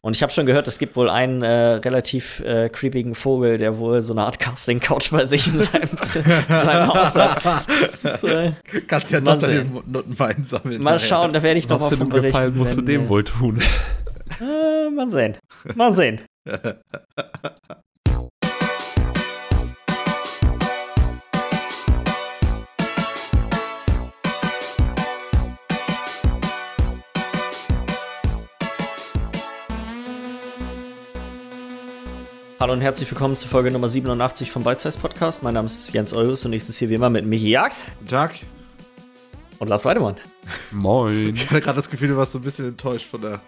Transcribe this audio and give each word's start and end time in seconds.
Und 0.00 0.14
ich 0.14 0.22
habe 0.22 0.32
schon 0.32 0.46
gehört, 0.46 0.68
es 0.68 0.78
gibt 0.78 0.94
wohl 0.94 1.10
einen 1.10 1.42
äh, 1.42 1.48
relativ 1.48 2.38
äh, 2.40 2.68
creepigen 2.68 3.16
Vogel, 3.16 3.58
der 3.58 3.78
wohl 3.78 4.00
so 4.00 4.12
eine 4.12 4.24
Art 4.24 4.38
Casting-Couch 4.38 5.10
bei 5.10 5.26
sich 5.26 5.48
in 5.48 5.58
seinem, 5.58 5.88
in 5.90 6.58
seinem 6.58 6.86
Haus 6.86 7.16
hat. 7.16 7.68
Ist, 7.68 8.22
äh, 8.22 8.52
Kannst 8.86 9.10
ja 9.10 9.20
doch 9.20 9.38
den 9.38 9.82
Notenwein 9.86 10.44
sammeln. 10.44 10.80
Mal 10.82 11.00
schauen, 11.00 11.32
da 11.32 11.42
werde 11.42 11.58
ich 11.58 11.68
noch 11.68 11.76
Was 11.76 11.82
mal 11.82 11.90
für 11.90 11.96
von 11.96 12.12
einen 12.12 12.22
Gefallen 12.22 12.56
musst 12.56 12.74
du 12.74 12.76
wenn, 12.78 12.86
dem 12.86 13.04
äh, 13.06 13.08
wohl 13.08 13.24
tun? 13.24 13.60
Äh, 14.40 14.90
mal 14.90 15.08
sehen. 15.08 15.36
Mal 15.74 15.92
sehen. 15.92 16.20
Hallo 32.60 32.72
und 32.72 32.80
herzlich 32.80 33.08
willkommen 33.10 33.36
zu 33.36 33.46
Folge 33.46 33.70
Nummer 33.70 33.88
87 33.88 34.50
vom 34.50 34.64
Bite 34.64 34.80
Size 34.80 34.98
Podcast. 34.98 35.42
Mein 35.42 35.54
Name 35.54 35.66
ist 35.66 35.92
Jens 35.92 36.12
Eurus 36.12 36.44
und 36.44 36.52
ich 36.52 36.64
sitze 36.64 36.80
hier 36.80 36.88
wie 36.90 36.94
immer 36.94 37.10
mit 37.10 37.24
Michi 37.24 37.50
Jax 37.50 37.84
Guten 37.98 38.10
Tag. 38.10 38.34
und 39.58 39.68
Lars 39.68 39.84
Weidemann. 39.84 40.16
Moin. 40.72 41.34
Ich 41.36 41.48
hatte 41.50 41.60
gerade 41.60 41.76
das 41.76 41.88
Gefühl, 41.88 42.08
du 42.08 42.16
warst 42.16 42.32
so 42.32 42.38
ein 42.38 42.42
bisschen 42.42 42.68
enttäuscht 42.68 43.08
von 43.08 43.20
der. 43.20 43.40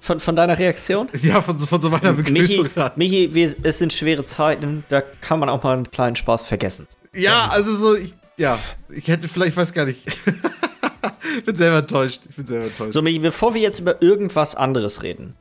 Von, 0.00 0.18
von 0.20 0.34
deiner 0.36 0.58
Reaktion? 0.58 1.08
Ja, 1.22 1.40
von, 1.42 1.56
so- 1.58 1.66
von 1.66 1.80
so 1.80 1.90
meiner 1.90 2.12
Michi, 2.12 2.32
Begrüßung 2.32 2.68
gerade. 2.74 2.98
Michi 2.98 3.34
wir, 3.34 3.54
es 3.62 3.78
sind 3.78 3.92
schwere 3.92 4.24
Zeiten, 4.24 4.84
da 4.88 5.02
kann 5.20 5.38
man 5.38 5.48
auch 5.48 5.62
mal 5.62 5.74
einen 5.74 5.90
kleinen 5.90 6.16
Spaß 6.16 6.46
vergessen. 6.46 6.86
Ja, 7.14 7.48
also 7.50 7.74
so, 7.76 7.94
ich, 7.96 8.14
ja, 8.36 8.58
ich 8.90 9.08
hätte 9.08 9.28
vielleicht, 9.28 9.56
weiß 9.56 9.72
gar 9.72 9.84
nicht. 9.86 10.06
ich 11.38 11.44
bin 11.44 11.56
selber 11.56 11.78
enttäuscht. 11.78 12.20
Ich 12.28 12.36
bin 12.36 12.46
selber 12.46 12.66
enttäuscht. 12.66 12.92
So, 12.92 13.02
Michi, 13.02 13.18
bevor 13.18 13.52
wir 13.54 13.60
jetzt 13.60 13.78
über 13.80 14.00
irgendwas 14.02 14.54
anderes 14.54 15.02
reden, 15.02 15.36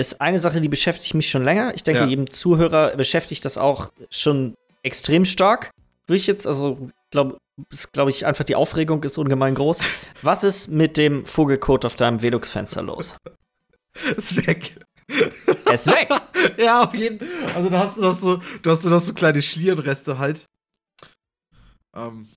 ist 0.00 0.20
eine 0.20 0.38
Sache, 0.38 0.60
die 0.60 0.68
beschäftigt 0.68 1.14
mich 1.14 1.28
schon 1.30 1.44
länger. 1.44 1.72
Ich 1.74 1.82
denke, 1.82 2.02
Ja. 2.02 2.06
jedem 2.06 2.30
Zuhörer 2.30 2.96
beschäftigt 2.96 3.44
das 3.44 3.58
auch 3.58 3.90
schon 4.10 4.54
extrem 4.82 5.24
stark. 5.24 5.70
Durch 6.06 6.26
jetzt, 6.26 6.46
also, 6.46 6.90
glaube 7.10 7.38
ist, 7.70 7.92
glaube 7.92 8.10
ich, 8.10 8.24
einfach 8.24 8.44
die 8.44 8.54
Aufregung 8.54 9.02
ist 9.04 9.18
ungemein 9.18 9.54
groß. 9.54 9.80
Was 10.22 10.44
ist 10.44 10.68
mit 10.68 10.96
dem 10.96 11.26
Vogelkot 11.26 11.84
auf 11.84 11.94
deinem 11.94 12.22
Velux-Fenster 12.22 12.82
los? 12.82 13.16
ist 14.16 14.46
weg. 14.46 14.76
Er 15.66 15.74
ist 15.74 15.86
weg! 15.88 16.08
ja, 16.56 16.84
auf 16.84 16.94
jeden 16.94 17.20
Also 17.54 17.68
da 17.68 17.80
hast 17.80 17.96
du 17.98 18.00
noch 18.02 18.14
so, 18.14 18.40
du 18.62 18.70
hast 18.70 18.84
du 18.84 18.88
noch 18.88 19.00
so 19.00 19.12
kleine 19.12 19.42
Schlierenreste 19.42 20.18
halt. 20.18 20.46
Ähm. 21.94 22.28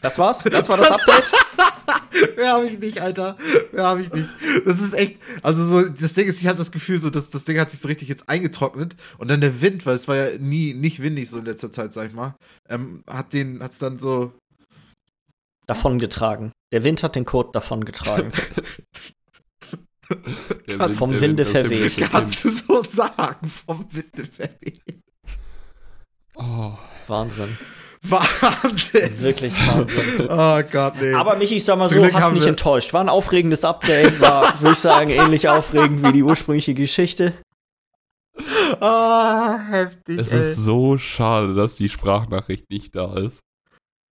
Das 0.00 0.18
war's? 0.18 0.42
Das 0.50 0.68
war 0.68 0.76
das 0.76 0.90
Update? 0.90 1.32
Mehr 2.36 2.52
habe 2.52 2.66
ich 2.66 2.78
nicht, 2.78 3.00
Alter. 3.00 3.36
Mehr 3.72 3.84
habe 3.84 4.02
ich 4.02 4.12
nicht. 4.12 4.28
Das 4.64 4.80
ist 4.80 4.92
echt. 4.94 5.18
Also, 5.42 5.64
so, 5.64 5.82
das 5.88 6.14
Ding 6.14 6.26
ist, 6.26 6.40
ich 6.40 6.46
habe 6.46 6.58
das 6.58 6.70
Gefühl, 6.72 6.98
so, 6.98 7.10
dass 7.10 7.30
das 7.30 7.44
Ding 7.44 7.58
hat 7.58 7.70
sich 7.70 7.80
so 7.80 7.88
richtig 7.88 8.08
jetzt 8.08 8.28
eingetrocknet. 8.28 8.94
Und 9.18 9.28
dann 9.28 9.40
der 9.40 9.60
Wind, 9.60 9.84
weil 9.86 9.94
es 9.94 10.06
war 10.08 10.16
ja 10.16 10.38
nie 10.38 10.74
nicht 10.74 11.02
windig 11.02 11.28
so 11.30 11.38
in 11.38 11.44
letzter 11.44 11.70
Zeit, 11.72 11.92
sag 11.92 12.08
ich 12.08 12.14
mal, 12.14 12.34
ähm, 12.68 13.02
hat 13.08 13.32
den, 13.32 13.62
hat's 13.62 13.78
dann 13.78 13.98
so. 13.98 14.32
Davongetragen. 15.66 16.52
Der 16.72 16.84
Wind 16.84 17.02
hat 17.02 17.16
den 17.16 17.24
Kot 17.24 17.54
davongetragen. 17.54 18.32
Kannst- 20.68 20.98
vom 20.98 21.12
der 21.12 21.20
Winde 21.20 21.46
verweht. 21.46 21.96
Wind 21.98 22.10
Kannst 22.10 22.44
du 22.44 22.50
so 22.50 22.80
sagen 22.80 23.48
vom 23.48 23.86
Wind 23.90 24.12
verweht. 24.14 25.00
Oh. 26.36 26.76
Wahnsinn. 27.06 27.56
Wahnsinn. 28.10 29.20
Wirklich 29.20 29.54
Wahnsinn. 29.66 30.28
Oh 30.28 30.62
Gott, 30.70 30.94
nee. 31.00 31.14
Aber 31.14 31.36
Michi, 31.36 31.56
ich 31.56 31.64
sag 31.64 31.78
mal 31.78 31.88
Zum 31.88 31.98
so, 31.98 32.02
Glück 32.02 32.14
hast 32.14 32.32
mich 32.32 32.46
enttäuscht. 32.46 32.92
War 32.92 33.00
ein 33.00 33.08
aufregendes 33.08 33.64
Update, 33.64 34.20
war, 34.20 34.60
würde 34.60 34.72
ich 34.72 34.78
sagen, 34.78 35.10
ähnlich 35.10 35.48
aufregend 35.48 36.06
wie 36.06 36.12
die 36.12 36.22
ursprüngliche 36.22 36.74
Geschichte. 36.74 37.32
Ah, 38.80 39.58
heftig. 39.70 40.18
Es 40.18 40.32
ey. 40.32 40.40
ist 40.40 40.56
so 40.56 40.98
schade, 40.98 41.54
dass 41.54 41.76
die 41.76 41.88
Sprachnachricht 41.88 42.68
nicht 42.68 42.94
da 42.94 43.16
ist. 43.16 43.40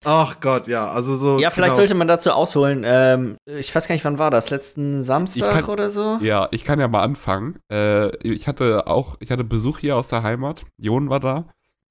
Ach 0.05 0.41
Gott, 0.41 0.67
ja. 0.67 0.89
Also 0.89 1.15
so. 1.15 1.39
Ja, 1.39 1.51
vielleicht 1.51 1.73
genau. 1.73 1.77
sollte 1.77 1.95
man 1.95 2.09
dazu 2.09 2.33
ausholen. 2.33 2.83
Ähm, 2.85 3.37
ich 3.47 3.73
weiß 3.75 3.87
gar 3.87 3.95
nicht, 3.95 4.05
wann 4.05 4.19
war 4.19 4.31
das? 4.31 4.51
Letzten 4.51 5.03
Samstag 5.03 5.53
kann- 5.53 5.65
oder 5.65 5.91
so? 5.91 6.19
Ja, 6.21 6.49
ich 6.51 6.65
kann 6.65 6.81
ja 6.81 6.89
mal 6.89 7.03
anfangen. 7.03 7.59
Äh, 7.71 8.17
ich 8.27 8.49
hatte 8.49 8.87
auch, 8.87 9.17
ich 9.21 9.31
hatte 9.31 9.45
Besuch 9.45 9.79
hier 9.79 9.97
aus 9.97 10.09
der 10.09 10.23
Heimat. 10.23 10.65
Jon 10.77 11.09
war 11.09 11.21
da. 11.21 11.45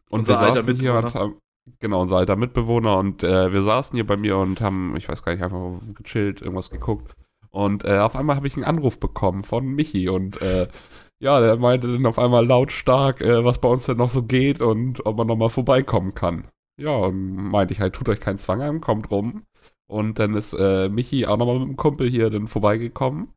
Und 0.09 0.21
Unser 0.21 0.41
wir 0.41 0.53
saßen 0.53 0.75
hier 0.75 0.93
und 0.93 1.13
haben, 1.13 1.37
genau, 1.79 2.01
unser 2.01 2.17
alter 2.17 2.35
Mitbewohner. 2.35 2.97
Und 2.97 3.23
äh, 3.23 3.51
wir 3.51 3.61
saßen 3.61 3.95
hier 3.95 4.05
bei 4.05 4.17
mir 4.17 4.37
und 4.37 4.61
haben, 4.61 4.95
ich 4.97 5.09
weiß 5.09 5.23
gar 5.23 5.33
nicht, 5.33 5.43
einfach 5.43 5.79
gechillt, 5.95 6.41
irgendwas 6.41 6.69
geguckt. 6.69 7.13
Und 7.49 7.83
äh, 7.83 7.99
auf 7.99 8.15
einmal 8.15 8.35
habe 8.35 8.47
ich 8.47 8.55
einen 8.55 8.63
Anruf 8.63 8.99
bekommen 8.99 9.43
von 9.43 9.65
Michi 9.65 10.07
und 10.07 10.41
äh, 10.41 10.69
ja, 11.19 11.39
der 11.39 11.57
meinte 11.57 11.91
dann 11.91 12.05
auf 12.05 12.17
einmal 12.17 12.45
lautstark, 12.45 13.21
äh, 13.21 13.43
was 13.43 13.59
bei 13.59 13.67
uns 13.67 13.85
denn 13.85 13.97
noch 13.97 14.09
so 14.09 14.23
geht 14.23 14.61
und 14.61 15.05
ob 15.05 15.17
man 15.17 15.27
noch 15.27 15.35
mal 15.35 15.49
vorbeikommen 15.49 16.15
kann. 16.15 16.47
Ja, 16.77 16.95
und 16.95 17.35
meinte 17.35 17.73
ich 17.73 17.79
halt, 17.79 17.93
tut 17.93 18.09
euch 18.09 18.19
keinen 18.19 18.39
Zwang 18.39 18.61
an, 18.61 18.81
kommt 18.81 19.11
rum. 19.11 19.43
Und 19.87 20.19
dann 20.19 20.35
ist 20.35 20.53
äh, 20.53 20.89
Michi 20.89 21.25
auch 21.27 21.37
nochmal 21.37 21.59
mit 21.59 21.67
dem 21.67 21.75
Kumpel 21.75 22.09
hier 22.09 22.29
dann 22.29 22.47
vorbeigekommen. 22.47 23.33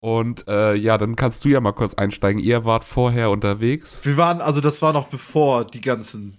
Und 0.00 0.48
äh, 0.48 0.74
ja, 0.74 0.96
dann 0.96 1.16
kannst 1.16 1.44
du 1.44 1.48
ja 1.48 1.60
mal 1.60 1.72
kurz 1.72 1.94
einsteigen. 1.94 2.40
Ihr 2.40 2.64
wart 2.64 2.84
vorher 2.84 3.30
unterwegs. 3.30 4.00
Wir 4.04 4.16
waren, 4.16 4.40
also 4.40 4.60
das 4.60 4.80
war 4.80 4.92
noch 4.92 5.08
bevor 5.08 5.64
die 5.64 5.80
ganzen 5.80 6.38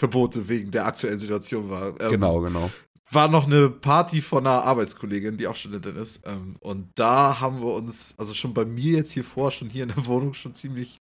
Verbote 0.00 0.48
wegen 0.48 0.70
der 0.70 0.86
aktuellen 0.86 1.18
Situation 1.18 1.68
war. 1.68 1.88
Ähm, 2.00 2.10
Genau, 2.10 2.40
genau. 2.40 2.70
War 3.12 3.28
noch 3.28 3.46
eine 3.46 3.68
Party 3.68 4.22
von 4.22 4.46
einer 4.46 4.62
Arbeitskollegin, 4.62 5.36
die 5.36 5.46
auch 5.46 5.54
Studentin 5.54 5.96
ist. 5.96 6.20
Ähm, 6.24 6.56
und 6.60 6.88
da 6.94 7.38
haben 7.38 7.60
wir 7.60 7.74
uns, 7.74 8.14
also 8.16 8.32
schon 8.32 8.54
bei 8.54 8.64
mir 8.64 8.96
jetzt 8.98 9.12
hier 9.12 9.24
vor, 9.24 9.50
schon 9.50 9.68
hier 9.68 9.82
in 9.82 9.90
der 9.90 10.06
Wohnung 10.06 10.32
schon 10.32 10.54
ziemlich. 10.54 10.98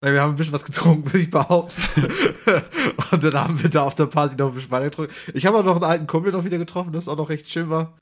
Na, 0.00 0.12
wir 0.12 0.22
haben 0.22 0.30
ein 0.30 0.36
bisschen 0.36 0.54
was 0.54 0.64
getrunken, 0.64 1.04
würde 1.12 1.18
ich 1.18 1.30
behaupten. 1.30 1.82
und 3.10 3.22
dann 3.22 3.34
haben 3.34 3.62
wir 3.62 3.68
da 3.68 3.82
auf 3.82 3.94
der 3.94 4.06
Party 4.06 4.34
noch 4.36 4.48
ein 4.48 4.54
bisschen 4.54 4.70
weiter 4.70 4.86
getrunken. 4.86 5.12
Ich 5.34 5.44
habe 5.44 5.58
auch 5.58 5.64
noch 5.64 5.76
einen 5.76 5.84
alten 5.84 6.06
Kumpel 6.06 6.32
noch 6.32 6.44
wieder 6.44 6.58
getroffen, 6.58 6.92
das 6.92 7.08
auch 7.08 7.18
noch 7.18 7.28
recht 7.28 7.50
schön 7.50 7.68
war. 7.68 7.98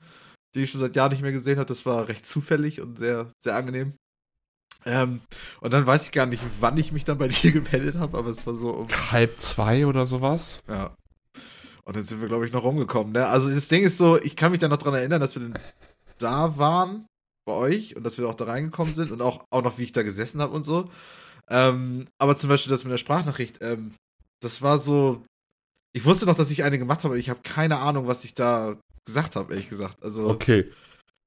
Die 0.55 0.61
ich 0.63 0.71
schon 0.71 0.79
seit 0.81 0.95
Jahren 0.95 1.11
nicht 1.11 1.21
mehr 1.21 1.31
gesehen 1.33 1.57
habe. 1.57 1.67
Das 1.67 1.85
war 1.85 2.07
recht 2.07 2.25
zufällig 2.25 2.79
und 2.79 2.99
sehr, 2.99 3.31
sehr 3.43 3.55
angenehm. 3.55 3.95
Ähm, 4.85 5.21
und 5.59 5.71
dann 5.71 5.85
weiß 5.85 6.05
ich 6.05 6.11
gar 6.11 6.25
nicht, 6.25 6.41
wann 6.59 6.77
ich 6.77 6.91
mich 6.91 7.03
dann 7.03 7.17
bei 7.17 7.27
dir 7.29 7.51
gemeldet 7.51 7.95
habe, 7.95 8.17
aber 8.17 8.29
es 8.29 8.45
war 8.47 8.55
so 8.55 8.71
um 8.71 8.87
Halb 9.11 9.39
zwei 9.39 9.85
oder 9.85 10.05
sowas. 10.05 10.61
ja. 10.67 10.95
Und 11.83 11.95
dann 11.95 12.05
sind 12.05 12.21
wir, 12.21 12.27
glaube 12.27 12.45
ich, 12.45 12.53
noch 12.53 12.63
rumgekommen. 12.63 13.11
Ne? 13.11 13.25
Also 13.25 13.49
das 13.51 13.67
Ding 13.67 13.83
ist 13.83 13.97
so, 13.97 14.21
ich 14.21 14.35
kann 14.35 14.51
mich 14.51 14.59
dann 14.59 14.69
noch 14.69 14.77
dran 14.77 14.93
erinnern, 14.93 15.19
dass 15.19 15.35
wir 15.35 15.41
dann 15.41 15.59
da 16.19 16.57
waren 16.57 17.07
bei 17.45 17.53
euch 17.53 17.95
und 17.95 18.03
dass 18.03 18.19
wir 18.19 18.29
auch 18.29 18.35
da 18.35 18.45
reingekommen 18.45 18.93
sind 18.93 19.11
und 19.11 19.21
auch, 19.21 19.43
auch 19.49 19.63
noch, 19.63 19.79
wie 19.79 19.83
ich 19.83 19.91
da 19.91 20.03
gesessen 20.03 20.41
habe 20.41 20.53
und 20.53 20.63
so. 20.63 20.89
Ähm, 21.49 22.07
aber 22.19 22.37
zum 22.37 22.49
Beispiel 22.49 22.69
das 22.69 22.83
mit 22.83 22.91
der 22.91 22.97
Sprachnachricht, 22.97 23.57
ähm, 23.61 23.95
das 24.41 24.61
war 24.61 24.77
so. 24.77 25.23
Ich 25.93 26.05
wusste 26.05 26.25
noch, 26.25 26.35
dass 26.35 26.51
ich 26.51 26.63
eine 26.63 26.77
gemacht 26.79 26.99
habe, 26.99 27.09
aber 27.09 27.17
ich 27.17 27.29
habe 27.29 27.41
keine 27.43 27.79
Ahnung, 27.79 28.07
was 28.07 28.23
ich 28.23 28.35
da 28.35 28.77
gesagt 29.05 29.35
habe, 29.35 29.51
ehrlich 29.51 29.67
gesagt. 29.67 30.01
Also, 30.03 30.29
Okay. 30.29 30.71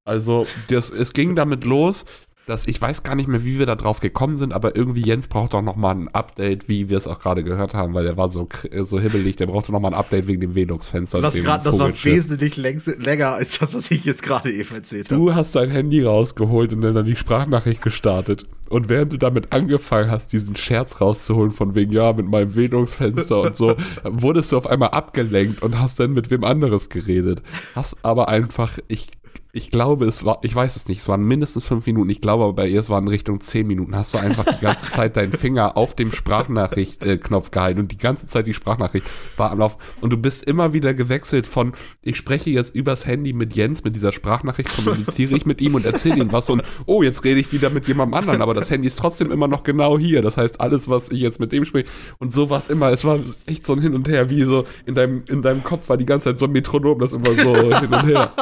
Also, 0.07 0.47
das, 0.69 0.91
es 0.91 1.13
ging 1.15 1.35
damit 1.35 1.65
los, 1.65 2.05
dass 2.47 2.67
ich 2.67 2.81
weiß 2.81 3.03
gar 3.03 3.15
nicht 3.15 3.29
mehr, 3.29 3.45
wie 3.45 3.59
wir 3.59 3.67
da 3.67 3.75
drauf 3.75 4.01
gekommen 4.01 4.37
sind, 4.37 4.53
aber 4.53 4.77
irgendwie 4.77 5.01
Jens 5.01 5.29
braucht 5.29 5.55
doch 5.55 5.63
noch 5.63 5.77
mal 5.77 5.93
ein 5.95 6.09
Update, 6.09 6.69
wie 6.69 6.89
wir 6.91 6.97
es 6.99 7.07
auch 7.07 7.19
gerade 7.19 7.43
gehört 7.43 7.73
haben, 7.75 7.95
weil 7.95 8.05
der 8.05 8.17
war 8.17 8.29
so, 8.31 8.43
kr- 8.43 8.85
so 8.85 9.01
hibbelig, 9.01 9.37
der 9.37 9.47
brauchte 9.47 9.73
noch 9.73 9.81
mal 9.81 9.89
ein 9.89 9.95
Update 9.95 10.27
wegen 10.27 10.41
dem 10.43 10.55
Velux-Fenster. 10.55 11.19
und 11.19 11.23
das, 11.23 11.35
grad, 11.47 11.65
das 11.67 11.79
war 11.79 11.89
wesentlich 12.05 12.57
längst, 12.57 12.87
länger 12.99 13.29
als 13.33 13.59
das, 13.59 13.75
was 13.75 13.91
ich 13.91 14.05
jetzt 14.05 14.23
gerade 14.23 14.53
eben 14.53 14.75
erzählt 14.75 15.11
habe. 15.11 15.21
Du 15.21 15.35
hast 15.35 15.55
dein 15.57 15.71
Handy 15.71 16.03
rausgeholt 16.03 16.73
und 16.75 16.83
dann 16.83 17.05
die 17.07 17.17
Sprachnachricht 17.17 17.81
gestartet. 17.83 18.47
Und 18.69 18.89
während 18.89 19.13
du 19.13 19.19
damit 19.19 19.53
angefangen 19.53 20.11
hast, 20.11 20.33
diesen 20.33 20.57
Scherz 20.57 21.01
rauszuholen, 21.01 21.51
von 21.53 21.75
wegen, 21.75 21.93
ja, 21.93 22.13
mit 22.13 22.27
meinem 22.27 22.55
Wählungsfenster 22.55 23.41
und 23.41 23.57
so, 23.57 23.75
wurdest 24.05 24.53
du 24.53 24.57
auf 24.57 24.67
einmal 24.67 24.91
abgelenkt 24.91 25.63
und 25.63 25.79
hast 25.79 26.01
dann 26.01 26.13
mit 26.13 26.31
wem 26.31 26.45
anderes 26.45 26.89
geredet. 26.89 27.43
Hast 27.75 27.97
aber 28.05 28.29
einfach, 28.29 28.79
ich, 28.89 29.09
ich 29.55 29.71
glaube, 29.71 30.07
es 30.07 30.25
war, 30.25 30.41
ich 30.43 30.53
weiß 30.53 30.75
es 30.75 30.89
nicht, 30.89 30.99
es 30.99 31.07
waren 31.07 31.23
mindestens 31.23 31.65
fünf 31.65 31.87
Minuten, 31.87 32.11
ich 32.11 32.21
glaube 32.21 32.43
aber 32.43 32.55
bei 32.55 32.67
ihr, 32.67 32.81
es 32.81 32.91
waren 32.91 33.07
Richtung 33.07 33.41
zehn 33.41 33.69
Minuten, 33.69 33.95
hast 33.95 34.13
du 34.13 34.19
einfach 34.19 34.45
die 34.45 34.61
ganze 34.61 34.91
Zeit 34.91 35.17
deinen 35.17 35.33
Finger 35.33 35.77
auf 35.77 35.95
dem 35.95 36.11
Sprachnachricht-Knopf 36.11 37.53
gehalten 37.53 37.79
und 37.79 37.93
die 37.93 37.97
ganze 37.97 38.27
Zeit 38.27 38.49
die 38.49 38.53
Sprachnachricht 38.53 39.07
war 39.37 39.53
am 39.53 39.61
Lauf. 39.61 39.79
Und 40.01 40.13
du 40.13 40.17
bist 40.17 40.43
immer 40.43 40.73
wieder 40.73 40.93
gewechselt 40.93 41.47
von, 41.47 41.73
ich 42.03 42.17
spreche 42.17 42.51
jetzt 42.51 42.75
übers 42.75 43.07
Handy 43.07 43.33
mit 43.33 43.55
Jens, 43.55 43.85
mit 43.85 43.95
dieser 43.95 44.11
Sprachnachricht 44.11 44.75
kommuniziere 44.75 45.37
ich 45.37 45.47
mit 45.47 45.61
ihm 45.61 45.77
und 45.77 45.87
erzähle 45.87 46.17
ihm 46.17 46.33
was 46.33 46.51
und, 46.51 46.65
oh, 46.87 47.05
jetzt 47.05 47.23
rede 47.23 47.39
ich 47.39 47.53
wieder 47.53 47.71
mit 47.71 47.87
jemandem 47.87 48.15
anderen, 48.15 48.43
aber 48.43 48.55
das 48.55 48.73
Handy 48.73 48.89
ist 48.89 48.99
trotzdem 48.99 49.31
immer 49.31 49.47
noch 49.47 49.63
genau 49.63 50.01
hier. 50.01 50.21
Das 50.21 50.37
heißt, 50.37 50.61
alles, 50.61 50.89
was 50.89 51.13
ich 51.13 51.21
jetzt 51.21 51.39
mit 51.39 51.53
dem 51.53 51.65
spreche, 51.65 51.89
und 52.19 52.33
so 52.33 52.51
war 52.51 52.59
es 52.59 52.69
immer, 52.69 52.91
es 52.91 53.05
war 53.05 53.21
echt 53.47 53.67
so 53.67 53.73
ein 53.73 53.81
Hin 53.81 53.95
und 53.95 54.09
Her, 54.09 54.31
wie 54.31 54.43
so 54.43 54.65
in 54.85 54.97
deinem, 54.97 55.23
in 55.29 55.43
deinem 55.43 55.63
Kopf 55.63 55.89
war 55.89 55.97
die 55.97 56.07
ganze 56.07 56.31
Zeit 56.31 56.41
so 56.41 56.47
ein 56.47 56.53
Metronom, 56.53 56.99
das 56.99 57.13
immer 57.13 57.31
so 57.35 57.55
hin 57.55 57.95
und 57.95 58.07
her. 58.07 58.33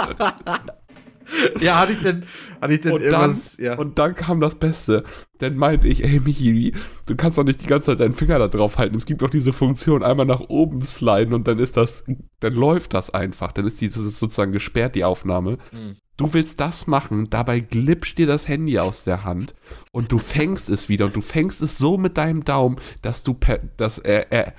Ja, 1.61 1.81
hatte 1.81 1.93
ich 1.93 2.03
denn, 2.03 2.25
hatte 2.61 2.75
ich 2.75 2.81
denn 2.81 2.93
Und 2.93 3.03
dann, 3.03 3.13
irgendwas, 3.13 3.57
ja. 3.59 3.77
und 3.77 3.99
dann 3.99 4.15
kam 4.15 4.41
das 4.41 4.55
Beste. 4.57 5.05
Dann 5.39 5.57
meinte 5.57 5.89
ich, 5.89 6.05
ey 6.05 6.21
Michi, 6.21 6.73
du 7.07 7.17
kannst 7.17 7.39
doch 7.39 7.45
nicht 7.45 7.63
die 7.63 7.67
ganze 7.67 7.87
Zeit 7.87 8.01
deinen 8.01 8.15
Finger 8.15 8.39
da 8.39 8.49
drauf 8.49 8.79
halten. 8.79 8.97
Es 8.97 9.07
gibt 9.07 9.23
doch 9.23 9.31
diese 9.31 9.53
Funktion, 9.53 10.03
einmal 10.03 10.27
nach 10.27 10.41
oben 10.41 10.83
sliden 10.83 11.35
und 11.35 11.49
dann 11.49 11.59
ist 11.59 11.77
das, 11.77 12.05
dann 12.41 12.55
läuft 12.55 12.95
das 12.95 13.11
einfach. 13.11 13.53
Dann 13.53 13.67
ist 13.67 13.81
die, 13.81 13.89
das 13.89 14.03
ist 14.03 14.19
sozusagen 14.19 14.53
gesperrt, 14.53 14.95
die 14.95 15.05
Aufnahme. 15.05 15.59
Mhm. 15.73 15.97
Du 16.19 16.35
willst 16.35 16.61
das 16.61 16.87
machen, 16.87 17.31
dabei 17.31 17.61
glitscht 17.61 18.19
dir 18.19 18.27
das 18.27 18.47
Handy 18.47 18.79
aus 18.79 19.03
der 19.03 19.25
Hand 19.25 19.55
und 19.93 20.13
du 20.13 20.19
fängst 20.19 20.69
es 20.69 20.89
wieder 20.89 21.07
und 21.07 21.17
du 21.17 21.23
fängst 21.23 21.63
es 21.63 21.79
so 21.79 21.97
mit 21.97 22.19
deinem 22.19 22.45
Daumen, 22.45 22.77
dass 23.01 23.25
du 23.25 23.33
per, 23.33 23.59
dass 23.79 23.99
er, 23.99 24.31
er, 24.31 24.55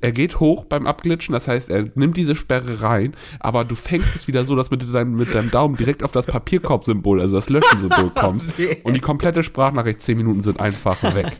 er 0.00 0.12
geht 0.12 0.40
hoch 0.40 0.64
beim 0.64 0.86
Abglitschen, 0.86 1.32
das 1.32 1.46
heißt, 1.48 1.70
er 1.70 1.88
nimmt 1.94 2.16
diese 2.16 2.34
Sperre 2.34 2.82
rein, 2.82 3.14
aber 3.40 3.64
du 3.64 3.74
fängst 3.74 4.16
es 4.16 4.26
wieder 4.26 4.44
so, 4.44 4.56
dass 4.56 4.70
mit 4.70 4.82
deinem, 4.92 5.14
mit 5.16 5.34
deinem 5.34 5.50
Daumen 5.50 5.76
direkt 5.76 6.02
auf 6.02 6.12
das 6.12 6.26
Papierkorb-Symbol, 6.26 7.20
also 7.20 7.36
das 7.36 7.48
Löschen-Symbol 7.48 8.10
kommst 8.10 8.48
Nee. 8.58 8.78
und 8.82 8.94
die 8.94 9.00
komplette 9.00 9.42
Sprachnachricht 9.42 10.00
10 10.00 10.16
Minuten 10.16 10.42
sind 10.42 10.58
einfach 10.60 11.02
weg. 11.14 11.38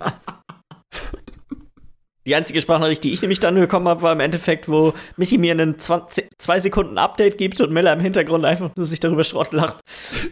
Die 2.28 2.34
einzige 2.34 2.60
Sprachnachricht, 2.60 3.02
die 3.04 3.12
ich 3.14 3.22
nämlich 3.22 3.40
dann 3.40 3.54
bekommen 3.54 3.88
habe, 3.88 4.02
war 4.02 4.12
im 4.12 4.20
Endeffekt, 4.20 4.68
wo 4.68 4.92
Michi 5.16 5.38
mir 5.38 5.52
einen 5.52 5.78
20, 5.78 6.28
zwei 6.36 6.60
Sekunden 6.60 6.98
Update 6.98 7.38
gibt 7.38 7.58
und 7.62 7.72
Miller 7.72 7.94
im 7.94 8.00
Hintergrund 8.00 8.44
einfach 8.44 8.68
nur 8.76 8.84
sich 8.84 9.00
darüber 9.00 9.24
Schrott 9.24 9.54
lacht, 9.54 9.78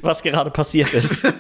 was 0.02 0.22
gerade 0.22 0.50
passiert 0.50 0.92
ist. 0.92 1.22
ja, 1.24 1.32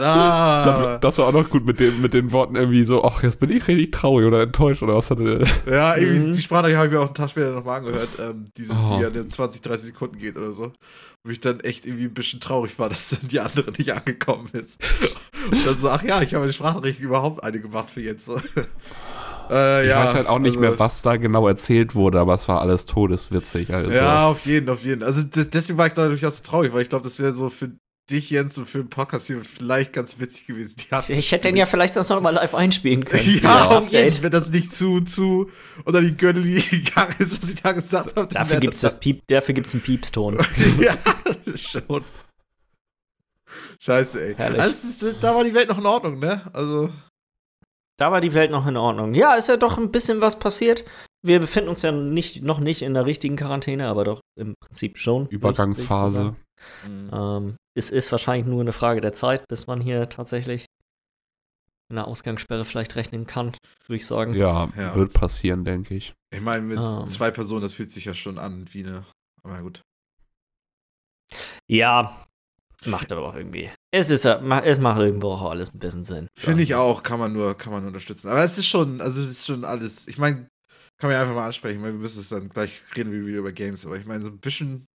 da. 0.00 0.98
Das 1.00 1.16
war 1.18 1.28
auch 1.28 1.32
noch 1.32 1.48
gut 1.48 1.64
mit, 1.64 1.80
dem, 1.80 2.00
mit 2.02 2.12
den 2.14 2.30
Worten 2.32 2.56
irgendwie 2.56 2.84
so, 2.84 3.02
ach, 3.04 3.22
jetzt 3.22 3.38
bin 3.40 3.50
ich 3.50 3.66
richtig 3.68 3.90
traurig 3.92 4.26
oder 4.26 4.42
enttäuscht 4.42 4.82
oder 4.82 4.96
was 4.96 5.10
hatte 5.10 5.44
Ja, 5.66 5.96
irgendwie, 5.96 6.28
Mhm. 6.28 6.32
die 6.32 6.42
Sprachnachricht 6.42 6.76
habe 6.76 6.86
ich 6.88 6.92
mir 6.92 7.00
auch 7.00 7.06
einen 7.06 7.14
Tag 7.14 7.30
später 7.30 7.52
nochmal 7.52 7.78
angehört, 7.78 8.08
ähm, 8.20 8.50
diese, 8.56 8.74
Oh. 8.74 8.96
die 8.96 9.02
ja 9.02 9.08
in 9.08 9.30
20, 9.30 9.62
30 9.62 9.86
Sekunden 9.86 10.18
geht 10.18 10.36
oder 10.36 10.52
so. 10.52 10.72
Wo 11.24 11.30
ich 11.30 11.38
dann 11.40 11.60
echt 11.60 11.86
irgendwie 11.86 12.04
ein 12.06 12.14
bisschen 12.14 12.40
traurig 12.40 12.78
war, 12.78 12.88
dass 12.90 13.10
dann 13.10 13.28
die 13.28 13.38
andere 13.40 13.70
nicht 13.72 13.92
angekommen 13.92 14.48
ist. 14.52 14.80
Und 15.50 15.64
dann 15.66 15.78
so, 15.78 15.88
ach 15.90 16.02
ja, 16.02 16.20
ich 16.22 16.34
habe 16.34 16.46
die 16.46 16.52
Sprachnachricht 16.52 17.00
überhaupt 17.00 17.44
eine 17.44 17.60
gemacht 17.60 17.90
für 17.92 18.00
jetzt. 18.00 18.28
äh, 19.50 19.82
Ich 19.84 19.88
ja, 19.88 20.04
weiß 20.04 20.14
halt 20.14 20.26
auch 20.26 20.38
nicht 20.40 20.50
also- 20.56 20.60
mehr, 20.60 20.78
was 20.78 21.02
da 21.02 21.16
genau 21.16 21.46
erzählt 21.46 21.94
wurde, 21.94 22.18
aber 22.20 22.34
es 22.34 22.48
war 22.48 22.60
alles 22.60 22.86
todeswitzig. 22.86 23.72
Also. 23.72 23.90
Ja, 23.92 24.26
auf 24.26 24.44
jeden, 24.46 24.68
auf 24.68 24.84
jeden. 24.84 25.02
Also 25.04 25.22
das, 25.22 25.50
deswegen 25.50 25.78
war 25.78 25.86
ich 25.86 25.92
da 25.92 26.08
durchaus 26.08 26.38
so 26.38 26.42
traurig, 26.42 26.72
weil 26.72 26.82
ich 26.82 26.88
glaube, 26.88 27.04
das 27.04 27.18
wäre 27.18 27.32
so 27.32 27.48
für 27.50 27.70
dich, 28.10 28.30
Jens, 28.30 28.58
und 28.58 28.66
für 28.66 28.78
den 28.78 28.90
Podcast 28.90 29.26
hier 29.26 29.42
vielleicht 29.44 29.92
ganz 29.92 30.18
witzig 30.18 30.46
gewesen. 30.46 30.76
Ich 31.08 31.32
hätte 31.32 31.48
den 31.48 31.56
ja 31.56 31.66
vielleicht 31.66 31.94
sonst 31.94 32.08
noch 32.10 32.20
mal 32.20 32.30
live 32.30 32.54
einspielen 32.54 33.04
können. 33.04 33.40
Ja, 33.42 33.64
auf 33.66 33.88
jeden, 33.88 34.22
wenn 34.22 34.32
das 34.32 34.50
nicht 34.50 34.72
zu, 34.72 35.00
zu 35.00 35.50
unter 35.84 36.00
die 36.00 36.16
Gürtellinie 36.16 36.62
gegangen 36.62 37.14
ist, 37.18 37.40
was 37.40 37.48
ich 37.48 37.62
da 37.62 37.72
gesagt 37.72 38.16
habe. 38.16 38.32
Dafür 38.32 38.60
gibt's 38.60 38.80
das 38.80 38.98
Piep, 38.98 39.22
dafür 39.28 39.54
gibt's 39.54 39.72
einen 39.72 39.82
Piepston. 39.82 40.38
ja, 40.80 40.96
schon. 41.56 42.04
Scheiße, 43.80 44.28
ey. 44.28 44.34
Herrlich. 44.34 44.60
Also, 44.60 45.08
ist, 45.08 45.16
da 45.22 45.34
war 45.34 45.44
die 45.44 45.54
Welt 45.54 45.68
noch 45.68 45.78
in 45.78 45.86
Ordnung, 45.86 46.18
ne? 46.18 46.42
Also, 46.52 46.90
Da 47.96 48.12
war 48.12 48.20
die 48.20 48.32
Welt 48.34 48.50
noch 48.50 48.66
in 48.66 48.76
Ordnung. 48.76 49.14
Ja, 49.14 49.34
ist 49.34 49.48
ja 49.48 49.56
doch 49.56 49.78
ein 49.78 49.90
bisschen 49.90 50.20
was 50.20 50.38
passiert. 50.38 50.84
Wir 51.24 51.38
befinden 51.38 51.68
uns 51.70 51.82
ja 51.82 51.92
nicht, 51.92 52.42
noch 52.42 52.58
nicht 52.58 52.82
in 52.82 52.94
der 52.94 53.06
richtigen 53.06 53.36
Quarantäne, 53.36 53.86
aber 53.88 54.04
doch 54.04 54.20
im 54.36 54.54
Prinzip 54.60 54.98
schon. 54.98 55.28
Übergangsphase. 55.28 56.34
Ähm, 57.12 57.56
es 57.74 57.90
ist 57.90 58.10
wahrscheinlich 58.12 58.46
nur 58.46 58.60
eine 58.60 58.72
Frage 58.72 59.00
der 59.00 59.12
Zeit, 59.12 59.46
bis 59.48 59.66
man 59.66 59.80
hier 59.80 60.08
tatsächlich 60.08 60.66
in 61.90 61.98
einer 61.98 62.08
Ausgangssperre 62.08 62.64
vielleicht 62.64 62.96
rechnen 62.96 63.26
kann, 63.26 63.54
würde 63.86 63.96
ich 63.96 64.06
sagen. 64.06 64.34
Ja, 64.34 64.70
Ja. 64.76 64.94
wird 64.94 65.12
passieren, 65.12 65.64
denke 65.64 65.94
ich. 65.94 66.14
Ich 66.32 66.40
meine, 66.40 66.62
mit 66.62 66.78
Ähm. 66.78 67.06
zwei 67.06 67.30
Personen, 67.30 67.62
das 67.62 67.74
fühlt 67.74 67.90
sich 67.90 68.06
ja 68.06 68.14
schon 68.14 68.38
an 68.38 68.66
wie 68.72 68.84
eine. 68.84 69.04
Aber 69.42 69.60
gut. 69.60 69.82
Ja, 71.68 72.24
macht 72.84 73.12
aber 73.12 73.22
auch 73.28 73.34
irgendwie. 73.34 73.70
Es 73.90 74.10
ist 74.10 74.24
es 74.24 74.40
macht 74.78 74.98
irgendwo 74.98 75.32
auch 75.32 75.50
alles 75.50 75.72
ein 75.72 75.78
bisschen 75.78 76.04
Sinn. 76.04 76.28
Finde 76.38 76.62
ich 76.62 76.74
auch, 76.74 77.02
kann 77.02 77.18
man 77.18 77.32
nur, 77.32 77.54
kann 77.56 77.72
man 77.72 77.82
nur 77.82 77.88
unterstützen. 77.88 78.28
Aber 78.28 78.42
es 78.42 78.56
ist 78.58 78.66
schon, 78.66 79.00
also 79.00 79.22
es 79.22 79.30
ist 79.30 79.46
schon 79.46 79.64
alles. 79.64 80.08
Ich 80.08 80.18
meine, 80.18 80.48
kann 80.98 81.08
man 81.08 81.12
ja 81.12 81.22
einfach 81.22 81.34
mal 81.34 81.46
ansprechen. 81.46 81.76
Ich 81.76 81.82
meine, 81.82 81.94
wir 81.94 82.00
müssen 82.00 82.20
es 82.20 82.28
dann 82.28 82.48
gleich 82.48 82.80
reden 82.96 83.12
wir 83.12 83.26
wieder 83.26 83.38
über 83.38 83.52
Games. 83.52 83.84
Aber 83.86 83.96
ich 83.96 84.06
meine, 84.06 84.22
so 84.22 84.30
ein 84.30 84.38
bisschen, 84.38 84.86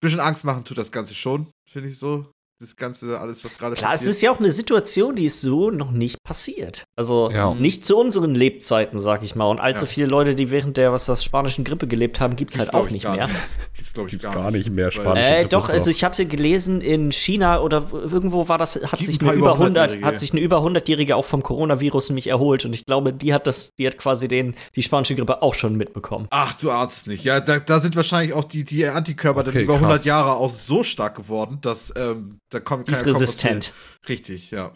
bisschen 0.00 0.20
Angst 0.20 0.44
machen 0.44 0.64
tut 0.64 0.78
das 0.78 0.92
Ganze 0.92 1.14
schon, 1.14 1.50
finde 1.70 1.88
ich 1.88 1.98
so. 1.98 2.30
Das 2.60 2.74
Ganze, 2.74 3.20
alles, 3.20 3.44
was 3.44 3.56
gerade 3.56 3.76
Klar, 3.76 3.94
es 3.94 4.04
ist 4.04 4.20
ja 4.20 4.32
auch 4.32 4.40
eine 4.40 4.50
Situation, 4.50 5.14
die 5.14 5.26
ist 5.26 5.42
so 5.42 5.70
noch 5.70 5.92
nicht 5.92 6.24
passiert. 6.24 6.82
Also 6.96 7.30
Ja. 7.30 7.54
nicht 7.54 7.84
zu 7.86 7.96
unseren 7.96 8.34
Lebzeiten, 8.34 8.98
sag 8.98 9.22
ich 9.22 9.36
mal. 9.36 9.46
Und 9.48 9.60
allzu 9.60 9.84
Ja. 9.84 9.88
viele 9.88 10.06
Leute, 10.08 10.34
die 10.34 10.50
während 10.50 10.76
der, 10.76 10.92
was 10.92 11.06
das 11.06 11.22
spanischen 11.22 11.62
Grippe 11.62 11.86
gelebt 11.86 12.18
haben, 12.18 12.34
gibt's 12.34 12.56
Gibt's, 12.56 12.72
halt 12.72 12.82
auch 12.82 12.86
ich, 12.86 12.92
nicht 12.94 13.08
mehr. 13.08 13.30
Gibt's, 13.76 13.92
glaube 13.94 14.08
ich, 14.08 14.10
Gibt's 14.10 14.24
gar, 14.24 14.34
gar 14.34 14.50
nicht 14.50 14.70
mehr 14.70 14.90
Spanische 14.90 15.24
Äh, 15.24 15.34
Grippe 15.42 15.48
doch, 15.50 15.68
also 15.68 15.88
ich 15.88 16.02
hatte 16.02 16.26
gelesen, 16.26 16.80
in 16.80 17.12
China 17.12 17.60
oder 17.60 17.86
irgendwo 17.92 18.48
war 18.48 18.58
das, 18.58 18.74
hat 18.74 18.90
Gibt 18.98 19.04
sich 19.04 19.20
eine 19.20 19.30
über 19.30 19.38
über 19.38 19.52
100, 19.52 19.90
100-Jährige. 19.92 20.06
hat 20.06 20.18
sich 20.18 20.32
eine 20.32 20.40
über 20.40 20.56
100-Jährige 20.58 21.14
auch 21.14 21.24
vom 21.24 21.44
Coronavirus 21.44 22.08
nämlich 22.08 22.26
erholt 22.26 22.64
und 22.64 22.72
ich 22.72 22.84
glaube, 22.84 23.12
die 23.12 23.32
hat 23.32 23.46
das, 23.46 23.70
die 23.78 23.86
hat 23.86 23.98
quasi 23.98 24.26
den, 24.26 24.56
die 24.74 24.82
spanische 24.82 25.14
Grippe 25.14 25.42
auch 25.42 25.54
schon 25.54 25.76
mitbekommen. 25.76 26.26
Ach, 26.30 26.54
du 26.54 26.72
ahnst 26.72 26.96
es 26.96 27.06
nicht. 27.06 27.22
Ja, 27.22 27.38
da, 27.38 27.60
da 27.60 27.78
sind 27.78 27.94
wahrscheinlich 27.94 28.32
auch 28.34 28.42
die, 28.42 28.64
die 28.64 28.84
Antikörper 28.84 29.44
dann 29.44 29.54
Okay, 29.54 29.62
über 29.62 29.74
krass. 29.74 29.82
100 29.84 30.04
Jahre 30.06 30.32
auch 30.32 30.50
so 30.50 30.82
stark 30.82 31.14
geworden, 31.14 31.58
dass 31.60 31.92
ähm, 31.96 32.40
da 32.50 32.60
kommt 32.60 32.88
Die 32.88 32.92
ist 32.92 33.06
resistent. 33.06 33.72
Richtig, 34.08 34.50
ja. 34.50 34.72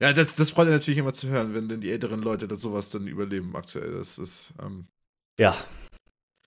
Ja, 0.00 0.12
das, 0.12 0.34
das 0.34 0.50
freut 0.50 0.66
mich 0.66 0.74
natürlich 0.74 0.98
immer 0.98 1.12
zu 1.12 1.28
hören, 1.28 1.54
wenn 1.54 1.68
denn 1.68 1.80
die 1.80 1.90
älteren 1.90 2.20
Leute 2.20 2.48
das 2.48 2.60
sowas 2.60 2.90
dann 2.90 3.06
überleben 3.06 3.54
aktuell. 3.56 3.92
Das 3.92 4.18
ist, 4.18 4.52
ähm, 4.60 4.86
Ja. 5.38 5.56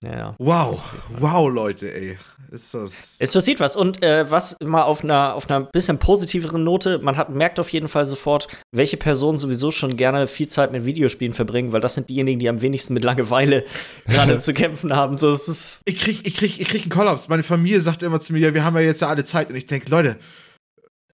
Ja, 0.00 0.16
ja. 0.16 0.34
wow. 0.38 0.80
Wow, 1.18 1.50
Leute, 1.50 1.92
ey. 1.92 2.18
Ist 2.52 2.72
das. 2.72 3.16
Es 3.18 3.32
passiert 3.32 3.58
was. 3.58 3.74
Und 3.74 4.00
äh, 4.00 4.30
was 4.30 4.56
mal 4.62 4.82
auf 4.82 5.02
einer, 5.02 5.34
auf 5.34 5.50
einer 5.50 5.62
bisschen 5.62 5.98
positiveren 5.98 6.62
Note, 6.62 6.98
man 6.98 7.16
hat, 7.16 7.30
merkt 7.30 7.58
auf 7.58 7.70
jeden 7.70 7.88
Fall 7.88 8.06
sofort, 8.06 8.46
welche 8.70 8.96
Personen 8.96 9.38
sowieso 9.38 9.72
schon 9.72 9.96
gerne 9.96 10.28
viel 10.28 10.46
Zeit 10.46 10.70
mit 10.70 10.84
Videospielen 10.84 11.34
verbringen, 11.34 11.72
weil 11.72 11.80
das 11.80 11.94
sind 11.94 12.10
diejenigen, 12.10 12.38
die 12.38 12.48
am 12.48 12.60
wenigsten 12.60 12.94
mit 12.94 13.02
Langeweile 13.02 13.64
gerade 14.06 14.38
zu 14.38 14.54
kämpfen 14.54 14.94
haben. 14.94 15.16
So, 15.16 15.30
es 15.30 15.48
ist. 15.48 15.82
ich 15.84 15.96
krieg, 15.96 16.24
ich 16.24 16.36
krieg, 16.36 16.60
ich 16.60 16.68
krieg 16.68 16.82
einen 16.82 16.90
Kollaps. 16.90 17.28
Meine 17.28 17.42
Familie 17.42 17.80
sagt 17.80 18.04
immer 18.04 18.20
zu 18.20 18.32
mir, 18.32 18.38
ja, 18.38 18.54
wir 18.54 18.64
haben 18.64 18.76
ja 18.76 18.82
jetzt 18.82 19.02
ja 19.02 19.08
alle 19.08 19.24
Zeit. 19.24 19.50
Und 19.50 19.56
ich 19.56 19.66
denke, 19.66 19.90
Leute, 19.90 20.16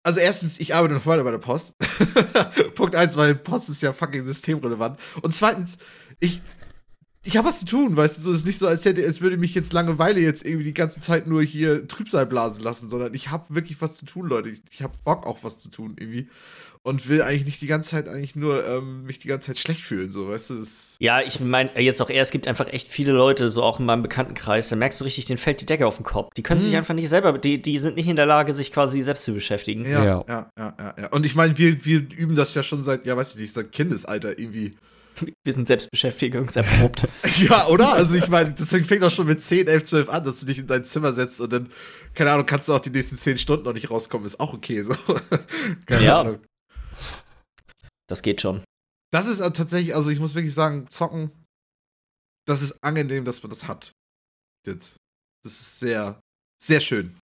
also 0.05 0.21
erstens, 0.21 0.61
ich 0.61 0.75
arbeite 0.75 0.95
noch 0.95 1.06
weiter 1.06 1.25
bei 1.25 1.31
der 1.31 1.39
Post. 1.39 1.77
Punkt 2.75 2.95
eins, 2.95 3.17
weil 3.17 3.35
Post 3.35 3.71
ist 3.71 3.83
ja 3.83 3.95
fucking 3.95 4.25
systemrelevant. 4.27 5.01
Und 5.23 5.35
zweitens, 5.35 5.79
ich, 6.21 6.43
ich 7.23 7.39
habe 7.39 7.49
was 7.49 7.61
zu 7.61 7.65
tun, 7.65 7.97
weißt 7.97 8.19
du, 8.19 8.21
so 8.21 8.33
es 8.33 8.41
ist 8.41 8.47
nicht 8.47 8.59
so, 8.59 8.69
als 8.69 8.85
hätte, 8.85 9.03
es 9.03 9.23
würde 9.23 9.39
mich 9.39 9.55
jetzt 9.55 9.73
Langeweile 9.73 10.21
jetzt 10.21 10.45
irgendwie 10.45 10.65
die 10.65 10.75
ganze 10.75 11.01
Zeit 11.01 11.27
nur 11.27 11.43
hier 11.43 11.89
Trübsal 11.89 12.27
blasen 12.27 12.62
lassen, 12.62 12.91
sondern 12.91 13.15
ich 13.15 13.31
habe 13.31 13.55
wirklich 13.55 13.81
was 13.81 13.97
zu 13.97 14.05
tun, 14.05 14.27
Leute. 14.29 14.51
Ich, 14.51 14.62
ich 14.71 14.83
habe 14.83 14.93
Bock 15.05 15.27
auch 15.27 15.39
was 15.43 15.59
zu 15.59 15.71
tun 15.71 15.97
irgendwie 15.99 16.29
und 16.85 17.09
will 17.09 17.23
eigentlich 17.23 17.47
nicht 17.47 17.61
die 17.63 17.67
ganze 17.67 17.91
Zeit 17.91 18.09
eigentlich 18.09 18.37
nur 18.37 18.65
ähm, 18.67 19.05
mich 19.05 19.19
die 19.19 19.27
ganze 19.29 19.49
Zeit 19.49 19.59
schlecht 19.59 19.81
fühlen, 19.81 20.13
so, 20.13 20.29
weißt 20.29 20.51
du, 20.51 20.59
das 20.61 20.97
Ja, 21.01 21.23
ich 21.23 21.41
meine, 21.41 21.71
jetzt 21.81 22.01
auch 22.03 22.11
eher, 22.11 22.23
es 22.23 22.31
gibt 22.31 22.47
einfach 22.47 22.69
echt 22.73 22.89
viele 22.89 23.13
Leute, 23.13 23.51
so 23.51 23.63
auch 23.63 23.81
in 23.81 23.87
meinem 23.87 24.03
Bekanntenkreis, 24.03 24.69
da 24.69 24.77
merkst 24.77 25.01
du 25.01 25.05
richtig, 25.05 25.25
denen 25.25 25.39
fällt 25.39 25.61
die 25.63 25.67
Decke 25.67 25.87
auf 25.87 25.97
den 25.97 26.05
Kopf. 26.05 26.33
Die 26.37 26.43
können 26.43 26.61
sich 26.61 26.71
Mhm. 26.73 26.77
einfach 26.77 26.95
nicht 26.95 27.09
selber, 27.09 27.37
die, 27.39 27.61
die 27.61 27.79
sind 27.79 27.97
nicht 27.97 28.07
in 28.07 28.17
der 28.17 28.27
Lage, 28.27 28.53
sich 28.53 28.71
quasi 28.71 29.01
selbst 29.03 29.25
zu 29.25 29.33
beschäftigen. 29.33 29.85
Ja, 29.91 30.05
Ja. 30.05 30.25
ja, 30.29 30.53
ja, 30.59 30.75
ja, 30.79 30.95
ja. 31.00 31.07
Und 31.09 31.25
ich 31.26 31.35
meine, 31.35 31.57
wir, 31.59 31.85
wir 31.87 31.99
üben 32.00 32.37
das 32.37 32.55
ja 32.55 32.62
schon 32.62 32.85
seit, 32.85 33.07
ja, 33.07 33.17
weiß 33.17 33.31
ich 33.31 33.37
nicht, 33.41 33.55
seit 33.55 33.73
Kindesalter 33.73 34.38
irgendwie. 34.38 34.76
Wir 35.45 35.53
sind 35.53 35.67
selbstbeschäftigungserprobt. 35.67 37.07
Ja, 37.49 37.67
oder? 37.69 37.93
Also 37.95 38.14
ich 38.17 38.29
meine, 38.29 38.53
deswegen 38.53 38.85
fängt 38.85 39.03
auch 39.05 39.11
schon 39.11 39.26
mit 39.26 39.41
10, 39.41 39.67
11, 39.69 39.85
12 39.85 40.09
an, 40.09 40.23
dass 40.25 40.41
du 40.41 40.47
dich 40.47 40.59
in 40.59 40.67
dein 40.67 40.85
Zimmer 40.85 41.12
setzt 41.12 41.41
und 41.41 41.53
dann, 41.53 41.71
keine 42.14 42.31
Ahnung, 42.33 42.47
kannst 42.47 42.69
du 42.69 42.75
auch 42.75 42.81
die 42.81 42.91
nächsten 42.91 43.17
10 43.17 43.38
Stunden 43.38 43.64
noch 43.64 43.73
nicht 43.73 43.91
rauskommen, 43.91 44.26
ist 44.26 44.38
auch 44.38 44.53
okay 44.53 44.83
so. 44.83 44.95
keine 45.87 46.05
Ja. 46.05 46.21
Ahnung. 46.21 46.38
Das 48.08 48.23
geht 48.23 48.40
schon. 48.40 48.62
Das 49.12 49.26
ist 49.26 49.40
äh, 49.40 49.52
tatsächlich, 49.52 49.94
also 49.94 50.11
ich 50.11 50.20
muss 50.20 50.34
wirklich 50.34 50.54
sagen, 50.54 50.88
zocken, 50.90 51.30
das 52.46 52.62
ist 52.62 52.82
angenehm, 52.82 53.25
dass 53.25 53.42
man 53.42 53.50
das 53.50 53.66
hat. 53.68 53.92
Jetzt. 54.66 54.96
Das 55.42 55.52
ist 55.61 55.78
sehr, 55.78 56.20
sehr 56.62 56.80
schön. 56.80 57.16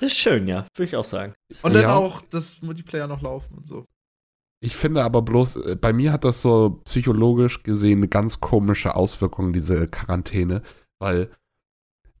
Das 0.00 0.10
ist 0.12 0.18
schön, 0.18 0.48
ja, 0.48 0.66
würde 0.76 0.84
ich 0.84 0.96
auch 0.96 1.04
sagen. 1.04 1.34
Und 1.62 1.74
dann 1.74 1.82
Ja. 1.82 1.96
auch, 1.96 2.22
dass 2.22 2.62
Multiplayer 2.62 3.06
noch 3.06 3.22
laufen 3.22 3.54
und 3.58 3.66
so. 3.66 3.84
Ich 4.60 4.76
finde 4.76 5.04
aber 5.04 5.22
bloß, 5.22 5.56
äh, 5.56 5.76
bei 5.76 5.92
mir 5.92 6.12
hat 6.12 6.24
das 6.24 6.40
so 6.40 6.80
psychologisch 6.84 7.62
gesehen 7.62 7.98
eine 7.98 8.08
ganz 8.08 8.40
komische 8.40 8.94
Auswirkung, 8.96 9.52
diese 9.52 9.88
Quarantäne, 9.88 10.62
weil 10.98 11.30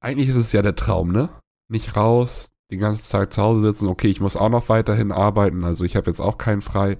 eigentlich 0.00 0.28
ist 0.28 0.36
es 0.36 0.52
ja 0.52 0.60
der 0.60 0.76
Traum, 0.76 1.10
ne? 1.10 1.30
Nicht 1.70 1.96
raus, 1.96 2.50
die 2.70 2.76
ganze 2.76 3.02
Zeit 3.02 3.32
zu 3.32 3.40
Hause 3.42 3.62
sitzen, 3.62 3.88
okay, 3.88 4.08
ich 4.08 4.20
muss 4.20 4.36
auch 4.36 4.50
noch 4.50 4.68
weiterhin 4.68 5.10
arbeiten, 5.10 5.64
also 5.64 5.84
ich 5.84 5.96
habe 5.96 6.10
jetzt 6.10 6.20
auch 6.20 6.36
keinen 6.36 6.60
frei, 6.60 6.98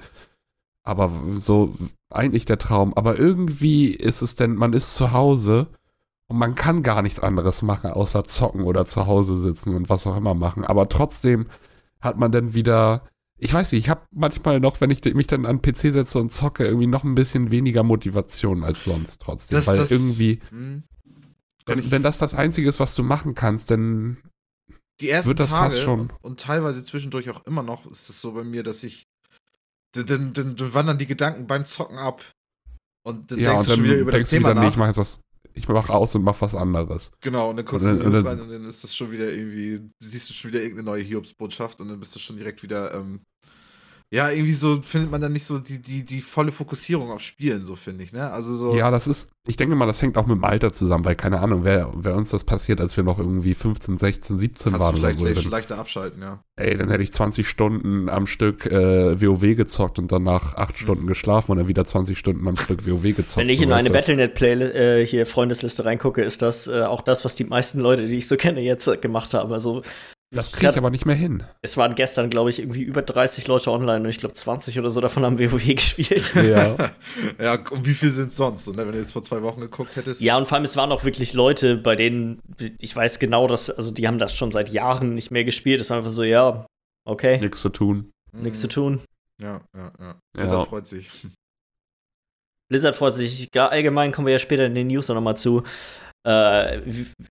aber 0.84 1.10
so 1.38 1.74
eigentlich 2.10 2.44
der 2.44 2.58
Traum. 2.58 2.94
Aber 2.94 3.18
irgendwie 3.18 3.88
ist 3.88 4.22
es 4.22 4.36
denn, 4.36 4.54
man 4.54 4.72
ist 4.72 4.94
zu 4.94 5.10
Hause 5.12 5.66
und 6.28 6.38
man 6.38 6.54
kann 6.54 6.82
gar 6.82 7.02
nichts 7.02 7.18
anderes 7.20 7.62
machen, 7.62 7.90
außer 7.90 8.24
zocken 8.24 8.62
oder 8.62 8.86
zu 8.86 9.06
Hause 9.06 9.36
sitzen 9.36 9.74
und 9.74 9.88
was 9.88 10.06
auch 10.06 10.16
immer 10.16 10.34
machen, 10.34 10.64
aber 10.64 10.88
trotzdem 10.88 11.46
hat 12.00 12.18
man 12.18 12.30
dann 12.32 12.54
wieder 12.54 13.08
ich 13.36 13.52
weiß 13.52 13.72
nicht, 13.72 13.84
ich 13.84 13.88
habe 13.90 14.02
manchmal 14.12 14.60
noch, 14.60 14.80
wenn 14.80 14.92
ich 14.92 15.04
mich 15.12 15.26
dann 15.26 15.44
an 15.44 15.60
den 15.60 15.72
PC 15.74 15.92
setze 15.92 16.20
und 16.20 16.30
zocke, 16.30 16.64
irgendwie 16.64 16.86
noch 16.86 17.02
ein 17.02 17.16
bisschen 17.16 17.50
weniger 17.50 17.82
Motivation 17.82 18.62
als 18.62 18.84
sonst 18.84 19.20
trotzdem. 19.20 19.56
Das- 19.56 19.66
Weil 19.66 19.76
das- 19.78 19.90
irgendwie, 19.90 20.40
Hm. 20.50 20.84
Wenn, 21.66 21.90
wenn 21.90 22.02
das 22.02 22.18
das 22.18 22.34
Einzige 22.34 22.68
ist, 22.68 22.78
was 22.78 22.94
du 22.94 23.02
machen 23.02 23.34
kannst, 23.34 23.70
dann 23.70 24.18
die 25.00 25.08
ersten 25.10 25.30
Wird 25.30 25.40
das 25.40 25.50
Tage 25.50 25.72
fast 25.72 25.82
schon. 25.82 26.12
und 26.22 26.40
teilweise 26.40 26.84
zwischendurch 26.84 27.28
auch 27.30 27.44
immer 27.46 27.62
noch 27.62 27.90
ist 27.90 28.08
es 28.08 28.20
so 28.20 28.32
bei 28.32 28.44
mir, 28.44 28.62
dass 28.62 28.84
ich 28.84 29.06
dann, 29.94 30.32
dann, 30.32 30.56
dann, 30.56 30.74
wandern 30.74 30.98
die 30.98 31.06
Gedanken 31.06 31.46
beim 31.46 31.64
Zocken 31.66 31.98
ab 31.98 32.22
und 33.06 33.30
dann 33.30 33.38
ja, 33.38 33.50
denkst 33.50 33.62
und 33.64 33.68
du 33.70 33.74
schon 33.76 33.84
wieder 33.84 33.96
über 33.96 34.12
das 34.12 34.22
du 34.22 34.28
Thema 34.28 34.50
wieder, 34.50 34.60
nee, 34.60 34.66
nach. 34.66 34.72
ich 34.72 34.76
mache 34.78 34.88
jetzt 34.88 34.98
was. 34.98 35.20
ich 35.54 35.68
mache 35.68 35.92
aus 35.92 36.14
und 36.14 36.24
mache 36.24 36.40
was 36.40 36.54
anderes. 36.54 37.12
Genau, 37.20 37.50
und 37.50 37.56
dann 37.56 37.64
kommst 37.64 37.86
Und 37.86 37.98
du 37.98 38.02
dann- 38.02 38.12
die 38.12 38.18
und 38.18 38.24
dann- 38.24 38.38
rein 38.38 38.40
und 38.40 38.50
dann 38.50 38.68
ist 38.68 38.82
das 38.82 38.94
schon 38.94 39.10
wieder 39.10 39.30
irgendwie, 39.32 39.80
siehst 40.00 40.28
du 40.28 40.34
schon 40.34 40.50
wieder 40.50 40.60
irgendeine 40.62 40.86
neue 40.86 41.02
Hiobsbotschaft 41.02 41.80
und 41.80 41.88
dann 41.88 42.00
bist 42.00 42.14
du 42.14 42.18
schon 42.18 42.36
direkt 42.36 42.62
wieder, 42.62 42.92
ähm, 42.94 43.22
ja, 44.10 44.30
irgendwie 44.30 44.52
so 44.52 44.80
findet 44.80 45.10
man 45.10 45.20
dann 45.20 45.32
nicht 45.32 45.44
so 45.44 45.58
die, 45.58 45.82
die, 45.82 46.04
die 46.04 46.20
volle 46.20 46.52
Fokussierung 46.52 47.10
auf 47.10 47.20
Spielen, 47.20 47.64
so 47.64 47.74
finde 47.74 48.04
ich, 48.04 48.12
ne? 48.12 48.30
Also 48.30 48.54
so. 48.56 48.74
Ja, 48.76 48.90
das 48.92 49.08
ist, 49.08 49.28
ich 49.46 49.56
denke 49.56 49.74
mal, 49.74 49.86
das 49.86 50.00
hängt 50.02 50.16
auch 50.16 50.26
mit 50.26 50.36
dem 50.36 50.44
Alter 50.44 50.72
zusammen, 50.72 51.04
weil 51.04 51.16
keine 51.16 51.40
Ahnung, 51.40 51.64
wer, 51.64 51.90
wer 51.96 52.14
uns 52.14 52.30
das 52.30 52.44
passiert, 52.44 52.80
als 52.80 52.96
wir 52.96 53.02
noch 53.02 53.18
irgendwie 53.18 53.54
15, 53.54 53.98
16, 53.98 54.38
17 54.38 54.72
kannst 54.72 54.80
waren 54.80 54.94
du 54.94 55.00
oder 55.00 55.08
vielleicht, 55.08 55.16
so. 55.16 55.22
vielleicht 55.24 55.36
Dann, 55.38 55.42
schon 55.42 55.50
leichter 55.52 55.78
abschalten, 55.78 56.22
ja. 56.22 56.44
ey, 56.56 56.76
dann 56.76 56.90
hätte 56.90 57.02
ich 57.02 57.12
20 57.12 57.48
Stunden 57.48 58.08
am 58.08 58.26
Stück 58.28 58.66
äh, 58.66 59.20
WoW 59.20 59.56
gezockt 59.56 59.98
und 59.98 60.12
danach 60.12 60.54
8 60.54 60.78
Stunden 60.78 61.06
geschlafen 61.08 61.50
und 61.50 61.58
dann 61.58 61.68
wieder 61.68 61.84
20 61.84 62.16
Stunden 62.16 62.46
am 62.46 62.56
Stück 62.56 62.86
WoW 62.86 63.02
gezockt. 63.02 63.36
Wenn 63.38 63.48
ich 63.48 63.58
So 63.58 63.64
in 63.64 63.70
meine 63.70 63.88
das. 63.88 63.98
Battlenet-Play 63.98 65.00
äh, 65.02 65.06
hier 65.06 65.26
Freundesliste 65.26 65.84
reingucke, 65.84 66.22
ist 66.22 66.40
das 66.40 66.68
äh, 66.68 66.82
auch 66.82 67.02
das, 67.02 67.24
was 67.24 67.34
die 67.34 67.44
meisten 67.44 67.80
Leute, 67.80 68.06
die 68.06 68.18
ich 68.18 68.28
so 68.28 68.36
kenne, 68.36 68.60
jetzt 68.60 68.86
äh, 68.86 68.96
gemacht 68.96 69.34
haben. 69.34 69.52
Also 69.52 69.82
Das 70.34 70.52
kriege 70.52 70.72
ich 70.72 70.76
aber 70.76 70.90
nicht 70.90 71.06
mehr 71.06 71.14
hin. 71.16 71.44
es 71.62 71.76
waren 71.76 71.94
gestern, 71.94 72.30
glaube 72.30 72.50
ich, 72.50 72.58
irgendwie 72.58 72.82
über 72.82 73.02
30 73.02 73.46
Leute 73.46 73.70
online 73.70 74.00
und 74.00 74.08
ich 74.08 74.18
glaube 74.18 74.34
20 74.34 74.78
oder 74.78 74.90
so 74.90 75.00
davon 75.00 75.24
haben 75.24 75.38
WoW 75.38 75.64
gespielt. 75.74 76.34
Ja. 76.34 76.76
ja, 77.40 77.54
und 77.70 77.86
wie 77.86 77.94
viel 77.94 78.10
sind 78.10 78.28
es 78.28 78.36
sonst? 78.36 78.68
Und 78.68 78.76
wenn 78.76 78.90
du 78.92 78.98
jetzt 78.98 79.12
vor 79.12 79.22
zwei 79.22 79.42
Wochen 79.42 79.60
geguckt 79.60 79.96
hättest? 79.96 80.20
Ja, 80.20 80.36
und 80.36 80.46
vor 80.46 80.56
allem, 80.56 80.64
es 80.64 80.76
waren 80.76 80.92
auch 80.92 81.04
wirklich 81.04 81.32
Leute, 81.32 81.76
bei 81.76 81.96
denen, 81.96 82.40
ich 82.80 82.94
weiß 82.94 83.18
genau, 83.18 83.46
dass, 83.46 83.70
also 83.70 83.90
die 83.90 84.06
haben 84.06 84.18
das 84.18 84.36
schon 84.36 84.50
seit 84.50 84.68
Jahren 84.68 85.14
nicht 85.14 85.30
mehr 85.30 85.44
gespielt. 85.44 85.80
Es 85.80 85.90
war 85.90 85.98
einfach 85.98 86.10
so, 86.10 86.22
ja, 86.22 86.66
okay, 87.06 87.38
Nichts 87.38 87.60
zu 87.60 87.68
tun. 87.68 88.10
Mhm. 88.32 88.42
nichts 88.42 88.60
zu 88.60 88.68
tun. 88.68 89.00
Ja, 89.40 89.60
ja, 89.74 89.92
ja. 89.98 90.06
Ja. 90.06 90.16
Deshalb 90.36 90.68
freut 90.68 90.86
sich. 90.86 91.10
Blizzard 92.68 92.96
freut 92.96 93.14
sich, 93.14 93.50
allgemein 93.54 94.10
kommen 94.10 94.26
wir 94.26 94.32
ja 94.32 94.38
später 94.38 94.64
in 94.64 94.74
den 94.74 94.86
News 94.86 95.08
noch 95.08 95.20
mal 95.20 95.36
zu. 95.36 95.62
Äh, 96.26 96.80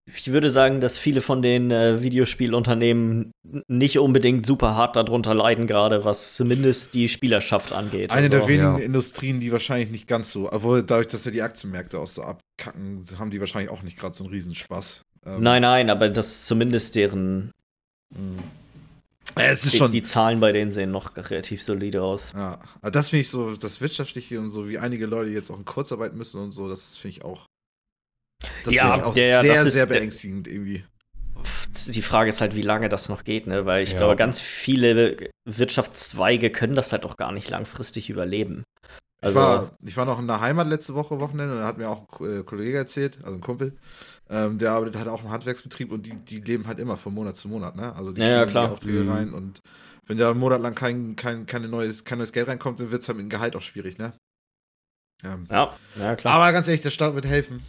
ich 0.05 0.31
würde 0.31 0.49
sagen, 0.49 0.81
dass 0.81 0.97
viele 0.97 1.21
von 1.21 1.41
den 1.41 1.71
äh, 1.71 2.01
Videospielunternehmen 2.01 3.31
nicht 3.67 3.97
unbedingt 3.97 4.45
super 4.45 4.75
hart 4.75 4.95
darunter 4.95 5.33
leiden, 5.33 5.65
gerade 5.67 6.05
was 6.05 6.35
zumindest 6.35 6.93
die 6.93 7.09
Spielerschaft 7.09 7.73
angeht. 7.73 8.11
Eine 8.11 8.29
der 8.29 8.39
Also, 8.41 8.49
wenigen 8.49 8.77
ja. 8.77 8.83
Industrien, 8.83 9.39
die 9.39 9.51
wahrscheinlich 9.51 9.89
nicht 9.89 10.07
ganz 10.07 10.31
so, 10.31 10.51
obwohl 10.51 10.83
dadurch, 10.83 11.07
dass 11.07 11.25
ja 11.25 11.31
die 11.31 11.41
Aktienmärkte 11.41 11.97
auch 11.99 12.07
so 12.07 12.21
abkacken, 12.21 13.03
haben 13.17 13.31
die 13.31 13.39
wahrscheinlich 13.39 13.71
auch 13.71 13.81
nicht 13.81 13.97
gerade 13.97 14.15
so 14.15 14.23
einen 14.23 14.33
Riesenspaß. 14.33 15.01
Ähm, 15.25 15.41
Nein, 15.41 15.61
nein, 15.61 15.89
aber 15.89 16.09
das 16.09 16.45
zumindest 16.45 16.95
deren 16.95 17.51
mh. 18.11 18.43
Ja, 19.37 19.45
es 19.45 19.63
ist 19.63 19.73
die, 19.73 19.77
schon. 19.77 19.91
die 19.91 20.03
Zahlen 20.03 20.39
bei 20.41 20.51
denen 20.51 20.69
sehen 20.69 20.91
noch 20.91 21.15
relativ 21.15 21.63
solide 21.63 22.03
aus. 22.03 22.33
ja, 22.35 22.59
das 22.81 23.09
finde 23.09 23.21
ich 23.21 23.29
so, 23.29 23.55
das 23.55 23.81
Wirtschaftliche 23.81 24.39
und 24.39 24.49
so, 24.49 24.67
wie 24.67 24.77
einige 24.77 25.05
Leute 25.05 25.31
jetzt 25.31 25.49
auch 25.49 25.57
in 25.57 25.65
Kurzarbeit 25.65 26.13
müssen 26.13 26.41
und 26.41 26.51
so, 26.51 26.67
das 26.67 26.97
finde 26.97 27.17
ich 27.17 27.25
auch. 27.25 27.45
Das 28.63 28.73
Ja, 28.73 28.95
ich 28.97 29.03
auch 29.03 29.15
ja, 29.15 29.23
ja, 29.23 29.41
sehr, 29.41 29.53
das 29.53 29.65
ist 29.65 29.73
sehr 29.73 29.85
der- 29.87 29.99
beängstigend 29.99 30.47
irgendwie. 30.47 30.85
Die 31.87 32.01
Frage 32.01 32.29
ist 32.29 32.39
halt, 32.41 32.55
wie 32.55 32.61
lange 32.61 32.87
das 32.89 33.09
noch 33.09 33.23
geht, 33.23 33.47
ne? 33.47 33.65
Weil 33.65 33.83
ich 33.83 33.91
Ja. 33.93 33.97
glaube, 33.99 34.15
ganz 34.15 34.39
viele 34.39 35.17
Wirtschaftszweige 35.45 36.51
können 36.51 36.75
das 36.75 36.91
halt 36.91 37.05
auch 37.05 37.17
gar 37.17 37.31
nicht 37.31 37.49
langfristig 37.49 38.09
überleben. 38.09 38.63
Ich, 39.21 39.27
Also- 39.27 39.39
war, 39.39 39.71
ich 39.81 39.97
war 39.97 40.05
noch 40.05 40.19
in 40.19 40.27
der 40.27 40.41
Heimat 40.41 40.67
letzte 40.67 40.93
Woche, 40.93 41.19
Wochenende, 41.19 41.53
und 41.55 41.59
da 41.61 41.67
hat 41.67 41.77
mir 41.77 41.89
auch 41.89 42.19
ein 42.19 42.41
äh, 42.41 42.43
Kollege 42.43 42.77
erzählt, 42.77 43.17
also 43.23 43.35
ein 43.35 43.41
Kumpel, 43.41 43.77
ähm, 44.29 44.57
der 44.57 44.71
arbeitet 44.71 44.97
halt 44.97 45.07
auch 45.07 45.23
im 45.23 45.31
Handwerksbetrieb 45.31 45.91
und 45.91 46.05
die, 46.05 46.15
die 46.15 46.39
leben 46.39 46.67
halt 46.67 46.79
immer 46.79 46.97
von 46.97 47.13
Monat 47.13 47.35
zu 47.35 47.47
Monat, 47.47 47.75
ne? 47.75 47.95
Also 47.95 48.11
die 48.11 48.21
Ja, 48.21 48.27
ja, 48.27 48.37
kriegen 48.39 48.51
klar. 48.51 48.67
die 48.67 48.73
Aufträge 48.73 48.99
Mhm. 48.99 49.09
rein 49.11 49.33
und 49.33 49.59
wenn 50.07 50.17
da 50.17 50.29
einen 50.31 50.39
Monat 50.39 50.61
lang 50.61 50.75
kein, 50.75 51.15
kein, 51.15 51.45
keine 51.45 51.67
neues, 51.69 52.03
kein 52.03 52.17
neues 52.17 52.33
Geld 52.33 52.47
reinkommt, 52.49 52.79
dann 52.81 52.91
wird 52.91 53.01
es 53.01 53.07
halt 53.07 53.17
mit 53.17 53.25
dem 53.25 53.29
Gehalt 53.29 53.55
auch 53.55 53.61
schwierig, 53.61 53.97
ne? 53.97 54.13
Ähm, 55.23 55.47
Ja, 55.49 55.75
ja 55.95 56.15
klar. 56.15 56.33
aber 56.35 56.51
ganz 56.51 56.67
ehrlich, 56.67 56.81
der 56.81 56.89
Staat 56.89 57.15
wird 57.15 57.25
helfen. 57.25 57.63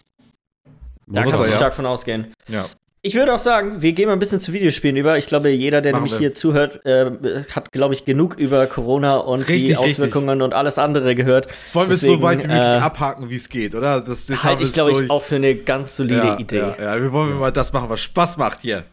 Da 1.07 1.23
Muss 1.23 1.31
kannst 1.31 1.47
du 1.47 1.51
ja. 1.51 1.57
stark 1.57 1.75
von 1.75 1.87
ausgehen. 1.87 2.33
Ja. 2.49 2.67
Ich 3.07 3.15
würde 3.15 3.35
auch 3.35 3.39
sagen, 3.39 3.83
wir 3.83 3.93
gehen 3.93 4.07
mal 4.07 4.15
ein 4.15 4.19
bisschen 4.19 4.41
zu 4.41 4.55
Videospielen 4.55 4.97
über. 4.97 5.19
Ich 5.19 5.27
glaube, 5.27 5.51
jeder, 5.51 5.83
der 5.83 5.93
Machen 5.93 6.05
nämlich 6.05 6.13
wir. 6.13 6.21
hier 6.21 6.33
zuhört, 6.33 6.87
äh, 6.87 7.11
hat, 7.55 7.71
glaube 7.71 7.93
ich, 7.93 8.07
genug 8.07 8.39
über 8.39 8.67
Corona 8.67 9.19
und 9.19 9.41
Richtig, 9.41 9.65
die 9.67 9.77
Auswirkungen 9.77 10.41
und 10.41 10.55
alles 10.55 10.79
andere 10.79 11.15
gehört. 11.15 11.49
Wollen 11.75 11.91
wir 11.91 11.97
es 11.97 12.01
so 12.01 12.23
weit 12.23 12.39
wie 12.39 12.47
möglich 12.47 12.63
äh, 12.63 12.79
abhaken, 12.79 13.29
wie 13.29 13.35
es 13.35 13.51
geht, 13.51 13.75
oder? 13.75 14.01
Das, 14.01 14.25
das 14.25 14.43
Halte 14.43 14.63
ich, 14.63 14.73
glaube 14.73 14.93
ich, 14.93 15.11
auch 15.11 15.21
für 15.21 15.37
eine 15.37 15.55
ganz 15.55 15.99
solide 15.99 16.17
ja, 16.17 16.39
Idee. 16.39 16.57
Ja, 16.57 16.77
ja, 16.81 17.03
wir 17.03 17.13
wollen 17.13 17.39
mal 17.39 17.53
das 17.53 17.75
machen, 17.75 17.91
was 17.91 18.01
Spaß 18.01 18.39
macht 18.39 18.61
hier. 18.63 18.85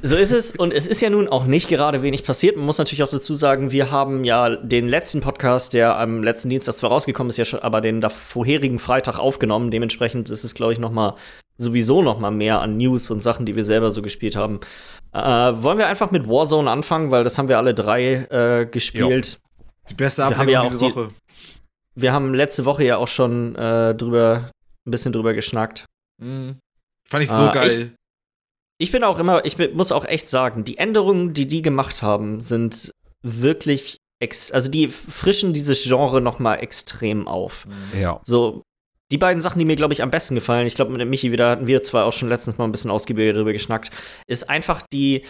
So 0.00 0.16
ist 0.16 0.32
es. 0.32 0.52
Und 0.52 0.72
es 0.72 0.86
ist 0.86 1.02
ja 1.02 1.10
nun 1.10 1.28
auch 1.28 1.44
nicht 1.44 1.68
gerade 1.68 2.00
wenig 2.00 2.24
passiert. 2.24 2.56
Man 2.56 2.64
muss 2.64 2.78
natürlich 2.78 3.02
auch 3.02 3.10
dazu 3.10 3.34
sagen, 3.34 3.70
wir 3.70 3.90
haben 3.90 4.24
ja 4.24 4.56
den 4.56 4.88
letzten 4.88 5.20
Podcast, 5.20 5.74
der 5.74 5.98
am 5.98 6.22
letzten 6.22 6.48
Dienstag 6.48 6.76
zwar 6.76 6.88
rausgekommen 6.88 7.28
ist, 7.28 7.36
ja 7.36 7.44
schon, 7.44 7.60
aber 7.60 7.82
den 7.82 8.00
da 8.00 8.08
vorherigen 8.08 8.78
Freitag 8.78 9.18
aufgenommen. 9.18 9.70
Dementsprechend 9.70 10.30
ist 10.30 10.44
es, 10.44 10.54
glaube 10.54 10.72
ich, 10.72 10.78
noch 10.78 10.92
mal 10.92 11.16
sowieso 11.58 12.02
noch 12.02 12.18
mal 12.18 12.30
mehr 12.30 12.60
an 12.60 12.76
News 12.76 13.10
und 13.10 13.20
Sachen, 13.20 13.44
die 13.44 13.56
wir 13.56 13.64
selber 13.64 13.90
so 13.90 14.00
gespielt 14.00 14.36
haben. 14.36 14.60
Äh, 15.12 15.18
wollen 15.20 15.78
wir 15.78 15.88
einfach 15.88 16.10
mit 16.10 16.28
Warzone 16.28 16.70
anfangen, 16.70 17.10
weil 17.10 17.24
das 17.24 17.36
haben 17.36 17.48
wir 17.48 17.58
alle 17.58 17.74
drei 17.74 18.14
äh, 18.30 18.66
gespielt. 18.66 19.38
Die 19.90 19.94
beste 19.94 20.22
Wir 20.22 20.26
haben 20.26 20.32
Ablenkung 20.34 20.52
ja 20.52 20.62
diese 20.64 20.78
die- 20.78 20.84
Woche. 20.84 21.10
Wir 21.94 22.12
haben 22.12 22.32
letzte 22.32 22.64
Woche 22.64 22.84
ja 22.84 22.96
auch 22.96 23.08
schon 23.08 23.56
äh, 23.56 23.94
drüber 23.94 24.50
ein 24.86 24.90
bisschen 24.90 25.12
drüber 25.12 25.34
geschnackt. 25.34 25.84
Mhm. 26.22 26.56
Fand 27.08 27.24
ich 27.24 27.30
so 27.30 27.34
Ah, 27.36 27.52
geil. 27.52 27.94
Ich 28.80 28.92
bin 28.92 29.02
auch 29.02 29.18
immer, 29.18 29.44
ich 29.44 29.56
bin, 29.56 29.74
muss 29.76 29.90
auch 29.90 30.04
echt 30.04 30.28
sagen, 30.28 30.62
die 30.62 30.78
Änderungen, 30.78 31.34
die 31.34 31.48
die 31.48 31.62
gemacht 31.62 32.02
haben, 32.02 32.40
sind 32.40 32.92
wirklich, 33.22 33.96
ex 34.20 34.52
also 34.52 34.70
die 34.70 34.86
frischen 34.86 35.52
dieses 35.52 35.82
Genre 35.82 36.20
noch 36.20 36.38
mal 36.38 36.56
extrem 36.56 37.26
auf. 37.26 37.66
Mhm. 37.66 38.00
Ja. 38.00 38.20
So, 38.22 38.62
die 39.10 39.18
beiden 39.18 39.40
Sachen, 39.40 39.58
die 39.58 39.64
mir, 39.64 39.76
glaube 39.76 39.94
ich, 39.94 40.02
am 40.02 40.10
besten 40.10 40.34
gefallen, 40.34 40.66
ich 40.66 40.74
glaube, 40.74 40.92
mit 40.92 41.00
dem 41.00 41.10
Michi 41.10 41.32
wieder 41.32 41.50
hatten 41.50 41.66
wir 41.66 41.82
zwar 41.82 42.04
auch 42.04 42.12
schon 42.12 42.28
letztens 42.28 42.58
mal 42.58 42.64
ein 42.64 42.72
bisschen 42.72 42.90
ausgiebiger 42.90 43.32
drüber 43.32 43.52
geschnackt, 43.52 43.90
ist 44.26 44.48
einfach 44.50 44.82
die, 44.92 45.24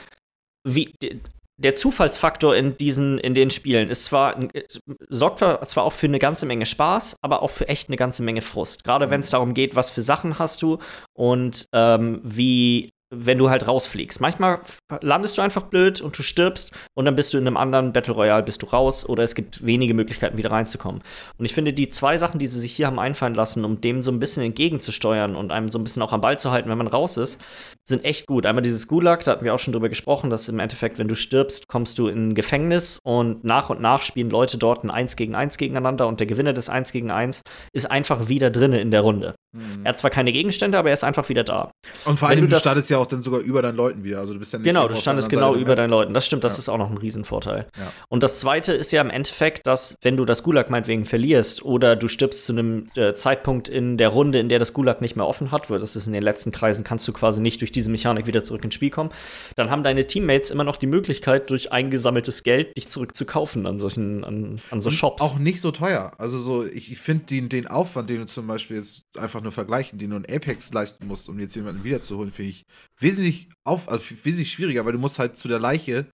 wie, 0.64 0.92
die, 1.02 1.20
der 1.58 1.74
Zufallsfaktor 1.74 2.54
in 2.54 2.76
diesen, 2.76 3.18
in 3.18 3.34
den 3.34 3.50
Spielen 3.50 3.90
ist 3.90 4.04
zwar, 4.04 4.40
äh, 4.54 4.64
sorgt 5.08 5.38
zwar 5.38 5.84
auch 5.84 5.92
für 5.92 6.06
eine 6.06 6.18
ganze 6.18 6.46
Menge 6.46 6.66
Spaß, 6.66 7.16
aber 7.20 7.42
auch 7.42 7.50
für 7.50 7.68
echt 7.68 7.88
eine 7.88 7.96
ganze 7.96 8.22
Menge 8.22 8.42
Frust. 8.42 8.84
Gerade 8.84 9.10
wenn 9.10 9.20
es 9.20 9.30
darum 9.30 9.54
geht, 9.54 9.76
was 9.76 9.90
für 9.90 10.02
Sachen 10.02 10.38
hast 10.38 10.62
du 10.62 10.78
und 11.14 11.66
ähm, 11.72 12.20
wie, 12.22 12.90
wenn 13.10 13.38
du 13.38 13.48
halt 13.48 13.66
rausfliegst. 13.66 14.20
Manchmal 14.20 14.60
landest 15.00 15.38
du 15.38 15.42
einfach 15.42 15.62
blöd 15.62 16.00
und 16.00 16.18
du 16.18 16.22
stirbst 16.22 16.72
und 16.94 17.06
dann 17.06 17.16
bist 17.16 17.32
du 17.32 17.38
in 17.38 17.46
einem 17.46 17.56
anderen 17.56 17.92
Battle 17.92 18.14
Royale 18.14 18.42
bist 18.42 18.62
du 18.62 18.66
raus 18.66 19.08
oder 19.08 19.22
es 19.22 19.34
gibt 19.34 19.64
wenige 19.64 19.94
Möglichkeiten, 19.94 20.36
wieder 20.36 20.50
reinzukommen. 20.50 21.02
Und 21.38 21.44
ich 21.44 21.54
finde, 21.54 21.72
die 21.72 21.88
zwei 21.88 22.18
Sachen, 22.18 22.38
die 22.38 22.46
sie 22.46 22.60
sich 22.60 22.72
hier 22.72 22.86
haben 22.86 22.98
einfallen 22.98 23.34
lassen, 23.34 23.64
um 23.64 23.80
dem 23.80 24.02
so 24.02 24.10
ein 24.10 24.20
bisschen 24.20 24.42
entgegenzusteuern 24.42 25.36
und 25.36 25.52
einem 25.52 25.70
so 25.70 25.78
ein 25.78 25.84
bisschen 25.84 26.02
auch 26.02 26.12
am 26.12 26.20
Ball 26.20 26.38
zu 26.38 26.50
halten, 26.50 26.68
wenn 26.68 26.78
man 26.78 26.86
raus 26.86 27.16
ist, 27.16 27.40
sind 27.88 28.04
echt 28.04 28.26
gut. 28.26 28.44
Einmal 28.44 28.62
dieses 28.62 28.88
Gulag, 28.88 29.24
da 29.24 29.32
hatten 29.32 29.44
wir 29.44 29.54
auch 29.54 29.58
schon 29.58 29.72
drüber 29.72 29.88
gesprochen, 29.88 30.28
dass 30.28 30.48
im 30.48 30.58
Endeffekt, 30.58 30.98
wenn 30.98 31.08
du 31.08 31.14
stirbst, 31.14 31.68
kommst 31.68 31.98
du 31.98 32.08
in 32.08 32.28
ein 32.28 32.34
Gefängnis 32.34 32.98
und 33.02 33.44
nach 33.44 33.70
und 33.70 33.80
nach 33.80 34.02
spielen 34.02 34.30
Leute 34.30 34.58
dort 34.58 34.84
ein 34.84 34.90
1 34.90 35.16
gegen 35.16 35.34
1 35.34 35.56
gegeneinander 35.56 36.06
und 36.06 36.20
der 36.20 36.26
Gewinner 36.26 36.52
des 36.52 36.68
1 36.68 36.92
gegen 36.92 37.10
1 37.10 37.42
ist 37.72 37.90
einfach 37.90 38.28
wieder 38.28 38.50
drinne 38.50 38.80
in 38.80 38.90
der 38.90 39.00
Runde. 39.00 39.34
Mhm. 39.52 39.80
Er 39.84 39.90
hat 39.90 39.98
zwar 39.98 40.10
keine 40.10 40.32
Gegenstände, 40.32 40.78
aber 40.78 40.88
er 40.90 40.94
ist 40.94 41.04
einfach 41.04 41.28
wieder 41.30 41.42
da. 41.44 41.70
Und 42.04 42.18
vor 42.18 42.28
allem, 42.28 42.40
du 42.40 42.46
du 42.46 42.50
das- 42.52 42.60
startest 42.60 42.90
ja 42.90 42.98
auch 42.98 43.06
dann 43.06 43.22
sogar 43.22 43.40
über 43.40 43.62
deinen 43.62 43.76
Leuten 43.76 44.04
wieder. 44.04 44.18
Also 44.18 44.34
du 44.34 44.38
bist 44.38 44.52
ja 44.52 44.58
nicht 44.58 44.66
Genau, 44.66 44.88
du 44.88 44.94
standest 44.94 45.30
genau 45.30 45.48
Seite, 45.52 45.60
über 45.62 45.70
ne? 45.70 45.76
deinen 45.76 45.90
Leuten. 45.90 46.12
Das 46.14 46.26
stimmt, 46.26 46.44
das 46.44 46.56
Ja. 46.56 46.60
ist 46.60 46.68
auch 46.68 46.76
noch 46.78 46.90
ein 46.90 46.98
Riesenvorteil. 46.98 47.66
Ja. 47.78 47.92
Und 48.08 48.22
das 48.22 48.40
Zweite 48.40 48.72
ist 48.74 48.90
ja 48.92 49.00
im 49.00 49.10
Endeffekt, 49.10 49.66
dass 49.66 49.96
wenn 50.02 50.16
du 50.16 50.24
das 50.26 50.42
Gulag 50.42 50.68
meinetwegen 50.70 51.04
verlierst 51.06 51.64
oder 51.64 51.96
du 51.96 52.08
stirbst 52.08 52.44
zu 52.44 52.52
einem 52.52 52.86
äh, 52.96 53.14
Zeitpunkt 53.14 53.68
in 53.68 53.96
der 53.96 54.10
Runde, 54.10 54.38
in 54.38 54.48
der 54.50 54.58
das 54.58 54.72
Gulag 54.74 55.00
nicht 55.00 55.16
mehr 55.16 55.26
offen 55.26 55.50
hat, 55.50 55.70
weil 55.70 55.78
das 55.78 55.96
ist 55.96 56.06
in 56.06 56.12
den 56.12 56.22
letzten 56.22 56.52
Kreisen, 56.52 56.84
kannst 56.84 57.08
du 57.08 57.12
quasi 57.12 57.40
nicht 57.40 57.60
durch 57.62 57.72
diese 57.72 57.90
Mechanik 57.90 58.26
wieder 58.26 58.42
zurück 58.42 58.62
ins 58.64 58.74
Spiel 58.74 58.90
kommen, 58.90 59.10
dann 59.56 59.70
haben 59.70 59.82
deine 59.82 60.06
Teammates 60.06 60.50
immer 60.50 60.64
noch 60.64 60.76
die 60.76 60.86
Möglichkeit, 60.86 61.48
durch 61.50 61.72
eingesammeltes 61.72 62.42
Geld 62.42 62.76
dich 62.76 62.88
zurückzukaufen 62.88 63.66
an 63.66 63.78
solchen, 63.78 64.24
an, 64.24 64.60
an 64.70 64.80
so 64.80 64.90
Und 64.90 64.94
Shops. 64.94 65.22
Auch 65.22 65.38
nicht 65.38 65.60
so 65.60 65.70
teuer. 65.70 66.10
Also 66.18 66.38
so, 66.38 66.66
ich, 66.66 66.92
ich 66.92 66.98
finde 66.98 67.24
den, 67.24 67.48
den 67.48 67.66
Aufwand, 67.66 68.10
den 68.10 68.18
du 68.18 68.26
zum 68.26 68.46
Beispiel 68.46 68.76
jetzt 68.76 69.18
einfach 69.18 69.37
nur 69.42 69.52
vergleichen, 69.52 69.98
den 69.98 70.10
du 70.10 70.16
in 70.16 70.26
Apex 70.26 70.72
leisten 70.72 71.06
musst, 71.06 71.28
um 71.28 71.38
jetzt 71.38 71.54
jemanden 71.56 71.84
wiederzuholen, 71.84 72.32
finde 72.32 72.50
ich 72.50 72.64
wesentlich 72.98 73.48
auf, 73.64 73.88
also 73.88 74.02
wesentlich 74.22 74.50
schwieriger, 74.50 74.84
weil 74.84 74.92
du 74.92 74.98
musst 74.98 75.18
halt 75.18 75.36
zu 75.36 75.48
der 75.48 75.58
Leiche 75.58 76.06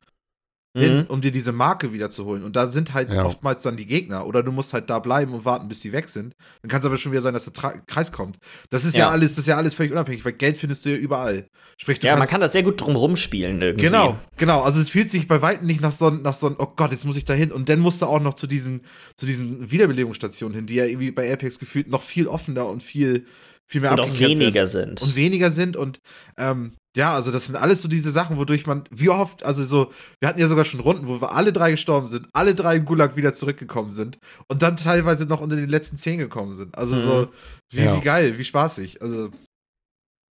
hin, 0.76 0.98
Mhm. 0.98 1.04
um 1.06 1.20
dir 1.20 1.30
diese 1.30 1.52
Marke 1.52 1.92
wiederzuholen. 1.92 2.42
Und 2.42 2.56
da 2.56 2.66
sind 2.66 2.94
halt 2.94 3.08
Ja. 3.10 3.24
oftmals 3.24 3.62
dann 3.62 3.76
die 3.76 3.86
Gegner. 3.86 4.26
Oder 4.26 4.42
du 4.42 4.50
musst 4.50 4.72
halt 4.72 4.90
da 4.90 4.98
bleiben 4.98 5.32
und 5.32 5.44
warten, 5.44 5.68
bis 5.68 5.80
die 5.80 5.92
weg 5.92 6.08
sind. 6.08 6.34
Dann 6.62 6.70
kann 6.70 6.80
es 6.80 6.86
aber 6.86 6.96
schon 6.96 7.12
wieder 7.12 7.22
sein, 7.22 7.32
dass 7.32 7.44
der 7.44 7.52
Tra 7.52 7.74
Kreis 7.86 8.10
kommt. 8.10 8.38
Das 8.70 8.84
ist 8.84 8.94
ja. 8.96 9.06
Ja. 9.06 9.08
alles, 9.10 9.32
das 9.32 9.40
ist 9.40 9.46
ja 9.46 9.56
alles 9.56 9.74
völlig 9.74 9.92
unabhängig, 9.92 10.24
weil 10.24 10.32
Geld 10.32 10.56
findest 10.56 10.84
du 10.84 10.90
ja 10.90 10.96
überall. 10.96 11.46
Sprich, 11.76 12.00
du 12.00 12.06
Ja, 12.08 12.16
man 12.16 12.26
kann 12.28 12.40
das 12.40 12.52
sehr 12.52 12.62
gut 12.64 12.80
drum 12.80 12.96
rumspielen 12.96 13.62
irgendwie. 13.62 13.84
Genau, 13.86 14.16
genau. 14.36 14.62
Also 14.62 14.80
es 14.80 14.88
fühlt 14.90 15.08
sich 15.08 15.28
bei 15.28 15.40
weitem 15.42 15.66
nicht 15.66 15.80
nach 15.80 15.92
so, 15.92 16.10
nach 16.10 16.34
so 16.34 16.46
einem, 16.48 16.56
oh 16.58 16.66
Gott, 16.74 16.90
jetzt 16.92 17.04
muss 17.04 17.16
ich 17.16 17.24
da 17.24 17.34
hin. 17.34 17.52
Und 17.52 17.68
dann 17.68 17.78
musst 17.80 18.02
du 18.02 18.06
auch 18.06 18.20
noch 18.20 18.34
zu 18.34 18.46
diesen, 18.46 18.82
zu 19.16 19.26
diesen 19.26 19.70
Wiederbelebungsstationen 19.70 20.56
hin, 20.56 20.66
die 20.66 20.74
ja 20.74 20.84
irgendwie 20.86 21.10
bei 21.12 21.32
Apex 21.32 21.58
gefühlt 21.58 21.88
noch 21.88 22.02
viel 22.02 22.26
offener 22.26 22.66
und 22.66 22.82
viel, 22.82 23.26
viel 23.66 23.80
mehr 23.80 23.92
Und 23.92 24.00
auch 24.00 24.04
abgeklärt 24.06 24.32
weniger 24.32 24.54
werden. 24.54 24.68
sind. 24.68 25.02
Und 25.02 25.16
weniger 25.16 25.50
sind. 25.50 25.76
Und 25.76 26.00
ähm, 26.36 26.72
ja, 26.96 27.14
also 27.14 27.30
das 27.32 27.46
sind 27.46 27.56
alles 27.56 27.82
so 27.82 27.88
diese 27.88 28.12
Sachen, 28.12 28.36
wodurch 28.38 28.66
man, 28.66 28.84
wie 28.90 29.08
oft, 29.08 29.44
also 29.44 29.64
so, 29.64 29.92
wir 30.20 30.28
hatten 30.28 30.38
ja 30.40 30.46
sogar 30.48 30.64
schon 30.64 30.80
Runden, 30.80 31.08
wo 31.08 31.20
wir 31.20 31.32
alle 31.32 31.52
drei 31.52 31.72
gestorben 31.72 32.08
sind, 32.08 32.28
alle 32.32 32.54
drei 32.54 32.76
im 32.76 32.84
Gulag 32.84 33.16
wieder 33.16 33.34
zurückgekommen 33.34 33.90
sind 33.92 34.18
und 34.48 34.62
dann 34.62 34.76
teilweise 34.76 35.26
noch 35.26 35.40
unter 35.40 35.56
den 35.56 35.68
letzten 35.68 35.96
zehn 35.96 36.18
gekommen 36.18 36.52
sind. 36.52 36.76
Also 36.78 36.94
Mhm. 36.96 37.00
so, 37.02 37.28
wie, 37.72 37.84
Ja. 37.84 37.96
wie 37.96 38.00
geil, 38.00 38.38
wie 38.38 38.44
spaßig. 38.44 39.02
Also 39.02 39.30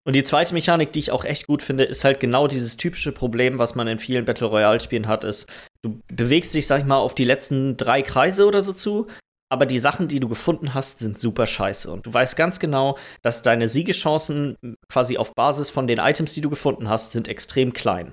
Und 0.05 0.15
die 0.15 0.23
zweite 0.23 0.53
Mechanik, 0.53 0.93
die 0.93 0.99
ich 0.99 1.11
auch 1.11 1.25
echt 1.25 1.47
gut 1.47 1.61
finde, 1.61 1.83
ist 1.83 2.03
halt 2.05 2.19
genau 2.21 2.47
dieses 2.47 2.77
typische 2.77 3.11
Problem, 3.11 3.59
was 3.59 3.75
man 3.75 3.87
in 3.87 3.99
vielen 3.99 4.23
Battle 4.25 4.47
Royale-Spielen 4.47 5.07
hat, 5.07 5.23
ist, 5.25 5.47
du 5.83 5.99
bewegst 6.07 6.53
dich, 6.55 6.65
sag 6.65 6.79
ich 6.79 6.85
mal, 6.85 6.95
auf 6.97 7.13
die 7.13 7.25
letzten 7.25 7.75
drei 7.75 8.01
Kreise 8.01 8.45
oder 8.45 8.61
so 8.61 8.71
zu, 8.73 9.07
aber 9.49 9.65
die 9.65 9.79
Sachen, 9.79 10.07
die 10.07 10.19
du 10.19 10.27
gefunden 10.27 10.73
hast, 10.73 10.99
sind 10.99 11.17
super 11.17 11.45
scheiße. 11.45 11.91
Und 11.91 12.05
du 12.05 12.13
weißt 12.13 12.35
ganz 12.35 12.59
genau, 12.59 12.97
dass 13.21 13.41
deine 13.41 13.69
Siegechancen 13.69 14.57
quasi 14.89 15.17
auf 15.17 15.33
Basis 15.33 15.69
von 15.69 15.87
den 15.87 15.99
Items, 15.99 16.33
die 16.33 16.41
du 16.41 16.49
gefunden 16.49 16.89
hast, 16.89 17.11
sind 17.11 17.27
extrem 17.27 17.73
klein. 17.73 18.11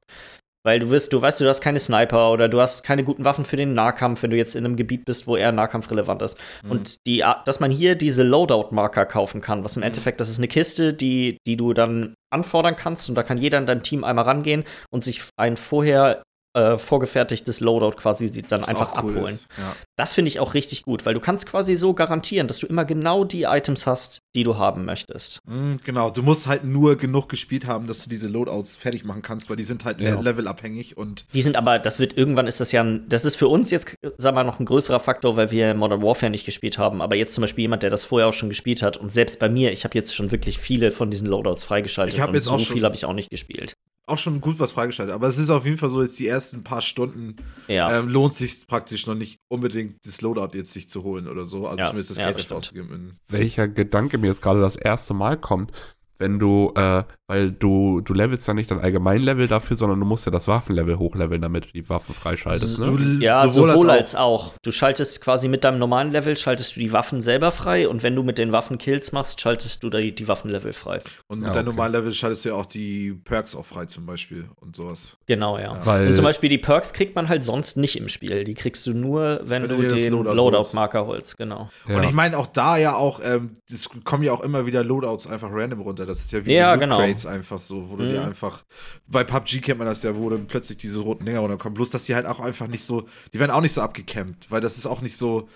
Weil 0.66 0.78
du 0.78 0.88
wirst, 0.88 1.12
du 1.12 1.20
weißt, 1.20 1.42
du 1.42 1.48
hast 1.48 1.60
keine 1.60 1.78
Sniper 1.78 2.32
oder 2.32 2.48
du 2.48 2.58
hast 2.58 2.84
keine 2.84 3.04
guten 3.04 3.24
Waffen 3.26 3.44
für 3.44 3.56
den 3.56 3.74
Nahkampf, 3.74 4.22
wenn 4.22 4.30
du 4.30 4.36
jetzt 4.36 4.56
in 4.56 4.64
einem 4.64 4.76
Gebiet 4.76 5.04
bist, 5.04 5.26
wo 5.26 5.36
eher 5.36 5.52
Nahkampf 5.52 5.90
relevant 5.90 6.22
ist. 6.22 6.38
Mhm. 6.62 6.70
Und 6.70 7.06
die, 7.06 7.22
dass 7.44 7.60
man 7.60 7.70
hier 7.70 7.96
diese 7.96 8.22
Loadout-Marker 8.22 9.04
kaufen 9.04 9.42
kann, 9.42 9.62
was 9.62 9.76
im 9.76 9.80
mhm. 9.80 9.88
Endeffekt, 9.88 10.20
das 10.20 10.30
ist 10.30 10.38
eine 10.38 10.48
Kiste, 10.48 10.94
die, 10.94 11.36
die 11.46 11.56
du 11.56 11.74
dann 11.74 12.14
anfordern 12.32 12.76
kannst 12.76 13.10
und 13.10 13.14
da 13.14 13.22
kann 13.22 13.36
jeder 13.36 13.58
in 13.58 13.66
deinem 13.66 13.82
Team 13.82 14.04
einmal 14.04 14.24
rangehen 14.24 14.64
und 14.90 15.04
sich 15.04 15.22
ein 15.36 15.58
vorher 15.58 16.22
äh, 16.54 16.78
vorgefertigtes 16.78 17.60
Loadout 17.60 17.96
quasi 17.96 18.30
dann 18.42 18.64
einfach 18.64 18.92
abholen. 18.92 19.38
Ja. 19.58 19.76
Das 19.96 20.14
finde 20.14 20.28
ich 20.28 20.40
auch 20.40 20.54
richtig 20.54 20.82
gut, 20.82 21.04
weil 21.04 21.14
du 21.14 21.20
kannst 21.20 21.46
quasi 21.46 21.76
so 21.76 21.94
garantieren, 21.94 22.46
dass 22.46 22.58
du 22.58 22.66
immer 22.66 22.84
genau 22.84 23.24
die 23.24 23.42
Items 23.42 23.86
hast, 23.86 24.20
die 24.34 24.44
du 24.44 24.56
haben 24.56 24.84
möchtest. 24.84 25.40
Mhm, 25.46 25.80
genau, 25.84 26.10
du 26.10 26.22
musst 26.22 26.46
halt 26.46 26.64
nur 26.64 26.96
genug 26.96 27.28
gespielt 27.28 27.66
haben, 27.66 27.86
dass 27.86 28.02
du 28.02 28.10
diese 28.10 28.28
Loadouts 28.28 28.76
fertig 28.76 29.04
machen 29.04 29.22
kannst, 29.22 29.50
weil 29.50 29.56
die 29.56 29.62
sind 29.62 29.84
halt 29.84 30.00
ja. 30.00 30.18
levelabhängig 30.18 30.96
und 30.96 31.26
Die 31.34 31.42
sind 31.42 31.56
aber, 31.56 31.78
das 31.78 31.98
wird 31.98 32.16
irgendwann 32.16 32.46
ist 32.46 32.60
das 32.60 32.72
ja, 32.72 32.82
ein, 32.82 33.04
das 33.08 33.24
ist 33.24 33.36
für 33.36 33.48
uns 33.48 33.70
jetzt, 33.70 33.96
wir 34.00 34.32
mal, 34.32 34.44
noch 34.44 34.60
ein 34.60 34.66
größerer 34.66 35.00
Faktor, 35.00 35.36
weil 35.36 35.50
wir 35.50 35.74
Modern 35.74 36.02
Warfare 36.02 36.30
nicht 36.30 36.46
gespielt 36.46 36.78
haben, 36.78 37.02
aber 37.02 37.16
jetzt 37.16 37.34
zum 37.34 37.42
Beispiel 37.42 37.62
jemand, 37.62 37.82
der 37.82 37.90
das 37.90 38.04
vorher 38.04 38.28
auch 38.28 38.32
schon 38.32 38.48
gespielt 38.48 38.82
hat 38.82 38.96
und 38.96 39.12
selbst 39.12 39.40
bei 39.40 39.48
mir, 39.48 39.72
ich 39.72 39.84
habe 39.84 39.96
jetzt 39.96 40.14
schon 40.14 40.30
wirklich 40.30 40.58
viele 40.58 40.92
von 40.92 41.10
diesen 41.10 41.26
Loadouts 41.28 41.64
freigeschaltet 41.64 42.14
ich 42.14 42.24
und 42.24 42.34
jetzt 42.34 42.44
so 42.44 42.52
auch 42.52 42.60
viel 42.60 42.84
habe 42.84 42.94
ich 42.94 43.04
auch 43.04 43.12
nicht 43.12 43.30
gespielt 43.30 43.74
auch 44.06 44.18
schon 44.18 44.40
gut 44.40 44.58
was 44.58 44.72
freigeschaltet. 44.72 45.14
Aber 45.14 45.26
es 45.26 45.38
ist 45.38 45.50
auf 45.50 45.64
jeden 45.64 45.78
Fall 45.78 45.88
so, 45.88 46.02
jetzt 46.02 46.18
die 46.18 46.26
ersten 46.26 46.62
paar 46.62 46.82
Stunden 46.82 47.36
ja. 47.68 47.98
ähm, 47.98 48.08
lohnt 48.08 48.34
sich 48.34 48.66
praktisch 48.66 49.06
noch 49.06 49.14
nicht 49.14 49.40
unbedingt 49.48 49.96
das 50.04 50.20
Loadout 50.20 50.56
jetzt 50.56 50.72
sich 50.72 50.88
zu 50.88 51.02
holen 51.02 51.26
oder 51.26 51.46
so. 51.46 51.66
Also 51.66 51.78
ja, 51.78 51.86
zumindest 51.86 52.10
das 52.10 52.18
ja, 52.18 52.30
Geld 52.30 52.52
auszugeben. 52.52 53.18
Welcher 53.28 53.68
Gedanke 53.68 54.18
mir 54.18 54.28
jetzt 54.28 54.42
gerade 54.42 54.60
das 54.60 54.76
erste 54.76 55.14
Mal 55.14 55.38
kommt, 55.38 55.72
wenn 56.18 56.38
du, 56.38 56.72
äh, 56.76 57.02
weil 57.26 57.50
du, 57.50 58.00
du 58.00 58.14
levelst 58.14 58.46
ja 58.46 58.54
nicht 58.54 58.70
dein 58.70 58.80
Allgemeinlevel 58.80 59.48
dafür, 59.48 59.76
sondern 59.76 59.98
du 59.98 60.06
musst 60.06 60.26
ja 60.26 60.32
das 60.32 60.46
Waffenlevel 60.46 60.98
hochleveln, 60.98 61.42
damit 61.42 61.66
du 61.66 61.68
die 61.72 61.88
Waffen 61.88 62.14
freischaltest, 62.14 62.78
ne? 62.78 63.18
Ja, 63.20 63.46
sowohl, 63.48 63.70
sowohl 63.70 63.90
als, 63.90 64.14
auch. 64.14 64.44
als, 64.44 64.52
auch. 64.52 64.58
Du 64.62 64.70
schaltest 64.70 65.20
quasi 65.20 65.48
mit 65.48 65.64
deinem 65.64 65.78
normalen 65.78 66.12
Level, 66.12 66.36
schaltest 66.36 66.76
du 66.76 66.80
die 66.80 66.92
Waffen 66.92 67.22
selber 67.22 67.50
frei 67.50 67.88
und 67.88 68.02
wenn 68.02 68.14
du 68.14 68.22
mit 68.22 68.38
den 68.38 68.52
Waffen 68.52 68.78
Kills 68.78 69.12
machst, 69.12 69.40
schaltest 69.40 69.82
du 69.82 69.90
die, 69.90 70.14
die 70.14 70.28
Waffenlevel 70.28 70.72
frei. 70.72 71.00
Und 71.26 71.40
mit 71.40 71.48
ja, 71.48 71.54
deinem 71.54 71.68
okay. 71.68 71.76
normalen 71.76 71.92
Level 71.92 72.12
schaltest 72.12 72.44
du 72.44 72.50
ja 72.50 72.54
auch 72.54 72.66
die 72.66 73.12
Perks 73.24 73.54
auch 73.54 73.66
frei 73.66 73.86
zum 73.86 74.06
Beispiel 74.06 74.48
und 74.60 74.76
sowas. 74.76 75.16
Genau, 75.26 75.58
ja. 75.58 75.74
ja. 75.74 75.86
Weil 75.86 76.08
und 76.08 76.14
zum 76.14 76.24
Beispiel 76.24 76.48
die 76.48 76.58
Perks 76.58 76.92
kriegt 76.92 77.16
man 77.16 77.28
halt 77.28 77.42
sonst 77.42 77.76
nicht 77.76 77.96
im 77.96 78.08
Spiel. 78.08 78.44
Die 78.44 78.54
kriegst 78.54 78.86
du 78.86 78.92
nur, 78.92 79.40
wenn, 79.44 79.62
wenn 79.62 79.68
du, 79.68 79.88
du 79.88 79.94
den 79.94 80.12
Loadout-Marker 80.12 81.06
holst, 81.06 81.38
genau. 81.38 81.70
Ja. 81.88 81.96
Und 81.96 82.04
ich 82.04 82.12
meine 82.12 82.38
auch 82.38 82.46
da 82.46 82.76
ja 82.76 82.94
auch, 82.94 83.20
ähm, 83.22 83.50
es 83.72 83.88
kommen 84.04 84.22
ja 84.22 84.32
auch 84.32 84.42
immer 84.42 84.66
wieder 84.66 84.84
Loadouts 84.84 85.26
einfach 85.26 85.48
random 85.50 85.80
runter. 85.80 86.03
Das 86.06 86.20
ist 86.20 86.32
ja 86.32 86.44
wie 86.44 86.54
ja, 86.54 86.74
so 86.74 86.80
genau. 86.80 86.96
Crates 86.96 87.26
einfach 87.26 87.58
so, 87.58 87.90
wo 87.90 87.96
du 87.96 88.04
mhm. 88.04 88.12
dir 88.12 88.24
einfach, 88.24 88.64
bei 89.06 89.24
PUBG 89.24 89.60
kennt 89.60 89.78
man 89.78 89.86
das 89.86 90.02
ja, 90.02 90.16
wo 90.16 90.30
dann 90.30 90.46
plötzlich 90.46 90.78
diese 90.78 91.00
roten 91.00 91.24
Dinger 91.24 91.40
runterkommen. 91.40 91.74
Bloß, 91.74 91.90
dass 91.90 92.04
die 92.04 92.14
halt 92.14 92.26
auch 92.26 92.40
einfach 92.40 92.66
nicht 92.66 92.84
so, 92.84 93.08
die 93.32 93.40
werden 93.40 93.50
auch 93.50 93.60
nicht 93.60 93.72
so 93.72 93.82
abgecampt, 93.82 94.50
weil 94.50 94.60
das 94.60 94.78
ist 94.78 94.86
auch 94.86 95.00
nicht 95.00 95.16
so, 95.16 95.48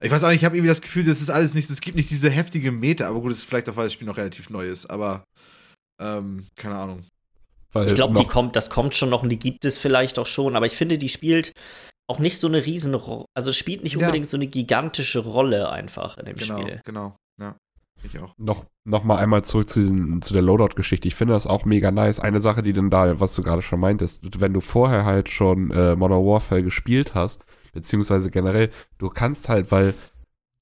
ich 0.00 0.10
weiß 0.10 0.22
auch 0.24 0.28
nicht, 0.28 0.38
ich 0.38 0.44
habe 0.44 0.56
irgendwie 0.56 0.68
das 0.68 0.82
Gefühl, 0.82 1.04
das 1.04 1.20
ist 1.20 1.30
alles 1.30 1.54
nicht, 1.54 1.68
es 1.68 1.80
gibt 1.80 1.96
nicht 1.96 2.10
diese 2.10 2.30
heftige 2.30 2.70
Meter, 2.70 3.08
aber 3.08 3.20
gut, 3.20 3.32
es 3.32 3.38
ist 3.38 3.44
vielleicht 3.44 3.68
auch, 3.68 3.76
weil 3.76 3.86
das 3.86 3.92
Spiel 3.92 4.06
noch 4.06 4.16
relativ 4.16 4.50
neu 4.50 4.68
ist, 4.68 4.86
aber 4.86 5.24
ähm, 6.00 6.46
keine 6.56 6.76
Ahnung. 6.76 7.04
Weil 7.72 7.86
ich 7.86 7.94
glaube, 7.94 8.14
die 8.14 8.26
kommt, 8.26 8.56
das 8.56 8.70
kommt 8.70 8.94
schon 8.94 9.10
noch 9.10 9.22
und 9.22 9.28
die 9.28 9.38
gibt 9.38 9.64
es 9.64 9.76
vielleicht 9.76 10.18
auch 10.18 10.26
schon, 10.26 10.56
aber 10.56 10.66
ich 10.66 10.72
finde, 10.72 10.96
die 10.96 11.08
spielt 11.08 11.52
auch 12.08 12.18
nicht 12.18 12.38
so 12.38 12.46
eine 12.46 12.64
riesen, 12.64 12.98
also 13.34 13.52
spielt 13.52 13.82
nicht 13.82 13.96
unbedingt 13.96 14.26
ja. 14.26 14.30
so 14.30 14.36
eine 14.36 14.46
gigantische 14.46 15.18
Rolle 15.18 15.70
einfach 15.70 16.16
in 16.16 16.24
dem 16.24 16.36
genau, 16.36 16.60
Spiel. 16.60 16.80
Genau, 16.84 17.16
ja. 17.38 17.56
Ich 18.02 18.18
auch. 18.20 18.34
Noch, 18.38 18.64
noch 18.84 19.04
mal 19.04 19.16
einmal 19.16 19.44
zurück 19.44 19.68
zu, 19.68 19.80
diesen, 19.80 20.22
zu 20.22 20.32
der 20.32 20.42
Loadout-Geschichte. 20.42 21.08
Ich 21.08 21.14
finde 21.14 21.34
das 21.34 21.46
auch 21.46 21.64
mega 21.64 21.90
nice. 21.90 22.20
Eine 22.20 22.40
Sache, 22.40 22.62
die 22.62 22.72
denn 22.72 22.90
da, 22.90 23.20
was 23.20 23.34
du 23.34 23.42
gerade 23.42 23.62
schon 23.62 23.80
meintest, 23.80 24.40
wenn 24.40 24.52
du 24.52 24.60
vorher 24.60 25.04
halt 25.04 25.28
schon 25.28 25.70
äh, 25.70 25.96
Modern 25.96 26.24
Warfare 26.24 26.62
gespielt 26.62 27.14
hast, 27.14 27.44
beziehungsweise 27.72 28.30
generell, 28.30 28.70
du 28.98 29.08
kannst 29.08 29.48
halt, 29.48 29.72
weil 29.72 29.94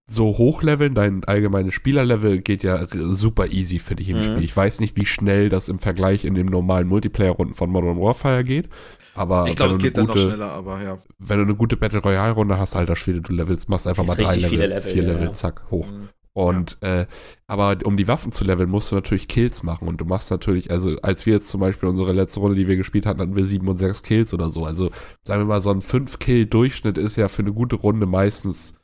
so 0.09 0.39
hochleveln, 0.39 0.95
dein 0.95 1.25
allgemeines 1.25 1.75
Spielerlevel 1.75 2.41
geht 2.41 2.63
ja 2.63 2.87
super 2.93 3.49
easy, 3.49 3.81
finde 3.81 4.03
ich, 4.05 4.11
im 4.11 4.19
mhm. 4.19 4.23
Spiel. 4.23 4.45
Ich 4.45 4.57
weiß 4.57 4.79
nicht, 4.81 4.97
wie 4.97 5.07
schnell 5.07 5.49
das 5.49 5.69
im 5.69 5.81
Vergleich 5.81 6.25
in 6.25 6.35
den 6.35 6.47
normalen 6.47 6.87
Multiplayer-Runden 6.87 7.55
von 7.55 7.71
Modern 7.71 8.01
Warfare 8.01 8.45
geht. 8.45 8.69
Aber 9.17 9.49
ich 9.49 9.57
glaube, 9.57 9.73
es 9.73 9.79
geht 9.79 9.95
gute, 9.95 10.07
dann 10.07 10.07
noch 10.07 10.17
schneller, 10.17 10.53
aber 10.53 10.83
ja. 10.83 10.99
Wenn 11.19 11.39
du 11.39 11.45
eine 11.45 11.55
gute 11.57 11.77
Battle 11.77 12.01
Royale-Runde 12.01 12.59
hast, 12.59 12.77
alter 12.77 12.95
Schwede, 12.95 13.21
du 13.21 13.33
levelst, 13.33 13.69
machst 13.69 13.87
einfach 13.87 14.07
mal 14.07 14.15
drei 14.15 14.37
Level, 14.37 14.59
Level, 14.59 14.81
vier 14.83 15.03
ja, 15.03 15.13
Level, 15.13 15.33
zack, 15.33 15.65
hoch. 15.71 15.87
Mhm. 15.87 16.09
Und 16.37 16.77
ja. 16.83 17.01
äh, 17.01 17.07
aber 17.47 17.79
um 17.85 17.97
die 17.97 18.09
Waffen 18.09 18.31
zu 18.31 18.45
leveln, 18.45 18.69
musst 18.69 18.93
du 18.93 18.95
natürlich 18.95 19.27
Kills 19.27 19.63
machen. 19.63 19.89
Und 19.89 20.03
du 20.03 20.05
machst 20.05 20.31
natürlich, 20.31 20.71
also 20.71 20.95
als 21.01 21.25
wir 21.25 21.33
jetzt 21.33 21.49
zum 21.49 21.63
Beispiel 21.63 21.89
unsere 21.89 22.13
letzte 22.13 22.41
Runde, 22.41 22.57
die 22.57 22.69
wir 22.69 22.77
gespielt 22.77 23.07
hatten, 23.07 23.23
hatten 23.23 23.37
wir 23.37 23.47
sieben 23.47 23.67
und 23.69 23.79
sechs 23.79 24.03
Kills 24.03 24.35
oder 24.35 24.51
so. 24.51 24.67
Also 24.67 24.91
sagen 25.25 25.41
wir 25.41 25.47
mal, 25.47 25.63
so 25.63 25.71
ein 25.71 25.81
fünf 25.81 26.19
kill 26.19 26.45
durchschnitt 26.45 26.99
ist 26.99 27.17
ja 27.17 27.29
für 27.29 27.41
eine 27.41 27.55
gute 27.55 27.77
Runde 27.77 28.05
meistens 28.05 28.75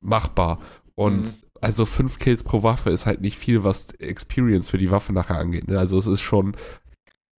machbar. 0.00 0.60
Und 0.94 1.22
mhm. 1.22 1.32
also 1.60 1.84
fünf 1.84 2.20
Kills 2.20 2.44
pro 2.44 2.62
Waffe 2.62 2.90
ist 2.90 3.06
halt 3.06 3.22
nicht 3.22 3.38
viel, 3.38 3.64
was 3.64 3.90
Experience 3.94 4.68
für 4.68 4.78
die 4.78 4.92
Waffe 4.92 5.12
nachher 5.12 5.38
angeht. 5.38 5.66
Ne? 5.66 5.80
Also 5.80 5.98
es 5.98 6.06
ist 6.06 6.20
schon 6.20 6.54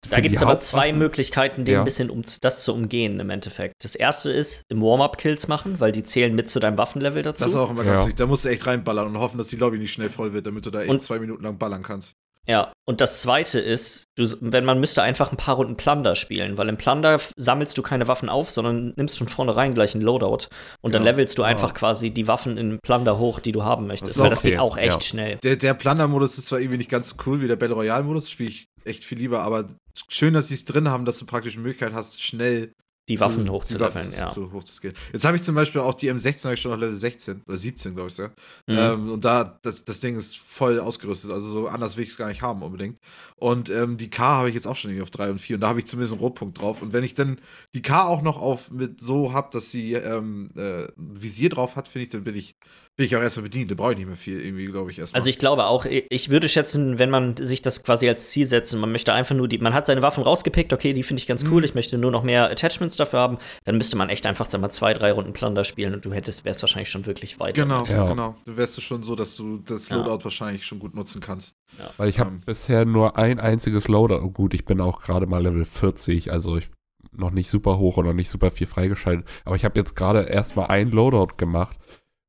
da 0.09 0.19
gibt 0.19 0.35
es 0.35 0.41
aber 0.41 0.59
zwei 0.59 0.93
Möglichkeiten, 0.93 1.65
den 1.65 1.73
ja. 1.73 1.81
ein 1.81 1.85
bisschen 1.85 2.09
um 2.09 2.23
das 2.41 2.63
zu 2.63 2.73
umgehen 2.73 3.19
im 3.19 3.29
Endeffekt. 3.29 3.83
Das 3.83 3.95
erste 3.95 4.31
ist, 4.31 4.63
im 4.69 4.81
Warm-up 4.81 5.17
Kills 5.17 5.47
machen, 5.47 5.79
weil 5.79 5.91
die 5.91 6.03
zählen 6.03 6.35
mit 6.35 6.49
zu 6.49 6.59
deinem 6.59 6.77
Waffenlevel 6.77 7.21
dazu. 7.21 7.43
Das 7.43 7.51
ist 7.51 7.57
auch 7.57 7.71
immer 7.71 7.83
ganz 7.83 7.99
ja. 7.99 8.01
wichtig. 8.01 8.17
Da 8.17 8.25
musst 8.25 8.45
du 8.45 8.49
echt 8.49 8.65
reinballern 8.65 9.07
und 9.07 9.17
hoffen, 9.17 9.37
dass 9.37 9.47
die 9.47 9.55
Lobby 9.55 9.77
nicht 9.77 9.93
schnell 9.93 10.09
voll 10.09 10.33
wird, 10.33 10.45
damit 10.45 10.65
du 10.65 10.71
da 10.71 10.81
echt 10.81 10.89
und, 10.89 11.01
zwei 11.01 11.19
Minuten 11.19 11.43
lang 11.43 11.57
ballern 11.57 11.83
kannst. 11.83 12.15
Ja, 12.45 12.73
und 12.85 12.99
das 12.99 13.21
zweite 13.21 13.59
ist, 13.59 14.09
du, 14.15 14.25
wenn 14.41 14.65
man 14.65 14.79
müsste 14.79 15.01
einfach 15.01 15.31
ein 15.31 15.37
paar 15.37 15.55
Runden 15.55 15.77
Plunder 15.77 16.15
spielen, 16.15 16.57
weil 16.57 16.67
im 16.67 16.75
Plunder 16.75 17.17
sammelst 17.37 17.77
du 17.77 17.81
keine 17.81 18.09
Waffen 18.09 18.27
auf, 18.27 18.51
sondern 18.51 18.93
nimmst 18.97 19.17
von 19.17 19.29
vornherein 19.29 19.73
gleich 19.73 19.95
einen 19.95 20.03
Loadout 20.03 20.49
und 20.81 20.91
genau. 20.91 20.91
dann 20.91 21.03
levelst 21.03 21.37
du 21.37 21.43
einfach 21.43 21.71
oh. 21.71 21.77
quasi 21.77 22.11
die 22.11 22.27
Waffen 22.27 22.57
in 22.57 22.79
Plunder 22.83 23.17
hoch, 23.17 23.39
die 23.39 23.53
du 23.53 23.63
haben 23.63 23.87
möchtest, 23.87 24.17
das 24.17 24.23
weil 24.23 24.29
das 24.29 24.39
okay. 24.39 24.51
geht 24.51 24.59
auch 24.59 24.75
echt 24.75 24.93
ja. 24.93 25.01
schnell. 25.01 25.37
Der, 25.41 25.55
der 25.55 25.73
Plunder-Modus 25.73 26.37
ist 26.37 26.47
zwar 26.47 26.59
irgendwie 26.59 26.79
nicht 26.79 26.89
ganz 26.89 27.09
so 27.09 27.15
cool 27.25 27.41
wie 27.41 27.47
der 27.47 27.55
Battle 27.55 27.75
Royale-Modus, 27.75 28.29
spiele 28.29 28.49
ich 28.49 28.67
echt 28.85 29.03
viel 29.03 29.17
lieber, 29.17 29.41
aber 29.41 29.69
schön, 30.09 30.33
dass 30.33 30.47
sie 30.47 30.55
es 30.55 30.65
drin 30.65 30.89
haben, 30.89 31.05
dass 31.05 31.19
du 31.19 31.25
praktisch 31.25 31.53
eine 31.53 31.63
Möglichkeit 31.63 31.93
hast, 31.93 32.21
schnell 32.21 32.73
die 33.09 33.19
Waffen 33.19 33.49
hochzuleveln, 33.49 34.13
ja. 34.17 34.31
Zu, 34.31 34.53
hoch 34.53 34.63
zu 34.63 34.87
Jetzt 35.11 35.25
habe 35.25 35.35
ich 35.35 35.43
zum 35.43 35.55
Beispiel 35.55 35.81
auch 35.81 35.93
die 35.93 36.09
M16 36.09 36.45
habe 36.45 36.53
ich 36.53 36.61
schon 36.61 36.71
auf 36.71 36.79
Level 36.79 36.95
16 36.95 37.41
oder 37.45 37.57
17, 37.57 37.95
glaube 37.95 38.09
ich, 38.09 38.17
ja. 38.17 38.27
Mhm. 38.27 38.33
Ähm, 38.67 39.11
und 39.11 39.25
da, 39.25 39.59
das, 39.61 39.83
das 39.83 39.99
Ding 39.99 40.15
ist 40.15 40.37
voll 40.37 40.79
ausgerüstet, 40.79 41.31
also 41.31 41.49
so 41.49 41.67
anders 41.67 41.97
will 41.97 42.05
ich 42.05 42.11
es 42.11 42.17
gar 42.17 42.29
nicht 42.29 42.41
haben 42.41 42.61
unbedingt. 42.63 42.97
Und 43.35 43.69
ähm, 43.69 43.97
die 43.97 44.09
K 44.09 44.23
habe 44.23 44.47
ich 44.47 44.55
jetzt 44.55 44.67
auch 44.67 44.77
schon 44.77 44.91
irgendwie 44.91 45.03
auf 45.03 45.11
3 45.11 45.31
und 45.31 45.39
4 45.39 45.57
und 45.57 45.61
da 45.61 45.67
habe 45.67 45.79
ich 45.79 45.85
zumindest 45.85 46.13
einen 46.13 46.21
Rotpunkt 46.21 46.61
drauf. 46.61 46.81
Und 46.81 46.93
wenn 46.93 47.03
ich 47.03 47.13
dann 47.13 47.41
die 47.73 47.81
K 47.81 48.07
auch 48.07 48.21
noch 48.21 48.41
auf 48.41 48.71
mit 48.71 49.01
so 49.01 49.33
habe, 49.33 49.49
dass 49.51 49.69
sie 49.69 49.93
ähm, 49.93 50.51
äh, 50.55 50.85
ein 50.97 51.21
Visier 51.21 51.49
drauf 51.49 51.75
hat, 51.75 51.89
finde 51.89 52.03
ich, 52.03 52.09
dann 52.11 52.23
bin 52.23 52.35
ich 52.35 52.55
bin 52.95 53.07
ich 53.07 53.15
auch 53.15 53.21
erstmal 53.21 53.43
bedient. 53.43 53.71
Da 53.71 53.75
brauche 53.75 53.93
ich 53.93 53.97
nicht 53.97 54.07
mehr 54.07 54.17
viel, 54.17 54.39
irgendwie, 54.39 54.65
glaube 54.65 54.91
ich, 54.91 54.99
erstmal. 54.99 55.19
Also 55.19 55.29
ich 55.29 55.39
glaube 55.39 55.65
auch, 55.65 55.85
ich 55.85 56.29
würde 56.29 56.47
schätzen, 56.47 56.99
wenn 56.99 57.09
man 57.09 57.35
sich 57.37 57.63
das 57.63 57.83
quasi 57.83 58.07
als 58.07 58.29
Ziel 58.29 58.45
setzt, 58.45 58.75
man 58.75 58.91
möchte 58.91 59.13
einfach 59.13 59.35
nur 59.35 59.47
die, 59.47 59.57
man 59.57 59.73
hat 59.73 59.87
seine 59.87 60.03
Waffen 60.03 60.23
rausgepickt, 60.23 60.73
okay, 60.73 60.93
die 60.93 61.01
finde 61.01 61.19
ich 61.19 61.27
ganz 61.27 61.43
cool, 61.45 61.61
mhm. 61.61 61.65
ich 61.65 61.75
möchte 61.75 61.97
nur 61.97 62.11
noch 62.11 62.23
mehr 62.23 62.51
Attachments 62.51 62.95
dafür 62.95 63.19
haben, 63.19 63.37
dann 63.63 63.77
müsste 63.77 63.97
man 63.97 64.09
echt 64.09 64.27
einfach, 64.27 64.45
sag 64.45 64.61
mal, 64.61 64.69
zwei, 64.69 64.93
drei 64.93 65.11
Runden 65.11 65.33
Plunder 65.33 65.63
spielen 65.63 65.95
und 65.95 66.05
du 66.05 66.13
hättest, 66.13 66.45
wärst 66.45 66.61
wahrscheinlich 66.61 66.89
schon 66.89 67.07
wirklich 67.07 67.39
weit. 67.39 67.55
Genau, 67.55 67.83
ja. 67.85 68.07
genau. 68.07 68.35
Du 68.45 68.57
wärst 68.57 68.77
du 68.77 68.81
schon 68.81 69.01
so, 69.01 69.15
dass 69.15 69.35
du 69.37 69.57
das 69.57 69.89
Loadout 69.89 70.17
ja. 70.17 70.23
wahrscheinlich 70.25 70.65
schon 70.65 70.77
gut 70.77 70.93
nutzen 70.93 71.19
kannst. 71.19 71.55
Ja. 71.79 71.89
Weil 71.97 72.09
ich 72.09 72.19
habe 72.19 72.29
ähm. 72.29 72.41
bisher 72.45 72.85
nur 72.85 73.17
ein 73.17 73.39
einziges 73.39 73.87
Loadout. 73.87 74.23
Oh, 74.23 74.29
gut, 74.29 74.53
ich 74.53 74.65
bin 74.65 74.79
auch 74.79 75.01
gerade 75.01 75.25
mal 75.25 75.41
Level 75.41 75.65
40, 75.65 76.31
also 76.31 76.57
ich 76.57 76.69
noch 77.15 77.31
nicht 77.31 77.49
super 77.49 77.77
hoch 77.77 77.97
oder 77.97 78.13
nicht 78.13 78.29
super 78.29 78.51
viel 78.51 78.67
freigeschaltet. 78.67 79.27
Aber 79.45 79.55
ich 79.55 79.65
habe 79.65 79.79
jetzt 79.79 79.95
gerade 79.95 80.23
erstmal 80.23 80.67
ein 80.67 80.89
Loadout 80.89 81.35
gemacht 81.37 81.77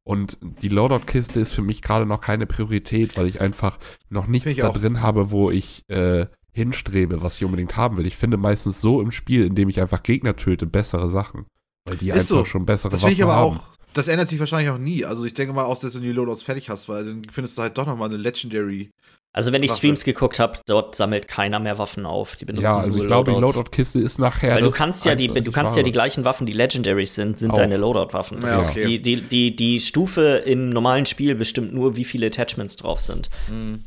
und 0.05 0.39
die 0.43 0.69
Loadout-Kiste 0.69 1.41
ist 1.41 1.53
für 1.53 1.63
mich 1.63 1.81
gerade 1.81 2.05
noch 2.05 2.21
keine 2.21 2.47
Priorität, 2.47 3.17
weil 3.17 3.27
ich 3.27 3.41
einfach 3.41 3.79
noch 4.11 4.27
nichts 4.27 4.55
da 4.57 4.69
auch. 4.69 4.77
drin 4.77 5.01
habe, 5.01 5.31
wo 5.31 5.51
ich 5.51 5.83
äh, 5.89 6.27
hinstrebe, 6.53 7.23
was 7.23 7.37
ich 7.37 7.45
unbedingt 7.45 7.77
haben 7.77 7.97
will. 7.97 8.07
Ich 8.07 8.17
finde 8.17 8.37
meistens 8.37 8.81
so 8.81 9.01
im 9.01 9.11
Spiel, 9.11 9.45
in 9.45 9.55
dem 9.55 9.71
ich 9.71 9.81
einfach 9.81 10.03
Gegner 10.03 10.37
töte, 10.37 10.67
bessere 10.67 11.09
Sachen. 11.09 11.47
Weil 11.89 11.97
die 11.97 12.09
ist 12.09 12.15
einfach 12.15 12.29
so. 12.29 12.45
schon 12.45 12.67
bessere 12.67 12.91
das 12.91 13.03
Waffen 13.03 13.13
ich 13.15 13.23
aber 13.23 13.35
haben. 13.35 13.57
Auch, 13.57 13.77
das 13.95 14.09
ändert 14.09 14.29
sich 14.29 14.39
wahrscheinlich 14.39 14.71
auch 14.71 14.79
nie. 14.79 15.05
Also 15.07 15.25
ich 15.25 15.35
denke 15.35 15.55
mal 15.55 15.65
auch, 15.65 15.79
dass 15.79 15.95
du 15.95 16.01
die 16.01 16.13
Loadouts 16.13 16.43
fertig 16.43 16.69
hast, 16.69 16.89
weil 16.89 17.07
dann 17.07 17.25
findest 17.31 17.57
du 17.57 17.63
halt 17.63 17.79
doch 17.79 17.87
nochmal 17.87 18.09
eine 18.09 18.19
Legendary 18.19 18.91
also 19.35 19.53
wenn 19.53 19.63
ich 19.65 19.73
Streams 19.73 20.05
geguckt 20.05 20.39
habe, 20.39 20.61
dort 20.67 20.95
sammelt 20.95 21.27
keiner 21.29 21.59
mehr 21.59 21.77
Waffen 21.77 22.07
auf. 22.07 22.37
Die 22.37 22.45
benutzen 22.45 22.65
ja, 22.65 22.79
also 22.79 23.01
ich 23.01 23.07
glaube, 23.07 23.33
die 23.35 23.41
Loadout-Kiste 23.41 23.99
ist 23.99 24.19
nachher. 24.19 24.55
Weil 24.55 24.63
du 24.63 24.71
kannst 24.71 25.05
ja 25.05 25.15
die, 25.17 25.29
du 25.29 25.51
kannst 25.53 25.77
ja 25.77 25.83
die 25.83 25.91
gleichen 25.93 26.25
Waffen, 26.25 26.47
die 26.47 26.53
Legendaries 26.53 27.17
sind, 27.17 27.37
sind 27.39 27.51
auch. 27.51 27.57
deine 27.57 27.77
Loadout-Waffen. 27.77 28.41
Ja, 28.41 28.59
okay. 28.59 28.87
die, 28.87 29.03
die, 29.03 29.21
die, 29.23 29.57
die 29.57 29.81
Stufe 29.81 30.37
im 30.47 30.71
normalen 30.71 31.05
Spiel 31.05 31.35
bestimmt 31.35 31.75
nur, 31.75 31.97
wie 31.97 32.05
viele 32.05 32.29
Attachments 32.29 32.77
drauf 32.77 33.01
sind. 33.01 33.29
Mhm. 33.51 33.85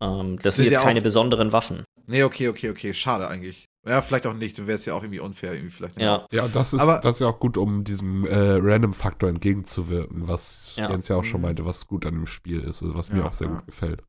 Ähm, 0.00 0.38
das 0.42 0.56
sind 0.56 0.64
Sind 0.64 0.72
jetzt 0.72 0.82
keine 0.82 1.02
besonderen 1.02 1.52
Waffen. 1.52 1.84
Nee, 2.06 2.22
okay, 2.22 2.48
okay, 2.48 2.70
okay. 2.70 2.94
Schade 2.94 3.28
eigentlich. 3.28 3.66
Ja, 3.86 4.02
vielleicht 4.02 4.26
auch 4.26 4.34
nicht. 4.34 4.58
Dann 4.58 4.66
wäre 4.66 4.76
es 4.76 4.84
ja 4.86 4.94
auch 4.94 5.02
irgendwie 5.02 5.20
unfair, 5.20 5.52
irgendwie 5.54 5.70
vielleicht. 5.72 5.96
nicht. 5.96 6.04
Ja. 6.06 6.26
Ja, 6.32 6.48
das 6.48 6.72
ist, 6.72 6.80
Aber- 6.80 7.00
das 7.02 7.16
ist 7.16 7.20
ja 7.20 7.26
auch 7.28 7.38
gut, 7.38 7.56
um 7.56 7.84
diesem 7.84 8.26
äh, 8.26 8.34
Random-Faktor 8.34 9.28
entgegenzuwirken, 9.28 10.26
was 10.28 10.74
Ja. 10.76 10.90
Jens 10.90 11.08
ja 11.08 11.16
auch 11.16 11.24
schon 11.24 11.40
Mhm. 11.40 11.46
meinte, 11.48 11.64
was 11.66 11.86
gut 11.86 12.06
an 12.06 12.14
dem 12.14 12.26
Spiel 12.26 12.60
ist, 12.60 12.82
also 12.82 12.94
was 12.94 13.10
mir 13.10 13.20
Ja, 13.20 13.26
auch 13.28 13.32
sehr 13.34 13.48
ja. 13.48 13.54
gut 13.54 13.66
gefällt. 13.66 14.02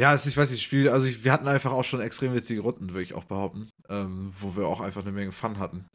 Ja, 0.00 0.14
es- 0.14 0.26
ich 0.26 0.36
weiß 0.36 0.50
nicht, 0.50 0.62
Spiel, 0.62 0.88
also 0.88 1.06
ich, 1.06 1.24
wir 1.24 1.32
hatten 1.32 1.48
einfach 1.48 1.72
auch 1.72 1.84
schon 1.84 2.00
extrem 2.00 2.32
witzige 2.34 2.60
Runden, 2.60 2.88
würde 2.90 3.02
ich 3.02 3.14
auch 3.14 3.24
behaupten, 3.24 3.70
ähm, 3.88 4.32
wo 4.38 4.56
wir 4.56 4.66
auch 4.66 4.80
einfach 4.80 5.02
eine 5.02 5.12
Menge 5.12 5.32
Fun 5.32 5.58
hatten. 5.58 5.88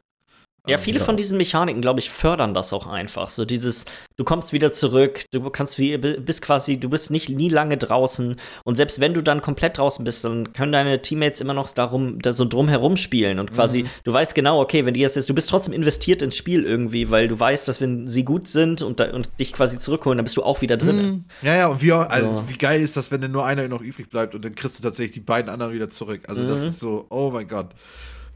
Ja, 0.66 0.76
Ähm, 0.76 0.82
viele 0.82 0.98
von 0.98 1.16
diesen 1.18 1.36
Mechaniken, 1.36 1.82
glaube 1.82 2.00
ich, 2.00 2.08
fördern 2.08 2.54
das 2.54 2.72
auch 2.72 2.86
einfach. 2.86 3.28
So 3.28 3.44
dieses, 3.44 3.84
du 4.16 4.24
kommst 4.24 4.54
wieder 4.54 4.72
zurück, 4.72 5.24
du 5.30 5.50
kannst 5.50 5.78
wie, 5.78 5.98
bist 5.98 6.40
quasi, 6.40 6.78
du 6.78 6.88
bist 6.88 7.10
nicht 7.10 7.28
nie 7.28 7.50
lange 7.50 7.76
draußen 7.76 8.36
und 8.64 8.76
selbst 8.76 8.98
wenn 8.98 9.12
du 9.12 9.22
dann 9.22 9.42
komplett 9.42 9.76
draußen 9.76 10.04
bist, 10.06 10.24
dann 10.24 10.54
können 10.54 10.72
deine 10.72 11.02
Teammates 11.02 11.42
immer 11.42 11.52
noch 11.52 11.68
darum, 11.70 12.18
da 12.22 12.32
so 12.32 12.46
drumherum 12.46 12.96
spielen 12.96 13.38
und 13.40 13.52
quasi, 13.52 13.82
Mhm. 13.82 13.88
du 14.04 14.12
weißt 14.14 14.34
genau, 14.34 14.58
okay, 14.62 14.86
wenn 14.86 14.94
die 14.94 15.02
das 15.02 15.18
ist, 15.18 15.28
du 15.28 15.34
bist 15.34 15.50
trotzdem 15.50 15.74
investiert 15.74 16.22
ins 16.22 16.36
Spiel 16.36 16.64
irgendwie, 16.64 17.10
weil 17.10 17.28
du 17.28 17.38
weißt, 17.38 17.68
dass 17.68 17.82
wenn 17.82 18.08
sie 18.08 18.24
gut 18.24 18.48
sind 18.48 18.80
und, 18.80 19.00
da, 19.00 19.10
und 19.12 19.38
dich 19.38 19.52
quasi 19.52 19.78
zurückholen, 19.78 20.16
dann 20.16 20.24
bist 20.24 20.38
du 20.38 20.42
auch 20.42 20.62
wieder 20.62 20.78
drin. 20.78 20.96
Mhm. 20.96 21.24
Ja, 21.42 21.54
ja, 21.56 21.66
und 21.68 21.82
wie, 21.82 21.92
auch- 21.92 22.08
also, 22.08 22.26
Ja. 22.38 22.44
wie 22.48 22.56
geil 22.56 22.80
ist 22.80 22.96
das, 22.96 23.10
wenn 23.10 23.20
denn 23.20 23.32
nur 23.32 23.44
einer 23.44 23.68
noch 23.68 23.82
übrig 23.82 24.08
bleibt 24.08 24.34
und 24.34 24.42
dann 24.44 24.54
kriegst 24.54 24.78
du 24.78 24.82
tatsächlich 24.82 25.12
die 25.12 25.20
beiden 25.20 25.50
anderen 25.50 25.74
wieder 25.74 25.90
zurück. 25.90 26.22
Also, 26.26 26.46
das 26.46 26.62
Mhm. 26.62 26.68
ist 26.68 26.80
so, 26.80 27.04
oh 27.10 27.30
mein 27.30 27.48
Gott. 27.48 27.66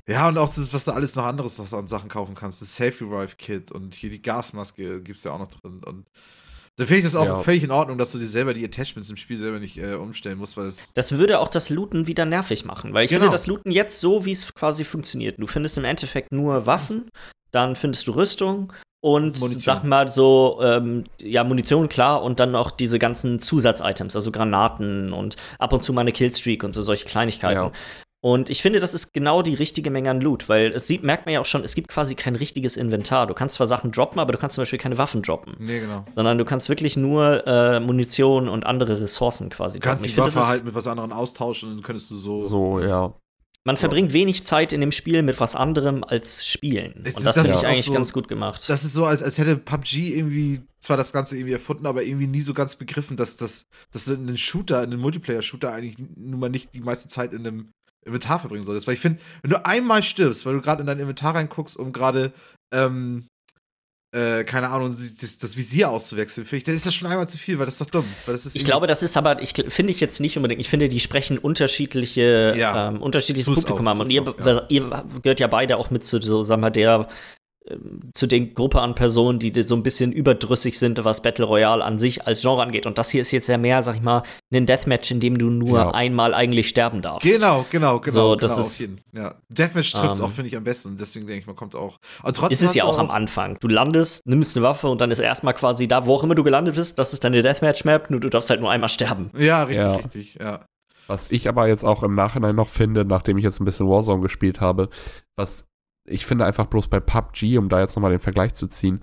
Ja, 0.08 0.26
und 0.28 0.38
auch 0.38 0.52
das, 0.52 0.72
was 0.72 0.84
du 0.86 0.92
alles 0.92 1.14
noch 1.16 1.26
anderes 1.26 1.58
noch 1.58 1.70
an 1.72 1.86
Sachen 1.86 2.08
kaufen 2.08 2.34
kannst. 2.34 2.62
Das 2.62 2.74
Safe 2.74 2.94
Revive 3.04 3.36
Kit 3.36 3.70
und 3.70 3.94
hier 3.94 4.10
die 4.10 4.22
Gasmaske 4.22 5.02
gibt's 5.02 5.24
ja 5.24 5.32
auch 5.32 5.38
noch 5.38 5.48
drin. 5.50 5.82
Und 5.84 6.06
da 6.76 6.84
finde 6.86 6.98
ich 7.00 7.04
das 7.04 7.14
auch 7.14 7.24
Ja. 7.26 7.40
völlig 7.40 7.62
in 7.62 7.70
Ordnung, 7.70 7.98
dass 7.98 8.12
du 8.12 8.18
dir 8.18 8.26
selber 8.28 8.54
die 8.54 8.64
Attachments 8.64 9.10
im 9.10 9.16
Spiel 9.18 9.36
selber 9.36 9.58
nicht 9.58 9.76
äh, 9.76 9.94
umstellen 9.94 10.38
musst, 10.38 10.56
weil 10.56 10.66
es. 10.66 10.94
Das 10.94 11.12
würde 11.12 11.40
auch 11.40 11.48
das 11.48 11.68
Looten 11.70 12.06
wieder 12.06 12.24
nervig 12.24 12.64
machen, 12.64 12.94
weil 12.94 13.04
ich 13.04 13.10
Genau. 13.10 13.22
finde 13.24 13.32
das 13.34 13.46
Looten 13.46 13.70
jetzt 13.70 14.00
so, 14.00 14.24
wie 14.24 14.32
es 14.32 14.54
quasi 14.54 14.84
funktioniert. 14.84 15.38
Du 15.38 15.46
findest 15.46 15.76
im 15.76 15.84
Endeffekt 15.84 16.32
nur 16.32 16.64
Waffen, 16.66 17.10
dann 17.50 17.76
findest 17.76 18.06
du 18.06 18.12
Rüstung 18.12 18.72
und 19.00 19.38
Munition. 19.40 19.60
sag 19.60 19.84
mal 19.84 20.08
so, 20.08 20.58
ähm, 20.62 21.04
ja, 21.20 21.44
Munition, 21.44 21.88
klar, 21.88 22.22
und 22.22 22.40
dann 22.40 22.54
auch 22.56 22.70
diese 22.70 22.98
ganzen 22.98 23.40
Zusatzitems, 23.40 24.14
also 24.16 24.32
Granaten 24.32 25.12
und 25.12 25.36
ab 25.58 25.72
und 25.72 25.82
zu 25.82 25.92
mal 25.92 26.00
eine 26.00 26.12
Killstreak 26.12 26.64
und 26.64 26.72
so 26.72 26.80
solche 26.82 27.04
Kleinigkeiten. 27.04 27.60
Ja. 27.60 27.72
Und 28.20 28.50
ich 28.50 28.62
finde, 28.62 28.80
das 28.80 28.94
ist 28.94 29.12
genau 29.12 29.42
die 29.42 29.54
richtige 29.54 29.90
Menge 29.90 30.10
an 30.10 30.20
Loot, 30.20 30.48
weil 30.48 30.72
es 30.72 30.88
sieht, 30.88 31.04
merkt 31.04 31.26
man 31.26 31.34
ja 31.34 31.40
auch 31.40 31.46
schon, 31.46 31.62
es 31.62 31.76
gibt 31.76 31.86
quasi 31.88 32.16
kein 32.16 32.34
richtiges 32.34 32.76
Inventar. 32.76 33.28
Du 33.28 33.34
kannst 33.34 33.54
zwar 33.54 33.68
Sachen 33.68 33.92
droppen, 33.92 34.18
aber 34.18 34.32
du 34.32 34.38
kannst 34.38 34.54
zum 34.56 34.62
Beispiel 34.62 34.78
keine 34.80 34.98
Waffen 34.98 35.22
droppen. 35.22 35.54
Nee, 35.60 35.78
genau. 35.80 36.04
Sondern 36.16 36.36
du 36.36 36.44
kannst 36.44 36.68
wirklich 36.68 36.96
nur 36.96 37.46
äh, 37.46 37.78
Munition 37.78 38.48
und 38.48 38.66
andere 38.66 39.00
Ressourcen 39.00 39.50
quasi 39.50 39.78
Du 39.78 39.86
kannst 39.86 40.04
droppen. 40.04 40.14
die 40.16 40.20
Ich 40.20 40.34
Waffe 40.34 40.38
ist- 40.40 40.48
halt 40.48 40.64
mit 40.64 40.74
was 40.74 40.88
anderem 40.88 41.12
austauschen 41.12 41.68
und 41.70 41.76
dann 41.76 41.84
könntest 41.84 42.10
du 42.10 42.16
so. 42.16 42.38
So, 42.38 42.80
ja. 42.80 43.14
Man 43.64 43.76
verbringt 43.76 44.12
wenig 44.14 44.44
Zeit 44.44 44.72
in 44.72 44.80
dem 44.80 44.92
Spiel 44.92 45.22
mit 45.22 45.38
was 45.40 45.54
anderem 45.54 46.02
als 46.02 46.46
Spielen. 46.46 47.04
Und 47.14 47.24
das, 47.24 47.36
das 47.36 47.36
finde 47.36 47.50
ist 47.52 47.60
ich 47.62 47.66
eigentlich 47.68 47.84
so- 47.86 47.92
ganz 47.92 48.12
gut 48.12 48.26
gemacht. 48.26 48.64
Das 48.68 48.82
ist 48.82 48.94
so, 48.94 49.04
als, 49.04 49.22
als 49.22 49.38
hätte 49.38 49.56
PUBG 49.56 50.16
irgendwie 50.16 50.60
zwar 50.80 50.96
das 50.96 51.12
Ganze 51.12 51.36
irgendwie 51.36 51.52
erfunden, 51.52 51.86
aber 51.86 52.02
irgendwie 52.02 52.26
nie 52.26 52.40
so 52.40 52.54
ganz 52.54 52.76
begriffen, 52.76 53.16
dass, 53.16 53.36
das, 53.36 53.66
dass 53.92 54.06
du 54.06 54.14
in 54.14 54.26
einen 54.26 54.38
Shooter, 54.38 54.82
in 54.82 54.92
einen 54.92 55.02
Multiplayer-Shooter 55.02 55.72
eigentlich 55.72 55.96
nun 56.16 56.40
mal 56.40 56.48
nicht 56.48 56.72
die 56.74 56.80
meiste 56.80 57.08
Zeit 57.08 57.32
in 57.32 57.46
einem 57.46 57.68
Inventar 58.08 58.40
verbringen 58.40 58.64
solltest. 58.64 58.86
Weil 58.86 58.94
ich 58.94 59.00
finde, 59.00 59.20
wenn 59.42 59.50
du 59.50 59.64
einmal 59.64 60.02
stirbst, 60.02 60.44
weil 60.44 60.54
du 60.54 60.60
gerade 60.60 60.80
in 60.80 60.86
dein 60.86 60.98
Inventar 60.98 61.34
reinguckst, 61.34 61.76
um 61.76 61.92
gerade, 61.92 62.32
ähm, 62.74 63.26
äh, 64.14 64.44
keine 64.44 64.70
Ahnung, 64.70 64.88
das, 65.20 65.38
das 65.38 65.56
Visier 65.56 65.90
auszuwechseln, 65.90 66.46
finde 66.46 66.56
ich, 66.58 66.64
dann 66.64 66.74
ist 66.74 66.86
das 66.86 66.94
schon 66.94 67.08
einmal 67.08 67.28
zu 67.28 67.36
viel, 67.38 67.58
weil 67.58 67.66
das 67.66 67.74
ist 67.74 67.82
doch 67.82 67.90
dumm. 67.90 68.06
Ist 68.26 68.56
ich 68.56 68.64
glaube, 68.64 68.86
das 68.86 69.02
ist 69.02 69.16
aber, 69.16 69.42
ich 69.42 69.52
finde 69.68 69.92
ich 69.92 70.00
jetzt 70.00 70.20
nicht 70.20 70.36
unbedingt. 70.36 70.60
Ich 70.60 70.68
finde, 70.68 70.88
die 70.88 71.00
sprechen 71.00 71.38
unterschiedliche, 71.38 72.54
Ja. 72.56 72.88
ähm, 72.88 73.02
unterschiedliches 73.02 73.54
Publikum 73.54 73.86
auch, 73.86 73.90
haben. 73.90 74.00
Und 74.00 74.10
ihr, 74.10 74.22
auch, 74.22 74.38
ja. 74.44 74.62
ihr 74.68 75.04
gehört 75.22 75.40
ja 75.40 75.46
beide 75.46 75.76
auch 75.76 75.90
mit 75.90 76.04
zu 76.04 76.20
so, 76.22 76.42
sagen 76.42 76.62
wir, 76.62 76.70
der 76.70 77.08
zu 78.14 78.26
den 78.26 78.54
Gruppe 78.54 78.80
an 78.80 78.94
Personen, 78.94 79.38
die 79.38 79.52
so 79.62 79.74
ein 79.74 79.82
bisschen 79.82 80.12
überdrüssig 80.12 80.78
sind, 80.78 81.04
was 81.04 81.22
Battle 81.22 81.44
Royale 81.44 81.84
an 81.84 81.98
sich 81.98 82.26
als 82.26 82.40
Genre 82.42 82.62
angeht. 82.62 82.86
Und 82.86 82.98
das 82.98 83.10
hier 83.10 83.20
ist 83.20 83.30
jetzt 83.30 83.46
ja 83.48 83.58
mehr, 83.58 83.82
sag 83.82 83.96
ich 83.96 84.02
mal, 84.02 84.22
ein 84.52 84.66
Deathmatch, 84.66 85.10
in 85.10 85.20
dem 85.20 85.38
du 85.38 85.50
nur 85.50 85.78
Ja. 85.78 85.90
einmal 85.92 86.34
eigentlich 86.34 86.68
sterben 86.68 87.02
darfst. 87.02 87.26
Genau, 87.30 87.64
genau, 87.70 88.00
genau. 88.00 88.12
So, 88.14 88.20
genau 88.30 88.36
das 88.36 88.52
auf 88.58 88.66
ist- 88.66 88.80
jeden. 88.80 89.00
Ja. 89.12 89.34
Deathmatch 89.48 89.92
trifft 89.92 90.12
es 90.12 90.18
Ähm, 90.18 90.24
auch, 90.26 90.30
finde 90.32 90.48
ich, 90.48 90.56
am 90.56 90.64
besten. 90.64 90.96
Deswegen 90.98 91.26
denke 91.26 91.40
ich, 91.40 91.46
man 91.46 91.56
kommt 91.56 91.74
auch. 91.74 91.98
Aber 92.22 92.32
trotzdem 92.32 92.52
Es 92.54 92.62
ist 92.62 92.68
hast 92.68 92.74
ja 92.76 92.84
auch 92.84 92.98
am 92.98 93.10
Anfang. 93.10 93.56
Du 93.60 93.68
landest, 93.68 94.26
nimmst 94.26 94.56
eine 94.56 94.64
Waffe 94.64 94.88
und 94.88 95.00
dann 95.00 95.10
ist 95.10 95.18
erstmal 95.18 95.54
quasi 95.54 95.86
da, 95.88 96.06
wo 96.06 96.14
auch 96.14 96.22
immer 96.24 96.34
du 96.34 96.44
gelandet 96.44 96.74
bist, 96.76 96.98
das 96.98 97.12
ist 97.12 97.24
deine 97.24 97.42
Deathmatch-Map, 97.42 98.10
nur 98.10 98.20
du 98.20 98.28
darfst 98.28 98.50
halt 98.50 98.60
nur 98.60 98.70
einmal 98.70 98.88
sterben. 98.88 99.30
Ja, 99.36 99.64
richtig, 99.64 99.76
Ja. 99.84 99.92
richtig, 99.96 100.34
ja. 100.40 100.64
Was 101.06 101.30
ich 101.30 101.48
aber 101.48 101.68
jetzt 101.68 101.84
auch 101.84 102.02
im 102.02 102.14
Nachhinein 102.14 102.54
noch 102.54 102.68
finde, 102.68 103.04
nachdem 103.06 103.38
ich 103.38 103.44
jetzt 103.44 103.60
ein 103.60 103.64
bisschen 103.64 103.88
Warzone 103.88 104.20
gespielt 104.20 104.60
habe, 104.60 104.90
was 105.36 105.64
ich 106.08 106.26
finde 106.26 106.44
einfach 106.44 106.66
bloß 106.66 106.88
bei 106.88 107.00
PUBG, 107.00 107.58
um 107.58 107.68
da 107.68 107.80
jetzt 107.80 107.96
nochmal 107.96 108.10
den 108.10 108.20
Vergleich 108.20 108.54
zu 108.54 108.66
ziehen, 108.66 109.00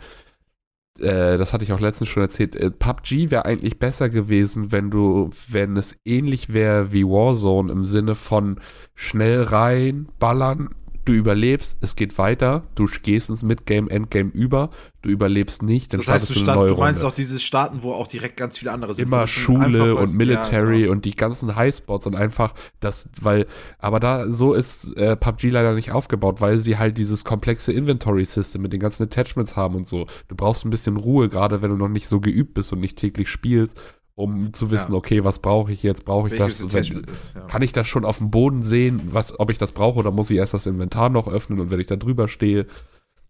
äh, 0.99 1.37
das 1.37 1.53
hatte 1.53 1.63
ich 1.63 1.73
auch 1.73 1.79
letztens 1.79 2.09
schon 2.09 2.23
erzählt, 2.23 2.55
äh, 2.55 2.71
PUBG 2.71 3.31
wäre 3.31 3.45
eigentlich 3.45 3.79
besser 3.79 4.09
gewesen, 4.09 4.71
wenn 4.71 4.91
du, 4.91 5.29
wenn 5.47 5.75
es 5.77 5.97
ähnlich 6.05 6.53
wäre 6.53 6.91
wie 6.91 7.05
Warzone 7.05 7.71
im 7.71 7.85
Sinne 7.85 8.15
von 8.15 8.59
schnell 8.93 9.43
rein, 9.43 10.07
ballern, 10.19 10.69
du 11.05 11.13
überlebst, 11.13 11.77
es 11.81 11.95
geht 11.95 12.17
weiter, 12.17 12.63
du 12.75 12.85
gehst 13.01 13.29
ins 13.29 13.43
Midgame, 13.43 13.89
Endgame 13.89 14.31
über, 14.31 14.71
du 15.01 15.09
überlebst 15.09 15.61
nicht, 15.63 15.93
dann 15.93 15.99
Das 15.99 16.09
heißt, 16.09 16.29
du, 16.29 16.33
startest 16.33 16.47
du 16.47 16.51
eine 16.51 16.59
neue 16.61 16.69
du 16.69 16.77
meinst 16.77 17.03
Runde. 17.03 17.11
auch 17.13 17.15
dieses 17.15 17.43
Starten, 17.43 17.83
wo 17.83 17.93
auch 17.93 18.07
direkt 18.07 18.37
ganz 18.37 18.57
viele 18.57 18.71
andere 18.71 18.95
sind. 18.95 19.07
immer 19.07 19.27
Schule 19.27 19.95
und 19.95 20.13
Military 20.15 20.73
Ja, 20.75 20.81
genau. 20.81 20.91
und 20.93 21.05
die 21.05 21.15
ganzen 21.15 21.55
Highspots 21.55 22.07
und 22.07 22.15
einfach 22.15 22.53
das, 22.79 23.09
weil, 23.21 23.45
aber 23.79 23.99
da, 23.99 24.31
so 24.33 24.53
ist 24.53 24.97
äh, 24.97 25.15
PUBG 25.15 25.49
leider 25.51 25.73
nicht 25.75 25.91
aufgebaut, 25.91 26.41
weil 26.41 26.59
sie 26.59 26.77
halt 26.77 26.97
dieses 26.97 27.23
komplexe 27.23 27.71
Inventory-System 27.71 28.61
mit 28.61 28.73
den 28.73 28.79
ganzen 28.79 29.03
Attachments 29.03 29.55
haben 29.55 29.75
und 29.75 29.87
so. 29.87 30.07
Du 30.27 30.35
brauchst 30.35 30.65
ein 30.65 30.69
bisschen 30.71 30.97
Ruhe, 30.97 31.29
gerade 31.29 31.61
wenn 31.61 31.69
du 31.69 31.77
noch 31.77 31.87
nicht 31.89 32.07
so 32.07 32.19
geübt 32.19 32.53
bist 32.55 32.73
und 32.73 32.79
nicht 32.79 32.97
täglich 32.97 33.29
spielst, 33.29 33.79
um 34.15 34.53
zu 34.53 34.71
wissen, 34.71 34.93
Ja. 34.93 34.97
okay, 34.97 35.23
was 35.23 35.39
brauche 35.39 35.71
ich 35.71 35.83
jetzt? 35.83 36.05
Brauche 36.05 36.29
ich 36.29 36.39
Welches 36.39 36.59
das? 36.59 36.73
Attachment 36.73 37.07
ist, 37.09 37.33
ja. 37.35 37.41
Kann 37.41 37.61
ich 37.61 37.73
das 37.73 37.87
schon 37.87 38.05
auf 38.05 38.17
dem 38.19 38.31
Boden 38.31 38.63
sehen, 38.63 39.09
was, 39.11 39.37
ob 39.39 39.49
ich 39.49 39.57
das 39.57 39.73
brauche 39.73 39.99
oder 39.99 40.11
muss 40.11 40.29
ich 40.29 40.37
erst 40.37 40.53
das 40.53 40.65
Inventar 40.65 41.09
noch 41.09 41.27
öffnen 41.27 41.59
und 41.59 41.69
wenn 41.71 41.79
ich 41.79 41.87
da 41.87 41.95
drüber 41.97 42.27
stehe? 42.27 42.65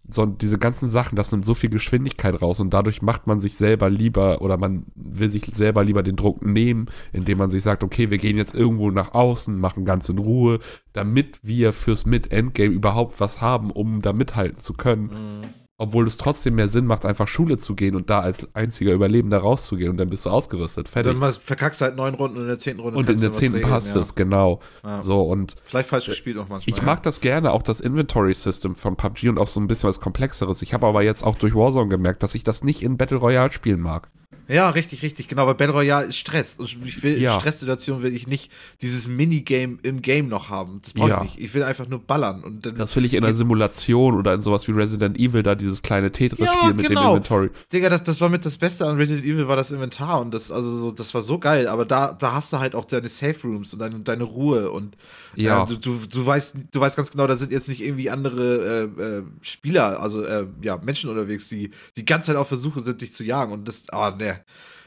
So, 0.07 0.27
diese 0.27 0.59
ganzen 0.59 0.87
Sachen, 0.87 1.15
das 1.15 1.31
nimmt 1.31 1.45
so 1.45 1.55
viel 1.55 1.71
Geschwindigkeit 1.71 2.39
raus 2.39 2.59
und 2.59 2.71
dadurch 2.71 3.01
macht 3.01 3.25
man 3.25 3.41
sich 3.41 3.57
selber 3.57 3.89
lieber 3.89 4.39
oder 4.43 4.55
man 4.55 4.85
will 4.93 5.31
sich 5.31 5.49
selber 5.53 5.83
lieber 5.83 6.03
den 6.03 6.15
Druck 6.15 6.45
nehmen, 6.45 6.85
indem 7.11 7.39
man 7.39 7.49
sich 7.49 7.63
sagt, 7.63 7.83
okay, 7.83 8.11
wir 8.11 8.19
gehen 8.19 8.37
jetzt 8.37 8.53
irgendwo 8.53 8.91
nach 8.91 9.15
außen, 9.15 9.57
machen 9.59 9.83
ganz 9.83 10.07
in 10.07 10.19
Ruhe, 10.19 10.59
damit 10.93 11.39
wir 11.41 11.73
fürs 11.73 12.05
Mid-Endgame 12.05 12.71
überhaupt 12.75 13.19
was 13.19 13.41
haben, 13.41 13.71
um 13.71 14.03
da 14.03 14.13
mithalten 14.13 14.59
zu 14.59 14.73
können. 14.73 15.05
Mhm. 15.05 15.64
Obwohl 15.77 16.07
es 16.07 16.15
trotzdem 16.15 16.55
mehr 16.55 16.69
Sinn 16.69 16.85
macht, 16.85 17.05
einfach 17.05 17.27
Schule 17.27 17.57
zu 17.57 17.75
gehen 17.75 17.95
und 17.95 18.09
da 18.09 18.21
als 18.21 18.47
einziger 18.55 18.93
Überlebender 18.93 19.39
rauszugehen 19.39 19.89
und 19.89 19.97
dann 19.97 20.09
bist 20.09 20.25
du 20.25 20.29
ausgerüstet. 20.29 20.87
Fertig. 20.87 21.19
Dann 21.19 21.33
verkackst 21.33 21.81
du 21.81 21.85
halt 21.85 21.97
neun 21.97 22.13
Runden 22.13 22.37
und 22.37 22.43
in 22.43 22.47
der 22.47 22.59
zehnten 22.59 22.81
Runde 22.81 22.97
Und 22.97 23.09
in 23.09 23.19
der 23.19 23.33
zehnten 23.33 23.61
passt 23.61 23.93
ja. 23.93 24.01
es, 24.01 24.15
genau. 24.15 24.61
Ja. 24.85 25.01
So, 25.01 25.23
und 25.23 25.55
Vielleicht 25.65 25.89
falsch 25.89 26.05
gespielt 26.05 26.37
auch 26.37 26.47
manchmal. 26.47 26.73
ich 26.73 26.81
mag 26.81 27.03
das 27.03 27.19
gerne, 27.19 27.51
auch 27.51 27.61
das 27.61 27.81
Inventory-System 27.81 28.75
von 28.75 28.95
PUBG 28.95 29.27
und 29.27 29.37
auch 29.37 29.49
so 29.49 29.59
ein 29.59 29.67
bisschen 29.67 29.89
was 29.89 29.99
Komplexeres. 29.99 30.61
Ich 30.61 30.73
habe 30.73 30.87
aber 30.87 31.03
jetzt 31.03 31.23
auch 31.23 31.37
durch 31.37 31.53
Warzone 31.53 31.89
gemerkt, 31.89 32.23
dass 32.23 32.35
ich 32.35 32.45
das 32.45 32.63
nicht 32.63 32.81
in 32.81 32.95
Battle 32.97 33.17
Royale 33.17 33.51
spielen 33.51 33.81
mag. 33.81 34.09
Ja, 34.47 34.69
richtig, 34.69 35.01
richtig, 35.01 35.27
genau. 35.27 35.47
Weil 35.47 35.55
Battle 35.55 35.73
Royale 35.73 36.05
ist 36.07 36.17
Stress. 36.17 36.57
Und 36.59 36.67
ich 36.85 37.01
will, 37.01 37.19
Ja. 37.19 37.33
in 37.33 37.39
Stresssituationen 37.39 38.03
will 38.03 38.15
ich 38.15 38.27
nicht 38.27 38.51
dieses 38.81 39.07
Minigame 39.07 39.79
im 39.81 40.01
Game 40.03 40.27
noch 40.27 40.49
haben. 40.49 40.79
Das 40.83 40.93
brauche 40.93 41.09
Ja. 41.09 41.17
ich 41.23 41.31
nicht. 41.35 41.39
Ich 41.45 41.53
will 41.55 41.63
einfach 41.63 41.87
nur 41.87 41.99
ballern. 41.99 42.43
Und 42.43 42.63
dann, 42.65 42.75
Das 42.75 42.95
will 42.95 43.05
ich 43.05 43.15
in 43.15 43.23
einer 43.23 43.33
Simulation 43.33 44.13
oder 44.15 44.33
in 44.35 44.43
sowas 44.43 44.67
wie 44.67 44.71
Resident 44.71 45.17
Evil, 45.17 45.41
da 45.41 45.55
dieses 45.55 45.81
kleine 45.81 46.11
Tetris-Spiel 46.11 46.47
Ja, 46.69 46.73
mit 46.75 46.85
dem 46.85 46.89
genau. 46.89 47.15
Inventory. 47.15 47.49
Digga, 47.73 47.89
das, 47.89 48.03
das 48.03 48.21
war 48.21 48.29
mit 48.29 48.45
das 48.45 48.57
Beste 48.57 48.85
an 48.85 48.97
Resident 48.97 49.25
Evil, 49.25 49.47
war 49.47 49.55
das 49.55 49.71
Inventar. 49.71 50.21
Und 50.21 50.31
das, 50.33 50.51
also 50.51 50.75
so, 50.75 50.91
das 50.91 51.13
war 51.15 51.21
so 51.21 51.39
geil. 51.39 51.67
Aber 51.67 51.85
da, 51.85 52.13
da 52.13 52.33
hast 52.33 52.53
du 52.53 52.59
halt 52.59 52.75
auch 52.75 52.85
deine 52.85 53.09
Safe 53.09 53.35
Rooms 53.43 53.73
und 53.73 53.79
deine, 53.79 53.99
deine 54.01 54.23
Ruhe. 54.25 54.69
Und 54.69 54.95
Ja. 55.35 55.63
äh, 55.63 55.67
du, 55.67 55.75
du, 55.77 55.99
du, 56.07 56.25
weißt, 56.25 56.55
du 56.71 56.79
weißt 56.79 56.95
ganz 56.97 57.09
genau, 57.11 57.25
da 57.25 57.35
sind 57.35 57.51
jetzt 57.51 57.67
nicht 57.67 57.81
irgendwie 57.81 58.11
andere 58.11 58.89
äh, 58.99 59.01
äh, 59.01 59.23
Spieler, 59.41 59.99
also 59.99 60.23
äh, 60.23 60.45
ja, 60.61 60.77
Menschen 60.77 61.09
unterwegs, 61.09 61.49
die 61.49 61.71
die 61.97 62.05
ganze 62.05 62.27
Zeit 62.27 62.35
auf 62.35 62.47
Versuche 62.47 62.81
sind, 62.81 63.01
dich 63.01 63.11
zu 63.11 63.23
jagen. 63.23 63.51
Und 63.51 63.67
das, 63.67 63.85
ah, 63.91 64.14
ne. 64.15 64.43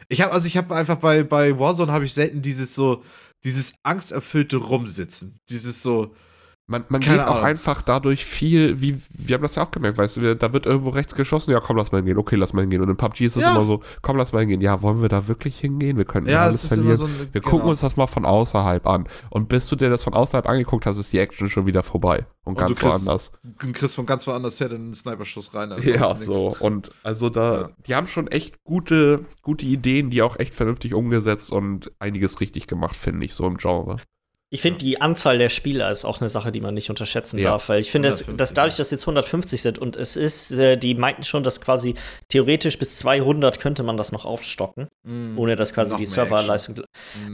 Ich 0.09 0.21
habe 0.23 0.33
also 0.33 0.47
ich 0.47 0.57
habe 0.57 0.75
einfach 0.75 0.97
bei, 0.97 1.23
bei 1.23 1.59
Warzone 1.59 1.93
habe 1.93 2.05
ich 2.05 2.15
selten 2.15 2.43
dieses 2.43 2.75
so, 2.75 3.05
dieses 3.45 3.75
angsterfüllte 3.83 4.57
Rumsitzen. 4.57 5.41
Dieses 5.49 5.83
so, 5.83 6.15
Man, 6.71 6.85
man 6.91 7.01
Keine 7.01 7.17
geht 7.21 7.27
auch 7.27 7.31
Ahnung. 7.37 7.45
einfach 7.47 7.81
dadurch 7.81 8.27
viel, 8.27 8.83
wie, 8.83 9.01
wir 9.11 9.35
haben 9.37 9.43
das 9.43 9.55
ja 9.55 9.63
auch 9.63 9.71
gemerkt, 9.71 9.97
weißt 9.97 10.19
du, 10.19 10.37
da 10.37 10.53
wird 10.53 10.67
irgendwo 10.67 10.91
rechts 10.91 11.15
geschossen, 11.15 11.51
ja 11.51 11.61
komm, 11.61 11.79
lass 11.79 11.93
mal 11.93 11.99
hingehen, 11.99 12.19
okay, 12.19 12.37
lass 12.37 12.53
mal 12.53 12.61
hingehen. 12.61 12.83
Und 12.83 12.91
in 12.91 12.97
PUBG 12.99 13.25
ist 13.25 13.37
es 13.37 13.43
Ja. 13.43 13.53
immer 13.57 13.65
so, 13.65 13.81
komm, 14.03 14.19
lass 14.19 14.35
mal 14.35 14.41
hingehen. 14.41 14.61
Ja, 14.61 14.83
wollen 14.83 15.01
wir 15.01 15.09
da 15.09 15.29
wirklich 15.29 15.59
hingehen? 15.59 15.97
Wir 15.97 16.05
könnten 16.05 16.29
Ja, 16.29 16.45
alles 16.45 16.67
verlieren. 16.67 16.97
so 16.97 17.07
ein. 17.07 17.19
wir 17.33 17.41
genau. 17.41 17.51
gucken 17.51 17.71
uns 17.71 17.81
das 17.81 17.97
mal 17.97 18.07
von 18.07 18.27
außerhalb 18.27 18.87
an. 18.87 19.09
Und 19.31 19.49
bis 19.49 19.67
du 19.69 19.77
dir 19.77 19.89
das 19.89 20.05
von 20.05 20.13
außerhalb 20.13 20.47
angeguckt 20.47 20.85
hast, 20.85 20.99
ist 20.99 21.11
die 21.11 21.19
Action 21.19 21.49
schon 21.49 21.65
wieder 21.65 21.83
vorbei. 21.83 22.27
Und, 22.45 22.53
Und 22.53 22.59
ganz 22.59 22.79
du 22.79 22.85
kriegst- 22.87 23.07
woanders. 23.07 23.33
Du 23.43 23.73
kriegst 23.73 23.95
von 23.95 24.05
ganz 24.05 24.27
woanders 24.27 24.61
her 24.61 24.69
den 24.69 24.93
Sniper-Schuss 24.93 25.55
rein. 25.55 25.73
also 25.73 25.89
Ja, 25.89 26.15
so. 26.17 26.55
Und 26.61 26.91
also 27.03 27.31
da, 27.31 27.61
Ja. 27.63 27.69
die 27.87 27.95
haben 27.95 28.07
schon 28.07 28.27
echt 28.29 28.63
gute, 28.65 29.21
gute 29.41 29.65
Ideen, 29.65 30.11
die 30.11 30.21
auch 30.21 30.39
echt 30.39 30.53
vernünftig 30.55 30.93
umgesetzt 30.93 31.51
und 31.51 31.91
einiges 31.99 32.43
richtig 32.43 32.67
gemacht, 32.67 32.95
finde 32.95 33.25
ich, 33.25 33.33
so 33.33 33.47
im 33.47 33.57
Genre. 33.57 33.97
Ich 34.51 34.63
finde, 34.63 34.79
die 34.79 34.99
Anzahl 35.01 35.37
der 35.37 35.51
Spieler 35.51 35.91
ist 35.91 36.07
auch 36.07 36.23
eine 36.23 36.31
Sache, 36.31 36.51
die 36.51 36.63
man 36.63 36.73
nicht 36.73 36.89
unterschätzen 36.89 37.39
Ja. 37.39 37.51
darf, 37.51 37.69
weil 37.69 37.81
ich 37.81 37.91
finde, 37.91 38.09
dass, 38.09 38.21
150, 38.23 38.37
dass 38.39 38.55
dadurch, 38.55 38.77
dass 38.77 38.91
jetzt 38.91 39.03
150 39.03 39.61
sind 39.61 39.79
und 39.79 39.95
es 39.95 40.17
ist, 40.17 40.51
äh, 40.53 40.79
die 40.79 40.95
meinten 40.95 41.23
schon, 41.23 41.43
dass 41.43 41.61
quasi 41.61 41.95
theoretisch 42.31 42.79
bis 42.79 42.97
200 42.99 43.61
könnte 43.61 43.83
man 43.83 43.99
das 43.99 44.11
noch 44.11 44.25
aufstocken, 44.25 44.89
Mhm. 45.07 45.39
ohne 45.39 45.55
dass 45.57 45.75
quasi 45.75 45.91
Noch 45.93 45.99
die 45.99 46.07
Serverleistung. 46.07 46.81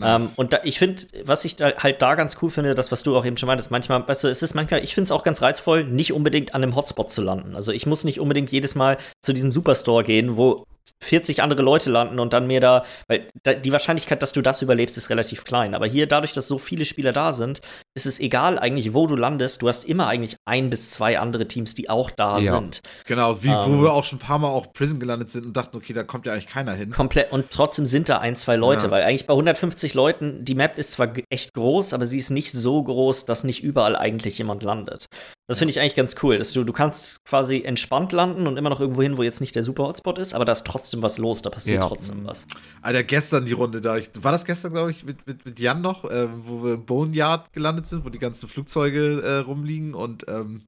Ähm, 0.02 0.28
und 0.36 0.52
da, 0.52 0.60
ich 0.64 0.80
finde, 0.80 1.02
was 1.24 1.44
ich 1.44 1.54
da 1.54 1.72
halt 1.76 2.02
da 2.02 2.16
ganz 2.16 2.36
cool 2.42 2.50
finde, 2.50 2.74
das, 2.74 2.90
was 2.90 3.04
du 3.04 3.16
auch 3.16 3.24
eben 3.24 3.36
schon 3.36 3.46
meintest, 3.46 3.70
manchmal, 3.70 4.06
weißt 4.08 4.24
du, 4.24 4.28
es 4.28 4.42
ist 4.42 4.54
manchmal, 4.54 4.82
ich 4.82 4.92
finde 4.94 5.04
es 5.04 5.12
auch 5.12 5.22
ganz 5.22 5.40
reizvoll, 5.40 5.84
nicht 5.84 6.12
unbedingt 6.12 6.52
an 6.54 6.64
einem 6.64 6.74
Hotspot 6.74 7.12
zu 7.12 7.22
landen. 7.22 7.54
Also 7.54 7.70
ich 7.70 7.86
muss 7.86 8.02
nicht 8.02 8.18
unbedingt 8.18 8.50
jedes 8.50 8.74
Mal 8.74 8.96
zu 9.22 9.32
diesem 9.32 9.52
Superstore 9.52 10.02
gehen, 10.02 10.36
wo 10.36 10.64
40 11.00 11.42
andere 11.42 11.62
Leute 11.62 11.90
landen 11.90 12.18
und 12.18 12.32
dann 12.32 12.46
mir 12.46 12.60
da, 12.60 12.84
weil 13.08 13.28
da, 13.42 13.54
die 13.54 13.72
Wahrscheinlichkeit, 13.72 14.22
dass 14.22 14.32
du 14.32 14.42
das 14.42 14.62
überlebst, 14.62 14.96
ist 14.96 15.10
relativ 15.10 15.44
klein. 15.44 15.74
Aber 15.74 15.86
hier, 15.86 16.06
dadurch, 16.06 16.32
dass 16.32 16.46
so 16.46 16.58
viele 16.58 16.84
Spieler 16.84 17.12
da 17.12 17.32
sind, 17.32 17.60
ist 17.94 18.06
es 18.06 18.18
egal 18.20 18.58
eigentlich, 18.58 18.94
wo 18.94 19.06
du 19.06 19.16
landest. 19.16 19.62
Du 19.62 19.68
hast 19.68 19.84
immer 19.84 20.06
eigentlich 20.06 20.36
ein 20.46 20.70
bis 20.70 20.90
zwei 20.90 21.18
andere 21.18 21.46
Teams, 21.46 21.74
die 21.74 21.90
auch 21.90 22.10
da 22.10 22.38
Ja. 22.38 22.54
sind. 22.54 22.80
Genau, 23.06 23.42
wie, 23.42 23.48
ähm, 23.48 23.58
wo 23.66 23.82
wir 23.82 23.92
auch 23.92 24.04
schon 24.04 24.18
ein 24.18 24.22
paar 24.22 24.38
Mal 24.38 24.48
auch 24.48 24.72
Prison 24.72 24.98
gelandet 25.00 25.28
sind 25.28 25.44
und 25.46 25.56
dachten, 25.56 25.76
okay, 25.76 25.92
da 25.92 26.02
kommt 26.04 26.26
ja 26.26 26.32
eigentlich 26.32 26.46
keiner 26.46 26.72
hin. 26.74 26.90
Komplett 26.90 27.32
und 27.32 27.50
trotzdem 27.50 27.86
sind 27.86 28.08
da 28.08 28.18
ein, 28.18 28.34
zwei 28.36 28.56
Leute, 28.56 28.86
Ja. 28.86 28.90
weil 28.90 29.02
eigentlich 29.04 29.26
bei 29.26 29.34
150 29.34 29.94
Leuten, 29.94 30.44
die 30.44 30.54
Map 30.54 30.78
ist 30.78 30.92
zwar 30.92 31.12
echt 31.30 31.54
groß, 31.54 31.92
aber 31.94 32.06
sie 32.06 32.18
ist 32.18 32.30
nicht 32.30 32.52
so 32.52 32.82
groß, 32.82 33.24
dass 33.26 33.44
nicht 33.44 33.62
überall 33.62 33.96
eigentlich 33.96 34.38
jemand 34.38 34.62
landet. 34.62 35.06
Das 35.46 35.58
finde 35.58 35.70
ich 35.72 35.80
eigentlich 35.80 35.94
ganz 35.94 36.16
cool, 36.22 36.38
dass 36.38 36.52
du, 36.52 36.64
du 36.64 36.72
kannst 36.72 37.22
quasi 37.26 37.62
entspannt 37.62 38.12
landen 38.12 38.46
und 38.46 38.56
immer 38.56 38.70
noch 38.70 38.80
irgendwo 38.80 39.02
hin, 39.02 39.18
wo 39.18 39.22
jetzt 39.22 39.42
nicht 39.42 39.54
der 39.54 39.62
super 39.62 39.84
Hotspot 39.84 40.18
ist, 40.18 40.34
aber 40.34 40.46
da 40.46 40.52
ist 40.52 40.66
trotzdem 40.66 41.02
was 41.02 41.18
los, 41.18 41.42
da 41.42 41.50
passiert 41.50 41.82
Ja. 41.82 41.88
trotzdem 41.88 42.24
was. 42.24 42.46
Alter, 42.80 43.02
gestern 43.02 43.44
die 43.44 43.52
Runde 43.52 43.82
da. 43.82 43.98
Ich, 43.98 44.10
war 44.22 44.32
das 44.32 44.46
gestern, 44.46 44.72
glaube 44.72 44.90
ich, 44.90 45.04
mit, 45.04 45.26
mit, 45.26 45.44
mit 45.44 45.60
Jan 45.60 45.82
noch, 45.82 46.04
äh, 46.04 46.28
wo 46.46 46.64
wir 46.64 46.74
im 46.74 46.86
Boneyard 46.86 47.52
gelandet 47.52 47.86
sind, 47.86 48.06
wo 48.06 48.08
die 48.08 48.18
ganzen 48.18 48.48
Flugzeuge 48.48 49.20
äh, 49.22 49.36
rumliegen 49.38 49.92
und 49.92 50.24
ähm, 50.28 50.60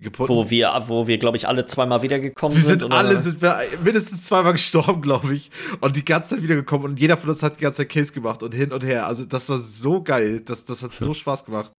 geputten. 0.00 0.34
Wo 0.34 0.48
wir, 0.48 0.84
wo 0.86 1.06
wir, 1.06 1.18
glaube 1.18 1.36
ich, 1.36 1.46
alle 1.46 1.66
zweimal 1.66 2.00
wiedergekommen 2.00 2.56
wir 2.56 2.64
sind. 2.64 2.80
sind 2.80 2.92
alle 2.92 3.20
sind 3.20 3.42
wir 3.42 3.58
mindestens 3.84 4.24
zweimal 4.24 4.52
gestorben, 4.52 5.02
glaube 5.02 5.34
ich. 5.34 5.50
Und 5.82 5.96
die 5.96 6.04
ganze 6.04 6.30
Zeit 6.30 6.42
wiedergekommen. 6.42 6.92
Und 6.92 7.00
jeder 7.00 7.18
von 7.18 7.28
uns 7.28 7.42
hat 7.42 7.58
die 7.58 7.62
ganze 7.62 7.78
Zeit 7.78 7.90
Kills 7.90 8.12
gemacht 8.12 8.42
und 8.42 8.52
hin 8.52 8.72
und 8.72 8.84
her. 8.84 9.06
Also, 9.06 9.24
das 9.24 9.48
war 9.50 9.58
so 9.58 10.02
geil. 10.02 10.40
Das, 10.40 10.64
das 10.64 10.82
hat 10.82 10.96
so 10.96 11.12
Spaß 11.14 11.44
gemacht. 11.44 11.72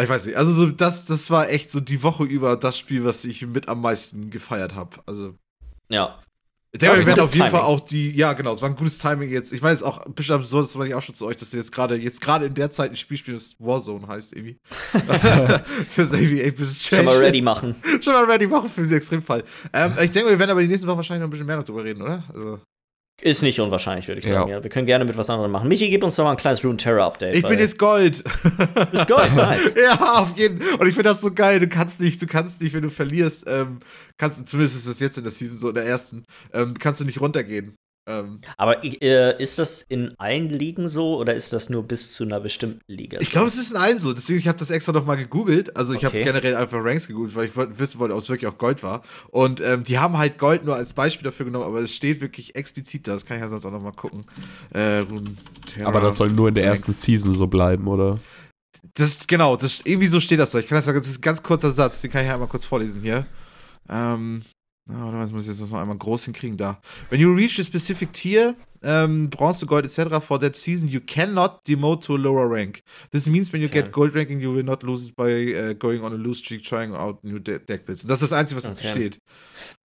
Ich 0.00 0.08
weiß 0.08 0.26
nicht. 0.26 0.36
Also, 0.36 0.52
so, 0.52 0.66
das, 0.70 1.04
das 1.04 1.30
war 1.30 1.50
echt 1.50 1.70
so 1.70 1.80
die 1.80 2.02
Woche 2.02 2.24
über 2.24 2.56
das 2.56 2.78
Spiel, 2.78 3.04
was 3.04 3.24
ich 3.24 3.46
mit 3.46 3.68
am 3.68 3.80
meisten 3.82 4.30
gefeiert 4.30 4.74
habe. 4.74 5.00
Also, 5.06 5.34
Ja. 5.90 6.18
ich 6.72 6.78
denke, 6.80 6.98
wir 7.00 7.06
werden 7.06 7.20
auf 7.20 7.34
jeden 7.34 7.50
Fall 7.50 7.60
Timing. 7.60 7.66
auch 7.76 7.80
die, 7.80 8.10
ja 8.16 8.32
genau, 8.32 8.54
es 8.54 8.62
war 8.62 8.70
ein 8.70 8.76
gutes 8.76 8.96
Timing 8.96 9.30
jetzt. 9.30 9.52
Ich 9.52 9.60
meine, 9.60 9.74
es 9.74 9.80
ist 9.82 9.86
auch 9.86 10.06
ein 10.06 10.14
bisschen 10.14 10.36
absurd, 10.36 10.64
das 10.64 10.74
meine 10.76 10.88
ich 10.88 10.94
auch 10.94 11.02
schon 11.02 11.14
zu 11.14 11.26
euch, 11.26 11.36
dass 11.36 11.52
ihr 11.52 11.58
jetzt 11.60 11.72
gerade 11.72 11.96
jetzt 11.96 12.22
gerade 12.22 12.46
in 12.46 12.54
der 12.54 12.70
Zeit 12.70 12.90
ein 12.90 12.96
Spiel 12.96 13.18
spielt, 13.18 13.36
das 13.36 13.56
Warzone 13.58 14.08
heißt 14.08 14.32
irgendwie. 14.32 14.56
das 15.08 15.98
ist 15.98 16.14
irgendwie 16.14 16.40
echt 16.40 16.56
ein 16.56 16.58
bisschen 16.58 16.96
Schon 16.96 17.04
mal 17.04 17.18
ready 17.18 17.42
machen. 17.42 17.74
Schon 18.00 18.14
mal 18.14 18.24
ready 18.24 18.46
machen 18.46 18.70
für 18.70 18.82
den 18.86 18.96
Extremfall. 18.96 19.44
Ähm, 19.74 19.92
ich 20.02 20.10
denke, 20.10 20.30
wir 20.30 20.38
werden 20.38 20.50
aber 20.52 20.62
die 20.62 20.68
nächsten 20.68 20.86
Wochen 20.88 20.96
wahrscheinlich 20.96 21.20
noch 21.20 21.28
ein 21.28 21.30
bisschen 21.32 21.46
mehr 21.46 21.56
noch 21.58 21.64
drüber 21.64 21.84
reden, 21.84 22.00
oder? 22.00 22.24
Also, 22.32 22.60
Ist 23.22 23.42
nicht 23.42 23.60
unwahrscheinlich, 23.60 24.08
würde 24.08 24.18
ich 24.20 24.26
Ja. 24.26 24.34
sagen. 24.34 24.50
Ja. 24.50 24.62
Wir 24.62 24.68
können 24.68 24.84
gerne 24.86 25.04
mit 25.04 25.16
was 25.16 25.30
anderem 25.30 25.50
machen. 25.52 25.68
Michi, 25.68 25.88
gib 25.90 26.02
uns 26.02 26.16
doch 26.16 26.24
mal 26.24 26.32
ein 26.32 26.36
kleines 26.36 26.64
Rune 26.64 26.76
Terror 26.76 27.04
Update. 27.04 27.36
ich 27.36 27.42
bin 27.46 27.58
jetzt 27.58 27.78
Gold. 27.78 28.24
Ist 28.92 29.06
Gold, 29.06 29.32
nice. 29.36 29.74
ja, 29.76 30.20
auf 30.20 30.36
jeden 30.36 30.60
Und 30.60 30.88
ich 30.88 30.94
finde 30.94 31.10
das 31.10 31.20
so 31.20 31.32
geil. 31.32 31.60
Du 31.60 31.68
kannst 31.68 32.00
nicht, 32.00 32.20
du 32.20 32.26
kannst 32.26 32.60
nicht, 32.60 32.74
wenn 32.74 32.82
du 32.82 32.90
verlierst, 32.90 33.44
ähm, 33.46 33.78
kannst 34.18 34.40
du, 34.40 34.44
zumindest 34.44 34.76
ist 34.76 34.88
das 34.88 34.98
jetzt 34.98 35.18
in 35.18 35.22
der 35.24 35.32
Season 35.32 35.56
so, 35.56 35.68
in 35.68 35.76
der 35.76 35.84
ersten, 35.86 36.24
ähm, 36.52 36.74
kannst 36.78 37.00
du 37.00 37.04
nicht 37.04 37.20
runtergehen. 37.20 37.76
Ähm, 38.04 38.40
Aber 38.56 38.82
äh, 38.82 39.40
ist 39.40 39.60
das 39.60 39.80
in 39.82 40.12
allen 40.18 40.48
Ligen 40.48 40.88
so 40.88 41.16
oder 41.18 41.34
ist 41.34 41.52
das 41.52 41.70
nur 41.70 41.84
bis 41.84 42.14
zu 42.14 42.24
einer 42.24 42.40
bestimmten 42.40 42.80
Liga? 42.92 43.18
Ich 43.20 43.30
glaube, 43.30 43.46
es 43.46 43.56
ist 43.56 43.70
in 43.70 43.76
allen 43.76 44.00
so. 44.00 44.12
Deswegen, 44.12 44.40
ich 44.40 44.48
habe 44.48 44.58
das 44.58 44.70
extra 44.70 44.90
noch 44.92 45.06
mal 45.06 45.14
gegoogelt. 45.16 45.76
Also 45.76 45.94
ich 45.94 46.04
habe 46.04 46.16
Okay. 46.16 46.24
generell 46.24 46.56
einfach 46.56 46.78
Ranks 46.82 47.06
gegoogelt, 47.06 47.36
weil 47.36 47.46
ich 47.46 47.54
wollt, 47.56 47.78
wissen 47.78 48.00
wollte, 48.00 48.14
ob 48.14 48.20
es 48.20 48.28
wirklich 48.28 48.50
auch 48.50 48.58
Gold 48.58 48.82
war. 48.82 49.02
Und 49.28 49.60
ähm, 49.60 49.84
die 49.84 50.00
haben 50.00 50.18
halt 50.18 50.36
Gold 50.38 50.64
nur 50.64 50.74
als 50.74 50.94
Beispiel 50.94 51.22
dafür 51.24 51.46
genommen, 51.46 51.64
aber 51.64 51.80
es 51.80 51.94
steht 51.94 52.20
wirklich 52.20 52.56
explizit 52.56 53.06
da. 53.06 53.12
Das 53.12 53.24
kann 53.24 53.36
ich 53.36 53.40
ja 53.42 53.48
sonst 53.48 53.64
auch 53.66 53.70
noch 53.70 53.82
mal 53.82 53.92
gucken. 53.92 54.24
Äh, 54.74 55.04
Aber 55.84 56.00
das 56.00 56.16
soll 56.16 56.30
nur 56.30 56.48
in 56.48 56.54
der 56.56 56.64
Ranks. 56.64 56.80
ersten 56.80 56.92
Season 56.92 57.34
so 57.36 57.46
bleiben, 57.46 57.86
oder? 57.86 58.18
Das, 58.94 59.28
genau, 59.28 59.56
das, 59.56 59.80
irgendwie 59.84 60.08
so 60.08 60.18
steht 60.18 60.40
das 60.40 60.50
da. 60.50 60.58
Ich 60.58 60.66
kann 60.66 60.76
das 60.76 60.86
sagen, 60.86 60.98
das 60.98 61.06
ist 61.06 61.18
ein 61.18 61.22
ganz 61.22 61.40
kurzer 61.42 61.70
Satz, 61.70 62.00
den 62.02 62.10
kann 62.10 62.22
ich 62.22 62.26
ja 62.28 62.34
einmal 62.34 62.48
kurz 62.48 62.64
vorlesen 62.64 63.00
hier. 63.00 63.26
Ähm, 63.88 64.42
na, 64.86 64.98
warte 65.00 65.16
mal, 65.16 65.22
das 65.22 65.32
muss 65.32 65.42
ich 65.48 65.48
jetzt 65.58 65.70
noch 65.70 65.78
einmal 65.78 65.96
groß 65.96 66.24
hinkriegen 66.24 66.56
da. 66.56 66.80
When 67.10 67.20
you 67.20 67.32
reach 67.32 67.58
a 67.60 67.62
specific 67.64 68.12
tier, 68.12 68.54
ähm, 68.82 69.30
Bronze, 69.30 69.64
Gold 69.64 69.84
etc. 69.84 70.20
for 70.20 70.40
that 70.40 70.56
season, 70.56 70.88
you 70.88 71.00
cannot 71.00 71.60
demote 71.68 72.04
to 72.06 72.14
a 72.16 72.18
lower 72.18 72.50
rank. 72.50 72.82
This 73.12 73.28
means 73.28 73.52
when 73.52 73.60
you 73.62 73.68
Okay. 73.68 73.82
get 73.82 73.92
gold 73.92 74.14
ranking, 74.14 74.40
you 74.40 74.52
will 74.52 74.64
not 74.64 74.82
lose 74.82 75.06
it 75.08 75.14
by 75.14 75.54
uh, 75.54 75.74
going 75.74 76.02
on 76.02 76.12
a 76.12 76.16
loose 76.16 76.40
streak, 76.40 76.64
trying 76.64 76.92
out 76.94 77.22
new 77.22 77.38
de 77.38 77.60
deck 77.60 77.86
builds. 77.86 78.02
Und 78.02 78.08
das 78.10 78.22
ist 78.22 78.32
das 78.32 78.38
Einzige, 78.38 78.56
was 78.56 78.64
dazu 78.64 78.84
Okay. 78.88 78.90
steht. 78.96 79.18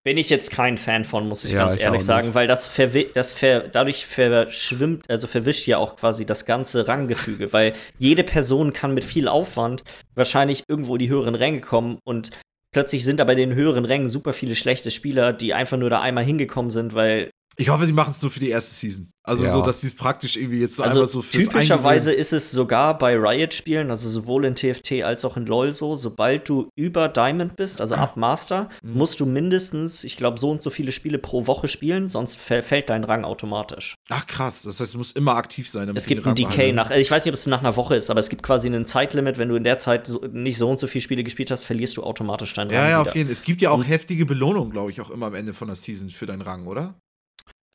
Bin 0.03 0.17
ich 0.17 0.29
jetzt 0.31 0.49
kein 0.51 0.77
Fan 0.79 1.05
von, 1.05 1.27
muss 1.27 1.43
ich 1.45 1.51
Ja, 1.51 1.59
ganz 1.59 1.75
ich 1.75 1.81
ehrlich 1.81 2.03
sagen, 2.03 2.33
weil 2.33 2.47
das, 2.47 2.65
verwi 2.65 3.07
das 3.13 3.33
ver 3.33 3.67
dadurch 3.67 4.05
verschwimmt, 4.05 5.07
also 5.09 5.27
verwischt 5.27 5.67
ja 5.67 5.77
auch 5.77 5.95
quasi 5.97 6.25
das 6.25 6.45
ganze 6.45 6.87
Ranggefüge, 6.87 7.51
weil 7.53 7.73
jede 7.99 8.23
Person 8.23 8.73
kann 8.73 8.93
mit 8.95 9.03
viel 9.03 9.27
Aufwand 9.27 9.83
wahrscheinlich 10.15 10.63
irgendwo 10.67 10.95
in 10.95 10.99
die 10.99 11.09
höheren 11.09 11.35
Ränge 11.35 11.61
kommen 11.61 11.99
und 12.03 12.31
plötzlich 12.71 13.03
sind 13.03 13.19
da 13.19 13.23
bei 13.23 13.35
den 13.35 13.53
höheren 13.53 13.85
Rängen 13.85 14.09
super 14.09 14.33
viele 14.33 14.55
schlechte 14.55 14.91
Spieler, 14.91 15.33
die 15.33 15.53
einfach 15.53 15.77
nur 15.77 15.89
da 15.89 16.01
einmal 16.01 16.23
hingekommen 16.23 16.71
sind, 16.71 16.93
weil 16.93 17.31
Ich 17.59 17.69
hoffe, 17.69 17.87
sie 17.87 17.91
machen 17.93 18.11
es 18.11 18.21
nur 18.21 18.29
für 18.29 18.39
die 18.39 18.49
erste 18.49 18.75
Season. 18.75 19.11
Also 19.23 19.43
Ja. 19.43 19.51
so, 19.51 19.61
dass 19.63 19.81
sie 19.81 19.87
es 19.87 19.95
praktisch 19.95 20.37
irgendwie 20.37 20.59
jetzt 20.59 20.75
so 20.75 20.83
Also 20.83 20.99
einmal 20.99 21.09
so 21.09 21.21
fürs 21.23 21.45
typischerweise 21.45 22.13
ist 22.13 22.31
es 22.31 22.51
sogar 22.51 22.97
bei 22.97 23.17
Riot-Spielen, 23.17 23.89
also 23.89 24.09
sowohl 24.09 24.45
in 24.45 24.53
TFT 24.55 25.01
als 25.03 25.25
auch 25.25 25.35
in 25.37 25.47
LoL 25.47 25.73
so, 25.73 25.95
sobald 25.95 26.47
du 26.47 26.69
über 26.77 27.09
Diamond 27.09 27.55
bist, 27.55 27.81
also 27.81 27.95
ab 27.95 28.15
Master, 28.15 28.69
Mhm. 28.83 28.93
musst 28.93 29.19
du 29.19 29.25
mindestens, 29.25 30.03
ich 30.03 30.17
glaube, 30.17 30.39
so 30.39 30.51
und 30.51 30.61
so 30.61 30.69
viele 30.69 30.91
Spiele 30.91 31.17
pro 31.17 31.47
Woche 31.47 31.67
spielen, 31.67 32.07
sonst 32.07 32.37
verfällt 32.37 32.89
dein 32.91 33.03
Rang 33.03 33.25
automatisch. 33.25 33.95
Ach 34.09 34.27
krass, 34.27 34.61
das 34.61 34.79
heißt, 34.79 34.93
du 34.93 34.99
musst 34.99 35.17
immer 35.17 35.35
aktiv 35.35 35.67
sein. 35.67 35.87
damit 35.87 35.99
Es 35.99 36.07
gibt 36.07 36.25
ein 36.27 36.35
Decay 36.35 36.71
nach, 36.73 36.91
ich 36.91 37.09
weiß 37.09 37.25
nicht, 37.25 37.31
ob 37.31 37.37
es 37.39 37.47
nach 37.47 37.59
einer 37.61 37.75
Woche 37.75 37.95
ist, 37.95 38.11
aber 38.11 38.19
es 38.19 38.29
gibt 38.29 38.43
quasi 38.43 38.69
ein 38.69 38.85
Zeitlimit, 38.85 39.39
wenn 39.39 39.49
du 39.49 39.55
in 39.55 39.63
der 39.63 39.79
Zeit 39.79 40.05
so, 40.05 40.19
nicht 40.31 40.57
so 40.59 40.69
und 40.69 40.79
so 40.79 40.85
viele 40.87 41.01
Spiele 41.01 41.23
gespielt 41.23 41.49
hast, 41.49 41.63
verlierst 41.63 41.97
du 41.97 42.03
automatisch 42.03 42.53
deinen 42.53 42.69
Ja, 42.69 42.81
Rang 42.81 42.89
ja, 42.91 42.99
wieder. 43.01 43.09
auf 43.09 43.15
jeden 43.15 43.27
Fall. 43.29 43.33
Es 43.33 43.41
gibt 43.41 43.61
ja 43.63 43.71
auch 43.71 43.79
Und- 43.79 43.85
heftige 43.89 44.25
Belohnungen, 44.27 44.71
glaube 44.71 44.91
ich, 44.91 45.01
auch 45.01 45.09
immer 45.09 45.25
am 45.25 45.35
Ende 45.35 45.53
von 45.53 45.67
der 45.67 45.75
Season 45.75 46.09
für 46.11 46.27
deinen 46.27 46.41
Rang, 46.43 46.67
oder? 46.67 46.93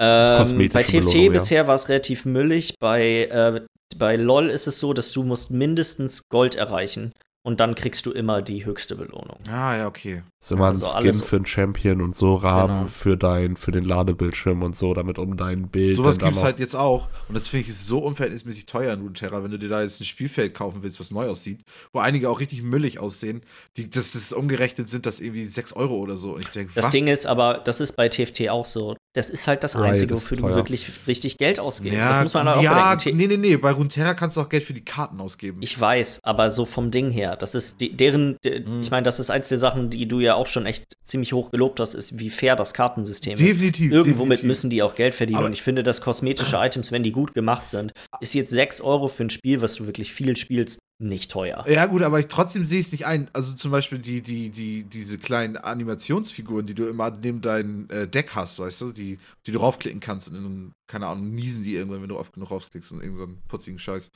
Ähm, 0.04 0.68
bei 0.72 0.82
TFT 0.82 0.92
Belohnung, 0.92 1.24
ja. 1.24 1.30
bisher 1.32 1.66
war 1.68 1.76
es 1.76 1.88
relativ 1.88 2.24
müllig. 2.24 2.74
Bei, 2.80 3.26
äh, 3.30 3.60
bei 3.96 4.16
LOL 4.16 4.50
ist 4.50 4.66
es 4.66 4.80
so, 4.80 4.92
dass 4.92 5.12
du 5.12 5.22
musst 5.22 5.52
mindestens 5.52 6.28
Gold 6.28 6.56
erreichen 6.56 7.12
und 7.42 7.61
dann 7.61 7.74
kriegst 7.74 8.07
du 8.07 8.12
immer 8.12 8.40
die 8.42 8.64
höchste 8.64 8.94
Belohnung. 8.96 9.38
Ah, 9.48 9.76
ja, 9.76 9.87
okay. 9.88 10.22
Das 10.40 10.50
ist 10.50 10.57
immer 10.57 10.66
Also 10.66 10.87
ein 10.87 10.90
Skin 10.90 10.96
alles- 10.98 11.22
für 11.22 11.37
einen 11.37 11.46
Champion 11.46 12.00
und 12.02 12.16
so 12.16 12.35
Rahmen 12.35 12.78
Genau. 12.78 12.87
für 12.88 13.16
dein, 13.16 13.57
für 13.57 13.70
den 13.70 13.85
Ladebildschirm 13.85 14.62
und 14.64 14.76
so, 14.76 14.92
damit 14.92 15.18
um 15.18 15.37
dein 15.37 15.68
Bild. 15.68 15.94
Sowas 15.94 16.18
gibt 16.18 16.35
es 16.35 16.42
halt 16.42 16.59
jetzt 16.59 16.74
auch. 16.74 17.07
Und 17.28 17.35
das 17.37 17.46
finde 17.48 17.62
ich 17.64 17.68
ist 17.68 17.87
so 17.87 17.98
unverhältnismäßig 18.00 18.66
teuer 18.66 18.92
in 18.92 19.00
Runeterra, 19.02 19.44
wenn 19.44 19.52
du 19.52 19.59
dir 19.59 19.68
da 19.68 19.83
jetzt 19.83 20.00
ein 20.00 20.05
Spielfeld 20.05 20.52
kaufen 20.55 20.83
willst, 20.83 20.98
was 20.98 21.12
neu 21.12 21.28
aussieht, 21.28 21.61
wo 21.92 22.00
einige 22.00 22.28
auch 22.28 22.40
richtig 22.40 22.62
müllig 22.62 22.98
aussehen. 22.98 23.42
Die, 23.76 23.88
das 23.88 24.16
ist 24.16 24.33
umgerechnet 24.33 24.88
sind 24.88 25.07
das 25.07 25.20
irgendwie 25.20 25.44
6 25.44 25.74
Euro 25.74 25.96
oder 25.98 26.16
so. 26.16 26.33
Und 26.35 26.40
ich 26.42 26.48
denke, 26.50 26.72
Das 26.74 26.90
Ding 26.90 27.07
ist 27.07 27.24
aber, 27.26 27.61
das 27.64 27.81
ist 27.81 27.94
bei 27.96 28.09
TFT 28.09 28.48
auch 28.50 28.64
so. 28.66 28.96
Das 29.12 29.31
ist 29.31 29.46
halt 29.46 29.62
das 29.62 29.76
Einzige, 29.76 30.14
wofür 30.14 30.38
du 30.38 30.44
wirklich 30.55 30.88
richtig 31.07 31.38
Geld 31.38 31.61
ausgibst. 31.61 31.96
ja, 31.96 32.09
das 32.09 32.22
muss 32.22 32.35
man 32.35 32.46
halt 32.48 32.59
auch 32.59 32.62
ja, 32.62 32.94
bedenken. 32.96 33.16
nee, 33.18 33.26
nee, 33.28 33.37
nee. 33.37 33.57
Bei 33.57 33.70
Runeterra 33.70 34.14
kannst 34.14 34.37
du 34.37 34.40
auch 34.40 34.48
Geld 34.48 34.64
für 34.64 34.72
die 34.74 34.85
Karten 34.85 35.20
ausgeben. 35.20 35.59
Ich 35.62 35.78
weiß, 35.81 36.18
aber 36.24 36.50
so 36.50 36.64
vom 36.64 36.90
Ding 36.90 37.11
her, 37.12 37.31
das 37.36 37.54
ist 37.54 37.80
die, 37.80 37.90
deren, 37.96 38.36
de, 38.44 38.60
Mhm. 38.60 38.82
ich 38.82 38.90
meine, 38.90 39.04
das 39.04 39.18
ist 39.20 39.30
eins 39.30 39.48
der 39.48 39.58
Sachen, 39.58 39.90
die 39.90 40.06
du 40.06 40.20
ja 40.20 40.34
auch 40.34 40.46
schon 40.46 40.66
echt 40.66 40.84
ziemlich 41.02 41.32
hoch 41.32 41.50
gelobt 41.50 41.80
hast, 41.80 41.94
ist, 41.94 42.18
wie 42.18 42.30
fair 42.30 42.56
das 42.56 42.74
Kartensystem 42.74 43.34
ist. 43.34 43.40
definitiv. 43.40 43.92
Irgendwo 43.92 44.24
mit 44.24 44.38
definitiv. 44.38 44.46
müssen 44.46 44.70
die 44.70 44.82
auch 44.82 44.94
Geld 44.94 45.14
verdienen. 45.14 45.38
Aber- 45.38 45.46
und 45.46 45.52
ich 45.52 45.62
finde, 45.62 45.82
dass 45.82 46.00
kosmetische 46.00 46.56
Items, 46.62 46.92
wenn 46.92 47.02
die 47.02 47.12
gut 47.12 47.34
gemacht 47.34 47.68
sind, 47.68 47.92
ist 48.20 48.34
jetzt 48.34 48.50
6 48.50 48.80
Euro 48.80 49.08
für 49.08 49.24
ein 49.24 49.30
Spiel, 49.30 49.60
was 49.60 49.74
du 49.76 49.86
wirklich 49.86 50.12
viel 50.12 50.36
spielst, 50.36 50.78
nicht 51.02 51.30
teuer. 51.30 51.64
Ja, 51.68 51.86
gut, 51.86 52.02
aber 52.02 52.20
ich, 52.20 52.28
trotzdem 52.28 52.64
sehe 52.64 52.80
ich 52.80 52.86
es 52.86 52.92
nicht 52.92 53.06
ein. 53.06 53.28
Also 53.32 53.52
zum 53.54 53.70
Beispiel 53.70 53.98
die, 53.98 54.22
die, 54.22 54.50
die, 54.50 54.84
diese 54.84 55.18
kleinen 55.18 55.56
Animationsfiguren, 55.56 56.66
die 56.66 56.74
du 56.74 56.86
immer 56.86 57.10
neben 57.10 57.40
deinem 57.40 57.88
äh, 57.90 58.06
Deck 58.06 58.34
hast, 58.34 58.58
weißt 58.58 58.80
du, 58.82 58.92
die, 58.92 59.18
die 59.46 59.52
du 59.52 59.58
raufklicken 59.58 60.00
kannst 60.00 60.28
und 60.28 60.34
dann, 60.34 60.72
keine 60.86 61.06
Ahnung, 61.08 61.30
niesen 61.34 61.64
die 61.64 61.74
irgendwann, 61.74 62.02
wenn 62.02 62.08
du 62.08 62.18
oft 62.18 62.32
genug 62.32 62.50
raufklickst 62.50 62.92
und 62.92 63.00
irgendeinen 63.02 63.34
so 63.36 63.48
putzigen 63.48 63.78
Scheiß. 63.78 64.10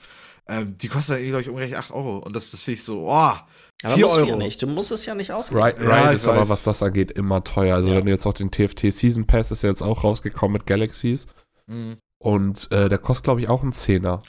Ähm, 0.49 0.77
die 0.79 0.89
kosten 0.89 1.13
dann, 1.13 1.23
glaube 1.25 1.43
ich, 1.43 1.49
umgerechnet 1.49 1.79
8 1.79 1.91
Euro. 1.91 2.19
Und 2.19 2.35
das, 2.37 2.51
das 2.51 2.63
finde 2.63 2.75
ich 2.79 2.85
so, 2.85 3.09
oh, 3.09 3.11
Aber 3.11 3.43
4 3.83 3.97
musst 3.99 4.17
du 4.17 4.21
Euro. 4.21 4.29
ja 4.31 4.37
nicht. 4.37 4.63
Du 4.63 4.67
musst 4.67 4.93
es 4.93 5.05
ja 5.07 5.15
nicht 5.15 5.33
ausgeben. 5.33 5.61
Right, 5.61 5.79
Ja, 5.81 5.89
right 5.89 6.11
ich 6.11 6.17
ist 6.17 6.29
aber, 6.29 6.43
weiß. 6.43 6.49
was 6.49 6.63
das 6.63 6.83
angeht, 6.83 7.11
immer 7.13 7.43
teuer. 7.45 7.75
Also 7.75 7.89
Ja. 7.89 7.97
wenn 7.97 8.05
du 8.07 8.11
jetzt 8.13 8.27
auch 8.27 8.33
den 8.35 8.51
TFT 8.51 8.93
Season 8.93 9.27
Pass 9.27 9.51
ist 9.51 9.63
ja 9.63 9.71
jetzt 9.71 9.83
auch 9.83 10.05
rausgekommen 10.05 10.53
mit 10.53 10.67
Galaxies. 10.67 11.27
Mhm. 11.67 11.97
Und 12.19 12.71
äh, 12.73 12.89
der 12.89 12.99
kostet, 12.99 13.25
glaube 13.25 13.41
ich, 13.41 13.49
auch 13.49 13.63
einen 13.63 13.73
Zehner. 13.73 14.23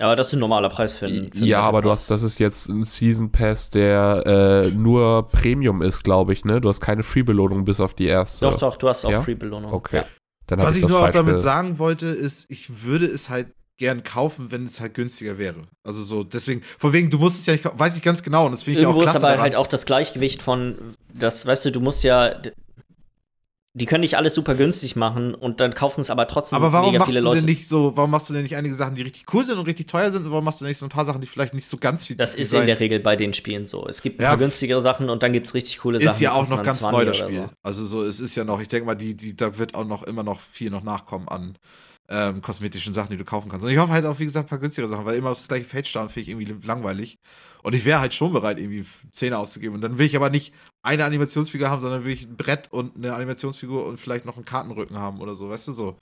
Ja, 0.00 0.06
aber 0.06 0.16
das 0.16 0.28
ist 0.28 0.32
ein 0.32 0.38
normaler 0.40 0.70
Preis 0.70 0.94
für 0.94 1.06
einen. 1.06 1.30
für 1.30 1.36
einen 1.38 1.46
Ja, 1.46 1.60
aber 1.60 1.82
du 1.82 1.90
hast, 1.90 2.10
das 2.10 2.22
ist 2.22 2.38
jetzt 2.38 2.68
ein 2.70 2.84
Season 2.84 3.30
Pass, 3.30 3.68
der 3.68 4.22
äh, 4.26 4.70
nur 4.74 5.28
Premium 5.28 5.82
ist, 5.82 6.02
glaube 6.02 6.32
ich, 6.32 6.44
ne? 6.44 6.60
Du 6.60 6.68
hast 6.70 6.80
keine 6.80 7.02
Free-Belohnung 7.02 7.64
bis 7.66 7.80
auf 7.80 7.92
die 7.92 8.06
erste. 8.06 8.46
Doch, 8.46 8.56
doch, 8.56 8.76
du 8.76 8.88
hast 8.88 9.04
auch 9.04 9.10
Ja? 9.10 9.20
Free-Belohnung. 9.22 9.72
Okay. 9.72 9.96
Ja. 9.98 10.04
Dann 10.46 10.60
Was 10.62 10.74
ich 10.76 10.82
das 10.82 10.90
nur 10.90 11.02
auch 11.02 11.10
damit 11.10 11.34
ge- 11.34 11.42
sagen 11.42 11.78
wollte, 11.78 12.06
ist, 12.06 12.50
ich 12.50 12.82
würde 12.82 13.04
es 13.06 13.28
halt 13.28 13.48
gern 13.76 14.02
kaufen, 14.02 14.50
wenn 14.50 14.64
es 14.64 14.80
halt 14.80 14.94
günstiger 14.94 15.38
wäre. 15.38 15.56
Also 15.86 16.02
so, 16.02 16.22
deswegen, 16.22 16.62
von 16.78 16.92
wegen, 16.92 17.08
du 17.10 17.18
musst 17.18 17.38
es 17.40 17.46
ja 17.46 17.52
nicht 17.52 17.62
kaufen, 17.62 17.78
weiß 17.78 17.96
ich 17.96 18.02
ganz 18.02 18.22
genau 18.22 18.46
und 18.46 18.52
das 18.52 18.62
finde 18.62 18.80
ich 18.80 18.82
Irgendwo 18.84 19.00
auch 19.00 19.04
ist 19.04 19.10
klasse 19.10 19.18
aber 19.26 19.28
daran. 19.28 19.42
halt 19.42 19.56
auch 19.56 19.66
das 19.66 19.86
Gleichgewicht 19.86 20.42
von, 20.42 20.76
das, 21.14 21.44
weißt 21.46 21.66
du, 21.66 21.72
du 21.72 21.80
musst 21.80 22.04
ja. 22.04 22.34
Die 23.72 23.86
können 23.86 24.00
nicht 24.00 24.16
alles 24.16 24.34
super 24.34 24.56
günstig 24.56 24.96
machen 24.96 25.32
und 25.32 25.60
dann 25.60 25.72
kaufen 25.74 26.00
es 26.00 26.10
aber 26.10 26.26
trotzdem 26.26 26.56
Aber 26.56 26.72
warum 26.72 26.88
mega 26.90 26.98
machst 26.98 27.10
viele 27.10 27.20
du 27.20 27.26
Leute. 27.26 27.40
denn 27.42 27.48
nicht 27.50 27.68
so, 27.68 27.96
warum 27.96 28.10
machst 28.10 28.28
du 28.28 28.32
denn 28.32 28.42
nicht 28.42 28.56
einige 28.56 28.74
Sachen, 28.74 28.96
die 28.96 29.02
richtig 29.02 29.32
cool 29.32 29.44
sind 29.44 29.58
und 29.58 29.66
richtig 29.66 29.86
teuer 29.86 30.10
sind 30.10 30.24
und 30.24 30.32
warum 30.32 30.44
machst 30.44 30.60
du 30.60 30.64
nicht 30.64 30.78
so 30.78 30.86
ein 30.86 30.88
paar 30.88 31.04
Sachen, 31.04 31.20
die 31.20 31.28
vielleicht 31.28 31.54
nicht 31.54 31.68
so 31.68 31.76
ganz 31.76 32.04
viel 32.04 32.16
das 32.16 32.34
ist 32.34 32.52
in 32.52 32.66
der 32.66 32.80
Regel 32.80 32.98
bei 32.98 33.14
den 33.14 33.32
Spielen 33.32 33.66
so. 33.68 33.86
Es 33.86 34.02
gibt 34.02 34.18
ein 34.18 34.24
Ja, 34.24 34.30
paar 34.30 34.38
günstigere 34.38 34.80
Sachen 34.82 35.08
und 35.08 35.22
dann 35.22 35.32
gibt 35.32 35.46
es 35.46 35.54
richtig 35.54 35.78
coole 35.78 36.00
Sachen. 36.00 36.14
ist 36.16 36.20
ja 36.20 36.32
auch 36.32 36.48
noch 36.48 36.64
ganz 36.64 36.78
20 36.80 36.90
neu 36.90 37.04
das 37.04 37.16
Spiel. 37.18 37.42
so. 37.42 37.50
Also 37.62 37.84
so, 37.84 38.02
es 38.02 38.18
ist 38.18 38.34
ja 38.34 38.42
noch, 38.42 38.60
ich 38.60 38.66
denke 38.66 38.86
mal, 38.86 38.96
die, 38.96 39.14
die, 39.16 39.36
da 39.36 39.56
wird 39.56 39.76
auch 39.76 39.84
noch 39.86 40.02
immer 40.02 40.24
noch 40.24 40.40
viel 40.40 40.70
noch 40.70 40.82
nachkommen 40.82 41.28
an 41.28 41.56
ähm, 42.08 42.42
kosmetischen 42.42 42.92
Sachen, 42.92 43.10
die 43.10 43.16
du 43.18 43.24
kaufen 43.24 43.48
kannst. 43.48 43.64
Und 43.64 43.70
ich 43.70 43.78
hoffe 43.78 43.92
halt 43.92 44.04
auch, 44.04 44.18
wie 44.18 44.24
gesagt, 44.24 44.46
ein 44.46 44.48
paar 44.50 44.58
günstigere 44.58 44.90
Sachen, 44.90 45.04
weil 45.04 45.16
immer 45.16 45.30
aufs 45.30 45.46
gleiche 45.46 45.64
Feld 45.64 45.86
starren 45.86 46.08
finde 46.08 46.22
ich 46.22 46.28
irgendwie 46.36 46.66
langweilig. 46.66 47.18
Und 47.62 47.74
ich 47.74 47.84
wäre 47.84 48.00
halt 48.00 48.14
schon 48.14 48.32
bereit, 48.32 48.58
irgendwie 48.58 48.84
Zähne 49.12 49.38
auszugeben. 49.38 49.76
Und 49.76 49.80
dann 49.82 49.96
will 49.98 50.06
ich 50.06 50.16
aber 50.16 50.28
nicht 50.28 50.52
eine 50.82 51.04
Animationsfigur 51.04 51.68
haben, 51.70 51.80
sondern 51.80 52.04
will 52.04 52.12
ich 52.12 52.22
ein 52.26 52.36
Brett 52.36 52.68
und 52.72 52.96
eine 52.96 53.14
Animationsfigur 53.14 53.84
und 53.86 53.98
vielleicht 53.98 54.24
noch 54.24 54.36
einen 54.36 54.44
Kartenrücken 54.44 54.98
haben 54.98 55.20
oder 55.20 55.34
so, 55.34 55.48
weißt 55.50 55.68
du 55.68 55.72
so. 55.72 55.96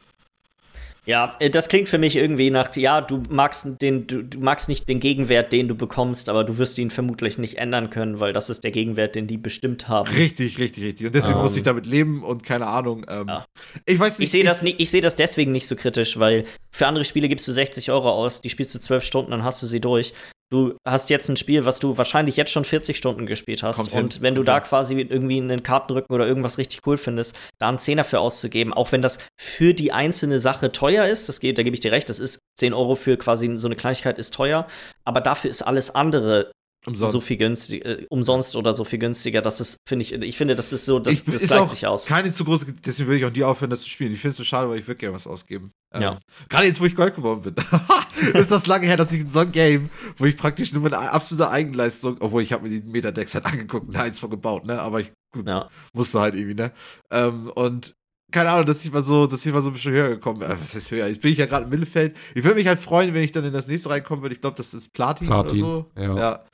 Ja, 1.07 1.37
äh, 1.41 1.49
das 1.49 1.69
klingt 1.71 1.89
für 1.89 1.97
mich 1.97 2.17
irgendwie 2.17 2.51
nach, 2.51 2.75
ja, 2.77 3.01
du 3.01 3.23
magst 3.31 3.67
den, 3.81 4.07
du, 4.07 4.23
du 4.23 4.39
magst 4.41 4.69
nicht 4.69 4.87
den 4.91 5.01
Gegenwert, 5.01 5.53
den 5.53 5.67
du 5.67 5.75
bekommst, 5.75 6.29
aber 6.29 6.45
du 6.45 6.59
wirst 6.59 6.77
ihn 6.77 6.91
vermutlich 6.91 7.39
nicht 7.39 7.55
ändern 7.57 7.89
können, 7.89 8.21
weil 8.21 8.35
das 8.35 8.51
ist 8.51 8.63
der 8.63 8.73
Gegenwert, 8.73 9.15
den 9.15 9.27
die 9.27 9.39
bestimmt 9.39 9.89
haben. 9.89 10.09
Richtig, 10.11 10.59
richtig, 10.59 10.85
richtig. 10.85 11.07
Und 11.07 11.15
deswegen 11.15 11.37
Ähm. 11.39 11.43
muss 11.43 11.57
ich 11.57 11.63
damit 11.63 11.87
leben 11.87 12.23
und 12.23 12.43
keine 12.45 12.67
Ahnung. 12.67 13.07
Ähm, 13.09 13.27
Ja. 13.29 13.47
Ich 13.87 13.99
weiß 13.99 14.19
nicht. 14.19 14.27
Ich 14.27 14.33
sehe 14.33 14.45
das, 14.45 14.61
nicht- 14.63 14.81
ich 14.81 14.91
seh 14.91 15.01
das 15.01 15.17
deswegen 15.17 15.51
nicht 15.53 15.67
so 15.67 15.77
kritisch, 15.77 16.19
weil 16.19 16.45
für 16.71 16.87
andere 16.87 17.05
Spiele 17.05 17.29
gibst 17.31 17.49
du 17.49 17.53
60 17.53 17.91
Euro 17.91 18.11
aus, 18.13 18.43
die 18.43 18.51
spielst 18.51 18.75
du 18.75 18.79
12 18.79 19.03
Stunden, 19.05 19.31
dann 19.31 19.45
hast 19.45 19.63
du 19.63 19.67
sie 19.67 19.81
durch. 19.81 20.13
Du 20.51 20.77
hast 20.87 21.11
jetzt 21.11 21.29
ein 21.29 21.37
Spiel, 21.37 21.67
was 21.67 21.79
du 21.79 21.99
wahrscheinlich 21.99 22.37
jetzt 22.37 22.51
schon 22.51 22.65
40 22.65 22.97
Stunden 22.97 23.27
gespielt 23.27 23.63
hast. 23.63 23.77
Kommt 23.77 23.93
hin, 23.93 24.05
und 24.05 24.23
wenn 24.23 24.35
du 24.35 24.43
da 24.43 24.55
hin. 24.55 24.65
quasi 24.65 24.99
irgendwie 24.99 25.39
einen 25.39 25.63
Kartenrücken 25.63 26.15
oder 26.15 26.27
irgendwas 26.27 26.57
richtig 26.57 26.87
cool 26.87 26.97
findest, 26.97 27.37
da 27.59 27.69
einen 27.69 27.79
Zehner 27.79 28.05
für 28.05 28.21
auszugeben, 28.21 28.73
auch 28.73 28.91
wenn 28.93 29.03
das 29.03 29.19
für 29.39 29.75
die 29.75 29.93
einzelne 29.93 30.41
Sache 30.41 30.73
teuer 30.73 31.05
ist, 31.05 31.29
das 31.29 31.41
geht, 31.41 31.59
da 31.59 31.63
gebe 31.63 31.75
ich 31.75 31.81
dir 31.81 31.93
recht, 31.93 32.09
das 32.09 32.19
ist 32.19 32.39
10 32.59 32.73
Euro 32.73 32.95
für 32.95 33.19
quasi 33.19 33.57
so 33.57 33.69
eine 33.69 33.77
Kleinigkeit 33.77 34.19
ist 34.19 34.33
teuer, 34.33 34.67
aber 35.05 35.21
dafür 35.21 35.51
ist 35.51 35.63
alles 35.63 35.95
andere 35.95 36.51
Umsonst. 36.87 37.13
so 37.13 37.21
viel 37.21 37.37
günstig, 37.37 37.85
äh, 37.85 38.07
umsonst 38.09 38.55
oder 38.57 38.73
so 38.73 38.85
viel 38.85 38.99
günstiger. 38.99 39.43
Das 39.43 39.61
ist, 39.61 39.77
finde 39.87 40.05
ich, 40.05 40.13
ich 40.13 40.37
finde, 40.37 40.55
das 40.55 40.73
ist 40.73 40.87
so, 40.87 40.99
das, 41.01 41.15
Ich- 41.15 41.25
das 41.25 41.43
ist 41.43 41.49
gleicht 41.51 41.69
sich 41.71 41.87
aus. 41.87 42.07
Keine 42.07 42.31
zu 42.33 42.45
große, 42.45 42.73
deswegen 42.85 43.09
will 43.11 43.17
ich 43.19 43.25
auch 43.25 43.33
nie 43.33 43.43
aufhören, 43.43 43.71
das 43.71 43.81
zu 43.83 43.89
spielen. 43.91 44.13
Ich 44.13 44.21
finde 44.21 44.31
es 44.31 44.37
so 44.37 44.45
schade, 44.45 44.69
weil 44.71 44.79
ich 44.79 44.87
würde 44.87 44.97
gerne 44.99 45.15
was 45.15 45.27
ausgeben. 45.27 45.73
Ähm, 45.93 46.03
Ja. 46.03 46.21
Gerade 46.49 46.67
jetzt, 46.67 46.81
wo 46.81 46.85
ich 46.85 46.95
Gold 46.95 47.15
geworden 47.17 47.43
bin. 47.43 47.55
ist 48.35 48.51
das 48.51 48.67
lange 48.67 48.87
her, 48.87 48.97
dass 48.97 49.13
ich 49.13 49.23
in 49.23 49.29
so 49.29 49.41
ein 49.41 49.53
Game, 49.53 49.91
wo 50.17 50.25
ich 50.25 50.37
praktisch 50.37 50.73
nur 50.73 50.83
mit 50.83 50.95
absoluter 50.95 51.51
Eigenleistung, 51.51 52.17
obwohl 52.21 52.43
ich 52.43 52.53
habe 52.53 52.69
mir 52.69 52.81
die 52.81 52.87
Metadecks 52.89 53.35
halt 53.35 53.47
angeguckt 53.47 53.89
und 53.89 53.97
eins 53.97 54.19
von 54.21 54.31
gebaut, 54.31 54.65
ne? 54.65 54.81
Aber 54.81 55.01
ich, 55.01 55.13
gut, 55.33 55.49
Ja. 55.49 55.69
musste 55.93 56.21
halt 56.21 56.37
irgendwie, 56.37 56.55
ne? 56.55 56.73
Ähm, 57.11 57.51
und 57.55 57.95
keine 58.31 58.51
Ahnung, 58.51 58.67
dass 58.67 58.85
ich 58.85 58.93
mal 58.93 59.03
so, 59.03 59.27
dass 59.27 59.45
ich 59.45 59.53
mal 59.53 59.63
so 59.63 59.71
ein 59.71 59.73
bisschen 59.73 59.93
höher 59.93 60.11
gekommen 60.11 60.41
bin. 60.41 60.51
Äh, 60.51 60.61
Was 60.61 60.75
heißt 60.75 60.91
höher? 60.91 61.07
Jetzt 61.07 61.23
bin 61.23 61.33
ich 61.33 61.39
ja 61.39 61.47
gerade 61.47 61.65
im 61.65 61.71
Mittelfeld. 61.71 62.17
Ich 62.35 62.45
würde 62.45 62.57
mich 62.57 62.67
halt 62.67 62.79
freuen, 62.79 63.15
wenn 63.15 63.23
ich 63.23 63.33
dann 63.33 63.45
in 63.45 63.53
das 63.53 63.69
nächste 63.69 63.89
reinkommen 63.91 64.23
würde. 64.23 64.35
Ich 64.35 64.41
glaube, 64.41 64.57
das 64.57 64.75
ist 64.75 64.93
Platin, 64.93 65.27
Platin, 65.29 65.51
oder 65.51 65.59
so. 65.59 65.87
ja. 65.97 66.17
ja. 66.17 66.45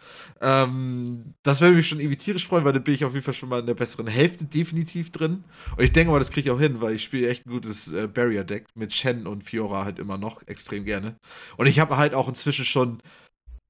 Ähm, 0.41 1.35
das 1.43 1.61
würde 1.61 1.77
mich 1.77 1.89
schon 1.89 2.01
irgendwie 2.01 2.19
tierisch 2.19 2.47
freuen, 2.47 2.65
weil 2.65 2.73
dann 2.73 2.85
bin 2.85 2.95
ich 2.95 3.05
auf 3.05 3.15
jeden 3.15 3.25
Fall 3.25 3.35
schon 3.35 3.49
mal 3.49 3.61
in 3.61 3.67
der 3.67 3.75
besseren 3.75 4.07
Hälfte 4.07 4.45
definitiv 4.45 5.11
drin. 5.11 5.45
Und 5.77 5.83
ich 5.83 5.93
denke 5.93 6.13
mal, 6.13 6.19
das 6.19 6.31
kriege 6.31 6.49
ich 6.49 6.55
auch 6.55 6.61
hin, 6.61 6.81
weil 6.81 6.95
ich 6.95 7.03
spiele 7.03 7.29
echt 7.29 7.47
ein 7.47 7.51
gutes 7.51 7.93
äh, 7.93 8.07
Barrier-Deck 8.07 8.67
mit 8.75 8.93
Shen 8.93 9.27
und 9.27 9.43
Fiora 9.43 9.85
halt 9.85 9.99
immer 9.99 10.19
noch 10.19 10.47
extrem 10.47 10.85
gerne. 10.85 11.17
Und 11.57 11.67
ich 11.67 11.81
habe 11.81 11.97
halt 11.97 12.15
auch 12.15 12.29
inzwischen 12.29 12.65
schon 12.65 13.01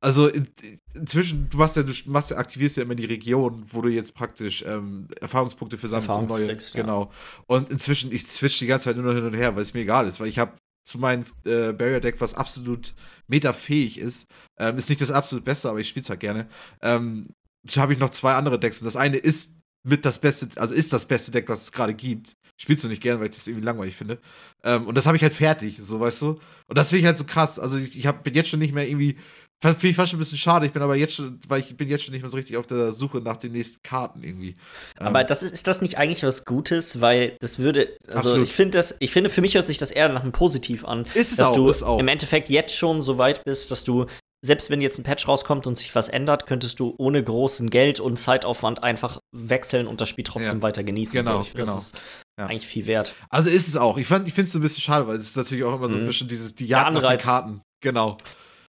also 0.04 0.28
in, 0.28 0.46
inzwischen, 0.94 1.48
du 1.48 1.56
machst 1.56 1.76
ja, 1.76 1.82
du 1.82 1.92
machst 2.06 2.30
ja, 2.30 2.36
aktivierst 2.36 2.76
ja 2.76 2.82
immer 2.82 2.94
die 2.94 3.06
Region, 3.06 3.64
wo 3.68 3.80
du 3.80 3.88
jetzt 3.88 4.14
praktisch 4.14 4.62
ähm, 4.66 5.08
Erfahrungspunkte 5.18 5.78
für 5.78 5.88
sammelst. 5.88 6.10
und 6.10 6.22
Erfahrungsklicks, 6.24 6.74
ja. 6.74 6.82
Genau. 6.82 7.10
Und 7.46 7.70
inzwischen, 7.70 8.12
ich 8.12 8.26
switch 8.26 8.58
die 8.58 8.66
ganze 8.66 8.84
Zeit 8.84 8.96
nur 8.96 9.06
noch 9.06 9.14
hin 9.14 9.24
und 9.24 9.32
her, 9.32 9.56
weil 9.56 9.62
es 9.62 9.72
mir 9.72 9.80
egal 9.80 10.06
ist, 10.06 10.20
weil 10.20 10.28
ich 10.28 10.38
habe 10.38 10.52
zu 10.86 10.98
meinem 10.98 11.24
äh, 11.46 11.72
Barrier-Deck, 11.72 12.20
was 12.20 12.34
absolut 12.34 12.92
metafähig 13.28 13.98
ist, 13.98 14.28
ähm, 14.58 14.76
ist 14.76 14.90
nicht 14.90 15.00
das 15.00 15.10
absolut 15.10 15.46
Beste, 15.46 15.70
aber 15.70 15.80
ich 15.80 15.88
spiele 15.88 16.02
es 16.02 16.10
halt 16.10 16.20
gerne. 16.20 16.48
Ähm, 16.82 17.30
habe 17.76 17.94
ich 17.94 17.98
noch 17.98 18.10
zwei 18.10 18.34
andere 18.34 18.60
Decks 18.60 18.82
und 18.82 18.84
das 18.84 18.96
eine 18.96 19.16
ist 19.16 19.54
mit 19.84 20.04
das 20.04 20.18
beste, 20.18 20.48
also 20.56 20.74
ist 20.74 20.92
das 20.92 21.06
beste 21.06 21.30
Deck, 21.30 21.48
was 21.48 21.62
es 21.62 21.72
gerade 21.72 21.94
gibt. 21.94 22.36
Spielst 22.56 22.84
du 22.84 22.88
nicht 22.88 23.02
gerne, 23.02 23.18
weil 23.18 23.30
ich 23.30 23.36
das 23.36 23.48
irgendwie 23.48 23.64
langweilig 23.64 23.96
finde. 23.96 24.20
Ähm, 24.62 24.86
und 24.86 24.96
das 24.96 25.06
habe 25.06 25.16
ich 25.16 25.22
halt 25.22 25.34
fertig, 25.34 25.78
so 25.80 25.98
weißt 25.98 26.22
du. 26.22 26.40
Und 26.68 26.78
das 26.78 26.90
finde 26.90 27.00
ich 27.00 27.06
halt 27.06 27.18
so 27.18 27.24
krass. 27.24 27.58
Also 27.58 27.78
ich, 27.78 27.98
ich 27.98 28.06
hab, 28.06 28.22
bin 28.22 28.34
jetzt 28.34 28.48
schon 28.48 28.60
nicht 28.60 28.72
mehr 28.72 28.86
irgendwie 28.86 29.16
Finde 29.62 29.88
ich 29.88 29.96
fast 29.96 30.10
schon 30.10 30.18
ein 30.18 30.20
bisschen 30.20 30.36
schade. 30.36 30.66
Ich 30.66 30.72
bin 30.72 30.82
aber 30.82 30.94
jetzt 30.94 31.14
schon, 31.14 31.40
weil 31.48 31.60
ich 31.60 31.74
bin 31.74 31.88
jetzt 31.88 32.04
schon 32.04 32.12
nicht 32.12 32.20
mehr 32.20 32.28
so 32.30 32.36
richtig 32.36 32.58
auf 32.58 32.66
der 32.66 32.92
Suche 32.92 33.18
nach 33.18 33.38
den 33.38 33.52
nächsten 33.52 33.80
Karten 33.82 34.22
irgendwie. 34.22 34.56
Aber 34.98 35.22
Ähm, 35.22 35.26
das 35.26 35.42
ist, 35.42 35.52
ist 35.54 35.66
das 35.66 35.80
nicht 35.80 35.96
eigentlich 35.96 36.22
was 36.22 36.44
Gutes, 36.44 37.00
weil 37.00 37.36
das 37.40 37.58
würde, 37.58 37.96
also 38.06 38.28
Absolut. 38.30 38.48
ich 38.48 38.54
finde 38.54 38.76
das, 38.78 38.94
ich 39.00 39.10
finde, 39.10 39.30
für 39.30 39.40
mich 39.40 39.54
hört 39.54 39.64
sich 39.64 39.78
das 39.78 39.90
eher 39.90 40.08
nach 40.10 40.22
einem 40.22 40.32
Positiv 40.32 40.84
an, 40.84 41.06
Ist 41.14 41.30
es 41.30 41.36
dass 41.38 41.48
auch, 41.48 41.54
du 41.54 41.68
ist 41.70 41.82
auch. 41.82 41.98
im 41.98 42.08
Endeffekt 42.08 42.50
jetzt 42.50 42.76
schon 42.76 43.00
so 43.00 43.16
weit 43.16 43.42
bist, 43.44 43.70
dass 43.70 43.84
du, 43.84 44.04
selbst 44.44 44.68
wenn 44.68 44.82
jetzt 44.82 44.98
ein 44.98 45.02
Patch 45.04 45.26
rauskommt 45.26 45.66
und 45.66 45.78
sich 45.78 45.94
was 45.94 46.10
ändert, 46.10 46.46
könntest 46.46 46.78
du 46.78 46.94
ohne 46.98 47.24
großen 47.24 47.70
Geld 47.70 48.00
und 48.00 48.16
Zeitaufwand 48.18 48.82
einfach 48.82 49.18
wechseln 49.34 49.86
und 49.86 50.02
das 50.02 50.10
Spiel 50.10 50.24
trotzdem 50.24 50.58
Ja. 50.58 50.62
weiter 50.62 50.84
genießen. 50.84 51.14
Genau, 51.14 51.36
so, 51.42 51.48
ich 51.48 51.54
genau. 51.54 51.64
Das 51.74 51.84
ist 51.86 51.96
Ja. 52.38 52.46
eigentlich 52.48 52.66
viel 52.66 52.84
wert. 52.84 53.14
Also 53.30 53.48
ist 53.48 53.68
es 53.68 53.76
auch. 53.78 53.96
Ich, 53.96 54.06
fand- 54.08 54.26
ich 54.26 54.34
finde 54.34 54.44
es 54.46 54.52
so 54.52 54.58
ein 54.58 54.62
bisschen 54.62 54.82
schade, 54.82 55.06
weil 55.06 55.16
es 55.16 55.28
ist 55.30 55.36
natürlich 55.38 55.64
auch 55.64 55.74
immer 55.76 55.88
so 55.88 55.96
ein 55.96 56.02
Mhm. 56.02 56.06
bisschen 56.08 56.28
dieses, 56.28 56.54
die 56.54 56.66
Jagd 56.66 56.92
nach 56.92 57.08
den. 57.08 57.18
Karten. 57.18 57.62
Genau. 57.82 58.18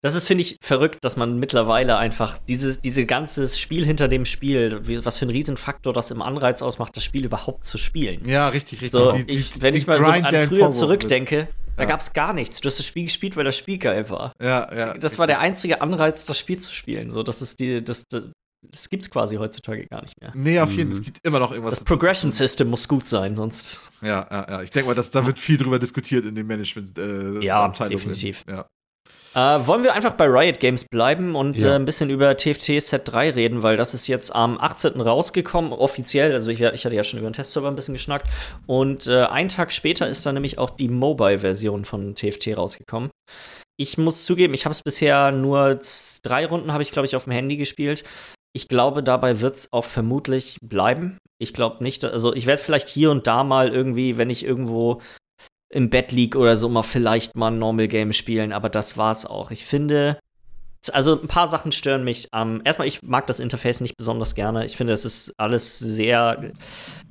Das 0.03 0.17
ist, 0.17 0.25
finde 0.27 0.43
ich, 0.43 0.57
verrückt, 0.61 0.99
dass 1.03 1.17
man 1.17 1.39
mittlerweile 1.39 1.97
einfach 1.97 2.37
dieses, 2.39 2.81
diese 2.81 3.07
ganze 3.07 3.47
Spiel 3.47 3.85
hinter 3.87 4.09
dem 4.09 4.25
Spiel, 4.25 4.81
wie, 4.87 5.05
was 5.05 5.17
für 5.17 5.27
ein 5.27 5.31
Riesenfaktor 5.31 5.93
das 5.93 6.11
im 6.11 6.21
Anreiz 6.23 6.61
ausmacht, 6.61 6.97
das 6.97 7.05
Spiel 7.05 7.25
überhaupt 7.25 7.65
zu 7.65 7.79
spielen. 7.79 8.29
Ja, 8.29 8.49
richtig, 8.49 8.83
richtig. 8.83 8.91
So, 8.91 9.13
Die- 9.13 9.25
die- 9.25 9.39
ich, 9.39 9.63
wenn 9.63 9.73
die 9.73 9.79
ich 9.79 9.87
mal 9.87 10.03
so 10.03 10.11
an 10.11 10.25
früher 10.49 10.71
zurückdenke, 10.73 11.47
da 11.77 11.85
Ja. 11.85 11.89
gab 11.89 12.01
es 12.01 12.13
gar 12.13 12.33
nichts. 12.33 12.61
Du 12.61 12.67
hast 12.67 12.79
das 12.81 12.87
Spiel 12.87 13.05
gespielt, 13.05 13.37
weil 13.37 13.45
das 13.45 13.57
Spiel 13.57 13.79
geil 13.79 14.11
war. 14.11 14.33
wird. 14.39 14.49
Ja, 14.51 14.75
ja. 14.77 14.95
Das 14.99 15.19
war 15.21 15.27
der 15.29 15.39
einzige 15.39 15.81
Anreiz, 15.81 16.25
das 16.25 16.37
Spiel 16.39 16.59
zu 16.59 16.75
spielen. 16.75 17.11
So, 17.11 17.23
das 17.23 17.41
ist 17.41 17.61
die, 17.61 17.83
das, 17.83 18.05
das, 18.11 18.25
das 18.71 18.91
gibt's 18.91 19.09
quasi 19.09 19.37
heutzutage 19.37 19.87
gar 19.87 20.03
nicht 20.03 20.15
mehr. 20.21 20.33
Nee, 20.35 20.59
auf 20.61 20.71
jeden 20.73 20.91
Fall. 20.91 20.97
Mhm. 20.97 20.99
Es 20.99 21.03
gibt 21.03 21.19
immer 21.23 21.39
noch 21.39 21.53
irgendwas. 21.53 21.77
Das 21.77 21.85
Progression. 21.85 22.33
System 22.33 22.69
muss 22.71 22.89
gut 22.89 23.09
sein, 23.09 23.37
sonst. 23.37 23.81
Ja, 24.03 24.27
ja, 24.31 24.47
ja. 24.51 24.63
Ich 24.63 24.71
denke 24.73 24.89
mal, 24.89 24.95
dass, 24.95 25.13
da 25.13 25.25
wird 25.25 25.39
viel 25.39 25.57
drüber 25.59 25.79
diskutiert 25.79 26.27
in 26.27 26.35
den 26.35 26.47
Management 26.49 26.99
äh, 26.99 27.41
Ja, 27.45 27.69
definitiv. 27.69 28.45
Ja. 28.51 28.67
Äh, 29.35 29.67
wollen 29.67 29.83
wir 29.83 29.95
einfach 29.95 30.13
bei 30.13 30.27
Riot 30.27 30.61
Games 30.61 30.85
bleiben 30.85 31.35
und 31.35 31.63
Ja. 31.63 31.73
äh, 31.73 31.75
ein 31.77 31.85
bisschen 31.87 32.11
über 32.11 32.37
TFT 32.37 32.81
Set 32.83 33.03
3 33.11 33.31
reden, 33.31 33.63
weil 33.63 33.77
das 33.79 33.95
ist 33.95 34.07
jetzt 34.07 34.35
am 34.35 34.59
18. 34.61 35.01
rausgekommen, 35.01 35.73
offiziell. 35.73 36.33
Also 36.35 36.51
ich, 36.51 36.61
ich 36.61 36.85
hatte 36.85 36.95
ja 36.95 37.03
schon 37.03 37.19
über 37.19 37.31
den 37.31 37.33
Testserver 37.35 37.69
ein 37.69 37.77
bisschen 37.77 37.95
geschnackt. 37.95 38.27
Und 38.67 39.07
äh, 39.07 39.25
einen 39.25 39.49
Tag 39.49 39.73
später 39.73 40.07
ist 40.09 40.27
dann 40.27 40.35
nämlich 40.35 40.59
auch 40.59 40.71
die 40.71 40.89
Mobile-Version 40.89 41.85
von 41.87 42.15
TFT 42.15 42.57
rausgekommen. 42.57 43.11
Ich 43.79 43.97
muss 43.97 44.27
zugeben, 44.27 44.53
ich 44.53 44.67
habe 44.67 44.75
es 44.75 44.83
bisher 44.83 45.33
nur 45.33 45.81
drei 46.23 46.45
Runden, 46.47 46.73
habe 46.73 46.83
ich, 46.83 46.93
glaube 46.93 47.07
ich, 47.07 47.17
auf 47.17 47.25
dem 47.25 47.33
Handy 47.33 47.57
gespielt. 47.57 48.05
Ich 48.55 48.69
glaube, 48.69 49.03
dabei 49.03 49.41
wird 49.41 49.57
es 49.57 49.73
auch 49.73 49.87
vermutlich 49.87 50.59
bleiben. 50.63 51.17
Ich 51.39 51.55
glaube 51.55 51.83
nicht, 51.83 52.05
also 52.05 52.35
ich 52.35 52.47
werde 52.47 52.63
vielleicht 52.63 52.91
hier 52.91 53.11
und 53.11 53.27
da 53.27 53.45
mal 53.45 53.73
irgendwie, 53.75 54.19
wenn 54.19 54.29
ich 54.29 54.45
irgendwo 54.45 55.01
im 55.73 55.91
Bett 55.91 56.13
lieg 56.13 56.37
oder 56.37 56.57
so, 56.57 56.69
mal 56.69 56.83
vielleicht 56.83 57.35
mal 57.35 57.49
ein 57.49 57.59
Normal 57.59 57.89
Game 57.89 58.13
spielen, 58.13 58.53
aber 58.53 58.69
das 58.69 58.97
war's 58.99 59.25
auch. 59.27 59.51
Ich 59.51 59.65
finde, 59.65 60.19
also 60.93 61.21
ein 61.21 61.29
paar 61.29 61.49
Sachen 61.49 61.73
stören 61.73 62.05
mich. 62.05 62.29
Ähm, 62.35 62.61
erstmal, 62.65 62.89
ich 62.89 63.03
mag 63.03 63.27
das 63.27 63.41
Interface 63.41 63.81
nicht 63.81 63.97
besonders 63.97 64.35
gerne. 64.35 64.65
Ich 64.67 64.77
finde, 64.77 64.93
das 64.93 65.05
ist 65.05 65.33
alles 65.39 65.79
sehr. 65.79 66.53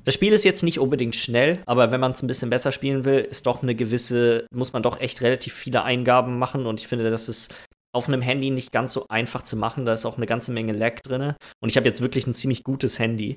Das 0.04 0.14
Spiel 0.14 0.32
ist 0.32 0.44
jetzt 0.44 0.62
nicht 0.62 0.78
unbedingt 0.78 1.16
schnell, 1.16 1.60
aber 1.66 1.90
wenn 1.90 2.00
man 2.00 2.12
es 2.12 2.22
ein 2.22 2.28
bisschen 2.28 2.50
besser 2.50 2.70
spielen 2.70 3.04
will, 3.04 3.20
ist 3.20 3.46
doch 3.46 3.62
eine 3.62 3.74
gewisse, 3.74 4.46
muss 4.52 4.72
man 4.72 4.82
doch 4.82 5.00
echt 5.00 5.22
relativ 5.22 5.54
viele 5.54 5.82
Eingaben 5.82 6.38
machen 6.38 6.66
und 6.66 6.80
ich 6.80 6.88
finde, 6.88 7.10
das 7.10 7.28
ist 7.28 7.52
auf 7.94 8.08
einem 8.08 8.22
Handy 8.22 8.50
nicht 8.50 8.72
ganz 8.72 8.92
so 8.92 9.06
einfach 9.08 9.42
zu 9.42 9.56
machen. 9.56 9.84
Da 9.86 9.92
ist 9.92 10.06
auch 10.06 10.16
eine 10.16 10.26
ganze 10.26 10.52
Menge 10.52 10.72
Lag 10.72 11.00
drin. 11.00 11.34
Und 11.60 11.68
ich 11.68 11.76
habe 11.76 11.86
jetzt 11.86 12.00
wirklich 12.00 12.26
ein 12.26 12.32
ziemlich 12.32 12.64
gutes 12.64 12.98
Handy. 12.98 13.36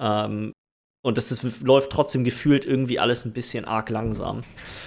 Ähm, 0.00 0.52
und 1.02 1.18
das 1.18 1.32
ist, 1.32 1.62
läuft 1.62 1.90
trotzdem 1.90 2.24
gefühlt 2.24 2.64
irgendwie 2.64 2.98
alles 2.98 3.24
ein 3.24 3.32
bisschen 3.32 3.64
arg 3.64 3.90
langsam. 3.90 4.42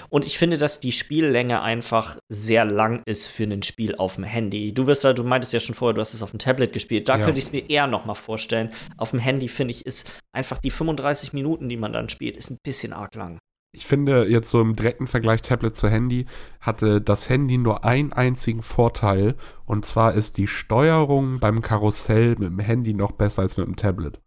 Und 0.09 0.25
ich 0.25 0.37
finde, 0.37 0.57
dass 0.57 0.79
die 0.79 0.93
Spiellänge 0.93 1.61
einfach 1.61 2.17
sehr 2.29 2.63
lang 2.63 3.01
ist 3.05 3.27
für 3.27 3.43
ein 3.43 3.63
Spiel 3.63 3.95
auf 3.95 4.15
dem 4.15 4.23
Handy. 4.23 4.73
Du 4.73 4.87
wirst 4.87 5.03
ja, 5.03 5.13
du 5.13 5.23
meintest 5.23 5.53
ja 5.53 5.59
schon 5.59 5.75
vorher, 5.75 5.93
du 5.93 6.01
hast 6.01 6.13
es 6.13 6.23
auf 6.23 6.31
dem 6.31 6.39
Tablet 6.39 6.71
gespielt. 6.71 7.09
Da 7.09 7.17
ja. 7.17 7.25
könnte 7.25 7.39
ich 7.39 7.45
es 7.45 7.51
mir 7.51 7.69
eher 7.69 7.87
noch 7.87 8.05
mal 8.05 8.15
vorstellen. 8.15 8.71
Auf 8.97 9.11
dem 9.11 9.19
Handy 9.19 9.49
finde 9.49 9.71
ich, 9.71 9.85
ist 9.85 10.09
einfach 10.31 10.57
die 10.57 10.71
35 10.71 11.33
Minuten, 11.33 11.67
die 11.67 11.77
man 11.77 11.91
dann 11.91 12.07
spielt, 12.07 12.37
ist 12.37 12.49
ein 12.49 12.59
bisschen 12.63 12.93
arg 12.93 13.13
lang. 13.15 13.37
Ich 13.75 13.85
finde 13.85 14.25
jetzt 14.27 14.49
so 14.49 14.61
im 14.61 14.73
direkten 14.73 15.05
Vergleich 15.05 15.41
Tablet 15.41 15.75
zu 15.75 15.89
Handy 15.89 16.27
hatte 16.61 17.01
das 17.01 17.27
Handy 17.27 17.57
nur 17.57 17.83
einen 17.83 18.13
einzigen 18.13 18.61
Vorteil 18.61 19.35
und 19.65 19.85
zwar 19.85 20.13
ist 20.13 20.37
die 20.37 20.47
Steuerung 20.47 21.41
beim 21.41 21.61
Karussell 21.61 22.37
mit 22.37 22.47
dem 22.47 22.59
Handy 22.59 22.93
noch 22.93 23.11
besser 23.11 23.41
als 23.41 23.57
mit 23.57 23.67
dem 23.67 23.75
Tablet. 23.75 24.21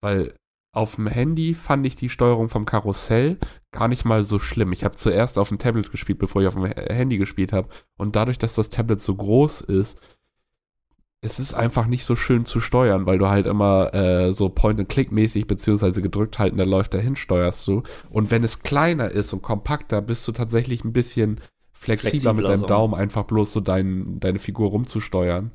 Weil 0.00 0.34
auf 0.72 0.94
dem 0.94 1.08
Handy 1.08 1.54
fand 1.54 1.84
ich 1.86 1.96
die 1.96 2.08
Steuerung 2.08 2.48
vom 2.48 2.64
Karussell 2.64 3.38
gar 3.72 3.88
nicht 3.88 4.04
mal 4.04 4.24
so 4.24 4.38
schlimm. 4.38 4.72
Ich 4.72 4.84
habe 4.84 4.96
zuerst 4.96 5.38
auf 5.38 5.48
dem 5.48 5.58
Tablet 5.58 5.90
gespielt, 5.90 6.18
bevor 6.18 6.42
ich 6.42 6.48
auf 6.48 6.54
dem 6.54 6.66
Handy 6.66 7.18
gespielt 7.18 7.52
habe. 7.52 7.68
Und 7.96 8.16
dadurch, 8.16 8.38
dass 8.38 8.54
das 8.54 8.70
Tablet 8.70 9.00
so 9.00 9.14
groß 9.14 9.62
ist, 9.62 9.98
es 11.22 11.38
ist 11.38 11.54
einfach 11.54 11.86
nicht 11.86 12.04
so 12.04 12.16
schön 12.16 12.46
zu 12.46 12.60
steuern, 12.60 13.04
weil 13.04 13.18
du 13.18 13.28
halt 13.28 13.46
immer 13.46 13.92
äh, 13.92 14.32
so 14.32 14.48
Point-and-Click-mäßig 14.48 15.46
beziehungsweise 15.46 16.00
gedrückt 16.00 16.38
halten, 16.38 16.56
da 16.56 16.64
läuft 16.64 16.94
dahin, 16.94 17.16
steuerst 17.16 17.66
du. 17.66 17.82
Und 18.08 18.30
wenn 18.30 18.42
es 18.42 18.60
kleiner 18.60 19.10
ist 19.10 19.32
und 19.32 19.42
kompakter, 19.42 20.00
bist 20.00 20.26
du 20.26 20.32
tatsächlich 20.32 20.82
ein 20.84 20.94
bisschen 20.94 21.40
flexibler, 21.72 22.10
flexibler 22.10 22.32
mit 22.34 22.48
deinem 22.48 22.60
so. 22.60 22.66
Daumen 22.66 22.94
einfach 22.94 23.24
bloß 23.24 23.52
so 23.52 23.60
dein, 23.60 24.18
deine 24.20 24.38
Figur 24.38 24.70
rumzusteuern. 24.70 25.52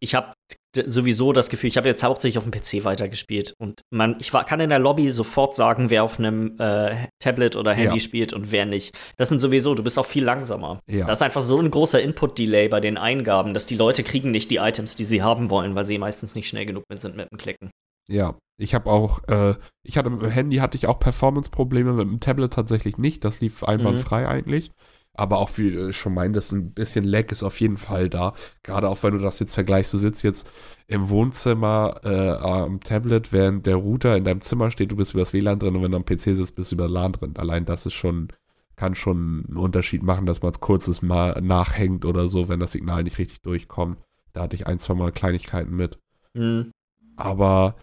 Ich 0.00 0.14
habe 0.14 0.34
sowieso 0.76 1.32
das 1.32 1.48
Gefühl, 1.48 1.68
ich 1.68 1.76
habe 1.76 1.88
jetzt 1.88 2.02
hauptsächlich 2.02 2.38
auf 2.38 2.48
dem 2.48 2.52
PC 2.52 2.84
weitergespielt 2.84 3.54
und 3.58 3.82
man, 3.90 4.16
ich 4.20 4.32
war, 4.32 4.44
kann 4.44 4.60
in 4.60 4.70
der 4.70 4.78
Lobby 4.78 5.10
sofort 5.10 5.54
sagen, 5.54 5.90
wer 5.90 6.04
auf 6.04 6.18
einem 6.18 6.56
äh, 6.58 7.08
Tablet 7.18 7.56
oder 7.56 7.72
Handy 7.72 7.96
ja. 7.96 8.00
spielt 8.00 8.32
und 8.32 8.52
wer 8.52 8.66
nicht. 8.66 8.96
Das 9.16 9.28
sind 9.28 9.40
sowieso, 9.40 9.74
du 9.74 9.82
bist 9.82 9.98
auch 9.98 10.06
viel 10.06 10.24
langsamer. 10.24 10.80
Ja. 10.88 11.06
Da 11.06 11.12
ist 11.12 11.22
einfach 11.22 11.42
so 11.42 11.58
ein 11.58 11.70
großer 11.70 12.00
Input-Delay 12.00 12.68
bei 12.68 12.80
den 12.80 12.96
Eingaben, 12.96 13.54
dass 13.54 13.66
die 13.66 13.76
Leute 13.76 14.02
kriegen 14.02 14.30
nicht 14.30 14.50
die 14.50 14.56
Items, 14.56 14.94
die 14.94 15.04
sie 15.04 15.22
haben 15.22 15.50
wollen, 15.50 15.74
weil 15.74 15.84
sie 15.84 15.98
meistens 15.98 16.34
nicht 16.34 16.48
schnell 16.48 16.66
genug 16.66 16.84
sind 16.94 17.16
mit 17.16 17.30
dem 17.30 17.38
Klicken. 17.38 17.70
Ja, 18.08 18.36
ich 18.58 18.74
habe 18.74 18.90
auch, 18.90 19.22
äh, 19.28 19.54
ich 19.82 19.96
hatte 19.96 20.10
mit 20.10 20.22
dem 20.22 20.30
Handy 20.30 20.56
hatte 20.56 20.76
ich 20.76 20.86
auch 20.86 20.98
Performance-Probleme, 20.98 21.92
mit 21.92 22.06
dem 22.06 22.20
Tablet 22.20 22.52
tatsächlich 22.52 22.98
nicht. 22.98 23.24
Das 23.24 23.40
lief 23.40 23.62
einwandfrei 23.62 24.22
mhm. 24.22 24.28
eigentlich. 24.28 24.70
Aber 25.14 25.38
auch 25.38 25.58
wie 25.58 25.70
du 25.70 25.92
schon 25.92 26.14
meintest, 26.14 26.52
ein 26.52 26.72
bisschen 26.72 27.04
Lag 27.04 27.30
ist 27.30 27.42
auf 27.42 27.60
jeden 27.60 27.76
Fall 27.76 28.08
da. 28.08 28.34
Gerade 28.62 28.88
auch 28.88 29.02
wenn 29.02 29.12
du 29.12 29.18
das 29.18 29.38
jetzt 29.40 29.52
vergleichst, 29.52 29.92
du 29.92 29.98
sitzt 29.98 30.22
jetzt 30.22 30.48
im 30.86 31.10
Wohnzimmer 31.10 32.00
äh, 32.02 32.30
am 32.30 32.80
Tablet, 32.80 33.30
während 33.30 33.66
der 33.66 33.76
Router 33.76 34.16
in 34.16 34.24
deinem 34.24 34.40
Zimmer 34.40 34.70
steht, 34.70 34.90
du 34.90 34.96
bist 34.96 35.12
über 35.12 35.20
das 35.20 35.34
WLAN 35.34 35.58
drin 35.58 35.76
und 35.76 35.82
wenn 35.82 35.90
du 35.90 35.98
am 35.98 36.06
PC 36.06 36.34
sitzt, 36.36 36.54
bist 36.54 36.72
du 36.72 36.76
über 36.76 36.88
LAN 36.88 37.12
drin. 37.12 37.34
Allein 37.36 37.66
das 37.66 37.84
ist 37.84 37.92
schon, 37.92 38.28
kann 38.76 38.94
schon 38.94 39.44
einen 39.48 39.58
Unterschied 39.58 40.02
machen, 40.02 40.24
dass 40.24 40.40
man 40.40 40.52
kurzes 40.54 41.02
Mal 41.02 41.38
nachhängt 41.42 42.06
oder 42.06 42.28
so, 42.28 42.48
wenn 42.48 42.60
das 42.60 42.72
Signal 42.72 43.02
nicht 43.02 43.18
richtig 43.18 43.42
durchkommt. 43.42 43.98
Da 44.32 44.42
hatte 44.42 44.56
ich 44.56 44.66
ein, 44.66 44.78
zwei 44.78 44.94
Mal 44.94 45.12
Kleinigkeiten 45.12 45.76
mit. 45.76 45.98
Mhm. 46.32 46.72
Aber 47.16 47.76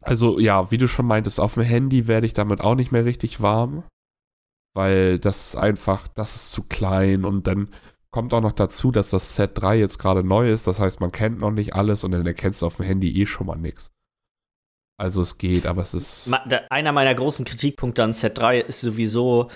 also 0.00 0.38
ja, 0.38 0.70
wie 0.70 0.78
du 0.78 0.86
schon 0.86 1.06
meintest, 1.06 1.40
auf 1.40 1.54
dem 1.54 1.64
Handy 1.64 2.06
werde 2.06 2.26
ich 2.26 2.32
damit 2.32 2.60
auch 2.60 2.76
nicht 2.76 2.92
mehr 2.92 3.04
richtig 3.04 3.42
warm 3.42 3.82
weil 4.76 5.18
das 5.18 5.56
einfach, 5.56 6.06
das 6.08 6.36
ist 6.36 6.52
zu 6.52 6.62
klein 6.62 7.24
und 7.24 7.46
dann 7.46 7.68
kommt 8.10 8.32
auch 8.32 8.40
noch 8.40 8.52
dazu, 8.52 8.92
dass 8.92 9.10
das 9.10 9.34
Set 9.34 9.52
3 9.54 9.78
jetzt 9.78 9.98
gerade 9.98 10.22
neu 10.22 10.50
ist, 10.50 10.66
das 10.66 10.78
heißt, 10.78 11.00
man 11.00 11.12
kennt 11.12 11.40
noch 11.40 11.50
nicht 11.50 11.74
alles 11.74 12.04
und 12.04 12.12
dann 12.12 12.26
erkennst 12.26 12.62
du 12.62 12.66
auf 12.66 12.76
dem 12.76 12.84
Handy 12.84 13.20
eh 13.20 13.26
schon 13.26 13.46
mal 13.46 13.56
nichts. 13.56 13.90
Also 14.98 15.20
es 15.20 15.36
geht, 15.36 15.66
aber 15.66 15.82
es 15.82 15.92
ist. 15.92 16.30
Einer 16.70 16.92
meiner 16.92 17.14
großen 17.14 17.44
Kritikpunkte 17.44 18.02
an 18.02 18.14
Set 18.14 18.38
3 18.38 18.60
ist 18.60 18.80
sowieso, 18.80 19.50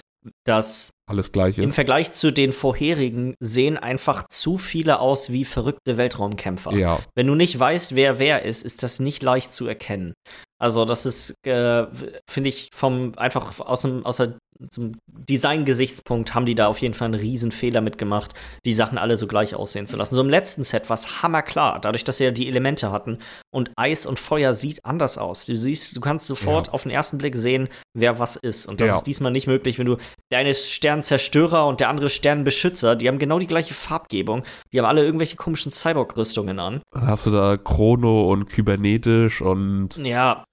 dass 0.44 0.90
alles 1.08 1.32
gleich 1.32 1.56
ist. 1.56 1.64
Im 1.64 1.72
Vergleich 1.72 2.12
zu 2.12 2.30
den 2.30 2.52
vorherigen 2.52 3.34
sehen 3.40 3.78
einfach 3.78 4.28
zu 4.28 4.58
viele 4.58 5.00
aus 5.00 5.32
wie 5.32 5.46
verrückte 5.46 5.96
Weltraumkämpfer. 5.96 6.72
Ja. 6.72 7.00
Wenn 7.14 7.26
du 7.26 7.34
nicht 7.34 7.58
weißt, 7.58 7.94
wer 7.94 8.18
wer 8.18 8.44
ist, 8.44 8.62
ist 8.62 8.82
das 8.82 9.00
nicht 9.00 9.22
leicht 9.22 9.52
zu 9.52 9.66
erkennen. 9.66 10.12
Also 10.58 10.84
das 10.84 11.06
ist, 11.06 11.34
äh, 11.46 11.86
finde 12.28 12.50
ich, 12.50 12.68
vom 12.74 13.12
einfach 13.16 13.58
aus 13.60 13.82
dem, 13.82 14.04
aus 14.04 14.18
der 14.18 14.36
zum 14.68 14.92
Design-Gesichtspunkt 15.06 16.34
haben 16.34 16.46
die 16.46 16.54
da 16.54 16.66
auf 16.66 16.78
jeden 16.78 16.94
Fall 16.94 17.06
einen 17.06 17.20
riesen 17.20 17.52
Fehler 17.52 17.80
mitgemacht, 17.80 18.34
die 18.64 18.74
Sachen 18.74 18.98
alle 18.98 19.16
so 19.16 19.26
gleich 19.26 19.54
aussehen 19.54 19.86
zu 19.86 19.96
lassen. 19.96 20.14
So 20.14 20.20
im 20.20 20.28
letzten 20.28 20.62
Set 20.62 20.88
war 20.90 20.94
es 20.94 21.22
hammerklar, 21.22 21.80
dadurch, 21.80 22.04
dass 22.04 22.18
sie 22.18 22.24
ja 22.24 22.30
die 22.30 22.48
Elemente 22.48 22.92
hatten. 22.92 23.18
Und 23.50 23.70
Eis 23.76 24.06
und 24.06 24.18
Feuer 24.18 24.54
sieht 24.54 24.84
anders 24.84 25.18
aus. 25.18 25.46
Du 25.46 25.56
siehst, 25.56 25.96
du 25.96 26.00
kannst 26.00 26.26
sofort 26.26 26.68
ja. 26.68 26.72
auf 26.72 26.82
den 26.82 26.92
ersten 26.92 27.18
Blick 27.18 27.36
sehen, 27.36 27.68
wer 27.94 28.18
was 28.18 28.36
ist. 28.36 28.66
Und 28.66 28.80
das 28.80 28.90
ja. 28.90 28.96
ist 28.96 29.04
diesmal 29.04 29.32
nicht 29.32 29.46
möglich, 29.46 29.78
wenn 29.78 29.86
du 29.86 29.96
der 30.30 30.38
eine 30.38 30.50
ist 30.50 30.70
Sternzerstörer 30.70 31.66
und 31.66 31.80
der 31.80 31.88
andere 31.88 32.10
Sternenbeschützer, 32.10 32.96
die 32.96 33.08
haben 33.08 33.18
genau 33.18 33.38
die 33.38 33.46
gleiche 33.46 33.74
Farbgebung. 33.74 34.44
Die 34.72 34.78
haben 34.78 34.86
alle 34.86 35.04
irgendwelche 35.04 35.36
komischen 35.36 35.72
Cyborg-Rüstungen 35.72 36.58
an. 36.58 36.80
hast 36.94 37.26
du 37.26 37.30
da 37.30 37.56
Chrono 37.56 38.30
und 38.30 38.48
Kybernetisch 38.48 39.40
und. 39.40 39.96
Ja, 39.96 40.44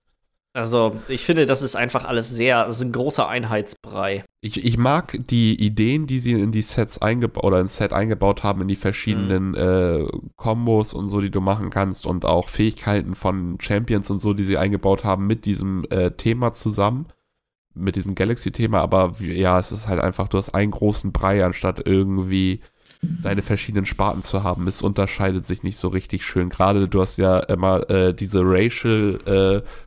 also, 0.58 1.00
ich 1.08 1.24
finde, 1.24 1.46
das 1.46 1.62
ist 1.62 1.76
einfach 1.76 2.04
alles 2.04 2.32
sehr, 2.32 2.66
das 2.66 2.78
ist 2.78 2.82
ein 2.82 2.92
großer 2.92 3.28
Einheitsbrei. 3.28 4.24
Ich, 4.42 4.66
ich 4.66 4.76
mag 4.80 5.16
die 5.30 5.54
Ideen, 5.54 6.08
die 6.08 6.18
sie 6.18 6.32
in 6.32 6.52
die 6.52 6.64
Sets 6.64 7.00
eingebaut 7.00 7.44
oder 7.44 7.60
ins 7.60 7.76
Set 7.76 7.94
eingebaut 7.94 8.42
haben, 8.42 8.64
in 8.64 8.68
die 8.68 8.76
verschiedenen 8.76 9.50
mhm. 9.50 9.56
äh, 9.56 10.08
Kombos 10.36 10.96
und 10.96 11.10
so, 11.10 11.22
die 11.22 11.30
du 11.30 11.42
machen 11.42 11.70
kannst 11.70 12.08
und 12.08 12.26
auch 12.26 12.50
Fähigkeiten 12.50 13.14
von 13.14 13.60
Champions 13.62 14.10
und 14.10 14.18
so, 14.18 14.34
die 14.34 14.46
sie 14.46 14.58
eingebaut 14.58 15.04
haben 15.04 15.28
mit 15.28 15.46
diesem 15.46 15.86
äh, 15.92 16.10
Thema 16.10 16.54
zusammen, 16.54 17.06
mit 17.76 17.96
diesem 17.96 18.16
Galaxy-Thema. 18.16 18.82
Aber 18.82 19.14
ja, 19.20 19.60
es 19.60 19.72
ist 19.72 19.88
halt 19.88 20.02
einfach, 20.02 20.28
du 20.28 20.40
hast 20.40 20.56
einen 20.56 20.72
großen 20.72 21.12
Brei, 21.12 21.46
anstatt 21.46 21.88
irgendwie 21.88 22.62
deine 23.02 23.44
verschiedenen 23.44 23.86
Sparten 23.86 24.24
zu 24.24 24.42
haben. 24.42 24.66
Es 24.66 24.82
unterscheidet 24.82 25.46
sich 25.46 25.62
nicht 25.62 25.78
so 25.78 25.88
richtig 25.88 26.26
schön. 26.26 26.50
Gerade 26.50 26.88
du 26.88 27.00
hast 27.00 27.18
ja 27.18 27.38
immer 27.42 27.88
äh, 27.92 28.14
diese 28.16 28.42
Racial 28.44 29.20
äh, 29.64 29.87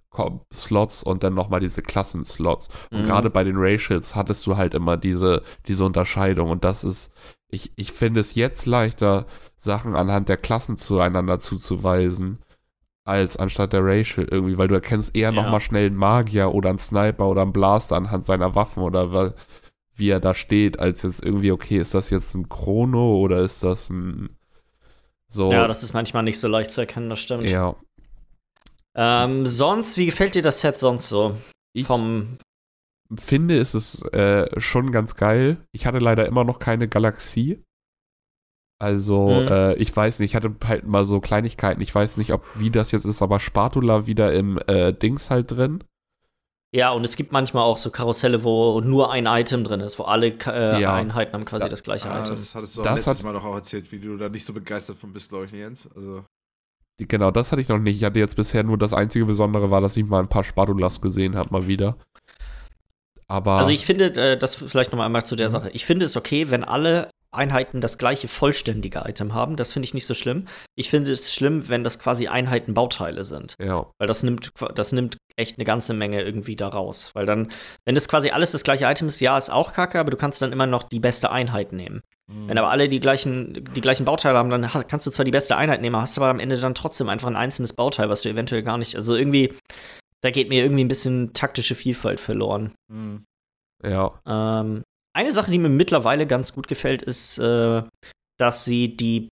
Slots 0.53 1.03
und 1.03 1.23
dann 1.23 1.35
nochmal 1.35 1.61
diese 1.61 1.83
Klassen-Slots. 1.83 2.69
Und 2.91 3.03
mhm. 3.03 3.07
gerade 3.07 3.31
bei 3.31 3.45
den 3.45 3.57
Racials 3.57 4.15
hattest 4.15 4.47
du 4.47 4.57
halt 4.57 4.75
immer 4.75 4.97
diese, 4.97 5.43
diese 5.69 5.85
Unterscheidung. 5.85 6.51
Und 6.51 6.65
das 6.65 6.85
ist, 6.85 7.13
ich, 7.49 7.73
ich 7.77 7.93
finde 7.93 8.21
es 8.21 8.35
jetzt 8.35 8.67
leichter, 8.67 9.27
Sachen 9.57 9.95
anhand 9.95 10.29
der 10.29 10.37
Klassen 10.37 10.77
zueinander 10.77 11.39
zuzuweisen, 11.39 12.39
als 13.05 13.37
anstatt 13.37 13.73
der 13.73 13.85
Racial 13.85 14.27
irgendwie, 14.31 14.59
weil 14.59 14.69
du 14.69 14.75
erkennst 14.75 15.17
eher 15.17 15.33
ja. 15.33 15.43
nochmal 15.43 15.61
schnell 15.61 15.87
einen 15.87 15.97
Magier 15.97 16.55
oder 16.55 16.71
einen 16.71 16.79
Sniper 16.79 17.29
oder 17.29 17.43
einen 17.43 17.53
Blaster 17.53 17.97
anhand 17.97 18.25
seiner 18.25 18.55
Waffen 18.55 18.83
oder 18.83 19.35
wie 19.95 20.11
er 20.11 20.21
da 20.21 20.35
steht, 20.35 20.79
als 20.79 21.03
jetzt 21.03 21.23
irgendwie, 21.23 21.53
okay, 21.53 21.79
ist 21.79 21.95
das 21.95 22.11
jetzt 22.11 22.35
ein 22.35 22.49
Chrono 22.49 23.17
oder 23.17 23.41
ist 23.41 23.63
das 23.63 23.91
ein 23.91 24.31
so. 25.33 25.53
Ja, 25.53 25.69
das 25.69 25.85
ist 25.85 25.95
manchmal 25.95 26.25
nicht 26.25 26.41
so 26.41 26.49
leicht 26.49 26.73
zu 26.73 26.81
erkennen, 26.81 27.09
das 27.09 27.21
stimmt. 27.21 27.49
Ja, 27.49 27.77
ähm, 28.97 29.47
sonst, 29.47 29.97
wie 29.97 30.07
gefällt 30.07 30.35
dir 30.35 30.43
das 30.43 30.61
Set 30.61 30.79
sonst 30.79 31.09
so? 31.09 31.37
Ich 31.73 31.87
Vom 31.87 32.39
finde, 33.19 33.57
ist 33.57 33.75
es 33.75 34.03
äh, 34.13 34.49
schon 34.61 34.93
ganz 34.93 35.17
geil. 35.17 35.59
Ich 35.73 35.87
hatte 35.87 35.99
leider 35.99 36.27
immer 36.27 36.45
noch 36.45 36.59
keine 36.59 36.89
Galaxie. 36.89 37.63
Also, 38.79 39.29
mhm. 39.29 39.49
äh, 39.49 39.75
ich 39.75 39.95
weiß 39.95 40.21
nicht, 40.21 40.31
ich 40.31 40.37
hatte 40.37 40.55
halt 40.65 40.87
mal 40.87 41.05
so 41.05 41.21
Kleinigkeiten. 41.21 41.83
Ich 41.83 41.95
weiß 41.95 42.17
nicht, 42.17 42.33
ob 42.33 42.45
wie 42.55 42.71
das 42.71 42.93
jetzt 42.93 43.05
ist, 43.05 43.21
aber 43.21 43.39
Spatula 43.39 44.07
wieder 44.07 44.33
im 44.33 44.59
äh, 44.67 44.93
Dings 44.93 45.29
halt 45.29 45.51
drin. 45.51 45.85
Ja, 46.73 46.93
und 46.93 47.05
es 47.05 47.17
gibt 47.17 47.33
manchmal 47.33 47.65
auch 47.65 47.77
so 47.77 47.91
Karusselle, 47.91 48.45
wo 48.45 48.81
nur 48.81 49.11
ein 49.11 49.27
Item 49.27 49.65
drin 49.65 49.81
ist, 49.81 49.99
wo 49.99 50.05
alle 50.05 50.29
äh, 50.29 50.81
ja. 50.81 50.95
Einheiten 50.95 51.33
haben 51.35 51.45
quasi 51.45 51.65
da, 51.65 51.69
das 51.69 51.83
gleiche 51.83 52.09
ah, 52.09 52.21
Item. 52.21 52.37
Das 52.37 52.55
hattest 52.55 52.77
du 52.77 52.81
auch 52.81 52.85
das 52.85 52.95
letztes 52.95 53.19
hat, 53.19 53.23
Mal 53.25 53.33
noch 53.33 53.45
auch 53.45 53.57
erzählt, 53.57 53.91
wie 53.91 53.99
du 53.99 54.17
da 54.17 54.29
nicht 54.29 54.45
so 54.45 54.53
begeistert 54.53 54.97
von 54.97 55.13
bist, 55.13 55.31
glaube 55.31 55.47
ich, 55.47 55.53
Jens. 55.53 55.89
Also. 55.95 56.25
Genau, 57.09 57.31
das 57.31 57.51
hatte 57.51 57.63
ich 57.63 57.69
noch 57.69 57.79
nicht. 57.79 57.97
Ich 57.97 58.05
hatte 58.05 58.19
jetzt 58.19 58.37
bisher 58.37 58.63
nur 58.63 58.77
das 58.77 58.93
einzige 58.93 59.25
Besondere 59.25 59.71
war, 59.71 59.81
dass 59.81 59.97
ich 59.97 60.07
mal 60.07 60.21
ein 60.21 60.29
paar 60.29 60.45
Spadulas 60.45 61.01
gesehen 61.01 61.37
habe, 61.37 61.51
mal 61.51 61.67
wieder. 61.67 61.97
Aber 63.27 63.53
also 63.53 63.71
ich 63.71 63.87
finde, 63.87 64.07
äh, 64.15 64.37
das 64.37 64.57
vielleicht 64.57 64.93
noch 64.93 64.99
einmal 65.01 65.25
zu 65.25 65.37
der 65.37 65.49
mhm. 65.49 65.53
Sache. 65.53 65.71
Ich 65.73 65.87
finde 65.87 66.05
es 66.05 66.17
okay, 66.17 66.51
wenn 66.51 66.65
alle 66.65 67.11
Einheiten 67.33 67.81
das 67.81 67.97
gleiche 67.97 68.27
vollständige 68.29 69.05
Item 69.07 69.35
haben. 69.35 69.57
Das 69.57 69.73
finde 69.73 69.85
ich 69.85 69.95
nicht 69.95 70.07
so 70.07 70.15
schlimm. 70.15 70.47
Ich 70.75 70.91
finde 70.91 71.13
es 71.13 71.33
schlimm, 71.33 71.69
wenn 71.69 71.85
das 71.85 72.01
quasi 72.01 72.27
Einheiten 72.27 72.75
Bauteile 72.75 73.25
sind. 73.25 73.55
Ja. 73.61 73.87
Weil 73.99 74.09
das 74.09 74.23
nimmt, 74.25 74.51
das 74.75 74.93
nimmt 74.93 75.17
echt 75.41 75.59
eine 75.59 75.65
ganze 75.65 75.95
Menge 75.95 76.23
irgendwie 76.23 76.57
da 76.57 76.69
raus. 76.69 77.11
Weil 77.15 77.27
dann, 77.27 77.51
wenn 77.85 77.95
das 77.95 78.09
quasi 78.09 78.31
alles 78.31 78.53
das 78.53 78.65
gleiche 78.65 78.85
Item 78.85 79.09
ist, 79.09 79.21
ja, 79.21 79.37
ist 79.37 79.51
auch 79.51 79.73
kacke, 79.73 79.99
aber 79.99 80.11
du 80.11 80.17
kannst 80.17 80.41
dann 80.43 80.53
immer 80.53 80.67
noch 80.67 80.85
die 80.85 81.01
beste 81.01 81.31
Einheit 81.33 81.73
nehmen. 81.73 82.03
Mhm. 82.31 82.49
Wenn 82.49 82.59
aber 82.59 82.71
alle 82.71 82.89
die 82.89 83.01
gleichen, 83.01 83.69
die 83.75 83.81
gleichen 83.81 84.05
Bauteile 84.05 84.39
haben, 84.39 84.51
dann 84.51 84.69
kannst 84.89 85.07
du 85.07 85.11
zwar 85.11 85.25
die 85.25 85.31
beste 85.31 85.57
Einheit 85.57 85.81
nehmen, 85.81 85.97
hast 85.97 86.19
aber 86.19 86.29
am 86.29 86.41
Ende 86.41 86.59
dann 86.59 86.75
trotzdem 86.75 87.09
einfach 87.09 87.29
ein 87.29 87.37
einzelnes 87.37 87.73
Bauteil, 87.73 88.09
was 88.09 88.23
du 88.23 88.29
eventuell 88.29 88.63
gar 88.63 88.79
nicht. 88.79 88.95
Also 88.95 89.17
irgendwie, 89.17 89.55
da 90.23 90.31
geht 90.31 90.49
mir 90.49 90.63
irgendwie 90.63 90.85
ein 90.85 90.89
bisschen 90.89 91.33
taktische 91.33 91.75
Vielfalt 91.75 92.21
verloren. 92.21 92.73
Mhm. 92.89 93.25
Ja. 93.83 94.21
Ähm, 94.27 94.83
eine 95.13 95.33
Sache, 95.33 95.51
die 95.51 95.59
mir 95.59 95.69
mittlerweile 95.69 96.27
ganz 96.27 96.55
gut 96.55 96.69
gefällt, 96.69 97.03
ist, 97.03 97.39
äh, 97.39 97.83
dass 98.39 98.65
sie 98.65 98.97
die 98.97 99.29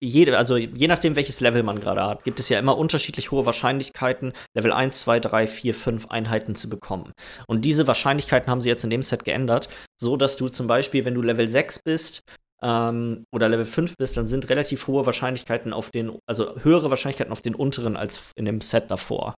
jede, 0.00 0.36
also 0.38 0.56
je 0.56 0.86
nachdem, 0.88 1.16
welches 1.16 1.40
Level 1.40 1.62
man 1.62 1.80
gerade 1.80 2.04
hat, 2.04 2.24
gibt 2.24 2.40
es 2.40 2.48
ja 2.48 2.58
immer 2.58 2.76
unterschiedlich 2.76 3.30
hohe 3.30 3.46
Wahrscheinlichkeiten, 3.46 4.32
Level 4.54 4.72
1, 4.72 5.00
2, 5.00 5.20
3, 5.20 5.46
4, 5.46 5.74
5 5.74 6.06
Einheiten 6.06 6.54
zu 6.54 6.68
bekommen. 6.68 7.12
Und 7.46 7.64
diese 7.64 7.86
Wahrscheinlichkeiten 7.86 8.50
haben 8.50 8.60
sie 8.60 8.68
jetzt 8.68 8.84
in 8.84 8.90
dem 8.90 9.02
Set 9.02 9.24
geändert, 9.24 9.68
so 10.00 10.16
dass 10.16 10.36
du 10.36 10.48
zum 10.48 10.66
Beispiel, 10.66 11.04
wenn 11.04 11.14
du 11.14 11.22
Level 11.22 11.48
6 11.48 11.80
bist, 11.84 12.22
ähm, 12.62 13.24
oder 13.34 13.48
Level 13.48 13.64
5 13.64 13.96
bist, 13.96 14.16
dann 14.16 14.26
sind 14.26 14.48
relativ 14.48 14.86
hohe 14.86 15.04
Wahrscheinlichkeiten 15.04 15.72
auf 15.72 15.90
den, 15.90 16.18
also 16.26 16.54
höhere 16.62 16.90
Wahrscheinlichkeiten 16.90 17.32
auf 17.32 17.42
den 17.42 17.54
unteren 17.54 17.96
als 17.96 18.30
in 18.36 18.44
dem 18.44 18.60
Set 18.60 18.90
davor. 18.90 19.34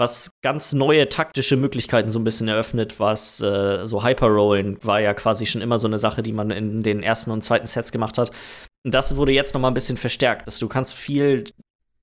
Was 0.00 0.30
ganz 0.44 0.72
neue 0.72 1.08
taktische 1.08 1.56
Möglichkeiten 1.56 2.10
so 2.10 2.20
ein 2.20 2.24
bisschen 2.24 2.46
eröffnet, 2.46 3.00
was 3.00 3.40
äh, 3.40 3.84
so 3.84 4.04
Hyperrollen 4.04 4.78
war 4.84 5.00
ja 5.00 5.12
quasi 5.12 5.46
schon 5.46 5.60
immer 5.60 5.78
so 5.78 5.88
eine 5.88 5.98
Sache, 5.98 6.22
die 6.22 6.32
man 6.32 6.50
in 6.50 6.84
den 6.84 7.02
ersten 7.02 7.32
und 7.32 7.42
zweiten 7.42 7.66
Sets 7.66 7.90
gemacht 7.90 8.16
hat. 8.16 8.30
Und 8.88 8.94
das 8.94 9.16
wurde 9.16 9.32
jetzt 9.32 9.52
noch 9.52 9.60
mal 9.60 9.68
ein 9.68 9.74
bisschen 9.74 9.98
verstärkt, 9.98 10.46
dass 10.46 10.58
du 10.58 10.66
kannst 10.66 10.94
viel 10.94 11.44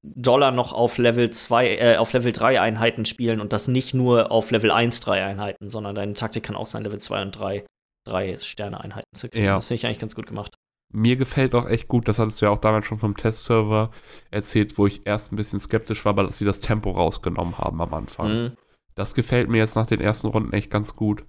Dollar 0.03 0.51
noch 0.51 0.71
auf 0.71 0.99
Level 0.99 1.31
2, 1.31 1.77
äh, 1.77 1.97
auf 1.97 2.13
Level 2.13 2.31
3 2.31 2.61
Einheiten 2.61 3.05
spielen 3.05 3.41
und 3.41 3.53
das 3.53 3.67
nicht 3.67 3.95
nur 3.95 4.31
auf 4.31 4.51
Level 4.51 4.69
1 4.69 4.99
3 4.99 5.23
Einheiten, 5.25 5.67
sondern 5.67 5.95
deine 5.95 6.13
Taktik 6.13 6.43
kann 6.43 6.55
auch 6.55 6.67
sein, 6.67 6.83
Level 6.83 6.99
2 6.99 7.23
und 7.23 7.31
3 7.31 7.65
drei 8.05 8.37
Sterne-Einheiten 8.37 9.15
zu 9.15 9.29
kriegen. 9.29 9.45
Ja. 9.45 9.55
Das 9.55 9.65
finde 9.65 9.79
ich 9.79 9.85
eigentlich 9.87 9.97
ganz 9.97 10.13
gut 10.13 10.27
gemacht. 10.27 10.53
Mir 10.93 11.15
gefällt 11.15 11.55
auch 11.55 11.67
echt 11.67 11.87
gut, 11.87 12.07
das 12.07 12.19
hattest 12.19 12.39
du 12.39 12.45
ja 12.45 12.51
auch 12.51 12.59
damals 12.59 12.85
schon 12.85 12.99
vom 12.99 13.17
Testserver 13.17 13.89
erzählt, 14.29 14.77
wo 14.77 14.85
ich 14.85 15.07
erst 15.07 15.33
ein 15.33 15.37
bisschen 15.37 15.59
skeptisch 15.59 16.05
war, 16.05 16.11
aber 16.11 16.25
dass 16.25 16.37
sie 16.37 16.45
das 16.45 16.59
Tempo 16.59 16.91
rausgenommen 16.91 17.57
haben 17.57 17.81
am 17.81 17.95
Anfang. 17.95 18.29
Mhm. 18.29 18.51
Das 18.93 19.15
gefällt 19.15 19.49
mir 19.49 19.57
jetzt 19.57 19.75
nach 19.75 19.87
den 19.87 20.01
ersten 20.01 20.27
Runden 20.27 20.53
echt 20.53 20.69
ganz 20.69 20.95
gut. 20.95 21.25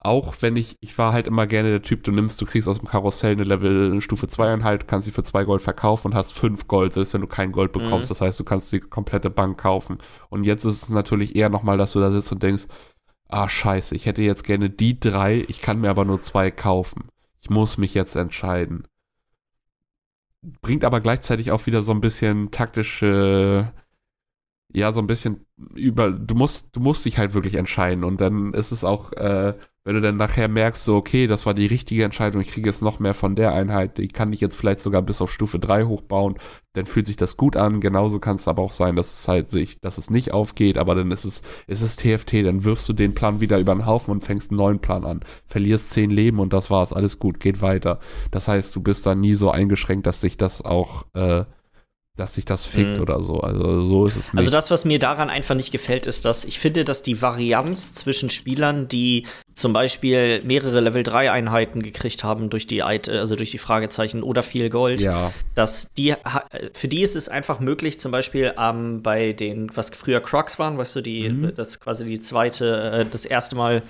Auch 0.00 0.36
wenn 0.40 0.54
ich, 0.56 0.76
ich 0.80 0.96
war 0.96 1.12
halt 1.12 1.26
immer 1.26 1.48
gerne 1.48 1.70
der 1.70 1.82
Typ, 1.82 2.04
du 2.04 2.12
nimmst, 2.12 2.40
du 2.40 2.46
kriegst 2.46 2.68
aus 2.68 2.78
dem 2.78 2.86
Karussell 2.86 3.32
eine 3.32 3.42
Level 3.42 3.90
eine 3.90 4.00
Stufe 4.00 4.28
2 4.28 4.52
Einheit, 4.52 4.86
kannst 4.86 5.06
sie 5.06 5.12
für 5.12 5.24
2 5.24 5.44
Gold 5.44 5.60
verkaufen 5.60 6.08
und 6.08 6.14
hast 6.14 6.32
5 6.32 6.68
Gold, 6.68 6.92
selbst 6.92 7.14
wenn 7.14 7.20
du 7.20 7.26
kein 7.26 7.50
Gold 7.50 7.72
bekommst. 7.72 8.08
Mhm. 8.08 8.10
Das 8.10 8.20
heißt, 8.20 8.38
du 8.38 8.44
kannst 8.44 8.70
die 8.72 8.80
komplette 8.80 9.28
Bank 9.28 9.58
kaufen. 9.58 9.98
Und 10.30 10.44
jetzt 10.44 10.64
ist 10.64 10.84
es 10.84 10.88
natürlich 10.88 11.34
eher 11.34 11.48
nochmal, 11.48 11.78
dass 11.78 11.92
du 11.92 12.00
da 12.00 12.12
sitzt 12.12 12.30
und 12.30 12.42
denkst, 12.44 12.66
ah 13.28 13.48
scheiße, 13.48 13.94
ich 13.94 14.06
hätte 14.06 14.22
jetzt 14.22 14.44
gerne 14.44 14.70
die 14.70 14.98
drei, 15.00 15.44
ich 15.48 15.60
kann 15.60 15.80
mir 15.80 15.90
aber 15.90 16.04
nur 16.04 16.20
zwei 16.20 16.50
kaufen. 16.50 17.08
Ich 17.40 17.50
muss 17.50 17.76
mich 17.78 17.94
jetzt 17.94 18.14
entscheiden. 18.14 18.86
Bringt 20.62 20.84
aber 20.84 21.00
gleichzeitig 21.00 21.50
auch 21.50 21.66
wieder 21.66 21.82
so 21.82 21.92
ein 21.92 22.00
bisschen 22.00 22.50
taktische, 22.52 23.72
ja, 24.72 24.92
so 24.92 25.00
ein 25.00 25.06
bisschen 25.06 25.46
über, 25.74 26.10
du 26.10 26.34
musst, 26.34 26.68
du 26.76 26.80
musst 26.80 27.04
dich 27.04 27.18
halt 27.18 27.34
wirklich 27.34 27.56
entscheiden 27.56 28.04
und 28.04 28.20
dann 28.20 28.54
ist 28.54 28.70
es 28.70 28.84
auch, 28.84 29.12
äh, 29.12 29.54
wenn 29.88 29.94
du 29.94 30.02
dann 30.02 30.18
nachher 30.18 30.48
merkst, 30.48 30.84
so, 30.84 30.96
okay, 30.96 31.26
das 31.26 31.46
war 31.46 31.54
die 31.54 31.64
richtige 31.64 32.04
Entscheidung, 32.04 32.42
ich 32.42 32.50
kriege 32.50 32.68
jetzt 32.68 32.82
noch 32.82 32.98
mehr 32.98 33.14
von 33.14 33.34
der 33.34 33.54
Einheit, 33.54 33.96
die 33.96 34.08
kann 34.08 34.30
ich 34.34 34.40
jetzt 34.42 34.54
vielleicht 34.54 34.80
sogar 34.80 35.00
bis 35.00 35.22
auf 35.22 35.32
Stufe 35.32 35.58
3 35.58 35.84
hochbauen, 35.84 36.34
dann 36.74 36.84
fühlt 36.84 37.06
sich 37.06 37.16
das 37.16 37.38
gut 37.38 37.56
an. 37.56 37.80
Genauso 37.80 38.18
kann 38.18 38.36
es 38.36 38.48
aber 38.48 38.60
auch 38.60 38.74
sein, 38.74 38.96
dass 38.96 39.20
es 39.20 39.28
halt 39.28 39.48
sich, 39.48 39.80
dass 39.80 39.96
es 39.96 40.10
nicht 40.10 40.34
aufgeht, 40.34 40.76
aber 40.76 40.94
dann 40.94 41.10
ist 41.10 41.24
es, 41.24 41.40
ist 41.68 41.80
es 41.80 41.96
TFT, 41.96 42.44
dann 42.44 42.64
wirfst 42.64 42.86
du 42.86 42.92
den 42.92 43.14
Plan 43.14 43.40
wieder 43.40 43.58
über 43.58 43.74
den 43.74 43.86
Haufen 43.86 44.10
und 44.12 44.20
fängst 44.20 44.50
einen 44.50 44.58
neuen 44.58 44.80
Plan 44.80 45.06
an. 45.06 45.20
Verlierst 45.46 45.92
10 45.92 46.10
Leben 46.10 46.38
und 46.38 46.52
das 46.52 46.68
war's, 46.68 46.92
alles 46.92 47.18
gut, 47.18 47.40
geht 47.40 47.62
weiter. 47.62 47.98
Das 48.30 48.46
heißt, 48.46 48.76
du 48.76 48.82
bist 48.82 49.06
dann 49.06 49.20
nie 49.20 49.32
so 49.32 49.50
eingeschränkt, 49.50 50.06
dass 50.06 50.20
sich 50.20 50.36
das 50.36 50.60
auch 50.60 51.06
äh, 51.14 51.46
dass 52.18 52.34
sich 52.34 52.44
das 52.44 52.64
fickt 52.64 52.96
mhm. 52.96 53.02
oder 53.02 53.22
so. 53.22 53.40
Also 53.40 53.82
so 53.82 54.06
ist 54.06 54.16
es 54.16 54.32
nicht. 54.32 54.38
Also 54.38 54.50
das, 54.50 54.70
was 54.70 54.84
mir 54.84 54.98
daran 54.98 55.30
einfach 55.30 55.54
nicht 55.54 55.70
gefällt, 55.70 56.06
ist, 56.06 56.24
dass 56.24 56.44
ich 56.44 56.58
finde, 56.58 56.84
dass 56.84 57.02
die 57.02 57.22
Varianz 57.22 57.94
zwischen 57.94 58.28
Spielern, 58.28 58.88
die 58.88 59.26
zum 59.54 59.72
Beispiel 59.72 60.42
mehrere 60.42 60.80
Level 60.80 61.02
3 61.02 61.30
Einheiten 61.30 61.82
gekriegt 61.82 62.24
haben 62.24 62.50
durch 62.50 62.66
die 62.66 62.82
also 62.82 63.36
durch 63.36 63.50
die 63.50 63.58
Fragezeichen 63.58 64.22
oder 64.22 64.42
viel 64.42 64.68
Gold, 64.68 65.00
ja. 65.00 65.32
dass 65.54 65.88
die 65.96 66.14
für 66.72 66.88
die 66.88 67.02
ist 67.02 67.16
es 67.16 67.28
einfach 67.28 67.60
möglich, 67.60 68.00
zum 68.00 68.12
Beispiel 68.12 68.52
ähm, 68.58 69.02
bei 69.02 69.32
den, 69.32 69.74
was 69.76 69.90
früher 69.90 70.20
Crocs 70.20 70.58
waren, 70.58 70.76
weißt 70.78 70.96
du, 70.96 71.00
die, 71.02 71.28
mhm. 71.28 71.54
das 71.54 71.78
quasi 71.80 72.04
die 72.04 72.20
zweite, 72.20 72.90
äh, 72.90 73.06
das 73.06 73.24
erste 73.24 73.56
Mal 73.56 73.82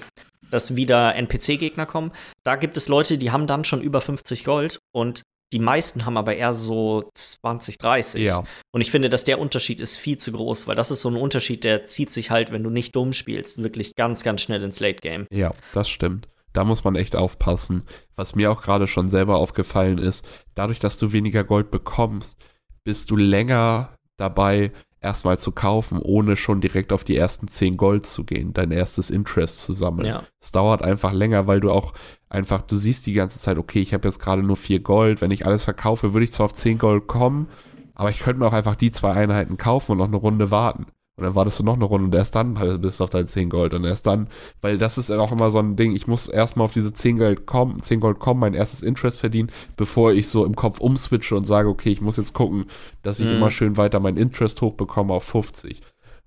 dass 0.50 0.76
wieder 0.76 1.14
NPC-Gegner 1.14 1.84
kommen. 1.84 2.10
Da 2.42 2.56
gibt 2.56 2.78
es 2.78 2.88
Leute, 2.88 3.18
die 3.18 3.30
haben 3.30 3.46
dann 3.46 3.64
schon 3.64 3.82
über 3.82 4.00
50 4.00 4.44
Gold 4.44 4.78
und 4.92 5.22
die 5.52 5.58
meisten 5.58 6.04
haben 6.04 6.16
aber 6.16 6.36
eher 6.36 6.52
so 6.52 7.10
20, 7.14 7.78
30. 7.78 8.22
Ja. 8.22 8.44
Und 8.70 8.80
ich 8.80 8.90
finde, 8.90 9.08
dass 9.08 9.24
der 9.24 9.38
Unterschied 9.38 9.80
ist 9.80 9.96
viel 9.96 10.18
zu 10.18 10.32
groß, 10.32 10.66
weil 10.66 10.76
das 10.76 10.90
ist 10.90 11.00
so 11.00 11.08
ein 11.08 11.16
Unterschied, 11.16 11.64
der 11.64 11.84
zieht 11.84 12.10
sich 12.10 12.30
halt, 12.30 12.52
wenn 12.52 12.62
du 12.62 12.70
nicht 12.70 12.94
dumm 12.94 13.12
spielst, 13.12 13.62
wirklich 13.62 13.94
ganz, 13.94 14.22
ganz 14.22 14.42
schnell 14.42 14.62
ins 14.62 14.80
Late 14.80 15.00
Game. 15.00 15.26
Ja, 15.30 15.54
das 15.72 15.88
stimmt. 15.88 16.28
Da 16.52 16.64
muss 16.64 16.84
man 16.84 16.96
echt 16.96 17.14
aufpassen. 17.14 17.84
Was 18.16 18.34
mir 18.34 18.50
auch 18.50 18.62
gerade 18.62 18.86
schon 18.86 19.10
selber 19.10 19.36
aufgefallen 19.36 19.98
ist, 19.98 20.26
dadurch, 20.54 20.80
dass 20.80 20.98
du 20.98 21.12
weniger 21.12 21.44
Gold 21.44 21.70
bekommst, 21.70 22.38
bist 22.84 23.10
du 23.10 23.16
länger 23.16 23.94
dabei, 24.16 24.72
erstmal 25.00 25.38
zu 25.38 25.52
kaufen, 25.52 26.00
ohne 26.00 26.36
schon 26.36 26.60
direkt 26.60 26.92
auf 26.92 27.04
die 27.04 27.16
ersten 27.16 27.48
10 27.48 27.76
Gold 27.76 28.06
zu 28.06 28.24
gehen, 28.24 28.52
dein 28.52 28.72
erstes 28.72 29.10
Interest 29.10 29.60
zu 29.60 29.72
sammeln. 29.72 30.08
Ja. 30.08 30.24
Es 30.40 30.50
dauert 30.52 30.82
einfach 30.82 31.12
länger, 31.12 31.46
weil 31.46 31.60
du 31.60 31.70
auch 31.70 31.92
einfach, 32.28 32.62
du 32.62 32.76
siehst 32.76 33.06
die 33.06 33.12
ganze 33.12 33.38
Zeit, 33.38 33.58
okay, 33.58 33.80
ich 33.80 33.94
habe 33.94 34.06
jetzt 34.06 34.18
gerade 34.18 34.42
nur 34.42 34.56
4 34.56 34.80
Gold, 34.80 35.20
wenn 35.20 35.30
ich 35.30 35.46
alles 35.46 35.64
verkaufe, 35.64 36.12
würde 36.12 36.24
ich 36.24 36.32
zwar 36.32 36.46
auf 36.46 36.54
10 36.54 36.78
Gold 36.78 37.06
kommen, 37.06 37.48
aber 37.94 38.10
ich 38.10 38.20
könnte 38.20 38.40
mir 38.40 38.46
auch 38.46 38.52
einfach 38.52 38.76
die 38.76 38.92
zwei 38.92 39.12
Einheiten 39.12 39.56
kaufen 39.56 39.92
und 39.92 39.98
noch 39.98 40.06
eine 40.06 40.16
Runde 40.16 40.50
warten. 40.50 40.86
Und 41.18 41.24
dann 41.24 41.34
wartest 41.34 41.58
du 41.58 41.64
noch 41.64 41.74
eine 41.74 41.84
Runde 41.84 42.06
und 42.06 42.14
erst 42.14 42.36
dann 42.36 42.54
bist 42.80 43.00
du 43.00 43.04
auf 43.04 43.10
dein 43.10 43.26
10 43.26 43.50
Gold. 43.50 43.74
Und 43.74 43.82
erst 43.82 44.06
dann, 44.06 44.28
weil 44.60 44.78
das 44.78 44.98
ist 44.98 45.10
auch 45.10 45.32
immer 45.32 45.50
so 45.50 45.58
ein 45.58 45.74
Ding, 45.74 45.96
ich 45.96 46.06
muss 46.06 46.28
erstmal 46.28 46.66
auf 46.66 46.72
diese 46.72 46.92
10 46.92 47.18
Gold 47.18 47.44
kommen, 47.44 47.82
10 47.82 47.98
Gold 47.98 48.20
kommen, 48.20 48.38
mein 48.38 48.54
erstes 48.54 48.82
Interest 48.82 49.18
verdienen, 49.18 49.50
bevor 49.76 50.12
ich 50.12 50.28
so 50.28 50.44
im 50.44 50.54
Kopf 50.54 50.78
umswitche 50.78 51.34
und 51.34 51.44
sage, 51.44 51.68
okay, 51.68 51.90
ich 51.90 52.00
muss 52.00 52.18
jetzt 52.18 52.34
gucken, 52.34 52.66
dass 53.02 53.18
ich 53.18 53.26
mhm. 53.26 53.38
immer 53.38 53.50
schön 53.50 53.76
weiter 53.76 53.98
mein 53.98 54.16
Interest 54.16 54.62
hochbekomme 54.62 55.12
auf 55.12 55.24
50. 55.24 55.82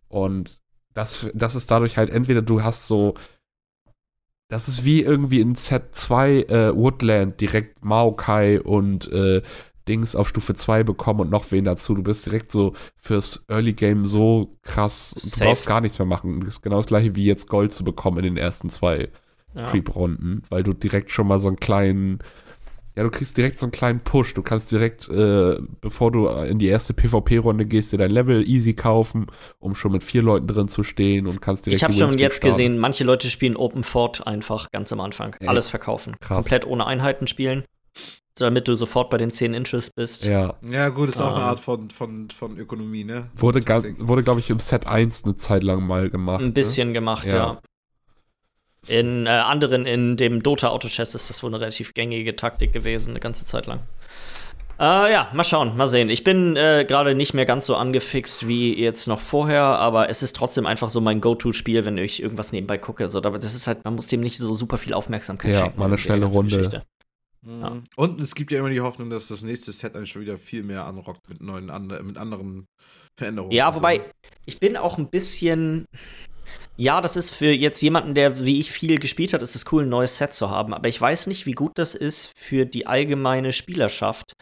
Und 0.10 0.60
das, 0.94 1.30
das 1.34 1.56
ist 1.56 1.72
dadurch 1.72 1.96
halt 1.96 2.10
entweder 2.10 2.42
du 2.42 2.62
hast 2.62 2.86
so, 2.86 3.14
das 4.52 4.68
ist 4.68 4.84
wie 4.84 5.02
irgendwie 5.02 5.40
in 5.40 5.56
Z2 5.56 6.50
äh, 6.50 6.76
Woodland 6.76 7.40
direkt 7.40 7.86
Maokai 7.86 8.60
und 8.60 9.10
äh, 9.10 9.42
Dings 9.88 10.14
auf 10.14 10.28
Stufe 10.28 10.56
2 10.56 10.84
bekommen 10.84 11.22
und 11.22 11.30
noch 11.30 11.50
wen 11.52 11.64
dazu. 11.64 11.96
Du 11.96 12.04
bist 12.04 12.26
direkt 12.26 12.52
so 12.52 12.74
fürs 12.98 13.46
Early 13.48 13.72
Game 13.72 14.06
so 14.06 14.58
krass, 14.62 15.12
Safe. 15.12 15.40
du 15.40 15.46
brauchst 15.46 15.66
gar 15.66 15.80
nichts 15.80 16.00
mehr 16.00 16.06
machen. 16.06 16.42
Das 16.42 16.56
ist 16.56 16.62
genau 16.62 16.78
das 16.78 16.88
gleiche 16.88 17.16
wie 17.16 17.26
jetzt 17.26 17.48
Gold 17.48 17.74
zu 17.74 17.86
bekommen 17.86 18.18
in 18.18 18.24
den 18.24 18.38
ersten 18.38 18.70
zwei 18.70 19.08
ja. 19.56 19.68
Creep-Runden, 19.70 20.44
weil 20.50 20.64
du 20.64 20.74
direkt 20.74 21.12
schon 21.12 21.28
mal 21.28 21.40
so 21.40 21.48
einen 21.48 21.58
kleinen, 21.58 22.20
ja, 22.96 23.04
du 23.04 23.10
kriegst 23.10 23.38
direkt 23.38 23.58
so 23.58 23.66
einen 23.66 23.72
kleinen 23.72 24.02
Push. 24.02 24.34
Du 24.34 24.42
kannst 24.42 24.72
direkt, 24.72 25.08
äh, 25.10 25.58
bevor 25.80 26.12
du 26.12 26.28
in 26.28 26.60
die 26.60 26.68
erste 26.68 26.94
PvP-Runde 26.94 27.66
gehst, 27.66 27.94
dir 27.94 27.98
dein 27.98 28.12
Level 28.12 28.48
easy 28.48 28.74
kaufen, 28.74 29.28
um 29.60 29.76
schon 29.76 29.92
mit 29.94 30.04
vier 30.04 30.22
Leuten 30.22 30.48
drin 30.48 30.68
zu 30.68 30.84
stehen 30.84 31.28
und 31.28 31.42
kannst 31.42 31.66
direkt. 31.66 31.78
Ich 31.78 31.84
habe 31.84 31.94
schon 31.94 32.18
jetzt 32.18 32.38
starten. 32.38 32.52
gesehen, 32.52 32.78
manche 32.78 33.04
Leute 33.04 33.30
spielen 33.30 33.56
Open 33.56 33.84
Fort 33.84 34.28
einfach 34.28 34.70
ganz 34.72 34.92
am 34.92 35.00
Anfang. 35.00 35.36
Ey, 35.40 35.48
Alles 35.48 35.70
verkaufen. 35.70 36.16
Krass. 36.20 36.38
Komplett 36.38 36.68
ohne 36.68 36.86
Einheiten 36.86 37.28
spielen 37.28 37.64
damit 38.36 38.68
du 38.68 38.76
sofort 38.76 39.10
bei 39.10 39.18
den 39.18 39.30
10 39.30 39.54
Interest 39.54 39.96
bist. 39.96 40.26
Ja. 40.26 40.56
Ja, 40.68 40.90
gut, 40.90 41.10
ist 41.10 41.22
auch 41.22 41.34
eine 41.34 41.44
ähm. 41.44 41.50
Art 41.50 41.60
von, 41.60 41.90
von, 41.90 42.30
von 42.30 42.58
Ökonomie, 42.58 43.04
ne? 43.04 43.30
Wurde, 43.36 43.62
wurde 44.00 44.24
glaube 44.24 44.40
ich, 44.40 44.50
im 44.50 44.60
Set 44.60 44.88
1 44.88 45.26
eine 45.26 45.38
Zeit 45.38 45.64
lang 45.64 45.86
mal 45.86 46.10
gemacht. 46.10 46.42
Ein 46.42 46.48
ne? 46.48 46.52
bisschen 46.52 46.90
ne? 46.90 46.94
gemacht, 46.94 47.26
ja. 47.26 47.36
ja. 47.36 47.62
In 48.88 49.28
äh, 49.28 49.30
anderen, 49.30 49.86
in 49.86 50.18
dem 50.18 50.42
Dota 50.42 50.70
Auto 50.70 50.88
Chess 50.88 51.14
ist 51.14 51.30
das 51.30 51.44
wohl 51.44 51.52
eine 51.52 51.60
relativ 51.60 51.94
gängige 51.94 52.36
Taktik 52.36 52.74
gewesen, 52.74 53.12
eine 53.12 53.20
ganze 53.20 53.46
Zeit 53.46 53.68
lang. 53.68 53.82
Äh, 54.80 55.12
ja, 55.12 55.30
mal 55.34 55.44
schauen, 55.44 55.78
mal 55.78 55.88
sehen. 55.88 56.10
Ich 56.10 56.24
bin 56.24 56.56
äh, 56.56 56.84
gerade 56.88 57.14
nicht 57.14 57.36
mehr 57.36 57.46
ganz 57.46 57.68
so 57.68 57.76
angefixt 57.76 58.48
wie 58.48 58.76
jetzt 58.76 59.06
noch 59.06 59.20
vorher, 59.20 59.62
aber 59.62 60.10
es 60.10 60.24
ist 60.24 60.36
trotzdem 60.36 60.66
einfach 60.66 60.90
so 60.90 61.00
mein 61.00 61.22
Go-To-Spiel, 61.22 61.86
wenn 61.86 62.00
ich 62.00 62.24
irgendwas 62.24 62.52
nebenbei 62.52 62.80
gucke. 62.80 63.08
So, 63.08 63.20
das 63.20 63.54
ist 63.54 63.68
halt, 63.68 63.86
man 63.86 63.94
muss 63.94 64.08
dem 64.08 64.22
nicht 64.22 64.40
so 64.40 64.52
super 64.56 64.80
viel 64.80 64.96
Aufmerksamkeit 64.96 65.54
ja, 65.54 65.60
schenken. 65.60 65.76
Ja, 65.76 65.80
mal 65.80 65.86
eine 65.86 66.00
schnelle 66.00 66.26
Runde. 66.26 66.58
Geschichte. 66.58 66.84
Ja. 67.46 67.70
Mhm. 67.70 67.84
Und 67.96 68.20
es 68.22 68.34
gibt 68.34 68.52
ja 68.52 68.60
immer 68.60 68.70
die 68.70 68.82
Hoffnung, 68.82 69.12
dass 69.12 69.28
das 69.28 69.44
nächste 69.44 69.72
Set 69.72 69.94
dann 69.94 70.08
schon 70.08 70.24
wieder 70.24 70.40
viel 70.40 70.64
mehr 70.64 70.86
anrockt 70.86 71.30
mit 71.30 71.42
neuen, 71.42 71.68
mit 72.04 72.18
anderen 72.18 72.68
Veränderungen. 73.16 73.52
Ja, 73.52 73.76
wobei, 73.76 74.02
ich 74.46 74.60
bin 74.60 74.78
auch 74.78 74.98
ein 74.98 75.10
bisschen. 75.10 75.86
Ja, 76.82 77.00
das 77.00 77.16
ist 77.16 77.30
für 77.30 77.52
jetzt 77.52 77.80
jemanden, 77.84 78.16
der 78.16 78.44
wie 78.44 78.60
ich 78.60 78.72
viel 78.72 78.98
gespielt 78.98 79.34
hat, 79.34 79.44
ist 79.44 79.56
es 79.56 79.72
cool, 79.72 79.84
ein 79.84 79.90
neues 79.90 80.18
Set 80.18 80.34
zu 80.34 80.50
haben. 80.50 80.74
Aber 80.74 80.90
ich 80.90 81.00
weiß 81.00 81.28
nicht, 81.28 81.46
wie 81.46 81.52
gut 81.52 81.74
das 81.76 81.94
ist 81.94 82.32
für 82.36 82.66
die 82.66 82.88
allgemeine 82.88 83.54
Spielerschaft, 83.54 84.34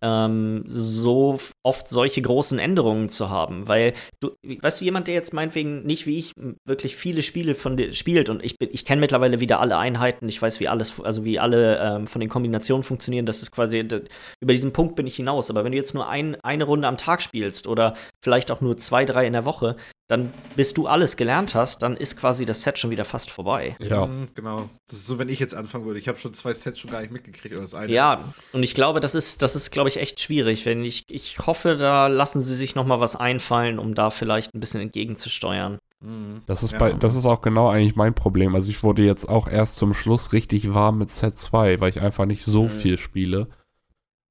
ähm, 0.00 0.62
so 0.66 1.36
oft 1.64 1.88
solche 1.88 2.22
großen 2.22 2.60
Änderungen 2.60 3.08
zu 3.08 3.28
haben. 3.28 3.66
Weil 3.66 3.94
du, 4.20 4.30
weißt 4.44 4.80
du, 4.80 4.84
jemand, 4.84 5.08
der 5.08 5.14
jetzt 5.14 5.34
meinetwegen 5.34 5.82
nicht 5.82 6.06
wie 6.06 6.16
ich 6.16 6.32
wirklich 6.64 6.94
viele 6.94 7.24
Spiele 7.24 7.56
von 7.56 7.76
dir 7.76 7.92
spielt 7.92 8.28
und 8.28 8.40
ich, 8.44 8.54
ich 8.60 8.84
kenne 8.84 9.00
mittlerweile 9.00 9.40
wieder 9.40 9.58
alle 9.58 9.76
Einheiten, 9.76 10.28
ich 10.28 10.40
weiß, 10.40 10.60
wie 10.60 10.68
alles, 10.68 11.00
also 11.00 11.24
wie 11.24 11.40
alle 11.40 11.76
ähm, 11.80 12.06
von 12.06 12.20
den 12.20 12.30
Kombinationen 12.30 12.84
funktionieren, 12.84 13.26
das 13.26 13.42
ist 13.42 13.50
quasi, 13.50 13.80
über 13.80 14.52
diesen 14.52 14.72
Punkt 14.72 14.94
bin 14.94 15.08
ich 15.08 15.16
hinaus. 15.16 15.50
Aber 15.50 15.64
wenn 15.64 15.72
du 15.72 15.78
jetzt 15.78 15.94
nur 15.94 16.08
ein, 16.08 16.36
eine 16.42 16.62
Runde 16.62 16.86
am 16.86 16.98
Tag 16.98 17.20
spielst 17.20 17.66
oder 17.66 17.94
vielleicht 18.22 18.52
auch 18.52 18.60
nur 18.60 18.76
zwei, 18.76 19.04
drei 19.04 19.26
in 19.26 19.32
der 19.32 19.44
Woche, 19.44 19.74
dann 20.10 20.32
bis 20.56 20.74
du 20.74 20.88
alles 20.88 21.16
gelernt 21.16 21.54
hast, 21.54 21.82
dann 21.82 21.96
ist 21.96 22.16
quasi 22.16 22.44
das 22.44 22.62
Set 22.62 22.78
schon 22.78 22.90
wieder 22.90 23.04
fast 23.04 23.30
vorbei. 23.30 23.76
Ja. 23.78 24.06
Mhm, 24.06 24.28
genau. 24.34 24.68
Das 24.88 24.96
ist 24.98 25.06
so, 25.06 25.18
wenn 25.20 25.28
ich 25.28 25.38
jetzt 25.38 25.54
anfangen 25.54 25.84
würde. 25.86 26.00
Ich 26.00 26.08
habe 26.08 26.18
schon 26.18 26.34
zwei 26.34 26.52
Sets 26.52 26.80
schon 26.80 26.90
gar 26.90 27.00
nicht 27.00 27.12
mitgekriegt, 27.12 27.52
oder 27.54 27.62
das 27.62 27.74
eine. 27.74 27.92
Ja, 27.92 28.24
und 28.52 28.62
ich 28.64 28.74
glaube, 28.74 28.98
das 29.00 29.14
ist, 29.14 29.40
das 29.40 29.54
ist, 29.54 29.70
glaube 29.70 29.88
ich, 29.88 29.98
echt 29.98 30.20
schwierig. 30.20 30.66
Wenn 30.66 30.84
ich, 30.84 31.04
ich 31.08 31.38
hoffe, 31.38 31.76
da 31.76 32.08
lassen 32.08 32.40
sie 32.40 32.56
sich 32.56 32.74
noch 32.74 32.84
mal 32.84 32.98
was 33.00 33.14
einfallen, 33.14 33.78
um 33.78 33.94
da 33.94 34.10
vielleicht 34.10 34.52
ein 34.52 34.60
bisschen 34.60 34.80
entgegenzusteuern. 34.80 35.78
Mhm. 36.00 36.42
Das 36.46 36.62
ist, 36.64 36.72
Ja. 36.72 36.78
bei, 36.78 36.92
das 36.92 37.14
ist 37.14 37.26
auch 37.26 37.40
genau 37.40 37.68
eigentlich 37.68 37.94
mein 37.94 38.14
Problem. 38.14 38.54
Also 38.56 38.70
ich 38.70 38.82
wurde 38.82 39.02
jetzt 39.02 39.28
auch 39.28 39.46
erst 39.48 39.76
zum 39.76 39.94
Schluss 39.94 40.32
richtig 40.32 40.74
warm 40.74 40.98
mit 40.98 41.10
Set 41.10 41.38
2, 41.38 41.80
weil 41.80 41.90
ich 41.90 42.00
einfach 42.00 42.26
nicht 42.26 42.44
so 42.44 42.64
Mhm. 42.64 42.68
viel 42.70 42.98
spiele. 42.98 43.46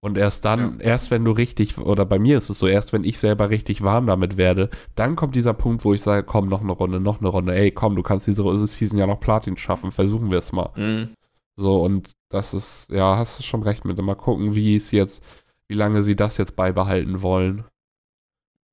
Und 0.01 0.17
erst 0.17 0.45
dann, 0.45 0.79
erst 0.79 1.11
wenn 1.11 1.25
du 1.25 1.31
richtig, 1.31 1.77
oder 1.77 2.05
bei 2.05 2.19
mir 2.19 2.37
ist 2.37 2.49
es 2.49 2.59
so, 2.59 2.67
erst 2.67 2.93
wenn 2.93 3.03
ich 3.03 3.19
selber 3.19 3.49
richtig 3.49 3.81
warm 3.81 4.07
damit 4.07 4.37
werde, 4.37 4.69
dann 4.95 5.17
kommt 5.17 5.35
dieser 5.35 5.53
Punkt, 5.53 5.83
wo 5.83 5.93
ich 5.93 6.01
sage, 6.01 6.23
komm, 6.23 6.47
noch 6.47 6.61
eine 6.61 6.71
Runde, 6.71 7.01
noch 7.01 7.19
eine 7.19 7.27
Runde, 7.27 7.53
ey, 7.53 7.71
komm, 7.71 7.97
du 7.97 8.01
kannst 8.03 8.25
diese 8.25 8.67
Season 8.67 8.97
ja 8.97 9.07
noch 9.07 9.19
Platin 9.19 9.57
schaffen, 9.57 9.91
versuchen 9.91 10.31
wir 10.31 10.39
es 10.39 10.53
mal. 10.53 10.69
Mhm. 10.75 11.09
So, 11.57 11.83
und 11.83 12.11
das 12.29 12.53
ist, 12.53 12.87
ja, 12.89 13.17
hast 13.17 13.39
du 13.39 13.43
schon 13.43 13.63
recht 13.63 13.83
mit. 13.83 13.97
Mal 13.97 14.15
gucken, 14.15 14.55
wie 14.55 14.77
es 14.77 14.91
jetzt, 14.91 15.21
wie 15.67 15.75
lange 15.75 16.01
sie 16.03 16.15
das 16.15 16.37
jetzt 16.37 16.55
beibehalten 16.55 17.21
wollen. 17.21 17.65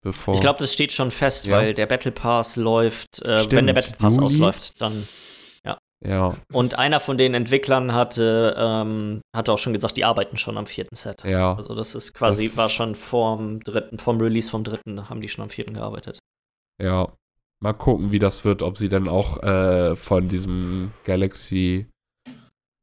Bevor. 0.03 0.35
Ich 0.35 0.41
glaube, 0.41 0.61
das 0.61 0.73
steht 0.73 0.93
schon 0.93 1.11
fest, 1.11 1.47
Ja. 1.47 1.57
weil 1.57 1.75
der 1.75 1.87
Battle 1.87 2.13
Pass 2.13 2.55
läuft, 2.55 3.23
äh, 3.23 3.51
wenn 3.51 3.67
der 3.67 3.75
Battle 3.75 3.97
Pass 3.99 4.15
Juli? 4.15 4.27
ausläuft, 4.27 4.81
dann. 4.81 5.09
Ja, 6.05 6.37
Und 6.53 6.79
einer 6.79 7.01
von 7.01 7.17
den 7.19 7.35
Entwicklern 7.35 7.93
hatte, 7.95 8.55
ähm, 8.59 9.21
hatte 9.35 9.53
auch 9.53 9.59
schon 9.59 9.73
gesagt, 9.73 9.97
die 9.97 10.05
arbeiten 10.05 10.37
schon 10.37 10.59
am 10.59 10.67
vierten 10.67 10.95
Set. 10.95 11.25
ja. 11.25 11.55
Also 11.55 11.75
das 11.75 11.95
ist 11.95 12.13
quasi, 12.15 12.49
Das- 12.49 12.57
war 12.57 12.69
schon 12.69 12.95
vorm 12.95 13.61
dritten, 13.61 13.99
vom 13.99 14.21
Release 14.21 14.51
vom 14.51 14.63
dritten, 14.65 15.09
haben 15.09 15.21
die 15.21 15.29
schon 15.29 15.43
am 15.45 15.51
vierten 15.51 15.75
gearbeitet. 15.75 16.19
Ja, 16.83 17.13
mal 17.63 17.73
gucken, 17.73 18.13
wie 18.13 18.19
das 18.19 18.45
wird, 18.45 18.63
ob 18.63 18.77
sie 18.79 18.89
dann 18.91 19.09
auch 19.09 19.43
äh, 19.43 19.97
von 19.97 20.29
diesem 20.29 20.93
Galaxy 21.05 21.87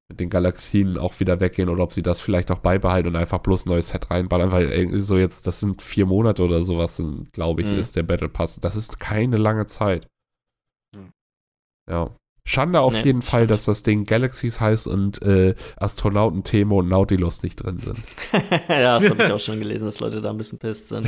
mit 0.09 0.19
den 0.19 0.29
Galaxien 0.29 0.97
auch 0.97 1.19
wieder 1.19 1.39
weggehen 1.39 1.69
oder 1.69 1.83
ob 1.83 1.93
sie 1.93 2.01
das 2.01 2.19
vielleicht 2.19 2.51
auch 2.51 2.59
beibehalten 2.59 3.07
und 3.09 3.15
einfach 3.15 3.39
bloß 3.39 3.65
ein 3.65 3.69
neues 3.69 3.89
Set 3.89 4.09
reinballern, 4.11 4.51
weil 4.51 4.69
irgendwie 4.71 4.99
so 4.99 5.17
jetzt, 5.17 5.45
das 5.47 5.59
sind 5.59 5.81
vier 5.81 6.05
Monate 6.07 6.43
oder 6.43 6.65
sowas, 6.65 7.01
glaube 7.31 7.61
ich, 7.61 7.67
Mhm. 7.67 7.79
ist 7.79 7.95
der 7.95 8.03
Battle 8.03 8.27
Pass. 8.29 8.59
Das 8.59 8.75
ist 8.75 8.99
keine 8.99 9.37
lange 9.37 9.65
Zeit. 9.67 10.07
Mhm. 10.95 11.11
Ja. 11.89 12.15
Schande 12.45 12.81
auf 12.81 12.93
Nee, 12.93 13.03
jeden 13.03 13.21
Fall, 13.21 13.41
stimmt. 13.41 13.51
dass 13.51 13.63
das 13.63 13.83
Ding 13.83 14.03
Galaxies 14.03 14.59
heißt 14.59 14.87
und 14.87 15.21
äh, 15.21 15.55
Astronauten 15.77 16.43
Thema 16.43 16.75
und 16.75 16.89
Nautilus 16.89 17.41
nicht 17.41 17.55
drin 17.63 17.79
sind. 17.79 17.99
ja, 18.67 18.99
das 18.99 19.09
habe 19.09 19.23
ich 19.23 19.31
auch 19.31 19.39
schon 19.39 19.59
gelesen, 19.59 19.85
dass 19.85 20.01
Leute 20.01 20.21
da 20.21 20.29
ein 20.29 20.37
bisschen 20.37 20.59
pisst 20.59 20.89
sind. 20.89 21.07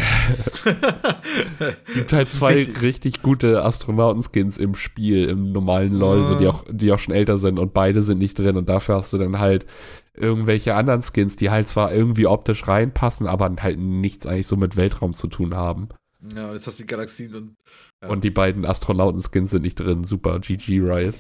gibt 1.94 2.14
halt 2.14 2.28
zwei 2.28 2.56
wichtig. 2.58 2.82
richtig 2.82 3.22
gute 3.22 3.64
Astronautenskins 3.64 4.58
im 4.58 4.76
Spiel, 4.76 5.28
im 5.30 5.52
normalen 5.52 5.94
LoL, 5.94 6.24
so, 6.24 6.36
die, 6.36 6.46
Mhm. 6.46 6.50
auch, 6.50 6.64
die 6.70 6.92
auch 6.92 7.00
schon 7.00 7.14
älter 7.14 7.40
sind 7.40 7.60
und 7.60 7.74
beide 7.74 8.04
sind 8.04 8.20
nicht 8.20 8.38
drin 8.40 8.58
und 8.58 8.70
dafür 8.70 8.96
hast 8.96 9.14
du 9.14 9.18
dann 9.18 9.40
halt 9.40 9.66
irgendwelche 10.14 10.76
anderen 10.76 11.02
Skins, 11.02 11.36
die 11.36 11.50
halt 11.50 11.68
zwar 11.68 11.92
irgendwie 11.94 12.28
optisch 12.28 12.68
reinpassen, 12.68 13.28
aber 13.28 13.52
halt 13.62 13.78
nichts 13.80 14.26
eigentlich 14.26 14.48
so 14.48 14.56
mit 14.56 14.78
Weltraum 14.78 15.14
zu 15.14 15.28
tun 15.28 15.54
haben. 15.56 15.90
ja, 16.36 16.48
und 16.48 16.54
jetzt 16.54 16.68
hast 16.68 16.80
du 16.80 16.84
die 16.84 16.88
Galaxien 16.88 17.36
und. 17.36 17.56
Ja. 18.04 18.10
Und 18.10 18.24
die 18.24 18.32
beiden 18.32 18.66
Astronautenskins 18.66 19.52
sind 19.52 19.64
nicht 19.64 19.80
drin. 19.80 20.04
Super, 20.04 20.40
GG 20.40 20.80
Riot. 20.82 21.16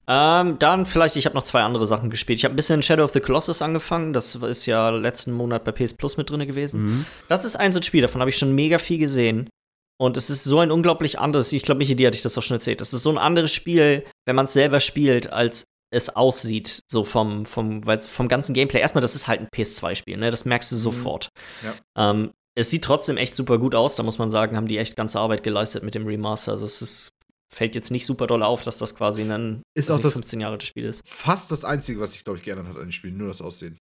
Ähm, 0.06 0.58
dann 0.58 0.84
vielleicht, 0.84 1.16
ich 1.16 1.24
habe 1.24 1.34
noch 1.34 1.44
zwei 1.44 1.62
andere 1.62 1.86
Sachen 1.86 2.10
gespielt. 2.10 2.38
Ich 2.38 2.44
habe 2.44 2.54
ein 2.54 2.56
bisschen 2.56 2.82
Shadow 2.82 3.04
of 3.04 3.12
the 3.12 3.20
Colossus 3.20 3.62
angefangen. 3.62 4.12
Das 4.12 4.34
ist 4.34 4.66
ja 4.66 4.90
letzten 4.90 5.32
Monat 5.32 5.64
bei 5.64 5.72
PS 5.72 5.94
Plus 5.94 6.16
mit 6.16 6.28
drin 6.28 6.46
gewesen. 6.46 6.82
Mhm. 6.82 7.06
Das 7.28 7.44
ist 7.44 7.56
ein 7.56 7.72
so 7.72 7.78
ein 7.78 7.82
Spiel, 7.82 8.02
davon 8.02 8.20
habe 8.20 8.28
ich 8.28 8.36
schon 8.36 8.54
mega 8.54 8.78
viel 8.78 8.98
gesehen. 8.98 9.48
Und 9.96 10.16
es 10.16 10.28
ist 10.28 10.44
so 10.44 10.58
ein 10.58 10.70
unglaublich 10.70 11.18
anderes, 11.18 11.52
ich 11.52 11.62
glaube, 11.62 11.78
Michi, 11.78 11.94
dir 11.94 12.08
hatte 12.08 12.16
ich 12.16 12.22
das 12.22 12.36
auch 12.36 12.42
schon 12.42 12.56
erzählt. 12.56 12.80
Es 12.80 12.92
ist 12.92 13.02
so 13.02 13.10
ein 13.10 13.18
anderes 13.18 13.52
Spiel, 13.52 14.04
wenn 14.26 14.36
man 14.36 14.46
es 14.46 14.52
selber 14.52 14.80
spielt, 14.80 15.32
als 15.32 15.64
es 15.90 16.10
aussieht, 16.10 16.82
so 16.90 17.04
vom, 17.04 17.46
vom, 17.46 17.82
vom 17.82 18.28
ganzen 18.28 18.52
Gameplay. 18.52 18.80
Erstmal, 18.80 19.02
das 19.02 19.14
ist 19.14 19.28
halt 19.28 19.40
ein 19.40 19.48
PS2-Spiel, 19.54 20.16
ne? 20.16 20.32
Das 20.32 20.44
merkst 20.44 20.72
du 20.72 20.76
sofort. 20.76 21.28
Ja. 21.62 22.10
Ähm, 22.10 22.32
es 22.56 22.70
sieht 22.70 22.84
trotzdem 22.84 23.16
echt 23.16 23.34
super 23.34 23.58
gut 23.58 23.74
aus, 23.74 23.96
da 23.96 24.02
muss 24.02 24.18
man 24.18 24.30
sagen, 24.30 24.56
haben 24.56 24.68
die 24.68 24.78
echt 24.78 24.96
ganze 24.96 25.18
Arbeit 25.20 25.42
geleistet 25.42 25.82
mit 25.82 25.94
dem 25.94 26.06
Remaster. 26.06 26.52
Also 26.52 26.64
es 26.66 26.82
ist, 26.82 27.10
fällt 27.52 27.74
jetzt 27.74 27.90
nicht 27.90 28.06
super 28.06 28.26
doll 28.26 28.42
auf, 28.42 28.62
dass 28.62 28.78
das 28.78 28.94
quasi 28.94 29.22
ein 29.22 29.62
Ist 29.76 29.90
auch 29.90 29.96
nicht, 29.96 30.04
das- 30.06 30.12
15 30.14 30.40
Jahre 30.40 30.52
altes 30.54 30.68
Spiel 30.68 30.84
ist. 30.84 31.02
Fast 31.06 31.50
das 31.50 31.64
Einzige, 31.64 32.00
was 32.00 32.12
sich, 32.12 32.24
glaube 32.24 32.38
ich, 32.38 32.44
geändert 32.44 32.68
hat 32.68 32.76
an 32.76 32.82
den 32.82 32.92
Spielen, 32.92 33.16
nur 33.16 33.28
das 33.28 33.42
Aussehen. 33.42 33.78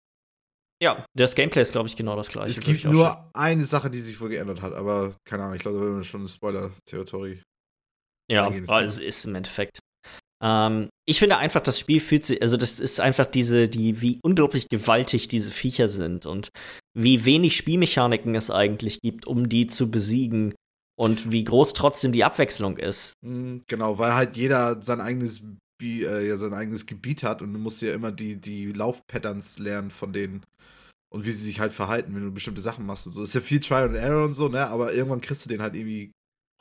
Ja, 0.82 1.06
das 1.16 1.36
Gameplay 1.36 1.62
ist, 1.62 1.74
glaube 1.74 1.88
ich, 1.90 1.96
genau 1.96 2.16
das 2.16 2.30
gleiche. 2.30 2.60
es 2.60 2.66
gibt 2.66 2.86
nur 2.86 3.30
eine 3.34 3.66
Sache, 3.66 3.92
die 3.92 4.00
sich 4.00 4.20
wohl 4.20 4.30
geändert 4.30 4.62
hat, 4.64 4.74
aber 4.74 5.16
keine 5.30 5.44
Ahnung, 5.44 5.56
ich 5.56 5.62
glaube, 5.62 5.78
da 5.78 5.84
würden 5.84 5.98
wir 5.98 6.04
schon 6.04 6.28
Spoiler-Territory. 6.28 7.44
Ja, 8.32 8.46
aber 8.48 8.84
es 8.84 8.98
ist 8.98 9.26
im 9.26 9.36
Endeffekt. 9.36 9.80
Ähm, 10.44 10.90
ich 11.08 11.20
finde 11.20 11.38
einfach, 11.38 11.62
das 11.62 11.78
Spiel 11.78 12.00
fühlt 12.00 12.26
sich, 12.26 12.42
also 12.42 12.58
das 12.58 12.80
ist 12.80 13.00
einfach 13.00 13.28
diese, 13.28 13.68
die, 13.68 14.02
wie 14.02 14.20
unglaublich 14.24 14.70
gewaltig 14.70 15.28
diese 15.28 15.52
Viecher 15.52 15.88
sind 15.88 16.26
und 16.26 16.50
wie 16.94 17.26
wenig 17.26 17.56
Spielmechaniken 17.56 18.36
es 18.36 18.52
eigentlich 18.52 19.00
gibt, 19.02 19.26
um 19.26 19.50
die 19.50 19.68
zu 19.68 19.90
besiegen 19.92 20.54
und 20.98 21.32
wie 21.32 21.44
groß 21.44 21.74
trotzdem 21.74 22.12
die 22.12 22.24
Abwechslung 22.24 22.78
ist. 22.78 23.14
Mhm, 23.24 23.62
Genau, 23.68 23.98
weil 23.98 24.14
halt 24.14 24.38
jeder 24.38 24.82
sein 24.84 25.02
eigenes, 25.02 25.42
äh, 25.82 26.28
ja, 26.28 26.38
sein 26.38 26.54
eigenes 26.54 26.86
Gebiet 26.86 27.24
hat 27.24 27.42
und 27.42 27.54
du 27.54 27.60
musst 27.60 27.82
ja 27.82 27.94
immer 27.94 28.12
die, 28.12 28.36
die 28.36 28.72
Laufpatterns 28.72 29.58
lernen 29.60 29.90
von 29.90 30.14
denen 30.14 30.44
und 31.14 31.26
wie 31.26 31.32
sie 31.32 31.44
sich 31.46 31.60
halt 31.60 31.74
verhalten, 31.74 32.16
wenn 32.16 32.24
du 32.24 32.32
bestimmte 32.32 32.62
Sachen 32.62 32.86
machst 32.86 33.08
und 33.08 33.14
so. 33.14 33.24
Ist 33.24 33.36
ja 33.36 33.42
viel 33.42 33.60
Trial 33.60 33.86
and 33.90 33.96
Error 33.98 34.26
und 34.26 34.34
so, 34.34 34.48
ne? 34.48 34.68
Aber 34.68 34.94
irgendwann 34.94 35.22
kriegst 35.22 35.46
du 35.46 35.50
den 35.50 35.62
halt 35.62 35.76
irgendwie 35.76 36.12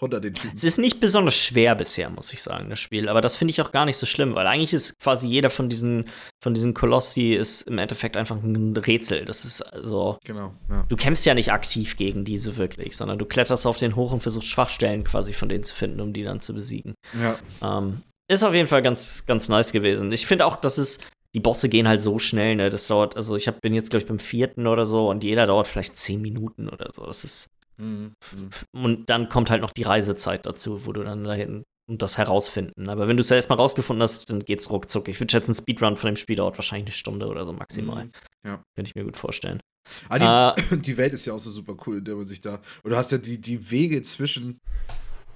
runter, 0.01 0.21
den 0.21 0.35
Typen. 0.35 0.53
Es 0.55 0.65
ist 0.65 0.79
nicht 0.79 1.01
besonders 1.01 1.37
schwer 1.37 1.75
bisher, 1.75 2.11
muss 2.11 2.33
ich 2.33 2.43
sagen, 2.43 2.71
das 2.71 2.81
Spiel. 2.81 3.09
Aber 3.09 3.21
das 3.21 3.37
finde 3.37 3.51
ich 3.51 3.61
auch 3.61 3.73
gar 3.73 3.85
nicht 3.85 3.97
so 3.97 4.07
schlimm, 4.07 4.35
weil 4.35 4.47
eigentlich 4.47 4.73
ist 4.73 4.99
quasi 5.01 5.27
jeder 5.27 5.51
von 5.51 5.69
diesen, 5.69 6.09
von 6.43 6.55
diesen 6.55 6.75
Kolossi 6.75 7.33
ist 7.33 7.63
im 7.63 7.79
Endeffekt 7.79 8.17
einfach 8.17 8.37
ein 8.37 8.77
Rätsel. 8.77 9.25
Das 9.25 9.45
ist 9.45 9.63
also. 9.63 10.19
Genau, 10.25 10.55
ja. 10.69 10.85
Du 10.89 10.97
kämpfst 10.97 11.27
ja 11.27 11.35
nicht 11.35 11.53
aktiv 11.53 11.97
gegen 11.97 12.25
diese 12.25 12.57
wirklich, 12.57 12.97
sondern 12.97 13.19
du 13.19 13.27
kletterst 13.27 13.67
auf 13.67 13.79
den 13.79 13.97
hoch 13.97 14.13
und 14.13 14.23
versuchst 14.23 14.49
Schwachstellen 14.49 15.05
quasi 15.05 15.33
von 15.33 15.49
denen 15.49 15.65
zu 15.65 15.75
finden, 15.75 16.01
um 16.01 16.13
die 16.13 16.23
dann 16.23 16.41
zu 16.41 16.55
besiegen. 16.55 16.95
Ja, 17.21 17.39
Ähm, 17.63 18.03
ist 18.29 18.45
auf 18.45 18.55
jeden 18.55 18.69
Fall 18.69 18.83
ganz, 18.83 19.27
ganz 19.27 19.49
nice 19.49 19.73
gewesen. 19.73 20.13
Ich 20.13 20.27
finde 20.27 20.47
auch, 20.47 20.57
dass 20.57 20.79
es. 20.79 20.99
Die 21.33 21.39
Bosse 21.41 21.69
gehen 21.69 21.87
halt 21.87 22.03
so 22.03 22.19
schnell, 22.19 22.57
ne? 22.57 22.71
Das 22.71 22.89
dauert, 22.89 23.17
also 23.17 23.37
ich 23.37 23.47
hab, 23.47 23.61
bin 23.61 23.73
jetzt, 23.73 23.91
glaube 23.91 24.03
ich, 24.03 24.09
beim 24.09 24.19
vierten 24.19 24.67
oder 24.67 24.85
so 24.85 25.09
und 25.09 25.23
jeder 25.23 25.47
dauert 25.47 25.69
vielleicht 25.69 25.97
zehn 25.97 26.21
Minuten 26.21 26.69
oder 26.69 26.91
so. 26.93 27.07
Das 27.07 27.23
ist. 27.23 27.51
Mhm, 27.81 28.13
mhm. 28.33 28.51
Und 28.85 29.11
dann 29.11 29.29
kommt 29.29 29.51
halt 29.51 29.63
noch 29.63 29.71
die 29.71 29.83
Reisezeit 29.83 30.47
dazu, 30.47 30.85
wo 30.87 30.93
du 30.93 31.03
dann 31.03 31.25
dahin 31.25 31.65
und 31.89 32.03
das 32.03 32.19
herausfinden. 32.19 32.89
Aber 32.89 33.09
wenn 33.09 33.17
du 33.17 33.23
es 33.23 33.31
ja 33.31 33.37
erstmal 33.37 33.59
rausgefunden 33.59 34.03
hast, 34.03 34.31
dann 34.31 34.45
geht's 34.45 34.71
ruckzuck. 34.71 35.09
Ich 35.09 35.19
würde 35.19 35.31
schätzen, 35.33 35.53
ein 35.53 35.55
Speedrun 35.57 35.97
von 35.97 36.09
dem 36.09 36.17
Spiel 36.17 36.37
dauert 36.37 36.57
wahrscheinlich 36.59 36.87
eine 36.87 36.93
Stunde 36.93 37.27
oder 37.27 37.45
so 37.45 37.53
maximal. 37.53 38.05
Mhm, 38.05 38.11
ja. 38.47 38.63
Könnte 38.77 38.89
ich 38.91 38.95
mir 38.95 39.05
gut 39.05 39.17
vorstellen. 39.17 39.61
Ah, 40.09 40.55
die, 40.55 40.63
Äh, 40.63 40.77
die 40.83 40.97
Welt 40.97 41.13
ist 41.15 41.25
ja 41.27 41.33
auch 41.33 41.39
so 41.41 41.51
super 41.51 41.77
cool, 41.87 41.99
in 41.99 42.05
der 42.05 42.15
man 42.15 42.25
sich 42.25 42.41
da. 42.41 42.61
Und 42.83 42.91
du 42.91 42.97
hast 42.97 43.11
ja 43.13 43.19
die, 43.19 43.41
die 43.41 43.71
Wege 43.71 44.03
zwischen 44.03 44.61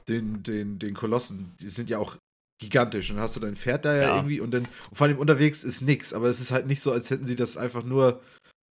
den, 0.09 0.43
den, 0.43 0.79
den 0.79 0.95
Kolossen, 0.95 1.55
die 1.61 1.69
sind 1.69 1.89
ja 1.91 1.99
auch 1.99 2.17
gigantisch. 2.61 3.11
Und 3.11 3.17
dann 3.17 3.25
hast 3.25 3.35
du 3.37 3.41
dein 3.41 3.57
Pferd 3.57 3.85
da 3.85 3.95
ja, 3.95 4.03
Ja. 4.03 4.17
irgendwie 4.17 4.41
und 4.41 4.51
dann 4.53 4.63
und 4.91 4.97
vor 4.97 5.07
allem 5.07 5.19
unterwegs 5.19 5.65
ist 5.65 5.83
nix. 5.83 6.13
Aber 6.13 6.29
es 6.29 6.41
ist 6.41 6.53
halt 6.53 6.67
nicht 6.67 6.81
so, 6.83 6.93
als 6.93 7.11
hätten 7.11 7.27
sie 7.27 7.37
das 7.37 7.57
einfach 7.57 7.83
nur 7.83 8.21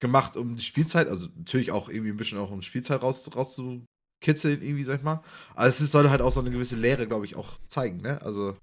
gemacht, 0.03 0.36
um 0.36 0.57
die 0.57 0.62
Spielzeit, 0.62 1.09
also 1.09 1.28
natürlich 1.34 1.70
auch 1.72 1.88
irgendwie 1.88 2.11
ein 2.11 2.18
bisschen 2.18 2.36
auch 2.38 2.50
um 2.50 2.61
Spielzeit 2.61 3.00
raus, 3.03 3.30
rauszukitzeln, 3.34 4.61
irgendwie, 4.61 4.84
sag 4.84 4.98
ich 4.98 5.03
mal. 5.03 5.22
Aber 5.55 5.68
es 5.68 5.78
soll 5.78 6.11
halt 6.11 6.20
auch 6.20 6.32
so 6.32 6.40
eine 6.40 6.50
gewisse 6.50 6.76
Lehre, 6.76 7.07
glaube 7.07 7.24
ich, 7.24 7.36
auch 7.36 7.59
zeigen, 7.68 8.03
ne? 8.03 8.20
Also. 8.20 8.57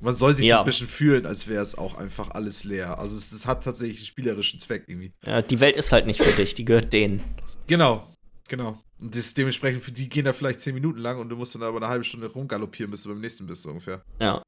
Man 0.00 0.14
soll 0.16 0.34
sich 0.34 0.46
so 0.46 0.48
Ja. 0.50 0.60
ein 0.60 0.64
bisschen 0.64 0.88
fühlen, 0.88 1.26
als 1.26 1.46
wäre 1.46 1.62
es 1.62 1.76
auch 1.78 1.94
einfach 1.96 2.30
alles 2.32 2.64
leer. 2.64 2.98
Also 2.98 3.16
es, 3.16 3.30
es 3.30 3.46
hat 3.46 3.62
tatsächlich 3.62 3.98
einen 3.98 4.06
spielerischen 4.06 4.58
Zweck 4.58 4.84
irgendwie. 4.88 5.12
ja, 5.24 5.42
die 5.42 5.60
Welt 5.60 5.76
ist 5.76 5.92
halt 5.92 6.06
nicht 6.06 6.20
für 6.20 6.32
dich, 6.32 6.54
die 6.54 6.64
gehört 6.64 6.92
denen. 6.92 7.22
Genau, 7.68 8.12
genau. 8.48 8.80
Und 8.98 9.14
das 9.14 9.34
dementsprechend, 9.34 9.82
für 9.84 9.92
die 9.92 10.08
gehen 10.08 10.24
da 10.24 10.32
vielleicht 10.32 10.58
10 10.60 10.74
Minuten 10.74 10.98
lang 10.98 11.20
und 11.20 11.28
du 11.28 11.36
musst 11.36 11.54
dann 11.54 11.62
aber 11.62 11.76
eine 11.76 11.86
halbe 11.88 12.04
Stunde 12.04 12.26
rumgaloppieren, 12.26 12.90
bis 12.90 13.02
du 13.04 13.10
beim 13.10 13.20
nächsten 13.20 13.46
bist, 13.46 13.62
so 13.62 13.68
ungefähr. 13.70 14.02
Ja. 14.20 14.42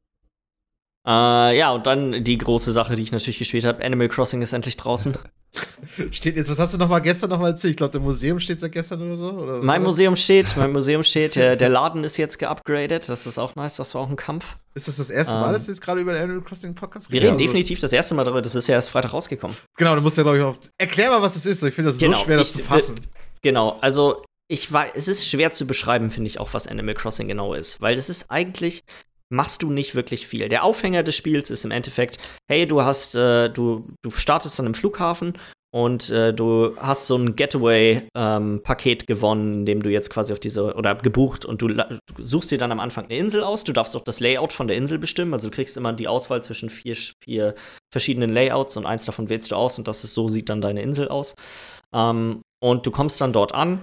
Äh, 1.06 1.56
ja, 1.58 1.70
und 1.72 1.86
dann 1.86 2.24
die 2.24 2.38
große 2.38 2.72
Sache, 2.72 2.94
die 2.96 3.02
ich 3.02 3.12
natürlich 3.12 3.38
gespielt 3.38 3.64
habe. 3.64 3.84
Animal 3.84 4.08
Crossing 4.08 4.42
ist 4.42 4.52
endlich 4.52 4.76
draußen. 4.76 5.16
Steht 6.10 6.36
jetzt, 6.36 6.48
was 6.50 6.58
hast 6.58 6.74
du 6.74 6.78
noch 6.78 6.88
mal 6.88 6.98
gestern 7.00 7.30
noch 7.30 7.38
mal 7.38 7.48
erzählt? 7.50 7.72
Ich 7.72 7.76
glaube, 7.76 7.92
der 7.92 8.00
Museum 8.00 8.40
steht 8.40 8.60
seit 8.60 8.72
gestern 8.72 9.02
oder 9.02 9.16
so? 9.16 9.30
Oder 9.30 9.62
mein? 9.62 9.82
Museum 9.82 10.16
steht, 10.16 10.56
mein 10.56 10.72
Museum 10.72 11.02
steht. 11.02 11.36
Der, 11.36 11.56
der 11.56 11.68
Laden 11.68 12.02
ist 12.04 12.16
jetzt 12.16 12.38
geupgradet. 12.38 13.08
Das 13.08 13.26
ist 13.26 13.38
auch 13.38 13.54
nice. 13.54 13.76
Das 13.76 13.94
war 13.94 14.02
auch 14.02 14.08
ein 14.10 14.16
Kampf. 14.16 14.56
Ist 14.74 14.88
das 14.88 14.96
das 14.96 15.10
erste 15.10 15.34
Mal, 15.34 15.48
Ähm, 15.48 15.52
dass 15.52 15.66
wir 15.66 15.74
jetzt 15.74 15.80
gerade 15.82 16.00
über 16.00 16.12
den 16.12 16.22
Animal 16.22 16.42
Crossing 16.42 16.74
Podcast 16.74 17.10
Wir 17.12 17.20
reden 17.20 17.32
Also, 17.34 17.44
definitiv 17.44 17.78
das 17.80 17.92
erste 17.92 18.14
Mal 18.14 18.24
darüber. 18.24 18.42
Das 18.42 18.54
ist 18.54 18.66
ja 18.66 18.74
erst 18.74 18.88
Freitag 18.90 19.12
rausgekommen. 19.12 19.56
Genau, 19.76 19.94
du 19.94 20.00
musst 20.00 20.16
ja, 20.16 20.22
glaube 20.22 20.38
ich, 20.38 20.44
auch. 20.44 20.56
Erklär 20.78 21.10
mal, 21.10 21.22
was 21.22 21.34
das 21.34 21.46
ist. 21.46 21.62
Ich 21.62 21.74
finde 21.74 21.90
das 21.90 21.98
Genau, 21.98 22.18
so 22.18 22.24
schwer, 22.24 22.36
das 22.38 22.50
ich- 22.50 22.56
zu 22.56 22.64
fassen. 22.64 22.94
Genau, 23.42 23.78
also 23.80 24.22
ich 24.48 24.72
war, 24.72 24.86
es 24.96 25.06
ist 25.08 25.28
schwer 25.28 25.52
zu 25.52 25.66
beschreiben, 25.66 26.10
finde 26.10 26.26
ich 26.28 26.40
auch, 26.40 26.52
was 26.54 26.66
Animal 26.66 26.94
Crossing 26.94 27.28
genau 27.28 27.54
ist, 27.54 27.80
weil 27.80 27.96
es 27.98 28.08
ist 28.08 28.30
eigentlich 28.30 28.82
machst 29.30 29.62
du 29.62 29.70
nicht 29.70 29.94
wirklich 29.94 30.26
viel. 30.26 30.48
Der 30.48 30.64
Aufhänger 30.64 31.02
des 31.02 31.16
Spiels 31.16 31.50
ist 31.50 31.64
im 31.64 31.70
Endeffekt, 31.70 32.18
hey, 32.50 32.66
du 32.66 32.82
hast, 32.82 33.14
äh, 33.14 33.48
du, 33.48 33.88
du 34.02 34.10
startest 34.10 34.58
an 34.60 34.66
einem 34.66 34.74
Flughafen 34.74 35.34
und 35.74 36.08
äh, 36.10 36.32
du 36.32 36.76
hast 36.76 37.08
so 37.08 37.16
ein 37.16 37.34
Getaway-Paket 37.34 39.02
ähm, 39.02 39.06
gewonnen, 39.06 39.54
in 39.54 39.66
dem 39.66 39.82
du 39.82 39.90
jetzt 39.90 40.08
quasi 40.08 40.32
auf 40.32 40.38
diese 40.38 40.72
oder 40.74 40.94
gebucht 40.94 41.44
und 41.44 41.62
du, 41.62 41.66
du, 41.66 41.98
suchst 42.18 42.52
dir 42.52 42.58
dann 42.58 42.70
am 42.70 42.78
Anfang 42.78 43.06
eine 43.06 43.16
Insel 43.16 43.42
aus. 43.42 43.64
Du 43.64 43.72
darfst 43.72 43.96
auch 43.96 44.04
das 44.04 44.20
Layout 44.20 44.52
von 44.52 44.68
der 44.68 44.76
Insel 44.76 45.00
bestimmen. 45.00 45.32
Also 45.32 45.48
du 45.48 45.54
kriegst 45.56 45.76
immer 45.76 45.92
die 45.92 46.06
Auswahl 46.06 46.44
zwischen 46.44 46.70
vier, 46.70 46.94
vier 47.24 47.56
verschiedenen 47.92 48.30
Layouts 48.30 48.76
und 48.76 48.86
eins 48.86 49.04
davon 49.04 49.28
wählst 49.28 49.50
du 49.50 49.56
aus 49.56 49.76
und 49.76 49.88
das 49.88 50.04
ist 50.04 50.14
so 50.14 50.28
sieht 50.28 50.48
dann 50.48 50.60
deine 50.60 50.80
Insel 50.80 51.08
aus. 51.08 51.34
Ähm, 51.92 52.42
und 52.62 52.86
du 52.86 52.92
kommst 52.92 53.20
dann 53.20 53.32
dort 53.32 53.52
an 53.52 53.80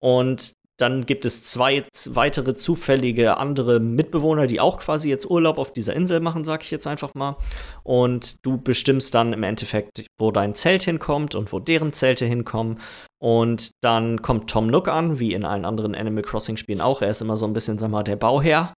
und 0.00 0.54
dann 0.76 1.06
gibt 1.06 1.24
es 1.24 1.44
zwei 1.44 1.84
weitere 2.06 2.54
zufällige 2.54 3.36
andere 3.36 3.78
Mitbewohner, 3.78 4.46
die 4.46 4.60
auch 4.60 4.78
quasi 4.78 5.08
jetzt 5.08 5.30
Urlaub 5.30 5.58
auf 5.58 5.72
dieser 5.72 5.94
Insel 5.94 6.20
machen, 6.20 6.44
sag 6.44 6.62
ich 6.62 6.70
jetzt 6.70 6.86
einfach 6.86 7.14
mal. 7.14 7.36
Und 7.84 8.44
du 8.44 8.58
bestimmst 8.58 9.14
dann 9.14 9.32
im 9.32 9.44
Endeffekt, 9.44 10.06
wo 10.18 10.32
dein 10.32 10.54
Zelt 10.54 10.82
hinkommt 10.82 11.34
und 11.34 11.52
wo 11.52 11.60
deren 11.60 11.92
Zelte 11.92 12.24
hinkommen. 12.24 12.80
Und 13.24 13.70
dann 13.80 14.20
kommt 14.20 14.50
Tom 14.50 14.66
Nook 14.66 14.86
an, 14.86 15.18
wie 15.18 15.32
in 15.32 15.46
allen 15.46 15.64
anderen 15.64 15.94
Animal 15.94 16.22
Crossing 16.22 16.58
Spielen 16.58 16.82
auch. 16.82 17.00
Er 17.00 17.08
ist 17.08 17.22
immer 17.22 17.38
so 17.38 17.46
ein 17.46 17.54
bisschen, 17.54 17.78
sag 17.78 17.90
mal, 17.90 18.02
der 18.02 18.16
Bauherr 18.16 18.74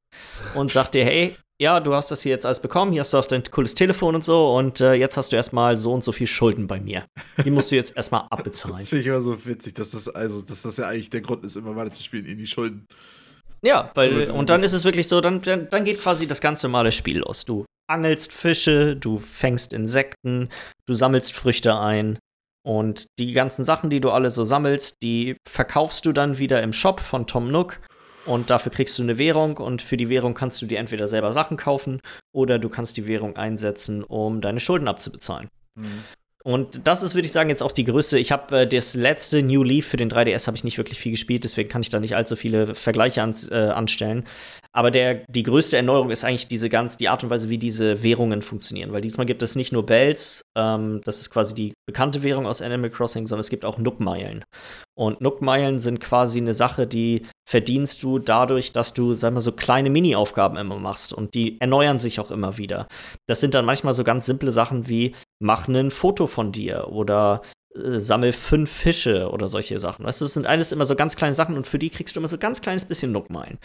und 0.55 0.71
sagt 0.71 0.95
dir, 0.95 1.05
hey, 1.05 1.37
ja, 1.61 1.81
du 1.81 1.93
hast 1.95 2.13
das 2.13 2.23
hier 2.23 2.31
jetzt 2.31 2.47
alles 2.47 2.61
bekommen, 2.61 2.93
hier 2.93 3.01
hast 3.01 3.13
du 3.13 3.19
auch 3.19 3.27
dein 3.27 3.43
cooles 3.43 3.75
Telefon 3.75 4.15
und 4.15 4.25
so 4.25 4.55
und 4.57 4.81
äh, 4.81 4.93
jetzt 4.93 5.17
hast 5.17 5.33
du 5.33 5.37
erstmal 5.37 5.77
so 5.77 5.93
und 5.93 6.05
so 6.05 6.13
viel 6.13 6.29
Schulden 6.29 6.69
bei 6.69 6.79
mir. 6.79 7.07
Die 7.45 7.51
musst 7.51 7.73
du 7.73 7.75
jetzt 7.75 7.97
erstmal 7.97 8.29
abbezahlen. 8.31 8.79
das 8.79 8.89
finde 8.91 9.03
ich 9.03 9.09
immer 9.09 9.21
so 9.21 9.45
witzig, 9.45 9.75
dass 9.75 9.91
das, 9.91 10.09
also, 10.09 10.41
dass 10.43 10.63
das 10.63 10.77
ja 10.77 10.87
eigentlich 10.87 11.11
der 11.11 11.23
Grund 11.23 11.45
ist, 11.45 11.57
immer 11.57 11.75
weiter 11.75 11.91
zu 11.91 12.05
spielen 12.05 12.27
in 12.27 12.39
die 12.39 12.47
Schulden. 12.47 12.87
Ja, 13.63 13.91
weil, 13.95 14.31
und 14.31 14.49
dann 14.49 14.63
ist 14.63 14.75
es 14.75 14.85
wirklich 14.85 15.09
so, 15.09 15.21
dann, 15.21 15.43
dann, 15.43 15.69
dann 15.71 15.85
geht 15.85 15.99
quasi 15.99 16.29
das 16.29 16.41
ganz 16.41 16.63
normale 16.63 16.93
Spiel 16.93 17.19
los. 17.19 17.47
Du 17.47 17.65
angelst 17.89 18.33
Fische, 18.33 18.95
du 18.95 19.19
fängst 19.19 19.73
Insekten, 19.73 20.51
du 20.87 20.95
sammelst 20.95 21.33
Früchte 21.33 21.77
ein 21.77 22.21
und 22.67 23.07
die 23.21 23.33
ganzen 23.33 23.65
Sachen, 23.65 23.91
die 23.91 24.01
du 24.01 24.11
alle 24.11 24.29
so 24.29 24.43
sammelst, 24.43 24.97
die 25.01 25.37
verkaufst 25.49 26.05
du 26.05 26.13
dann 26.13 26.39
wieder 26.39 26.65
im 26.65 26.73
Shop 26.73 26.99
von 26.99 27.29
Tom 27.29 27.53
Nook 27.53 27.79
und 28.25 28.51
dafür 28.51 28.73
kriegst 28.73 28.99
du 28.99 29.05
eine 29.05 29.19
Währung 29.19 29.59
und 29.59 29.83
für 29.83 29.97
die 29.97 30.09
Währung 30.09 30.35
kannst 30.35 30.61
du 30.61 30.67
dir 30.67 30.81
entweder 30.81 31.07
selber 31.07 31.33
Sachen 31.33 31.57
kaufen 31.57 32.01
oder 32.35 32.59
du 32.59 32.69
kannst 32.69 32.97
die 32.97 33.07
Währung 33.07 33.37
einsetzen, 33.37 34.03
um 34.03 34.41
deine 34.41 34.59
Schulden 34.59 34.89
abzubezahlen. 34.89 35.49
Mhm. 35.77 36.03
Und 36.43 36.87
das 36.89 37.05
ist, 37.05 37.15
würde 37.15 37.27
ich 37.27 37.33
sagen, 37.33 37.51
jetzt 37.51 37.63
auch 37.63 37.73
die 37.73 37.85
größte. 37.85 38.19
Ich 38.19 38.33
habe 38.33 38.61
äh, 38.61 38.67
das 38.67 38.95
letzte 38.95 39.43
New 39.43 39.63
Leaf 39.63 39.87
für 39.87 39.97
den 39.97 40.11
3DS 40.11 40.49
habe 40.49 40.57
ich 40.57 40.65
nicht 40.65 40.79
wirklich 40.79 40.99
viel 40.99 41.13
gespielt, 41.13 41.45
deswegen 41.45 41.69
kann 41.69 41.83
ich 41.83 41.89
da 41.89 42.01
nicht 42.01 42.17
allzu 42.17 42.35
viele 42.35 42.75
Vergleiche 42.75 43.21
ans, 43.21 43.49
äh, 43.49 43.55
anstellen. 43.55 44.25
Aber 44.77 44.91
der, 44.91 45.25
die 45.29 45.43
größte 45.43 45.79
Erneuerung 45.79 46.11
ist 46.11 46.23
eigentlich 46.23 46.49
diese 46.49 46.69
ganz, 46.69 46.99
die 46.99 47.09
Art 47.09 47.25
und 47.25 47.31
Weise, 47.31 47.49
wie 47.49 47.57
diese 47.57 48.03
Währungen 48.03 48.43
funktionieren. 48.43 48.93
Weil 48.93 49.01
diesmal 49.01 49.25
gibt 49.25 49.43
es 49.43 49.57
nicht 49.57 49.73
nur 49.73 49.87
Bells, 49.87 50.43
ähm, 50.55 51.01
das 51.03 51.19
ist 51.19 51.31
quasi 51.31 51.55
die 51.55 51.73
bekannte 51.87 52.23
Währung 52.23 52.47
aus 52.47 52.61
Animal 52.61 52.91
Crossing, 52.91 53.27
sondern 53.27 53.41
es 53.41 53.49
gibt 53.49 53.65
auch 53.65 53.79
Nook-Meilen. 53.79 54.45
Und 54.95 55.23
Nook-Meilen 55.23 55.79
sind 55.79 56.01
quasi 56.01 56.41
eine 56.41 56.53
Sache, 56.53 56.87
die 56.87 57.25
verdienst 57.49 58.03
du 58.03 58.19
dadurch, 58.19 58.73
dass 58.73 58.93
du, 58.93 59.15
sag 59.15 59.33
mal, 59.33 59.41
so 59.41 59.53
kleine 59.53 59.89
Mini-Aufgaben 59.89 60.59
immer 60.59 60.79
machst. 60.79 61.15
Und 61.15 61.33
die 61.33 61.59
erneuern 61.59 61.99
sich 61.99 62.21
auch 62.21 62.31
immer 62.31 62.59
wieder. 62.59 62.87
Das 63.27 63.41
sind 63.41 63.55
dann 63.55 63.65
manchmal 63.65 63.95
so 63.95 64.05
ganz 64.05 64.27
simple 64.27 64.53
Sachen 64.53 64.91
wie, 64.91 65.15
mach 65.39 65.69
ein 65.69 65.91
Foto 65.91 66.27
von 66.27 66.53
dir 66.53 66.89
oder 66.89 67.41
äh, 67.77 68.01
sammel 68.01 68.33
fünf 68.33 68.71
Fische 68.71 69.31
oder 69.31 69.49
solche 69.49 69.79
Sachen. 69.79 70.05
Weißt 70.05 70.21
du, 70.21 70.25
das 70.25 70.35
sind 70.35 70.47
alles 70.47 70.73
immer 70.73 70.85
so 70.85 70.97
ganz 70.97 71.17
kleine 71.17 71.35
Sachen 71.35 71.57
und 71.57 71.67
für 71.67 71.79
die 71.79 71.91
kriegst 71.91 72.17
du 72.17 72.21
immer 72.21 72.29
so 72.29 72.39
ganz 72.39 72.61
kleines 72.61 72.85
bisschen 72.85 73.13
Nookmeilen. 73.13 73.59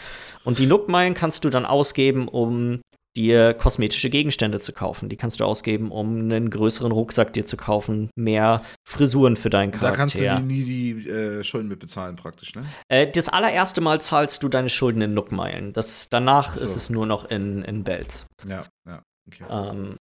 Und 0.44 0.58
die 0.58 0.66
Nookmeilen 0.66 1.14
kannst 1.14 1.44
du 1.44 1.50
dann 1.50 1.64
ausgeben, 1.64 2.28
um 2.28 2.80
dir 3.16 3.54
kosmetische 3.54 4.10
Gegenstände 4.10 4.58
zu 4.60 4.72
kaufen. 4.72 5.08
Die 5.08 5.16
kannst 5.16 5.40
du 5.40 5.44
ausgeben, 5.44 5.90
um 5.90 6.18
einen 6.18 6.50
größeren 6.50 6.92
Rucksack 6.92 7.32
dir 7.32 7.44
zu 7.44 7.56
kaufen, 7.56 8.10
mehr 8.16 8.62
Frisuren 8.88 9.36
für 9.36 9.50
deinen 9.50 9.70
Charakter. 9.70 9.90
Da 9.90 9.96
kannst 9.96 10.18
du 10.18 10.40
nie 10.40 10.64
die 10.64 11.08
äh, 11.08 11.44
Schulden 11.44 11.68
mit 11.68 11.78
bezahlen 11.78 12.16
praktisch, 12.16 12.54
ne? 12.54 12.64
Äh, 12.88 13.10
das 13.10 13.28
allererste 13.28 13.80
Mal 13.80 14.00
zahlst 14.00 14.42
du 14.42 14.48
deine 14.48 14.70
Schulden 14.70 15.02
in 15.02 15.14
Nookmeilen. 15.14 15.72
Das, 15.72 16.08
danach 16.08 16.56
so. 16.56 16.64
ist 16.64 16.76
es 16.76 16.90
nur 16.90 17.06
noch 17.06 17.28
in, 17.28 17.62
in 17.62 17.84
Bells. 17.84 18.26
Ja, 18.48 18.64
ja. 18.86 19.02
Okay. 19.26 19.44
Ähm, 19.48 19.96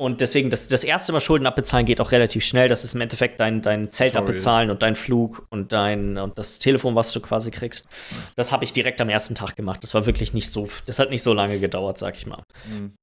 und 0.00 0.22
deswegen, 0.22 0.48
das, 0.48 0.66
das 0.66 0.82
erste 0.82 1.12
Mal 1.12 1.20
Schulden 1.20 1.46
abbezahlen 1.46 1.84
geht 1.84 2.00
auch 2.00 2.10
relativ 2.10 2.42
schnell. 2.42 2.70
Das 2.70 2.84
ist 2.84 2.94
im 2.94 3.02
Endeffekt 3.02 3.38
dein, 3.38 3.60
dein 3.60 3.90
Zelt 3.92 4.14
Sorry. 4.14 4.24
abbezahlen 4.24 4.70
und 4.70 4.82
dein 4.82 4.96
Flug 4.96 5.46
und 5.50 5.74
dein 5.74 6.16
und 6.16 6.38
das 6.38 6.58
Telefon, 6.58 6.94
was 6.94 7.12
du 7.12 7.20
quasi 7.20 7.50
kriegst. 7.50 7.86
Das 8.34 8.50
habe 8.50 8.64
ich 8.64 8.72
direkt 8.72 9.02
am 9.02 9.10
ersten 9.10 9.34
Tag 9.34 9.56
gemacht. 9.56 9.82
Das 9.82 9.92
war 9.92 10.06
wirklich 10.06 10.32
nicht 10.32 10.48
so, 10.48 10.70
das 10.86 10.98
hat 10.98 11.10
nicht 11.10 11.22
so 11.22 11.34
lange 11.34 11.58
gedauert, 11.60 11.98
sag 11.98 12.16
ich 12.16 12.26
mal. 12.26 12.42
Mhm. 12.66 12.94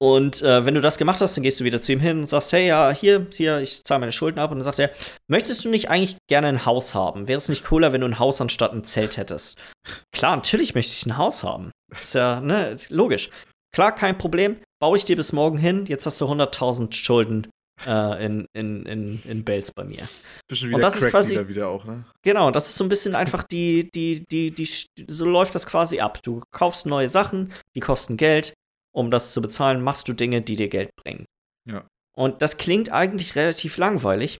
Und 0.00 0.42
äh, 0.42 0.64
wenn 0.64 0.74
du 0.74 0.80
das 0.80 0.96
gemacht 0.96 1.20
hast, 1.20 1.36
dann 1.36 1.42
gehst 1.42 1.58
du 1.58 1.64
wieder 1.64 1.80
zu 1.80 1.90
ihm 1.90 1.98
hin 1.98 2.20
und 2.20 2.26
sagst, 2.26 2.52
hey, 2.52 2.68
ja, 2.68 2.92
hier, 2.92 3.26
hier, 3.32 3.58
ich 3.58 3.82
zahle 3.82 3.98
meine 3.98 4.12
Schulden 4.12 4.38
ab. 4.38 4.52
Und 4.52 4.58
dann 4.58 4.64
sagt 4.64 4.78
er, 4.78 4.92
möchtest 5.28 5.64
du 5.64 5.70
nicht 5.70 5.90
eigentlich 5.90 6.18
gerne 6.28 6.46
ein 6.46 6.64
Haus 6.64 6.94
haben? 6.94 7.26
Wäre 7.26 7.38
es 7.38 7.48
nicht 7.48 7.64
cooler, 7.64 7.92
wenn 7.92 8.02
du 8.02 8.06
ein 8.06 8.20
Haus 8.20 8.40
anstatt 8.40 8.72
ein 8.72 8.84
Zelt 8.84 9.16
hättest? 9.16 9.58
Klar, 10.12 10.36
natürlich 10.36 10.76
möchte 10.76 10.92
ich 10.92 11.04
ein 11.04 11.16
Haus 11.16 11.42
haben. 11.42 11.72
Ist 11.90 12.14
ja, 12.14 12.40
ne, 12.40 12.76
logisch. 12.90 13.28
Klar, 13.74 13.92
kein 13.92 14.18
Problem 14.18 14.58
baue 14.82 14.96
ich 14.96 15.04
dir 15.04 15.14
bis 15.14 15.32
morgen 15.32 15.58
hin, 15.58 15.86
jetzt 15.86 16.06
hast 16.06 16.20
du 16.20 16.24
100.000 16.24 16.92
Schulden 16.92 17.46
äh, 17.86 18.26
in, 18.26 18.46
in, 18.52 18.84
in, 18.84 19.22
in 19.22 19.44
Bells 19.44 19.70
bei 19.70 19.84
mir. 19.84 20.08
Bisschen 20.48 20.70
wieder 20.70 20.76
und 20.76 20.82
das 20.82 20.96
ist 20.96 21.08
quasi 21.08 21.38
wieder 21.46 21.68
auch, 21.68 21.84
ne? 21.84 22.04
Genau, 22.24 22.50
das 22.50 22.68
ist 22.68 22.74
so 22.74 22.84
ein 22.84 22.88
bisschen 22.88 23.14
einfach 23.14 23.44
die, 23.44 23.88
die, 23.94 24.24
die, 24.28 24.50
die, 24.50 24.68
so 25.06 25.24
läuft 25.24 25.54
das 25.54 25.66
quasi 25.66 26.00
ab. 26.00 26.20
Du 26.24 26.42
kaufst 26.50 26.86
neue 26.86 27.08
Sachen, 27.08 27.52
die 27.76 27.80
kosten 27.80 28.16
Geld. 28.16 28.54
Um 28.92 29.12
das 29.12 29.32
zu 29.32 29.40
bezahlen, 29.40 29.82
machst 29.82 30.08
du 30.08 30.14
Dinge, 30.14 30.42
die 30.42 30.56
dir 30.56 30.68
Geld 30.68 30.90
bringen. 30.96 31.26
Ja. 31.66 31.86
Und 32.14 32.42
das 32.42 32.56
klingt 32.56 32.90
eigentlich 32.90 33.36
relativ 33.36 33.76
langweilig, 33.76 34.36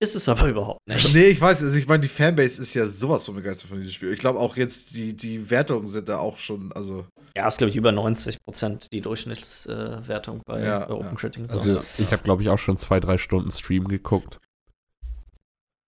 ist 0.00 0.14
es 0.14 0.28
aber 0.28 0.48
überhaupt 0.48 0.86
nicht. 0.86 1.12
Nee, 1.12 1.26
ich 1.26 1.40
weiß, 1.40 1.62
also 1.62 1.76
ich 1.76 1.86
meine, 1.86 2.02
die 2.02 2.08
Fanbase 2.08 2.62
ist 2.62 2.74
ja 2.74 2.86
sowas 2.86 3.24
von 3.24 3.34
begeistert 3.34 3.68
von 3.68 3.78
diesem 3.78 3.92
Spiel. 3.92 4.12
Ich 4.12 4.20
glaube 4.20 4.38
auch 4.38 4.56
jetzt, 4.56 4.94
die, 4.94 5.16
die 5.16 5.50
Wertungen 5.50 5.88
sind 5.88 6.08
da 6.08 6.18
auch 6.18 6.38
schon, 6.38 6.72
also. 6.72 7.06
Ja, 7.36 7.46
ist, 7.46 7.58
glaube 7.58 7.70
ich, 7.70 7.76
über 7.76 7.92
90 7.92 8.42
Prozent 8.42 8.92
die 8.92 9.00
Durchschnittswertung 9.00 10.38
äh, 10.38 10.42
bei, 10.46 10.62
ja, 10.62 10.86
bei 10.86 10.94
Open 10.94 11.16
Critic. 11.16 11.46
Ja. 11.48 11.52
Also, 11.52 11.82
ich 11.98 12.12
habe, 12.12 12.22
glaube 12.22 12.42
ich, 12.42 12.48
auch 12.48 12.58
schon 12.58 12.78
zwei, 12.78 13.00
drei 13.00 13.18
Stunden 13.18 13.50
Stream 13.50 13.88
geguckt. 13.88 14.38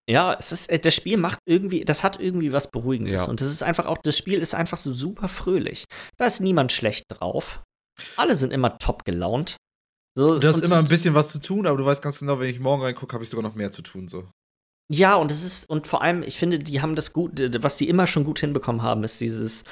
Ja, 0.09 0.35
es 0.37 0.51
ist, 0.51 0.69
äh, 0.69 0.79
das 0.79 0.93
Spiel 0.93 1.17
macht 1.17 1.39
irgendwie, 1.45 1.85
das 1.85 2.03
hat 2.03 2.19
irgendwie 2.19 2.51
was 2.51 2.69
Beruhigendes. 2.69 3.25
Ja. 3.25 3.29
Und 3.29 3.39
das 3.39 3.49
ist 3.49 3.63
einfach 3.63 3.85
auch, 3.85 3.97
das 3.97 4.17
Spiel 4.17 4.39
ist 4.39 4.53
einfach 4.53 4.77
so 4.77 4.91
super 4.91 5.29
fröhlich. 5.29 5.85
Da 6.17 6.25
ist 6.25 6.41
niemand 6.41 6.73
schlecht 6.73 7.05
drauf. 7.07 7.63
Alle 8.17 8.35
sind 8.35 8.51
immer 8.51 8.77
top 8.77 9.05
gelaunt. 9.05 9.55
So, 10.17 10.39
du 10.39 10.47
hast 10.47 10.57
und, 10.57 10.65
immer 10.65 10.77
ein 10.77 10.85
bisschen 10.85 11.13
was 11.13 11.31
zu 11.31 11.39
tun, 11.39 11.65
aber 11.65 11.77
du 11.77 11.85
weißt 11.85 12.01
ganz 12.01 12.19
genau, 12.19 12.39
wenn 12.39 12.49
ich 12.49 12.59
morgen 12.59 12.83
reingucke, 12.83 13.13
habe 13.13 13.23
ich 13.23 13.29
sogar 13.29 13.43
noch 13.43 13.55
mehr 13.55 13.71
zu 13.71 13.81
tun. 13.81 14.07
So. 14.07 14.27
Ja, 14.91 15.15
und 15.15 15.31
es 15.31 15.43
ist, 15.43 15.69
und 15.69 15.87
vor 15.87 16.01
allem, 16.01 16.21
ich 16.21 16.37
finde, 16.37 16.59
die 16.59 16.81
haben 16.81 16.95
das 16.95 17.13
gut, 17.13 17.41
was 17.63 17.77
die 17.77 17.87
immer 17.87 18.07
schon 18.07 18.25
gut 18.25 18.39
hinbekommen 18.39 18.81
haben, 18.81 19.05
ist 19.05 19.21
dieses, 19.21 19.63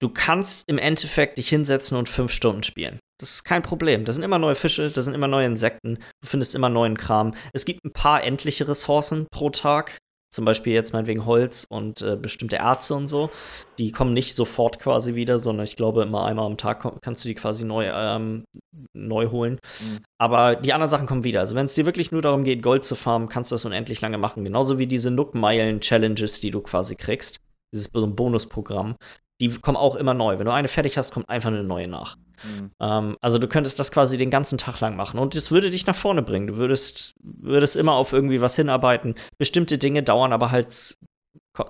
du 0.00 0.08
kannst 0.08 0.68
im 0.68 0.78
Endeffekt 0.78 1.38
dich 1.38 1.48
hinsetzen 1.48 1.96
und 1.96 2.08
fünf 2.08 2.32
Stunden 2.32 2.64
spielen. 2.64 2.98
Das 3.20 3.30
ist 3.30 3.44
kein 3.44 3.62
Problem. 3.62 4.04
Da 4.04 4.12
sind 4.12 4.24
immer 4.24 4.38
neue 4.38 4.56
Fische, 4.56 4.90
da 4.90 5.02
sind 5.02 5.14
immer 5.14 5.28
neue 5.28 5.46
Insekten, 5.46 5.96
du 6.20 6.28
findest 6.28 6.54
immer 6.54 6.68
neuen 6.68 6.96
Kram. 6.96 7.34
Es 7.52 7.64
gibt 7.64 7.84
ein 7.84 7.92
paar 7.92 8.24
endliche 8.24 8.66
Ressourcen 8.66 9.26
pro 9.30 9.50
Tag, 9.50 9.98
zum 10.30 10.44
Beispiel 10.44 10.72
jetzt 10.72 10.92
meinetwegen 10.92 11.26
Holz 11.26 11.66
und 11.68 12.02
äh, 12.02 12.16
bestimmte 12.16 12.56
Erze 12.56 12.94
und 12.94 13.08
so, 13.08 13.30
die 13.78 13.90
kommen 13.90 14.12
nicht 14.12 14.36
sofort 14.36 14.78
quasi 14.78 15.14
wieder, 15.14 15.38
sondern 15.38 15.64
ich 15.64 15.76
glaube, 15.76 16.02
immer 16.02 16.24
einmal 16.24 16.46
am 16.46 16.56
Tag 16.56 17.00
kannst 17.02 17.24
du 17.24 17.28
die 17.28 17.34
quasi 17.34 17.64
neu, 17.64 17.90
ähm, 17.92 18.44
neu 18.92 19.30
holen. 19.30 19.58
Mhm. 19.80 19.98
Aber 20.18 20.56
die 20.56 20.72
anderen 20.72 20.90
Sachen 20.90 21.06
kommen 21.06 21.24
wieder. 21.24 21.40
Also 21.40 21.56
wenn 21.56 21.66
es 21.66 21.74
dir 21.74 21.86
wirklich 21.86 22.12
nur 22.12 22.22
darum 22.22 22.44
geht, 22.44 22.62
Gold 22.62 22.84
zu 22.84 22.94
farmen, 22.94 23.28
kannst 23.28 23.50
du 23.50 23.54
das 23.54 23.64
unendlich 23.64 24.00
lange 24.00 24.18
machen. 24.18 24.44
Genauso 24.44 24.78
wie 24.78 24.86
diese 24.86 25.10
Nook-Meilen-Challenges, 25.10 26.40
die 26.40 26.50
du 26.50 26.60
quasi 26.60 26.94
kriegst. 26.94 27.40
Dieses 27.72 27.88
Bonusprogramm. 27.88 28.96
Die 29.40 29.48
kommen 29.48 29.76
auch 29.76 29.96
immer 29.96 30.14
neu. 30.14 30.38
Wenn 30.38 30.46
du 30.46 30.52
eine 30.52 30.68
fertig 30.68 30.98
hast, 30.98 31.12
kommt 31.12 31.28
einfach 31.28 31.48
eine 31.48 31.64
neue 31.64 31.88
nach. 31.88 32.16
Mhm. 32.44 32.70
Ähm, 32.80 33.16
also 33.20 33.38
du 33.38 33.48
könntest 33.48 33.78
das 33.78 33.92
quasi 33.92 34.16
den 34.16 34.30
ganzen 34.30 34.58
Tag 34.58 34.80
lang 34.80 34.96
machen 34.96 35.18
und 35.18 35.34
es 35.34 35.50
würde 35.50 35.70
dich 35.70 35.86
nach 35.86 35.96
vorne 35.96 36.22
bringen. 36.22 36.46
Du 36.46 36.56
würdest, 36.56 37.14
würdest 37.22 37.76
immer 37.76 37.92
auf 37.92 38.12
irgendwie 38.12 38.40
was 38.40 38.56
hinarbeiten. 38.56 39.14
Bestimmte 39.38 39.78
Dinge 39.78 40.02
dauern 40.02 40.32
aber 40.32 40.50
halt 40.50 40.96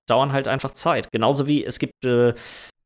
dauern 0.07 0.33
halt 0.33 0.47
einfach 0.47 0.73
Zeit. 0.73 1.11
Genauso 1.11 1.47
wie 1.47 1.65
es 1.65 1.79
gibt 1.79 2.05
äh, 2.05 2.35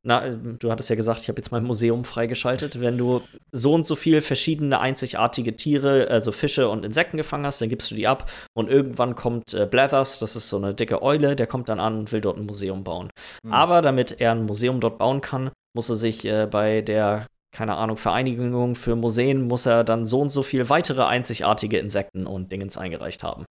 na, 0.07 0.28
du 0.28 0.70
hattest 0.70 0.91
ja 0.91 0.97
gesagt, 0.97 1.20
ich 1.22 1.28
habe 1.28 1.39
jetzt 1.39 1.51
mein 1.51 1.64
Museum 1.64 2.05
freigeschaltet. 2.05 2.78
Wenn 2.78 2.99
du 2.99 3.22
so 3.53 3.72
und 3.72 3.87
so 3.87 3.97
viel 3.97 4.20
verschiedene 4.20 4.78
einzigartige 4.78 5.57
Tiere, 5.57 6.09
also 6.11 6.30
Fische 6.30 6.68
und 6.68 6.85
Insekten 6.85 7.16
gefangen 7.16 7.47
hast, 7.47 7.62
dann 7.62 7.70
gibst 7.70 7.91
du 7.91 7.95
die 7.95 8.07
ab 8.07 8.30
und 8.55 8.68
irgendwann 8.68 9.14
kommt 9.14 9.55
äh, 9.55 9.66
Blathers, 9.66 10.18
das 10.18 10.37
ist 10.37 10.51
so 10.51 10.59
eine 10.59 10.74
dicke 10.74 11.03
Eule, 11.03 11.37
der 11.37 11.47
kommt 11.47 11.70
dann 11.70 11.80
an 11.80 11.99
und 11.99 12.12
will 12.12 12.20
dort 12.20 12.37
ein 12.37 12.45
Museum 12.45 12.85
bauen. 12.85 13.09
Mhm. 13.43 13.53
Aber 13.53 13.80
damit 13.80 14.20
er 14.20 14.32
ein 14.32 14.45
Museum 14.45 14.78
dort 14.78 14.99
bauen 14.99 15.22
kann, 15.22 15.51
muss 15.74 15.89
er 15.89 15.97
sich 15.97 16.26
äh, 16.26 16.47
bei 16.51 16.82
der 16.82 17.26
keine 17.55 17.76
Ahnung, 17.76 17.96
Vereinigung 17.96 18.74
für 18.74 18.96
Museen 18.96 19.46
muss 19.46 19.64
er 19.64 19.84
dann 19.84 20.05
so 20.05 20.20
und 20.20 20.28
so 20.28 20.42
viel 20.42 20.68
weitere 20.68 21.05
einzigartige 21.05 21.78
Insekten 21.78 22.26
und 22.26 22.50
Dingens 22.50 22.76
eingereicht 22.76 23.22
haben. 23.22 23.44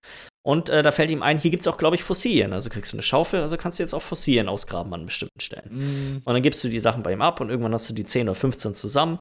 Und 0.44 0.70
äh, 0.70 0.82
da 0.82 0.90
fällt 0.90 1.12
ihm 1.12 1.22
ein, 1.22 1.38
hier 1.38 1.53
gibt 1.53 1.61
es 1.61 1.68
auch, 1.68 1.78
glaube 1.78 1.94
ich, 1.94 2.03
Fossilien. 2.03 2.53
Also 2.53 2.68
kriegst 2.68 2.92
du 2.92 2.96
eine 2.96 3.03
Schaufel, 3.03 3.40
also 3.40 3.57
kannst 3.57 3.78
du 3.78 3.84
jetzt 3.84 3.94
auch 3.94 4.03
Fossilien 4.03 4.48
ausgraben 4.48 4.92
an 4.92 5.07
bestimmten 5.07 5.40
Stellen. 5.40 5.70
Mm. 5.70 6.22
Und 6.24 6.34
dann 6.34 6.42
gibst 6.42 6.64
du 6.64 6.68
die 6.68 6.80
Sachen 6.80 7.05
bei 7.05 7.12
ihm 7.12 7.22
ab 7.22 7.40
und 7.40 7.48
irgendwann 7.48 7.72
hast 7.72 7.88
du 7.88 7.94
die 7.94 8.05
10 8.05 8.28
oder 8.28 8.34
15 8.34 8.74
zusammen. 8.74 9.18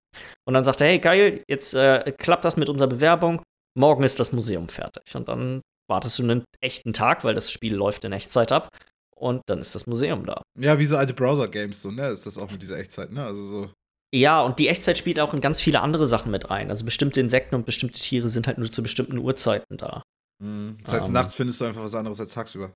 Und 0.48 0.56
dann 0.56 0.64
sagt 0.64 0.82
er, 0.82 0.88
hey, 0.88 0.98
geil, 0.98 1.44
jetzt 1.48 1.76
äh, 1.76 2.12
klappt 2.18 2.44
das 2.44 2.58
mit 2.58 2.68
unserer 2.68 2.90
Bewerbung. 2.90 3.44
Morgen 3.78 4.04
ist 4.04 4.20
das 4.20 4.32
Museum 4.32 4.68
fertig. 4.68 5.16
Und 5.16 5.30
dann 5.30 5.62
wartest 5.88 6.18
du 6.18 6.24
einen 6.24 6.44
echten 6.60 6.94
Tag, 6.94 7.24
weil 7.24 7.36
das 7.36 7.52
Spiel 7.52 7.76
läuft 7.76 8.04
in 8.04 8.14
Echtzeit 8.14 8.52
ab. 8.52 8.70
Und 9.16 9.44
dann 9.46 9.60
ist 9.60 9.76
das 9.76 9.86
Museum 9.86 10.26
da. 10.26 10.42
Ja, 10.58 10.80
wie 10.80 10.86
so 10.88 10.98
alte 10.98 11.14
Browser-Games, 11.14 11.84
so, 11.84 11.92
ne? 11.92 12.08
Ist 12.08 12.26
das 12.26 12.40
auch 12.40 12.50
mit 12.50 12.64
dieser 12.64 12.80
Echtzeit, 12.80 13.12
ne? 13.12 13.24
Also 13.24 13.46
so. 13.46 13.70
Ja, 14.14 14.42
und 14.42 14.60
die 14.60 14.68
Echtzeit 14.68 14.98
spielt 14.98 15.20
auch 15.20 15.34
in 15.34 15.42
ganz 15.42 15.62
viele 15.62 15.80
andere 15.82 16.06
Sachen 16.06 16.32
mit 16.32 16.50
rein. 16.50 16.70
Also 16.70 16.84
bestimmte 16.84 17.22
Insekten 17.22 17.56
und 17.56 17.66
bestimmte 17.66 18.00
Tiere 18.00 18.28
sind 18.28 18.48
halt 18.48 18.58
nur 18.58 18.70
zu 18.70 18.84
bestimmten 18.84 19.18
Uhrzeiten 19.18 19.78
da. 19.78 20.04
Mhm. 20.44 20.78
Das 20.84 20.94
heißt, 20.94 21.08
Ähm. 21.08 21.14
nachts 21.14 21.34
findest 21.34 21.62
du 21.62 21.66
einfach 21.66 21.84
was 21.84 21.96
anderes 21.96 22.20
als 22.20 22.34
tagsüber. 22.34 22.74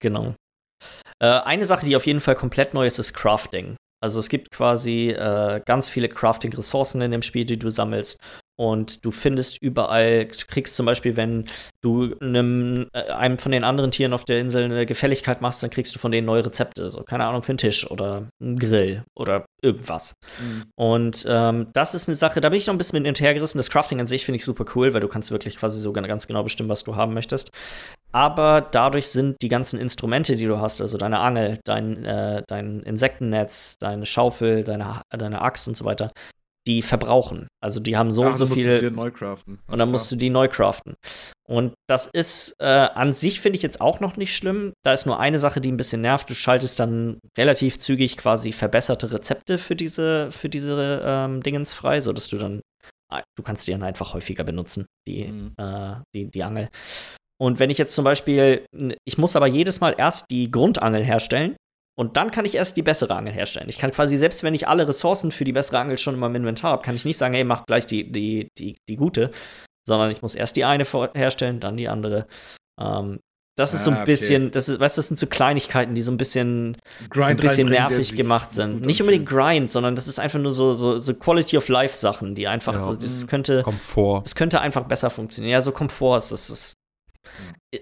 Genau. 0.00 0.34
Äh, 1.20 1.26
eine 1.26 1.64
Sache, 1.66 1.84
die 1.84 1.94
auf 1.94 2.06
jeden 2.06 2.20
Fall 2.20 2.34
komplett 2.34 2.72
neu 2.74 2.86
ist, 2.86 2.98
ist 2.98 3.12
Crafting. 3.12 3.76
Also 4.02 4.18
es 4.18 4.28
gibt 4.28 4.50
quasi 4.50 5.10
äh, 5.10 5.60
ganz 5.64 5.88
viele 5.88 6.08
Crafting-Ressourcen 6.08 7.02
in 7.02 7.10
dem 7.12 7.22
Spiel, 7.22 7.44
die 7.44 7.58
du 7.58 7.70
sammelst. 7.70 8.18
Und 8.58 9.04
du 9.04 9.10
findest 9.10 9.60
überall, 9.62 10.26
du 10.26 10.46
kriegst 10.46 10.76
zum 10.76 10.86
Beispiel, 10.86 11.16
wenn 11.16 11.48
du 11.80 12.14
einem, 12.20 12.88
äh, 12.92 13.10
einem 13.10 13.38
von 13.38 13.50
den 13.50 13.64
anderen 13.64 13.90
Tieren 13.90 14.12
auf 14.12 14.24
der 14.24 14.40
Insel 14.40 14.64
eine 14.64 14.86
Gefälligkeit 14.86 15.40
machst, 15.40 15.62
dann 15.62 15.70
kriegst 15.70 15.94
du 15.94 15.98
von 15.98 16.12
denen 16.12 16.26
neue 16.26 16.44
Rezepte. 16.44 16.90
So, 16.90 17.02
keine 17.02 17.24
Ahnung, 17.24 17.42
für 17.42 17.52
einen 17.52 17.58
Tisch 17.58 17.90
oder 17.90 18.28
einen 18.40 18.58
Grill 18.58 19.04
oder 19.16 19.46
irgendwas. 19.62 20.14
Und 20.76 21.24
ähm, 21.28 21.68
das 21.72 21.94
ist 21.94 22.08
eine 22.08 22.16
Sache, 22.16 22.40
da 22.40 22.50
bin 22.50 22.58
ich 22.58 22.66
noch 22.66 22.74
ein 22.74 22.78
bisschen 22.78 22.98
mit 22.98 23.06
hinterhergerissen. 23.06 23.58
Das 23.58 23.70
Crafting 23.70 24.00
an 24.00 24.06
sich 24.06 24.24
finde 24.24 24.36
ich 24.36 24.44
super 24.44 24.64
cool, 24.74 24.92
weil 24.92 25.00
du 25.00 25.08
kannst 25.08 25.30
wirklich 25.30 25.56
quasi 25.56 25.80
so 25.80 25.92
ganz 25.92 26.26
genau 26.26 26.42
bestimmen, 26.42 26.68
was 26.68 26.84
du 26.84 26.94
haben 26.94 27.14
möchtest. 27.14 27.50
Aber 28.12 28.60
dadurch 28.60 29.08
sind 29.08 29.40
die 29.40 29.48
ganzen 29.48 29.80
Instrumente, 29.80 30.36
die 30.36 30.44
du 30.44 30.60
hast, 30.60 30.82
also 30.82 30.98
deine 30.98 31.20
Angel, 31.20 31.58
dein, 31.64 32.04
äh, 32.04 32.42
dein 32.46 32.80
Insektennetz, 32.80 33.78
deine 33.78 34.04
Schaufel, 34.04 34.64
deine, 34.64 35.00
deine 35.10 35.40
Axt 35.40 35.66
und 35.66 35.76
so 35.76 35.86
weiter, 35.86 36.12
die 36.66 36.82
verbrauchen. 36.82 37.48
Also 37.62 37.78
die 37.80 37.96
haben 37.96 38.10
so 38.12 38.24
Ach, 38.24 38.30
und 38.32 38.36
so 38.38 38.44
du 38.46 38.50
musst 38.50 38.60
es 38.60 38.66
wieder 38.66 38.78
viel. 38.80 38.90
neu 38.90 39.10
craften. 39.10 39.58
Und 39.68 39.78
dann 39.78 39.90
musst 39.90 40.10
du 40.10 40.16
die 40.16 40.30
neu 40.30 40.48
craften. 40.48 40.94
Und 41.48 41.74
das 41.88 42.06
ist 42.06 42.54
äh, 42.60 42.64
an 42.66 43.12
sich, 43.12 43.40
finde 43.40 43.56
ich 43.56 43.62
jetzt 43.62 43.80
auch 43.80 44.00
noch 44.00 44.16
nicht 44.16 44.34
schlimm. 44.36 44.72
Da 44.84 44.92
ist 44.92 45.06
nur 45.06 45.20
eine 45.20 45.38
Sache, 45.38 45.60
die 45.60 45.70
ein 45.70 45.76
bisschen 45.76 46.00
nervt. 46.00 46.28
Du 46.28 46.34
schaltest 46.34 46.80
dann 46.80 47.18
relativ 47.38 47.78
zügig 47.78 48.16
quasi 48.16 48.52
verbesserte 48.52 49.12
Rezepte 49.12 49.58
für 49.58 49.76
diese, 49.76 50.32
für 50.32 50.48
diese 50.48 51.02
ähm, 51.04 51.42
Dingens 51.42 51.72
frei, 51.74 52.00
sodass 52.00 52.28
du 52.28 52.38
dann, 52.38 52.60
ah, 53.12 53.22
du 53.36 53.42
kannst 53.42 53.66
die 53.68 53.72
dann 53.72 53.82
einfach 53.82 54.14
häufiger 54.14 54.44
benutzen, 54.44 54.86
die, 55.06 55.24
Mhm. 55.26 55.52
äh, 55.58 55.94
die, 56.14 56.30
die 56.30 56.42
Angel. 56.42 56.68
Und 57.40 57.58
wenn 57.58 57.70
ich 57.70 57.78
jetzt 57.78 57.94
zum 57.94 58.04
Beispiel, 58.04 58.64
ich 59.04 59.18
muss 59.18 59.34
aber 59.36 59.46
jedes 59.48 59.80
Mal 59.80 59.94
erst 59.98 60.30
die 60.30 60.50
Grundangel 60.50 61.02
herstellen 61.04 61.56
und 62.02 62.16
dann 62.16 62.30
kann 62.30 62.44
ich 62.44 62.54
erst 62.54 62.76
die 62.76 62.82
bessere 62.82 63.14
Angel 63.16 63.32
herstellen. 63.32 63.68
Ich 63.68 63.78
kann 63.78 63.90
quasi, 63.92 64.16
selbst 64.16 64.42
wenn 64.42 64.54
ich 64.54 64.68
alle 64.68 64.86
Ressourcen 64.86 65.32
für 65.32 65.44
die 65.44 65.52
bessere 65.52 65.78
Angel 65.78 65.96
schon 65.98 66.14
in 66.14 66.20
meinem 66.20 66.36
Inventar 66.36 66.72
habe, 66.72 66.82
kann 66.82 66.94
ich 66.96 67.04
nicht 67.04 67.16
sagen, 67.16 67.32
hey, 67.34 67.44
mach 67.44 67.64
gleich 67.66 67.86
die, 67.86 68.10
die, 68.10 68.48
die, 68.58 68.76
die 68.88 68.96
gute, 68.96 69.30
sondern 69.88 70.10
ich 70.10 70.20
muss 70.22 70.34
erst 70.34 70.56
die 70.56 70.64
eine 70.64 70.84
herstellen, 71.14 71.60
dann 71.60 71.76
die 71.76 71.88
andere. 71.88 72.26
Ähm, 72.80 73.20
das 73.56 73.74
ist 73.74 73.84
so 73.84 73.90
Ah, 73.90 73.94
ein 73.94 74.00
okay. 74.02 74.12
bisschen, 74.12 74.50
das 74.50 74.70
ist, 74.70 74.80
weißt 74.80 74.96
du, 74.96 74.98
das 75.00 75.08
sind 75.08 75.18
so 75.18 75.26
Kleinigkeiten, 75.26 75.94
die 75.94 76.00
so 76.00 76.10
ein 76.10 76.16
bisschen, 76.16 76.78
so 77.02 77.08
Grind 77.10 77.30
ein 77.32 77.36
bisschen 77.36 77.68
nervig 77.68 78.16
gemacht 78.16 78.50
sind. 78.50 78.86
Nicht 78.86 79.00
unbedingt 79.02 79.28
Grind, 79.28 79.70
sondern 79.70 79.94
das 79.94 80.08
ist 80.08 80.18
einfach 80.18 80.38
nur 80.38 80.52
so, 80.54 80.74
so, 80.74 80.98
so 80.98 81.12
Quality 81.12 81.58
of 81.58 81.68
Life 81.68 81.94
Sachen, 81.96 82.34
die 82.34 82.48
einfach 82.48 82.72
Ja. 82.74 82.82
so, 82.82 82.94
das 82.94 83.26
könnte, 83.26 83.62
Komfort. 83.62 84.22
das 84.24 84.34
könnte 84.34 84.60
einfach 84.60 84.84
besser 84.84 85.10
funktionieren. 85.10 85.52
Ja, 85.52 85.60
so 85.60 85.70
Komfort 85.70 86.16
ist 86.18 86.32
das 86.32 86.48
ist 86.48 86.72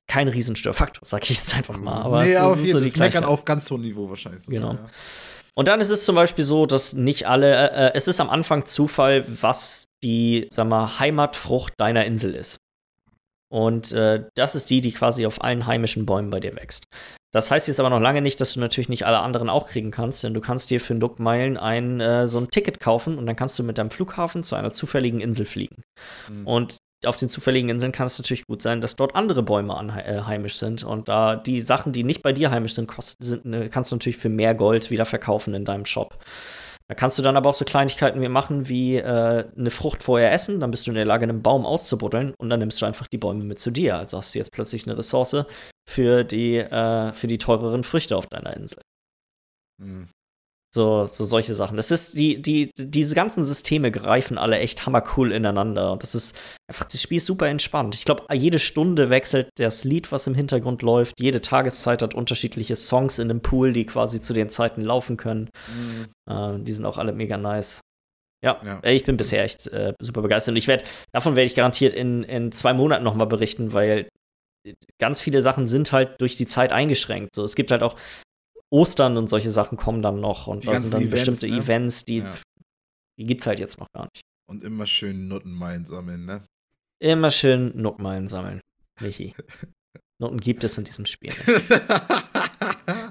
kein 0.06 0.28
Riesenstörfaktor, 0.28 1.02
sag 1.06 1.22
ich 1.30 1.38
jetzt 1.38 1.54
einfach 1.54 1.76
mal. 1.76 2.02
Aber 2.02 2.24
nee, 2.24 2.32
es 2.32 2.40
auf 2.40 2.58
jeden 2.58 2.70
so 2.70 2.76
Fall. 2.76 2.82
die 2.82 2.90
Das 2.90 2.98
meckern 2.98 3.24
auf 3.24 3.44
ganz 3.44 3.70
hohem 3.70 3.82
Niveau 3.82 4.08
wahrscheinlich. 4.08 4.42
So, 4.42 4.50
Genau. 4.50 4.74
Ja. 4.74 4.90
Und 5.54 5.68
dann 5.68 5.80
ist 5.80 5.90
es 5.90 6.04
zum 6.04 6.14
Beispiel 6.14 6.44
so, 6.44 6.64
dass 6.64 6.94
nicht 6.94 7.26
alle, 7.26 7.70
äh, 7.70 7.92
es 7.94 8.08
ist 8.08 8.20
am 8.20 8.30
Anfang 8.30 8.66
Zufall, 8.66 9.24
was 9.42 9.86
die, 10.02 10.48
sag 10.50 10.68
mal, 10.68 10.98
Heimatfrucht 10.98 11.74
deiner 11.78 12.04
Insel 12.04 12.34
ist. 12.34 12.58
Und 13.52 13.90
äh, 13.92 14.24
das 14.36 14.54
ist 14.54 14.70
die, 14.70 14.80
die 14.80 14.92
quasi 14.92 15.26
auf 15.26 15.42
allen 15.42 15.66
heimischen 15.66 16.06
Bäumen 16.06 16.30
bei 16.30 16.38
dir 16.38 16.54
wächst. 16.54 16.84
Das 17.32 17.50
heißt 17.50 17.68
jetzt 17.68 17.78
aber 17.78 17.90
noch 17.90 18.00
lange 18.00 18.22
nicht, 18.22 18.40
dass 18.40 18.54
du 18.54 18.60
natürlich 18.60 18.88
nicht 18.88 19.06
alle 19.06 19.18
anderen 19.20 19.48
auch 19.48 19.68
kriegen 19.68 19.90
kannst, 19.90 20.24
denn 20.24 20.34
du 20.34 20.40
kannst 20.40 20.70
dir 20.70 20.80
für 20.80 20.94
Nookmeilen 20.94 21.56
ein 21.56 22.00
äh, 22.00 22.26
so 22.26 22.38
ein 22.38 22.50
Ticket 22.50 22.80
kaufen 22.80 23.18
und 23.18 23.26
dann 23.26 23.36
kannst 23.36 23.58
du 23.58 23.62
mit 23.62 23.78
deinem 23.78 23.90
Flughafen 23.90 24.42
zu 24.42 24.56
einer 24.56 24.72
zufälligen 24.72 25.20
Insel 25.20 25.46
fliegen. 25.46 25.82
Mhm. 26.28 26.46
Und 26.46 26.76
auf 27.04 27.16
den 27.16 27.28
zufälligen 27.28 27.70
Inseln 27.70 27.92
kann 27.92 28.06
es 28.06 28.18
natürlich 28.18 28.46
gut 28.46 28.62
sein, 28.62 28.80
dass 28.80 28.96
dort 28.96 29.14
andere 29.14 29.42
Bäume 29.42 29.74
äh, 30.04 30.22
heimisch 30.22 30.56
sind. 30.56 30.84
Und 30.84 31.08
da 31.08 31.36
die 31.36 31.60
Sachen, 31.60 31.92
die 31.92 32.04
nicht 32.04 32.22
bei 32.22 32.32
dir 32.32 32.50
heimisch 32.50 32.74
sind, 32.74 32.88
kosten, 32.88 33.24
sind 33.24 33.52
äh, 33.52 33.68
kannst 33.68 33.90
du 33.90 33.96
natürlich 33.96 34.18
für 34.18 34.28
mehr 34.28 34.54
Gold 34.54 34.90
wieder 34.90 35.06
verkaufen 35.06 35.54
in 35.54 35.64
deinem 35.64 35.86
Shop. 35.86 36.18
Da 36.88 36.94
kannst 36.94 37.16
du 37.18 37.22
dann 37.22 37.36
aber 37.36 37.50
auch 37.50 37.54
so 37.54 37.64
Kleinigkeiten 37.64 38.20
wie 38.20 38.28
machen, 38.28 38.68
wie 38.68 38.96
äh, 38.96 39.44
eine 39.56 39.70
Frucht 39.70 40.02
vorher 40.02 40.32
essen, 40.32 40.58
dann 40.58 40.72
bist 40.72 40.86
du 40.86 40.90
in 40.90 40.96
der 40.96 41.04
Lage, 41.04 41.22
einen 41.22 41.40
Baum 41.40 41.64
auszubuddeln 41.64 42.34
und 42.36 42.50
dann 42.50 42.58
nimmst 42.58 42.82
du 42.82 42.86
einfach 42.86 43.06
die 43.06 43.18
Bäume 43.18 43.44
mit 43.44 43.60
zu 43.60 43.70
dir. 43.70 43.96
Also 43.96 44.18
hast 44.18 44.34
du 44.34 44.40
jetzt 44.40 44.50
plötzlich 44.50 44.88
eine 44.88 44.98
Ressource 44.98 45.44
für 45.88 46.24
die, 46.24 46.56
äh, 46.56 47.12
für 47.12 47.28
die 47.28 47.38
teureren 47.38 47.84
Früchte 47.84 48.16
auf 48.16 48.26
deiner 48.26 48.56
Insel. 48.56 48.82
Mhm. 49.80 50.08
So, 50.72 51.06
so 51.06 51.24
solche 51.24 51.56
Sachen. 51.56 51.76
Das 51.76 51.90
ist, 51.90 52.16
die, 52.16 52.40
die, 52.40 52.70
diese 52.76 53.16
ganzen 53.16 53.42
Systeme 53.44 53.90
greifen 53.90 54.38
alle 54.38 54.58
echt 54.58 54.86
hammercool 54.86 55.32
ineinander. 55.32 55.92
Und 55.92 56.04
das 56.04 56.14
ist 56.14 56.38
einfach, 56.68 56.84
das 56.84 57.02
Spiel 57.02 57.16
ist 57.16 57.26
super 57.26 57.48
entspannt. 57.48 57.96
Ich 57.96 58.04
glaube, 58.04 58.24
jede 58.32 58.60
Stunde 58.60 59.10
wechselt 59.10 59.48
das 59.56 59.82
Lied, 59.82 60.12
was 60.12 60.28
im 60.28 60.34
Hintergrund 60.34 60.82
läuft. 60.82 61.14
Jede 61.18 61.40
Tageszeit 61.40 62.02
hat 62.02 62.14
unterschiedliche 62.14 62.76
Songs 62.76 63.18
in 63.18 63.26
dem 63.26 63.40
Pool, 63.40 63.72
die 63.72 63.84
quasi 63.84 64.20
zu 64.20 64.32
den 64.32 64.48
Zeiten 64.48 64.82
laufen 64.82 65.16
können. 65.16 65.50
Mhm. 65.74 66.06
Äh, 66.32 66.58
die 66.62 66.72
sind 66.72 66.84
auch 66.84 66.98
alle 66.98 67.12
mega 67.12 67.36
nice. 67.36 67.80
Ja, 68.44 68.60
Ja. 68.64 68.80
ich 68.84 69.04
bin 69.04 69.16
bisher 69.16 69.42
echt 69.42 69.66
äh, 69.66 69.92
super 70.00 70.22
begeistert. 70.22 70.52
Und 70.52 70.56
ich 70.56 70.68
werde, 70.68 70.84
davon 71.12 71.34
werde 71.34 71.46
ich 71.46 71.56
garantiert 71.56 71.94
in, 71.94 72.22
in 72.22 72.52
zwei 72.52 72.74
Monaten 72.74 73.02
noch 73.02 73.16
mal 73.16 73.24
berichten, 73.26 73.72
weil 73.72 74.08
ganz 75.00 75.20
viele 75.20 75.42
Sachen 75.42 75.66
sind 75.66 75.90
halt 75.90 76.20
durch 76.20 76.36
die 76.36 76.46
Zeit 76.46 76.70
eingeschränkt. 76.70 77.34
So, 77.34 77.42
es 77.42 77.56
gibt 77.56 77.72
halt 77.72 77.82
auch 77.82 77.96
Ostern 78.70 79.16
und 79.16 79.28
solche 79.28 79.50
Sachen 79.50 79.76
kommen 79.76 80.00
dann 80.02 80.20
noch 80.20 80.46
und 80.46 80.62
Die 80.62 80.66
da 80.68 80.80
sind 80.80 80.94
dann 80.94 81.02
Events, 81.02 81.14
bestimmte 81.26 81.48
ne? 81.48 81.56
Events, 81.62 82.04
die, 82.04 82.18
Ja. 82.18 82.32
die 83.18 83.24
gibt's 83.26 83.46
halt 83.46 83.58
jetzt 83.58 83.78
noch 83.80 83.88
gar 83.92 84.04
nicht. 84.04 84.22
Und 84.48 84.64
immer 84.64 84.86
schön 84.86 85.28
Nuttenmeilen 85.28 85.84
sammeln, 85.86 86.24
ne? 86.26 86.42
Immer 87.02 87.30
schön 87.30 87.72
Nuckmeilen 87.80 88.28
sammeln, 88.28 88.60
Michi. 89.00 89.34
Noten 90.20 90.38
gibt 90.38 90.64
es 90.64 90.76
in 90.76 90.84
diesem 90.84 91.06
Spiel. 91.06 91.30
nicht. 91.30 91.46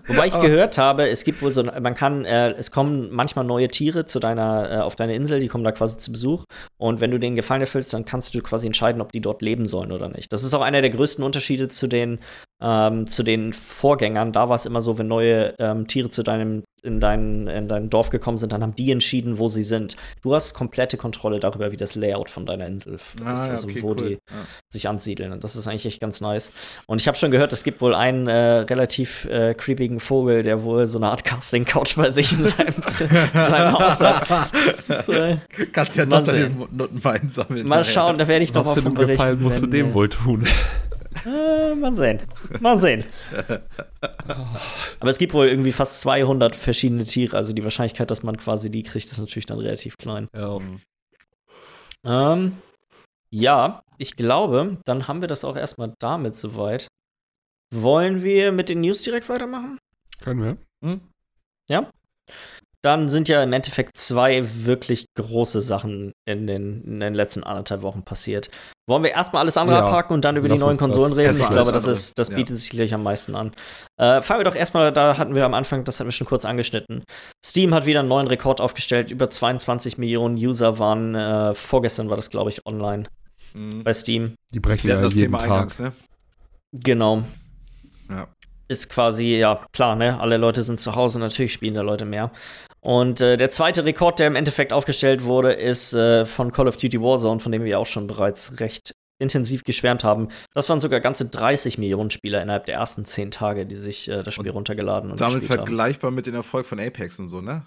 Wobei 0.08 0.28
ich 0.28 0.34
Aber- 0.34 0.46
gehört 0.48 0.78
habe, 0.78 1.08
es 1.10 1.24
gibt 1.24 1.42
wohl 1.42 1.54
so, 1.54 1.64
man 1.64 1.94
kann, 1.94 2.26
äh, 2.26 2.52
es 2.52 2.72
kommen 2.72 3.10
manchmal 3.12 3.46
neue 3.46 3.68
Tiere 3.68 4.06
zu 4.06 4.20
deiner, 4.20 4.72
äh, 4.72 4.78
auf 4.82 4.96
deine 4.96 5.16
Insel, 5.16 5.40
die 5.40 5.48
kommen 5.48 5.64
da 5.64 5.72
quasi 5.72 5.98
zu 5.98 6.12
Besuch. 6.12 6.44
Und 6.78 7.00
wenn 7.02 7.12
du 7.12 7.20
denen 7.20 7.36
Gefallen 7.36 7.62
erfüllst, 7.62 7.94
dann 7.94 8.06
kannst 8.06 8.34
du 8.36 8.42
quasi 8.42 8.66
entscheiden, 8.68 9.02
ob 9.02 9.12
die 9.12 9.22
dort 9.22 9.42
leben 9.42 9.68
sollen 9.68 9.92
oder 9.92 10.10
nicht. 10.10 10.32
Das 10.34 10.44
ist 10.44 10.54
auch 10.54 10.62
einer 10.62 10.82
der 10.82 10.90
größten 10.90 11.24
Unterschiede 11.24 11.68
zu 11.70 11.88
den, 11.88 12.20
ähm, 12.62 13.08
zu 13.08 13.24
den 13.24 13.54
Vorgängern. 13.54 14.32
Da 14.34 14.50
war 14.50 14.56
es 14.56 14.66
immer 14.66 14.82
so, 14.82 14.98
wenn 14.98 15.08
neue 15.08 15.54
ähm, 15.60 15.88
Tiere 15.88 16.10
zu 16.10 16.24
deinem, 16.24 16.64
in 16.84 17.00
dein, 17.00 17.48
in 17.48 17.68
dein 17.68 17.90
Dorf 17.90 18.10
gekommen 18.10 18.38
sind, 18.38 18.52
dann 18.54 18.62
haben 18.64 18.76
die 18.76 18.92
entschieden, 18.92 19.38
wo 19.38 19.48
sie 19.50 19.64
sind. 19.64 19.96
Du 20.22 20.34
hast 20.36 20.54
komplette 20.54 20.96
Kontrolle 20.98 21.40
darüber, 21.40 21.72
wie 21.72 21.78
das 21.78 21.96
Layout 21.96 22.30
von 22.30 22.46
deiner 22.46 22.68
Insel 22.68 22.96
ist, 22.96 23.06
Ah, 23.24 23.48
ja, 23.48 23.52
also 23.54 23.68
okay, 23.68 23.82
wo 23.82 23.90
cool. 23.90 23.96
die 23.96 24.12
Ja. 24.14 24.20
sich 24.70 24.88
ansiedeln. 24.88 25.32
Und 25.34 25.44
das 25.44 25.56
ist 25.56 25.68
eigentlich 25.68 25.86
echt 25.86 26.00
ganz 26.02 26.22
nice. 26.22 26.52
Und 26.88 27.02
ich 27.02 27.08
habe 27.08 27.18
schon 27.18 27.32
gehört, 27.32 27.52
es 27.54 27.64
gibt 27.64 27.82
wohl 27.82 27.94
einen 27.96 28.28
äh, 28.28 28.34
relativ 28.60 29.26
äh, 29.26 29.54
creepigen 29.56 30.00
Vogel, 30.00 30.44
der 30.44 30.64
wohl 30.64 30.88
so 30.88 30.98
eine 31.00 31.10
Art 31.10 31.24
Casting-Couch 31.26 31.96
bei 31.98 32.12
sich 32.12 32.32
in 32.34 32.44
seinem, 32.46 32.76
in 33.34 33.44
seinem 33.44 33.74
Haus 33.78 34.00
hat. 34.02 34.50
Ist, 34.54 35.10
äh, 35.10 35.38
Kannst 35.74 35.98
ja 35.98 36.06
Mal 36.06 36.20
doch 36.20 36.26
deine. 36.28 36.50
Nuttenmeilen 36.72 37.30
sammeln. 37.30 37.68
mal 37.68 37.84
schauen, 37.84 38.18
da 38.18 38.28
werde 38.28 38.44
ich 38.44 38.54
noch 38.54 38.62
Was 38.62 38.68
mal 38.68 38.76
für 38.76 38.82
von 38.82 38.88
einen 38.92 38.96
berichten. 38.96 39.18
Gefallen 39.18 39.42
musst 39.42 39.62
du 39.62 39.68
dem 39.68 39.94
wohl 39.94 40.10
tun? 40.10 40.46
Äh, 41.26 41.76
mal 41.76 41.94
sehen. 41.94 42.22
Mal 42.60 42.78
sehen. 42.78 43.04
Aber 45.00 45.10
es 45.10 45.18
gibt 45.18 45.34
wohl 45.34 45.48
irgendwie 45.48 45.72
fast 45.72 46.02
200 46.02 46.56
verschiedene 46.56 47.04
Tiere. 47.04 47.36
Also 47.36 47.54
die 47.54 47.64
Wahrscheinlichkeit, 47.64 48.12
dass 48.12 48.24
man 48.24 48.38
quasi 48.38 48.70
die 48.70 48.84
kriegt, 48.84 49.06
ist 49.06 49.18
natürlich 49.18 49.46
dann 49.46 49.60
relativ 49.60 49.98
klein. 49.98 50.28
Ja. 50.36 50.60
Ähm, 52.06 52.58
ja, 53.32 53.84
ich 53.98 54.16
glaube, 54.16 54.78
dann 54.86 55.08
haben 55.08 55.22
wir 55.22 55.28
das 55.28 55.44
auch 55.44 55.56
erstmal 55.56 55.94
damit 56.00 56.36
soweit. 56.36 56.88
Wollen 57.74 58.24
wir 58.24 58.52
mit 58.52 58.70
den 58.70 58.82
News 58.82 59.02
direkt 59.04 59.30
weitermachen? 59.30 59.78
Können 60.22 60.42
wir? 60.44 60.58
Hm? 60.84 61.02
Dann 62.82 63.10
sind 63.10 63.28
ja 63.28 63.44
im 63.44 63.52
Endeffekt 63.52 63.98
zwei 63.98 64.42
wirklich 64.66 65.06
große 65.18 65.62
Sachen 65.62 66.14
in 66.26 66.48
den, 66.48 66.84
in 66.86 67.00
den 67.02 67.14
letzten 67.14 67.44
anderthalb 67.44 67.82
Wochen 67.82 68.04
passiert. 68.04 68.50
Wollen 68.88 69.04
wir 69.04 69.12
erstmal 69.12 69.42
alles 69.42 69.58
andere 69.58 69.78
Ja, 69.80 69.86
abhaken 69.86 70.14
und 70.14 70.24
dann 70.26 70.38
über 70.38 70.48
die 70.48 70.58
neuen 70.58 70.78
Konsolen 70.78 71.12
reden? 71.14 71.40
Ich 71.40 71.50
glaube, 71.50 71.72
das, 71.72 71.86
ist, 71.86 72.18
das 72.18 72.30
bietet 72.30 72.58
sich 72.58 72.70
gleich 72.70 72.94
am 72.94 73.04
meisten 73.04 73.36
an. 73.36 73.52
Äh, 73.98 74.22
fangen 74.22 74.40
wir 74.40 74.46
doch 74.46 74.56
erstmal, 74.56 74.94
da 74.94 75.18
hatten 75.18 75.36
wir 75.36 75.46
am 75.46 75.54
Anfang, 75.54 75.84
das 75.84 76.00
hatten 76.00 76.08
wir 76.08 76.14
schon 76.14 76.26
kurz 76.26 76.46
angeschnitten. 76.46 77.04
Steam 77.46 77.74
hat 77.76 77.86
wieder 77.86 78.00
einen 78.00 78.10
neuen 78.10 78.28
Rekord 78.28 78.62
aufgestellt. 78.62 79.12
Über 79.12 79.30
22 79.30 79.98
Millionen 79.98 80.38
User 80.38 80.80
waren, 80.80 81.14
äh, 81.16 81.54
vorgestern 81.54 82.10
war 82.10 82.16
das, 82.16 82.30
glaube 82.30 82.50
ich, 82.50 82.66
online 82.66 83.04
Mhm. 83.54 83.84
bei 83.84 83.94
Steam. 83.94 84.36
Die 84.54 84.60
brechen 84.60 84.88
ja 84.88 85.02
das 85.02 85.14
jeden 85.14 85.26
Thema 85.26 85.40
Tag. 85.40 85.52
eingangs, 85.52 85.80
ne? 85.80 85.92
Genau. 86.72 87.24
Ja. 88.10 88.28
Ist 88.70 88.90
quasi, 88.90 89.38
ja, 89.38 89.66
klar, 89.74 89.96
ne? 89.96 90.20
Alle 90.20 90.38
Leute 90.38 90.64
sind 90.64 90.80
zu 90.80 90.96
Hause, 90.96 91.20
natürlich 91.20 91.52
spielen 91.54 91.74
da 91.74 91.82
Leute 91.82 92.06
mehr. 92.06 92.32
Und 92.82 93.20
äh, 93.20 93.36
der 93.36 93.52
zweite 93.52 93.84
Rekord, 93.84 94.20
der 94.20 94.28
im 94.28 94.36
Endeffekt 94.36 94.72
aufgestellt 94.72 95.26
wurde, 95.26 95.52
ist 95.52 95.94
äh, 95.94 96.26
von 96.26 96.52
Call 96.52 96.68
of 96.68 96.78
Duty 96.78 97.02
Warzone, 97.02 97.40
von 97.40 97.52
dem 97.52 97.64
wir 97.64 97.80
auch 97.80 97.88
schon 97.88 98.08
bereits 98.08 98.60
recht 98.60 98.94
intensiv 99.22 99.64
geschwärmt 99.64 100.04
haben. 100.06 100.30
Das 100.54 100.70
waren 100.70 100.80
sogar 100.80 101.02
ganze 101.02 101.26
30 101.26 101.78
Millionen 101.78 102.10
Spieler 102.10 102.42
innerhalb 102.42 102.66
der 102.66 102.76
ersten 102.76 103.04
10 103.04 103.32
Tage, 103.32 103.66
die 103.66 103.76
sich 103.76 104.08
äh, 104.08 104.24
das 104.24 104.34
Spiel 104.34 104.50
und 104.50 104.56
runtergeladen 104.56 105.12
und 105.12 105.20
damit 105.20 105.44
vergleichbar 105.44 106.10
haben. 106.10 106.16
mit 106.16 106.26
dem 106.26 106.36
Erfolg 106.36 106.66
von 106.66 106.80
Apex 106.80 107.20
und 107.20 107.28
so, 107.28 107.42
ne? 107.42 107.66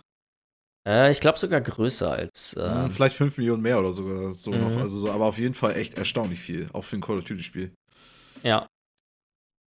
Äh, 0.89 1.11
ich 1.11 1.21
glaube 1.21 1.39
sogar 1.39 1.61
größer 1.61 2.11
als. 2.11 2.55
Äh, 2.55 2.89
Vielleicht 2.89 3.17
5 3.17 3.37
Millionen 3.37 3.63
mehr 3.63 3.79
oder 3.79 3.93
sogar 3.93 4.33
so 4.33 4.51
noch. 4.51 4.71
Mhm. 4.71 4.79
Also 4.79 4.99
so, 4.99 5.11
aber 5.11 5.27
auf 5.27 5.39
jeden 5.39 5.55
Fall 5.55 5.77
echt 5.77 5.95
erstaunlich 5.95 6.41
viel, 6.41 6.69
auch 6.73 6.85
für 6.85 6.97
ein 6.97 7.03
Call 7.03 7.19
of 7.19 7.25
Duty-Spiel. 7.25 7.73
Ja. 8.43 8.67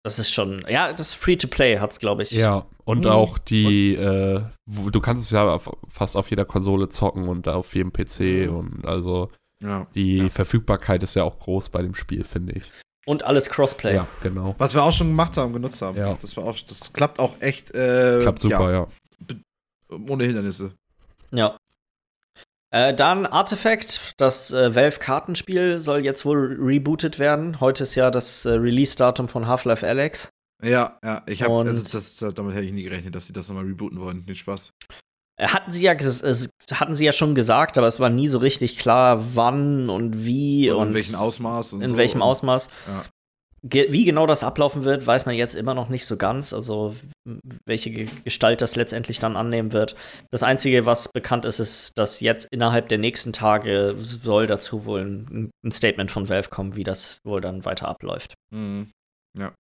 Das 0.03 0.19
ist 0.19 0.33
schon, 0.33 0.65
ja, 0.69 0.93
das 0.93 1.13
Free-to-Play 1.13 1.79
hat 1.79 1.93
es, 1.93 1.99
glaube 1.99 2.23
ich. 2.23 2.31
Ja, 2.31 2.67
und 2.85 3.01
mhm. 3.01 3.11
auch 3.11 3.39
die, 3.39 3.95
äh, 3.95 4.43
du 4.67 5.01
kannst 5.01 5.25
es 5.25 5.31
ja 5.31 5.53
auf, 5.53 5.71
fast 5.89 6.17
auf 6.17 6.31
jeder 6.31 6.47
Konsole 6.47 6.89
zocken 6.89 7.29
und 7.29 7.47
auf 7.49 7.75
jedem 7.75 7.93
PC 7.93 8.49
mhm. 8.49 8.57
und 8.57 8.87
also 8.87 9.31
ja, 9.61 9.87
die 9.95 10.19
ja. 10.19 10.29
Verfügbarkeit 10.31 11.03
ist 11.03 11.15
ja 11.17 11.25
auch 11.25 11.39
groß 11.39 11.69
bei 11.69 11.83
dem 11.83 11.95
Spiel, 11.95 12.25
finde 12.25 12.55
ich. 12.55 12.65
Und 13.07 13.25
alles 13.25 13.51
Crossplay. 13.51 13.95
Ja, 13.95 14.07
genau. 14.23 14.55
Was 14.59 14.75
wir 14.75 14.83
auch 14.83 14.93
schon 14.93 15.09
gemacht 15.09 15.37
haben, 15.37 15.53
genutzt 15.53 15.83
haben. 15.83 15.99
Ja. 15.99 16.17
Das, 16.21 16.37
war 16.37 16.45
auch, 16.45 16.59
das 16.59 16.93
klappt 16.93 17.19
auch 17.19 17.35
echt. 17.41 17.75
Äh, 17.75 18.19
klappt 18.21 18.41
super, 18.41 18.73
ja. 18.73 18.87
Ohne 20.09 20.25
Hindernisse. 20.25 20.73
Ja. 21.31 21.57
Äh, 22.73 22.95
dann 22.95 23.27
Artifact, 23.27 24.21
das 24.21 24.53
äh, 24.53 24.75
Valve-Kartenspiel 24.75 25.79
soll 25.79 26.05
jetzt 26.05 26.25
wohl 26.25 26.57
rebootet 26.61 27.19
werden. 27.19 27.59
Heute 27.59 27.83
ist 27.83 27.97
ja 27.97 28.11
das 28.13 28.45
äh, 28.45 28.51
Release-Datum 28.51 29.29
von 29.29 29.49
Half-Life 29.49 29.87
Alex. 29.87 30.29
Ja, 30.63 30.99
ja, 31.03 31.23
ich 31.27 31.43
habe, 31.43 31.69
also 31.69 31.83
das, 31.83 32.35
damit 32.35 32.55
hätte 32.55 32.67
ich 32.67 32.73
nie 32.73 32.85
gerechnet, 32.85 33.15
dass 33.15 33.27
sie 33.27 33.33
das 33.33 33.49
nochmal 33.49 33.65
rebooten 33.65 33.99
wollen. 33.99 34.25
Den 34.25 34.37
Spaß. 34.37 34.73
Äh, 35.37 35.49
hatten 35.49 35.73
sie 35.73 35.83
ja, 35.83 35.95
hatten 35.95 36.95
sie 36.95 37.05
ja 37.05 37.13
schon 37.13 37.35
gesagt, 37.35 37.77
aber 37.77 37.89
es 37.89 37.99
war 37.99 38.11
nie 38.11 38.29
so 38.29 38.39
richtig 38.39 38.79
klar, 38.79 39.35
wann 39.35 39.91
und 39.91 40.25
wie 40.25 40.71
und, 40.71 40.79
und 40.79 40.89
in 40.89 40.95
welchem 40.95 41.15
Ausmaß 41.17 41.73
und 41.73 41.83
in 41.83 41.91
so. 41.91 41.97
welchem 41.97 42.23
Ausmaß. 42.23 42.69
Ja. 42.87 43.05
Wie 43.63 44.05
genau 44.05 44.27
das 44.27 44.43
ablaufen 44.43 44.85
wird, 44.85 45.07
weiß 45.07 45.27
man 45.27 45.35
jetzt 45.35 45.55
immer 45.55 45.75
noch 45.75 45.89
nicht 45.89 46.07
so 46.07 46.17
ganz. 46.17 46.53
Also, 46.53 46.97
welche 47.67 47.91
Gestalt 47.91 48.61
das 48.63 48.77
letztendlich 48.77 49.19
dann 49.19 49.37
annehmen 49.37 49.73
wird. 49.73 49.97
Das 50.31 50.43
Einzige, 50.43 50.87
was 50.87 51.09
bekannt 51.13 51.45
ist, 51.45 51.59
ist, 51.59 51.99
dass 51.99 52.21
jetzt 52.21 52.49
innerhalb 52.51 52.89
der 52.89 52.99
nächsten 52.99 53.33
Tage 53.33 53.95
soll 53.99 54.47
dazu 54.47 54.87
wohl 54.87 55.01
ein, 55.01 55.51
Statement 55.71 56.11
von 56.11 56.29
Valve 56.29 56.49
kommen, 56.49 56.77
wie 56.77 56.85
das 56.85 57.21
wohl 57.25 57.41
dann 57.41 57.65
weiter 57.65 57.89
abläuft. 57.89 58.35
Mhm. 58.51 58.91
Ja. 59.37 59.53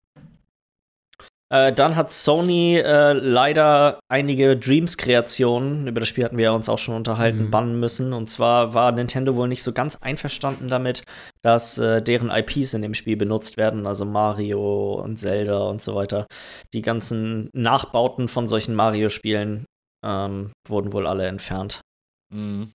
Äh, 1.51 1.73
dann 1.73 1.95
hat 1.95 2.11
Sony 2.11 2.77
äh, 2.77 3.13
leider 3.13 3.99
einige 4.07 4.55
Dreams-Kreationen, 4.55 5.87
über 5.87 5.99
das 5.99 6.09
Spiel 6.09 6.23
hatten 6.23 6.37
wir 6.37 6.45
ja 6.45 6.51
uns 6.51 6.69
auch 6.69 6.77
schon 6.77 6.95
unterhalten, 6.95 7.45
mhm. 7.45 7.51
bannen 7.51 7.79
müssen. 7.79 8.13
Und 8.13 8.29
zwar 8.29 8.75
war 8.75 8.91
Nintendo 8.91 9.35
wohl 9.35 9.47
nicht 9.47 9.63
so 9.63 9.73
ganz 9.73 9.95
einverstanden 9.95 10.67
damit, 10.67 11.03
dass 11.41 11.79
äh, 11.79 12.03
deren 12.03 12.29
IPs 12.29 12.75
in 12.75 12.83
dem 12.83 12.93
Spiel 12.93 13.17
benutzt 13.17 13.57
werden, 13.57 13.87
also 13.87 14.05
Mario 14.05 15.01
und 15.01 15.17
Zelda 15.17 15.59
und 15.67 15.81
so 15.81 15.95
weiter. 15.95 16.27
Die 16.73 16.83
ganzen 16.83 17.49
Nachbauten 17.53 18.27
von 18.27 18.47
solchen 18.47 18.75
Mario-Spielen 18.75 19.65
ähm, 20.05 20.51
wurden 20.67 20.93
wohl 20.93 21.07
alle 21.07 21.27
entfernt. 21.27 21.81
Mhm. 22.31 22.71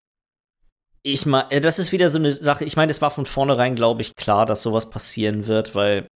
Ich 1.07 1.27
meine, 1.27 1.51
äh, 1.53 1.61
das 1.61 1.79
ist 1.79 1.93
wieder 1.93 2.11
so 2.11 2.19
eine 2.19 2.33
Sache. 2.33 2.65
Ich 2.65 2.77
meine, 2.77 2.91
es 2.91 3.03
war 3.03 3.13
von 3.13 3.27
vornherein, 3.27 3.77
glaube 3.77 4.01
ich, 4.01 4.17
klar, 4.17 4.47
dass 4.47 4.63
sowas 4.63 4.91
passieren 4.91 5.47
wird, 5.47 5.77
weil 5.77 6.09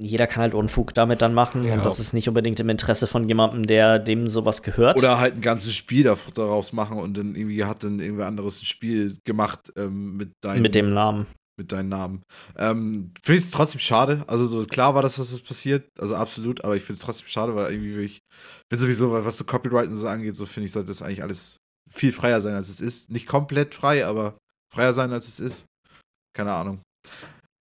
jeder 0.00 0.26
kann 0.26 0.42
halt 0.42 0.54
Unfug 0.54 0.94
damit 0.94 1.20
dann 1.22 1.34
machen 1.34 1.64
ja. 1.64 1.74
und 1.74 1.84
das 1.84 2.00
ist 2.00 2.12
nicht 2.12 2.28
unbedingt 2.28 2.58
im 2.58 2.68
Interesse 2.68 3.06
von 3.06 3.28
jemandem, 3.28 3.66
der 3.66 3.98
dem 3.98 4.28
sowas 4.28 4.62
gehört. 4.62 4.98
Oder 4.98 5.20
halt 5.20 5.34
ein 5.34 5.40
ganzes 5.40 5.74
Spiel 5.74 6.14
daraus 6.34 6.72
machen 6.72 6.98
und 6.98 7.16
dann 7.16 7.34
irgendwie 7.34 7.64
hat 7.64 7.84
dann 7.84 8.00
irgendwer 8.00 8.26
anderes 8.26 8.62
ein 8.62 8.64
Spiel 8.64 9.18
gemacht 9.24 9.72
ähm, 9.76 10.16
mit 10.16 10.30
deinem 10.42 10.62
mit 10.62 10.74
dem 10.74 10.94
Namen. 10.94 11.26
Mit 11.58 11.72
deinem 11.72 11.90
Namen. 11.90 12.22
Ähm, 12.56 13.12
finde 13.22 13.38
ich 13.38 13.44
es 13.44 13.50
trotzdem 13.50 13.80
schade. 13.80 14.24
Also 14.26 14.46
so 14.46 14.64
klar 14.64 14.94
war 14.94 15.02
das, 15.02 15.16
dass 15.16 15.30
das 15.30 15.40
passiert, 15.40 15.86
also 15.98 16.16
absolut, 16.16 16.64
aber 16.64 16.76
ich 16.76 16.82
finde 16.82 16.94
es 16.94 17.04
trotzdem 17.04 17.28
schade, 17.28 17.54
weil 17.54 17.70
irgendwie 17.70 17.98
ich 17.98 18.20
bin 18.70 18.78
sowieso, 18.78 19.12
was 19.12 19.36
so 19.36 19.44
Copyright 19.44 19.88
und 19.88 19.98
so 19.98 20.08
angeht, 20.08 20.36
so 20.36 20.46
finde 20.46 20.66
ich, 20.66 20.72
sollte 20.72 20.88
das 20.88 21.02
eigentlich 21.02 21.22
alles 21.22 21.58
viel 21.90 22.12
freier 22.12 22.40
sein, 22.40 22.54
als 22.54 22.68
es 22.68 22.80
ist. 22.80 23.10
Nicht 23.10 23.26
komplett 23.26 23.74
frei, 23.74 24.06
aber 24.06 24.38
freier 24.72 24.92
sein, 24.92 25.12
als 25.12 25.28
es 25.28 25.40
ist. 25.40 25.66
Keine 26.34 26.52
Ahnung. 26.52 26.80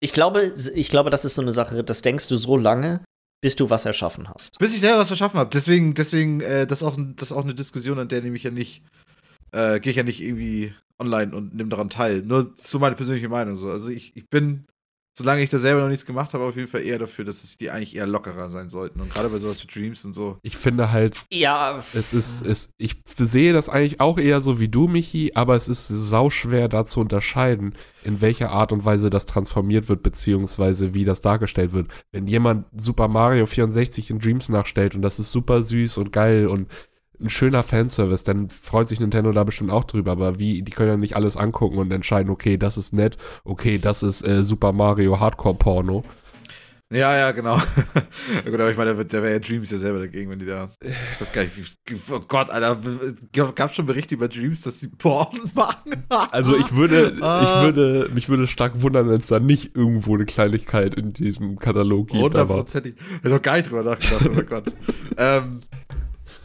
Ich 0.02 0.14
glaube, 0.14 0.54
ich 0.74 0.90
glaube, 0.90 1.10
das 1.10 1.26
ist 1.26 1.36
so 1.36 1.42
eine 1.42 1.52
Sache, 1.52 1.84
das 1.84 2.02
denkst 2.02 2.28
du 2.28 2.38
so 2.38 2.58
lange, 2.58 3.04
bis 3.42 3.56
du 3.56 3.70
was 3.70 3.86
erschaffen 3.86 4.30
hast. 4.30 4.58
Bis 4.60 4.74
ich 4.74 4.80
selber 4.80 5.00
was 5.00 5.10
erschaffen 5.10 5.40
habe. 5.40 5.50
Deswegen, 5.52 5.94
deswegen, 5.94 6.42
äh, 6.42 6.68
das 6.68 6.82
ist 6.82 6.88
auch, 6.88 6.98
das 6.98 7.32
ist 7.32 7.38
auch 7.38 7.44
eine 7.44 7.56
Diskussion, 7.56 8.00
an 8.00 8.08
der 8.08 8.22
nehme 8.22 8.36
ich 8.36 8.44
ja 8.44 8.52
nicht, 8.52 8.84
äh, 9.52 9.80
gehe 9.80 9.92
ich 9.92 9.98
ja 9.98 10.04
nicht 10.04 10.22
irgendwie 10.22 10.74
online 11.00 11.36
und 11.36 11.56
nehme 11.56 11.70
daran 11.70 11.90
teil. 11.90 12.22
Nur 12.22 12.56
zu 12.56 12.80
meiner 12.80 12.96
persönlichen 12.96 13.30
Meinung 13.30 13.56
so. 13.56 13.70
Also 13.70 13.90
ich, 13.90 14.16
ich 14.16 14.30
bin 14.30 14.66
solange 15.20 15.44
ich 15.44 15.50
da 15.50 15.60
selber 15.60 15.82
noch 15.82 15.90
nichts 15.90 16.06
gemacht 16.06 16.34
habe, 16.34 16.46
auf 16.46 16.56
jeden 16.56 16.70
Fall 16.70 16.82
eher 16.82 16.98
dafür, 16.98 17.26
dass 17.26 17.44
es 17.44 17.58
die 17.58 17.70
eigentlich 17.70 17.94
eher 17.94 18.08
lockerer 18.08 18.50
sein 18.50 18.70
sollten. 18.70 19.02
Und 19.02 19.12
gerade 19.12 19.28
bei 19.28 19.38
sowas 19.38 19.62
wie 19.62 19.68
Dreams 19.68 20.06
und 20.06 20.14
so. 20.14 20.38
Ich 20.44 20.56
finde 20.56 20.94
halt, 20.94 21.18
ja, 21.30 21.80
es 21.94 22.14
ist, 22.14 22.48
es, 22.48 22.70
ich 22.78 23.02
sehe 23.18 23.52
das 23.52 23.68
eigentlich 23.68 24.00
auch 24.00 24.18
eher 24.18 24.40
so 24.40 24.62
wie 24.62 24.70
du, 24.70 24.88
Michi, 24.88 25.34
aber 25.36 25.58
es 25.58 25.68
ist 25.68 25.90
sauschwer 25.90 26.70
da 26.70 26.86
zu 26.86 27.02
unterscheiden, 27.02 27.76
in 28.06 28.22
welcher 28.22 28.52
Art 28.52 28.72
und 28.72 28.86
Weise 28.86 29.10
das 29.10 29.26
transformiert 29.26 29.90
wird, 29.90 30.04
beziehungsweise 30.04 30.94
wie 30.94 31.04
das 31.04 31.20
dargestellt 31.20 31.74
wird. 31.74 31.90
Wenn 32.14 32.26
jemand 32.26 32.68
Super 32.78 33.10
Mario 33.10 33.46
64 33.46 34.12
in 34.12 34.20
Dreams 34.20 34.48
nachstellt 34.48 34.96
und 34.96 35.02
das 35.02 35.20
ist 35.20 35.32
super 35.32 35.64
süß 35.64 35.98
und 35.98 36.14
geil 36.14 36.48
und 36.48 36.70
ein 37.22 37.30
schöner 37.30 37.64
Fanservice, 37.64 38.24
dann 38.24 38.50
freut 38.50 38.88
sich 38.88 39.00
Nintendo 39.00 39.32
da 39.32 39.44
bestimmt 39.44 39.72
auch 39.72 39.84
drüber. 39.84 40.12
Aber 40.12 40.40
wie, 40.40 40.62
die 40.62 40.72
können 40.72 40.90
ja 40.90 40.98
nicht 40.98 41.16
alles 41.16 41.38
angucken 41.38 41.78
und 41.78 41.92
entscheiden, 41.92 42.32
okay, 42.32 42.58
das 42.58 42.78
ist 42.78 42.94
nett, 42.94 43.18
okay, 43.44 43.78
das 43.78 44.04
ist 44.04 44.28
äh, 44.28 44.44
Super 44.44 44.72
Mario 44.72 45.20
Hardcore 45.20 45.56
Porno. 45.56 46.04
Ja, 46.92 47.16
ja, 47.16 47.32
genau. 47.32 47.56
Gut, 48.46 48.54
aber 48.56 48.72
ich 48.72 48.78
meine, 48.78 48.96
der 49.06 49.22
wäre 49.22 49.34
ja 49.34 49.40
Dreams 49.40 49.70
ja 49.70 49.78
selber 49.78 50.00
dagegen, 50.00 50.32
wenn 50.32 50.40
die 50.40 50.48
da. 50.48 50.72
Ich 50.82 51.22
weiß 51.22 51.32
gar 51.32 51.44
nicht, 51.44 51.56
wie. 51.56 51.96
Oh 52.12 52.20
Gott, 52.28 52.50
Alter. 52.50 52.80
Gab 53.32 53.76
schon 53.76 53.86
Berichte 53.86 54.16
über 54.16 54.28
Dreams, 54.28 54.62
dass 54.62 54.80
die 54.80 54.88
Porn 54.88 55.38
machen? 55.54 56.04
also 56.10 56.58
ich 56.58 56.74
würde, 56.74 57.16
ah. 57.22 57.44
ich 57.44 57.64
würde, 57.64 58.10
mich 58.16 58.28
würde 58.28 58.48
stark 58.48 58.82
wundern, 58.82 59.08
wenn 59.08 59.22
es 59.22 59.28
da 59.28 59.40
nicht 59.40 59.76
irgendwo 59.76 60.16
eine 60.16 60.26
Kleinigkeit 60.26 60.96
in 60.96 61.14
diesem 61.14 61.60
Katalog 61.60 62.08
gibt. 62.08 62.24
Hundertprozentig. 62.24 62.96
Ich 63.24 63.32
habe 63.32 63.40
gar 63.40 63.58
nicht 63.58 63.70
drüber 63.70 63.84
nachgedacht, 63.84 64.28
oh 64.36 64.42
Gott. 64.42 64.74
ähm, 65.18 65.60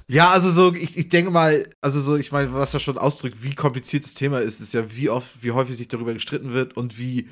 ja, 0.09 0.31
also 0.31 0.51
so, 0.51 0.75
ich, 0.75 0.97
ich 0.97 1.09
denke 1.09 1.31
mal, 1.31 1.69
also 1.81 2.01
so, 2.01 2.17
ich 2.17 2.33
meine, 2.33 2.53
was 2.53 2.73
ja 2.73 2.81
schon 2.81 2.99
ausdrückt, 2.99 3.43
wie 3.43 3.55
kompliziert 3.55 4.05
das 4.05 4.15
Thema 4.15 4.41
ist, 4.41 4.61
ist 4.61 4.75
ja, 4.75 4.95
wie 4.95 5.09
oft, 5.09 5.43
wie 5.43 5.53
häufig 5.53 5.77
sich 5.77 5.89
darüber 5.89 6.13
gestritten 6.13 6.53
wird 6.53 6.77
und 6.77 6.99
wie 6.99 7.29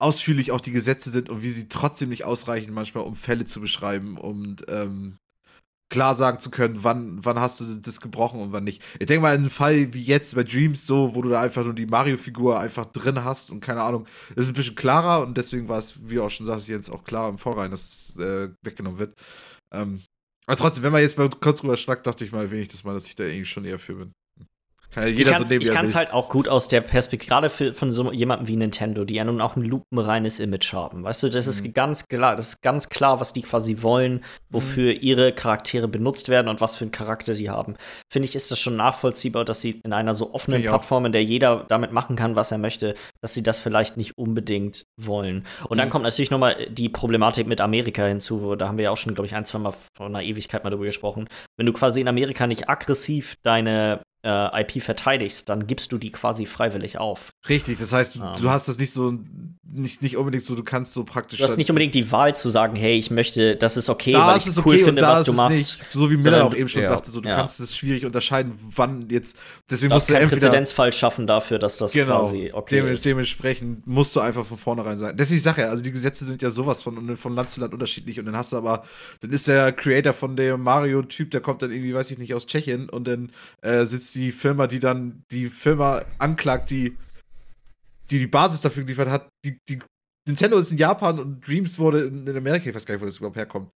ausführlich 0.00 0.50
auch 0.52 0.60
die 0.60 0.72
Gesetze 0.72 1.10
sind 1.10 1.30
und 1.30 1.42
wie 1.42 1.50
sie 1.50 1.68
trotzdem 1.68 2.08
nicht 2.08 2.24
ausreichen, 2.24 2.74
manchmal, 2.74 3.04
um 3.04 3.16
Fälle 3.16 3.44
zu 3.44 3.60
beschreiben 3.60 4.18
und 4.18 4.64
ähm, 4.68 5.18
klar 5.88 6.16
sagen 6.16 6.40
zu 6.40 6.50
können, 6.50 6.82
wann, 6.82 7.24
wann 7.24 7.38
hast 7.38 7.60
du 7.60 7.64
das 7.76 8.00
gebrochen 8.00 8.40
und 8.40 8.52
wann 8.52 8.64
nicht. 8.64 8.82
Ich 8.98 9.06
denke 9.06 9.22
mal, 9.22 9.34
in 9.34 9.42
einem 9.42 9.50
Fall 9.50 9.94
wie 9.94 10.02
jetzt 10.02 10.34
bei 10.34 10.42
Dreams, 10.42 10.86
so, 10.86 11.14
wo 11.14 11.22
du 11.22 11.28
da 11.28 11.40
einfach 11.40 11.62
nur 11.64 11.74
die 11.74 11.86
Mario-Figur 11.86 12.58
einfach 12.58 12.86
drin 12.86 13.24
hast 13.24 13.50
und 13.52 13.60
keine 13.60 13.82
Ahnung, 13.82 14.06
ist 14.34 14.48
ein 14.48 14.54
bisschen 14.54 14.74
klarer 14.74 15.22
und 15.24 15.36
deswegen 15.36 15.68
war 15.68 15.78
es, 15.78 15.94
wie 16.08 16.16
du 16.16 16.24
auch 16.24 16.30
schon 16.30 16.46
sagst, 16.46 16.68
jetzt 16.68 16.90
auch 16.90 17.04
klar 17.04 17.28
im 17.28 17.38
Vorrein, 17.38 17.70
dass 17.70 17.82
es 18.10 18.18
äh, 18.18 18.50
weggenommen 18.62 18.98
wird. 18.98 19.14
Ähm, 19.72 20.02
aber 20.46 20.56
trotzdem, 20.56 20.82
wenn 20.84 20.92
man 20.92 21.02
jetzt 21.02 21.18
mal 21.18 21.30
kurz 21.30 21.60
drüber 21.60 21.76
schnackt, 21.76 22.06
dachte 22.06 22.24
ich 22.24 22.32
mal 22.32 22.50
wenigstens 22.50 22.84
mal, 22.84 22.94
dass 22.94 23.06
ich 23.06 23.16
da 23.16 23.24
irgendwie 23.24 23.46
schon 23.46 23.64
eher 23.64 23.78
für 23.78 23.94
bin. 23.94 24.12
Kann 24.94 25.02
ja 25.04 25.08
jeder 25.08 25.50
ich 25.50 25.72
kann 25.72 25.86
es 25.86 25.96
halt 25.96 26.12
auch 26.12 26.28
gut 26.28 26.48
aus 26.48 26.68
der 26.68 26.80
Perspektive, 26.80 27.28
gerade 27.28 27.48
von 27.50 27.90
so 27.90 28.12
jemandem 28.12 28.46
wie 28.46 28.54
Nintendo, 28.54 29.04
die 29.04 29.14
ja 29.14 29.24
nun 29.24 29.40
auch 29.40 29.56
ein 29.56 29.64
lupenreines 29.64 30.38
Image 30.38 30.72
haben. 30.72 31.02
Weißt 31.02 31.24
du, 31.24 31.28
das 31.28 31.46
mhm. 31.46 31.50
ist 31.50 31.74
ganz 31.74 32.06
klar, 32.06 32.36
das 32.36 32.50
ist 32.50 32.62
ganz 32.62 32.88
klar, 32.88 33.18
was 33.18 33.32
die 33.32 33.42
quasi 33.42 33.82
wollen, 33.82 34.22
wofür 34.50 34.92
mhm. 34.94 34.98
ihre 35.00 35.32
Charaktere 35.32 35.88
benutzt 35.88 36.28
werden 36.28 36.46
und 36.46 36.60
was 36.60 36.76
für 36.76 36.84
einen 36.84 36.92
Charakter 36.92 37.34
die 37.34 37.50
haben. 37.50 37.74
Finde 38.08 38.28
ich, 38.28 38.36
ist 38.36 38.52
das 38.52 38.60
schon 38.60 38.76
nachvollziehbar, 38.76 39.44
dass 39.44 39.60
sie 39.60 39.80
in 39.82 39.92
einer 39.92 40.14
so 40.14 40.32
offenen 40.32 40.62
Plattform, 40.62 41.06
in 41.06 41.12
der 41.12 41.24
jeder 41.24 41.64
damit 41.68 41.90
machen 41.90 42.14
kann, 42.14 42.36
was 42.36 42.52
er 42.52 42.58
möchte, 42.58 42.94
dass 43.20 43.34
sie 43.34 43.42
das 43.42 43.58
vielleicht 43.58 43.96
nicht 43.96 44.16
unbedingt 44.16 44.84
wollen. 44.96 45.44
Und 45.64 45.72
mhm. 45.72 45.78
dann 45.78 45.90
kommt 45.90 46.04
natürlich 46.04 46.30
noch 46.30 46.38
mal 46.38 46.68
die 46.70 46.88
Problematik 46.88 47.48
mit 47.48 47.60
Amerika 47.60 48.06
hinzu. 48.06 48.54
Da 48.54 48.68
haben 48.68 48.78
wir 48.78 48.84
ja 48.84 48.90
auch 48.92 48.96
schon, 48.96 49.14
glaube 49.14 49.26
ich, 49.26 49.34
ein, 49.34 49.44
zwei 49.44 49.58
Mal 49.58 49.74
vor 49.96 50.06
einer 50.06 50.22
Ewigkeit 50.22 50.62
mal 50.62 50.70
drüber 50.70 50.84
gesprochen. 50.84 51.26
Wenn 51.56 51.66
du 51.66 51.72
quasi 51.72 52.00
in 52.00 52.06
Amerika 52.06 52.46
nicht 52.46 52.68
aggressiv 52.68 53.34
deine 53.42 54.00
äh, 54.24 54.62
IP 54.62 54.82
verteidigst, 54.82 55.48
dann 55.48 55.66
gibst 55.66 55.92
du 55.92 55.98
die 55.98 56.10
quasi 56.10 56.46
freiwillig 56.46 56.98
auf. 56.98 57.32
Richtig, 57.48 57.78
das 57.78 57.92
heißt, 57.92 58.16
du, 58.16 58.22
um. 58.22 58.34
du 58.40 58.50
hast 58.50 58.68
das 58.68 58.78
nicht 58.78 58.92
so, 58.92 59.12
nicht, 59.62 60.02
nicht 60.02 60.16
unbedingt 60.16 60.44
so, 60.44 60.54
du 60.54 60.64
kannst 60.64 60.94
so 60.94 61.04
praktisch. 61.04 61.38
Du 61.38 61.44
hast 61.44 61.58
nicht 61.58 61.68
unbedingt 61.68 61.94
die 61.94 62.10
Wahl 62.10 62.34
zu 62.34 62.48
sagen, 62.48 62.74
hey, 62.74 62.96
ich 62.96 63.10
möchte, 63.10 63.56
das 63.56 63.76
ist 63.76 63.90
okay, 63.90 64.12
da 64.12 64.28
weil 64.28 64.38
ich 64.38 64.46
cool 64.56 64.74
okay 64.74 64.84
finde, 64.84 65.02
was 65.02 65.24
du 65.24 65.34
machst. 65.34 65.58
Nicht, 65.58 65.92
so 65.92 66.10
wie 66.10 66.16
Miller 66.16 66.46
auch 66.46 66.54
eben 66.54 66.68
schon 66.68 66.82
ja. 66.82 66.88
sagte, 66.88 67.10
so, 67.10 67.20
du 67.20 67.28
ja. 67.28 67.36
kannst 67.36 67.60
es 67.60 67.76
schwierig 67.76 68.06
unterscheiden, 68.06 68.54
wann 68.74 69.08
jetzt. 69.10 69.36
Deswegen 69.70 69.90
du 69.90 69.96
musst 69.96 70.08
du 70.08 70.14
keinen 70.14 70.30
Präzedenzfall 70.30 70.92
schaffen 70.92 71.26
dafür, 71.26 71.58
dass 71.58 71.76
das 71.76 71.92
genau, 71.92 72.20
quasi 72.20 72.50
okay 72.54 72.76
dem, 72.76 72.88
ist. 72.88 73.04
Dementsprechend 73.04 73.86
musst 73.86 74.16
du 74.16 74.20
einfach 74.20 74.46
von 74.46 74.56
vornherein 74.56 74.98
sagen. 74.98 75.18
Das 75.18 75.28
ist 75.30 75.34
die 75.34 75.40
Sache, 75.40 75.68
also 75.68 75.82
die 75.82 75.92
Gesetze 75.92 76.24
sind 76.24 76.40
ja 76.40 76.50
sowas 76.50 76.82
von, 76.82 77.16
von 77.18 77.34
Land 77.34 77.50
zu 77.50 77.60
Land 77.60 77.74
unterschiedlich 77.74 78.18
und 78.18 78.26
dann 78.26 78.36
hast 78.36 78.52
du 78.52 78.56
aber, 78.56 78.84
dann 79.20 79.30
ist 79.32 79.48
der 79.48 79.72
Creator 79.72 80.14
von 80.14 80.36
dem 80.36 80.62
Mario-Typ, 80.62 81.30
der 81.30 81.40
kommt 81.40 81.60
dann 81.60 81.70
irgendwie, 81.70 81.94
weiß 81.94 82.10
ich 82.10 82.18
nicht, 82.18 82.32
aus 82.32 82.46
Tschechien 82.46 82.88
und 82.88 83.06
dann 83.06 83.32
äh, 83.60 83.84
sitzt 83.84 84.13
die 84.14 84.32
Firma, 84.32 84.66
die 84.66 84.80
dann 84.80 85.24
die 85.30 85.48
Firma 85.48 86.02
anklagt, 86.18 86.70
die 86.70 86.96
die 88.10 88.18
die 88.18 88.26
Basis 88.26 88.60
dafür 88.60 88.84
geliefert 88.84 89.08
hat. 89.08 89.28
Die, 89.44 89.56
die 89.68 89.78
Nintendo 90.26 90.58
ist 90.58 90.70
in 90.70 90.78
Japan 90.78 91.18
und 91.18 91.46
Dreams 91.46 91.78
wurde 91.78 92.04
in, 92.04 92.26
in 92.26 92.36
Amerika, 92.36 92.68
ich 92.68 92.74
weiß 92.74 92.86
gar 92.86 92.94
nicht, 92.94 93.02
wo 93.02 93.06
das 93.06 93.18
überhaupt 93.18 93.36
herkommt, 93.36 93.70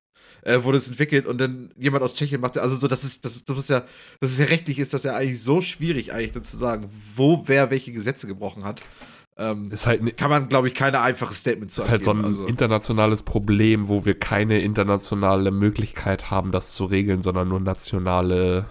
äh, 0.44 0.64
wurde 0.64 0.78
es 0.78 0.88
entwickelt 0.88 1.26
und 1.26 1.40
dann 1.40 1.72
jemand 1.78 2.04
aus 2.04 2.14
Tschechien 2.14 2.42
machte, 2.42 2.62
also 2.62 2.76
so, 2.76 2.88
das 2.88 3.04
ist, 3.04 3.26
das, 3.26 3.44
das 3.44 3.58
ist 3.58 3.70
ja, 3.70 3.84
dass 4.20 4.32
es 4.32 4.38
ja 4.38 4.46
rechtlich 4.46 4.80
ist, 4.80 4.94
das 4.94 5.04
ja 5.04 5.16
eigentlich 5.16 5.42
so 5.42 5.62
schwierig, 5.62 6.14
eigentlich 6.14 6.34
dann 6.34 6.44
zu 6.44 6.58
sagen, 6.58 6.90
wo 7.16 7.44
wer 7.46 7.72
welche 7.72 7.92
Gesetze 7.92 8.28
gebrochen 8.28 8.64
hat. 8.64 8.82
Ähm, 9.38 9.70
Ist 9.72 9.86
halt, 9.86 10.02
ne- 10.02 10.14
kann 10.14 10.30
man, 10.30 10.48
glaube 10.48 10.68
ich, 10.68 10.74
keine 10.74 11.02
einfaches 11.02 11.40
Statement 11.40 11.70
zu 11.70 11.82
ist 11.82 11.90
halt 11.90 12.06
so 12.06 12.12
ein 12.12 12.24
also. 12.24 12.46
internationales 12.46 13.24
Problem, 13.24 13.90
wo 13.90 14.06
wir 14.06 14.18
keine 14.18 14.62
internationale 14.62 15.52
Möglichkeit 15.52 16.32
haben, 16.32 16.54
das 16.54 16.74
zu 16.74 16.86
regeln, 16.86 17.22
sondern 17.22 17.50
nur 17.50 17.60
nationale. 17.60 18.66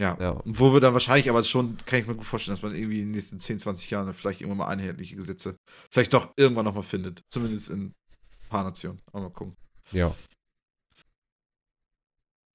Ja. 0.00 0.16
Ja. 0.18 0.30
Und 0.30 0.58
wo 0.58 0.72
wir 0.72 0.80
dann 0.80 0.94
wahrscheinlich 0.94 1.28
aber 1.28 1.44
schon, 1.44 1.76
kann 1.84 1.98
ich 2.00 2.06
mir 2.06 2.14
gut 2.14 2.24
vorstellen, 2.24 2.56
dass 2.56 2.62
man 2.62 2.74
irgendwie 2.74 3.00
in 3.00 3.06
den 3.08 3.10
nächsten 3.12 3.38
10, 3.38 3.58
20 3.58 3.90
Jahren 3.90 4.12
vielleicht 4.14 4.40
irgendwann 4.40 4.58
mal 4.58 4.68
einheitliche 4.68 5.14
Gesetze 5.14 5.56
vielleicht 5.90 6.14
doch 6.14 6.32
irgendwann 6.36 6.64
nochmal 6.64 6.82
findet. 6.84 7.20
Zumindest 7.28 7.68
in 7.68 7.80
ein 7.86 7.94
paar 8.48 8.64
Nationen. 8.64 8.98
Aber 9.12 9.24
mal 9.24 9.30
gucken. 9.30 9.54
Ja. 9.92 10.14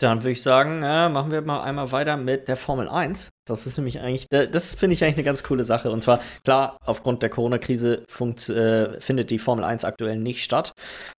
Dann 0.02 0.24
würde 0.24 0.32
ich 0.32 0.42
sagen, 0.42 0.84
äh, 0.84 1.08
machen 1.08 1.32
wir 1.32 1.42
mal 1.42 1.64
einmal 1.64 1.92
weiter 1.94 2.18
mit 2.18 2.50
der 2.50 2.58
Formel 2.58 2.90
1. 2.90 3.30
Das 3.48 3.66
ist 3.66 3.78
nämlich 3.78 4.00
eigentlich, 4.02 4.28
da- 4.30 4.46
das 4.46 4.76
finde 4.76 4.94
ich 4.94 5.04
eigentlich 5.04 5.16
eine 5.16 5.24
ganz 5.24 5.44
coole 5.44 5.64
Sache. 5.64 5.90
Und 5.90 6.02
zwar, 6.04 6.20
klar, 6.44 6.78
aufgrund 6.82 7.22
der 7.22 7.30
Corona-Krise 7.30 8.04
äh, 8.50 9.00
findet 9.00 9.30
die 9.30 9.40
Formel 9.40 9.64
1 9.64 9.86
aktuell 9.86 10.18
nicht 10.18 10.44
statt. 10.44 10.74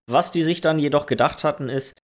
Was 0.07 0.29
die 0.31 0.43
sich 0.43 0.61
dann 0.61 0.77
jedoch 0.77 1.07
gedacht 1.07 1.43
hatten, 1.43 1.69
ist, 1.69 1.95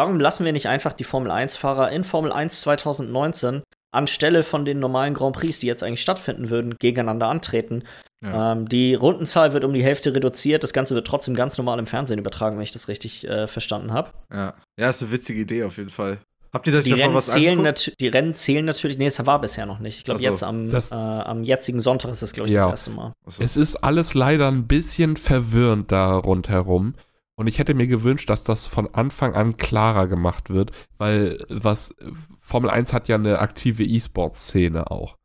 warum 0.00 0.18
lassen 0.20 0.44
wir 0.44 0.52
nicht 0.52 0.66
einfach 0.68 0.92
die 0.92 1.04
Formel 1.04 1.30
1-Fahrer 1.30 1.90
in 1.92 2.04
Formel 2.04 2.32
1 2.32 2.60
2019 2.60 3.62
anstelle 3.92 4.42
von 4.42 4.64
den 4.64 4.78
normalen 4.80 5.14
Grand 5.14 5.34
Prix, 5.36 5.58
die 5.58 5.66
jetzt 5.66 5.82
eigentlich 5.82 6.00
stattfinden 6.02 6.48
würden, 6.50 6.76
gegeneinander 6.78 7.28
antreten? 7.28 7.84
Ja. 8.22 8.52
Ähm, 8.52 8.68
die 8.68 8.94
Rundenzahl 8.94 9.52
wird 9.52 9.64
um 9.64 9.72
die 9.72 9.82
Hälfte 9.82 10.14
reduziert. 10.14 10.62
Das 10.62 10.72
Ganze 10.72 10.94
wird 10.94 11.06
trotzdem 11.06 11.34
ganz 11.34 11.56
normal 11.58 11.78
im 11.78 11.86
Fernsehen 11.86 12.18
übertragen, 12.18 12.56
wenn 12.56 12.62
ich 12.62 12.72
das 12.72 12.88
richtig 12.88 13.26
äh, 13.28 13.46
verstanden 13.46 13.92
habe. 13.92 14.10
ja. 14.32 14.54
ja, 14.78 14.90
ist 14.90 15.02
eine 15.02 15.10
witzige 15.12 15.40
Idee 15.40 15.64
auf 15.64 15.76
jeden 15.78 15.90
Fall. 15.90 16.18
Habt 16.52 16.66
ihr 16.66 16.72
das 16.72 16.82
Die 16.84 16.90
davon 16.90 17.02
Rennen, 17.02 17.14
was 17.14 17.26
zählen 17.28 17.74
die 18.00 18.08
Rennen 18.08 18.34
zählen 18.34 18.64
natürlich, 18.64 18.98
nee, 18.98 19.06
es 19.06 19.24
war 19.24 19.40
bisher 19.40 19.66
noch 19.66 19.78
nicht. 19.78 19.98
Ich 19.98 20.04
glaube, 20.04 20.18
so, 20.18 20.26
jetzt 20.26 20.42
am, 20.42 20.68
das- 20.68 20.90
äh, 20.90 20.94
am 20.96 21.44
jetzigen 21.44 21.78
Sonntag 21.78 22.10
ist 22.10 22.22
es, 22.22 22.32
glaube 22.32 22.48
ich, 22.48 22.54
Ja. 22.56 22.62
das 22.62 22.70
erste 22.70 22.90
Mal. 22.90 23.12
Achso. 23.24 23.42
Es 23.42 23.56
ist 23.56 23.76
alles 23.76 24.14
leider 24.14 24.48
ein 24.50 24.66
bisschen 24.66 25.16
verwirrend 25.16 25.92
da 25.92 26.14
rundherum. 26.16 26.94
Und 27.40 27.46
ich 27.46 27.58
hätte 27.58 27.72
mir 27.72 27.86
gewünscht, 27.86 28.28
dass 28.28 28.44
das 28.44 28.66
von 28.66 28.92
Anfang 28.92 29.34
an 29.34 29.56
klarer 29.56 30.08
gemacht 30.08 30.50
wird, 30.50 30.72
weil 30.98 31.42
was 31.48 31.96
Formel 32.38 32.68
1 32.68 32.92
hat 32.92 33.08
ja 33.08 33.16
eine 33.16 33.38
aktive 33.38 33.82
E-Sport-Szene 33.82 34.90
auch. 34.90 35.16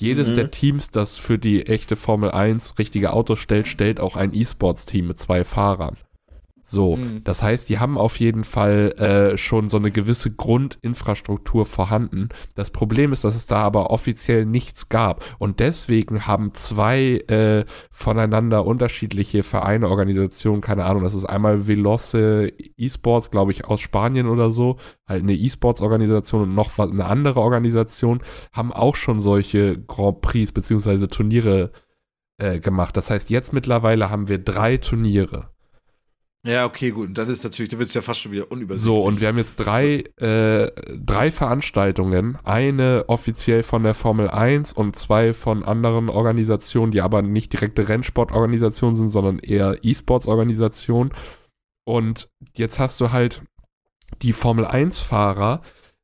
Jedes 0.00 0.30
Mhm. 0.30 0.34
der 0.34 0.50
Teams, 0.50 0.90
das 0.90 1.16
für 1.16 1.38
die 1.38 1.64
echte 1.66 1.94
Formel 1.94 2.32
1 2.32 2.80
richtige 2.80 3.12
Autos 3.12 3.38
stellt, 3.38 3.68
stellt 3.68 4.00
auch 4.00 4.16
ein 4.16 4.34
E-Sports-Team 4.34 5.06
mit 5.06 5.20
zwei 5.20 5.44
Fahrern. 5.44 5.96
So, 6.70 6.96
Mhm. 6.96 7.24
das 7.24 7.42
heißt, 7.42 7.70
die 7.70 7.78
haben 7.78 7.96
auf 7.96 8.20
jeden 8.20 8.44
Fall 8.44 8.92
äh, 8.98 9.38
schon 9.38 9.70
so 9.70 9.78
eine 9.78 9.90
gewisse 9.90 10.34
Grundinfrastruktur 10.34 11.64
vorhanden. 11.64 12.28
Das 12.54 12.70
Problem 12.70 13.12
ist, 13.12 13.24
dass 13.24 13.36
es 13.36 13.46
da 13.46 13.60
aber 13.62 13.90
offiziell 13.90 14.44
nichts 14.44 14.90
gab. 14.90 15.24
Und 15.38 15.60
deswegen 15.60 16.26
haben 16.26 16.52
zwei 16.52 17.22
äh, 17.28 17.64
voneinander 17.90 18.66
unterschiedliche 18.66 19.42
Vereine, 19.44 19.88
Organisationen, 19.88 20.60
keine 20.60 20.84
Ahnung, 20.84 21.02
das 21.02 21.14
ist 21.14 21.24
einmal 21.24 21.66
Veloce 21.66 22.52
eSports, 22.76 23.30
glaube 23.30 23.52
ich, 23.52 23.64
aus 23.64 23.80
Spanien 23.80 24.26
oder 24.28 24.50
so, 24.50 24.76
halt 25.06 25.22
eine 25.22 25.34
E-Sports-Organisation 25.34 26.42
und 26.42 26.54
noch 26.54 26.76
was- 26.76 26.90
eine 26.90 27.06
andere 27.06 27.40
Organisation, 27.40 28.20
haben 28.52 28.74
auch 28.74 28.94
schon 28.96 29.20
solche 29.22 29.80
Grand 29.86 30.20
Prix 30.20 30.52
beziehungsweise 30.52 31.08
Turniere 31.08 31.72
äh, 32.40 32.60
gemacht. 32.60 32.96
Das 32.96 33.08
heißt, 33.10 33.30
jetzt 33.30 33.52
mittlerweile 33.54 34.10
haben 34.10 34.28
wir 34.28 34.38
drei 34.38 34.76
Turniere. 34.76 35.48
Ja, 36.48 36.64
okay, 36.64 36.90
gut. 36.90 37.08
Und 37.08 37.18
dann 37.18 37.28
ist 37.28 37.44
natürlich, 37.44 37.68
dann 37.68 37.78
wird 37.78 37.88
es 37.88 37.94
ja 37.94 38.00
fast 38.00 38.20
schon 38.20 38.32
wieder 38.32 38.50
unübersichtlich. 38.50 38.82
So, 38.82 39.04
und 39.04 39.20
wir 39.20 39.28
haben 39.28 39.36
jetzt 39.36 39.56
drei, 39.56 40.04
äh, 40.16 40.70
drei 40.96 41.30
Veranstaltungen. 41.30 42.38
Eine 42.42 43.04
offiziell 43.08 43.62
von 43.62 43.82
der 43.82 43.92
Formel 43.92 44.30
1 44.30 44.72
und 44.72 44.96
zwei 44.96 45.34
von 45.34 45.62
anderen 45.62 46.08
Organisationen, 46.08 46.90
die 46.90 47.02
aber 47.02 47.20
nicht 47.20 47.52
direkte 47.52 47.90
Rennsportorganisationen 47.90 48.96
sind, 48.96 49.10
sondern 49.10 49.40
eher 49.40 49.76
E-Sports-Organisationen. 49.82 51.12
Und 51.84 52.30
jetzt 52.56 52.78
hast 52.78 52.98
du 53.02 53.12
halt 53.12 53.42
die 54.22 54.32
Formel 54.32 54.64
1-Fahrer 54.64 55.60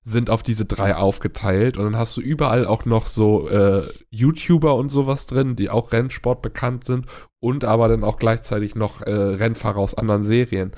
sind 0.06 0.28
auf 0.28 0.42
diese 0.42 0.66
drei 0.66 0.94
aufgeteilt 0.96 1.78
und 1.78 1.84
dann 1.84 1.96
hast 1.96 2.14
du 2.16 2.20
überall 2.20 2.66
auch 2.66 2.84
noch 2.84 3.06
so 3.06 3.48
äh, 3.48 3.82
YouTuber 4.10 4.74
und 4.74 4.90
sowas 4.90 5.26
drin, 5.26 5.56
die 5.56 5.70
auch 5.70 5.92
Rennsport 5.92 6.42
bekannt 6.42 6.84
sind 6.84 7.06
und 7.40 7.64
aber 7.64 7.88
dann 7.88 8.04
auch 8.04 8.18
gleichzeitig 8.18 8.74
noch 8.74 9.00
äh, 9.00 9.10
Rennfahrer 9.10 9.78
aus 9.78 9.94
anderen 9.94 10.22
Serien. 10.22 10.72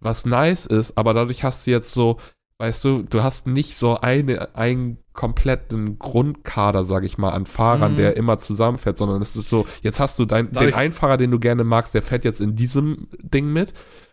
Was 0.00 0.26
nice 0.26 0.66
ist, 0.66 0.98
aber 0.98 1.14
dadurch 1.14 1.44
hast 1.44 1.66
du 1.66 1.70
jetzt 1.70 1.92
so, 1.92 2.18
weißt 2.58 2.84
du, 2.84 3.02
du 3.02 3.22
hast 3.22 3.46
nicht 3.46 3.76
so 3.76 3.98
eine, 4.00 4.54
einen 4.56 4.98
kompletten 5.12 5.98
Grundkader, 6.00 6.84
sag 6.84 7.04
ich 7.04 7.16
mal, 7.16 7.30
an 7.30 7.46
Fahrern, 7.46 7.92
Mhm. 7.92 7.96
der 7.98 8.16
immer 8.16 8.38
zusammenfährt, 8.38 8.98
sondern 8.98 9.22
es 9.22 9.36
ist 9.36 9.48
so, 9.48 9.66
jetzt 9.82 10.00
hast 10.00 10.18
du 10.18 10.24
dein, 10.24 10.46
den 10.46 10.54
Dadurch- 10.54 10.76
einen 10.76 10.92
Fahrer, 10.92 11.16
den 11.16 11.30
du 11.30 11.38
gerne 11.38 11.62
magst, 11.64 11.94
der 11.94 12.02
fährt 12.02 12.24
jetzt 12.24 12.40
in 12.40 12.56
diesem 12.56 13.06
Ding 13.22 13.52
mit 13.52 13.72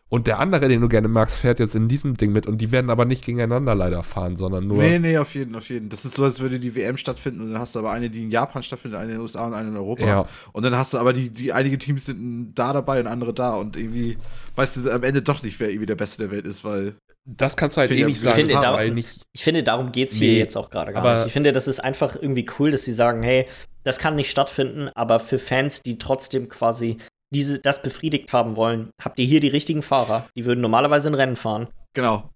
und 0.10 0.28
der 0.28 0.39
andere, 0.39 0.68
den 0.68 0.82
du 0.82 0.88
gerne 0.88 1.08
magst, 1.08 1.36
fährt 1.38 1.60
jetzt 1.60 1.74
in 1.74 1.88
diesem 1.88 2.16
Ding 2.16 2.32
mit 2.32 2.45
und 2.45 2.60
die 2.60 2.72
werden 2.72 2.89
aber 2.91 3.06
nicht 3.06 3.26
gegeneinander 3.26 3.74
leider 3.74 4.03
fahren, 4.03 4.38
sondern 4.38 4.68
nur. 4.68 4.78
Nee, 4.78 4.99
nee, 4.99 5.18
auf 5.18 5.34
jeden, 5.34 5.56
auf 5.56 5.68
jeden. 5.70 5.89
Das 5.89 6.06
ist 6.06 6.16
so, 6.16 6.24
als 6.24 6.39
würde 6.39 6.60
die 6.60 6.76
WM 6.76 6.97
stattfinden 6.97 7.41
und 7.41 7.51
dann 7.53 7.60
hast 7.60 7.74
du 7.76 7.80
aber 7.80 7.91
eine, 7.91 8.10
die 8.10 8.24
in 8.24 8.30
Japan 8.30 8.62
stattfindet, 8.64 8.99
eine 8.99 9.12
in 9.12 9.18
den 9.18 9.22
USA 9.22 9.47
und 9.47 9.53
eine 9.53 9.70
in 9.70 9.76
Europa. 9.78 10.06
Ja. 10.06 10.26
Und 10.53 10.64
dann 10.64 10.76
hast 10.78 10.93
du 10.93 10.99
aber 10.99 11.12
die, 11.14 11.30
die 11.32 11.53
einige 11.53 11.78
Teams 11.80 12.06
sind 12.06 12.53
da 12.56 12.72
dabei 12.72 12.99
und 12.99 13.08
andere 13.08 13.34
da 13.34 13.56
und 13.56 13.76
irgendwie 13.76 14.18
weißt 14.56 14.78
du 14.78 14.89
am 14.91 15.03
Ende 15.03 15.22
doch 15.22 15.41
nicht, 15.41 15.60
wer 15.60 15.70
irgendwie 15.70 15.88
der 15.88 15.95
Beste 15.95 16.24
der 16.24 16.32
Welt 16.32 16.45
ist, 16.45 16.64
weil 16.64 16.95
Das 17.26 17.58
kannst 17.58 17.76
du 17.76 17.80
halt 17.82 17.89
Finde 17.89 18.03
eh 18.03 18.06
ich 18.06 18.10
nicht 18.10 18.20
sagen, 18.22 18.36
besten 18.47 18.51
Fall, 18.62 18.64
weil 18.74 18.88
weil 18.88 18.91
nicht. 18.91 19.22
Ich 19.34 19.43
finde, 19.43 19.64
darum 19.64 19.91
geht 19.91 20.10
es 20.12 20.16
hier 20.18 20.34
Nee, 20.34 20.38
jetzt 20.39 20.56
auch 20.56 20.70
gerade 20.70 20.93
gar 20.93 21.01
aber- 21.03 21.16
nicht. 21.18 21.28
Ich 21.28 21.34
finde, 21.34 21.51
das 21.51 21.68
ist 21.68 21.80
einfach 21.80 22.16
irgendwie 22.16 22.45
cool, 22.60 22.70
dass 22.70 22.84
sie 22.86 22.93
sagen, 22.93 23.24
hey, 23.24 23.47
das 23.84 23.97
kann 23.97 24.16
nicht 24.16 24.30
stattfinden, 24.30 24.89
aber 24.95 25.20
für 25.20 25.39
Fans, 25.39 25.82
die 25.82 25.97
trotzdem 25.97 26.47
quasi 26.47 26.97
diese, 27.32 27.59
das 27.59 27.82
befriedigt 27.82 28.32
haben 28.34 28.55
wollen, 28.55 28.89
habt 29.01 29.19
ihr 29.19 29.26
hier 29.26 29.39
die 29.39 29.47
richtigen 29.47 29.82
Fahrer. 29.82 30.28
Die 30.36 30.45
würden 30.45 30.61
normalerweise 30.61 31.09
ein 31.09 31.15
Rennen 31.15 31.36
fahren. 31.36 31.67
genau. 31.93 32.30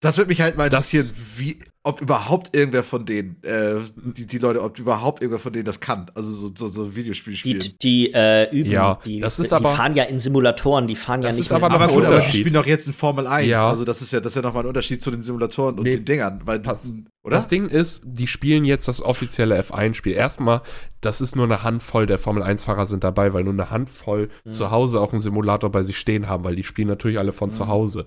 Das 0.00 0.16
würde 0.16 0.28
mich 0.28 0.40
halt 0.40 0.56
mal 0.56 0.70
Das- 0.70 0.92
interessieren, 0.94 1.16
wie, 1.36 1.58
ob 1.82 2.00
überhaupt 2.00 2.54
irgendwer 2.54 2.84
von 2.84 3.04
denen, 3.04 3.42
äh, 3.42 3.76
die, 3.96 4.26
die 4.26 4.38
Leute, 4.38 4.62
ob 4.62 4.78
überhaupt 4.78 5.22
irgendwer 5.22 5.40
von 5.40 5.52
denen 5.52 5.64
das 5.64 5.80
kann. 5.80 6.08
Also 6.14 6.30
so, 6.32 6.50
so, 6.56 6.68
so 6.68 6.94
Videospiele 6.94 7.34
Die, 7.34 7.38
spielen. 7.38 7.74
die 7.82 8.12
äh, 8.14 8.48
üben, 8.54 8.70
Ja, 8.70 9.00
die, 9.04 9.18
das 9.18 9.40
ist 9.40 9.50
die 9.50 9.54
aber- 9.56 9.74
fahren 9.74 9.96
ja 9.96 10.04
in 10.04 10.20
Simulatoren, 10.20 10.86
die 10.86 10.94
fahren 10.94 11.22
ja 11.22 11.28
Das 11.30 11.36
nicht 11.38 11.46
ist 11.46 11.52
aber 11.52 11.68
aber 11.72 11.86
ein 11.88 11.90
gut, 11.90 12.04
aber 12.04 12.20
die 12.20 12.30
spielen 12.38 12.54
doch 12.54 12.66
jetzt 12.66 12.86
in 12.86 12.92
Formel 12.92 13.26
1. 13.26 13.48
Ja. 13.48 13.68
Also 13.68 13.84
das 13.84 14.00
ist 14.00 14.12
ja, 14.12 14.20
das 14.20 14.32
ist 14.32 14.36
ja 14.36 14.42
nochmal 14.42 14.62
ein 14.62 14.68
Unterschied 14.68 15.02
zu 15.02 15.10
den 15.10 15.20
Simulatoren 15.20 15.76
und 15.78 15.82
Nee. 15.84 15.92
den 15.96 16.04
Dingern. 16.04 16.42
Weil, 16.44 16.60
Pass. 16.60 16.92
oder? 17.24 17.34
Das 17.34 17.48
Ding 17.48 17.66
ist, 17.68 18.02
die 18.04 18.28
spielen 18.28 18.64
jetzt 18.64 18.86
das 18.86 19.02
offizielle 19.02 19.58
F1-Spiel. 19.60 20.12
Erstmal, 20.12 20.62
das 21.00 21.20
ist 21.20 21.34
nur 21.34 21.46
eine 21.46 21.64
Handvoll 21.64 22.06
der 22.06 22.18
Formel-1-Fahrer 22.18 22.86
sind 22.86 23.02
dabei, 23.02 23.32
weil 23.32 23.42
nur 23.42 23.52
eine 23.52 23.70
Handvoll 23.70 24.28
Mhm. 24.44 24.52
zu 24.52 24.70
Hause 24.70 25.00
auch 25.00 25.10
einen 25.10 25.18
Simulator 25.20 25.72
bei 25.72 25.82
sich 25.82 25.98
stehen 25.98 26.28
haben, 26.28 26.44
weil 26.44 26.54
die 26.54 26.62
spielen 26.64 26.86
natürlich 26.86 27.18
alle 27.18 27.32
von 27.32 27.48
Mhm. 27.48 27.52
zu 27.52 27.66
Hause. 27.66 28.06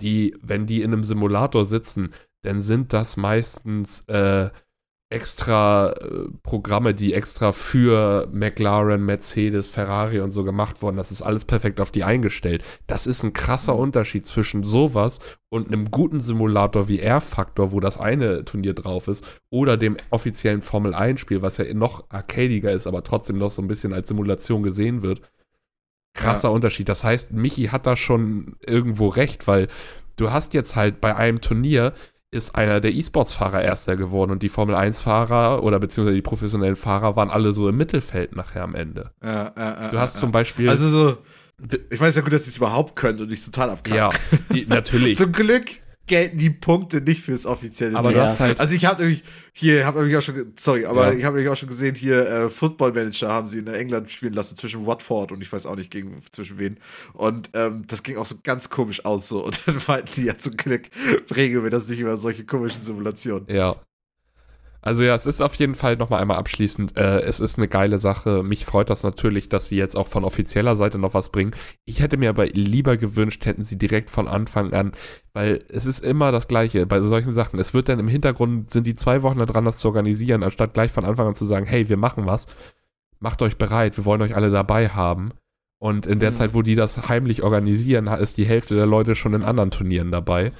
Die, 0.00 0.36
wenn 0.40 0.66
die 0.66 0.82
in 0.82 0.92
einem 0.92 1.04
Simulator 1.04 1.64
sitzen, 1.64 2.12
dann 2.42 2.60
sind 2.60 2.92
das 2.92 3.16
meistens 3.16 4.02
äh, 4.08 4.50
extra 5.12 5.90
äh, 5.92 6.28
Programme, 6.42 6.94
die 6.94 7.12
extra 7.12 7.52
für 7.52 8.28
McLaren, 8.32 9.04
Mercedes, 9.04 9.66
Ferrari 9.66 10.20
und 10.20 10.30
so 10.30 10.42
gemacht 10.42 10.80
wurden. 10.80 10.96
Das 10.96 11.10
ist 11.10 11.20
alles 11.20 11.44
perfekt 11.44 11.80
auf 11.80 11.90
die 11.90 12.02
eingestellt. 12.02 12.64
Das 12.86 13.06
ist 13.06 13.22
ein 13.22 13.34
krasser 13.34 13.74
Mhm. 13.74 13.80
Unterschied 13.80 14.26
zwischen 14.26 14.64
sowas 14.64 15.20
und 15.50 15.68
einem 15.68 15.90
guten 15.90 16.20
Simulator 16.20 16.88
wie 16.88 17.00
R-Factor, 17.00 17.72
wo 17.72 17.80
das 17.80 18.00
eine 18.00 18.44
Turnier 18.44 18.72
drauf 18.74 19.06
ist, 19.06 19.22
oder 19.50 19.76
dem 19.76 19.98
offiziellen 20.10 20.62
Formel 20.62 20.94
1-Spiel, 20.94 21.42
was 21.42 21.58
ja 21.58 21.72
noch 21.74 22.06
arcadiger 22.08 22.72
ist, 22.72 22.86
aber 22.86 23.04
trotzdem 23.04 23.36
noch 23.36 23.50
so 23.50 23.60
ein 23.60 23.68
bisschen 23.68 23.92
als 23.92 24.08
Simulation 24.08 24.62
gesehen 24.62 25.02
wird. 25.02 25.20
Krasser 26.14 26.52
Unterschied. 26.52 26.88
Das 26.88 27.04
heißt, 27.04 27.32
Michi 27.32 27.66
hat 27.66 27.86
da 27.86 27.96
schon 27.96 28.56
irgendwo 28.60 29.08
recht, 29.08 29.46
weil 29.46 29.68
du 30.16 30.30
hast 30.30 30.54
jetzt 30.54 30.76
halt 30.76 31.00
bei 31.00 31.16
einem 31.16 31.40
Turnier 31.40 31.92
ist 32.32 32.54
einer 32.54 32.80
der 32.80 32.94
E-Sports-Fahrer 32.94 33.62
erster 33.62 33.94
geworden 33.96 34.30
und 34.30 34.42
die 34.42 34.48
Formel 34.48 34.74
1-Fahrer 34.74 35.62
oder 35.62 35.78
beziehungsweise 35.78 36.16
die 36.16 36.22
professionellen 36.22 36.76
Fahrer 36.76 37.14
waren 37.14 37.30
alle 37.30 37.52
so 37.52 37.68
im 37.68 37.76
Mittelfeld 37.76 38.34
nachher 38.34 38.62
am 38.62 38.74
Ende. 38.74 39.12
Ja, 39.22 39.52
ja, 39.54 39.82
ja, 39.82 39.90
Du 39.90 39.98
hast 39.98 40.14
ja, 40.14 40.20
zum 40.20 40.30
ja. 40.30 40.32
Beispiel. 40.32 40.68
Also 40.70 40.88
so, 40.88 41.18
ich 41.90 42.00
meine, 42.00 42.08
es 42.08 42.08
ist 42.08 42.16
ja 42.16 42.22
gut, 42.22 42.32
dass 42.32 42.44
sie 42.44 42.50
es 42.50 42.56
überhaupt 42.56 42.96
können 42.96 43.20
und 43.20 43.28
nicht 43.28 43.44
total 43.44 43.68
abkacken. 43.68 43.96
ja, 43.96 44.10
die, 44.50 44.64
natürlich. 44.66 45.16
Zum 45.18 45.32
Glück 45.32 45.66
gelten 46.12 46.36
die 46.36 46.50
Punkte 46.50 47.00
nicht 47.00 47.22
fürs 47.22 47.46
offizielle 47.46 47.96
aber 47.96 48.10
Ding. 48.10 48.18
du 48.18 48.22
hast 48.24 48.38
halt. 48.38 48.60
Also 48.60 48.74
ich 48.74 48.84
habe 48.84 49.00
nämlich 49.00 49.22
hier, 49.54 49.86
habe 49.86 50.00
nämlich 50.00 50.16
auch 50.18 50.20
schon, 50.20 50.52
sorry, 50.58 50.84
aber 50.84 51.10
Ja. 51.10 51.18
ich 51.18 51.24
habe 51.24 51.36
nämlich 51.36 51.50
auch 51.50 51.56
schon 51.56 51.70
gesehen, 51.70 51.94
hier 51.94 52.26
äh, 52.28 52.48
Football 52.50 52.92
Manager 52.92 53.28
haben 53.30 53.48
sie 53.48 53.60
in 53.60 53.66
England 53.66 54.10
spielen 54.10 54.34
lassen 54.34 54.54
zwischen 54.54 54.86
Watford 54.86 55.32
und 55.32 55.40
ich 55.40 55.50
weiß 55.50 55.64
auch 55.64 55.74
nicht 55.76 55.90
gegen 55.90 56.22
zwischen 56.30 56.58
wen. 56.58 56.76
Und 57.14 57.48
ähm, 57.54 57.82
das 57.88 58.02
ging 58.02 58.18
auch 58.18 58.26
so 58.26 58.34
ganz 58.42 58.68
komisch 58.68 59.06
aus 59.06 59.26
so. 59.28 59.42
Und 59.46 59.58
dann 59.66 59.80
meinten 59.88 60.10
die 60.16 60.24
ja 60.24 60.36
zum 60.36 60.54
Glück, 60.58 60.82
regeln 61.34 61.64
wir 61.64 61.70
das 61.70 61.88
nicht 61.88 62.00
über 62.00 62.18
solche 62.18 62.44
komischen 62.44 62.82
Simulationen. 62.82 63.46
Ja. 63.48 63.76
Also 64.84 65.04
ja, 65.04 65.14
es 65.14 65.26
ist 65.26 65.40
auf 65.40 65.54
jeden 65.54 65.76
Fall 65.76 65.96
nochmal 65.96 66.20
einmal 66.20 66.38
abschließend. 66.38 66.96
Äh, 66.96 67.20
es 67.20 67.38
ist 67.38 67.56
eine 67.56 67.68
geile 67.68 67.98
Sache. 67.98 68.42
Mich 68.42 68.66
freut 68.66 68.90
das 68.90 69.04
natürlich, 69.04 69.48
dass 69.48 69.68
sie 69.68 69.76
jetzt 69.76 69.96
auch 69.96 70.08
von 70.08 70.24
offizieller 70.24 70.74
Seite 70.74 70.98
noch 70.98 71.14
was 71.14 71.28
bringen. 71.28 71.54
Ich 71.84 72.00
hätte 72.00 72.16
mir 72.16 72.30
aber 72.30 72.46
lieber 72.46 72.96
gewünscht, 72.96 73.46
hätten 73.46 73.62
sie 73.62 73.78
direkt 73.78 74.10
von 74.10 74.26
Anfang 74.26 74.72
an, 74.72 74.92
weil 75.34 75.64
es 75.68 75.86
ist 75.86 76.00
immer 76.00 76.32
das 76.32 76.48
Gleiche 76.48 76.84
bei 76.84 76.98
solchen 76.98 77.32
Sachen. 77.32 77.60
Es 77.60 77.74
wird 77.74 77.88
dann 77.88 78.00
im 78.00 78.08
Hintergrund, 78.08 78.72
sind 78.72 78.86
die 78.86 78.96
zwei 78.96 79.22
Wochen 79.22 79.38
dran, 79.38 79.64
das 79.64 79.78
zu 79.78 79.86
organisieren, 79.86 80.42
anstatt 80.42 80.74
gleich 80.74 80.90
von 80.90 81.04
Anfang 81.04 81.28
an 81.28 81.34
zu 81.36 81.46
sagen, 81.46 81.64
hey, 81.64 81.88
wir 81.88 81.96
machen 81.96 82.26
was. 82.26 82.46
Macht 83.20 83.40
euch 83.40 83.56
bereit, 83.56 83.96
wir 83.96 84.04
wollen 84.04 84.22
euch 84.22 84.34
alle 84.34 84.50
dabei 84.50 84.88
haben. 84.88 85.30
Und 85.78 86.06
in 86.06 86.18
der 86.18 86.32
mhm. 86.32 86.34
Zeit, 86.34 86.54
wo 86.54 86.62
die 86.62 86.74
das 86.74 87.08
heimlich 87.08 87.44
organisieren, 87.44 88.08
ist 88.08 88.36
die 88.36 88.46
Hälfte 88.46 88.74
der 88.74 88.86
Leute 88.86 89.14
schon 89.14 89.34
in 89.34 89.44
anderen 89.44 89.70
Turnieren 89.70 90.10
dabei. 90.10 90.52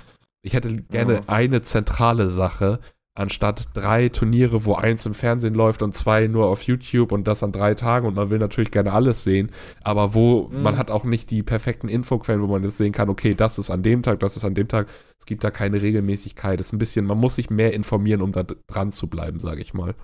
Ich 0.43 0.55
hätte 0.55 0.77
gerne 0.77 1.23
oh. 1.23 1.25
eine 1.27 1.63
zentrale 1.63 2.31
Sache, 2.31 2.79
anstatt 3.15 3.69
drei 3.75 4.09
Turniere, 4.09 4.65
wo 4.65 4.75
eins 4.75 5.05
im 5.05 5.15
Fernsehen 5.15 5.55
läuft 5.55 5.83
und 5.83 5.95
zwei 5.95 6.29
nur 6.29 6.47
auf 6.47 6.63
YouTube 6.63 7.13
und 7.13 7.27
das 7.27 7.43
an 7.43 7.53
drei 7.53 7.75
Tagen 7.75 8.07
und 8.07 8.15
man 8.15 8.31
will 8.31 8.39
natürlich 8.39 8.71
gerne 8.71 8.93
alles 8.93 9.23
sehen, 9.23 9.51
aber 9.83 10.15
wo 10.15 10.49
mhm. 10.49 10.63
man 10.63 10.79
hat 10.79 10.91
auch 10.91 11.05
nicht 11.05 11.31
die 11.31 11.43
perfekten 11.43 11.89
Infoquellen, 11.89 12.43
wo 12.43 12.47
man 12.47 12.65
jetzt 12.65 12.79
sehen 12.79 12.93
kann, 12.93 13.11
okay, 13.11 13.35
das 13.35 13.59
ist 13.59 13.71
an 13.71 13.83
dem 13.83 14.03
Tag, 14.03 14.21
das 14.21 14.37
ist 14.37 14.45
an 14.45 14.55
dem 14.55 14.69
Tag. 14.69 14.89
Es 15.19 15.27
gibt 15.27 15.45
da 15.45 15.51
keine 15.51 15.81
Regelmäßigkeit. 15.83 16.59
Es 16.61 16.69
ist 16.69 16.73
ein 16.73 16.79
bisschen, 16.79 17.05
man 17.05 17.19
muss 17.19 17.37
sich 17.37 17.49
mehr 17.51 17.75
informieren, 17.75 18.23
um 18.23 18.33
da 18.33 18.43
dran 18.43 18.93
zu 18.93 19.07
bleiben, 19.07 19.39
sage 19.39 19.61
ich 19.61 19.75
mal. 19.75 19.95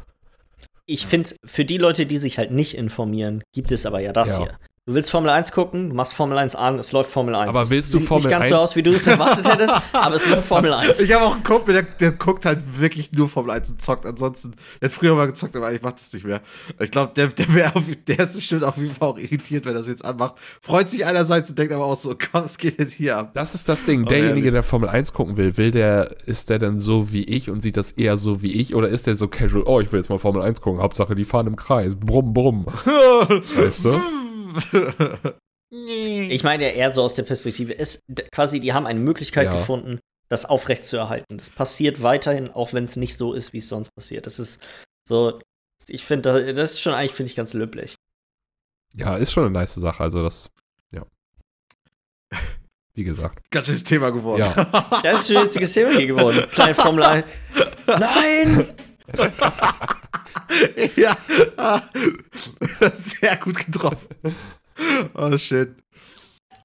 Ich 0.86 1.06
finde, 1.06 1.30
für 1.44 1.64
die 1.64 1.78
Leute, 1.78 2.06
die 2.06 2.18
sich 2.18 2.38
halt 2.38 2.50
nicht 2.50 2.74
informieren, 2.74 3.42
gibt 3.52 3.72
es 3.72 3.84
aber 3.84 4.00
ja 4.00 4.12
das 4.12 4.30
ja. 4.30 4.38
hier. 4.38 4.58
Du 4.88 4.94
willst 4.94 5.10
Formel 5.10 5.28
1 5.28 5.52
gucken, 5.52 5.90
du 5.90 5.94
machst 5.94 6.14
Formel 6.14 6.38
1 6.38 6.56
an, 6.56 6.78
es 6.78 6.92
läuft 6.92 7.10
Formel 7.10 7.34
1. 7.34 7.54
Aber 7.54 7.68
willst 7.68 7.92
du 7.92 8.00
Formel 8.00 8.22
1? 8.22 8.22
Sieht 8.22 8.30
nicht 8.30 8.30
ganz 8.30 8.42
1? 8.44 8.48
so 8.48 8.56
aus, 8.56 8.74
wie 8.74 8.82
du 8.82 8.92
es 8.92 9.06
erwartet 9.06 9.46
hättest, 9.46 9.78
aber 9.92 10.14
es 10.14 10.26
läuft 10.30 10.48
Formel 10.48 10.72
1. 10.72 10.98
Ich 11.02 11.12
habe 11.12 11.26
auch 11.26 11.34
einen 11.34 11.42
Kumpel, 11.42 11.74
der, 11.74 11.82
der, 11.82 12.12
guckt 12.12 12.46
halt 12.46 12.60
wirklich 12.78 13.12
nur 13.12 13.28
Formel 13.28 13.50
1 13.50 13.68
und 13.68 13.82
zockt. 13.82 14.06
Ansonsten, 14.06 14.54
der 14.80 14.88
hat 14.88 14.94
früher 14.94 15.14
mal 15.14 15.26
gezockt, 15.26 15.54
aber 15.56 15.70
ich 15.74 15.82
mach 15.82 15.92
das 15.92 16.10
nicht 16.14 16.24
mehr. 16.24 16.40
Ich 16.80 16.90
glaube, 16.90 17.12
der, 17.14 17.26
der, 17.26 17.46
der 18.06 18.18
ist 18.18 18.34
bestimmt 18.34 18.64
auf 18.64 18.78
jeden 18.78 18.94
Fall 18.94 19.08
auch 19.08 19.18
irritiert, 19.18 19.66
wenn 19.66 19.72
er 19.72 19.80
das 19.80 19.88
jetzt 19.88 20.06
anmacht. 20.06 20.36
Freut 20.62 20.88
sich 20.88 21.04
einerseits 21.04 21.50
und 21.50 21.58
denkt 21.58 21.74
aber 21.74 21.84
auch 21.84 21.94
so, 21.94 22.16
komm, 22.32 22.44
es 22.44 22.56
geht 22.56 22.78
jetzt 22.78 22.94
hier 22.94 23.18
ab. 23.18 23.32
Das 23.34 23.54
ist 23.54 23.68
das 23.68 23.84
Ding. 23.84 24.04
Oh, 24.04 24.08
Derjenige, 24.08 24.50
der 24.52 24.62
Formel 24.62 24.88
1 24.88 25.12
gucken 25.12 25.36
will, 25.36 25.58
will 25.58 25.70
der, 25.70 26.16
ist 26.24 26.48
der 26.48 26.58
denn 26.58 26.78
so 26.78 27.12
wie 27.12 27.24
ich 27.24 27.50
und 27.50 27.60
sieht 27.60 27.76
das 27.76 27.90
eher 27.90 28.16
so 28.16 28.40
wie 28.40 28.54
ich? 28.54 28.74
Oder 28.74 28.88
ist 28.88 29.06
der 29.06 29.16
so 29.16 29.28
casual, 29.28 29.64
oh, 29.66 29.80
ich 29.80 29.92
will 29.92 30.00
jetzt 30.00 30.08
mal 30.08 30.18
Formel 30.18 30.40
1 30.40 30.62
gucken, 30.62 30.80
Hauptsache, 30.80 31.14
die 31.14 31.24
fahren 31.24 31.46
im 31.46 31.56
Kreis, 31.56 31.94
brumm, 31.94 32.32
brumm. 32.32 32.64
weißt 33.54 33.84
du? 33.84 34.00
Ich 35.70 36.42
meine 36.44 36.72
eher 36.72 36.90
so 36.90 37.02
aus 37.02 37.14
der 37.14 37.24
Perspektive, 37.24 37.72
ist 37.72 38.02
quasi, 38.32 38.58
die 38.58 38.72
haben 38.72 38.86
eine 38.86 39.00
Möglichkeit 39.00 39.46
ja. 39.46 39.52
gefunden, 39.52 39.98
das 40.28 40.46
aufrechtzuerhalten. 40.46 41.36
Das 41.36 41.50
passiert 41.50 42.02
weiterhin, 42.02 42.50
auch 42.50 42.72
wenn 42.72 42.84
es 42.84 42.96
nicht 42.96 43.16
so 43.16 43.34
ist, 43.34 43.52
wie 43.52 43.58
es 43.58 43.68
sonst 43.68 43.90
passiert. 43.94 44.26
Das 44.26 44.38
ist 44.38 44.62
so, 45.06 45.40
ich 45.86 46.04
finde, 46.04 46.54
das 46.54 46.72
ist 46.72 46.80
schon 46.80 46.94
eigentlich, 46.94 47.12
finde 47.12 47.30
ich, 47.30 47.36
ganz 47.36 47.52
löblich. 47.54 47.96
Ja, 48.94 49.16
ist 49.16 49.32
schon 49.32 49.44
eine 49.44 49.52
nice 49.52 49.74
Sache. 49.74 50.02
Also, 50.02 50.22
das, 50.22 50.50
ja. 50.90 51.04
Wie 52.94 53.04
gesagt. 53.04 53.50
Ganz 53.50 53.66
schönes 53.66 53.84
Thema 53.84 54.10
geworden. 54.10 54.40
Ja. 54.40 55.00
das 55.02 55.28
ist 55.28 55.36
ein 55.36 55.44
witziges 55.44 55.72
Thema 55.72 55.92
hier 55.92 56.06
geworden. 56.06 56.44
Kleine 56.50 56.74
Formel 56.74 57.04
1. 57.04 57.24
Nein! 57.86 58.74
ja, 60.96 61.16
sehr 62.96 63.36
gut 63.36 63.66
getroffen. 63.66 64.34
oh, 65.14 65.36
shit. 65.36 65.74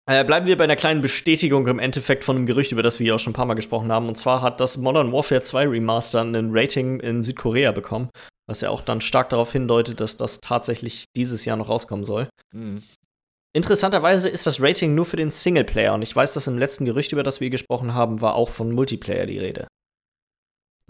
Äh, 0.06 0.26
bleiben 0.26 0.46
wir 0.46 0.58
bei 0.58 0.66
einer 0.66 0.76
kleinen 0.76 1.02
Bestätigung 1.02 1.66
im 1.68 1.80
Endeffekt 1.80 2.26
von 2.26 2.36
einem 2.36 2.46
Gerücht, 2.46 2.74
über 2.74 2.84
das 2.84 3.00
wir 3.00 3.06
hier 3.06 3.16
auch 3.16 3.20
schon 3.20 3.32
ein 3.32 3.36
paar 3.36 3.46
Mal 3.46 3.54
gesprochen 3.54 3.92
haben. 3.92 4.10
Und 4.10 4.18
zwar 4.18 4.42
hat 4.42 4.60
das 4.60 4.78
Modern 4.78 5.14
Warfare 5.14 5.42
2 5.42 5.68
Remaster 5.68 6.22
ein 6.22 6.50
Rating 6.52 7.00
in 7.00 7.24
Südkorea 7.24 7.72
bekommen, 7.72 8.10
was 8.46 8.60
ja 8.60 8.70
auch 8.70 8.82
dann 8.82 9.00
stark 9.00 9.30
darauf 9.30 9.54
hindeutet, 9.54 10.02
dass 10.02 10.18
das 10.18 10.42
tatsächlich 10.42 11.06
dieses 11.16 11.46
Jahr 11.46 11.56
noch 11.56 11.70
rauskommen 11.70 12.04
soll. 12.04 12.28
Mhm. 12.54 12.84
Interessanterweise 13.56 14.30
ist 14.30 14.46
das 14.48 14.62
Rating 14.62 14.96
nur 14.96 15.06
für 15.06 15.16
den 15.16 15.30
Singleplayer 15.30 15.94
und 15.94 16.02
ich 16.02 16.14
weiß, 16.14 16.34
dass 16.34 16.48
im 16.48 16.58
letzten 16.58 16.86
Gerücht, 16.86 17.12
über 17.12 17.24
das 17.24 17.40
wir 17.40 17.52
gesprochen 17.52 17.94
haben, 17.94 18.20
war 18.20 18.34
auch 18.34 18.50
von 18.50 18.72
Multiplayer 18.72 19.28
die 19.28 19.38
Rede. 19.38 19.68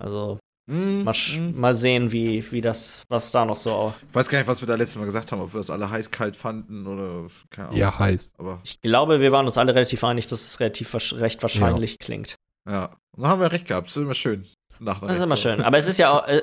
Also 0.02 0.40
Mm, 0.66 1.04
mal, 1.04 1.14
mm. 1.14 1.60
mal, 1.60 1.76
sehen, 1.76 2.12
wie, 2.12 2.50
wie 2.52 2.62
das, 2.62 3.04
was 3.10 3.32
da 3.32 3.44
noch 3.44 3.58
so. 3.58 3.94
Ich 4.08 4.16
weiß 4.16 4.30
gar 4.30 4.38
nicht, 4.38 4.48
was 4.48 4.62
wir 4.62 4.68
da 4.68 4.76
letztes 4.76 4.98
Mal 4.98 5.06
gesagt 5.06 5.32
haben, 5.32 5.42
ob 5.42 5.54
wir 5.54 5.58
das 5.58 5.70
alle 5.70 5.90
heiß-kalt 5.90 6.38
fanden 6.38 6.88
oder 6.88 7.28
keine 7.50 7.70
Ahnung. 7.70 7.80
Ja, 7.80 8.00
heiß. 8.00 8.32
Aber 8.38 8.62
ich 8.64 8.80
glaube, 8.82 9.20
wir 9.20 9.32
waren 9.34 9.46
uns 9.46 9.58
alle 9.58 9.76
relativ 9.76 10.04
einig, 10.04 10.28
dass 10.28 10.42
es 10.46 10.60
relativ 10.62 10.94
recht 11.14 11.42
wahrscheinlich 11.42 11.92
ja. 11.92 11.98
klingt. 12.00 12.36
Ja, 12.70 12.96
und 13.16 13.24
dann 13.24 13.32
haben 13.32 13.42
wir 13.42 13.52
recht 13.52 13.68
gehabt. 13.68 13.88
Das 13.88 13.98
ist 13.98 14.04
immer 14.04 14.14
schön. 14.14 14.46
Nach 14.80 15.02
das 15.02 15.18
ist 15.18 15.24
immer 15.24 15.36
schön. 15.36 15.62
Aber 15.62 15.78
es 15.78 15.88
ist 15.88 16.00
ja 16.00 16.12
auch. 16.12 16.28
Äh, 16.28 16.42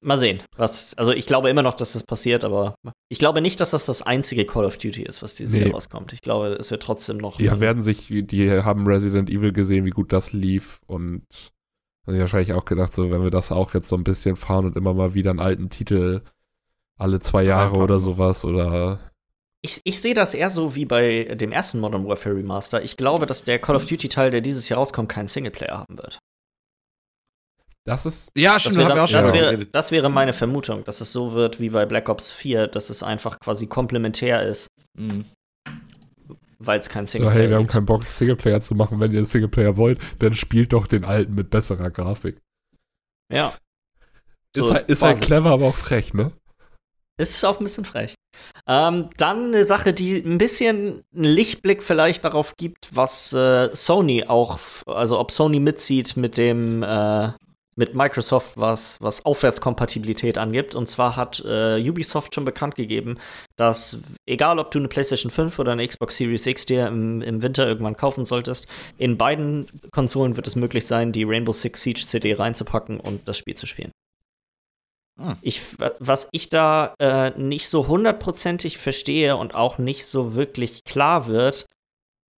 mal 0.00 0.18
sehen. 0.18 0.42
Was, 0.56 0.94
also 0.94 1.12
ich 1.12 1.26
glaube 1.26 1.48
immer 1.48 1.62
noch, 1.62 1.74
dass 1.74 1.94
das 1.94 2.04
passiert, 2.04 2.44
aber 2.44 2.74
ich 3.08 3.18
glaube 3.18 3.40
nicht, 3.40 3.60
dass 3.60 3.70
das 3.70 3.86
das 3.86 4.02
einzige 4.02 4.44
Call 4.44 4.64
of 4.64 4.76
Duty 4.76 5.02
ist, 5.02 5.22
was 5.22 5.34
dieses 5.34 5.54
nee. 5.54 5.64
Jahr 5.64 5.74
rauskommt. 5.74 6.12
Ich 6.12 6.20
glaube, 6.20 6.48
es 6.48 6.70
wird 6.70 6.82
trotzdem 6.82 7.16
noch. 7.16 7.38
Die 7.38 7.60
werden 7.60 7.82
sich, 7.82 8.08
die 8.08 8.50
haben 8.50 8.86
Resident 8.86 9.30
Evil 9.30 9.52
gesehen, 9.52 9.84
wie 9.84 9.90
gut 9.90 10.12
das 10.12 10.32
lief 10.32 10.78
und 10.86 11.24
haben 12.06 12.18
wahrscheinlich 12.18 12.52
auch 12.52 12.64
gedacht, 12.64 12.92
so, 12.92 13.10
wenn 13.10 13.22
wir 13.22 13.30
das 13.30 13.52
auch 13.52 13.74
jetzt 13.74 13.88
so 13.88 13.96
ein 13.96 14.04
bisschen 14.04 14.36
fahren 14.36 14.66
und 14.66 14.76
immer 14.76 14.94
mal 14.94 15.14
wieder 15.14 15.30
einen 15.30 15.40
alten 15.40 15.70
Titel 15.70 16.22
alle 16.98 17.18
zwei 17.18 17.42
Jahre 17.42 17.76
oder 17.76 17.98
sowas 17.98 18.44
oder. 18.44 19.10
Ich, 19.62 19.80
ich 19.84 20.00
sehe 20.00 20.14
das 20.14 20.34
eher 20.34 20.50
so 20.50 20.74
wie 20.74 20.84
bei 20.84 21.24
dem 21.34 21.50
ersten 21.50 21.80
Modern 21.80 22.06
Warfare 22.06 22.36
Remaster. 22.36 22.82
Ich 22.82 22.96
glaube, 22.96 23.26
dass 23.26 23.44
der 23.44 23.58
Call 23.58 23.76
of 23.76 23.86
Duty 23.86 24.08
Teil, 24.08 24.30
der 24.30 24.42
dieses 24.42 24.68
Jahr 24.68 24.78
rauskommt, 24.78 25.08
keinen 25.08 25.28
Singleplayer 25.28 25.78
haben 25.78 25.96
wird. 25.96 26.18
Das 27.84 28.06
ist. 28.06 28.30
Ja, 28.36 28.60
stimmt, 28.60 28.76
das 28.76 28.88
wäre, 28.88 28.94
das, 28.94 29.10
das, 29.10 29.32
wäre, 29.32 29.66
das 29.66 29.90
wäre 29.90 30.10
meine 30.10 30.32
Vermutung, 30.32 30.84
dass 30.84 31.00
es 31.00 31.12
so 31.12 31.32
wird 31.32 31.60
wie 31.60 31.70
bei 31.70 31.86
Black 31.86 32.08
Ops 32.08 32.30
4, 32.30 32.66
dass 32.66 32.90
es 32.90 33.02
einfach 33.02 33.40
quasi 33.40 33.66
komplementär 33.66 34.42
ist. 34.42 34.68
Mhm 34.96 35.24
weil 36.66 36.80
es 36.80 36.88
kein 36.88 37.06
Singleplayer 37.06 37.32
ist. 37.32 37.36
So, 37.36 37.42
hey, 37.42 37.50
wir 37.50 37.56
haben 37.56 37.66
keinen 37.66 37.86
Bock, 37.86 38.04
Singleplayer 38.04 38.60
zu 38.60 38.74
machen. 38.74 39.00
Wenn 39.00 39.12
ihr 39.12 39.24
Singleplayer 39.26 39.76
wollt, 39.76 40.00
dann 40.18 40.34
spielt 40.34 40.72
doch 40.72 40.86
den 40.86 41.04
alten 41.04 41.34
mit 41.34 41.50
besserer 41.50 41.90
Grafik. 41.90 42.40
Ja. 43.32 43.58
So, 44.56 44.66
ist, 44.66 44.72
halt, 44.72 44.88
ist 44.88 45.02
halt 45.02 45.20
clever, 45.20 45.50
aber 45.50 45.66
auch 45.66 45.74
frech, 45.74 46.14
ne? 46.14 46.32
Ist 47.16 47.44
auch 47.44 47.58
ein 47.58 47.64
bisschen 47.64 47.84
frech. 47.84 48.14
Ähm, 48.66 49.10
dann 49.16 49.48
eine 49.48 49.64
Sache, 49.64 49.92
die 49.92 50.16
ein 50.16 50.38
bisschen 50.38 51.04
einen 51.14 51.24
Lichtblick 51.24 51.82
vielleicht 51.82 52.24
darauf 52.24 52.56
gibt, 52.56 52.88
was 52.92 53.32
äh, 53.32 53.70
Sony 53.74 54.24
auch, 54.26 54.58
also 54.86 55.18
ob 55.18 55.30
Sony 55.30 55.60
mitzieht 55.60 56.16
mit 56.16 56.36
dem 56.36 56.82
äh, 56.82 57.30
mit 57.76 57.94
Microsoft, 57.94 58.56
was, 58.56 59.00
was 59.00 59.24
Aufwärtskompatibilität 59.24 60.38
angibt. 60.38 60.74
Und 60.74 60.86
zwar 60.86 61.16
hat 61.16 61.42
äh, 61.44 61.80
Ubisoft 61.88 62.34
schon 62.34 62.44
bekannt 62.44 62.74
gegeben, 62.76 63.18
dass 63.56 63.98
egal 64.26 64.58
ob 64.58 64.70
du 64.70 64.78
eine 64.78 64.88
PlayStation 64.88 65.30
5 65.30 65.58
oder 65.58 65.72
eine 65.72 65.86
Xbox 65.86 66.16
Series 66.16 66.46
X 66.46 66.66
dir 66.66 66.86
im, 66.86 67.22
im 67.22 67.42
Winter 67.42 67.66
irgendwann 67.66 67.96
kaufen 67.96 68.24
solltest, 68.24 68.66
in 68.98 69.18
beiden 69.18 69.66
Konsolen 69.92 70.36
wird 70.36 70.46
es 70.46 70.56
möglich 70.56 70.86
sein, 70.86 71.12
die 71.12 71.24
Rainbow 71.24 71.52
Six 71.52 71.82
Siege 71.82 72.00
CD 72.00 72.34
reinzupacken 72.34 73.00
und 73.00 73.26
das 73.28 73.38
Spiel 73.38 73.54
zu 73.54 73.66
spielen. 73.66 73.92
Hm. 75.18 75.36
Ich, 75.42 75.62
was 75.98 76.28
ich 76.32 76.48
da 76.48 76.94
äh, 76.98 77.30
nicht 77.38 77.68
so 77.68 77.86
hundertprozentig 77.86 78.78
verstehe 78.78 79.36
und 79.36 79.54
auch 79.54 79.78
nicht 79.78 80.06
so 80.06 80.34
wirklich 80.34 80.84
klar 80.84 81.26
wird, 81.26 81.66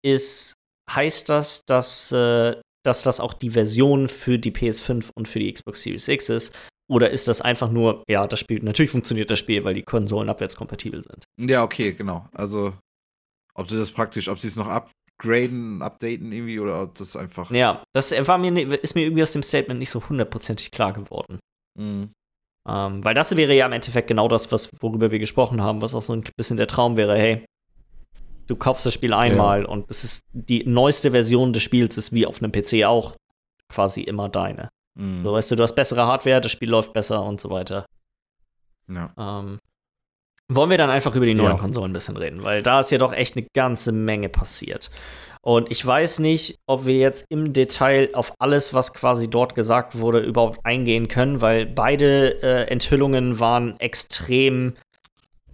ist, 0.04 0.56
heißt 0.90 1.30
das, 1.30 1.64
dass 1.66 2.12
äh, 2.12 2.60
dass 2.86 3.04
das 3.04 3.20
auch 3.20 3.34
die 3.34 3.50
Version 3.50 4.08
für 4.08 4.38
die 4.38 4.52
PS5 4.52 5.10
und 5.16 5.28
für 5.28 5.40
die 5.40 5.52
Xbox 5.52 5.82
Series 5.84 6.08
X 6.08 6.30
ist? 6.30 6.56
Oder 6.88 7.10
ist 7.10 7.28
das 7.28 7.42
einfach 7.42 7.72
nur, 7.72 8.04
ja, 8.08 8.28
das 8.28 8.40
Spiel, 8.40 8.62
natürlich 8.62 8.92
funktioniert 8.92 9.32
das 9.32 9.40
Spiel, 9.40 9.64
weil 9.64 9.74
die 9.74 9.84
Konsolen 9.84 10.30
abwärtskompatibel 10.30 11.02
sind? 11.02 11.26
Ja, 11.40 11.64
okay, 11.64 11.94
genau. 11.94 12.28
Also, 12.32 12.74
ob 13.56 13.70
sie 13.70 13.78
das 13.78 13.92
praktisch, 13.92 14.30
ob 14.30 14.38
sie 14.38 14.50
es 14.50 14.56
noch 14.56 14.68
upgraden, 14.68 15.82
updaten 15.82 16.32
irgendwie 16.32 16.60
oder 16.60 16.84
ob 16.84 16.96
das 16.96 17.16
einfach. 17.16 17.50
Ja, 17.50 17.84
das 17.94 18.12
war 18.28 18.38
mir, 18.38 18.84
ist 18.84 18.94
mir 18.94 19.02
irgendwie 19.02 19.24
aus 19.24 19.34
dem 19.34 19.42
Statement 19.42 19.80
nicht 19.80 19.90
so 19.90 20.08
hundertprozentig 20.08 20.70
klar 20.70 20.94
geworden. 20.94 21.40
Mhm. 21.80 22.12
Ähm, 22.68 23.04
weil 23.04 23.14
das 23.16 23.36
wäre 23.36 23.56
ja 23.56 23.66
im 23.66 23.74
Endeffekt 23.74 24.08
genau 24.08 24.28
das, 24.28 24.52
was, 24.52 24.70
worüber 24.80 25.12
wir 25.12 25.20
gesprochen 25.20 25.62
haben, 25.62 25.82
was 25.82 25.96
auch 25.96 26.02
so 26.02 26.14
ein 26.14 26.24
bisschen 26.38 26.58
der 26.58 26.68
Traum 26.68 26.98
wäre, 26.98 27.18
hey, 27.18 27.46
Du 28.48 28.56
kaufst 28.56 28.86
das 28.86 28.94
Spiel 28.94 29.14
einmal 29.14 29.62
ja. 29.62 29.68
und 29.68 29.90
das 29.90 30.04
ist 30.04 30.26
die 30.32 30.66
neueste 30.66 31.12
Version 31.12 31.54
des 31.54 31.64
Spiels, 31.64 31.98
ist 31.98 32.14
wie 32.14 32.26
auf 32.26 32.42
einem 32.42 32.52
PC 32.52 32.86
auch 32.86 33.16
quasi 33.70 34.02
immer 34.02 34.30
deine. 34.30 34.70
Mhm. 34.96 35.24
So 35.24 35.34
weißt 35.34 35.52
du, 35.52 35.56
du 35.56 35.64
hast 35.64 35.76
bessere 35.76 36.06
Hardware, 36.06 36.42
das 36.42 36.52
Spiel 36.52 36.70
läuft 36.70 36.94
besser 36.94 37.24
und 37.24 37.40
so 37.42 37.50
weiter. 37.50 37.86
Ja. 38.88 39.12
Ähm, 39.18 39.60
wollen 40.48 40.70
wir 40.70 40.78
dann 40.78 40.92
einfach 40.92 41.16
über 41.16 41.26
die 41.26 41.34
neuen 41.34 41.56
ja. 41.56 41.58
Konsolen 41.58 41.90
ein 41.90 41.94
bisschen 41.94 42.18
reden, 42.18 42.44
weil 42.44 42.62
da 42.62 42.80
ist 42.80 42.92
ja 42.92 43.00
doch 43.00 43.14
echt 43.14 43.36
eine 43.36 43.48
ganze 43.56 43.92
Menge 43.92 44.30
passiert. 44.30 44.92
Und 45.42 45.70
ich 45.70 45.86
weiß 45.86 46.20
nicht, 46.20 46.58
ob 46.68 46.86
wir 46.86 46.96
jetzt 46.96 47.26
im 47.30 47.54
Detail 47.54 48.10
auf 48.14 48.34
alles, 48.40 48.74
was 48.74 48.94
quasi 48.94 49.30
dort 49.30 49.54
gesagt 49.54 50.00
wurde, 50.00 50.20
überhaupt 50.20 50.60
eingehen 50.64 51.08
können, 51.08 51.40
weil 51.42 51.68
beide 51.68 52.42
äh, 52.42 52.64
Enthüllungen 52.68 53.40
waren 53.40 53.80
extrem 53.80 54.74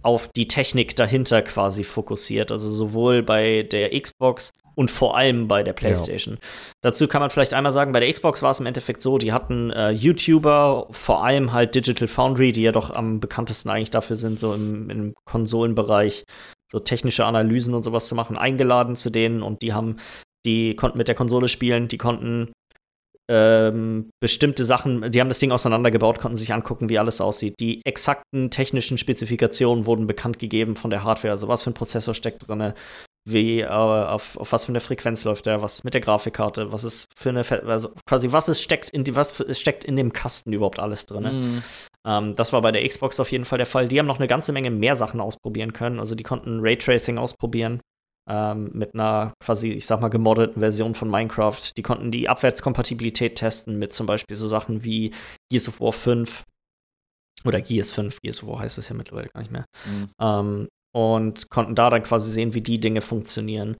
auf 0.02 0.28
die 0.28 0.48
Technik 0.48 0.96
dahinter 0.96 1.42
quasi 1.42 1.84
fokussiert. 1.84 2.50
Also 2.50 2.68
sowohl 2.68 3.22
bei 3.22 3.62
der 3.62 3.98
Xbox 3.98 4.52
und 4.74 4.90
vor 4.90 5.16
allem 5.16 5.48
bei 5.48 5.62
der 5.62 5.72
PlayStation. 5.72 6.34
Ja. 6.34 6.48
Dazu 6.82 7.06
kann 7.06 7.20
man 7.20 7.30
vielleicht 7.30 7.54
einmal 7.54 7.72
sagen, 7.72 7.92
bei 7.92 8.00
der 8.00 8.12
Xbox 8.12 8.42
war 8.42 8.50
es 8.50 8.60
im 8.60 8.66
Endeffekt 8.66 9.02
so, 9.02 9.18
die 9.18 9.32
hatten 9.32 9.70
äh, 9.70 9.90
YouTuber, 9.90 10.88
vor 10.90 11.24
allem 11.24 11.52
halt 11.52 11.74
Digital 11.74 12.08
Foundry, 12.08 12.52
die 12.52 12.62
ja 12.62 12.72
doch 12.72 12.90
am 12.90 13.20
bekanntesten 13.20 13.70
eigentlich 13.70 13.90
dafür 13.90 14.16
sind, 14.16 14.40
so 14.40 14.54
im, 14.54 14.88
im 14.90 15.14
Konsolenbereich 15.24 16.24
so 16.70 16.78
technische 16.78 17.26
Analysen 17.26 17.74
und 17.74 17.82
sowas 17.82 18.08
zu 18.08 18.14
machen, 18.14 18.38
eingeladen 18.38 18.96
zu 18.96 19.10
denen 19.10 19.42
und 19.42 19.60
die 19.60 19.74
haben, 19.74 19.96
die 20.46 20.74
konnten 20.74 20.96
mit 20.96 21.06
der 21.06 21.14
Konsole 21.14 21.48
spielen, 21.48 21.88
die 21.88 21.98
konnten 21.98 22.50
ähm, 23.32 24.10
bestimmte 24.20 24.66
Sachen, 24.66 25.10
die 25.10 25.18
haben 25.18 25.28
das 25.28 25.38
Ding 25.38 25.52
auseinandergebaut, 25.52 26.20
konnten 26.20 26.36
sich 26.36 26.52
angucken, 26.52 26.90
wie 26.90 26.98
alles 26.98 27.22
aussieht. 27.22 27.54
Die 27.60 27.80
exakten 27.86 28.50
technischen 28.50 28.98
Spezifikationen 28.98 29.86
wurden 29.86 30.06
bekannt 30.06 30.38
gegeben 30.38 30.76
von 30.76 30.90
der 30.90 31.02
Hardware, 31.02 31.32
also 31.32 31.48
was 31.48 31.62
für 31.62 31.70
ein 31.70 31.74
Prozessor 31.74 32.12
steckt 32.12 32.46
drin, 32.46 32.74
wie 33.24 33.60
äh, 33.60 33.66
auf, 33.66 34.36
auf 34.36 34.52
was 34.52 34.66
für 34.66 34.72
eine 34.72 34.80
Frequenz 34.80 35.24
läuft 35.24 35.46
der, 35.46 35.62
was 35.62 35.82
mit 35.82 35.94
der 35.94 36.02
Grafikkarte, 36.02 36.72
was 36.72 36.84
ist 36.84 37.06
für 37.16 37.30
eine, 37.30 37.42
also 37.66 37.90
quasi 38.06 38.32
was 38.32 38.50
ist 38.50 38.60
steckt 38.60 38.90
in 38.90 39.04
die, 39.04 39.16
was 39.16 39.42
steckt 39.58 39.84
in 39.84 39.96
dem 39.96 40.12
Kasten 40.12 40.52
überhaupt 40.52 40.78
alles 40.78 41.06
drin. 41.06 41.22
Mm. 41.24 41.62
Ähm, 42.06 42.36
das 42.36 42.52
war 42.52 42.60
bei 42.60 42.72
der 42.72 42.86
Xbox 42.86 43.18
auf 43.18 43.32
jeden 43.32 43.46
Fall 43.46 43.58
der 43.58 43.66
Fall. 43.66 43.88
Die 43.88 43.98
haben 43.98 44.06
noch 44.06 44.18
eine 44.18 44.28
ganze 44.28 44.52
Menge 44.52 44.70
mehr 44.70 44.94
Sachen 44.94 45.20
ausprobieren 45.20 45.72
können. 45.72 46.00
Also 46.00 46.14
die 46.14 46.24
konnten 46.24 46.60
Raytracing 46.60 47.16
ausprobieren 47.16 47.80
ähm, 48.28 48.70
mit 48.72 48.94
einer 48.94 49.34
quasi, 49.42 49.70
ich 49.72 49.86
sag 49.86 50.00
mal, 50.00 50.08
gemoddeten 50.08 50.60
Version 50.60 50.94
von 50.94 51.10
Minecraft. 51.10 51.60
Die 51.76 51.82
konnten 51.82 52.10
die 52.10 52.28
Abwärtskompatibilität 52.28 53.36
testen 53.36 53.78
mit 53.78 53.92
zum 53.92 54.06
Beispiel 54.06 54.36
so 54.36 54.46
Sachen 54.46 54.84
wie 54.84 55.12
Gears 55.50 55.68
of 55.68 55.80
War 55.80 55.92
5 55.92 56.44
oder 57.44 57.60
Gears 57.60 57.90
5, 57.90 58.20
Gears 58.22 58.42
of 58.42 58.48
War 58.48 58.60
heißt 58.60 58.78
es 58.78 58.88
ja 58.88 58.94
mittlerweile 58.94 59.28
gar 59.28 59.40
nicht 59.40 59.52
mehr. 59.52 59.64
Mhm. 59.84 60.10
Ähm, 60.20 60.68
und 60.94 61.50
konnten 61.50 61.74
da 61.74 61.90
dann 61.90 62.02
quasi 62.02 62.30
sehen, 62.30 62.54
wie 62.54 62.60
die 62.60 62.78
Dinge 62.78 63.00
funktionieren. 63.00 63.76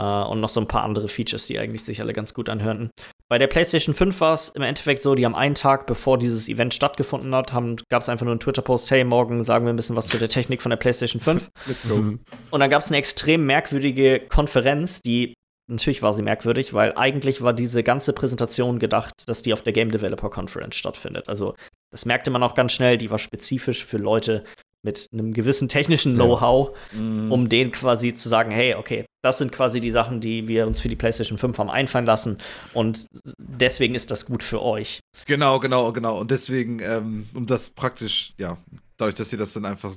Uh, 0.00 0.24
und 0.24 0.40
noch 0.40 0.48
so 0.48 0.58
ein 0.58 0.68
paar 0.68 0.84
andere 0.84 1.06
Features, 1.06 1.46
die 1.46 1.58
eigentlich 1.58 1.84
sich 1.84 2.00
alle 2.00 2.14
ganz 2.14 2.32
gut 2.32 2.48
anhörten. 2.48 2.90
Bei 3.32 3.38
der 3.38 3.46
PlayStation 3.46 3.94
5 3.94 4.20
war 4.20 4.34
es 4.34 4.50
im 4.50 4.60
Endeffekt 4.60 5.00
so, 5.00 5.14
die 5.14 5.24
haben 5.24 5.34
einen 5.34 5.54
Tag, 5.54 5.86
bevor 5.86 6.18
dieses 6.18 6.50
Event 6.50 6.74
stattgefunden 6.74 7.34
hat, 7.34 7.50
gab 7.88 8.02
es 8.02 8.10
einfach 8.10 8.26
nur 8.26 8.32
einen 8.32 8.40
Twitter-Post, 8.40 8.90
hey, 8.90 9.04
morgen 9.04 9.42
sagen 9.42 9.64
wir 9.64 9.72
ein 9.72 9.76
bisschen 9.76 9.96
was 9.96 10.06
zu 10.06 10.18
der 10.18 10.28
Technik 10.28 10.60
von 10.60 10.68
der 10.68 10.76
PlayStation 10.76 11.18
5. 11.18 11.50
Let's 11.66 11.82
go. 11.88 11.94
Und 11.94 12.60
dann 12.60 12.68
gab 12.68 12.82
es 12.82 12.88
eine 12.88 12.98
extrem 12.98 13.46
merkwürdige 13.46 14.20
Konferenz, 14.28 15.00
die 15.00 15.32
natürlich 15.66 16.02
war 16.02 16.12
sie 16.12 16.20
merkwürdig, 16.20 16.74
weil 16.74 16.92
eigentlich 16.94 17.40
war 17.40 17.54
diese 17.54 17.82
ganze 17.82 18.12
Präsentation 18.12 18.78
gedacht, 18.78 19.26
dass 19.26 19.40
die 19.40 19.54
auf 19.54 19.62
der 19.62 19.72
Game 19.72 19.90
Developer 19.90 20.28
Conference 20.28 20.76
stattfindet. 20.76 21.30
Also 21.30 21.54
das 21.90 22.04
merkte 22.04 22.30
man 22.30 22.42
auch 22.42 22.54
ganz 22.54 22.72
schnell, 22.72 22.98
die 22.98 23.10
war 23.10 23.18
spezifisch 23.18 23.82
für 23.82 23.96
Leute, 23.96 24.44
mit 24.84 25.08
einem 25.12 25.32
gewissen 25.32 25.68
technischen 25.68 26.14
Know-how, 26.14 26.76
ja. 26.92 26.98
mhm. 26.98 27.32
um 27.32 27.48
denen 27.48 27.72
quasi 27.72 28.14
zu 28.14 28.28
sagen, 28.28 28.50
hey, 28.50 28.74
okay, 28.74 29.04
das 29.22 29.38
sind 29.38 29.52
quasi 29.52 29.80
die 29.80 29.90
Sachen, 29.90 30.20
die 30.20 30.48
wir 30.48 30.66
uns 30.66 30.80
für 30.80 30.88
die 30.88 30.96
PlayStation 30.96 31.38
5 31.38 31.58
haben 31.58 31.70
einfallen 31.70 32.06
lassen 32.06 32.38
und 32.74 33.06
deswegen 33.38 33.94
ist 33.94 34.10
das 34.10 34.26
gut 34.26 34.42
für 34.42 34.60
euch. 34.60 35.00
Genau, 35.26 35.60
genau, 35.60 35.92
genau. 35.92 36.18
Und 36.18 36.30
deswegen, 36.30 36.80
ähm, 36.80 37.28
um 37.34 37.46
das 37.46 37.70
praktisch, 37.70 38.34
ja, 38.38 38.58
dadurch, 38.96 39.16
dass 39.16 39.30
sie 39.30 39.36
das 39.36 39.52
dann 39.52 39.64
einfach, 39.64 39.94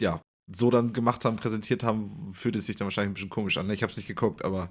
ja, 0.00 0.20
so 0.54 0.70
dann 0.70 0.92
gemacht 0.92 1.24
haben, 1.24 1.36
präsentiert 1.36 1.82
haben, 1.82 2.32
fühlt 2.32 2.56
es 2.56 2.66
sich 2.66 2.76
dann 2.76 2.86
wahrscheinlich 2.86 3.10
ein 3.10 3.14
bisschen 3.14 3.30
komisch 3.30 3.56
an. 3.56 3.70
Ich 3.70 3.82
habe 3.82 3.90
es 3.90 3.96
nicht 3.96 4.06
geguckt, 4.06 4.44
aber 4.44 4.70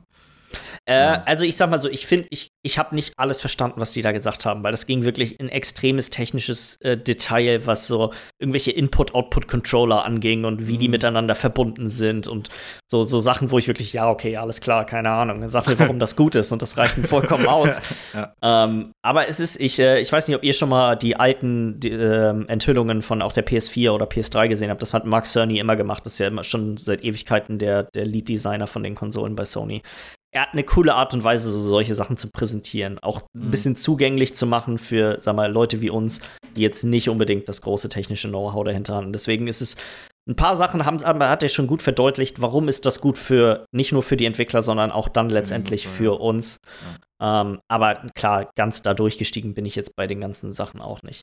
äh, 0.85 0.93
ja. 0.93 1.23
Also 1.25 1.45
ich 1.45 1.55
sag 1.55 1.69
mal 1.69 1.81
so, 1.81 1.89
ich 1.89 2.05
finde, 2.05 2.27
ich, 2.29 2.49
ich 2.63 2.77
habe 2.77 2.95
nicht 2.95 3.13
alles 3.17 3.41
verstanden, 3.41 3.79
was 3.79 3.91
die 3.91 4.01
da 4.01 4.11
gesagt 4.11 4.45
haben, 4.45 4.63
weil 4.63 4.71
das 4.71 4.85
ging 4.85 5.03
wirklich 5.03 5.39
in 5.39 5.49
extremes 5.49 6.09
technisches 6.09 6.77
äh, 6.81 6.97
Detail, 6.97 7.65
was 7.65 7.87
so 7.87 8.11
irgendwelche 8.39 8.71
Input-Output-Controller 8.71 10.03
anging 10.03 10.45
und 10.45 10.67
wie 10.67 10.73
mhm. 10.73 10.79
die 10.79 10.87
miteinander 10.87 11.35
verbunden 11.35 11.87
sind 11.87 12.27
und 12.27 12.49
so, 12.89 13.03
so 13.03 13.19
Sachen, 13.19 13.51
wo 13.51 13.57
ich 13.57 13.67
wirklich, 13.67 13.93
ja, 13.93 14.09
okay, 14.09 14.37
alles 14.37 14.61
klar, 14.61 14.85
keine 14.85 15.09
Ahnung, 15.09 15.47
sag 15.49 15.67
mir, 15.67 15.79
warum 15.79 15.99
das 15.99 16.15
gut 16.15 16.35
ist 16.35 16.51
und 16.51 16.61
das 16.61 16.77
reicht 16.77 16.97
mir 16.97 17.07
vollkommen 17.07 17.47
aus. 17.47 17.81
ja. 18.13 18.33
ähm, 18.41 18.91
aber 19.01 19.27
es 19.27 19.39
ist, 19.39 19.59
ich, 19.59 19.79
äh, 19.79 19.99
ich 19.99 20.11
weiß 20.11 20.27
nicht, 20.27 20.37
ob 20.37 20.43
ihr 20.43 20.53
schon 20.53 20.69
mal 20.69 20.95
die 20.95 21.15
alten 21.15 21.79
die, 21.79 21.91
äh, 21.91 22.45
Enthüllungen 22.47 23.01
von 23.01 23.21
auch 23.21 23.31
der 23.31 23.45
PS4 23.45 23.91
oder 23.91 24.05
PS3 24.05 24.47
gesehen 24.47 24.69
habt. 24.69 24.81
Das 24.81 24.93
hat 24.93 25.05
Mark 25.05 25.27
Cerny 25.27 25.59
immer 25.59 25.75
gemacht, 25.75 26.05
das 26.05 26.13
ist 26.13 26.19
ja 26.19 26.27
immer 26.27 26.43
schon 26.43 26.77
seit 26.77 27.03
Ewigkeiten 27.03 27.59
der, 27.59 27.83
der 27.83 28.05
Lead-Designer 28.05 28.67
von 28.67 28.83
den 28.83 28.95
Konsolen 28.95 29.35
bei 29.35 29.45
Sony 29.45 29.81
er 30.35 30.41
hat 30.41 30.51
eine 30.51 30.65
coole 30.65 30.93
Art 30.93 31.13
und 31.13 31.23
Weise, 31.23 31.49
so 31.49 31.57
solche 31.57 31.95
Sachen 31.95 32.17
zu 32.17 32.29
präsentieren. 32.29 32.99
Auch 32.99 33.21
ein 33.21 33.45
mhm. 33.45 33.51
bisschen 33.51 33.77
zugänglich 33.77 34.35
zu 34.35 34.45
machen 34.45 34.77
für, 34.77 35.17
sag 35.21 35.33
mal, 35.33 35.49
Leute 35.49 35.79
wie 35.79 35.89
uns, 35.89 36.19
die 36.57 36.61
jetzt 36.61 36.83
nicht 36.83 37.07
unbedingt 37.07 37.47
das 37.47 37.61
große 37.61 37.87
technische 37.87 38.27
Know-how 38.27 38.65
dahinter 38.65 38.95
haben. 38.95 39.13
Deswegen 39.13 39.47
ist 39.47 39.61
es 39.61 39.77
ein 40.27 40.35
paar 40.35 40.57
Sachen 40.57 40.85
haben, 40.85 41.01
aber 41.03 41.29
hat 41.29 41.41
er 41.41 41.47
schon 41.47 41.67
gut 41.67 41.81
verdeutlicht, 41.81 42.41
warum 42.41 42.67
ist 42.67 42.85
das 42.85 42.99
gut 42.99 43.17
für 43.17 43.65
nicht 43.71 43.93
nur 43.93 44.03
für 44.03 44.17
die 44.17 44.25
Entwickler, 44.25 44.61
sondern 44.61 44.91
auch 44.91 45.07
dann 45.07 45.29
letztendlich 45.29 45.87
für 45.87 46.19
uns. 46.19 46.59
Ja. 47.21 47.41
Ähm, 47.41 47.59
aber 47.69 47.95
klar, 48.15 48.49
ganz 48.57 48.81
da 48.81 48.93
durchgestiegen 48.93 49.53
bin 49.53 49.65
ich 49.65 49.75
jetzt 49.75 49.95
bei 49.95 50.05
den 50.05 50.19
ganzen 50.19 50.51
Sachen 50.51 50.81
auch 50.81 51.01
nicht. 51.01 51.21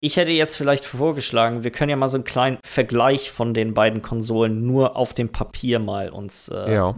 Ich 0.00 0.16
hätte 0.16 0.30
jetzt 0.30 0.54
vielleicht 0.56 0.86
vorgeschlagen, 0.86 1.64
wir 1.64 1.72
können 1.72 1.90
ja 1.90 1.96
mal 1.96 2.08
so 2.08 2.16
einen 2.16 2.24
kleinen 2.24 2.58
Vergleich 2.64 3.32
von 3.32 3.54
den 3.54 3.74
beiden 3.74 4.02
Konsolen 4.02 4.64
nur 4.64 4.94
auf 4.96 5.14
dem 5.14 5.30
Papier 5.30 5.80
mal 5.80 6.10
uns 6.10 6.46
äh, 6.46 6.74
ja. 6.74 6.94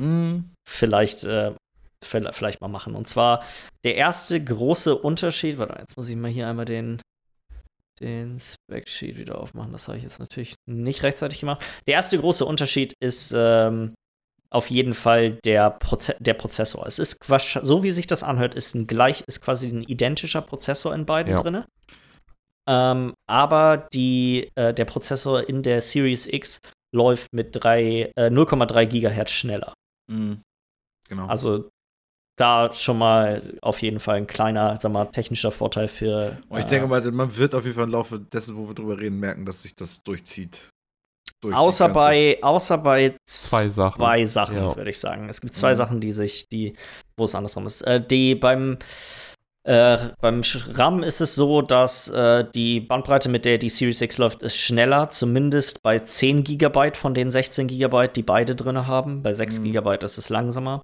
Vielleicht, 0.69 1.24
äh, 1.24 1.53
vielleicht 2.03 2.61
mal 2.61 2.69
machen. 2.69 2.95
Und 2.95 3.07
zwar 3.07 3.45
der 3.85 3.97
erste 3.97 4.43
große 4.43 4.97
Unterschied, 4.97 5.59
warte, 5.59 5.78
jetzt 5.78 5.97
muss 5.97 6.09
ich 6.09 6.16
mal 6.16 6.31
hier 6.31 6.49
einmal 6.49 6.66
den 6.66 7.01
den 8.01 8.39
Spec-Sheet 8.41 9.19
wieder 9.19 9.39
aufmachen. 9.39 9.73
Das 9.73 9.86
habe 9.86 9.97
ich 9.97 10.03
jetzt 10.03 10.19
natürlich 10.19 10.55
nicht 10.66 11.03
rechtzeitig 11.03 11.41
gemacht. 11.41 11.65
Der 11.86 11.95
erste 11.95 12.19
große 12.19 12.45
Unterschied 12.45 12.93
ist 13.01 13.32
ähm, 13.36 13.95
auf 14.51 14.70
jeden 14.70 14.95
Fall 14.95 15.39
der, 15.45 15.70
Proze 15.70 16.16
der 16.19 16.35
Prozessor. 16.35 16.86
Es 16.86 16.99
ist 16.99 17.19
so, 17.62 17.82
wie 17.82 17.91
sich 17.91 18.07
das 18.07 18.23
anhört, 18.23 18.55
ist 18.55 18.74
ein 18.74 18.86
gleich, 18.86 19.23
ist 19.27 19.41
quasi 19.41 19.69
ein 19.69 19.82
identischer 19.82 20.43
Prozessor 20.43 20.95
in 20.95 21.07
beiden 21.07 21.36
ja. 21.36 21.43
drin. 21.43 21.65
Ähm, 22.69 23.15
aber 23.28 23.89
die, 23.93 24.51
äh, 24.55 24.73
der 24.73 24.85
Prozessor 24.85 25.49
in 25.49 25.62
der 25.62 25.82
Series 25.82 26.27
X 26.27 26.61
läuft 26.95 27.32
mit 27.32 27.57
äh, 27.57 28.11
0,3 28.16 28.86
Gigahertz 28.86 29.32
schneller. 29.32 29.74
Mhm. 30.11 30.41
Genau. 31.15 31.27
Also 31.28 31.70
da 32.36 32.73
schon 32.74 32.99
mal 32.99 33.59
auf 33.62 33.81
jeden 33.82 34.01
Fall 34.01 34.16
ein 34.16 34.27
kleiner, 34.27 34.77
sag 34.77 34.91
mal, 34.91 35.07
technischer 35.07 35.53
Vorteil 35.53 35.89
für. 35.89 36.39
Und 36.49 36.59
ich 36.59 36.65
äh, 36.66 36.69
denke 36.69 36.89
mal, 36.89 37.01
man 37.12 37.36
wird 37.36 37.55
auf 37.55 37.65
jeden 37.65 37.77
Fall 37.77 37.85
im 37.85 37.91
Laufe 37.91 38.19
dessen, 38.19 38.57
wo 38.57 38.66
wir 38.66 38.74
drüber 38.74 38.99
reden, 38.99 39.20
merken, 39.20 39.47
dass 39.47 39.62
sich 39.62 39.77
das 39.77 40.03
durchzieht. 40.03 40.70
Durch 41.41 41.55
außer 41.55 41.89
bei, 41.91 42.39
außer 42.43 42.78
bei 42.78 43.16
zwei 43.27 43.69
Sachen, 43.69 43.99
zwei 43.99 44.24
Sachen 44.24 44.57
ja. 44.57 44.77
würde 44.77 44.91
ich 44.91 44.99
sagen. 44.99 45.28
Es 45.28 45.41
gibt 45.41 45.55
zwei 45.55 45.73
mhm. 45.73 45.77
Sachen, 45.77 46.01
die 46.01 46.12
sich, 46.12 46.49
die, 46.49 46.74
wo 47.16 47.24
es 47.24 47.35
andersrum 47.35 47.66
ist. 47.66 47.82
Äh, 47.82 48.05
die 48.05 48.35
beim 48.35 48.78
äh, 49.65 49.97
beim 50.20 50.43
RAM 50.73 51.03
ist 51.03 51.23
es 51.23 51.35
so, 51.35 51.62
dass 51.62 52.09
äh, 52.09 52.45
die 52.55 52.81
Bandbreite, 52.81 53.31
mit 53.31 53.47
der 53.47 53.57
die 53.57 53.70
Series 53.70 54.03
X 54.03 54.19
läuft, 54.19 54.43
ist 54.43 54.59
schneller, 54.59 55.09
zumindest 55.09 55.82
bei 55.82 55.99
10 55.99 56.45
GB 56.45 56.93
von 56.95 57.15
den 57.15 57.31
16 57.31 57.69
GB, 57.69 58.09
die 58.09 58.23
beide 58.23 58.55
drin 58.55 58.86
haben. 58.86 59.23
Bei 59.23 59.32
6 59.32 59.61
mhm. 59.61 59.73
GB 59.73 60.05
ist 60.05 60.19
es 60.19 60.28
langsamer. 60.28 60.82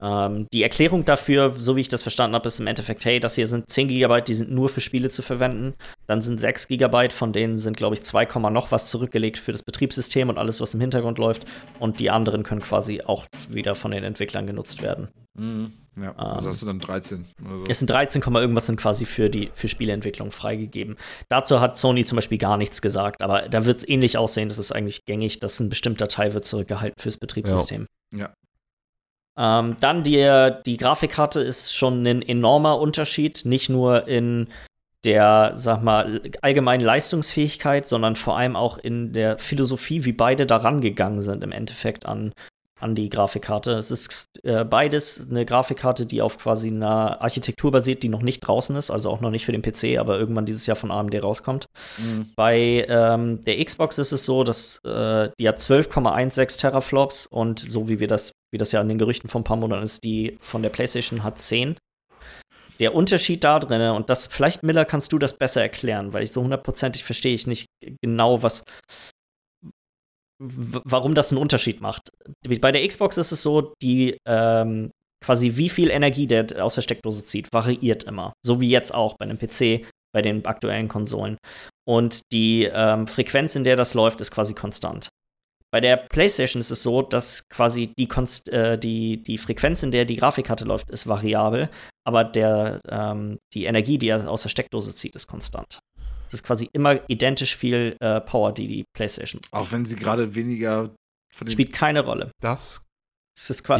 Ähm, 0.00 0.46
die 0.52 0.62
Erklärung 0.62 1.04
dafür, 1.04 1.54
so 1.56 1.74
wie 1.74 1.80
ich 1.80 1.88
das 1.88 2.02
verstanden 2.02 2.34
habe, 2.36 2.46
ist 2.46 2.60
im 2.60 2.66
Endeffekt, 2.68 3.04
hey, 3.04 3.18
das 3.18 3.34
hier 3.34 3.48
sind 3.48 3.68
10 3.68 3.88
GB, 3.88 4.20
die 4.20 4.34
sind 4.34 4.52
nur 4.52 4.68
für 4.68 4.80
Spiele 4.80 5.08
zu 5.08 5.22
verwenden. 5.22 5.74
Dann 6.06 6.20
sind 6.20 6.40
6 6.40 6.68
GB, 6.68 7.10
von 7.10 7.32
denen 7.32 7.56
sind, 7.56 7.76
glaube 7.76 7.94
ich, 7.94 8.04
2, 8.04 8.26
noch 8.50 8.70
was 8.70 8.88
zurückgelegt 8.88 9.38
für 9.38 9.52
das 9.52 9.64
Betriebssystem 9.64 10.28
und 10.28 10.38
alles, 10.38 10.60
was 10.60 10.74
im 10.74 10.80
Hintergrund 10.80 11.18
läuft. 11.18 11.44
Und 11.80 11.98
die 11.98 12.10
anderen 12.10 12.44
können 12.44 12.60
quasi 12.60 13.02
auch 13.02 13.24
wieder 13.48 13.74
von 13.74 13.90
den 13.90 14.04
Entwicklern 14.04 14.46
genutzt 14.46 14.80
werden. 14.80 15.08
Mhm. 15.34 15.72
Ja, 16.00 16.14
also 16.16 16.46
ähm, 16.46 16.50
hast 16.50 16.62
du 16.62 16.66
dann 16.66 16.78
13. 16.78 17.26
So. 17.38 17.64
Es 17.68 17.78
sind 17.78 17.90
13, 17.90 18.22
irgendwas 18.22 18.66
sind 18.66 18.78
quasi 18.78 19.06
für 19.06 19.30
die 19.30 19.50
für 19.54 19.68
Spieleentwicklung 19.68 20.30
freigegeben. 20.30 20.96
Dazu 21.28 21.60
hat 21.60 21.78
Sony 21.78 22.04
zum 22.04 22.16
Beispiel 22.16 22.38
gar 22.38 22.58
nichts 22.58 22.82
gesagt, 22.82 23.22
aber 23.22 23.48
da 23.48 23.64
wird 23.64 23.78
es 23.78 23.88
ähnlich 23.88 24.18
aussehen. 24.18 24.48
Das 24.48 24.58
ist 24.58 24.72
eigentlich 24.72 25.06
gängig, 25.06 25.40
dass 25.40 25.58
ein 25.58 25.70
bestimmter 25.70 26.08
Teil 26.08 26.34
wird 26.34 26.44
zurückgehalten 26.44 27.00
fürs 27.00 27.16
Betriebssystem. 27.16 27.86
Ja. 28.12 28.18
ja. 28.18 28.34
Ähm, 29.38 29.76
dann 29.80 30.02
die, 30.02 30.50
die 30.64 30.76
Grafikkarte 30.76 31.40
ist 31.40 31.74
schon 31.74 32.06
ein 32.06 32.22
enormer 32.22 32.78
Unterschied, 32.78 33.44
nicht 33.44 33.68
nur 33.68 34.06
in 34.06 34.48
der, 35.04 35.52
sag 35.54 35.82
mal, 35.82 36.20
allgemeinen 36.42 36.84
Leistungsfähigkeit, 36.84 37.86
sondern 37.86 38.16
vor 38.16 38.36
allem 38.36 38.56
auch 38.56 38.76
in 38.76 39.12
der 39.12 39.38
Philosophie, 39.38 40.04
wie 40.04 40.12
beide 40.12 40.46
daran 40.46 40.80
gegangen 40.80 41.20
sind 41.20 41.44
im 41.44 41.52
Endeffekt 41.52 42.06
an 42.06 42.32
an 42.78 42.94
die 42.94 43.08
Grafikkarte. 43.08 43.72
Es 43.72 43.90
ist 43.90 44.28
äh, 44.44 44.64
beides 44.64 45.28
eine 45.30 45.46
Grafikkarte, 45.46 46.04
die 46.04 46.20
auf 46.20 46.38
quasi 46.38 46.68
einer 46.68 47.22
Architektur 47.22 47.70
basiert, 47.70 48.02
die 48.02 48.08
noch 48.08 48.22
nicht 48.22 48.40
draußen 48.40 48.76
ist, 48.76 48.90
also 48.90 49.10
auch 49.10 49.20
noch 49.20 49.30
nicht 49.30 49.46
für 49.46 49.52
den 49.52 49.62
PC, 49.62 49.98
aber 49.98 50.18
irgendwann 50.18 50.46
dieses 50.46 50.66
Jahr 50.66 50.76
von 50.76 50.90
AMD 50.90 51.22
rauskommt. 51.22 51.66
Mhm. 51.98 52.30
Bei 52.36 52.84
ähm, 52.88 53.42
der 53.44 53.64
Xbox 53.64 53.96
ist 53.98 54.12
es 54.12 54.26
so, 54.26 54.44
dass 54.44 54.78
äh, 54.84 55.30
die 55.40 55.48
hat 55.48 55.58
12,16 55.58 56.60
Teraflops 56.60 57.26
und 57.26 57.58
so 57.58 57.88
wie 57.88 57.98
wir 57.98 58.08
das, 58.08 58.32
wie 58.52 58.58
das 58.58 58.72
ja 58.72 58.82
in 58.82 58.88
den 58.88 58.98
Gerüchten 58.98 59.30
von 59.30 59.40
ein 59.40 59.44
paar 59.44 59.56
Monaten 59.56 59.82
ist, 59.82 60.04
die 60.04 60.36
von 60.40 60.62
der 60.62 60.70
PlayStation 60.70 61.24
hat 61.24 61.38
10. 61.38 61.76
Der 62.78 62.94
Unterschied 62.94 63.42
da 63.42 63.58
drin, 63.58 63.80
und 63.92 64.10
das, 64.10 64.26
vielleicht 64.26 64.62
Miller, 64.62 64.84
kannst 64.84 65.10
du 65.10 65.18
das 65.18 65.38
besser 65.38 65.62
erklären, 65.62 66.12
weil 66.12 66.22
ich 66.22 66.32
so 66.32 66.42
hundertprozentig 66.42 67.04
verstehe 67.04 67.34
ich 67.34 67.46
nicht 67.46 67.64
genau, 68.02 68.42
was, 68.42 68.64
warum 70.38 71.14
das 71.14 71.32
einen 71.32 71.40
Unterschied 71.40 71.80
macht. 71.80 72.10
Bei 72.60 72.72
der 72.72 72.86
Xbox 72.86 73.16
ist 73.16 73.32
es 73.32 73.42
so, 73.42 73.72
die 73.82 74.18
ähm, 74.26 74.90
quasi 75.24 75.56
wie 75.56 75.68
viel 75.68 75.90
Energie 75.90 76.26
der 76.26 76.64
aus 76.64 76.74
der 76.74 76.82
Steckdose 76.82 77.24
zieht, 77.24 77.52
variiert 77.52 78.04
immer. 78.04 78.32
So 78.44 78.60
wie 78.60 78.68
jetzt 78.68 78.94
auch 78.94 79.16
bei 79.18 79.24
einem 79.24 79.38
PC, 79.38 79.86
bei 80.14 80.22
den 80.22 80.44
aktuellen 80.44 80.88
Konsolen. 80.88 81.36
Und 81.86 82.20
die 82.32 82.64
ähm, 82.72 83.06
Frequenz, 83.06 83.56
in 83.56 83.64
der 83.64 83.76
das 83.76 83.94
läuft, 83.94 84.20
ist 84.20 84.30
quasi 84.30 84.54
konstant. 84.54 85.08
Bei 85.72 85.80
der 85.80 85.96
PlayStation 85.96 86.60
ist 86.60 86.70
es 86.70 86.82
so, 86.82 87.02
dass 87.02 87.42
quasi 87.48 87.92
die, 87.98 88.06
Konst 88.06 88.48
äh, 88.48 88.78
die, 88.78 89.22
die 89.22 89.36
Frequenz, 89.36 89.82
in 89.82 89.90
der 89.90 90.04
die 90.04 90.16
Grafikkarte 90.16 90.64
läuft, 90.64 90.90
ist 90.90 91.06
variabel, 91.06 91.68
aber 92.06 92.24
der, 92.24 92.80
ähm, 92.88 93.38
die 93.52 93.64
Energie, 93.64 93.98
die 93.98 94.08
er 94.08 94.30
aus 94.30 94.42
der 94.42 94.48
Steckdose 94.48 94.94
zieht, 94.94 95.16
ist 95.16 95.26
konstant. 95.26 95.80
Es 96.26 96.34
ist 96.34 96.44
quasi 96.44 96.68
immer 96.72 97.00
identisch 97.08 97.56
viel 97.56 97.96
äh, 98.00 98.20
Power, 98.20 98.52
die 98.52 98.66
die 98.66 98.84
PlayStation. 98.94 99.40
Auch 99.50 99.72
wenn 99.72 99.86
sie 99.86 99.96
gerade 99.96 100.34
weniger 100.34 100.90
spielt 101.46 101.72
keine 101.72 102.04
Rolle. 102.04 102.30
Das 102.40 102.82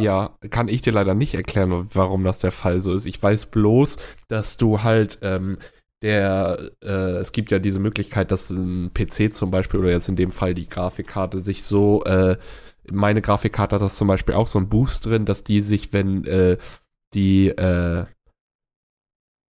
ja, 0.03 0.37
kann 0.51 0.67
ich 0.67 0.83
dir 0.83 0.93
leider 0.93 1.15
nicht 1.15 1.33
erklären, 1.33 1.89
warum 1.93 2.23
das 2.23 2.39
der 2.39 2.51
Fall 2.51 2.79
so 2.81 2.93
ist. 2.93 3.07
Ich 3.07 3.21
weiß 3.21 3.47
bloß, 3.47 3.97
dass 4.27 4.57
du 4.57 4.83
halt 4.83 5.17
ähm, 5.23 5.57
der, 6.03 6.71
äh, 6.83 7.17
es 7.17 7.31
gibt 7.31 7.49
ja 7.49 7.57
diese 7.57 7.79
Möglichkeit, 7.79 8.31
dass 8.31 8.51
ein 8.51 8.91
PC 8.93 9.33
zum 9.33 9.49
Beispiel 9.49 9.79
oder 9.79 9.89
jetzt 9.89 10.09
in 10.09 10.15
dem 10.15 10.31
Fall 10.31 10.53
die 10.53 10.69
Grafikkarte 10.69 11.39
sich 11.39 11.63
so, 11.63 12.03
äh, 12.03 12.37
meine 12.91 13.21
Grafikkarte 13.21 13.75
hat 13.75 13.81
das 13.81 13.95
zum 13.95 14.07
Beispiel 14.07 14.35
auch 14.35 14.47
so 14.47 14.59
ein 14.59 14.69
Boost 14.69 15.07
drin, 15.07 15.25
dass 15.25 15.43
die 15.43 15.61
sich, 15.61 15.91
wenn 15.91 16.23
äh, 16.25 16.57
die, 17.15 17.47
äh, 17.49 18.05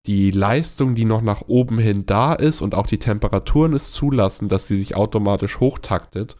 die 0.06 0.30
Leistung, 0.30 0.94
die 0.94 1.04
noch 1.04 1.22
nach 1.22 1.42
oben 1.46 1.78
hin 1.78 2.06
da 2.06 2.32
ist 2.32 2.60
und 2.60 2.74
auch 2.74 2.86
die 2.86 2.98
Temperaturen 2.98 3.72
es 3.72 3.92
zulassen, 3.92 4.48
dass 4.48 4.66
sie 4.66 4.76
sich 4.76 4.96
automatisch 4.96 5.60
hochtaktet 5.60 6.36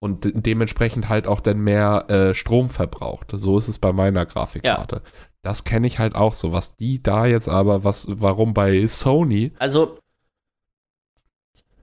und 0.00 0.24
de 0.24 0.32
dementsprechend 0.34 1.08
halt 1.08 1.26
auch 1.26 1.40
dann 1.40 1.58
mehr 1.58 2.06
äh, 2.08 2.34
Strom 2.34 2.68
verbraucht. 2.68 3.32
So 3.32 3.58
ist 3.58 3.68
es 3.68 3.78
bei 3.78 3.92
meiner 3.92 4.26
Grafikkarte. 4.26 5.02
Ja. 5.04 5.10
Das 5.42 5.64
kenne 5.64 5.86
ich 5.86 5.98
halt 5.98 6.14
auch 6.14 6.34
so. 6.34 6.52
Was 6.52 6.76
die 6.76 7.02
da 7.02 7.26
jetzt 7.26 7.48
aber, 7.48 7.84
was, 7.84 8.06
warum 8.08 8.54
bei 8.54 8.86
Sony. 8.86 9.52
Also, 9.58 9.96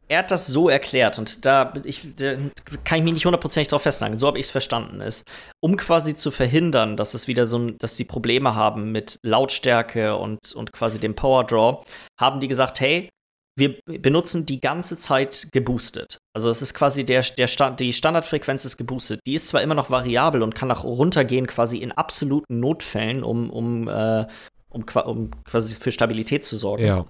er 0.09 0.19
hat 0.19 0.31
das 0.31 0.47
so 0.47 0.69
erklärt 0.69 1.19
und 1.19 1.45
da, 1.45 1.73
ich, 1.83 2.15
da 2.15 2.35
kann 2.83 2.99
ich 2.99 3.03
mich 3.03 3.13
nicht 3.13 3.25
hundertprozentig 3.25 3.67
drauf 3.67 3.81
festnageln. 3.81 4.17
So 4.17 4.27
habe 4.27 4.39
ich 4.39 4.45
es 4.45 4.51
verstanden. 4.51 5.01
Ist, 5.01 5.27
um 5.61 5.75
quasi 5.75 6.15
zu 6.15 6.31
verhindern, 6.31 6.95
dass 6.95 7.13
es 7.13 7.27
wieder 7.27 7.45
so, 7.45 7.71
dass 7.71 7.95
die 7.95 8.05
Probleme 8.05 8.55
haben 8.55 8.91
mit 8.91 9.19
Lautstärke 9.23 10.15
und, 10.15 10.53
und 10.53 10.71
quasi 10.71 10.99
dem 10.99 11.15
Power 11.15 11.43
Draw, 11.43 11.83
haben 12.19 12.39
die 12.39 12.47
gesagt, 12.47 12.79
hey, 12.79 13.09
wir 13.57 13.75
benutzen 13.85 14.45
die 14.45 14.61
ganze 14.61 14.97
Zeit 14.97 15.47
geboostet. 15.51 16.19
Also 16.33 16.49
es 16.49 16.61
ist 16.61 16.75
quasi 16.75 17.03
der, 17.03 17.23
der 17.23 17.47
Stand, 17.47 17.79
die 17.79 17.91
Standardfrequenz 17.91 18.65
ist 18.65 18.77
geboostet. 18.77 19.19
Die 19.25 19.33
ist 19.33 19.47
zwar 19.47 19.63
immer 19.63 19.73
noch 19.73 19.89
variabel 19.89 20.43
und 20.43 20.53
kann 20.53 20.67
nach 20.67 20.83
runtergehen 20.83 21.47
quasi 21.47 21.77
in 21.77 21.91
absoluten 21.91 22.59
Notfällen, 22.59 23.23
um, 23.23 23.49
um, 23.49 23.87
äh, 23.87 24.27
um, 24.69 24.85
um 25.05 25.31
quasi 25.43 25.73
für 25.73 25.91
Stabilität 25.91 26.45
zu 26.45 26.57
sorgen. 26.57 26.85
Ja. 26.85 27.05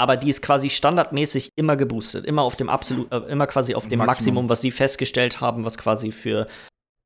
Aber 0.00 0.16
die 0.16 0.30
ist 0.30 0.40
quasi 0.40 0.70
standardmäßig 0.70 1.52
immer 1.56 1.76
geboostet, 1.76 2.24
immer 2.24 2.40
auf 2.40 2.56
dem 2.56 2.70
absolut, 2.70 3.12
äh, 3.12 3.18
immer 3.30 3.46
quasi 3.46 3.74
auf 3.74 3.86
dem 3.86 3.98
Maximum. 3.98 4.06
Maximum, 4.06 4.48
was 4.48 4.62
sie 4.62 4.70
festgestellt 4.70 5.42
haben, 5.42 5.62
was 5.66 5.76
quasi 5.76 6.10
für 6.10 6.46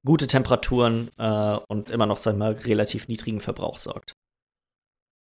gute 0.07 0.29
Temperaturen 0.29 1.11
äh, 1.19 1.57
und 1.67 1.91
immer 1.91 2.07
noch, 2.07 2.19
sag 2.19 2.37
mal, 2.37 2.53
relativ 2.53 3.09
niedrigen 3.09 3.41
Verbrauch 3.41 3.79
sorgt. 3.79 4.13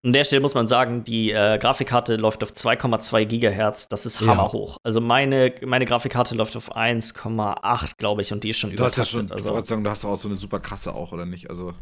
An 0.05 0.13
der 0.13 0.25
Stelle 0.25 0.43
muss 0.43 0.55
man 0.55 0.67
sagen, 0.67 1.05
die 1.05 1.31
äh, 1.31 1.59
Grafikkarte 1.59 2.17
läuft 2.17 2.43
auf 2.43 2.51
2,2 2.51 3.25
Gigahertz. 3.27 3.87
Das 3.87 4.05
ist 4.05 4.21
hammerhoch. 4.21 4.73
Ja. 4.73 4.79
Also 4.83 5.01
meine, 5.01 5.55
meine 5.65 5.85
Grafikkarte 5.85 6.35
läuft 6.35 6.57
auf 6.57 6.75
1,8, 6.75 7.99
glaube 7.99 8.23
ich, 8.23 8.33
und 8.33 8.43
die 8.43 8.51
ist 8.51 8.59
schon 8.59 8.75
du 8.75 8.83
Hast 8.83 8.99
ja 8.99 9.05
schon, 9.05 9.31
also, 9.31 9.57
ich 9.57 9.67
sagen, 9.67 9.85
du 9.85 9.91
hast 9.91 10.05
auch 10.05 10.17
so 10.17 10.27
eine 10.27 10.37
super 10.37 10.59
krasse 10.59 10.93
auch, 10.93 11.13
oder 11.13 11.25
nicht? 11.25 11.51
Also 11.51 11.73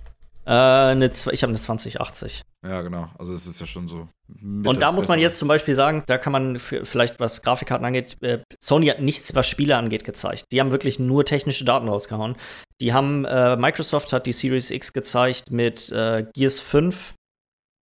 äh, 0.48 0.92
eine, 0.92 1.06
ich 1.06 1.42
habe 1.42 1.50
eine 1.50 1.58
2080. 1.58 2.42
Ja, 2.64 2.80
genau. 2.80 3.10
Also 3.18 3.34
es 3.34 3.46
ist 3.46 3.60
ja 3.60 3.66
schon 3.66 3.86
so. 3.86 4.08
Und 4.42 4.80
da 4.80 4.92
muss 4.92 5.06
man 5.06 5.18
jetzt 5.20 5.38
zum 5.38 5.46
Beispiel 5.46 5.74
sagen, 5.74 6.04
da 6.06 6.16
kann 6.16 6.32
man 6.32 6.58
vielleicht, 6.58 7.20
was 7.20 7.42
Grafikkarten 7.42 7.84
angeht, 7.84 8.16
äh, 8.22 8.38
Sony 8.58 8.86
hat 8.86 9.00
nichts, 9.00 9.34
was 9.34 9.46
Spiele 9.46 9.76
angeht, 9.76 10.04
gezeigt. 10.04 10.46
Die 10.50 10.60
haben 10.60 10.72
wirklich 10.72 10.98
nur 10.98 11.26
technische 11.26 11.66
Daten 11.66 11.88
rausgehauen. 11.88 12.36
Die 12.80 12.94
haben, 12.94 13.26
äh, 13.26 13.56
Microsoft 13.56 14.12
hat 14.14 14.26
die 14.26 14.32
Series 14.32 14.70
X 14.70 14.94
gezeigt 14.94 15.50
mit 15.50 15.92
äh, 15.92 16.24
Gears 16.34 16.60
5 16.60 17.14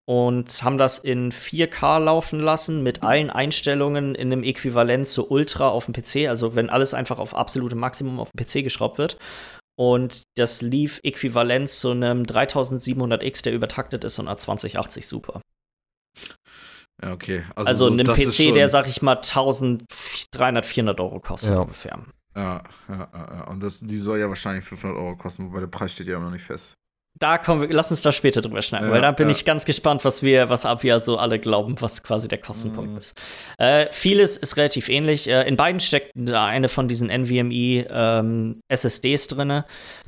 und 0.07 0.63
haben 0.63 0.79
das 0.79 0.97
in 0.97 1.31
4K 1.31 1.99
laufen 1.99 2.39
lassen 2.39 2.81
mit 2.81 3.03
allen 3.03 3.29
Einstellungen 3.29 4.15
in 4.15 4.31
einem 4.31 4.43
Äquivalent 4.43 5.07
zu 5.07 5.29
Ultra 5.29 5.69
auf 5.69 5.85
dem 5.85 5.93
PC, 5.93 6.27
also 6.29 6.55
wenn 6.55 6.71
alles 6.71 6.95
einfach 6.95 7.19
auf 7.19 7.35
absolute 7.35 7.75
Maximum 7.75 8.19
auf 8.19 8.31
dem 8.31 8.43
PC 8.43 8.63
geschraubt 8.63 8.97
wird. 8.97 9.17
Und 9.77 10.23
das 10.37 10.61
lief 10.61 11.01
äquivalent 11.03 11.69
zu 11.69 11.91
einem 11.91 12.23
3700X, 12.23 13.43
der 13.43 13.53
übertaktet 13.53 14.03
ist 14.03 14.19
und 14.19 14.29
A2080 14.29 15.05
Super. 15.05 15.41
Ja, 17.03 17.11
okay. 17.11 17.43
Also, 17.55 17.67
also 17.67 17.85
so, 17.87 17.91
einem 17.91 18.05
PC, 18.07 18.53
der, 18.53 18.69
sag 18.69 18.87
ich 18.87 19.01
mal, 19.01 19.17
1300, 19.17 20.65
400 20.65 20.99
Euro 21.01 21.19
kostet 21.19 21.49
ja. 21.51 21.59
ungefähr. 21.59 21.99
Ja, 22.35 22.63
ja, 22.87 23.09
ja. 23.13 23.47
Und 23.47 23.61
das, 23.61 23.81
die 23.81 23.97
soll 23.97 24.19
ja 24.19 24.29
wahrscheinlich 24.29 24.65
500 24.65 24.97
Euro 24.97 25.17
kosten, 25.17 25.47
wobei 25.47 25.59
der 25.59 25.67
Preis 25.67 25.93
steht 25.93 26.07
ja 26.07 26.15
immer 26.15 26.25
noch 26.25 26.31
nicht 26.31 26.45
fest 26.45 26.77
da 27.17 27.37
kommen 27.37 27.61
wir, 27.61 27.69
lass 27.69 27.91
uns 27.91 28.01
da 28.01 28.11
später 28.11 28.41
drüber 28.41 28.61
schneiden, 28.61 28.87
ja, 28.87 28.93
weil 28.93 29.01
da 29.01 29.11
bin 29.11 29.27
ja. 29.27 29.35
ich 29.35 29.45
ganz 29.45 29.65
gespannt, 29.65 30.03
was 30.03 30.21
wir, 30.21 30.49
was 30.49 30.65
wir 30.65 30.99
so 30.99 31.17
alle 31.17 31.39
glauben, 31.39 31.75
was 31.79 32.03
quasi 32.03 32.27
der 32.27 32.39
Kostenpunkt 32.39 32.91
mhm. 32.91 32.97
ist. 32.97 33.17
Äh, 33.57 33.87
vieles 33.91 34.35
ist 34.35 34.57
relativ 34.57 34.89
ähnlich. 34.89 35.29
Äh, 35.29 35.47
in 35.47 35.55
beiden 35.55 35.79
steckt 35.79 36.11
da 36.15 36.45
eine 36.45 36.67
von 36.67 36.87
diesen 36.87 37.09
NVMe 37.09 37.87
ähm, 37.89 38.59
SSDs 38.67 39.27
drin. 39.27 39.63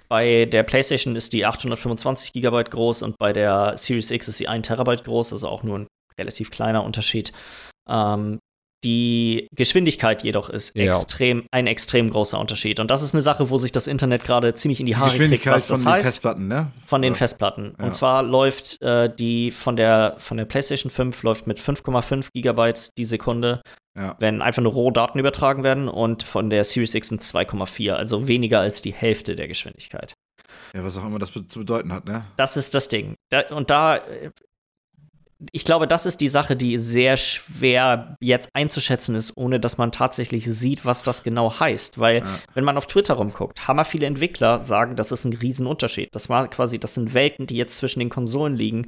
Bei 0.09 0.45
der 0.45 0.63
PlayStation 0.63 1.15
ist 1.15 1.34
die 1.34 1.45
825 1.45 2.34
GB 2.34 2.63
groß 2.63 3.03
und 3.03 3.17
bei 3.17 3.34
der 3.34 3.77
Series 3.77 4.11
X 4.11 4.27
ist 4.27 4.38
sie 4.38 4.47
1 4.47 4.67
Terabyte 4.67 5.03
groß, 5.03 5.34
also 5.34 5.47
auch 5.47 5.63
nur 5.63 5.79
ein 5.79 5.88
relativ 6.17 6.51
kleiner 6.51 6.84
Unterschied. 6.84 7.31
Ähm, 7.89 8.39
die 8.88 9.49
Geschwindigkeit 9.53 10.23
jedoch 10.23 10.49
ist 10.49 10.73
ja. 10.77 10.93
extrem, 10.93 11.43
ein 11.51 11.68
extrem 11.68 12.09
großer 12.09 12.39
Unterschied. 12.39 12.80
Und 12.80 12.89
das 12.89 13.03
ist 13.03 13.14
eine 13.14 13.22
Sache, 13.22 13.49
wo 13.49 13.57
sich 13.57 13.73
das 13.73 13.85
Internet 13.85 14.23
gerade 14.23 14.53
ziemlich 14.53 14.80
in 14.80 14.85
die 14.85 14.95
Haare 14.95 15.18
kriegt, 15.18 15.45
was 15.45 15.68
das 15.68 15.84
von 15.84 15.91
heißt. 15.91 16.05
Den 16.05 16.07
Festplatten, 16.07 16.47
ne? 16.47 16.72
Von 16.85 17.01
den 17.01 17.11
ja. 17.11 17.18
Festplatten. 17.18 17.76
Ja. 17.77 17.84
Und 17.84 17.93
zwar 17.93 18.23
läuft 18.23 18.81
äh, 18.81 19.14
die 19.14 19.51
von 19.51 19.76
der, 19.76 20.15
von 20.19 20.38
der 20.38 20.45
PlayStation 20.45 20.89
5 20.89 21.22
läuft 21.23 21.47
mit 21.47 21.59
5,5 21.59 22.30
Gigabytes 22.34 22.93
die 22.93 23.03
Sekunde, 23.03 23.61
wenn 24.19 24.41
einfach 24.41 24.61
nur 24.61 24.72
Rohdaten 24.72 25.19
übertragen 25.19 25.64
werden. 25.64 25.89
Und 25.89 26.23
von 26.23 26.49
der 26.49 26.64
Series 26.64 26.93
X 26.93 27.09
sind 27.09 27.19
2,4, 27.19 27.91
also 27.91 28.27
weniger 28.27 28.61
als 28.61 28.81
die 28.81 28.93
Hälfte 28.93 29.35
der 29.35 29.49
Geschwindigkeit. 29.49 30.14
Ja, 30.73 30.84
was 30.84 30.97
auch 30.97 31.05
immer 31.05 31.19
das 31.19 31.34
zu 31.34 31.59
bedeuten 31.59 31.91
hat, 31.91 32.05
ne? 32.05 32.26
Das 32.38 32.55
ist 32.55 32.73
das 32.73 32.88
Ding. 32.88 33.15
Da, 33.31 33.41
und 33.49 33.69
da 33.69 33.99
ich 35.51 35.65
glaube, 35.65 35.88
das 35.88 36.05
ist 36.05 36.22
die 36.22 36.30
Sache, 36.30 36.55
die 36.55 36.77
sehr 36.77 37.15
schwer 37.15 38.15
jetzt 38.19 38.49
einzuschätzen 38.53 39.15
ist, 39.15 39.38
ohne 39.38 39.59
dass 39.59 39.77
man 39.77 39.91
tatsächlich 39.91 40.45
sieht, 40.45 40.85
was 40.85 41.03
das 41.03 41.23
genau 41.23 41.59
heißt. 41.59 41.99
Weil, 41.99 42.19
ja. 42.19 42.39
wenn 42.53 42.64
man 42.64 42.77
auf 42.77 42.88
Twitter 42.88 43.15
rumguckt, 43.15 43.68
hammer 43.68 43.85
viele 43.85 44.07
Entwickler 44.07 44.64
sagen, 44.64 44.95
das 44.95 45.11
ist 45.11 45.26
ein 45.26 45.34
Riesenunterschied. 45.34 46.09
Das 46.14 46.30
war 46.30 46.47
quasi, 46.49 46.80
das 46.80 46.95
sind 46.95 47.14
Welten, 47.14 47.45
die 47.45 47.55
jetzt 47.55 47.77
zwischen 47.77 47.99
den 47.99 48.09
Konsolen 48.09 48.55
liegen. 48.55 48.88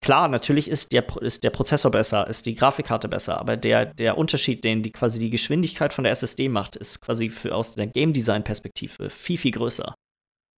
Klar, 0.00 0.28
natürlich 0.28 0.70
ist 0.70 0.92
der, 0.92 1.04
ist 1.20 1.42
der 1.42 1.50
Prozessor 1.50 1.90
besser, 1.90 2.28
ist 2.28 2.46
die 2.46 2.54
Grafikkarte 2.54 3.08
besser, 3.08 3.40
aber 3.40 3.56
der, 3.56 3.84
der 3.84 4.16
Unterschied, 4.16 4.62
den 4.62 4.84
die 4.84 4.92
quasi 4.92 5.18
die 5.18 5.30
Geschwindigkeit 5.30 5.92
von 5.92 6.04
der 6.04 6.12
SSD 6.12 6.48
macht, 6.48 6.76
ist 6.76 7.00
quasi 7.00 7.30
für 7.30 7.54
aus 7.54 7.72
der 7.72 7.88
Game 7.88 8.12
Design 8.12 8.44
Perspektive 8.44 9.10
viel, 9.10 9.38
viel 9.38 9.50
größer. 9.50 9.94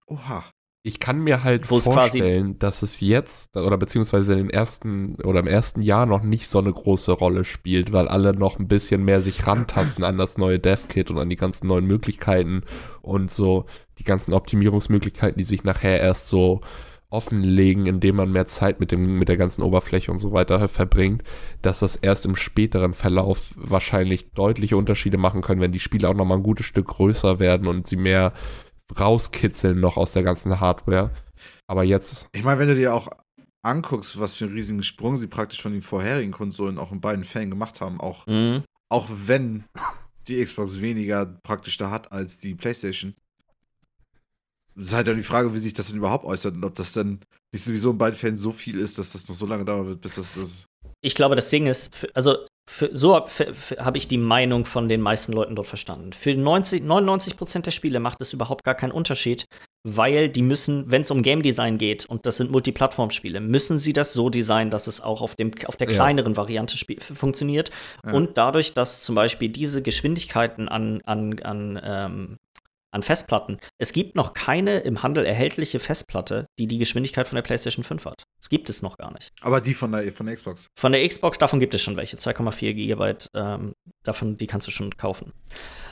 Oha. 0.05 0.45
Ich 0.83 0.99
kann 0.99 1.19
mir 1.19 1.43
halt 1.43 1.67
vorstellen, 1.67 2.57
dass 2.57 2.81
es 2.81 3.01
jetzt 3.01 3.55
oder 3.55 3.77
beziehungsweise 3.77 4.33
in 4.33 4.39
den 4.39 4.49
ersten 4.49 5.13
oder 5.23 5.41
im 5.41 5.47
ersten 5.47 5.83
Jahr 5.83 6.07
noch 6.07 6.23
nicht 6.23 6.47
so 6.47 6.57
eine 6.57 6.73
große 6.73 7.11
Rolle 7.11 7.43
spielt, 7.45 7.93
weil 7.93 8.07
alle 8.07 8.33
noch 8.33 8.57
ein 8.57 8.67
bisschen 8.67 9.05
mehr 9.05 9.21
sich 9.21 9.45
rantasten 9.45 10.03
an 10.03 10.17
das 10.17 10.39
neue 10.39 10.57
Dev-Kit 10.57 11.11
und 11.11 11.19
an 11.19 11.29
die 11.29 11.35
ganzen 11.35 11.67
neuen 11.67 11.85
Möglichkeiten 11.85 12.63
und 13.03 13.29
so 13.29 13.65
die 13.99 14.03
ganzen 14.03 14.33
Optimierungsmöglichkeiten, 14.33 15.37
die 15.37 15.43
sich 15.43 15.63
nachher 15.63 15.99
erst 15.99 16.29
so 16.29 16.61
offenlegen, 17.11 17.85
indem 17.85 18.15
man 18.15 18.31
mehr 18.31 18.47
Zeit 18.47 18.79
mit 18.79 18.91
dem 18.91 19.19
mit 19.19 19.29
der 19.29 19.37
ganzen 19.37 19.61
Oberfläche 19.61 20.11
und 20.11 20.17
so 20.17 20.31
weiter 20.31 20.67
verbringt, 20.67 21.21
dass 21.61 21.79
das 21.79 21.95
erst 21.95 22.25
im 22.25 22.35
späteren 22.35 22.95
Verlauf 22.95 23.53
wahrscheinlich 23.55 24.31
deutliche 24.31 24.77
Unterschiede 24.77 25.19
machen 25.19 25.41
können, 25.41 25.61
wenn 25.61 25.73
die 25.73 25.79
Spiele 25.79 26.09
auch 26.09 26.15
noch 26.15 26.25
mal 26.25 26.37
ein 26.37 26.43
gutes 26.43 26.65
Stück 26.65 26.87
größer 26.87 27.39
werden 27.39 27.67
und 27.67 27.85
sie 27.85 27.97
mehr 27.97 28.33
rauskitzeln 28.99 29.79
noch 29.79 29.97
aus 29.97 30.13
der 30.13 30.23
ganzen 30.23 30.59
Hardware. 30.59 31.11
Aber 31.67 31.83
jetzt. 31.83 32.27
Ich 32.33 32.43
meine, 32.43 32.59
wenn 32.59 32.67
du 32.67 32.75
dir 32.75 32.93
auch 32.93 33.09
anguckst, 33.63 34.19
was 34.19 34.33
für 34.33 34.45
einen 34.45 34.53
riesigen 34.53 34.83
Sprung 34.83 35.17
sie 35.17 35.27
praktisch 35.27 35.61
von 35.61 35.71
den 35.71 35.81
vorherigen 35.81 36.31
Konsolen 36.31 36.77
auch 36.77 36.91
in 36.91 37.01
beiden 37.01 37.23
Fällen 37.23 37.49
gemacht 37.49 37.81
haben, 37.81 37.99
auch, 37.99 38.25
mhm. 38.27 38.63
auch 38.89 39.07
wenn 39.09 39.65
die 40.27 40.43
Xbox 40.43 40.81
weniger 40.81 41.25
praktisch 41.43 41.77
da 41.77 41.91
hat 41.91 42.11
als 42.11 42.37
die 42.37 42.55
PlayStation. 42.55 43.15
Ist 44.75 44.93
halt 44.93 45.07
dann 45.07 45.17
die 45.17 45.23
Frage, 45.23 45.53
wie 45.53 45.59
sich 45.59 45.73
das 45.73 45.87
denn 45.89 45.97
überhaupt 45.97 46.25
äußert 46.25 46.55
und 46.55 46.63
ob 46.63 46.75
das 46.75 46.93
dann 46.93 47.19
nicht 47.51 47.63
sowieso 47.63 47.91
in 47.91 47.97
beiden 47.97 48.15
Fällen 48.15 48.37
so 48.37 48.51
viel 48.51 48.79
ist, 48.79 48.97
dass 48.97 49.11
das 49.11 49.27
noch 49.27 49.35
so 49.35 49.45
lange 49.45 49.65
dauern 49.65 49.87
wird, 49.87 50.01
bis 50.01 50.15
das. 50.15 50.35
das 50.35 50.65
ich 51.01 51.15
glaube, 51.15 51.35
das 51.35 51.49
Ding 51.49 51.67
ist, 51.67 52.07
also 52.13 52.45
für, 52.69 52.89
so 52.93 53.15
habe 53.15 53.29
hab 53.29 53.97
ich 53.97 54.07
die 54.07 54.17
Meinung 54.17 54.65
von 54.65 54.87
den 54.87 55.01
meisten 55.01 55.33
Leuten 55.33 55.55
dort 55.55 55.67
verstanden. 55.67 56.13
Für 56.13 56.33
90, 56.33 56.83
99 56.83 57.37
Prozent 57.37 57.65
der 57.65 57.71
Spiele 57.71 57.99
macht 57.99 58.21
es 58.21 58.33
überhaupt 58.33 58.63
gar 58.63 58.75
keinen 58.75 58.91
Unterschied, 58.91 59.45
weil 59.83 60.29
die 60.29 60.41
müssen, 60.41 60.89
wenn 60.91 61.01
es 61.01 61.11
um 61.11 61.23
Game 61.23 61.41
Design 61.41 61.77
geht, 61.77 62.05
und 62.05 62.25
das 62.25 62.37
sind 62.37 62.51
Multiplattform-Spiele, 62.51 63.39
müssen 63.39 63.77
sie 63.77 63.93
das 63.93 64.13
so 64.13 64.29
designen, 64.29 64.69
dass 64.69 64.87
es 64.87 65.01
auch 65.01 65.21
auf, 65.21 65.35
dem, 65.35 65.51
auf 65.65 65.75
der 65.75 65.87
kleineren 65.87 66.33
ja. 66.33 66.37
Variante 66.37 66.77
funktioniert. 66.99 67.71
Ja. 68.05 68.13
Und 68.13 68.37
dadurch, 68.37 68.73
dass 68.73 69.03
zum 69.03 69.15
Beispiel 69.15 69.49
diese 69.49 69.81
Geschwindigkeiten 69.81 70.69
an, 70.69 71.01
an, 71.05 71.39
an 71.39 71.81
ähm, 71.83 72.37
an 72.91 73.03
Festplatten. 73.03 73.57
Es 73.77 73.93
gibt 73.93 74.15
noch 74.15 74.33
keine 74.33 74.79
im 74.79 75.01
Handel 75.03 75.25
erhältliche 75.25 75.79
Festplatte, 75.79 76.47
die 76.59 76.67
die 76.67 76.77
Geschwindigkeit 76.77 77.27
von 77.27 77.35
der 77.35 77.43
PlayStation 77.43 77.83
5 77.83 78.05
hat. 78.05 78.23
Das 78.39 78.49
gibt 78.49 78.69
es 78.69 78.81
noch 78.81 78.97
gar 78.97 79.11
nicht. 79.13 79.31
Aber 79.41 79.61
die 79.61 79.73
von 79.73 79.91
der, 79.91 80.11
von 80.11 80.25
der 80.25 80.35
Xbox? 80.35 80.67
Von 80.77 80.91
der 80.91 81.07
Xbox, 81.07 81.37
davon 81.37 81.59
gibt 81.59 81.73
es 81.73 81.81
schon 81.81 81.95
welche. 81.95 82.17
2,4 82.17 82.73
Gigabyte, 82.73 83.29
ähm, 83.33 83.73
davon, 84.03 84.37
die 84.37 84.47
kannst 84.47 84.67
du 84.67 84.71
schon 84.71 84.95
kaufen. 84.97 85.33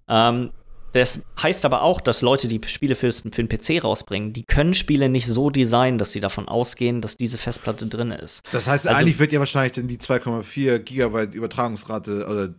Ähm, 0.07 0.51
das 0.91 1.25
heißt 1.41 1.65
aber 1.65 1.81
auch, 1.81 2.01
dass 2.01 2.21
Leute, 2.21 2.47
die 2.47 2.61
Spiele 2.67 2.95
für, 2.95 3.11
für 3.11 3.29
den 3.29 3.49
PC 3.49 3.83
rausbringen, 3.83 4.33
die 4.33 4.43
können 4.43 4.73
Spiele 4.73 5.09
nicht 5.09 5.27
so 5.27 5.49
designen, 5.49 5.97
dass 5.97 6.11
sie 6.11 6.19
davon 6.19 6.47
ausgehen, 6.47 7.01
dass 7.01 7.17
diese 7.17 7.37
Festplatte 7.37 7.87
drin 7.87 8.11
ist. 8.11 8.41
Das 8.51 8.67
heißt, 8.67 8.87
also, 8.87 8.99
eigentlich 8.99 9.19
wird 9.19 9.31
ja 9.31 9.39
wahrscheinlich 9.39 9.73
dann 9.73 9.87
die 9.87 9.97
2,4 9.97 10.79
Gigabyte 10.79 11.33
Übertragungsrate 11.33 12.27
oder 12.27 12.53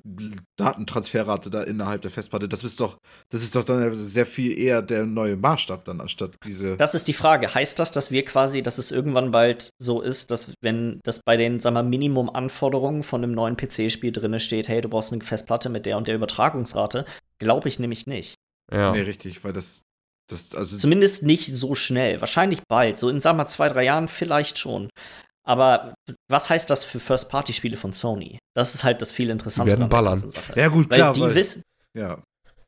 Datentransferrate 0.56 1.50
da 1.50 1.62
innerhalb 1.62 2.02
der 2.02 2.10
Festplatte, 2.10 2.48
das 2.48 2.64
ist 2.64 2.78
doch, 2.80 2.98
das 3.30 3.42
ist 3.42 3.56
doch 3.56 3.64
dann 3.64 3.94
sehr 3.94 4.26
viel 4.26 4.58
eher 4.58 4.82
der 4.82 5.04
neue 5.04 5.36
Maßstab 5.36 5.84
dann 5.84 6.00
anstatt 6.00 6.32
diese. 6.44 6.76
Das 6.76 6.94
ist 6.94 7.08
die 7.08 7.12
Frage. 7.12 7.54
Heißt 7.54 7.78
das, 7.78 7.92
dass 7.92 8.10
wir 8.10 8.24
quasi, 8.24 8.62
dass 8.62 8.78
es 8.78 8.90
irgendwann 8.90 9.30
bald 9.30 9.70
so 9.78 10.00
ist, 10.00 10.30
dass 10.30 10.52
wenn 10.60 11.00
das 11.04 11.20
bei 11.24 11.36
den, 11.36 11.60
sagen 11.60 11.74
wir, 11.74 11.82
Minimum-Anforderungen 11.82 13.02
von 13.02 13.22
einem 13.22 13.32
neuen 13.32 13.56
PC-Spiel 13.56 14.12
drin 14.12 14.38
steht, 14.40 14.68
hey, 14.68 14.80
du 14.80 14.88
brauchst 14.88 15.12
eine 15.12 15.22
Festplatte 15.22 15.68
mit 15.68 15.86
der 15.86 15.96
und 15.96 16.08
der 16.08 16.14
Übertragungsrate, 16.14 17.04
Glaube 17.40 17.68
ich 17.68 17.78
nämlich 17.78 18.06
nicht. 18.06 18.34
Ja. 18.72 18.92
Nee, 18.92 19.00
richtig, 19.00 19.42
weil 19.42 19.52
das, 19.52 19.82
das 20.28 20.54
also 20.54 20.76
Zumindest 20.76 21.24
nicht 21.24 21.54
so 21.54 21.74
schnell. 21.74 22.20
Wahrscheinlich 22.20 22.60
bald. 22.68 22.96
So 22.96 23.08
in, 23.08 23.20
sagen 23.20 23.36
wir 23.36 23.44
mal, 23.44 23.48
zwei, 23.48 23.68
drei 23.68 23.84
Jahren 23.84 24.08
vielleicht 24.08 24.58
schon. 24.58 24.88
Aber 25.44 25.94
was 26.30 26.50
heißt 26.50 26.70
das 26.70 26.84
für 26.84 27.00
First-Party-Spiele 27.00 27.76
von 27.76 27.92
Sony? 27.92 28.38
Das 28.54 28.74
ist 28.74 28.84
halt 28.84 29.02
das 29.02 29.10
viel 29.10 29.30
interessantere. 29.30 29.76
Die 29.76 29.80
werden 29.80 29.90
ballern. 29.90 30.32
Ja, 30.54 30.68
gut, 30.68 30.90
weil 30.90 30.98
klar. 30.98 31.12
Die 31.12 31.22
weil, 31.22 31.34
wissen, 31.34 31.62
ja 31.96 32.22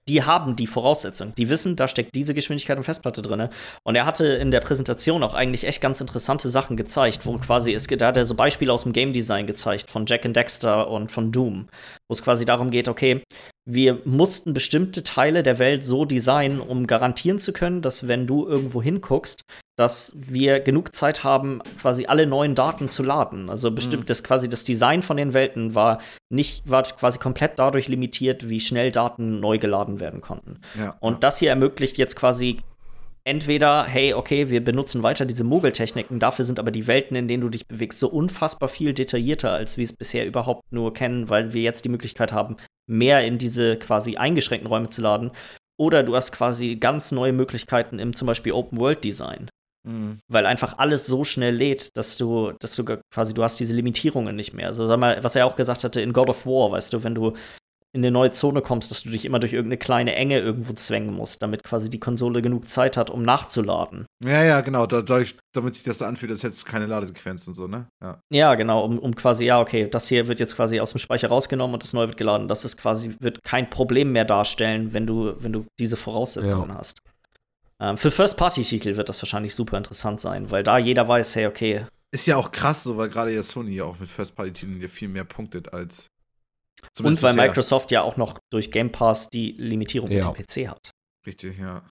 die 0.09 0.25
haben 0.25 0.57
die 0.57 0.67
Voraussetzung. 0.67 1.35
Die 1.37 1.49
wissen, 1.49 1.77
da 1.77 1.87
steckt 1.87 2.15
diese 2.15 2.35
Geschwindigkeit 2.35 2.77
und 2.77 2.83
Festplatte 2.83 3.23
drin. 3.23 3.49
Und 3.85 3.95
er 3.95 4.05
hatte 4.05 4.27
in 4.27 4.51
der 4.51 4.61
Präsentation 4.61 5.23
auch 5.23 5.35
eigentlich 5.35 5.65
echt 5.65 5.81
ganz 5.81 6.01
interessante 6.01 6.49
Sachen 6.49 6.77
gezeigt, 6.77 7.25
wo 7.25 7.39
quasi 7.39 7.73
es 7.73 7.87
da 7.87 8.07
hat 8.09 8.17
er 8.17 8.25
so 8.25 8.35
Beispiele 8.35 8.73
aus 8.73 8.83
dem 8.83 8.93
Game 8.93 9.13
Design 9.13 9.47
gezeigt 9.47 9.91
von 9.91 10.07
Jack 10.07 10.25
and 10.25 10.35
Dexter 10.35 10.89
und 10.91 11.13
von 11.13 11.31
Doom, 11.31 11.69
wo 12.09 12.13
es 12.13 12.23
quasi 12.23 12.45
darum 12.45 12.71
geht, 12.71 12.89
okay, 12.89 13.23
wir 13.65 14.01
mussten 14.05 14.55
bestimmte 14.55 15.05
Teile 15.05 15.43
der 15.43 15.59
Welt 15.59 15.85
so 15.85 16.05
designen, 16.05 16.61
um 16.61 16.87
garantieren 16.87 17.39
zu 17.39 17.53
können, 17.53 17.81
dass 17.81 18.09
wenn 18.09 18.27
du 18.27 18.47
irgendwo 18.47 18.83
hinguckst, 18.83 19.45
dass 19.77 20.13
wir 20.17 20.61
genug 20.61 20.95
Zeit 20.95 21.25
haben, 21.25 21.61
quasi 21.81 22.07
alle 22.07 22.27
neuen 22.27 22.55
Daten 22.55 22.89
zu 22.89 23.03
laden. 23.03 23.49
Also 23.49 23.71
bestimmt 23.71 24.05
mhm. 24.05 24.07
das 24.07 24.23
quasi 24.23 24.49
das 24.49 24.65
Design 24.65 25.03
von 25.03 25.17
den 25.17 25.33
Welten 25.33 25.75
war 25.75 25.99
nicht, 26.29 26.69
war 26.69 26.83
quasi 26.83 27.19
komplett 27.19 27.59
dadurch 27.59 27.89
limitiert, 27.89 28.49
wie 28.49 28.61
schnell 28.61 28.91
Daten 28.91 29.41
neu 29.41 29.59
geladen 29.59 30.01
werden 30.01 30.21
konnten. 30.21 30.61
Ja. 30.79 30.97
Und 31.01 31.25
das 31.25 31.39
hier 31.39 31.51
ermöglicht 31.51 31.99
jetzt 31.99 32.17
quasi 32.17 32.59
entweder, 33.25 33.85
hey, 33.85 34.15
okay, 34.15 34.51
wir 34.51 34.65
benutzen 34.65 35.03
weiter 35.03 35.25
diese 35.25 35.45
Mogeltechniken, 35.45 36.19
dafür 36.19 36.45
sind 36.45 36.59
aber 36.59 36.71
die 36.71 36.87
Welten, 36.87 37.17
in 37.17 37.29
denen 37.29 37.43
du 37.43 37.49
dich 37.49 37.67
bewegst, 37.67 37.99
so 37.99 38.09
unfassbar 38.09 38.69
viel 38.69 38.93
detaillierter, 38.93 39.53
als 39.53 39.77
wir 39.77 39.85
es 39.85 39.93
bisher 39.93 40.27
überhaupt 40.27 40.73
nur 40.73 40.93
kennen, 40.93 41.29
weil 41.29 41.53
wir 41.53 41.63
jetzt 41.63 41.85
die 41.85 41.89
Möglichkeit 41.89 42.33
haben, 42.33 42.57
mehr 42.89 43.25
in 43.25 43.39
diese 43.39 43.77
quasi 43.77 44.17
eingeschränkten 44.17 44.69
Räume 44.69 44.89
zu 44.89 45.03
laden. 45.03 45.31
Oder 45.79 46.03
du 46.03 46.15
hast 46.15 46.33
quasi 46.33 46.77
ganz 46.77 47.13
neue 47.13 47.33
Möglichkeiten 47.33 47.99
im 47.99 48.15
zum 48.15 48.27
Beispiel 48.27 48.53
Open 48.53 48.79
World 48.79 49.03
Design. 49.05 49.49
Mhm. 49.85 50.19
Weil 50.29 50.47
einfach 50.47 50.79
alles 50.79 51.07
so 51.07 51.25
schnell 51.25 51.55
lädt, 51.55 51.97
dass 51.97 52.17
du, 52.17 52.53
dass 52.61 52.77
du 52.77 52.85
quasi, 52.85 53.35
du 53.35 53.43
hast 53.43 53.59
diese 53.59 53.75
Limitierungen 53.75 54.37
nicht 54.37 54.53
mehr. 54.53 54.69
Also 54.69 54.87
sag 54.87 55.01
mal, 55.01 55.23
was 55.25 55.35
er 55.35 55.47
auch 55.47 55.57
gesagt 55.57 55.85
hatte 55.85 56.01
in 56.01 56.13
God 56.13 56.29
of 56.29 56.47
War, 56.47 56.73
weißt 56.73 56.93
du, 56.93 57.03
wenn 57.03 57.15
du 57.15 57.35
in 57.95 58.01
eine 58.01 58.11
neue 58.11 58.31
Zone 58.31 58.63
kommst, 58.63 58.91
dass 58.91 59.03
du 59.03 59.11
dich 59.11 59.25
immer 59.27 59.39
durch 59.39 59.53
irgendeine 59.53 59.77
kleine 59.77 60.15
Enge 60.15 60.39
irgendwo 60.39 60.73
zwängen 60.73 61.15
musst, 61.15 61.43
damit 61.43 61.63
quasi 61.63 61.91
die 61.91 62.01
Konsole 62.01 62.41
genug 62.41 62.69
Zeit 62.69 62.97
hat, 62.97 63.11
um 63.11 63.23
nachzuladen. 63.23 64.07
Ja, 64.25 64.43
ja, 64.43 64.61
genau, 64.63 64.87
dadurch, 64.87 65.37
damit 65.53 65.75
sich 65.75 65.85
das 65.85 65.99
so 65.99 66.07
anfühlt, 66.07 66.33
als 66.33 66.43
hättest 66.43 66.63
du 66.63 66.71
keine 66.71 66.87
Ladesequenzen 66.87 67.51
und 67.51 67.55
so, 67.55 67.67
ne? 67.67 67.89
Ja, 68.03 68.19
ja 68.31 68.55
genau, 68.55 68.85
um, 68.85 68.99
um 68.99 69.15
quasi, 69.15 69.45
ja, 69.45 69.61
okay, 69.61 69.89
das 69.91 70.09
hier 70.09 70.27
wird 70.27 70.41
jetzt 70.41 70.57
quasi 70.57 70.81
aus 70.81 70.93
dem 70.93 71.01
Speicher 71.01 71.29
rausgenommen 71.29 71.75
und 71.75 71.83
das 71.83 71.93
neue 71.93 72.09
wird 72.09 72.17
geladen. 72.17 72.49
Das 72.49 72.65
ist 72.65 72.79
quasi, 72.79 73.15
wird 73.21 73.45
kein 73.45 73.69
Problem 73.69 74.13
mehr 74.13 74.25
darstellen, 74.25 74.95
wenn 74.95 75.07
du, 75.07 75.35
wenn 75.39 75.53
du 75.53 75.67
diese 75.79 75.99
Voraussetzungen 75.99 76.71
ja. 76.71 76.77
hast. 76.77 77.03
Ähm, 77.79 77.99
für 77.99 78.11
First-Party-Titel 78.11 78.97
wird 78.97 79.11
das 79.11 79.21
wahrscheinlich 79.21 79.55
super 79.55 79.77
interessant 79.77 80.21
sein, 80.21 80.51
weil 80.51 80.63
da 80.63 80.79
jeder 80.79 81.09
weiß, 81.09 81.37
hey, 81.37 81.47
okay. 81.47 81.87
Ist 82.11 82.27
ja 82.27 82.37
auch 82.37 82.53
krass, 82.53 82.85
so, 82.85 82.97
weil 82.97 83.11
gerade 83.11 83.35
ja 83.35 83.43
Sony 83.43 83.75
ja 83.75 83.85
auch 83.85 83.99
mit 83.99 84.09
First-Party-Titeln 84.09 84.81
ja 84.81 84.89
viel 84.89 85.09
mehr 85.09 85.25
punktet 85.25 85.75
als. 85.75 86.07
Und 86.99 87.23
weil 87.23 87.33
bisher. 87.33 87.49
Microsoft 87.49 87.91
ja 87.91 88.03
auch 88.03 88.17
noch 88.17 88.39
durch 88.53 88.71
Game 88.71 88.93
Pass 88.93 89.29
die 89.29 89.53
Limitierung 89.53 90.11
ja. 90.11 90.31
mit 90.31 90.39
dem 90.39 90.47
PC 90.47 90.69
hat. 90.69 90.91
Richtig, 91.27 91.59
ja. 91.59 91.89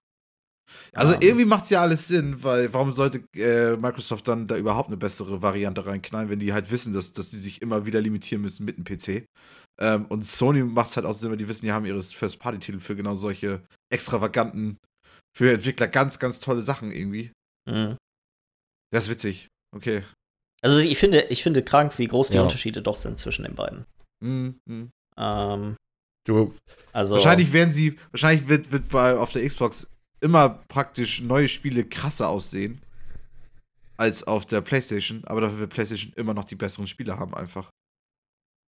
Also 0.94 1.14
um, 1.14 1.20
irgendwie 1.20 1.44
macht 1.44 1.64
es 1.64 1.70
ja 1.70 1.82
alles 1.82 2.08
Sinn, 2.08 2.42
weil 2.42 2.72
warum 2.72 2.92
sollte 2.92 3.24
äh, 3.34 3.76
Microsoft 3.76 4.28
dann 4.28 4.46
da 4.46 4.56
überhaupt 4.56 4.88
eine 4.88 4.96
bessere 4.96 5.42
Variante 5.42 5.84
reinknallen, 5.84 6.30
wenn 6.30 6.38
die 6.38 6.52
halt 6.52 6.70
wissen, 6.70 6.92
dass, 6.92 7.12
dass 7.12 7.30
die 7.30 7.36
sich 7.36 7.60
immer 7.62 7.84
wieder 7.86 8.00
limitieren 8.00 8.42
müssen 8.42 8.64
mit 8.64 8.76
dem 8.76 8.84
PC. 8.84 9.26
Ähm, 9.80 10.06
und 10.06 10.24
Sony 10.24 10.62
macht 10.62 10.90
es 10.90 10.96
halt 10.96 11.06
auch 11.06 11.14
Sinn, 11.14 11.30
weil 11.30 11.38
die 11.38 11.48
wissen, 11.48 11.66
die 11.66 11.72
haben 11.72 11.86
ihre 11.86 12.02
First-Party-Titel 12.02 12.80
für 12.80 12.96
genau 12.96 13.16
solche 13.16 13.62
extravaganten 13.90 14.78
für 15.36 15.52
Entwickler 15.52 15.88
ganz, 15.88 16.18
ganz 16.18 16.40
tolle 16.40 16.62
Sachen 16.62 16.92
irgendwie. 16.92 17.32
Mhm. 17.68 17.96
Das 18.92 19.04
ist 19.04 19.10
witzig. 19.10 19.48
Okay. 19.74 20.04
Also 20.60 20.78
ich 20.78 20.98
finde, 20.98 21.22
ich 21.30 21.42
finde 21.42 21.62
krank, 21.62 21.98
wie 21.98 22.06
groß 22.06 22.28
die 22.28 22.36
ja. 22.36 22.42
Unterschiede 22.42 22.82
doch 22.82 22.96
sind 22.96 23.18
zwischen 23.18 23.44
den 23.44 23.54
beiden. 23.54 23.84
Mhm. 24.22 24.60
mhm. 24.66 24.90
Ähm, 25.16 25.76
du. 26.24 26.54
Also, 26.92 27.14
wahrscheinlich 27.14 27.52
werden 27.52 27.72
sie, 27.72 27.98
wahrscheinlich 28.10 28.48
wird, 28.48 28.72
wird 28.72 28.88
bei 28.88 29.16
auf 29.16 29.32
der 29.32 29.46
Xbox 29.46 29.90
immer 30.20 30.48
praktisch 30.68 31.20
neue 31.20 31.48
Spiele 31.48 31.84
krasser 31.84 32.28
aussehen 32.28 32.80
als 33.96 34.24
auf 34.24 34.46
der 34.46 34.60
PlayStation, 34.60 35.22
aber 35.26 35.42
dafür 35.42 35.60
wird 35.60 35.70
PlayStation 35.70 36.12
immer 36.16 36.34
noch 36.34 36.44
die 36.44 36.54
besseren 36.54 36.86
Spiele 36.86 37.18
haben 37.18 37.34
einfach. 37.34 37.70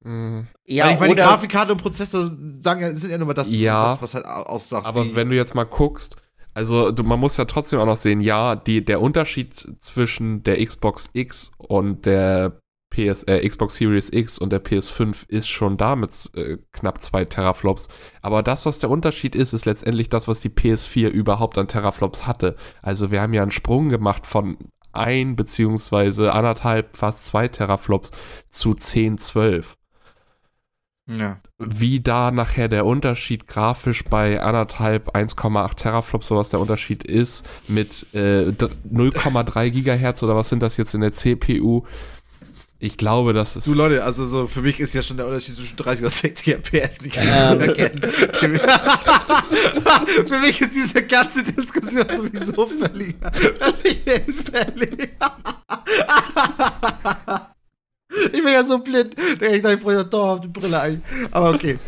Mhm. 0.05 0.49
Ja, 0.67 0.85
Weil 0.87 0.93
ich 0.95 1.01
meine, 1.01 1.15
die 1.15 1.21
Grafikkarte 1.21 1.73
und 1.73 1.81
Prozessor 1.81 2.31
sagen, 2.61 2.97
sind 2.97 3.11
ja 3.11 3.19
nur 3.19 3.29
mal 3.29 3.35
das, 3.35 3.51
ja, 3.51 3.91
was, 3.91 4.03
was 4.03 4.15
halt 4.15 4.27
aussagt. 4.27 4.87
Aber 4.87 5.15
wenn 5.15 5.31
du 5.31 5.37
jetzt 5.37 5.55
mal 5.55 5.65
guckst, 5.65 6.17
also 6.53 6.93
du, 6.93 7.03
man 7.03 7.19
muss 7.19 7.37
ja 7.37 7.47
trotzdem 7.47 7.81
auch 7.81 7.87
noch 7.87 7.97
sehen, 7.97 8.21
ja, 8.21 8.55
die, 8.55 8.85
der 8.85 9.01
Unterschied 9.01 9.55
zwischen 9.81 10.43
der 10.43 10.65
Xbox 10.65 11.11
X 11.15 11.53
und 11.59 12.07
der 12.07 12.61
PS, 12.95 13.25
äh, 13.25 13.47
Xbox 13.49 13.75
Series 13.77 14.11
X 14.13 14.39
und 14.39 14.51
der 14.51 14.63
PS5 14.63 15.29
ist 15.29 15.49
schon 15.49 15.77
da 15.77 15.97
mit 15.97 16.31
äh, 16.37 16.59
knapp 16.73 17.03
zwei 17.03 17.25
Teraflops. 17.25 17.89
Aber 18.23 18.43
das, 18.43 18.67
was 18.67 18.79
der 18.79 18.91
Unterschied 18.91 19.35
ist, 19.35 19.53
ist 19.53 19.67
letztendlich 19.67 20.09
das, 20.09 20.29
was 20.29 20.41
die 20.41 20.51
PS4 20.51 21.09
überhaupt 21.09 21.59
an 21.59 21.69
Teraflops 21.69 22.27
hatte. 22.27 22.57
Also 22.83 23.11
wir 23.11 23.21
haben 23.21 23.35
ja 23.35 23.43
einen 23.43 23.51
Sprung 23.51 23.89
gemacht 23.89 24.27
von 24.27 24.59
ein 24.93 25.35
beziehungsweise 25.35 26.33
anderthalb, 26.33 26.97
fast 26.97 27.27
zwei 27.27 27.49
Teraflops 27.49 28.11
zu 28.49 28.75
10, 28.75 29.19
12. 29.19 29.77
Ja. 31.07 31.41
Wie 31.59 32.01
da 32.01 32.31
nachher 32.31 32.69
der 32.69 32.87
Unterschied 32.87 33.47
grafisch 33.47 34.05
bei 34.05 34.41
anderthalb, 34.41 35.15
1,8 35.15 35.75
Teraflops, 35.75 36.29
sowas 36.29 36.49
der 36.49 36.61
Unterschied 36.61 37.05
ist, 37.05 37.47
mit 37.69 38.07
äh, 38.15 38.47
0,3 38.49 39.71
Gigahertz 39.71 40.23
oder 40.23 40.35
was 40.35 40.49
sind 40.49 40.63
das 40.63 40.79
jetzt 40.79 40.95
in 40.95 41.03
der 41.03 41.13
CPU? 41.13 41.83
Ich 42.85 42.97
glaube, 42.99 43.33
das 43.33 43.57
ist. 43.57 43.67
Du 43.67 43.73
Leute, 43.73 44.05
also 44.05 44.27
so 44.27 44.47
für 44.47 44.61
mich 44.61 44.79
ist 44.79 44.93
ja 44.93 45.01
schon 45.01 45.17
der 45.17 45.27
Unterschied 45.27 45.55
zwischen 45.55 45.75
30 45.75 46.05
und 46.05 46.11
60 46.11 46.55
FPS 46.57 47.01
nicht 47.01 47.17
ähm. 47.17 47.49
zu 47.49 47.61
erkennen. 47.61 48.03
für 50.29 50.39
mich 50.39 50.61
ist 50.61 50.75
diese 50.75 51.03
ganze 51.07 51.45
Diskussion 51.45 52.05
sowieso 52.15 52.67
völlig. 52.67 53.17
völlig, 53.23 54.35
völlig. 54.35 55.15
Ich 58.33 58.45
bin 58.45 58.53
ja 58.53 58.63
so 58.63 58.81
blind. 58.81 59.15
Ich 59.19 59.39
dachte, 59.63 59.77
ich 59.77 59.81
brauche 59.81 60.05
doch 60.05 60.41
die 60.41 60.49
Brille 60.49 60.79
ein. 60.79 61.03
Aber 61.31 61.55
okay. 61.55 61.79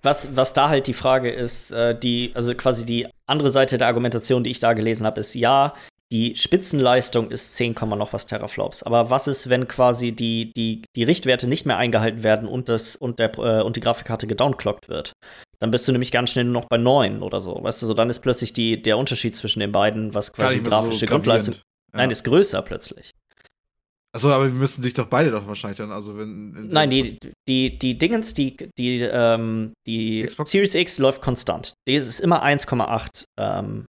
Was, 0.00 0.34
was 0.34 0.54
da 0.54 0.70
halt 0.70 0.86
die 0.86 0.94
Frage 0.94 1.30
ist, 1.30 1.70
äh, 1.70 1.94
die, 1.98 2.30
also 2.32 2.54
quasi 2.54 2.86
die 2.86 3.08
andere 3.26 3.50
Seite 3.50 3.76
der 3.76 3.88
Argumentation, 3.88 4.42
die 4.42 4.48
ich 4.50 4.58
da 4.58 4.72
gelesen 4.72 5.04
habe, 5.04 5.20
ist 5.20 5.34
ja, 5.34 5.74
die 6.12 6.36
Spitzenleistung 6.36 7.30
ist 7.30 7.54
10, 7.56 7.74
noch 7.96 8.12
was 8.12 8.26
Teraflops. 8.26 8.82
Aber 8.82 9.08
was 9.08 9.26
ist, 9.26 9.48
wenn 9.48 9.66
quasi 9.66 10.12
die, 10.12 10.52
die, 10.52 10.82
die 10.94 11.04
Richtwerte 11.04 11.48
nicht 11.48 11.64
mehr 11.64 11.78
eingehalten 11.78 12.22
werden 12.22 12.46
und, 12.46 12.68
das, 12.68 12.96
und, 12.96 13.18
der, 13.18 13.36
äh, 13.38 13.62
und 13.62 13.76
die 13.76 13.80
Grafikkarte 13.80 14.26
gedownclockt 14.26 14.88
wird? 14.88 15.12
Dann 15.58 15.70
bist 15.70 15.88
du 15.88 15.92
nämlich 15.92 16.12
ganz 16.12 16.30
schnell 16.30 16.44
nur 16.44 16.54
noch 16.54 16.66
bei 16.68 16.76
9 16.76 17.22
oder 17.22 17.40
so. 17.40 17.58
Weißt 17.62 17.80
du, 17.82 17.86
so 17.86 17.94
dann 17.94 18.10
ist 18.10 18.20
plötzlich 18.20 18.52
die, 18.52 18.82
der 18.82 18.98
Unterschied 18.98 19.34
zwischen 19.34 19.60
den 19.60 19.72
beiden, 19.72 20.12
was 20.12 20.32
quasi 20.32 20.60
grafische 20.60 21.00
so 21.00 21.06
Grundleistung. 21.06 21.54
Ja. 21.54 21.60
Nein, 21.94 22.10
ist 22.10 22.24
größer 22.24 22.60
plötzlich. 22.62 23.12
Achso, 24.14 24.30
aber 24.30 24.44
wir 24.44 24.52
müssen 24.52 24.82
sich 24.82 24.92
doch 24.92 25.06
beide 25.06 25.30
doch 25.30 25.46
wahrscheinlich 25.46 25.78
dann, 25.78 25.90
also 25.90 26.18
wenn. 26.18 26.54
in- 26.54 26.68
Nein, 26.68 26.90
die, 26.90 27.18
die, 27.48 27.78
die 27.78 27.96
Dingens, 27.96 28.34
die, 28.34 28.56
die, 28.76 29.00
ähm, 29.00 29.72
die 29.86 30.24
Xbox? 30.26 30.50
Series 30.50 30.74
X 30.74 30.98
läuft 30.98 31.22
konstant. 31.22 31.72
Die 31.88 31.94
ist 31.94 32.20
immer 32.20 32.44
1,8 32.44 33.24
ähm, 33.40 33.86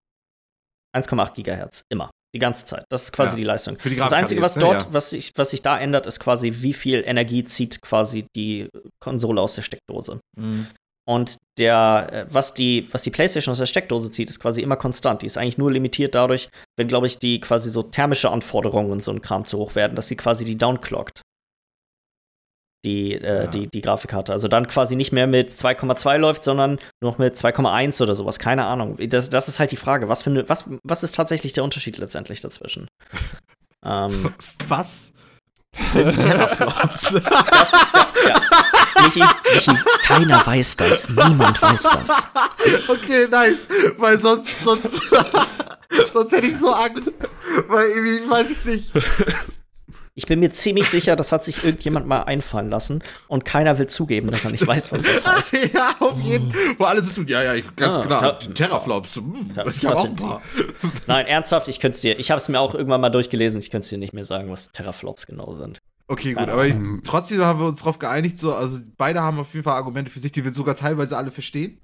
1,8 0.97 1.35
Gigahertz. 1.35 1.83
Immer. 1.91 2.11
Die 2.35 2.39
ganze 2.39 2.65
Zeit. 2.65 2.85
Das 2.91 3.03
ist 3.05 3.13
quasi 3.13 3.33
Ja. 3.33 3.37
die 3.37 3.45
Leistung. 3.45 3.77
Die 3.85 3.97
Das 3.97 4.13
Einzige, 4.15 4.41
was 4.41 4.57
ne? 4.57 4.63
dort, 4.63 4.83
Ja. 4.83 4.87
was, 4.91 5.11
sich, 5.11 5.33
was 5.37 5.51
sich 5.51 5.61
da 5.63 5.79
ändert, 5.79 6.07
ist 6.07 6.19
quasi, 6.21 6.51
wie 6.63 6.73
viel 6.73 7.03
Energie 7.07 7.45
zieht 7.45 7.83
quasi 7.83 8.25
die 8.35 8.69
Konsole 9.03 9.41
aus 9.41 9.55
der 9.55 9.63
Steckdose. 9.63 10.21
Mhm. 10.39 10.67
Und 11.07 11.37
der, 11.59 12.09
äh, 12.13 12.27
was 12.33 12.55
die, 12.55 12.89
was 12.93 13.03
die 13.03 13.11
PlayStation 13.11 13.53
aus 13.53 13.59
der 13.59 13.67
Steckdose 13.67 14.11
zieht, 14.11 14.31
ist 14.31 14.39
quasi 14.41 14.63
immer 14.63 14.77
konstant. 14.77 15.23
Die 15.23 15.27
ist 15.27 15.37
eigentlich 15.37 15.59
nur 15.59 15.71
limitiert 15.73 16.15
dadurch, 16.15 16.49
wenn, 16.79 16.89
glaube 16.89 17.07
ich, 17.09 17.19
die 17.19 17.41
quasi 17.41 17.71
so 17.71 17.83
thermische 17.83 18.31
Anforderungen 18.31 18.93
und 18.93 19.03
so 19.03 19.11
ein 19.11 19.21
Kram 19.21 19.45
zu 19.45 19.59
hoch 19.59 19.75
werden, 19.75 19.95
dass 19.97 20.09
sie 20.09 20.17
quasi 20.17 20.45
die 20.45 20.57
downclockt. 20.57 21.21
Die, 22.85 23.13
äh, 23.15 23.45
Ja. 23.45 23.47
die, 23.47 23.69
die 23.69 23.81
Grafikkarte. 23.81 24.33
Also 24.33 24.49
dann 24.49 24.67
quasi 24.67 24.97
nicht 24.97 25.13
mehr 25.13 25.27
mit 25.27 25.51
2,2 25.51 26.19
läuft, 26.19 26.43
sondern 26.43 26.79
nur 27.01 27.13
noch 27.13 27.19
mit 27.19 27.37
2,1 27.37 28.03
oder 28.03 28.15
sowas. 28.15 28.39
Keine 28.39 28.65
Ahnung. 28.67 28.99
Das, 29.09 29.31
das 29.31 29.49
ist 29.49 29.61
halt 29.61 29.71
die 29.71 29.77
Frage. 29.77 30.09
Was, 30.09 30.23
für 30.25 30.49
was, 30.49 30.65
was 30.83 31.03
ist 31.03 31.15
tatsächlich 31.15 31.53
der 31.53 31.63
Unterschied 31.65 31.97
letztendlich 31.99 32.41
dazwischen? 32.41 32.89
ähm, 33.85 34.35
Was 34.67 35.13
sind 35.93 36.19
Teraflops? 36.21 37.13
das, 37.51 37.73
ja. 38.27 38.35
Michi, 39.05 39.23
Michi, 39.55 39.71
keiner 40.05 40.45
weiß 40.47 40.77
das. 40.77 41.09
Niemand 41.09 41.63
weiß 41.63 41.83
das. 41.83 42.29
okay, 42.89 43.27
nice. 43.31 43.69
Weil 43.97 44.19
sonst, 44.19 44.63
sonst, 44.65 45.03
sonst 46.13 46.33
hätte 46.33 46.47
ich 46.47 46.59
so 46.59 46.73
Angst. 46.73 47.11
Weil 47.69 47.89
irgendwie, 47.91 48.29
weiß 48.29 48.51
ich 48.51 48.65
nicht. 48.65 48.93
Ich 50.15 50.27
bin 50.27 50.41
mir 50.41 50.51
ziemlich 50.51 50.89
sicher, 50.89 51.17
das 51.17 51.33
hat 51.33 51.43
sich 51.43 51.65
irgendjemand 51.65 52.07
mal 52.07 52.25
einfallen 52.25 52.69
lassen 52.69 53.03
und 53.29 53.47
keiner 53.47 53.79
will 53.79 53.87
zugeben, 53.87 54.31
dass 54.31 54.45
er 54.45 54.51
nicht 54.51 54.67
weiß, 54.67 54.93
was 54.93 55.05
das 55.05 55.25
heißt. 55.25 55.53
ja, 55.75 55.95
auf 56.01 56.19
jeden 56.21 56.53
Wo 56.77 56.85
alle 56.85 57.03
so 57.03 57.13
tun, 57.15 57.27
ja, 57.29 57.43
ja, 57.43 57.55
ich- 57.55 57.75
ganz 57.77 57.97
Ah, 57.97 58.05
klar. 58.05 58.39
Ter- 58.39 58.53
Teraflops. 58.55 59.17
Hm, 59.17 59.53
ich 59.75 59.87
hab 59.87 59.97
auch 59.97 60.05
ein 60.05 60.15
paar. 60.15 60.43
Nein, 61.07 61.27
ernsthaft, 61.27 61.69
ich 61.69 61.81
könnte 61.81 61.97
es 61.97 62.03
dir, 62.03 62.19
ich 62.19 62.31
habe 62.31 62.39
es 62.39 62.49
mir 62.51 62.61
auch 62.61 62.75
irgendwann 62.75 63.01
mal 63.01 63.09
durchgelesen, 63.09 63.59
ich 63.61 63.71
könnte 63.71 63.85
es 63.85 63.89
dir 63.89 63.97
nicht 63.99 64.13
mehr 64.13 64.27
sagen, 64.27 64.51
was 64.51 64.71
Teraflops 64.71 65.27
genau 65.27 65.53
sind. 65.53 65.79
Okay, 66.09 66.35
gut, 66.35 66.47
aber 66.47 66.67
ich, 66.67 66.75
trotzdem 67.05 67.41
haben 67.41 67.61
wir 67.61 67.67
uns 67.69 67.79
darauf 67.79 67.99
geeinigt, 67.99 68.37
so, 68.37 68.53
also 68.53 68.81
beide 68.99 69.23
haben 69.23 69.39
auf 69.39 69.55
jeden 69.55 69.65
Fall 69.65 69.77
Argumente 69.77 70.11
für 70.11 70.21
sich, 70.21 70.33
die 70.33 70.45
wir 70.45 70.51
sogar 70.51 70.77
teilweise 70.77 71.17
alle 71.17 71.31
verstehen. 71.31 71.81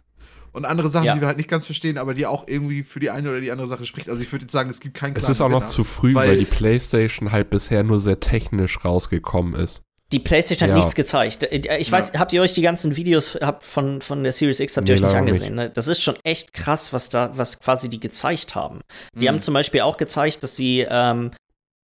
Und 0.58 0.64
andere 0.64 0.90
Sachen, 0.90 1.06
Ja. 1.06 1.14
die 1.14 1.20
wir 1.20 1.28
halt 1.28 1.36
nicht 1.36 1.48
ganz 1.48 1.66
verstehen, 1.66 1.98
aber 1.98 2.14
die 2.14 2.26
auch 2.26 2.48
irgendwie 2.48 2.82
für 2.82 2.98
die 2.98 3.10
eine 3.10 3.30
oder 3.30 3.40
die 3.40 3.52
andere 3.52 3.68
Sache 3.68 3.86
spricht. 3.86 4.10
Also 4.10 4.20
ich 4.22 4.32
würde 4.32 4.42
jetzt 4.42 4.52
sagen, 4.52 4.68
es 4.70 4.80
gibt 4.80 4.94
keinen 4.96 5.14
Es 5.16 5.28
ist 5.28 5.40
auch 5.40 5.48
noch 5.48 5.66
zu 5.66 5.84
früh, 5.84 6.14
weil, 6.16 6.30
weil- 6.30 6.38
die 6.38 6.44
PlayStation 6.46 7.30
halt 7.30 7.48
bisher 7.48 7.84
nur 7.84 8.00
sehr 8.00 8.18
technisch 8.18 8.84
rausgekommen 8.84 9.54
ist. 9.54 9.82
Die 10.12 10.18
PlayStation 10.18 10.68
hat 10.68 10.74
Ja. 10.76 10.80
nichts 10.82 10.96
gezeigt. 10.96 11.44
Äh, 11.44 11.78
Ich 11.78 11.92
weiß, 11.92 12.14
habt 12.14 12.32
ihr 12.32 12.42
euch 12.42 12.54
die 12.54 12.62
ganzen 12.62 12.96
Videos 12.96 13.38
von, 13.60 14.00
von 14.00 14.22
der 14.24 14.32
Series 14.32 14.58
X 14.58 14.76
habt 14.76 14.88
ihr 14.88 14.94
Nee, 14.96 15.02
euch 15.02 15.06
nicht 15.06 15.16
angesehen? 15.16 15.54
Ne? 15.54 15.70
Das 15.70 15.86
ist 15.86 16.02
schon 16.02 16.16
echt 16.24 16.52
krass, 16.54 16.92
was 16.92 17.08
da, 17.08 17.30
was 17.36 17.60
quasi 17.60 17.88
die 17.88 18.00
gezeigt 18.00 18.54
haben. 18.56 18.80
Die 19.14 19.26
Mhm. 19.26 19.28
haben 19.28 19.40
zum 19.42 19.54
Beispiel 19.54 19.82
auch 19.82 19.96
gezeigt, 19.96 20.42
dass 20.42 20.56
sie 20.56 20.84
ähm, 20.90 21.30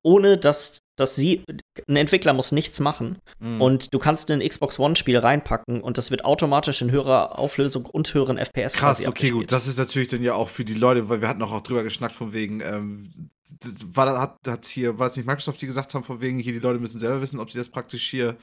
ohne 0.04 0.38
dass, 0.38 0.80
dass 1.02 1.16
sie, 1.16 1.44
ein 1.90 1.96
Entwickler 1.98 2.32
muss 2.34 2.52
nichts 2.54 2.80
machen 2.80 3.18
Mhm. 3.40 3.62
und 3.62 3.94
du 3.94 4.00
kannst 4.00 4.32
ein 4.32 4.40
Xbox 4.40 4.80
One-Spiel 4.80 5.18
reinpacken 5.18 5.82
und 5.82 5.98
das 5.98 6.12
wird 6.12 6.24
automatisch 6.24 6.82
in 6.82 6.92
höherer 6.92 7.38
Auflösung 7.38 7.86
und 7.86 8.14
höheren 8.14 8.38
FPS 8.38 8.74
Krass, 8.76 9.00
okay, 9.00 9.08
abgespielt. 9.10 9.34
gut. 9.34 9.52
Das 9.52 9.68
ist 9.68 9.78
natürlich 9.78 10.08
dann 10.08 10.24
ja 10.24 10.34
auch 10.36 10.48
für 10.50 10.64
die 10.64 10.74
Leute, 10.76 11.10
weil 11.10 11.22
wir 11.22 11.28
hatten 11.28 11.42
auch, 11.42 11.52
auch 11.52 11.62
drüber 11.62 11.84
geschnackt 11.84 12.16
von 12.16 12.32
wegen, 12.34 12.62
ähm, 12.62 13.12
das, 13.60 13.76
war, 13.94 14.06
das- 14.06 14.18
hat, 14.20 14.38
hat 14.48 14.66
hier, 14.66 14.98
war 14.98 15.08
das 15.08 15.18
nicht 15.18 15.26
Microsoft, 15.26 15.62
die 15.62 15.66
gesagt 15.68 15.94
haben, 15.94 16.04
von 16.04 16.22
wegen, 16.22 16.40
hier 16.40 16.54
die 16.54 16.60
Leute 16.60 16.80
müssen 16.80 17.00
selber 17.00 17.22
wissen, 17.22 17.40
ob 17.40 17.52
sie 17.52 17.58
das 17.58 17.70
praktisch 17.70 18.10
hier 18.10 18.38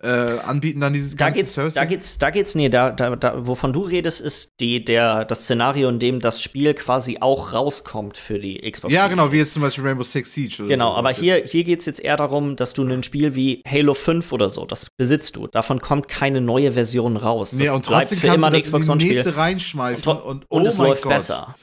äh, 0.00 0.08
anbieten, 0.08 0.80
dann 0.80 0.92
dieses 0.92 1.16
Da 1.16 1.30
geht's, 1.30 1.54
Service? 1.54 1.74
da 1.74 1.84
geht's, 1.84 2.18
da 2.18 2.30
geht's, 2.30 2.54
nee, 2.54 2.68
da, 2.68 2.90
da, 2.90 3.16
da, 3.16 3.46
wovon 3.46 3.72
du 3.72 3.80
redest, 3.80 4.20
ist 4.20 4.60
die, 4.60 4.84
der, 4.84 5.24
das 5.24 5.42
Szenario, 5.44 5.88
in 5.88 5.98
dem 5.98 6.20
das 6.20 6.42
Spiel 6.42 6.74
quasi 6.74 7.18
auch 7.20 7.52
rauskommt 7.52 8.16
für 8.16 8.38
die 8.38 8.58
Xbox 8.70 8.94
ja, 8.94 9.08
genau, 9.08 9.32
wie 9.32 9.38
jetzt 9.38 9.52
zum 9.54 9.62
Beispiel 9.62 9.84
Rainbow 9.84 10.02
Six 10.04 10.32
Siege. 10.32 10.56
Oder 10.60 10.68
Genau, 10.68 10.90
sowas 10.90 10.98
aber 10.98 11.10
hier, 11.10 11.42
hier 11.44 11.64
geht 11.64 11.80
es 11.80 11.86
jetzt 11.86 12.00
eher 12.00 12.16
darum, 12.16 12.56
dass 12.56 12.74
du 12.74 12.84
ein 12.84 13.02
Spiel 13.02 13.34
wie 13.34 13.62
Halo 13.68 13.94
5 13.94 14.32
oder 14.32 14.48
so, 14.48 14.64
das 14.66 14.86
besitzt 14.96 15.36
du. 15.36 15.46
Davon 15.48 15.80
kommt 15.80 16.08
keine 16.08 16.40
neue 16.40 16.72
Version 16.72 17.16
raus. 17.16 17.50
Das 17.50 17.60
Nee, 17.60 17.68
und 17.70 17.86
bleibt 17.86 18.02
trotzdem 18.02 18.18
für 18.18 18.26
kannst 18.28 18.38
immer 18.38 18.50
du 18.50 18.56
das 18.56 18.64
Xbox 18.64 18.88
in 18.88 18.98
die 18.98 19.08
nächste 19.08 19.36
reinschmeißen 19.36 20.12
Und, 20.12 20.20
und, 20.22 20.50
und 20.50 20.62
oh 20.64 20.68
es 20.68 20.78
läuft 20.78 21.02
Gott. 21.02 21.12
besser. 21.12 21.56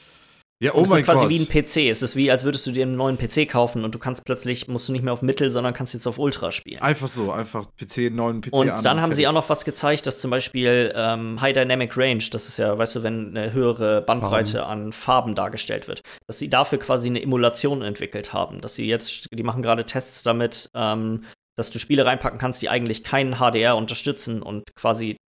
Ja, 0.62 0.72
oh 0.72 0.78
Und 0.78 0.84
es 0.84 0.88
mein 0.88 1.00
ist 1.00 1.04
quasi 1.04 1.24
Gott. 1.24 1.30
wie 1.30 1.38
ein 1.38 1.46
PC. 1.46 1.90
Es 1.90 2.00
ist 2.00 2.16
wie, 2.16 2.30
als 2.30 2.44
würdest 2.44 2.66
du 2.66 2.72
dir 2.72 2.84
einen 2.84 2.96
neuen 2.96 3.18
PC 3.18 3.46
kaufen 3.46 3.84
und 3.84 3.94
du 3.94 3.98
kannst 3.98 4.24
plötzlich, 4.24 4.68
musst 4.68 4.88
du 4.88 4.92
nicht 4.92 5.02
mehr 5.02 5.12
auf 5.12 5.20
Mittel, 5.20 5.50
sondern 5.50 5.74
kannst 5.74 5.92
jetzt 5.92 6.06
auf 6.06 6.18
Ultra 6.18 6.50
spielen. 6.50 6.80
Einfach 6.80 7.08
so, 7.08 7.30
einfach 7.30 7.66
PC, 7.76 8.10
neuen 8.10 8.40
PC 8.40 8.54
Und 8.54 8.70
an 8.70 8.82
dann 8.82 9.02
haben 9.02 9.12
sie 9.12 9.22
fertig. 9.22 9.28
auch 9.28 9.42
noch 9.42 9.48
was 9.50 9.66
gezeigt, 9.66 10.06
dass 10.06 10.18
zum 10.18 10.30
Beispiel 10.30 10.92
ähm, 10.96 11.38
High 11.42 11.52
Dynamic 11.52 11.94
Range, 11.98 12.24
das 12.30 12.48
ist 12.48 12.56
ja, 12.56 12.78
weißt 12.78 12.96
du, 12.96 13.02
wenn 13.02 13.36
eine 13.36 13.52
höhere 13.52 14.00
Bandbreite 14.00 14.64
an 14.64 14.92
Farben 14.92 15.34
dargestellt 15.34 15.88
wird, 15.88 16.00
dass 16.26 16.38
sie 16.38 16.48
dafür 16.48 16.78
quasi 16.78 17.08
eine 17.08 17.22
Emulation 17.22 17.82
entwickelt 17.82 18.32
haben. 18.32 18.62
Dass 18.62 18.76
sie 18.76 18.86
jetzt, 18.86 19.28
die 19.30 19.42
machen 19.42 19.60
gerade 19.60 19.84
Tests 19.84 20.22
damit, 20.22 20.70
ähm, 20.74 21.24
dass 21.56 21.70
du 21.70 21.78
Spiele 21.78 22.06
reinpacken 22.06 22.38
kannst, 22.38 22.62
die 22.62 22.70
eigentlich 22.70 23.04
keinen 23.04 23.34
HDR 23.34 23.76
unterstützen 23.76 24.40
und 24.40 24.74
quasi 24.74 25.18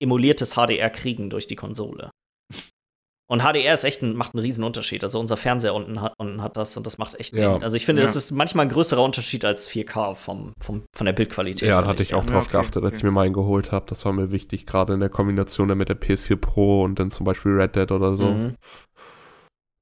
emuliertes 0.00 0.54
HDR 0.54 0.88
kriegen 0.88 1.28
durch 1.28 1.46
die 1.46 1.56
Konsole. 1.56 2.10
Und 3.30 3.42
HDR 3.42 3.74
ist 3.74 3.84
echt 3.84 4.00
ein, 4.02 4.16
macht 4.16 4.34
einen 4.34 4.42
riesen 4.42 4.64
Unterschied. 4.64 5.04
Also 5.04 5.20
unser 5.20 5.36
Fernseher 5.36 5.74
unten 5.74 6.00
hat, 6.00 6.14
unten 6.16 6.40
hat 6.42 6.56
das 6.56 6.74
und 6.78 6.86
das 6.86 6.96
macht 6.96 7.14
echt. 7.20 7.34
Ja. 7.34 7.58
Also 7.58 7.76
ich 7.76 7.84
finde, 7.84 8.00
Ja. 8.00 8.06
das 8.06 8.16
ist 8.16 8.30
manchmal 8.30 8.64
ein 8.64 8.70
größerer 8.70 9.02
Unterschied 9.02 9.44
als 9.44 9.68
4K 9.68 10.14
vom, 10.14 10.54
vom, 10.58 10.84
von 10.96 11.04
der 11.04 11.12
Bildqualität. 11.12 11.68
Ja, 11.68 11.82
da 11.82 11.88
hatte 11.88 12.02
ich 12.02 12.14
auch 12.14 12.24
Ja, 12.24 12.30
drauf 12.30 12.44
okay, 12.44 12.52
geachtet, 12.52 12.76
als 12.76 12.86
okay. 12.86 12.96
ich 12.96 13.02
mir 13.04 13.10
meinen 13.10 13.34
geholt 13.34 13.70
habe. 13.70 13.84
Das 13.86 14.06
war 14.06 14.12
mir 14.12 14.30
wichtig, 14.32 14.64
gerade 14.66 14.94
in 14.94 15.00
der 15.00 15.10
Kombination 15.10 15.68
dann 15.68 15.76
mit 15.76 15.90
der 15.90 16.00
PS4 16.00 16.36
Pro 16.36 16.82
und 16.82 16.98
dann 16.98 17.10
zum 17.10 17.26
Beispiel 17.26 17.52
Red 17.52 17.76
Dead 17.76 17.92
oder 17.92 18.16
so. 18.16 18.30
Mhm. 18.30 18.54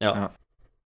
Ja. 0.03 0.15
Ja. 0.15 0.31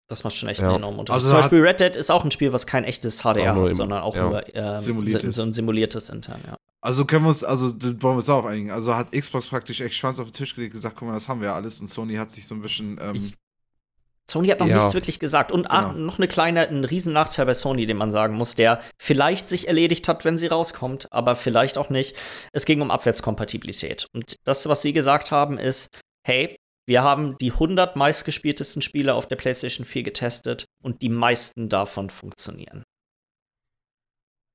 Das 0.08 0.24
macht 0.24 0.36
schon 0.36 0.48
echt 0.50 0.60
Ja. 0.60 0.66
einen 0.68 0.76
enormen 0.78 0.98
Unterschied. 1.00 1.14
Also 1.24 1.28
Zum 1.28 1.38
Beispiel 1.38 1.60
Red 1.62 1.80
Dead 1.80 1.96
ist 1.96 2.10
auch 2.10 2.24
ein 2.24 2.30
Spiel, 2.30 2.52
was 2.52 2.66
kein 2.66 2.84
echtes 2.84 3.22
HDR 3.22 3.54
hat, 3.54 3.74
sondern 3.76 4.02
auch 4.02 4.14
ja. 4.16 4.28
nur 4.28 4.54
ähm, 4.54 4.78
Simuliertes. 4.78 5.36
so 5.36 5.42
ein 5.42 5.52
simuliertes 5.54 6.10
intern, 6.10 6.40
ja. 6.46 6.56
Also 6.82 7.04
können 7.04 7.24
wir 7.24 7.28
uns, 7.30 7.44
also 7.44 7.72
da 7.72 7.86
wollen 7.88 8.00
wir 8.02 8.10
uns 8.16 8.28
auch 8.28 8.46
einigen. 8.46 8.70
Also 8.70 8.94
hat 8.96 9.12
Xbox 9.12 9.46
praktisch 9.48 9.80
echt 9.80 9.94
Schwanz 9.94 10.18
auf 10.18 10.28
den 10.28 10.32
Tisch 10.32 10.54
gelegt, 10.54 10.72
gesagt, 10.72 10.96
guck 10.96 11.08
mal, 11.08 11.14
das 11.14 11.28
haben 11.28 11.40
wir 11.40 11.48
ja 11.48 11.54
alles. 11.54 11.80
Und 11.80 11.88
Sony 11.88 12.14
hat 12.14 12.30
sich 12.30 12.46
so 12.46 12.54
ein 12.54 12.62
bisschen, 12.62 12.98
ähm, 13.00 13.14
Ich- 13.14 13.34
Sony 14.30 14.48
hat 14.48 14.60
noch 14.60 14.66
Ja. 14.68 14.76
nichts 14.78 14.94
wirklich 14.94 15.18
gesagt. 15.18 15.50
Und 15.52 15.66
ah, 15.70 15.90
Genau. 15.92 16.04
noch 16.06 16.18
eine 16.18 16.28
kleine, 16.28 16.68
ein 16.68 16.84
riesen 16.84 17.12
Nachteil 17.12 17.46
bei 17.46 17.54
Sony, 17.54 17.84
den 17.84 17.96
man 17.96 18.12
sagen 18.12 18.34
muss, 18.36 18.54
der 18.54 18.80
vielleicht 18.98 19.48
sich 19.48 19.66
erledigt 19.68 20.06
hat, 20.08 20.24
wenn 20.24 20.38
sie 20.38 20.46
rauskommt, 20.46 21.08
aber 21.12 21.34
vielleicht 21.36 21.76
auch 21.76 21.90
nicht. 21.90 22.16
Es 22.52 22.64
ging 22.64 22.80
um 22.80 22.90
Abwärtskompatibilität. 22.90 24.06
Und 24.14 24.36
das, 24.44 24.68
was 24.68 24.82
sie 24.82 24.92
gesagt 24.92 25.32
haben, 25.32 25.58
ist, 25.58 25.88
hey, 26.24 26.56
wir 26.86 27.02
haben 27.02 27.36
die 27.38 27.52
100 27.52 27.96
meistgespieltesten 27.96 28.82
Spiele 28.82 29.14
auf 29.14 29.26
der 29.26 29.36
PlayStation 29.36 29.84
4 29.84 30.02
getestet 30.04 30.64
und 30.82 31.02
die 31.02 31.08
meisten 31.10 31.68
davon 31.68 32.08
funktionieren. 32.08 32.84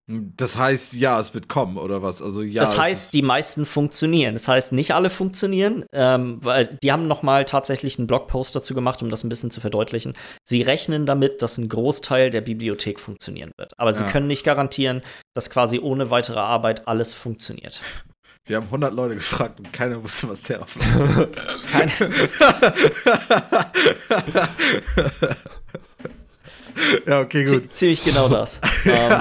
Das 0.08 0.56
heißt, 0.56 0.94
ja, 0.94 1.20
es 1.20 1.34
wird 1.34 1.50
kommen, 1.50 1.78
oder 1.78 2.04
was? 2.04 2.22
Also 2.22 2.44
ja. 2.44 2.62
das 2.62 2.78
heißt, 2.78 3.14
die 3.16 3.24
meisten 3.24 3.66
funktionieren. 3.66 4.34
Das 4.36 4.48
heißt, 4.48 4.72
nicht 4.72 4.94
alle 4.94 5.10
funktionieren, 5.10 5.84
ähm, 5.94 6.38
weil 6.44 6.78
die 6.84 6.92
haben 6.92 7.08
noch 7.08 7.24
mal 7.24 7.44
tatsächlich 7.46 7.98
einen 7.98 8.06
Blogpost 8.06 8.56
dazu 8.56 8.76
gemacht, 8.76 9.02
um 9.02 9.10
das 9.10 9.24
ein 9.24 9.30
bisschen 9.30 9.50
zu 9.50 9.62
verdeutlichen. 9.62 10.14
Sie 10.44 10.62
rechnen 10.62 11.08
damit, 11.08 11.42
dass 11.42 11.58
ein 11.58 11.70
Großteil 11.70 12.30
der 12.30 12.42
Bibliothek 12.42 13.00
funktionieren 13.00 13.52
wird. 13.58 13.74
Aber 13.80 13.94
sie 13.94 14.04
Ja. 14.04 14.12
können 14.12 14.28
nicht 14.28 14.44
garantieren, 14.44 15.02
dass 15.34 15.50
quasi 15.50 15.80
ohne 15.80 16.12
weitere 16.12 16.40
Arbeit 16.40 16.88
alles 16.88 17.16
funktioniert. 17.16 17.82
Wir 18.48 18.58
haben 18.58 18.66
100 18.68 18.94
Leute 18.94 19.16
gefragt 19.16 19.58
und 19.60 19.74
keiner 19.74 20.04
wusste, 20.04 20.30
was 20.30 20.44
Teraflops 20.44 21.34
ist. 21.34 21.72
Keine, 21.72 21.92
ja, 27.08 27.22
okay, 27.22 27.44
gut. 27.46 27.54
zie- 27.64 27.72
ziemlich 27.72 28.04
genau 28.04 28.28
das. 28.30 28.60
ähm, 28.86 29.20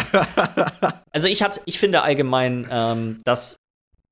also 1.13 1.29
ich 1.29 1.43
hatte, 1.43 1.61
ich 1.67 1.79
finde 1.79 2.03
allgemein, 2.03 2.69
ähm, 2.71 3.21
dass 3.25 3.57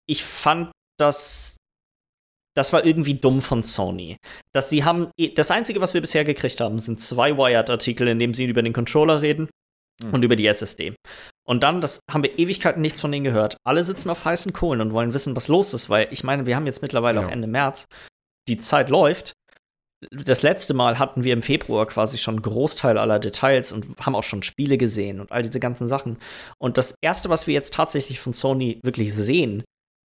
ich 0.06 0.23
fand, 0.24 0.70
dass 0.98 1.56
das 2.55 2.73
war 2.74 2.85
irgendwie 2.85 3.14
dumm 3.14 3.40
von 3.40 3.62
Sony. 3.62 4.19
Dass 4.52 4.69
sie 4.69 4.85
haben, 4.85 5.09
das 5.36 5.51
Einzige, 5.51 5.81
was 5.81 5.94
wir 5.94 6.02
bisher 6.02 6.24
gekriegt 6.24 6.60
haben, 6.60 6.78
sind 6.81 7.01
zwei 7.01 7.36
Wired-Artikel, 7.39 8.09
in 8.09 8.19
dem 8.19 8.35
sie 8.35 8.44
über 8.44 8.62
den 8.62 8.73
Controller 8.74 9.23
reden 9.23 9.48
Mhm. 10.02 10.14
und 10.14 10.23
über 10.23 10.36
die 10.36 10.47
SSD. 10.47 10.94
Und 11.47 11.62
dann, 11.62 11.81
das 11.82 12.01
haben 12.10 12.23
wir 12.23 12.39
Ewigkeiten 12.39 12.81
nichts 12.81 13.01
von 13.02 13.12
denen 13.12 13.24
gehört. 13.24 13.56
Alle 13.64 13.85
sitzen 13.85 14.09
auf 14.10 14.24
heißen 14.24 14.52
Kohlen 14.55 14.81
und 14.81 14.93
wollen 14.93 15.12
wissen, 15.14 15.36
was 15.36 15.48
los 15.48 15.74
ist, 15.74 15.90
weil 15.90 16.09
ich 16.10 16.24
meine, 16.24 16.47
wir 16.47 16.56
haben 16.56 16.64
jetzt 16.66 16.81
mittlerweile 16.82 17.20
Ja. 17.20 17.27
auch 17.27 17.31
Ende 17.31 17.47
März. 17.47 17.85
Die 18.48 18.59
Zeit 18.59 18.89
läuft. 18.90 19.32
Das 20.10 20.42
letzte 20.42 20.74
Mal 20.74 20.98
hatten 20.98 21.22
wir 21.24 21.32
im 21.32 21.42
Februar 21.42 21.86
quasi 21.86 22.18
schon 22.18 22.34
einen 22.36 22.42
Großteil 22.42 22.98
aller 22.98 23.18
Details 23.18 23.72
und 23.72 23.86
haben 24.00 24.14
auch 24.16 24.24
schon 24.24 24.42
Spiele 24.42 24.76
gesehen 24.78 25.20
und 25.20 25.30
all 25.30 25.42
diese 25.42 25.60
ganzen 25.60 25.86
Sachen. 25.88 26.18
Und 26.58 26.76
das 26.78 26.94
erste, 27.02 27.28
was 27.28 27.46
wir 27.46 27.54
jetzt 27.54 27.72
tatsächlich 27.74 28.18
von 28.20 28.32
Sony 28.32 28.80
wirklich 28.82 29.14
sehen, 29.14 29.62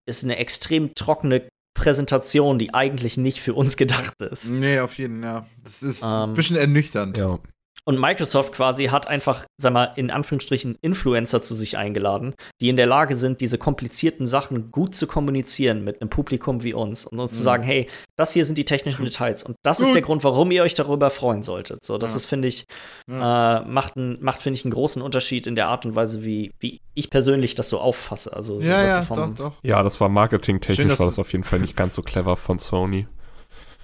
ist 0.07 0.23
eine 0.23 0.37
extrem 0.37 0.93
trockene 0.95 1.47
Präsentation, 1.75 2.59
die 2.59 2.73
eigentlich 2.73 3.17
nicht 3.17 3.41
für 3.41 3.53
uns 3.53 3.77
gedacht 3.77 4.21
ist. 4.21 4.49
Nee, 4.51 4.79
auf 4.79 4.97
jeden 4.97 5.21
Fall, 5.21 5.31
ja. 5.31 5.47
Das 5.63 5.83
ist 5.83 6.03
Ähm, 6.03 6.09
ein 6.09 6.33
bisschen 6.33 6.57
ernüchternd. 6.57 7.17
Ja. 7.17 7.39
Und 7.87 8.01
Microsoft 8.01 8.51
quasi 8.51 8.87
hat 8.87 9.07
einfach, 9.07 9.45
sag 9.55 9.71
mal, 9.71 9.93
in 9.95 10.11
Anführungsstrichen 10.11 10.77
Influencer 10.81 11.41
zu 11.41 11.55
sich 11.55 11.77
eingeladen, 11.77 12.35
die 12.59 12.67
in 12.67 12.75
der 12.75 12.85
Lage 12.85 13.15
sind, 13.15 13.39
diese 13.39 13.57
komplizierten 13.57 14.27
Sachen 14.27 14.71
gut 14.71 14.93
zu 14.93 15.07
kommunizieren 15.07 15.85
mit 15.85 16.01
einem 16.01 16.09
Publikum 16.09 16.63
wie 16.63 16.73
uns 16.73 17.05
und 17.05 17.17
uns 17.17 17.31
mhm. 17.31 17.37
zu 17.37 17.43
sagen, 17.43 17.63
hey, 17.63 17.87
das 18.17 18.33
hier 18.33 18.43
sind 18.43 18.57
die 18.57 18.65
technischen 18.65 19.05
Details 19.05 19.41
und 19.43 19.55
das 19.63 19.79
ist 19.79 19.95
der 19.95 20.01
Grund, 20.01 20.25
warum 20.25 20.51
ihr 20.51 20.63
euch 20.63 20.73
darüber 20.73 21.09
freuen 21.09 21.43
solltet. 21.43 21.85
So, 21.85 21.97
das 21.97 22.11
ja. 22.11 22.17
ist, 22.17 22.25
finde 22.25 22.49
ich, 22.49 22.65
ja. 23.09 23.59
äh, 23.59 23.65
macht, 23.65 23.95
macht 23.95 24.43
finde 24.43 24.59
ich, 24.59 24.65
einen 24.65 24.73
großen 24.73 25.01
Unterschied 25.01 25.47
in 25.47 25.55
der 25.55 25.69
Art 25.69 25.85
und 25.85 25.95
Weise, 25.95 26.25
wie, 26.25 26.51
wie 26.59 26.81
ich 26.93 27.09
persönlich 27.09 27.55
das 27.55 27.69
so 27.69 27.79
auffasse. 27.79 28.33
Also, 28.33 28.61
so 28.61 28.69
ja, 28.69 28.85
ja, 28.85 29.01
doch, 29.01 29.33
doch. 29.33 29.53
ja, 29.63 29.81
das 29.81 30.01
war 30.01 30.09
marketingtechnisch, 30.09 30.99
war 30.99 31.05
das 31.05 31.19
auf 31.19 31.31
jeden 31.31 31.45
Fall 31.45 31.59
nicht 31.59 31.77
ganz 31.77 31.95
so 31.95 32.01
clever 32.01 32.35
von 32.35 32.59
Sony. 32.59 33.07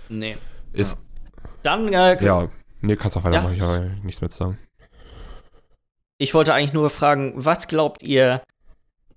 Nee. 0.10 0.36
Ist. 0.74 0.98
Dann, 1.62 1.94
äh, 1.94 2.22
ja, 2.22 2.50
Nee, 2.84 2.98
kannst 2.98 3.16
auch 3.16 3.24
weitermachen, 3.24 3.56
ja. 3.56 3.56
ich 3.56 3.62
habe 3.62 3.92
nichts 4.04 4.20
mehr 4.20 4.30
zu 4.30 4.38
sagen. 4.38 4.58
Ich 6.18 6.34
wollte 6.34 6.54
eigentlich 6.54 6.74
nur 6.74 6.90
fragen, 6.90 7.34
was 7.36 7.68
glaubt 7.70 8.04
ihr, 8.04 8.44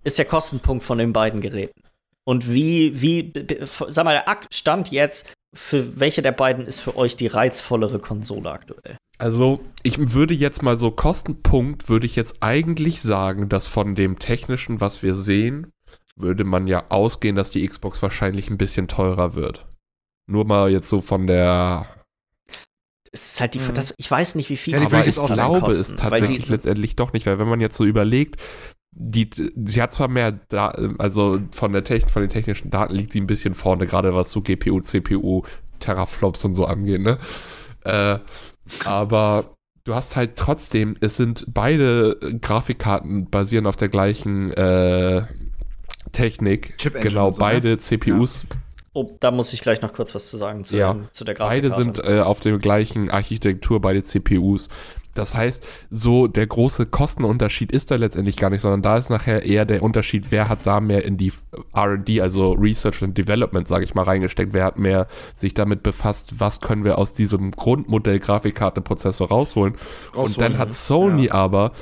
ist 0.05 0.19
der 0.19 0.25
Kostenpunkt 0.25 0.85
von 0.85 0.99
den 0.99 1.13
beiden 1.13 1.41
Geräten? 1.41 1.83
Und 2.25 2.49
wie, 2.53 3.01
wie, 3.03 3.33
sag 3.89 4.05
mal, 4.05 4.23
der 4.25 4.39
Stand 4.53 4.93
jetzt, 4.93 5.33
für 5.53 5.99
welche 5.99 6.23
der 6.23 6.33
beiden 6.33 6.65
ist 6.65 6.81
für 6.81 6.97
euch 6.97 7.17
die 7.17 7.27
reizvollere 7.27 7.99
Konsole 7.99 8.51
aktuell? 8.51 8.97
Also, 9.19 9.61
ich 9.83 10.13
würde 10.13 10.35
jetzt 10.35 10.63
mal 10.63 10.77
so 10.77 10.91
Kostenpunkt, 10.91 11.89
würde 11.89 12.07
ich 12.07 12.15
jetzt 12.15 12.37
eigentlich 12.41 13.03
sagen, 13.03 13.49
dass 13.49 13.67
von 13.67 13.95
dem 13.95 14.19
technischen, 14.19 14.81
was 14.81 15.03
wir 15.03 15.15
sehen, 15.15 15.73
würde 16.15 16.45
man 16.45 16.67
ja 16.67 16.85
ausgehen, 16.91 17.35
dass 17.35 17.51
die 17.51 17.67
Xbox 17.67 18.01
wahrscheinlich 18.03 18.49
ein 18.49 18.59
bisschen 18.59 18.87
teurer 18.87 19.35
wird. 19.35 19.67
Nur 20.29 20.45
mal 20.45 20.71
jetzt 20.71 20.89
so 20.89 21.01
von 21.01 21.27
der 21.27 21.87
es 23.13 23.33
ist 23.33 23.41
halt 23.41 23.55
die, 23.55 23.61
mhm. 23.61 23.75
das, 23.75 23.95
ich 23.97 24.11
weiß 24.11 24.35
nicht, 24.35 24.51
wie 24.51 24.57
viel 24.57 24.75
ja, 24.75 24.87
aber 24.87 25.07
ich 25.07 25.17
glaube 25.17 25.67
es 25.69 25.95
tatsächlich 25.95 26.45
die, 26.45 26.53
letztendlich 26.53 26.97
doch 26.97 27.13
nicht, 27.13 27.27
weil 27.27 27.39
wenn 27.39 27.49
man 27.49 27.61
jetzt 27.61 27.77
so 27.77 27.85
überlegt, 27.85 28.41
die, 28.93 29.29
sie 29.35 29.83
hat 29.83 29.93
zwar 29.93 30.09
mehr, 30.09 30.33
da, 30.49 30.69
also 30.99 31.39
von 31.51 31.73
der 31.73 31.85
Techn 31.85 32.09
von 32.09 32.23
den 32.23 32.31
technischen 32.31 32.71
Daten 32.71 32.95
liegt 32.95 33.13
sie 33.13 33.21
ein 33.21 33.27
bisschen 33.27 33.55
vorne, 33.55 33.87
gerade 33.87 34.15
was 34.15 34.31
so 34.31 34.41
GPU, 34.41 34.81
CPU, 34.81 35.43
Teraflops 35.81 36.45
und 36.45 36.55
so 36.55 36.65
angeht, 36.65 37.03
ne? 37.03 37.19
Äh, 37.85 38.19
aber 38.85 39.55
du 39.85 39.95
hast 39.95 40.17
halt 40.17 40.37
trotzdem, 40.37 40.97
es 41.01 41.17
sind 41.17 41.47
beide 41.49 42.19
Grafikkarten 42.41 43.29
basieren 43.29 43.67
auf 43.67 43.77
der 43.77 43.89
gleichen 43.89 44.51
äh, 44.53 45.25
Technik. 46.13 46.79
genau, 46.79 47.33
so, 47.33 47.41
beide 47.41 47.69
ne? 47.69 47.79
CPUs 47.79 48.47
ja. 48.51 48.57
Oh, 48.97 49.15
da 49.21 49.31
muss 49.31 49.53
ich 49.53 49.61
gleich 49.61 49.83
noch 49.83 49.93
kurz 49.93 50.15
was 50.15 50.31
zu 50.31 50.39
sagen 50.39 50.65
zu, 50.65 50.79
ja. 50.79 50.95
dem, 50.95 51.09
zu 51.13 51.25
der 51.25 51.35
Grafik. 51.35 51.63
Beide 51.63 51.71
sind 51.71 52.03
äh, 52.03 52.21
auf 52.21 52.41
der 52.41 52.57
gleichen 52.57 53.11
Architektur, 53.11 53.79
beide 53.79 54.03
CPUs. 54.03 54.71
Das 55.13 55.35
heißt, 55.35 55.67
so 55.91 56.29
der 56.29 56.47
große 56.47 56.87
Kostenunterschied 56.87 57.73
ist 57.73 57.91
da 57.91 57.97
letztendlich 57.97 58.39
gar 58.39 58.49
nicht, 58.49 58.63
sondern 58.63 58.81
da 58.81 58.97
ist 58.97 59.11
nachher 59.11 59.43
eher 59.43 59.67
der 59.67 59.83
Unterschied, 59.83 60.27
wer 60.31 60.49
hat 60.49 60.61
da 60.65 60.81
mehr 60.81 61.05
in 61.05 61.19
die 61.19 61.31
RD, 61.77 62.21
also 62.23 62.53
Research 62.53 63.03
and 63.03 63.19
Development, 63.19 63.69
sage 63.69 63.85
ich 63.85 63.95
mal, 63.95 64.05
reingesteckt, 64.05 64.55
wer 64.55 64.65
hat 64.65 64.79
mehr 64.79 65.09
sich 65.37 65.53
damit 65.53 65.83
befasst, 65.83 66.41
was 66.41 66.63
können 66.63 66.85
wir 66.85 66.97
aus 66.97 67.13
diesem 67.13 67.51
Grundmodell 67.51 68.19
Grafikkarte-Prozessor 68.19 69.29
rausholen. 69.29 69.75
rausholen. 70.09 70.27
Und 70.27 70.41
dann 70.41 70.57
hat 70.57 70.73
Sony 70.73 71.27
ja. 71.27 71.35
aber 71.35 71.73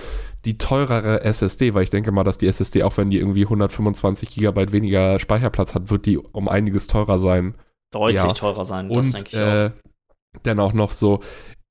die 0.44 0.58
teurere 0.58 1.22
SSD, 1.22 1.74
weil 1.74 1.84
ich 1.84 1.90
denke 1.90 2.12
mal, 2.12 2.24
dass 2.24 2.38
die 2.38 2.46
SSD, 2.46 2.82
auch 2.82 2.96
wenn 2.96 3.10
die 3.10 3.18
irgendwie 3.18 3.44
125 3.44 4.30
Gigabyte 4.30 4.72
weniger 4.72 5.18
Speicherplatz 5.18 5.74
hat, 5.74 5.90
wird 5.90 6.06
die 6.06 6.18
um 6.18 6.48
einiges 6.48 6.86
teurer 6.86 7.18
sein. 7.18 7.54
Deutlich 7.90 8.16
ja. 8.16 8.26
teurer 8.28 8.64
sein, 8.64 8.90
das 8.90 9.12
denke 9.12 9.28
ich 9.28 9.38
äh, 9.38 9.66
auch. 9.66 10.40
Dann 10.42 10.60
auch 10.60 10.72
noch 10.72 10.90
so 10.90 11.20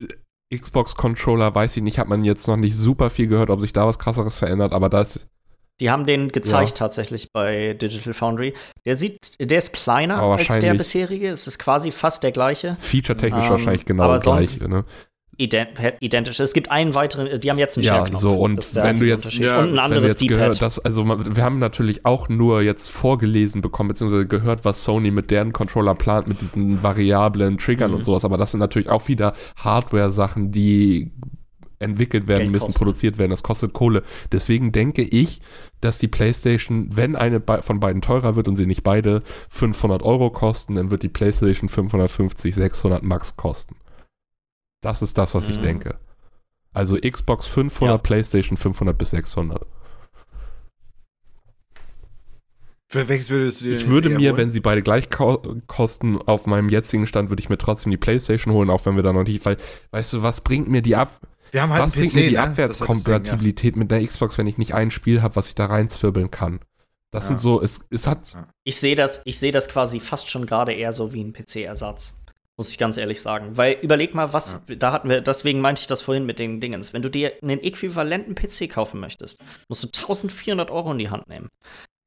äh, 0.01 0.57
Xbox-Controller, 0.57 1.53
weiß 1.53 1.77
ich 1.77 1.83
nicht, 1.83 1.99
hat 1.99 2.07
man 2.07 2.23
jetzt 2.23 2.47
noch 2.47 2.57
nicht 2.57 2.75
super 2.75 3.09
viel 3.09 3.27
gehört, 3.27 3.49
ob 3.49 3.61
sich 3.61 3.73
da 3.73 3.85
was 3.85 3.99
krasseres 3.99 4.37
verändert, 4.37 4.71
aber 4.71 4.89
da 4.89 5.01
ist 5.01 5.27
die 5.79 5.89
haben 5.89 6.05
den 6.05 6.29
gezeigt 6.29 6.71
ja. 6.71 6.75
tatsächlich 6.75 7.31
bei 7.33 7.73
Digital 7.73 8.13
Foundry. 8.13 8.53
Der 8.85 8.95
sieht, 8.95 9.39
der 9.39 9.57
ist 9.57 9.73
kleiner 9.73 10.21
als 10.21 10.59
der 10.59 10.75
bisherige. 10.75 11.29
Es 11.29 11.47
ist 11.47 11.57
quasi 11.57 11.91
fast 11.91 12.21
der 12.21 12.31
gleiche. 12.31 12.75
Feature-technisch 12.79 13.45
ähm, 13.45 13.49
wahrscheinlich 13.49 13.85
genau 13.85 14.11
das 14.11 14.23
gleiche. 14.23 14.69
Ne? 14.69 14.85
Identisch. 15.37 16.39
Es 16.39 16.53
gibt 16.53 16.69
einen 16.69 16.93
weiteren, 16.93 17.39
die 17.39 17.49
haben 17.49 17.57
jetzt 17.57 17.77
einen 17.77 17.85
Ja, 17.85 18.05
so 18.17 18.35
und 18.35 18.75
wenn 18.75 18.97
du 18.97 19.05
jetzt 19.05 19.33
ja, 19.33 19.59
und 19.59 19.73
ein 19.73 19.79
anderes 19.79 20.15
D-Pad. 20.17 20.81
Also 20.83 21.05
wir 21.05 21.43
haben 21.43 21.59
natürlich 21.59 22.05
auch 22.05 22.29
nur 22.29 22.61
jetzt 22.61 22.89
vorgelesen 22.89 23.61
bekommen 23.61 23.89
beziehungsweise 23.89 24.27
gehört, 24.27 24.65
was 24.65 24.83
Sony 24.83 25.11
mit 25.11 25.31
deren 25.31 25.53
Controller 25.53 25.95
plant 25.95 26.27
mit 26.27 26.41
diesen 26.41 26.83
variablen 26.83 27.57
Triggern 27.57 27.91
mhm. 27.91 27.97
und 27.97 28.03
sowas. 28.03 28.25
Aber 28.25 28.37
das 28.37 28.51
sind 28.51 28.59
natürlich 28.59 28.89
auch 28.89 29.07
wieder 29.07 29.33
Hardware-Sachen, 29.57 30.51
die 30.51 31.11
entwickelt 31.79 32.27
werden 32.27 32.43
Geld 32.43 32.51
müssen, 32.51 32.65
kosten. 32.67 32.79
produziert 32.79 33.17
werden. 33.17 33.31
Das 33.31 33.43
kostet 33.43 33.73
Kohle. 33.73 34.03
Deswegen 34.31 34.71
denke 34.71 35.03
ich, 35.03 35.41
dass 35.81 35.97
die 35.97 36.07
PlayStation, 36.07 36.87
wenn 36.91 37.15
eine 37.15 37.41
von 37.61 37.79
beiden 37.79 38.01
teurer 38.01 38.35
wird 38.35 38.47
und 38.47 38.55
sie 38.55 38.65
nicht 38.65 38.83
beide 38.83 39.21
500 39.49 40.01
Euro 40.01 40.29
kosten, 40.29 40.75
dann 40.75 40.91
wird 40.91 41.03
die 41.03 41.09
PlayStation 41.09 41.67
550, 41.67 42.55
600 42.55 43.03
Max 43.03 43.35
kosten. 43.35 43.75
Das 44.83 45.01
ist 45.01 45.17
das, 45.17 45.33
was 45.33 45.47
mhm. 45.47 45.53
ich 45.53 45.59
denke. 45.59 45.95
Also 46.73 46.97
Xbox 46.97 47.47
500, 47.47 47.95
ja. 47.95 47.97
PlayStation 47.97 48.57
500 48.57 48.95
bis 48.95 49.11
600. 49.11 49.65
Für 52.89 53.07
welches 53.07 53.31
würdest 53.31 53.61
du 53.61 53.65
dir 53.65 53.77
Ich 53.77 53.87
würde 53.87 54.09
mir, 54.09 54.31
holen? 54.31 54.37
wenn 54.37 54.51
sie 54.51 54.59
beide 54.59 54.83
gleich 54.83 55.09
kosten, 55.09 56.21
auf 56.21 56.45
meinem 56.45 56.69
jetzigen 56.69 57.07
Stand, 57.07 57.29
würde 57.29 57.41
ich 57.41 57.49
mir 57.49 57.57
trotzdem 57.57 57.89
die 57.89 57.97
PlayStation 57.97 58.53
holen, 58.53 58.69
auch 58.69 58.85
wenn 58.85 58.95
wir 58.95 59.01
da 59.01 59.13
noch 59.13 59.23
nicht, 59.23 59.43
weil, 59.45 59.57
weißt 59.91 60.13
du, 60.13 60.21
was 60.21 60.41
bringt 60.41 60.67
mir 60.67 60.83
die 60.83 60.95
ab? 60.95 61.19
Wir 61.51 61.61
haben 61.61 61.71
halt 61.71 61.83
was 61.83 61.93
PC, 61.93 61.97
bringt 61.97 62.13
mir 62.15 62.29
die 62.29 62.35
ne? 62.35 62.41
Abwärtskompatibilität 62.41 63.75
ja. 63.75 63.79
mit 63.79 63.89
der 63.89 64.05
Xbox, 64.05 64.37
wenn 64.37 64.47
ich 64.47 64.57
nicht 64.57 64.75
ein 64.75 64.91
Spiel 64.91 65.21
habe, 65.21 65.35
was 65.35 65.47
ich 65.47 65.55
da 65.55 65.65
reinzwirbeln 65.65 66.29
kann? 66.29 66.59
Das 67.11 67.25
ja. 67.25 67.27
sind 67.29 67.39
so, 67.39 67.61
es, 67.61 67.85
es 67.89 68.05
hat. 68.05 68.35
Ich 68.63 68.77
sehe 68.77 68.95
das, 68.95 69.21
ich 69.25 69.39
sehe 69.39 69.51
das 69.51 69.69
quasi 69.69 69.99
fast 69.99 70.29
schon 70.29 70.45
gerade 70.45 70.73
eher 70.73 70.93
so 70.93 71.13
wie 71.13 71.23
ein 71.23 71.33
PC-Ersatz. 71.33 72.15
Muss 72.57 72.69
ich 72.69 72.77
ganz 72.77 72.97
ehrlich 72.97 73.21
sagen. 73.21 73.57
Weil 73.57 73.77
überleg 73.81 74.13
mal, 74.13 74.31
was, 74.31 74.61
ja. 74.69 74.75
da 74.75 74.91
hatten 74.91 75.09
wir, 75.09 75.21
deswegen 75.21 75.59
meinte 75.59 75.81
ich 75.81 75.87
das 75.87 76.03
vorhin 76.03 76.25
mit 76.25 76.37
den 76.37 76.61
Dingens. 76.61 76.93
Wenn 76.93 77.01
du 77.01 77.09
dir 77.09 77.33
einen 77.41 77.59
äquivalenten 77.59 78.35
PC 78.35 78.69
kaufen 78.69 78.99
möchtest, 78.99 79.39
musst 79.67 79.83
du 79.83 79.87
1400 79.87 80.69
Euro 80.69 80.91
in 80.91 80.99
die 80.99 81.09
Hand 81.09 81.27
nehmen 81.27 81.49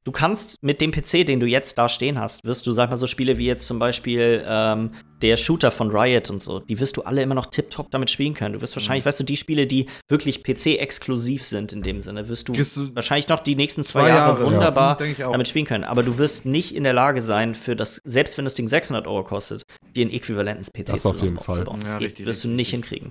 du 0.07 0.13
kannst 0.13 0.63
mit 0.63 0.81
dem 0.81 0.93
PC, 0.93 1.27
den 1.27 1.41
du 1.41 1.47
jetzt 1.47 1.77
da 1.79 1.89
stehen 1.89 2.21
hast, 2.21 2.45
wirst 2.45 2.65
du, 2.69 2.73
sag 2.73 2.91
mal, 2.91 2.97
so 2.97 3.09
Spiele 3.09 3.39
wie 3.39 3.47
jetzt 3.47 3.67
zum 3.67 3.81
Beispiel 3.81 4.45
ähm, 4.47 4.93
der 5.21 5.37
Shooter 5.37 5.73
von 5.73 5.91
Riot 5.91 6.31
und 6.31 6.41
so, 6.41 6.61
die 6.61 6.79
wirst 6.79 6.97
du 6.97 7.03
alle 7.03 7.23
immer 7.23 7.35
noch 7.35 7.47
tiptop 7.47 7.91
damit 7.91 8.09
spielen 8.09 8.33
können. 8.33 8.55
Du 8.55 8.61
wirst 8.61 8.77
wahrscheinlich, 8.77 9.05
mhm. 9.05 9.09
weißt 9.09 9.21
du, 9.21 9.25
die 9.25 9.37
Spiele, 9.37 9.67
die 9.67 9.87
wirklich 10.09 10.45
PC-exklusiv 10.45 11.45
sind 11.45 11.73
in 11.73 11.83
dem 11.83 12.03
Sinne, 12.03 12.29
wirst 12.29 12.49
du, 12.49 12.53
du 12.53 12.95
wahrscheinlich 12.95 13.29
noch 13.29 13.41
die 13.41 13.57
nächsten 13.57 13.83
zwei, 13.83 14.03
zwei 14.03 14.09
Jahre, 14.11 14.39
Jahre, 14.39 14.47
wunderbar 14.47 15.03
ja, 15.03 15.33
damit 15.33 15.49
spielen 15.49 15.67
können. 15.67 15.83
Aber 15.83 16.05
du 16.05 16.19
wirst 16.19 16.47
nicht 16.47 16.77
in 16.77 16.85
der 16.85 16.93
Lage 16.93 17.21
sein, 17.21 17.57
für 17.57 17.75
das, 17.75 18.01
selbst 18.05 18.39
wenn 18.39 18.45
das 18.45 18.55
Ding 18.55 18.69
600 18.69 19.09
Euro 19.09 19.25
kostet, 19.25 19.65
dir 19.97 20.03
einen 20.03 20.13
äquivalenten 20.15 20.67
PC 20.67 20.87
das 20.87 21.03
zu, 21.03 21.09
auf 21.09 21.21
jeden 21.21 21.39
Fall. 21.39 21.65
bauen. 21.65 21.81
Das 21.81 21.95
ja, 21.95 21.99
geht, 21.99 22.11
richtig, 22.11 22.27
wirst 22.27 22.45
du 22.45 22.49
nicht 22.49 22.71
hinkriegen. 22.71 23.11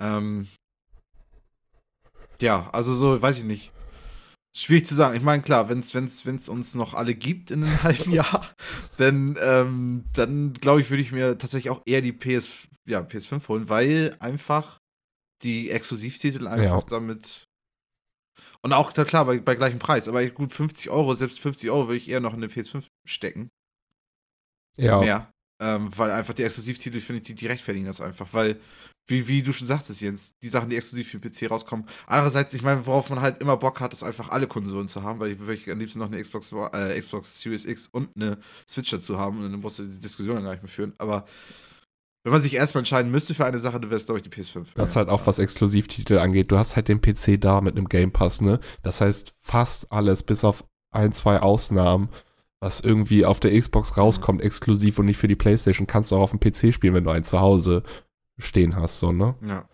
Ähm, 0.00 0.48
ja, 2.40 2.68
also 2.72 2.92
so, 2.92 3.22
weiß 3.22 3.38
ich 3.38 3.44
nicht. 3.44 3.70
Schwierig 4.58 4.86
zu 4.86 4.96
sagen. 4.96 5.16
Ich 5.16 5.22
meine, 5.22 5.40
klar, 5.40 5.68
wenn 5.68 5.78
es 5.78 5.94
wenn's, 5.94 6.26
wenn's 6.26 6.48
uns 6.48 6.74
noch 6.74 6.94
alle 6.94 7.14
gibt 7.14 7.52
in 7.52 7.62
einem 7.62 7.82
halben 7.84 8.10
Jahr, 8.10 8.52
dann, 8.96 9.38
ähm, 9.40 10.04
dann 10.14 10.54
glaube 10.54 10.80
ich, 10.80 10.90
würde 10.90 11.02
ich 11.02 11.12
mir 11.12 11.38
tatsächlich 11.38 11.70
auch 11.70 11.82
eher 11.86 12.00
die 12.00 12.12
PS, 12.12 12.48
ja, 12.84 13.00
PS5 13.00 13.46
holen, 13.46 13.68
weil 13.68 14.16
einfach 14.18 14.80
die 15.44 15.70
Exklusivtitel 15.70 16.48
einfach 16.48 16.82
ja. 16.82 16.88
damit. 16.88 17.44
Und 18.62 18.72
auch, 18.72 18.92
klar, 18.92 19.26
bei, 19.26 19.38
bei 19.38 19.54
gleichem 19.54 19.78
Preis, 19.78 20.08
aber 20.08 20.26
gut, 20.26 20.52
50 20.52 20.90
Euro, 20.90 21.14
selbst 21.14 21.38
50 21.38 21.70
Euro 21.70 21.86
würde 21.86 21.98
ich 21.98 22.08
eher 22.08 22.18
noch 22.18 22.34
in 22.34 22.42
eine 22.42 22.52
PS5 22.52 22.82
stecken. 23.06 23.50
Ja. 24.76 24.98
Mehr. 24.98 25.30
Ähm, 25.62 25.96
weil 25.96 26.10
einfach 26.10 26.34
die 26.34 26.42
Exklusivtitel, 26.42 26.96
ich 26.96 27.04
finde, 27.04 27.22
die, 27.22 27.36
die 27.36 27.46
rechtfertigen 27.46 27.86
das 27.86 28.00
einfach, 28.00 28.32
weil 28.32 28.60
wie, 29.08 29.26
wie 29.26 29.42
du 29.42 29.52
schon 29.52 29.66
sagtest, 29.66 30.00
Jens, 30.00 30.38
die 30.38 30.48
Sachen, 30.48 30.70
die 30.70 30.76
exklusiv 30.76 31.08
für 31.08 31.18
PC 31.18 31.50
rauskommen. 31.50 31.86
Andererseits, 32.06 32.54
ich 32.54 32.62
meine, 32.62 32.86
worauf 32.86 33.08
man 33.10 33.20
halt 33.20 33.40
immer 33.40 33.56
Bock 33.56 33.80
hat, 33.80 33.92
ist 33.92 34.02
einfach 34.02 34.28
alle 34.28 34.46
Konsolen 34.46 34.86
zu 34.86 35.02
haben, 35.02 35.18
weil 35.18 35.32
ich 35.32 35.38
würde 35.38 35.72
am 35.72 35.78
liebsten 35.78 35.98
noch 35.98 36.06
eine 36.06 36.20
Xbox, 36.20 36.52
äh, 36.52 37.00
Xbox 37.00 37.40
Series 37.40 37.64
X 37.64 37.88
und 37.88 38.10
eine 38.14 38.38
Switch 38.68 38.90
dazu 38.90 39.18
haben 39.18 39.38
und 39.38 39.50
dann 39.50 39.60
musst 39.60 39.78
du 39.78 39.84
die 39.84 39.98
Diskussion 39.98 40.36
dann 40.36 40.44
gar 40.44 40.52
nicht 40.52 40.62
mehr 40.62 40.70
führen. 40.70 40.92
Aber 40.98 41.24
wenn 42.22 42.32
man 42.32 42.42
sich 42.42 42.54
erstmal 42.54 42.82
entscheiden 42.82 43.10
müsste 43.10 43.32
für 43.32 43.46
eine 43.46 43.58
Sache, 43.58 43.80
dann 43.80 43.90
wäre 43.90 43.96
es, 43.96 44.04
glaube 44.04 44.20
ich, 44.20 44.28
die 44.28 44.30
PS5. 44.30 44.66
Das 44.74 44.90
ist 44.90 44.96
halt 44.96 45.08
auch, 45.08 45.26
was 45.26 45.38
Exklusivtitel 45.38 46.18
angeht. 46.18 46.52
Du 46.52 46.58
hast 46.58 46.76
halt 46.76 46.88
den 46.88 47.00
PC 47.00 47.40
da 47.40 47.62
mit 47.62 47.76
einem 47.76 47.88
Game 47.88 48.12
Pass, 48.12 48.42
ne? 48.42 48.60
Das 48.82 49.00
heißt, 49.00 49.32
fast 49.40 49.90
alles, 49.90 50.22
bis 50.22 50.44
auf 50.44 50.64
ein, 50.90 51.12
zwei 51.12 51.40
Ausnahmen, 51.40 52.10
was 52.60 52.80
irgendwie 52.80 53.24
auf 53.24 53.40
der 53.40 53.58
Xbox 53.58 53.96
rauskommt, 53.96 54.42
exklusiv 54.42 54.98
und 54.98 55.06
nicht 55.06 55.16
für 55.16 55.28
die 55.28 55.36
PlayStation, 55.36 55.86
kannst 55.86 56.10
du 56.10 56.16
auch 56.16 56.22
auf 56.22 56.32
dem 56.32 56.40
PC 56.40 56.74
spielen, 56.74 56.92
wenn 56.92 57.04
du 57.04 57.10
einen 57.10 57.24
zu 57.24 57.40
Hause 57.40 57.82
stehen 58.38 58.76
hast, 58.76 58.98
so, 58.98 59.12
ne? 59.12 59.34
Ja. 59.46 59.68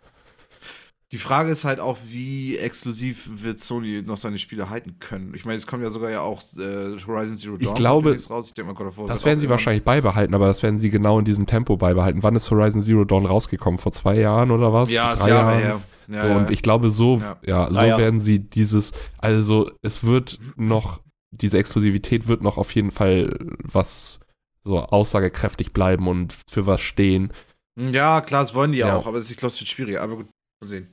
Die 1.15 1.21
Frage 1.21 1.53
ist 1.53 1.65
halt 1.65 1.79
auch, 1.79 1.97
wie 2.09 2.57
exklusiv 2.57 3.29
wird 3.31 3.61
Sony 3.61 4.03
noch 4.03 4.17
seine 4.17 4.37
Spiele 4.37 4.69
halten 4.69 4.97
können. 4.99 5.33
Ich 5.37 5.45
meine, 5.45 5.59
es 5.59 5.67
kommt 5.67 5.85
ja 5.85 5.91
sogar 5.91 6.11
ja 6.11 6.23
auch 6.23 6.43
äh, 6.59 6.99
Horizon 7.07 7.37
Zero 7.37 7.57
Dawn. 7.57 7.61
Ich 7.61 7.75
glaube, 7.75 8.19
raus. 8.29 8.53
Ich 8.57 8.65
mal, 8.65 9.07
das 9.07 9.25
werden 9.25 9.39
sie 9.39 9.49
wahrscheinlich 9.49 9.85
beibehalten, 9.85 10.35
aber 10.35 10.49
das 10.49 10.65
werden 10.65 10.79
sie 10.79 10.91
genau 10.91 11.21
in 11.21 11.25
diesem 11.25 11.47
Tempo 11.47 11.77
beibehalten. 11.77 12.25
Wann 12.25 12.35
ist 12.35 12.51
Horizon 12.51 12.81
Zero 12.81 13.05
Dawn 13.05 13.27
rausgekommen? 13.27 13.79
Vor 13.79 13.93
zwei 13.93 14.17
Jahren 14.19 14.51
oder 14.51 14.73
was? 14.73 14.91
Ja, 14.91 15.15
Drei 15.15 15.29
Jahre 15.29 15.51
Jahren? 15.53 15.63
her. 15.63 15.81
Ja, 16.09 16.23
so, 16.23 16.29
ja. 16.29 16.37
Und 16.37 16.51
ich 16.51 16.63
glaube, 16.63 16.91
so, 16.91 17.19
ja, 17.19 17.37
ja 17.47 17.71
so 17.71 17.77
werden 17.77 18.19
sie 18.19 18.41
dieses, 18.41 18.93
also 19.19 19.71
es 19.83 20.03
wird 20.03 20.41
noch, 20.57 21.01
diese 21.31 21.59
Exklusivität 21.59 22.27
wird 22.27 22.43
noch 22.43 22.59
auf 22.59 22.75
jeden 22.75 22.91
Fall 22.91 23.39
was 23.59 24.19
so 24.65 24.81
aussagekräftig 24.81 25.73
bleiben 25.73 26.09
und 26.09 26.35
für 26.51 26.67
was 26.67 26.81
stehen. 26.81 27.33
Ja, 27.81 28.21
klar, 28.21 28.45
das 28.45 28.55
wollen 28.55 28.73
die 28.73 28.79
ja 28.79 28.95
auch, 28.95 29.07
aber 29.07 29.19
ich 29.19 29.37
glaube, 29.37 29.53
es 29.53 29.61
wird 29.61 29.69
schwieriger. 29.69 30.03
Aber 30.03 30.17
gut, 30.17 30.27
mal 30.61 30.69
sehen. 30.69 30.93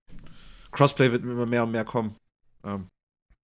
Crossplay 0.72 1.12
wird 1.12 1.24
immer 1.24 1.46
mehr 1.46 1.64
und 1.64 1.72
mehr 1.72 1.86
kommen. 1.86 2.16
Ähm, 2.66 2.88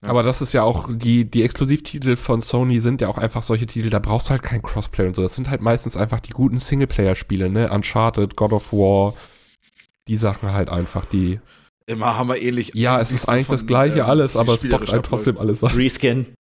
ja. 0.04 0.10
Aber 0.10 0.24
das 0.24 0.42
ist 0.42 0.54
ja 0.54 0.64
auch, 0.64 0.90
die, 0.92 1.26
die 1.26 1.44
Exklusivtitel 1.44 2.16
von 2.16 2.42
Sony 2.42 2.80
sind 2.80 3.02
ja 3.02 3.08
auch 3.08 3.18
einfach 3.18 3.44
solche 3.44 3.66
Titel, 3.66 3.90
da 3.90 4.00
brauchst 4.00 4.28
du 4.28 4.32
halt 4.32 4.44
kein 4.44 4.62
Crossplay 4.62 5.08
und 5.08 5.16
so. 5.16 5.24
Das 5.24 5.36
sind 5.36 5.50
halt 5.50 5.62
meistens 5.62 5.98
einfach 5.98 6.20
die 6.20 6.34
guten 6.34 6.60
Singleplayer-Spiele, 6.60 7.50
ne? 7.50 7.72
Uncharted, 7.72 8.36
God 8.36 8.54
of 8.54 8.72
War, 8.72 9.16
die 10.08 10.16
Sachen 10.16 10.52
halt 10.52 10.70
einfach, 10.70 11.06
die. 11.06 11.40
Immer 11.88 12.18
haben 12.18 12.30
wir 12.30 12.42
ähnlich. 12.42 12.72
Ja, 12.76 13.00
es 13.00 13.12
ist 13.12 13.28
eigentlich 13.28 13.48
von, 13.48 13.56
das 13.56 13.66
gleiche 13.66 14.00
äh, 14.00 14.02
alles, 14.02 14.36
aber 14.36 14.56
es 14.56 14.68
bockt 14.68 14.92
einen 14.92 15.04
trotzdem 15.04 15.38
alles 15.38 15.64
an. 15.64 15.72
Reskin. 15.76 16.28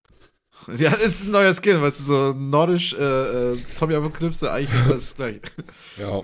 Ja, 0.79 0.91
es 0.95 1.21
ist 1.21 1.27
ein 1.27 1.31
neuer 1.31 1.55
Skin, 1.55 1.81
weißt 1.81 2.01
du, 2.01 2.03
so 2.03 2.33
nordisch, 2.37 2.93
äh, 2.95 3.53
äh 3.53 3.59
Zombie-Apokalypse, 3.77 4.51
eigentlich 4.51 4.75
ist 4.81 4.87
alles 4.87 5.09
das 5.11 5.17
gleiche. 5.17 5.41
Ja. 5.97 6.23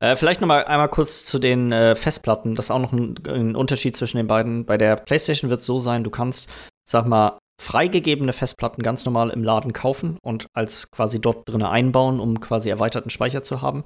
Äh, 0.00 0.16
vielleicht 0.16 0.40
noch 0.40 0.48
mal 0.48 0.64
einmal 0.64 0.88
kurz 0.88 1.24
zu 1.24 1.38
den 1.38 1.72
äh, 1.72 1.94
Festplatten. 1.94 2.54
Das 2.54 2.66
ist 2.66 2.70
auch 2.70 2.78
noch 2.78 2.92
ein, 2.92 3.14
ein, 3.26 3.56
Unterschied 3.56 3.96
zwischen 3.96 4.16
den 4.16 4.26
beiden. 4.26 4.64
Bei 4.64 4.78
der 4.78 4.96
PlayStation 4.96 5.50
wird 5.50 5.60
es 5.60 5.66
so 5.66 5.78
sein, 5.78 6.04
du 6.04 6.10
kannst, 6.10 6.48
sag 6.88 7.06
mal, 7.06 7.38
freigegebene 7.60 8.32
Festplatten 8.32 8.82
ganz 8.82 9.04
normal 9.04 9.30
im 9.30 9.42
Laden 9.42 9.72
kaufen 9.72 10.16
und 10.22 10.46
als 10.54 10.90
quasi 10.92 11.20
dort 11.20 11.48
drin 11.48 11.62
einbauen, 11.62 12.20
um 12.20 12.38
quasi 12.40 12.70
erweiterten 12.70 13.10
Speicher 13.10 13.42
zu 13.42 13.60
haben. 13.60 13.82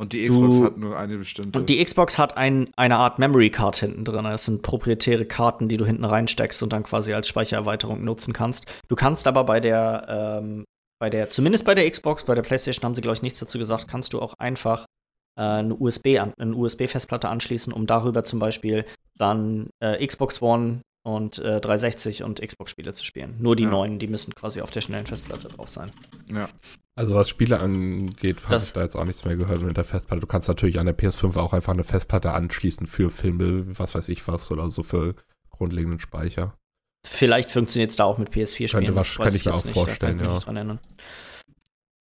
Und 0.00 0.12
die 0.12 0.28
Xbox 0.28 0.56
du, 0.56 0.64
hat 0.64 0.78
nur 0.78 0.98
eine 0.98 1.18
bestimmte. 1.18 1.58
Und 1.58 1.68
die 1.68 1.84
Xbox 1.84 2.18
hat 2.18 2.36
ein, 2.36 2.70
eine 2.76 2.96
Art 2.96 3.18
Memory 3.18 3.50
Card 3.50 3.76
hinten 3.76 4.04
drin. 4.04 4.24
Das 4.24 4.44
sind 4.44 4.62
proprietäre 4.62 5.26
Karten, 5.26 5.68
die 5.68 5.76
du 5.76 5.84
hinten 5.84 6.04
reinsteckst 6.04 6.62
und 6.62 6.72
dann 6.72 6.82
quasi 6.82 7.12
als 7.12 7.28
Speichererweiterung 7.28 8.02
nutzen 8.02 8.32
kannst. 8.32 8.66
Du 8.88 8.96
kannst 8.96 9.26
aber 9.26 9.44
bei 9.44 9.60
der, 9.60 10.40
ähm, 10.42 10.64
bei 11.02 11.10
der, 11.10 11.30
zumindest 11.30 11.64
bei 11.64 11.74
der 11.74 11.90
Xbox, 11.90 12.22
bei 12.22 12.36
der 12.36 12.42
PlayStation 12.42 12.84
haben 12.84 12.94
sie, 12.94 13.00
glaube 13.00 13.16
ich, 13.16 13.22
nichts 13.22 13.40
dazu 13.40 13.58
gesagt, 13.58 13.88
kannst 13.88 14.12
du 14.12 14.20
auch 14.20 14.34
einfach 14.34 14.86
äh, 15.36 15.42
eine 15.42 15.74
USB 15.74 16.16
an, 16.20 16.32
eine 16.38 16.54
USB-Festplatte 16.54 17.28
anschließen, 17.28 17.72
um 17.72 17.88
darüber 17.88 18.22
zum 18.22 18.38
Beispiel 18.38 18.84
dann 19.16 19.68
äh, 19.80 20.06
Xbox 20.06 20.40
One 20.40 20.82
und 21.04 21.38
äh, 21.38 21.60
360 21.60 22.22
und 22.22 22.40
Xbox-Spiele 22.40 22.92
zu 22.92 23.04
spielen. 23.04 23.34
Nur 23.40 23.56
die 23.56 23.64
ja. 23.64 23.70
neuen, 23.70 23.98
die 23.98 24.06
müssen 24.06 24.32
quasi 24.32 24.60
auf 24.60 24.70
der 24.70 24.80
schnellen 24.80 25.06
Festplatte 25.06 25.48
drauf 25.48 25.66
sein. 25.66 25.90
Ja. 26.30 26.48
Also 26.94 27.16
was 27.16 27.28
Spiele 27.28 27.58
angeht, 27.58 28.44
habe 28.44 28.62
ich 28.62 28.72
da 28.72 28.82
jetzt 28.82 28.94
auch 28.94 29.04
nichts 29.04 29.24
mehr 29.24 29.34
gehört 29.34 29.62
mit 29.62 29.76
der 29.76 29.82
Festplatte. 29.82 30.20
Du 30.20 30.28
kannst 30.28 30.46
natürlich 30.46 30.78
an 30.78 30.86
der 30.86 30.96
PS5 30.96 31.36
auch 31.36 31.52
einfach 31.52 31.72
eine 31.72 31.82
Festplatte 31.82 32.30
anschließen 32.30 32.86
für 32.86 33.10
Filme, 33.10 33.76
was 33.76 33.96
weiß 33.96 34.08
ich 34.08 34.28
was, 34.28 34.52
oder 34.52 34.70
so 34.70 34.84
für 34.84 35.16
grundlegenden 35.50 35.98
Speicher. 35.98 36.56
Vielleicht 37.06 37.50
funktioniert 37.50 37.90
es 37.90 37.96
da 37.96 38.04
auch 38.04 38.18
mit 38.18 38.30
PS4-Spielen. 38.30 38.94
Das 38.94 39.14
kann 39.14 39.34
ich 39.34 39.44
mir 39.44 39.54
auch 39.54 39.64
nicht, 39.64 39.74
vorstellen, 39.74 40.22
ja. 40.24 40.78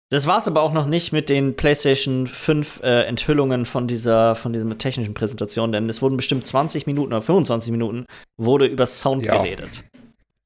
Das 0.10 0.26
war 0.26 0.38
es 0.38 0.48
aber 0.48 0.62
auch 0.62 0.72
noch 0.72 0.86
nicht 0.86 1.12
mit 1.12 1.28
den 1.28 1.58
PlayStation 1.58 2.28
5 2.28 2.82
äh, 2.82 3.04
Enthüllungen 3.04 3.66
von 3.66 3.88
dieser, 3.88 4.36
von 4.36 4.54
dieser 4.54 4.78
technischen 4.78 5.14
Präsentation, 5.14 5.74
denn 5.74 5.90
es 5.90 6.02
wurden 6.02 6.16
bestimmt 6.16 6.46
20 6.46 6.88
Minuten 6.88 7.12
oder 7.12 7.22
25 7.22 7.72
Minuten 7.72 8.06
wurde 8.38 8.68
über 8.68 8.86
Sound 8.86 9.24
ja. 9.24 9.36
geredet. 9.36 9.84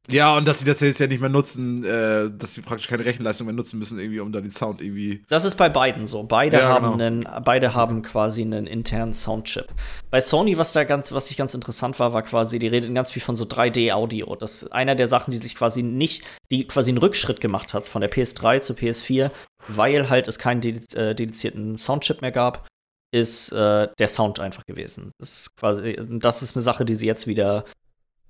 Ja, 0.09 0.35
und 0.35 0.47
dass 0.47 0.59
sie 0.59 0.65
das 0.65 0.79
jetzt 0.79 0.99
ja 0.99 1.07
nicht 1.07 1.21
mehr 1.21 1.29
nutzen, 1.29 1.83
äh, 1.83 2.29
dass 2.31 2.53
sie 2.53 2.61
praktisch 2.61 2.87
keine 2.87 3.05
Rechenleistung 3.05 3.45
mehr 3.45 3.55
nutzen 3.55 3.77
müssen, 3.77 3.99
irgendwie, 3.99 4.19
um 4.19 4.31
da 4.31 4.41
den 4.41 4.49
Sound 4.49 4.81
irgendwie. 4.81 5.23
Das 5.29 5.45
ist 5.45 5.55
bei 5.55 5.69
beiden 5.69 6.07
so. 6.07 6.23
Beide 6.23 6.57
ja, 6.57 6.69
haben 6.69 6.97
genau. 6.97 7.05
einen, 7.05 7.43
beide 7.43 7.75
haben 7.75 8.01
quasi 8.01 8.41
einen 8.41 8.65
internen 8.65 9.13
Soundchip. 9.13 9.67
Bei 10.09 10.19
Sony, 10.19 10.57
was 10.57 10.73
da 10.73 10.85
ganz, 10.85 11.11
was 11.11 11.29
ich 11.29 11.37
ganz 11.37 11.53
interessant 11.53 11.99
war, 11.99 12.13
war 12.13 12.23
quasi, 12.23 12.57
die 12.57 12.67
reden 12.67 12.95
ganz 12.95 13.11
viel 13.11 13.21
von 13.21 13.35
so 13.35 13.45
3D-Audio. 13.45 14.35
Das 14.35 14.63
ist 14.63 14.71
einer 14.71 14.95
der 14.95 15.07
Sachen, 15.07 15.31
die 15.31 15.37
sich 15.37 15.55
quasi 15.55 15.83
nicht, 15.83 16.23
die 16.49 16.65
quasi 16.65 16.89
einen 16.89 16.97
Rückschritt 16.97 17.39
gemacht 17.39 17.73
hat 17.73 17.87
von 17.87 18.01
der 18.01 18.11
PS3 18.11 18.61
zur 18.61 18.75
PS4, 18.75 19.29
weil 19.67 20.09
halt 20.09 20.27
es 20.27 20.39
keinen 20.39 20.61
äh, 20.95 21.13
dedizierten 21.13 21.77
Soundchip 21.77 22.21
mehr 22.21 22.31
gab, 22.31 22.67
ist 23.13 23.51
äh, 23.51 23.89
der 23.99 24.07
Sound 24.07 24.39
einfach 24.39 24.65
gewesen. 24.65 25.11
Das 25.19 25.41
ist 25.41 25.55
quasi, 25.57 25.99
das 26.09 26.41
ist 26.41 26.55
eine 26.55 26.63
Sache, 26.63 26.85
die 26.85 26.95
sie 26.95 27.05
jetzt 27.05 27.27
wieder, 27.27 27.65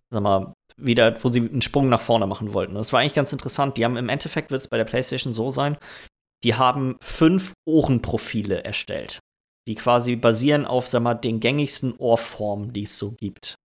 sag 0.10 0.22
mal, 0.22 0.54
wieder, 0.78 1.24
wo 1.24 1.30
sie 1.30 1.40
einen 1.40 1.62
Sprung 1.62 1.90
nach 1.90 2.02
vorne 2.02 2.28
machen 2.28 2.54
wollten. 2.54 2.76
Das 2.76 2.94
war 2.94 3.00
eigentlich 3.00 3.14
ganz 3.14 3.34
interessant. 3.34 3.78
Die 3.78 3.86
haben 3.86 3.98
im 3.98 4.10
Endeffekt 4.10 4.52
wird 4.52 4.62
es 4.62 4.68
bei 4.68 4.78
der 4.78 4.86
PlayStation 4.86 5.34
so 5.34 5.52
sein, 5.52 5.78
die 6.44 6.56
haben 6.56 6.98
fünf 7.02 7.54
Ohrenprofile 7.66 8.64
erstellt, 8.64 9.20
die 9.68 9.76
quasi 9.76 10.16
basieren 10.16 10.66
auf, 10.66 10.88
sag 10.88 11.04
mal, 11.04 11.14
den 11.14 11.40
gängigsten 11.40 11.96
Ohrformen, 11.98 12.74
die 12.74 12.84
es 12.84 12.98
so 12.98 13.12
gibt. 13.12 13.56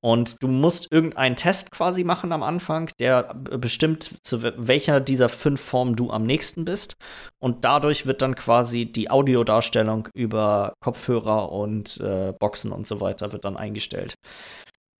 Und 0.00 0.40
du 0.42 0.46
musst 0.46 0.92
irgendeinen 0.92 1.34
Test 1.34 1.72
quasi 1.72 2.04
machen 2.04 2.30
am 2.30 2.44
Anfang, 2.44 2.88
der 3.00 3.34
bestimmt, 3.34 4.24
zu 4.24 4.42
welcher 4.42 5.00
dieser 5.00 5.28
fünf 5.28 5.60
Formen 5.60 5.96
du 5.96 6.10
am 6.12 6.24
nächsten 6.24 6.64
bist. 6.64 6.94
Und 7.40 7.64
dadurch 7.64 8.06
wird 8.06 8.22
dann 8.22 8.36
quasi 8.36 8.86
die 8.86 9.10
Audiodarstellung 9.10 10.08
über 10.14 10.74
Kopfhörer 10.80 11.50
und 11.50 12.00
äh, 12.00 12.32
Boxen 12.38 12.70
und 12.70 12.86
so 12.86 13.00
weiter 13.00 13.32
wird 13.32 13.44
dann 13.44 13.56
eingestellt. 13.56 14.14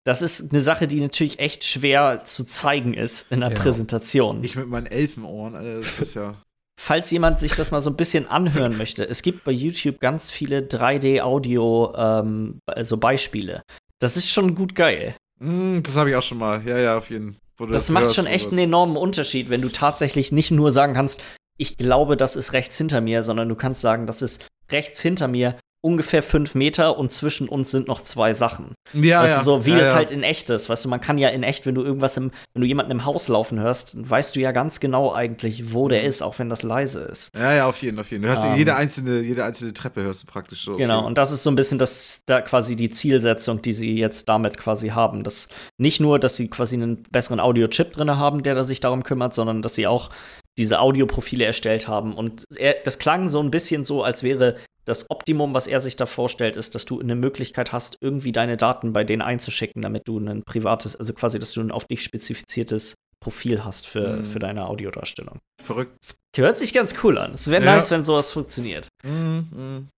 Das 0.09 0.23
ist 0.23 0.53
eine 0.53 0.63
Sache, 0.63 0.87
die 0.87 1.03
natürlich 1.03 1.39
echt 1.39 1.65
schwer 1.65 2.25
zu 2.25 2.43
zeigen 2.47 2.95
ist 2.95 3.27
in 3.29 3.41
der 3.41 3.51
ja. 3.51 3.59
Präsentation. 3.59 4.43
Ich 4.43 4.57
mit 4.57 4.67
meinen 4.67 4.87
Elfenohren, 4.87 5.55
Alter, 5.55 5.81
das 5.81 5.99
ist 5.99 6.15
ja. 6.15 6.35
Falls 6.81 7.11
jemand 7.11 7.39
sich 7.39 7.53
das 7.53 7.73
mal 7.73 7.83
so 7.83 7.91
ein 7.91 7.97
bisschen 7.97 8.27
anhören 8.27 8.79
möchte, 8.79 9.07
es 9.07 9.21
gibt 9.21 9.45
bei 9.45 9.53
YouTube 9.53 10.01
ganz 10.01 10.31
viele 10.31 10.61
3D-Audio, 10.61 11.93
ähm, 11.95 12.61
also 12.65 12.97
Beispiele. 12.97 13.61
Das 13.99 14.17
ist 14.17 14.31
schon 14.31 14.55
gut 14.55 14.75
geil. 14.75 15.15
Mm, 15.41 15.81
das 15.83 15.95
habe 15.99 16.09
ich 16.09 16.17
auch 16.17 16.23
schon 16.23 16.39
mal. 16.39 16.67
Ja, 16.67 16.79
ja, 16.79 16.97
auf 16.97 17.11
jeden 17.11 17.37
Fall. 17.59 17.67
Das, 17.67 17.89
das 17.89 17.91
macht 17.91 18.15
schon 18.15 18.27
echt 18.27 18.49
einen 18.49 18.61
enormen 18.61 18.97
Unterschied, 18.97 19.51
wenn 19.51 19.61
du 19.61 19.69
tatsächlich 19.69 20.33
nicht 20.33 20.51
nur 20.51 20.73
sagen 20.73 20.95
kannst, 20.95 21.21
ich 21.59 21.77
glaube, 21.77 22.17
das 22.17 22.35
ist 22.35 22.55
rechts 22.55 22.79
hinter 22.79 23.03
mir, 23.03 23.25
sondern 23.25 23.47
du 23.51 23.57
kannst 23.57 23.83
sagen, 23.83 24.07
das 24.07 24.23
ist 24.23 24.47
rechts 24.71 25.03
hinter 25.03 25.29
mir 25.29 25.57
ungefähr 25.81 26.23
fünf 26.23 26.55
Meter 26.55 26.99
und 26.99 27.13
zwischen 27.13 27.49
uns 27.49 27.71
sind 27.71 27.87
noch 27.87 28.01
zwei 28.01 28.35
Sachen. 28.35 28.75
Ja, 28.93 29.23
weißt 29.23 29.35
ja. 29.35 29.39
du, 29.39 29.45
so 29.45 29.67
wie 29.67 29.71
ja, 29.71 29.79
es 29.79 29.91
ja. 29.91 29.95
halt 29.95 30.11
in 30.11 30.23
echt 30.23 30.51
ist. 30.51 30.69
Weißt 30.69 30.85
du, 30.85 30.89
man 30.89 31.01
kann 31.01 31.19
ja 31.19 31.29
in 31.29 31.45
echt, 31.45 31.67
wenn 31.67 31.75
du 31.75 31.83
irgendwas 31.85 32.17
im, 32.17 32.33
wenn 32.53 32.63
du 32.63 32.67
jemanden 32.67 32.91
im 32.91 33.05
Haus 33.05 33.29
laufen 33.29 33.61
hörst, 33.61 33.95
weißt 33.97 34.35
du 34.35 34.41
ja 34.41 34.51
ganz 34.51 34.81
genau 34.81 35.13
eigentlich, 35.13 35.73
wo 35.73 35.89
der 35.89 36.03
mhm. 36.03 36.09
ist, 36.09 36.23
auch 36.23 36.39
wenn 36.39 36.49
das 36.49 36.63
leise 36.65 37.01
ist. 37.01 37.35
Ja, 37.37 37.53
ja, 37.53 37.69
auf 37.69 37.81
jeden, 37.81 37.99
auf 37.99 38.11
jeden. 38.11 38.23
Du 38.23 38.29
hörst 38.29 38.45
um, 38.45 38.57
jede 38.57 38.75
einzelne, 38.75 39.21
jede 39.21 39.45
einzelne 39.45 39.73
Treppe 39.73 40.03
hörst 40.03 40.23
du 40.23 40.27
praktisch 40.27 40.65
so. 40.65 40.77
Genau, 40.77 41.07
und 41.07 41.17
das 41.17 41.31
ist 41.31 41.45
so 41.45 41.51
ein 41.51 41.57
bisschen 41.57 41.79
das, 41.79 42.23
da 42.27 42.41
quasi 42.41 42.75
die 42.75 42.91
Zielsetzung, 42.91 43.63
die 43.63 43.73
sie 43.73 43.97
jetzt 43.97 44.29
damit 44.29 44.59
quasi 44.59 44.89
haben. 44.89 45.23
Das 45.23 45.49
nicht 45.77 46.01
nur, 46.01 46.19
dass 46.19 46.37
sie 46.37 46.49
quasi 46.51 46.75
einen 46.75 47.05
besseren 47.11 47.39
Audio-Chip 47.39 47.93
drin 47.93 48.17
haben, 48.17 48.43
der 48.43 48.65
sich 48.65 48.81
darum 48.81 49.05
kümmert, 49.05 49.33
sondern 49.35 49.63
dass 49.63 49.75
sie 49.75 49.87
auch 49.87 50.11
diese 50.59 50.81
Audioprofile 50.81 51.45
erstellt 51.45 51.89
haben. 51.89 52.15
Und 52.15 52.45
er, 52.57 52.77
das 52.85 52.99
klang 52.99 53.29
so 53.29 53.41
ein 53.41 53.51
bisschen 53.51 53.85
so, 53.85 54.03
als 54.03 54.23
wäre 54.23 54.57
das 54.85 55.11
Optimum, 55.11 55.55
was 55.55 55.67
er 55.67 55.81
sich 55.81 55.97
da 55.97 56.07
vorstellt, 56.07 56.57
ist, 56.57 56.75
dass 56.75 56.85
du 56.85 57.01
eine 57.01 57.15
Möglichkeit 57.15 57.73
hast, 57.73 57.99
irgendwie 58.01 58.33
deine 58.33 58.57
Daten 58.57 58.93
bei 58.93 59.05
denen 59.05 59.23
einzuschicken, 59.23 59.83
damit 59.83 60.09
du 60.09 60.19
ein 60.19 60.43
privates, 60.45 60.97
also 60.97 61.13
quasi, 61.13 61.39
dass 61.39 61.53
du 61.53 61.61
ein 61.61 61.71
auf 61.71 61.85
dich 61.85 62.03
spezifiziertes 62.03 62.95
Profil 63.21 63.65
hast 63.65 63.87
für, 63.87 64.19
mm. 64.19 64.25
für 64.27 64.39
deine 64.39 64.67
Audiodarstellung. 64.67 65.39
Verrückt. 65.63 65.97
Das 66.01 66.17
hört 66.37 66.57
sich 66.57 66.73
ganz 66.73 66.95
cool 67.03 67.19
an. 67.19 67.35
Es 67.35 67.51
wäre 67.51 67.65
ja. 67.65 67.75
nice, 67.75 67.91
wenn 67.91 68.05
sowas 68.05 68.31
funktioniert. 68.31 68.89
Mm, 69.05 69.39
mm. 69.39 69.89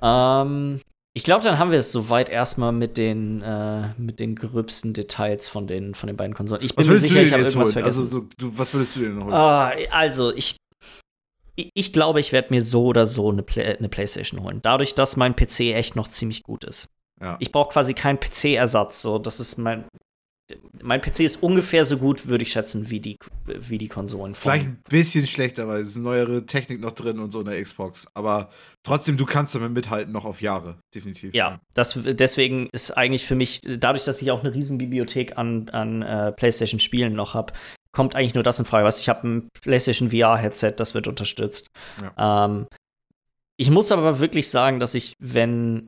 Ähm, 0.00 0.80
ich 1.18 1.24
glaube, 1.24 1.42
dann 1.42 1.58
haben 1.58 1.72
wir 1.72 1.80
es 1.80 1.90
soweit 1.90 2.28
erstmal 2.28 2.70
mit 2.70 2.96
den, 2.96 3.42
äh, 3.42 3.88
mit 3.98 4.20
den 4.20 4.36
gröbsten 4.36 4.94
Details 4.94 5.48
von 5.48 5.66
den, 5.66 5.96
von 5.96 6.06
den 6.06 6.16
beiden 6.16 6.32
Konsolen. 6.32 6.62
Ich 6.62 6.76
bin 6.76 6.86
mir 6.86 6.96
sicher, 6.96 7.20
ich 7.20 7.32
habe 7.32 7.42
irgendwas 7.42 7.64
holen? 7.64 7.72
vergessen. 7.72 8.02
Also, 8.04 8.20
so, 8.20 8.28
du, 8.38 8.56
was 8.56 8.72
würdest 8.72 8.94
du 8.94 9.00
denn 9.00 9.24
holen? 9.24 9.32
Uh, 9.32 9.88
also, 9.90 10.32
ich 10.32 10.54
ich 11.56 11.92
glaube, 11.92 12.20
ich 12.20 12.30
werde 12.30 12.54
mir 12.54 12.62
so 12.62 12.84
oder 12.84 13.04
so 13.04 13.32
eine, 13.32 13.42
Play 13.42 13.76
eine 13.76 13.88
PlayStation 13.88 14.44
holen. 14.44 14.60
Dadurch, 14.62 14.94
dass 14.94 15.16
mein 15.16 15.34
PC 15.34 15.74
echt 15.74 15.96
noch 15.96 16.06
ziemlich 16.06 16.44
gut 16.44 16.62
ist. 16.62 16.88
Ja. 17.20 17.36
Ich 17.40 17.50
brauche 17.50 17.72
quasi 17.72 17.94
keinen 17.94 18.20
PC-Ersatz. 18.20 19.02
So, 19.02 19.18
das 19.18 19.40
ist 19.40 19.58
mein. 19.58 19.86
Mein 20.82 21.00
PC 21.00 21.20
ist 21.20 21.42
ungefähr 21.42 21.84
so 21.84 21.98
gut, 21.98 22.28
würde 22.28 22.42
ich 22.42 22.52
schätzen, 22.52 22.90
wie 22.90 23.00
die, 23.00 23.16
wie 23.46 23.78
die 23.78 23.88
Konsolen. 23.88 24.34
Vielleicht 24.34 24.66
ein 24.66 24.82
bisschen 24.88 25.26
schlechter, 25.26 25.68
weil 25.68 25.82
es 25.82 25.88
ist 25.90 25.96
neuere 25.96 26.46
Technik 26.46 26.80
noch 26.80 26.92
drin 26.92 27.18
und 27.18 27.30
so 27.30 27.40
in 27.40 27.46
der 27.46 27.62
Xbox. 27.62 28.06
Aber 28.14 28.50
trotzdem, 28.82 29.16
du 29.16 29.26
kannst 29.26 29.54
damit 29.54 29.72
mithalten, 29.72 30.12
noch 30.12 30.24
auf 30.24 30.40
Jahre, 30.40 30.78
definitiv. 30.94 31.34
Ja, 31.34 31.60
das, 31.74 31.98
deswegen 32.02 32.68
ist 32.72 32.92
eigentlich 32.92 33.24
für 33.24 33.34
mich, 33.34 33.60
dadurch, 33.60 34.04
dass 34.04 34.22
ich 34.22 34.30
auch 34.30 34.42
eine 34.42 34.54
riesen 34.54 34.78
Bibliothek 34.78 35.36
an, 35.36 35.68
an 35.70 36.02
äh, 36.02 36.32
PlayStation-Spielen 36.32 37.12
noch 37.12 37.34
habe, 37.34 37.52
kommt 37.92 38.14
eigentlich 38.14 38.34
nur 38.34 38.44
das 38.44 38.58
in 38.58 38.64
Frage. 38.64 38.84
Was 38.84 39.00
ich 39.00 39.08
habe 39.08 39.26
ein 39.26 39.48
PlayStation 39.60 40.10
VR-Headset, 40.10 40.74
das 40.76 40.94
wird 40.94 41.08
unterstützt. 41.08 41.68
Ja. 42.00 42.46
Ähm, 42.46 42.66
ich 43.56 43.70
muss 43.70 43.90
aber 43.90 44.20
wirklich 44.20 44.50
sagen, 44.50 44.78
dass 44.78 44.94
ich, 44.94 45.14
wenn 45.18 45.86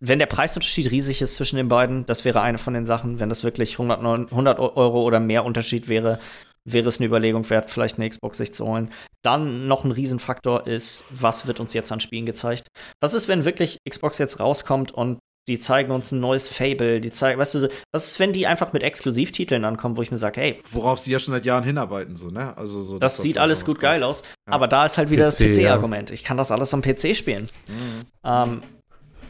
wenn 0.00 0.18
der 0.18 0.26
Preisunterschied 0.26 0.90
riesig 0.90 1.22
ist 1.22 1.34
zwischen 1.34 1.56
den 1.56 1.68
beiden, 1.68 2.06
das 2.06 2.24
wäre 2.24 2.40
eine 2.40 2.58
von 2.58 2.74
den 2.74 2.86
Sachen. 2.86 3.20
Wenn 3.20 3.28
das 3.28 3.44
wirklich 3.44 3.72
100, 3.72 3.98
100 4.00 4.58
Euro 4.58 5.02
oder 5.02 5.20
mehr 5.20 5.44
Unterschied 5.44 5.88
wäre, 5.88 6.18
wäre 6.64 6.88
es 6.88 6.98
eine 6.98 7.06
Überlegung 7.06 7.48
wert, 7.50 7.70
vielleicht 7.70 7.98
eine 7.98 8.08
Xbox 8.08 8.38
sich 8.38 8.52
zu 8.52 8.66
holen. 8.66 8.90
Dann 9.22 9.66
noch 9.66 9.84
ein 9.84 9.92
Riesenfaktor 9.92 10.66
ist, 10.66 11.04
was 11.10 11.46
wird 11.46 11.60
uns 11.60 11.74
jetzt 11.74 11.90
an 11.92 12.00
Spielen 12.00 12.26
gezeigt? 12.26 12.68
Was 13.00 13.14
ist, 13.14 13.28
wenn 13.28 13.44
wirklich 13.44 13.78
Xbox 13.88 14.18
jetzt 14.18 14.40
rauskommt 14.40 14.92
und 14.92 15.18
die 15.48 15.58
zeigen 15.58 15.90
uns 15.90 16.12
ein 16.12 16.20
neues 16.20 16.46
Fable, 16.46 17.00
die 17.00 17.10
zeigen, 17.10 17.40
weißt 17.40 17.54
du, 17.54 17.68
was 17.90 18.06
ist, 18.06 18.20
wenn 18.20 18.34
die 18.34 18.46
einfach 18.46 18.74
mit 18.74 18.82
Exklusivtiteln 18.82 19.64
ankommen, 19.64 19.96
wo 19.96 20.02
ich 20.02 20.10
mir 20.10 20.18
sage, 20.18 20.40
hey. 20.40 20.60
Worauf 20.70 20.98
sie 20.98 21.10
ja 21.10 21.18
schon 21.18 21.32
seit 21.32 21.46
Jahren 21.46 21.64
hinarbeiten, 21.64 22.16
so, 22.16 22.28
ne? 22.28 22.56
Also 22.56 22.82
so. 22.82 22.98
Das, 22.98 23.16
sieht 23.16 23.38
alles 23.38 23.64
gut 23.64 23.80
geil 23.80 24.02
aus, 24.02 24.22
ja. 24.46 24.52
aber 24.52 24.68
da 24.68 24.84
ist 24.84 24.98
halt 24.98 25.08
wieder 25.08 25.30
PC, 25.30 25.38
das 25.38 25.56
PC-Argument. 25.56 26.10
Ja. 26.10 26.14
Ich 26.14 26.22
kann 26.22 26.36
das 26.36 26.50
alles 26.50 26.74
am 26.74 26.82
PC 26.82 27.16
spielen. 27.16 27.48
Mhm. 27.66 28.06
Ähm, 28.24 28.62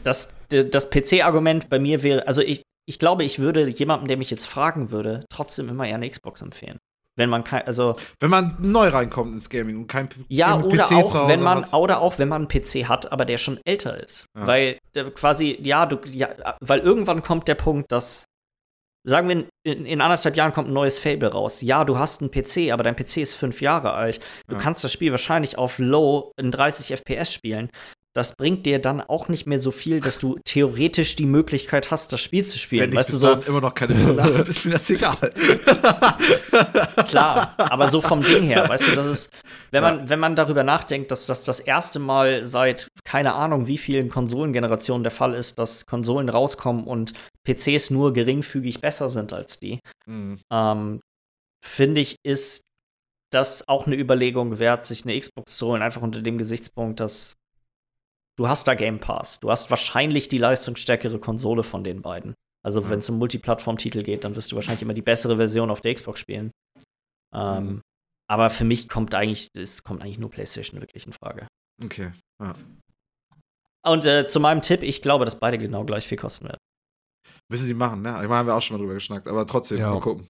das 0.03 0.33
das 0.49 0.89
PC-Argument 0.89 1.69
bei 1.69 1.79
mir 1.79 2.03
wäre, 2.03 2.27
also 2.27 2.41
ich, 2.41 2.63
ich 2.87 2.99
glaube, 2.99 3.23
ich 3.23 3.39
würde 3.39 3.67
jemandem, 3.67 4.07
der 4.07 4.17
mich 4.17 4.31
jetzt 4.31 4.45
fragen 4.45 4.91
würde, 4.91 5.25
trotzdem 5.29 5.69
immer 5.69 5.87
eher 5.87 5.95
eine 5.95 6.09
Xbox 6.09 6.41
empfehlen. 6.41 6.79
Wenn 7.15 7.29
man 7.29 7.43
kein, 7.43 7.63
also 7.67 7.97
wenn 8.21 8.29
man 8.29 8.55
neu 8.59 8.87
reinkommt 8.87 9.33
ins 9.33 9.49
Gaming 9.49 9.75
und 9.75 9.87
kein 9.87 10.07
ja 10.29 10.57
oder 10.57 10.83
PC 10.83 10.91
auch 10.93 11.27
wenn 11.27 11.41
man 11.41 11.63
hat. 11.63 11.73
oder 11.73 11.99
auch 11.99 12.17
wenn 12.17 12.29
man 12.29 12.47
einen 12.47 12.47
PC 12.47 12.87
hat, 12.87 13.11
aber 13.11 13.25
der 13.25 13.37
schon 13.37 13.59
älter 13.65 14.01
ist, 14.01 14.27
ja. 14.37 14.47
weil 14.47 14.79
quasi 15.15 15.59
ja 15.61 15.85
du 15.85 15.99
ja, 16.09 16.29
weil 16.61 16.79
irgendwann 16.79 17.21
kommt 17.21 17.49
der 17.49 17.55
Punkt, 17.55 17.91
dass 17.91 18.23
sagen 19.05 19.27
wir 19.27 19.45
in, 19.63 19.85
in, 19.85 20.01
anderthalb 20.01 20.37
Jahren 20.37 20.53
kommt 20.53 20.69
ein 20.69 20.73
neues 20.73 20.97
Fable 20.97 21.29
raus. 21.29 21.61
Ja, 21.61 21.83
du 21.83 21.97
hast 21.97 22.21
einen 22.21 22.31
PC, 22.31 22.71
aber 22.71 22.83
dein 22.83 22.95
PC 22.95 23.17
ist 23.17 23.33
fünf 23.33 23.61
Jahre 23.61 23.91
alt. 23.91 24.21
Du 24.47 24.55
ja. 24.55 24.61
kannst 24.61 24.83
das 24.83 24.93
Spiel 24.93 25.11
wahrscheinlich 25.11 25.57
auf 25.57 25.77
Low 25.77 26.31
in 26.37 26.51
30 26.51 26.93
FPS 26.97 27.33
spielen 27.33 27.69
das 28.15 28.35
bringt 28.35 28.65
dir 28.65 28.79
dann 28.79 29.01
auch 29.01 29.29
nicht 29.29 29.45
mehr 29.45 29.59
so 29.59 29.69
viel, 29.71 29.99
dass 29.99 30.17
du 30.17 30.39
theoretisch 30.43 31.15
die 31.15 31.27
Möglichkeit 31.27 31.91
hast, 31.91 32.11
das 32.11 32.21
Spiel 32.21 32.43
zu 32.43 32.57
spielen. 32.57 32.89
Wenn 32.89 32.97
weißt 32.97 33.09
ich 33.09 33.19
du 33.19 33.19
so 33.19 33.33
immer 33.47 33.61
noch 33.61 33.75
keine 33.75 33.93
Brille 33.93 34.23
habe, 34.23 34.49
ist 34.49 34.65
mir 34.65 34.71
das 34.71 34.89
egal. 34.89 35.15
Klar, 37.07 37.53
aber 37.57 37.87
so 37.89 38.01
vom 38.01 38.23
Ding 38.23 38.43
her, 38.43 38.67
weißt 38.67 38.89
du, 38.89 38.95
das 38.95 39.05
ist, 39.05 39.33
wenn 39.71 39.83
man, 39.83 39.99
ja. 39.99 40.09
wenn 40.09 40.19
man 40.19 40.35
darüber 40.35 40.63
nachdenkt, 40.63 41.11
dass 41.11 41.27
das 41.27 41.43
das 41.43 41.59
erste 41.59 41.99
Mal 41.99 42.47
seit 42.47 42.87
keine 43.03 43.33
Ahnung 43.33 43.67
wie 43.67 43.77
vielen 43.77 44.09
Konsolengenerationen 44.09 45.03
der 45.03 45.11
Fall 45.11 45.35
ist, 45.35 45.59
dass 45.59 45.85
Konsolen 45.85 46.29
rauskommen 46.29 46.85
und 46.85 47.13
PCs 47.47 47.91
nur 47.91 48.13
geringfügig 48.13 48.81
besser 48.81 49.09
sind 49.09 49.33
als 49.33 49.59
die, 49.59 49.79
mhm. 50.07 50.39
ähm, 50.51 50.99
finde 51.63 52.01
ich, 52.01 52.15
ist 52.23 52.63
das 53.31 53.67
auch 53.67 53.85
eine 53.85 53.95
Überlegung 53.95 54.57
wert, 54.57 54.85
sich 54.85 55.05
eine 55.05 55.19
Xbox 55.19 55.55
zu 55.57 55.67
holen, 55.67 55.83
einfach 55.83 56.01
unter 56.01 56.21
dem 56.21 56.39
Gesichtspunkt, 56.39 56.99
dass 56.99 57.35
du 58.39 58.47
hast 58.47 58.67
da 58.67 58.73
Game 58.73 58.99
Pass. 58.99 59.41
Du 59.41 59.51
hast 59.51 59.69
wahrscheinlich 59.69 60.29
die 60.29 60.37
leistungsstärkere 60.37 61.19
Konsole 61.19 61.63
von 61.63 61.83
den 61.83 62.01
beiden. 62.01 62.35
Also, 62.65 62.81
mhm. 62.81 62.89
wenn 62.89 62.99
es 62.99 63.09
um 63.09 63.17
Multiplattform-Titel 63.17 64.01
geht, 64.01 64.23
dann 64.23 64.35
wirst 64.35 64.51
du 64.51 64.55
wahrscheinlich 64.55 64.81
immer 64.81 64.93
die 64.93 65.01
bessere 65.01 65.35
Version 65.35 65.69
auf 65.69 65.81
der 65.81 65.93
Xbox 65.93 66.21
spielen. 66.21 66.51
Ähm, 67.35 67.65
mhm. 67.65 67.81
Aber 68.29 68.49
für 68.49 68.63
mich 68.63 68.87
kommt 68.87 69.13
eigentlich, 69.13 69.49
es 69.57 69.83
kommt 69.83 70.01
eigentlich 70.01 70.19
nur 70.19 70.29
PlayStation 70.29 70.79
wirklich 70.79 71.05
in 71.05 71.13
Frage. 71.13 71.47
Okay, 71.83 72.13
ja. 72.41 72.55
Und 73.85 74.05
äh, 74.05 74.27
zu 74.27 74.39
meinem 74.39 74.61
Tipp, 74.61 74.83
ich 74.83 75.01
glaube, 75.01 75.25
dass 75.25 75.39
beide 75.39 75.57
genau 75.57 75.83
gleich 75.83 76.07
viel 76.07 76.17
kosten 76.17 76.45
werden. 76.45 76.59
Müssen 77.49 77.65
sie 77.65 77.73
machen, 77.73 78.01
ne? 78.01 78.09
Ich 78.09 78.29
meine, 78.29 78.35
haben 78.35 78.47
wir 78.47 78.55
auch 78.55 78.61
schon 78.61 78.77
mal 78.77 78.81
drüber 78.81 78.93
geschnackt, 78.93 79.27
aber 79.27 79.47
trotzdem, 79.47 79.79
ja. 79.79 79.91
mal 79.91 79.99
gucken. 79.99 80.27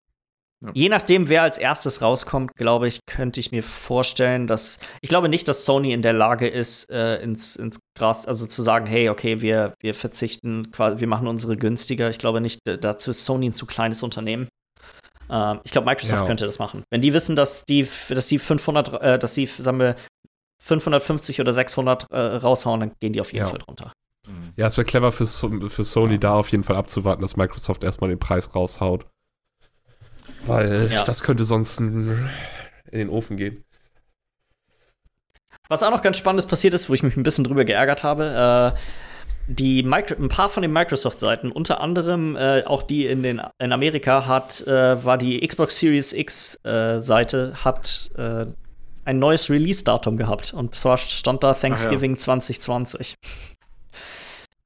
Ja. 0.62 0.72
Je 0.74 0.90
nachdem, 0.90 1.30
wer 1.30 1.44
als 1.44 1.58
erstes 1.58 2.02
rauskommt, 2.02 2.56
glaube 2.56 2.88
ich, 2.88 3.00
könnte 3.06 3.40
ich 3.40 3.52
mir 3.52 3.64
vorstellen, 3.64 4.46
dass 4.46 4.80
ich 5.02 5.08
glaube 5.08 5.30
nicht, 5.30 5.48
dass 5.48 5.64
Sony 5.64 5.94
in 5.94 6.02
der 6.02 6.12
Lage 6.12 6.50
ist, 6.50 6.92
äh, 6.92 7.22
ins, 7.22 7.56
ins 7.56 7.80
Gras, 7.98 8.28
also 8.28 8.46
zu 8.46 8.62
sagen, 8.62 8.86
hey, 8.86 9.10
okay, 9.10 9.40
wir, 9.40 9.74
wir 9.80 9.94
verzichten, 9.94 10.68
wir 10.78 11.08
machen 11.08 11.28
unsere 11.28 11.56
günstiger. 11.56 12.10
Ich 12.10 12.20
glaube 12.20 12.42
nicht, 12.42 12.60
dazu 12.66 13.12
ist 13.12 13.26
Sony 13.26 13.50
ein 13.50 13.54
zu 13.54 13.66
kleines 13.66 14.04
Unternehmen. 14.04 14.50
Äh, 15.30 15.56
ich 15.64 15.72
glaube, 15.72 15.86
Microsoft 15.86 16.22
ja. 16.22 16.28
könnte 16.28 16.46
das 16.46 16.60
machen. 16.60 16.84
Wenn 16.90 17.02
die 17.02 17.14
wissen, 17.14 17.38
dass 17.38 17.64
die, 17.64 17.88
dass 18.10 18.28
die 18.28 18.40
500, 18.40 19.02
äh, 19.02 19.20
dass 19.20 19.36
die, 19.36 19.46
sagen 19.46 19.80
wir, 19.80 19.96
550 20.62 21.40
oder 21.40 21.54
600 21.54 22.12
äh, 22.12 22.18
raushauen, 22.18 22.82
dann 22.82 22.92
gehen 23.00 23.14
die 23.14 23.22
auf 23.22 23.32
jeden 23.32 23.46
ja. 23.46 23.50
Fall 23.50 23.60
drunter. 23.60 23.94
Ja, 24.58 24.68
es 24.68 24.78
wäre 24.78 24.86
clever 24.86 25.12
für, 25.12 25.26
für 25.26 25.84
Sony 25.84 26.20
da 26.20 26.34
auf 26.34 26.50
jeden 26.50 26.64
Fall 26.64 26.76
abzuwarten, 26.76 27.22
dass 27.22 27.38
Microsoft 27.38 27.84
erstmal 27.84 28.10
den 28.10 28.20
Preis 28.20 28.54
raushaut. 28.54 29.06
Weil 30.46 30.90
ja. 30.92 31.04
das 31.04 31.24
könnte 31.24 31.44
sonst 31.44 31.80
in 31.80 32.30
den 32.92 33.10
Ofen 33.10 33.38
gehen. 33.38 33.64
Was 35.68 35.84
auch 35.84 35.92
noch 35.92 36.02
ganz 36.02 36.18
Spannendes 36.18 36.48
passiert 36.48 36.74
ist, 36.74 36.90
wo 36.90 36.94
ich 36.94 37.04
mich 37.04 37.16
ein 37.16 37.24
bisschen 37.24 37.44
drüber 37.44 37.64
geärgert 37.64 38.04
habe, 38.04 38.74
äh, 38.76 38.80
die 39.48 39.84
Micro 39.84 40.16
ein 40.16 40.30
paar 40.30 40.50
von 40.50 40.62
den 40.62 40.72
Microsoft-Seiten, 40.72 41.52
unter 41.52 41.82
anderem 41.82 42.36
äh, 42.36 42.64
auch 42.66 42.84
die 42.84 43.06
in, 43.06 43.24
den, 43.24 43.42
in 43.60 43.72
Amerika, 43.72 44.26
hat, 44.26 44.66
äh, 44.68 45.04
war 45.04 45.18
die 45.18 45.46
Xbox 45.46 45.80
Series 45.80 46.14
X-Seite, 46.14 47.54
äh, 47.54 47.58
hat 47.58 48.12
äh, 48.16 48.46
ein 49.06 49.20
neues 49.20 49.50
Release-Datum 49.50 50.18
gehabt. 50.18 50.54
Und 50.54 50.76
zwar 50.76 50.98
stand 50.98 51.44
da 51.44 51.54
Thanksgiving 51.54 52.12
ja. 52.12 52.18
2020. 52.18 53.16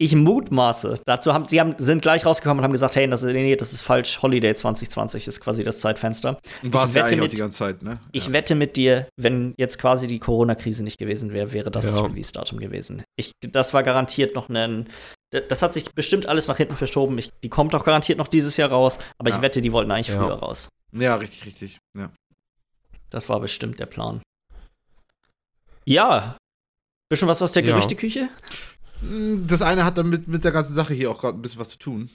Ich 0.04 0.18
mutmaße. 0.18 1.00
Dazu 1.06 1.34
haben 1.34 1.46
sie 1.46 1.62
haben, 1.62 1.76
sind 1.78 2.02
gleich 2.02 2.26
rausgekommen 2.26 2.60
und 2.60 2.66
haben 2.66 2.74
gesagt, 2.74 2.98
hey, 2.98 3.08
das, 3.08 3.24
nee, 3.24 3.56
das 3.56 3.72
ist 3.72 3.80
falsch. 3.80 4.22
Holiday 4.22 4.54
2020 4.54 5.30
ist 5.30 5.40
quasi 5.40 5.64
das 5.64 5.80
Zeitfenster. 5.80 6.42
War 6.64 6.84
es 6.84 6.94
ja 6.94 7.06
eigentlich 7.06 7.22
mit, 7.22 7.32
die 7.32 7.38
ganze 7.38 7.60
Zeit, 7.60 7.84
ne? 7.84 8.02
Ich 8.12 8.28
ja. 8.28 8.34
wette 8.34 8.56
mit 8.56 8.76
dir, 8.76 9.08
wenn 9.16 9.54
jetzt 9.58 9.80
quasi 9.80 10.08
die 10.08 10.20
Corona-Krise 10.20 10.84
nicht 10.84 10.98
gewesen 10.98 11.32
wäre, 11.32 11.54
wäre 11.54 11.72
das 11.72 11.86
ja. 11.86 11.92
das 11.92 12.04
Release-Datum 12.04 12.60
gewesen. 12.60 13.04
Ich, 13.16 13.32
das 13.50 13.74
war 13.74 13.82
garantiert 13.82 14.36
noch 14.36 14.50
ein. 14.50 14.90
Das 15.32 15.62
hat 15.62 15.72
sich 15.72 15.86
bestimmt 15.94 16.26
alles 16.26 16.50
nach 16.50 16.58
hinten 16.58 16.76
verschoben. 16.76 17.18
Ich, 17.18 17.32
die 17.42 17.50
kommt 17.50 17.74
auch 17.74 17.86
garantiert 17.86 18.18
noch 18.18 18.28
dieses 18.28 18.58
Jahr 18.58 18.72
raus, 18.72 19.00
aber 19.18 19.30
ja. 19.30 19.38
ich 19.38 19.42
wette, 19.42 19.62
die 19.62 19.72
wollten 19.72 19.90
eigentlich 19.90 20.12
früher 20.12 20.34
raus. 20.34 20.68
Ja, 20.92 21.16
richtig, 21.16 21.46
richtig. 21.46 21.78
Ja. 21.98 22.12
Das 23.10 23.30
war 23.30 23.40
bestimmt 23.40 23.80
der 23.80 23.86
Plan. 23.86 24.22
Ja. 25.86 26.36
Bisschen 27.10 27.30
was 27.30 27.42
aus 27.42 27.54
der 27.54 27.64
Gerüchteküche? 27.64 28.28
Das 29.48 29.62
eine 29.62 29.84
hat 29.86 29.98
dann 29.98 30.10
mit, 30.10 30.28
mit 30.28 30.44
der 30.44 30.52
ganzen 30.52 30.74
Sache 30.74 30.94
hier 30.94 31.12
auch 31.12 31.20
gerade 31.20 31.38
ein 31.38 31.42
bisschen 31.42 31.60
was 31.60 31.70
zu 31.70 31.78
tun. 31.78 32.10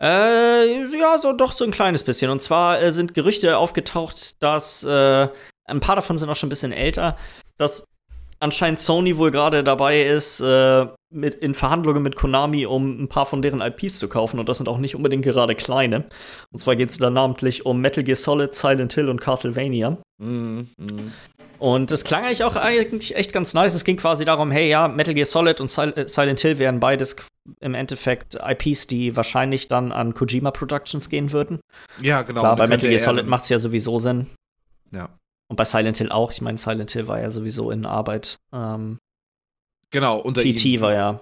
Äh, 0.00 0.84
ja, 0.98 1.18
so 1.18 1.32
doch 1.32 1.52
so 1.52 1.64
ein 1.64 1.70
kleines 1.70 2.02
bisschen. 2.02 2.30
Und 2.30 2.42
zwar 2.42 2.82
äh, 2.82 2.92
sind 2.92 3.14
Gerüchte 3.14 3.56
aufgetaucht, 3.56 4.42
dass 4.42 4.82
äh, 4.82 5.28
ein 5.64 5.80
paar 5.80 5.96
davon 5.96 6.18
sind 6.18 6.28
auch 6.28 6.36
schon 6.36 6.48
ein 6.48 6.50
bisschen 6.50 6.72
älter, 6.72 7.16
dass 7.56 7.84
anscheinend 8.40 8.80
Sony 8.80 9.16
wohl 9.16 9.30
gerade 9.30 9.62
dabei 9.62 10.02
ist, 10.02 10.40
äh, 10.40 10.86
mit, 11.10 11.36
in 11.36 11.54
Verhandlungen 11.54 12.02
mit 12.02 12.16
Konami, 12.16 12.66
um 12.66 13.04
ein 13.04 13.08
paar 13.08 13.26
von 13.26 13.42
deren 13.42 13.60
IPs 13.60 14.00
zu 14.00 14.08
kaufen. 14.08 14.40
Und 14.40 14.48
das 14.48 14.56
sind 14.56 14.68
auch 14.68 14.78
nicht 14.78 14.96
unbedingt 14.96 15.24
gerade 15.24 15.54
kleine. 15.54 16.06
Und 16.50 16.58
zwar 16.58 16.74
geht 16.74 16.90
es 16.90 16.98
da 16.98 17.08
namentlich 17.08 17.64
um 17.64 17.80
Metal 17.80 18.02
Gear 18.02 18.16
Solid, 18.16 18.54
Silent 18.54 18.92
Hill 18.94 19.08
und 19.08 19.20
Castlevania. 19.20 19.98
Mm, 20.18 20.62
mm. 20.76 21.12
Und 21.62 21.92
es 21.92 22.02
klang 22.02 22.24
eigentlich 22.24 22.42
auch 22.42 22.56
eigentlich 22.56 23.14
echt 23.14 23.32
ganz 23.32 23.54
nice. 23.54 23.74
Es 23.74 23.84
ging 23.84 23.96
quasi 23.96 24.24
darum, 24.24 24.50
hey, 24.50 24.68
ja, 24.68 24.88
Metal 24.88 25.14
Gear 25.14 25.26
Solid 25.26 25.60
und 25.60 25.66
äh, 25.78 26.08
Silent 26.08 26.40
Hill 26.40 26.58
wären 26.58 26.80
beides 26.80 27.14
im 27.60 27.74
Endeffekt 27.74 28.34
IPs, 28.34 28.88
die 28.88 29.14
wahrscheinlich 29.14 29.68
dann 29.68 29.92
an 29.92 30.12
Kojima 30.12 30.50
Productions 30.50 31.08
gehen 31.08 31.30
würden. 31.30 31.60
Ja, 32.00 32.22
genau. 32.22 32.40
Klar, 32.40 32.56
bei 32.56 32.66
Metal 32.66 32.88
Gear 32.88 32.98
Solid 32.98 33.28
macht 33.28 33.44
es 33.44 33.48
ja 33.50 33.60
sowieso 33.60 34.00
Sinn. 34.00 34.26
Ja. 34.90 35.16
Und 35.48 35.54
bei 35.54 35.64
Silent 35.64 35.98
Hill 35.98 36.10
auch. 36.10 36.32
Ich 36.32 36.40
meine, 36.40 36.58
Silent 36.58 36.90
Hill 36.90 37.06
war 37.06 37.20
ja 37.20 37.30
sowieso 37.30 37.70
in 37.70 37.86
Arbeit. 37.86 38.38
Ähm, 38.52 38.98
genau, 39.92 40.18
unter 40.18 40.42
PT 40.42 40.80
war 40.80 40.94
ja. 40.94 41.20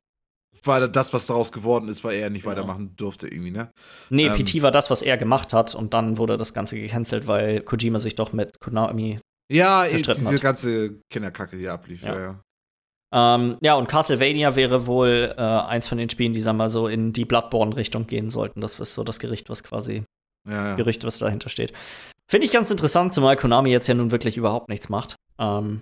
War 0.62 0.88
das, 0.88 1.12
was 1.12 1.26
daraus 1.26 1.52
geworden 1.52 1.88
ist, 1.88 2.02
weil 2.02 2.16
er 2.16 2.30
nicht 2.30 2.44
genau. 2.44 2.52
weitermachen 2.52 2.96
durfte, 2.96 3.28
irgendwie, 3.28 3.50
ne? 3.50 3.72
Nee, 4.08 4.28
ähm, 4.28 4.42
PT 4.42 4.62
war 4.62 4.70
das, 4.70 4.88
was 4.88 5.02
er 5.02 5.18
gemacht 5.18 5.52
hat 5.52 5.74
und 5.74 5.92
dann 5.92 6.16
wurde 6.16 6.38
das 6.38 6.54
Ganze 6.54 6.80
gecancelt, 6.80 7.26
weil 7.26 7.60
Kojima 7.60 7.98
sich 7.98 8.14
doch 8.14 8.32
mit 8.32 8.58
Konami 8.58 9.18
ja, 9.50 9.86
diese 9.88 10.14
hat. 10.14 10.40
ganze 10.40 11.00
Kinderkacke, 11.10 11.56
die 11.56 11.68
ablief. 11.68 12.02
Ja, 12.02 12.14
ja. 12.14 12.20
ja. 12.20 12.40
Ähm, 13.12 13.56
ja, 13.60 13.74
und 13.74 13.88
Castlevania 13.88 14.54
wäre 14.54 14.86
wohl 14.86 15.34
äh, 15.36 15.40
eins 15.40 15.88
von 15.88 15.98
den 15.98 16.08
Spielen, 16.08 16.32
die, 16.32 16.40
sagen 16.40 16.58
wir 16.58 16.64
mal, 16.64 16.68
so 16.68 16.86
in 16.86 17.12
die 17.12 17.24
Bloodborne-Richtung 17.24 18.06
gehen 18.06 18.30
sollten. 18.30 18.60
Das 18.60 18.78
ist 18.78 18.94
so 18.94 19.02
das 19.02 19.18
Gericht, 19.18 19.50
was 19.50 19.64
quasi 19.64 20.04
ja. 20.48 20.76
Gerücht, 20.76 21.04
was 21.04 21.18
dahinter 21.18 21.48
steht. 21.48 21.72
Finde 22.28 22.46
ich 22.46 22.52
ganz 22.52 22.70
interessant, 22.70 23.12
zumal 23.12 23.36
Konami 23.36 23.70
jetzt 23.70 23.88
ja 23.88 23.94
nun 23.94 24.12
wirklich 24.12 24.36
überhaupt 24.36 24.68
nichts 24.68 24.88
macht. 24.88 25.16
Ähm, 25.38 25.80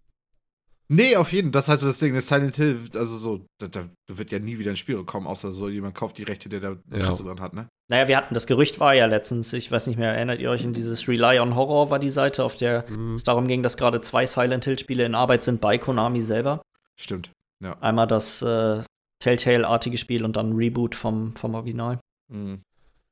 Nee, 0.91 1.17
auf 1.17 1.33
jeden 1.33 1.49
Fall. 1.49 1.53
Das 1.53 1.65
ist 1.65 1.69
halt 1.69 1.81
so 1.81 1.87
das 1.87 1.99
Ding. 1.99 2.15
Das 2.15 2.29
Silent 2.29 2.57
Hill, 2.57 2.81
also 2.95 3.17
so, 3.19 3.47
da, 3.59 3.69
da, 3.69 3.89
wird 4.09 4.31
ja 4.31 4.39
nie 4.39 4.59
wieder 4.59 4.71
ein 4.71 4.77
Spiel 4.77 5.03
kommen, 5.05 5.27
außer 5.27 5.53
so 5.53 5.69
jemand 5.69 5.95
kauft 5.95 6.17
die 6.17 6.23
Rechte, 6.23 6.49
der 6.49 6.61
da 6.61 6.77
Interesse 6.91 7.25
ja. 7.25 7.29
dran 7.29 7.41
hat, 7.41 7.53
ne? 7.53 7.69
Naja, 7.91 8.09
wir 8.09 8.17
hatten, 8.17 8.35
das 8.35 8.47
Gerücht 8.47 8.81
war 8.81 8.95
ja 8.95 9.07
letztens, 9.07 9.53
ich 9.53 9.71
weiß 9.71 9.87
nicht 9.87 9.99
mehr, 9.99 10.15
erinnert 10.15 10.41
ihr 10.41 10.51
euch 10.51 10.65
in 10.65 10.73
dieses 10.73 11.07
Rely 11.07 11.41
on 11.41 11.55
Horror 11.55 11.91
war 11.91 11.99
die 11.99 12.11
Seite, 12.11 12.43
auf 12.43 12.57
der 12.57 12.91
mhm. 12.91 13.15
es 13.15 13.25
darum 13.25 13.47
ging, 13.47 13.63
dass 13.63 13.77
gerade 13.77 14.01
zwei 14.01 14.25
Silent 14.25 14.65
Hill-Spiele 14.65 15.05
in 15.05 15.15
Arbeit 15.15 15.43
sind 15.45 15.61
bei 15.61 15.77
Konami 15.79 16.23
selber. 16.23 16.63
Stimmt, 16.97 17.31
ja. 17.63 17.79
Einmal 17.81 18.07
das 18.07 18.41
äh, 18.41 18.83
Telltale-artige 19.21 19.99
Spiel 19.99 20.25
und 20.25 20.37
dann 20.37 20.51
ein 20.51 20.57
Reboot 20.57 20.95
vom, 20.95 21.35
vom 21.37 21.55
Original. 21.55 21.99
Mhm. 22.33 22.63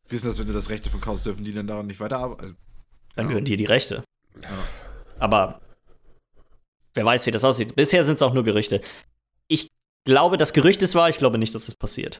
Ist 0.09 0.25
das, 0.25 0.39
wenn 0.39 0.47
du 0.47 0.53
das 0.53 0.71
Rechte 0.71 0.89
von 0.89 1.01
kaufst, 1.01 1.27
dürfen 1.27 1.45
die 1.45 1.53
dann 1.53 1.67
daran 1.67 1.87
nicht 1.87 2.01
weiterarbeiten? 2.01 2.57
Dann 3.17 3.25
ja. 3.25 3.29
gehören 3.29 3.45
dir 3.45 3.57
die 3.57 3.65
Rechte. 3.65 4.03
Ja. 4.43 4.51
Aber 5.19 5.61
Wer 6.97 7.05
weiß, 7.05 7.27
wie 7.27 7.31
das 7.31 7.45
aussieht. 7.45 7.77
Bisher 7.77 8.03
sind 8.05 8.15
es 8.15 8.23
auch 8.23 8.33
nur 8.33 8.43
Gerüchte. 8.45 8.81
Ich 9.49 9.69
glaube, 10.05 10.37
das 10.39 10.53
Gerücht 10.53 10.83
ist 10.83 10.95
wahr, 10.95 11.09
ich 11.09 11.19
glaube 11.19 11.39
nicht, 11.39 11.55
dass 11.55 11.69
es 11.69 11.75
passiert. 11.75 12.19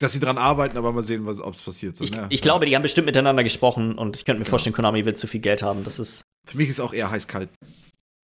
dass 0.00 0.12
sie 0.12 0.20
dran 0.20 0.38
arbeiten, 0.38 0.76
aber 0.78 0.92
mal 0.92 1.02
sehen, 1.02 1.26
ob 1.28 1.54
es 1.54 1.60
passiert. 1.60 1.96
So, 1.96 2.04
ich, 2.04 2.12
ne? 2.12 2.26
ich 2.30 2.40
glaube, 2.40 2.66
die 2.66 2.74
haben 2.76 2.82
bestimmt 2.82 3.06
miteinander 3.06 3.42
gesprochen 3.42 3.98
und 3.98 4.14
ich 4.16 4.24
könnte 4.24 4.38
mir 4.38 4.44
Genau. 4.44 4.50
vorstellen, 4.50 4.74
Konami 4.74 5.04
will 5.04 5.14
zu 5.14 5.26
viel 5.26 5.40
Geld 5.40 5.60
haben. 5.62 5.82
Das 5.82 5.98
ist. 5.98 6.22
Für 6.46 6.56
mich 6.56 6.68
ist 6.68 6.78
auch 6.80 6.92
eher 6.94 7.10
heiß-kalt. 7.10 7.50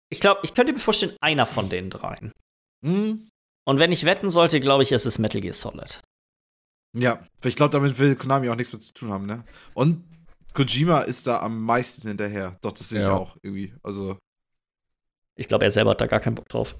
Ich 0.09 0.21
glaube, 0.21 0.41
ich 0.45 0.55
könnte 0.55 0.73
mir 0.73 0.79
vorstellen, 0.79 1.17
einer 1.21 1.47
von 1.47 1.69
den 1.69 1.91
dreien. 1.91 2.31
Hm? 2.87 3.29
Und 3.67 3.79
wenn 3.81 3.91
ich 3.91 4.05
wetten 4.05 4.31
sollte, 4.31 4.61
glaube 4.61 4.85
ich, 4.85 4.93
es 4.93 5.05
ist 5.05 5.19
Metal 5.19 5.41
Gear 5.41 5.53
Solid. 5.53 6.01
Ja, 6.97 7.27
ich 7.43 7.57
glaube, 7.57 7.73
damit 7.73 7.99
will 7.99 8.15
Konami 8.15 8.49
auch 8.51 8.55
nichts 8.57 8.73
mehr 8.73 8.81
zu 8.81 8.93
tun 8.95 9.11
haben, 9.11 9.27
ne? 9.27 9.43
Und 9.75 10.05
Kojima 10.53 11.01
ist 11.01 11.27
da 11.27 11.41
am 11.41 11.61
meisten 11.61 12.07
hinterher. 12.07 12.57
Doch, 12.63 12.71
das 12.73 12.89
sehe 12.89 13.01
ich 13.01 13.07
Ja. 13.09 13.15
auch 13.17 13.37
irgendwie. 13.43 13.75
Also, 13.83 14.17
Ich 15.37 15.49
glaube, 15.49 15.65
er 15.65 15.71
selber 15.71 15.91
hat 15.91 16.01
da 16.01 16.07
gar 16.07 16.21
keinen 16.21 16.35
Bock 16.35 16.49
drauf. 16.49 16.77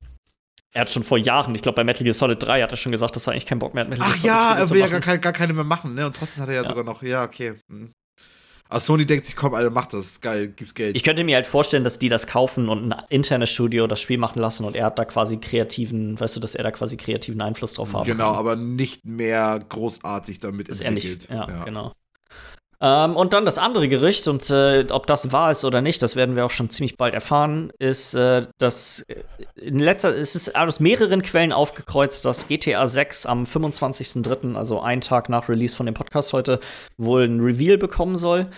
Er 0.73 0.83
hat 0.83 0.91
schon 0.91 1.05
vor 1.05 1.19
Jahren, 1.19 1.55
ich 1.55 1.63
glaube, 1.63 1.77
bei 1.77 1.85
Metal 1.85 2.03
Gear 2.03 2.15
Solid 2.15 2.43
3 2.43 2.63
hat 2.63 2.71
er 2.73 2.77
schon 2.77 2.93
gesagt, 2.93 3.15
dass 3.15 3.27
er 3.29 3.33
eigentlich 3.33 3.47
keinen 3.47 3.61
Bock 3.61 3.75
mehr 3.75 3.85
hat, 3.85 3.91
Metal 3.91 4.07
ach 4.09 4.11
Gear 4.11 4.17
Solid 4.17 4.25
ja, 4.27 4.59
er 4.59 4.71
will 4.71 4.81
ja 4.81 4.89
gar 4.89 5.01
keine, 5.01 5.21
gar 5.21 5.33
keine 5.33 5.53
mehr 5.53 5.65
machen, 5.65 5.95
ne? 5.95 6.07
Und 6.07 6.17
trotzdem 6.17 6.43
hat 6.43 6.49
er 6.49 6.57
ja, 6.57 6.63
Ja. 6.63 6.69
sogar 6.69 6.85
noch, 6.85 7.03
ja, 7.03 7.25
okay. 7.25 7.55
Hm. 7.71 7.93
Aber 8.69 8.81
Sony 8.81 9.05
denkt 9.07 9.27
sich, 9.27 9.37
komm, 9.37 9.55
Alter, 9.55 9.71
mach 9.71 9.87
das, 9.87 10.07
ist 10.07 10.23
geil, 10.23 10.49
gibt's 10.49 10.75
Geld. 10.75 10.97
Ich 10.97 11.05
könnte 11.05 11.23
mir 11.23 11.37
halt 11.37 11.47
vorstellen, 11.47 11.85
dass 11.85 11.99
die 11.99 12.09
das 12.09 12.27
kaufen 12.27 12.69
und 12.69 12.93
ein 12.93 13.03
internes 13.11 13.51
Studio 13.51 13.87
das 13.87 14.01
Spiel 14.01 14.19
machen 14.19 14.41
lassen 14.41 14.65
und 14.65 14.75
er 14.75 14.87
hat 14.87 14.99
da 14.99 15.05
quasi 15.05 15.37
kreativen, 15.37 16.19
weißt 16.19 16.35
du, 16.37 16.41
dass 16.41 16.55
er 16.55 16.65
da 16.65 16.71
quasi 16.73 16.97
kreativen 16.97 17.41
Einfluss 17.43 17.75
drauf 17.75 17.93
haben 17.93 18.07
genau, 18.07 18.31
kann. 18.31 18.39
aber 18.39 18.57
nicht 18.57 19.05
mehr 19.05 19.61
großartig 19.69 20.41
damit 20.41 20.69
er 20.71 20.91
nicht, 20.91 21.13
entwickelt. 21.13 21.29
ja, 21.31 21.65
genau. 21.65 21.93
Ähm, 22.81 23.17
und 23.17 23.33
dann 23.33 23.45
das 23.45 23.59
andere 23.59 23.89
Gerücht, 23.89 24.29
und 24.29 24.49
äh, 24.51 24.87
ob 24.91 25.07
das 25.07 25.33
wahr 25.33 25.51
ist 25.51 25.65
oder 25.65 25.81
nicht, 25.81 26.03
das 26.03 26.17
werden 26.17 26.37
wir 26.37 26.45
auch 26.45 26.51
schon 26.51 26.71
ziemlich 26.71 26.97
bald 26.97 27.15
erfahren, 27.15 27.73
ist, 27.79 28.15
äh, 28.15 28.47
dass 28.59 29.01
äh, 29.09 29.23
in 29.57 29.79
letzter, 29.79 30.17
es 30.17 30.35
ist 30.35 30.55
aus 30.57 30.81
mehreren 30.81 31.23
Quellen 31.23 31.53
aufgekreuzt, 31.53 32.25
dass 32.25 32.49
GTA 32.49 32.87
6 32.87 33.27
am 33.27 33.45
25.03., 33.45 34.55
also 34.57 34.81
einen 34.81 35.01
Tag 35.01 35.29
nach 35.29 35.49
Release 35.49 35.75
von 35.75 35.87
dem 35.87 35.95
Podcast 35.95 36.33
heute, 36.33 36.61
wohl 36.99 37.25
ein 37.25 37.41
Reveal 37.41 37.79
bekommen 37.79 38.17
soll. 38.17 38.51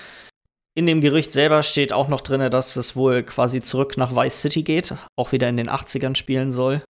In 0.74 0.86
dem 0.86 1.00
Gerücht 1.00 1.32
selber 1.32 1.62
steht 1.62 1.92
auch 1.92 2.08
noch 2.08 2.20
drin, 2.20 2.50
dass 2.50 2.76
es 2.76 2.96
wohl 2.96 3.22
quasi 3.22 3.62
zurück 3.62 3.96
nach 3.96 4.14
Vice 4.14 4.42
City 4.42 4.62
geht, 4.62 4.94
auch 5.16 5.32
wieder 5.32 5.48
in 5.48 5.56
den 5.56 5.70
80ern 5.70 6.16
spielen 6.16 6.52
soll. 6.52 6.82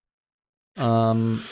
Ähm, 0.78 1.44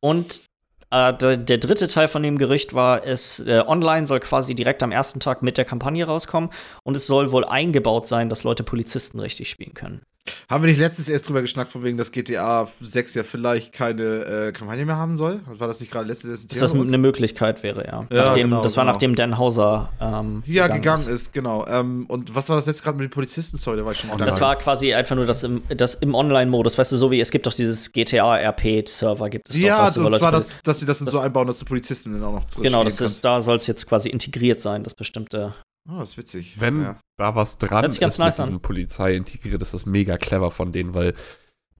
und 0.00 0.44
äh, 0.92 1.16
der, 1.16 1.36
der 1.38 1.58
dritte 1.58 1.88
Teil 1.88 2.06
von 2.06 2.22
dem 2.22 2.38
Gerücht 2.38 2.74
war, 2.74 3.04
es 3.04 3.40
äh, 3.40 3.64
online 3.66 4.06
soll 4.06 4.20
quasi 4.20 4.54
direkt 4.54 4.82
am 4.82 4.92
ersten 4.92 5.20
Tag 5.20 5.42
mit 5.42 5.56
der 5.56 5.64
Kampagne 5.64 6.04
rauskommen 6.04 6.50
und 6.84 6.94
es 6.96 7.06
soll 7.06 7.32
wohl 7.32 7.44
eingebaut 7.44 8.06
sein, 8.06 8.28
dass 8.28 8.44
Leute 8.44 8.62
Polizisten 8.62 9.18
richtig 9.18 9.48
spielen 9.48 9.74
können. 9.74 10.02
Haben 10.48 10.62
wir 10.64 10.70
nicht 10.70 10.78
letztens 10.78 11.08
erst 11.08 11.28
drüber 11.28 11.40
geschnackt, 11.40 11.72
von 11.72 11.82
wegen, 11.82 11.98
dass 11.98 12.12
GTA 12.12 12.68
6 12.80 13.14
ja 13.14 13.24
vielleicht 13.24 13.72
keine 13.72 14.02
äh, 14.02 14.52
Kampagne 14.52 14.84
mehr 14.84 14.96
haben 14.96 15.16
soll? 15.16 15.40
War 15.46 15.66
das 15.66 15.80
nicht 15.80 15.90
gerade 15.90 16.06
letztes 16.06 16.30
erste 16.30 16.46
Dass 16.48 16.58
das 16.58 16.72
eine 16.74 16.98
Möglichkeit 16.98 17.62
wäre, 17.62 17.84
ja. 17.86 18.06
Ja, 18.12 18.26
nachdem, 18.26 18.50
genau, 18.50 18.62
das 18.62 18.76
war 18.76 18.84
genau. 18.84 18.92
nachdem 18.92 19.14
Dan 19.16 19.36
Hauser 19.38 19.92
ähm, 20.00 20.42
Ja, 20.46 20.68
gegangen 20.68 21.08
ist, 21.08 21.32
genau. 21.32 21.66
Ähm, 21.66 22.06
und 22.06 22.34
was 22.34 22.48
war 22.48 22.56
das 22.56 22.66
jetzt 22.66 22.84
gerade 22.84 22.98
mit 22.98 23.08
den 23.08 23.10
Polizisten? 23.10 23.56
Sorry, 23.56 23.78
da 23.78 23.84
war 23.84 23.92
ich 23.92 23.98
schon 23.98 24.16
Das 24.18 24.40
war 24.40 24.56
quasi 24.56 24.94
einfach 24.94 25.16
nur 25.16 25.26
das 25.26 25.42
im, 25.42 25.62
das 25.76 25.94
im 25.94 26.14
Online-Modus, 26.14 26.78
weißt 26.78 26.92
du, 26.92 26.96
so 26.96 27.10
wie 27.10 27.20
es 27.20 27.30
gibt 27.30 27.46
doch 27.46 27.54
dieses 27.54 27.90
GTA-RP-Server, 27.92 29.28
gibt 29.30 29.50
es 29.50 29.56
doch, 29.56 29.62
Ja, 29.66 29.84
weißt 29.84 29.96
du, 29.96 30.02
wo 30.02 30.06
und 30.06 30.14
zwar, 30.16 30.32
das, 30.32 30.54
dass 30.62 30.78
sie 30.78 30.86
das, 30.86 31.00
das- 31.00 31.12
so 31.12 31.18
einbauen, 31.18 31.46
dass 31.48 31.58
du 31.58 31.64
Polizisten 31.64 32.12
dann 32.12 32.22
auch 32.22 32.32
noch 32.34 32.44
drin 32.44 32.62
Genau, 32.62 32.84
das 32.84 33.00
ist, 33.00 33.24
da 33.24 33.40
soll 33.42 33.56
es 33.56 33.66
jetzt 33.66 33.88
quasi 33.88 34.08
integriert 34.08 34.60
sein, 34.60 34.84
das 34.84 34.94
bestimmte. 34.94 35.54
Oh, 35.88 35.98
das 35.98 36.10
ist 36.10 36.18
witzig. 36.18 36.60
Wenn 36.60 36.82
Ja. 36.82 37.00
da 37.16 37.34
was 37.34 37.58
dran 37.58 37.90
sich 37.90 38.00
ganz 38.00 38.14
ist 38.14 38.18
nice 38.18 38.38
mit 38.38 38.46
diesem 38.48 38.60
Polizei 38.60 39.16
integriert, 39.16 39.60
ist 39.62 39.74
das 39.74 39.86
mega 39.86 40.16
clever 40.16 40.50
von 40.50 40.72
denen, 40.72 40.94
weil 40.94 41.14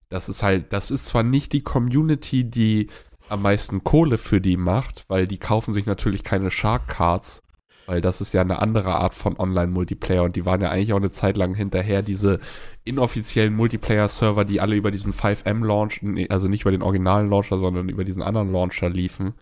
das 0.08 0.28
ist 0.28 0.42
halt, 0.42 0.72
das 0.72 0.90
ist 0.90 1.06
zwar 1.06 1.22
nicht 1.22 1.52
die 1.52 1.62
Community, 1.62 2.44
die 2.44 2.88
am 3.28 3.42
meisten 3.42 3.84
Kohle 3.84 4.18
für 4.18 4.40
die 4.40 4.56
macht, 4.56 5.04
weil 5.08 5.26
die 5.26 5.38
kaufen 5.38 5.72
sich 5.72 5.86
natürlich 5.86 6.24
keine 6.24 6.50
Shark 6.50 6.88
Cards, 6.88 7.42
weil 7.86 8.00
das 8.00 8.20
ist 8.20 8.34
ja 8.34 8.42
eine 8.42 8.60
andere 8.60 8.94
Art 8.96 9.14
von 9.14 9.38
Online-Multiplayer 9.38 10.24
und 10.24 10.36
die 10.36 10.44
waren 10.44 10.60
ja 10.60 10.70
eigentlich 10.70 10.92
auch 10.92 10.98
eine 10.98 11.12
Zeit 11.12 11.36
lang 11.36 11.54
hinterher, 11.54 12.02
diese 12.02 12.40
inoffiziellen 12.84 13.54
Multiplayer-Server, 13.54 14.44
die 14.44 14.60
alle 14.60 14.76
über 14.76 14.90
diesen 14.90 15.12
5M-Launch, 15.14 16.02
nee, 16.02 16.28
also 16.28 16.48
nicht 16.48 16.62
über 16.62 16.72
den 16.72 16.82
originalen 16.82 17.30
Launcher, 17.30 17.56
sondern 17.56 17.88
über 17.88 18.04
diesen 18.04 18.22
anderen 18.22 18.52
Launcher 18.52 18.90
liefen. 18.90 19.34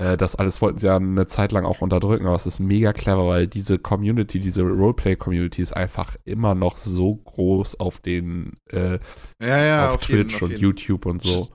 Äh, 0.00 0.16
Das 0.16 0.34
alles 0.34 0.60
wollten 0.62 0.78
sie 0.78 0.86
ja 0.86 0.96
eine 0.96 1.26
Zeit 1.26 1.52
lang 1.52 1.64
auch 1.64 1.80
unterdrücken, 1.82 2.26
aber 2.26 2.36
es 2.36 2.46
ist 2.46 2.58
mega 2.60 2.92
clever, 2.92 3.26
weil 3.28 3.46
diese 3.46 3.78
Community, 3.78 4.40
diese 4.40 4.62
Roleplay-Community 4.62 5.62
ist 5.62 5.72
einfach 5.76 6.16
immer 6.24 6.54
noch 6.54 6.76
so 6.78 7.16
groß 7.16 7.78
auf 7.80 7.98
den, 8.00 8.52
äh, 8.70 8.98
Ja, 9.40 9.58
ja, 9.64 9.90
auf, 9.90 10.02
jeden, 10.04 10.28
Twitch 10.28 10.36
auf 10.36 10.42
und 10.42 10.50
jeden. 10.52 10.62
YouTube 10.62 11.06
und 11.06 11.22
so. 11.22 11.48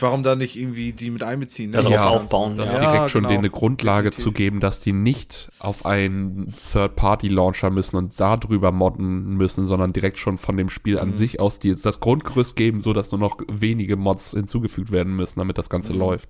Warum 0.00 0.22
da 0.22 0.36
nicht 0.36 0.54
irgendwie 0.56 0.92
die 0.92 1.10
mit 1.10 1.24
einbeziehen? 1.24 1.72
Darauf 1.72 1.90
Ja, 1.90 2.08
aufbauen, 2.08 2.56
Das 2.56 2.74
ja. 2.74 2.78
direkt 2.80 3.10
schon 3.10 3.22
genau. 3.22 3.30
denen 3.30 3.38
eine 3.40 3.50
Grundlage 3.50 4.10
Definitiv. 4.10 4.22
zu 4.24 4.32
geben, 4.32 4.60
dass 4.60 4.78
die 4.78 4.92
nicht 4.92 5.50
auf 5.58 5.84
einen 5.86 6.54
Third-Party-Launcher 6.72 7.70
müssen 7.70 7.96
und 7.96 8.18
darüber 8.20 8.70
modden 8.70 9.36
müssen, 9.36 9.66
sondern 9.66 9.92
direkt 9.92 10.18
schon 10.18 10.38
von 10.38 10.56
dem 10.56 10.68
Spiel 10.68 10.98
an 11.00 11.08
Mhm. 11.10 11.14
sich 11.14 11.40
aus 11.40 11.58
die 11.58 11.68
jetzt 11.70 11.84
das 11.84 11.98
Grundgerüst 11.98 12.54
geben, 12.54 12.80
so 12.80 12.92
dass 12.92 13.10
nur 13.10 13.18
noch 13.18 13.38
wenige 13.48 13.96
Mods 13.96 14.30
hinzugefügt 14.32 14.92
werden 14.92 15.16
müssen, 15.16 15.40
damit 15.40 15.58
das 15.58 15.68
Ganze 15.68 15.92
Mhm. 15.92 15.98
läuft. 15.98 16.28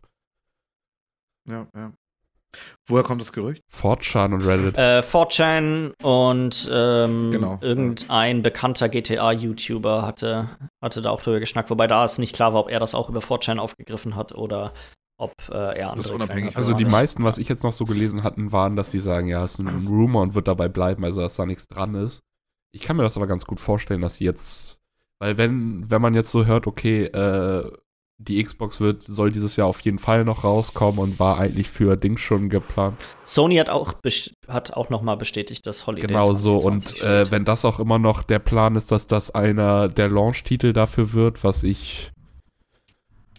Ja, 1.47 1.67
ja. 1.75 1.93
Woher 2.87 3.03
kommt 3.03 3.21
das 3.21 3.33
Gerücht? 3.33 3.63
4chan 3.73 4.33
und 4.35 4.43
Reddit. 4.47 4.77
Äh, 4.77 5.01
4chan 5.01 5.93
und 6.03 6.71
ähm, 6.73 7.31
Genau, 7.31 7.59
irgendein 7.61 8.43
bekannter 8.43 8.89
GTA-YouTuber 8.89 10.03
hatte, 10.03 10.49
hatte 10.83 11.03
da 11.03 11.11
auch 11.11 11.21
drüber 11.23 11.41
geschnackt, 11.41 11.71
wobei 11.71 11.87
da 11.87 12.05
es 12.05 12.19
nicht 12.19 12.35
klar 12.35 12.55
war, 12.55 12.61
ob 12.61 12.71
er 12.71 12.81
das 12.81 12.95
auch 12.95 13.09
über 13.11 13.21
4chan 13.21 13.59
aufgegriffen 13.59 14.17
hat 14.17 14.33
oder 14.33 14.73
ob 15.19 15.33
äh, 15.51 15.79
er 15.79 15.91
andere 15.91 16.07
ist 16.07 16.11
unabhängig. 16.11 16.57
Also 16.57 16.75
die 16.75 16.85
meisten, 16.85 17.25
was 17.25 17.39
ich 17.39 17.49
jetzt 17.49 17.65
noch 17.65 17.73
so 17.73 17.85
gelesen 17.85 18.23
hatten, 18.23 18.53
waren, 18.53 18.77
dass 18.77 18.91
die 18.91 19.01
sagen, 19.01 19.29
ja, 19.29 19.45
es 19.45 19.55
ist 19.55 19.59
ein 19.59 19.87
Rumor 19.87 20.23
und 20.23 20.35
wird 20.35 20.49
dabei 20.49 20.69
bleiben, 20.69 21.05
also 21.05 21.21
dass 21.21 21.37
da 21.37 21.45
nichts 21.45 21.67
dran 21.67 21.95
ist. 21.95 22.23
Ich 22.73 22.83
kann 22.83 22.97
mir 22.97 23.03
das 23.03 23.17
aber 23.17 23.27
ganz 23.27 23.45
gut 23.45 23.61
vorstellen, 23.61 24.01
dass 24.01 24.17
sie 24.17 24.25
jetzt, 24.25 24.79
weil 25.19 25.37
wenn, 25.37 25.91
wenn 25.91 26.01
man 26.01 26.15
jetzt 26.15 26.31
so 26.31 26.47
hört, 26.47 26.67
okay, 26.67 27.05
äh, 27.05 27.71
die 28.21 28.43
Xbox 28.43 28.81
wird, 28.81 29.05
soll 29.05 29.31
dieses 29.31 29.55
Jahr 29.55 29.69
auf 29.69 29.81
jeden 29.81 29.99
Fall 29.99 30.25
noch 30.25 30.43
rauskommen 30.43 30.99
und 30.99 31.21
war 31.21 31.39
eigentlich 31.39 31.71
für 31.71 31.97
Dings 31.97 32.21
schon 32.21 32.49
geplant. 32.49 32.97
Sony 33.23 33.57
hat 33.57 33.71
auch, 33.71 33.95
hat 34.49 34.73
auch 34.73 34.91
noch 34.91 35.03
mal 35.03 35.15
bestätigt, 35.15 35.65
dass 35.67 35.87
Holiday 35.87 36.09
Genau 36.09 36.35
so. 36.35 36.59
2020 36.59 37.03
Und 37.03 37.09
äh, 37.09 37.31
wenn 37.31 37.45
das 37.45 37.65
auch 37.65 37.79
immer 37.79 38.01
noch 38.01 38.25
der 38.25 38.41
Plan 38.41 38.75
ist, 38.75 38.91
dass 38.91 39.07
das 39.07 39.31
einer 39.31 39.89
der 39.89 40.09
Launch-Titel 40.09 40.73
dafür 40.73 41.13
wird, 41.13 41.45
was 41.45 41.63
ich, 41.63 42.11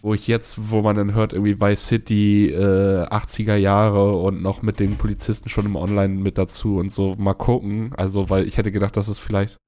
wo 0.00 0.14
ich 0.14 0.26
jetzt, 0.26 0.70
wo 0.70 0.80
man 0.80 0.96
dann 0.96 1.12
hört, 1.12 1.34
irgendwie 1.34 1.60
Vice 1.60 1.86
City, 1.86 2.50
äh, 2.50 3.04
80er 3.04 3.56
Jahre 3.56 4.16
und 4.16 4.40
noch 4.40 4.62
mit 4.62 4.80
den 4.80 4.96
Polizisten 4.96 5.50
schon 5.50 5.66
im 5.66 5.76
Online 5.76 6.14
mit 6.14 6.38
dazu 6.38 6.78
und 6.78 6.90
so, 6.90 7.16
mal 7.16 7.34
gucken. 7.34 7.92
Also, 7.98 8.30
weil 8.30 8.48
ich 8.48 8.56
hätte 8.56 8.72
gedacht, 8.72 8.96
dass 8.96 9.08
es 9.08 9.18
vielleicht, 9.18 9.58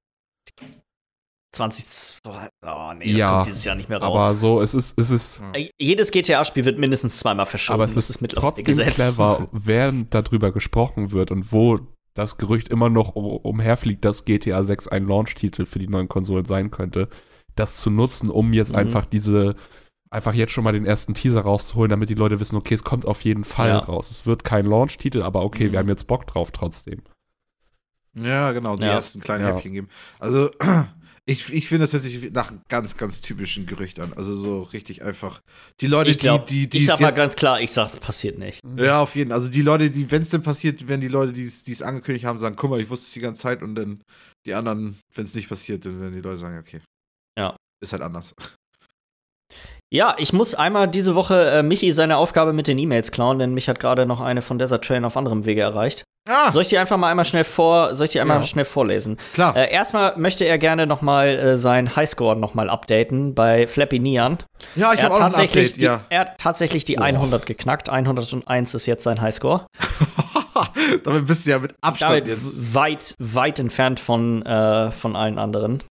20, 1.53 2.19
oh 2.25 2.93
nee, 2.97 3.11
das 3.13 3.19
Ja, 3.21 3.29
kommt 3.31 3.45
dieses 3.47 3.63
Jahr 3.63 3.75
nicht 3.75 3.87
mehr 3.87 4.01
aber 4.01 4.17
raus. 4.17 4.39
so, 4.39 4.59
es 4.61 4.73
ist, 4.73 4.97
es 4.99 5.09
ist, 5.11 5.41
Äh, 5.53 5.69
Jedes 5.79 6.11
GTA-Spiel 6.11 6.65
wird 6.65 6.79
mindestens 6.79 7.19
zweimal 7.19 7.45
verschoben. 7.45 7.75
aber 7.75 7.85
es 7.85 7.93
das 7.93 8.09
ist, 8.09 8.21
mittlerweile 8.21 8.49
trotzdem 8.53 8.65
Gesetz. 8.65 8.95
clever, 8.95 9.47
während 9.51 10.13
darüber 10.15 10.51
gesprochen 10.51 11.11
wird 11.11 11.29
und 11.31 11.51
wo 11.51 11.79
das 12.15 12.37
Gerücht 12.37 12.69
immer 12.69 12.89
noch 12.89 13.15
um- 13.15 13.25
umherfliegt, 13.37 14.03
dass 14.03 14.25
GTA 14.25 14.63
6 14.63 14.87
ein 14.87 15.07
Launch-Titel 15.07 15.65
für 15.65 15.79
die 15.79 15.87
neuen 15.87 16.07
Konsolen 16.09 16.45
sein 16.45 16.71
könnte, 16.71 17.07
das 17.55 17.77
zu 17.77 17.89
nutzen, 17.91 18.29
um 18.31 18.51
jetzt 18.53 18.71
Mhm. 18.71 18.79
einfach 18.79 19.05
diese, 19.05 19.55
einfach 20.09 20.33
jetzt 20.33 20.51
schon 20.53 20.63
mal 20.63 20.73
den 20.73 20.85
ersten 20.85 21.13
Teaser 21.13 21.41
rauszuholen, 21.41 21.89
damit 21.89 22.09
die 22.09 22.13
Leute 22.15 22.39
wissen, 22.39 22.55
okay, 22.55 22.73
es 22.73 22.83
kommt 22.83 23.05
auf 23.07 23.21
jeden 23.23 23.43
Fall 23.43 23.69
Ja. 23.69 23.77
raus. 23.79 24.09
Es 24.11 24.25
wird 24.25 24.43
kein 24.43 24.65
Launch-Titel, 24.65 25.21
aber 25.21 25.43
okay, 25.43 25.67
Mhm. 25.67 25.71
wir 25.71 25.79
haben 25.79 25.89
jetzt 25.89 26.07
Bock 26.07 26.25
drauf 26.27 26.49
trotzdem. 26.51 27.01
Ja, 28.15 28.51
genau, 28.51 28.75
die 28.75 28.83
Ja. 28.85 28.91
ersten 28.93 29.21
kleinen 29.21 29.43
Ja. 29.47 29.55
Häppchen 29.55 29.73
geben. 29.73 29.89
Also, 30.19 30.51
ich, 31.25 31.53
ich 31.53 31.67
finde, 31.67 31.83
das 31.83 31.93
hört 31.93 32.03
sich 32.03 32.31
nach 32.33 32.49
einem 32.51 32.61
ganz, 32.67 32.97
ganz 32.97 33.21
typischen 33.21 33.65
Gerücht 33.65 33.99
an. 33.99 34.11
Also 34.13 34.35
so 34.35 34.61
richtig 34.63 35.03
einfach. 35.03 35.41
Die 35.79 35.87
Leute, 35.87 36.11
Ich 36.11 36.19
glaube, 36.19 36.45
die, 36.47 36.61
die, 36.63 36.69
die 36.69 36.77
ich 36.79 36.85
sag 36.87 36.99
mal 36.99 37.07
jetzt- 37.07 37.15
ganz 37.17 37.35
klar, 37.35 37.61
ich 37.61 37.71
sag, 37.71 37.87
es 37.87 37.97
passiert 37.97 38.37
nicht. 38.37 38.59
Ja, 38.77 39.01
auf 39.01 39.15
jeden 39.15 39.29
Fall. 39.29 39.35
Also 39.39 39.49
die 39.49 39.61
Leute, 39.61 39.89
die, 39.89 40.11
wenn 40.11 40.23
es 40.23 40.29
denn 40.31 40.43
passiert, 40.43 40.87
werden 40.87 41.01
die 41.01 41.07
Leute, 41.07 41.31
die 41.31 41.43
es 41.43 41.63
die 41.63 41.71
es 41.71 41.81
angekündigt 41.81 42.25
haben, 42.25 42.39
sagen, 42.39 42.55
guck 42.57 42.69
mal, 42.69 42.81
ich 42.81 42.89
wusste 42.89 43.05
es 43.05 43.11
die 43.13 43.21
ganze 43.21 43.41
Zeit 43.43 43.61
und 43.61 43.75
dann 43.75 44.01
die 44.45 44.53
anderen, 44.53 44.97
wenn 45.15 45.23
es 45.25 45.33
nicht 45.33 45.47
passiert, 45.47 45.85
dann 45.85 46.01
werden 46.01 46.13
die 46.13 46.21
Leute 46.21 46.37
sagen, 46.39 46.57
okay. 46.59 46.81
Ja. 47.39 47.55
Ist 47.81 47.93
halt 47.93 48.01
anders. 48.01 48.33
Ja, 49.93 50.15
ich 50.17 50.33
muss 50.33 50.55
einmal 50.55 50.87
diese 50.87 51.13
Woche 51.13 51.51
äh, 51.51 51.61
Michi 51.61 51.91
seine 51.91 52.17
Aufgabe 52.17 52.51
mit 52.51 52.67
den 52.67 52.79
E-Mails 52.79 53.11
klauen, 53.11 53.37
denn 53.37 53.53
mich 53.53 53.69
hat 53.69 53.79
gerade 53.79 54.07
noch 54.07 54.21
eine 54.21 54.41
von 54.41 54.57
Desert 54.57 54.83
Train 54.83 55.05
auf 55.05 55.15
anderem 55.15 55.45
Wege 55.45 55.61
erreicht. 55.61 56.03
Ah, 56.27 56.51
Soll 56.51 56.63
ich 56.63 56.69
die 56.69 56.79
einfach 56.79 56.97
mal 56.97 57.11
einmal 57.11 57.25
schnell 57.25 57.43
vor, 57.43 57.93
soll 57.93 58.05
ich 58.05 58.11
die 58.13 58.19
einmal 58.19 58.37
Ja. 58.39 58.43
schnell 58.43 58.65
vorlesen? 58.65 59.17
klar. 59.35 59.55
Äh, 59.55 59.71
erstmal 59.71 60.17
möchte 60.17 60.45
er 60.45 60.57
gerne 60.57 60.87
noch 60.87 61.01
mal 61.03 61.27
äh, 61.27 61.57
seinen 61.59 61.95
Highscore 61.95 62.35
noch 62.35 62.55
mal 62.55 62.71
updaten 62.71 63.35
bei 63.35 63.67
Flappy 63.67 63.99
Nian. 63.99 64.39
ja, 64.75 64.93
ich 64.93 65.03
habe 65.03 65.13
auch 65.13 65.19
noch 65.19 65.25
ein 65.27 65.31
tatsächlich 65.33 65.73
Update, 65.73 65.81
die, 65.81 65.85
ja. 65.85 66.03
er 66.09 66.19
hat 66.21 66.37
tatsächlich 66.39 66.83
die 66.85 66.95
Boah. 66.95 67.03
100 67.03 67.45
geknackt. 67.45 67.89
101 67.89 68.73
ist 68.73 68.87
jetzt 68.87 69.03
sein 69.03 69.21
Highscore. 69.21 69.67
Damit 71.03 71.27
bist 71.27 71.45
du 71.45 71.51
ja 71.51 71.59
mit 71.59 71.75
Abstand 71.81 72.27
jetzt. 72.27 72.73
weit, 72.73 73.13
weit 73.19 73.59
entfernt 73.59 73.99
von, 73.99 74.43
äh, 74.43 74.91
von 74.91 75.15
allen 75.15 75.37
anderen. 75.37 75.83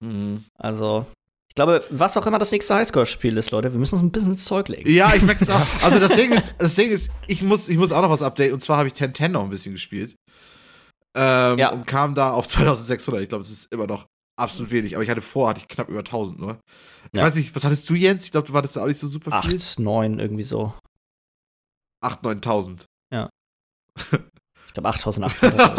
Mhm. 0.00 0.44
Also, 0.58 1.06
Ich 1.54 1.56
glaube, 1.56 1.84
was 1.90 2.16
auch 2.16 2.26
immer 2.26 2.40
das 2.40 2.50
nächste 2.50 2.74
Highscore-Spiel 2.74 3.36
ist, 3.36 3.52
Leute, 3.52 3.70
wir 3.72 3.78
müssen 3.78 3.94
uns 3.94 4.02
ein 4.02 4.10
bisschen 4.10 4.32
ins 4.32 4.44
Zeug 4.44 4.66
legen. 4.66 4.90
Ja, 4.90 5.14
ich 5.14 5.22
merke 5.22 5.38
das 5.46 5.50
auch. 5.50 5.82
Also 5.84 6.00
das 6.00 6.12
Ding 6.16 6.32
ist, 6.32 6.52
das 6.58 6.74
Ding 6.74 6.90
ist, 6.90 7.12
ich 7.28 7.42
muss, 7.42 7.68
ich 7.68 7.76
muss 7.78 7.92
auch 7.92 8.02
noch 8.02 8.10
was 8.10 8.22
updaten. 8.22 8.54
Und 8.54 8.60
zwar 8.60 8.76
habe 8.78 8.88
ich 8.88 8.94
1010 8.94 9.30
noch 9.30 9.44
ein 9.44 9.50
bisschen 9.50 9.72
gespielt. 9.72 10.16
Ähm, 11.16 11.56
Ja. 11.58 11.70
Und 11.70 11.86
kam 11.86 12.16
da 12.16 12.32
auf 12.32 12.48
2600. 12.48 13.22
Ich 13.22 13.28
glaube, 13.28 13.44
das 13.44 13.52
ist 13.52 13.72
immer 13.72 13.86
noch 13.86 14.06
absolut 14.36 14.72
wenig. 14.72 14.96
Aber 14.96 15.04
ich 15.04 15.10
hatte 15.10 15.20
vor, 15.20 15.48
hatte 15.50 15.60
ich 15.60 15.68
knapp 15.68 15.88
über 15.88 16.00
1000 16.00 16.40
nur. 16.40 16.58
Ich 17.12 17.18
Ja. 17.20 17.24
weiß 17.24 17.36
nicht, 17.36 17.54
was 17.54 17.62
hattest 17.64 17.88
du, 17.88 17.94
Jens? 17.94 18.24
Ich 18.24 18.32
glaube, 18.32 18.48
du 18.48 18.52
wartest 18.52 18.74
da 18.74 18.82
auch 18.82 18.86
nicht 18.88 18.98
so 18.98 19.06
super 19.06 19.40
viel. 19.42 19.56
8, 19.56 19.78
9, 19.78 20.18
irgendwie 20.18 20.42
so. 20.42 20.74
8, 22.02 22.20
9000. 22.24 22.84
Ich 24.66 24.74
glaube 24.74 24.88
8800 24.88 25.54
oder 25.54 25.76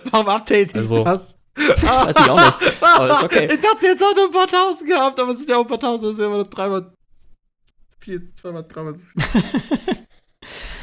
Warum 0.12 0.28
update 0.28 0.70
ich 0.70 0.76
Also- 0.76 1.04
das? 1.04 1.36
Weiß 1.82 2.16
ich 2.16 2.30
auch 2.30 2.36
nicht. 2.36 2.82
Aber 2.82 3.10
ist 3.12 3.22
okay. 3.22 3.48
Ich 3.52 3.60
dachte, 3.60 3.86
jetzt 3.86 4.02
auch 4.02 4.14
nur 4.14 4.26
ein 4.26 4.30
paar 4.30 4.48
Tausend 4.48 4.88
gehabt, 4.88 5.20
aber 5.20 5.32
es 5.32 5.38
sind 5.38 5.50
ja 5.50 5.56
auch 5.56 5.62
ein 5.62 5.68
paar 5.68 5.80
Tausend. 5.80 6.08
Das 6.08 6.12
ist 6.12 6.18
ja 6.18 6.26
immer 6.26 6.38
noch 6.38 6.48
dreimal, 6.48 6.92
vier, 8.00 8.22
zweimal, 8.34 8.64
dreimal 8.64 8.96
so 8.96 9.02
viel. 9.02 9.96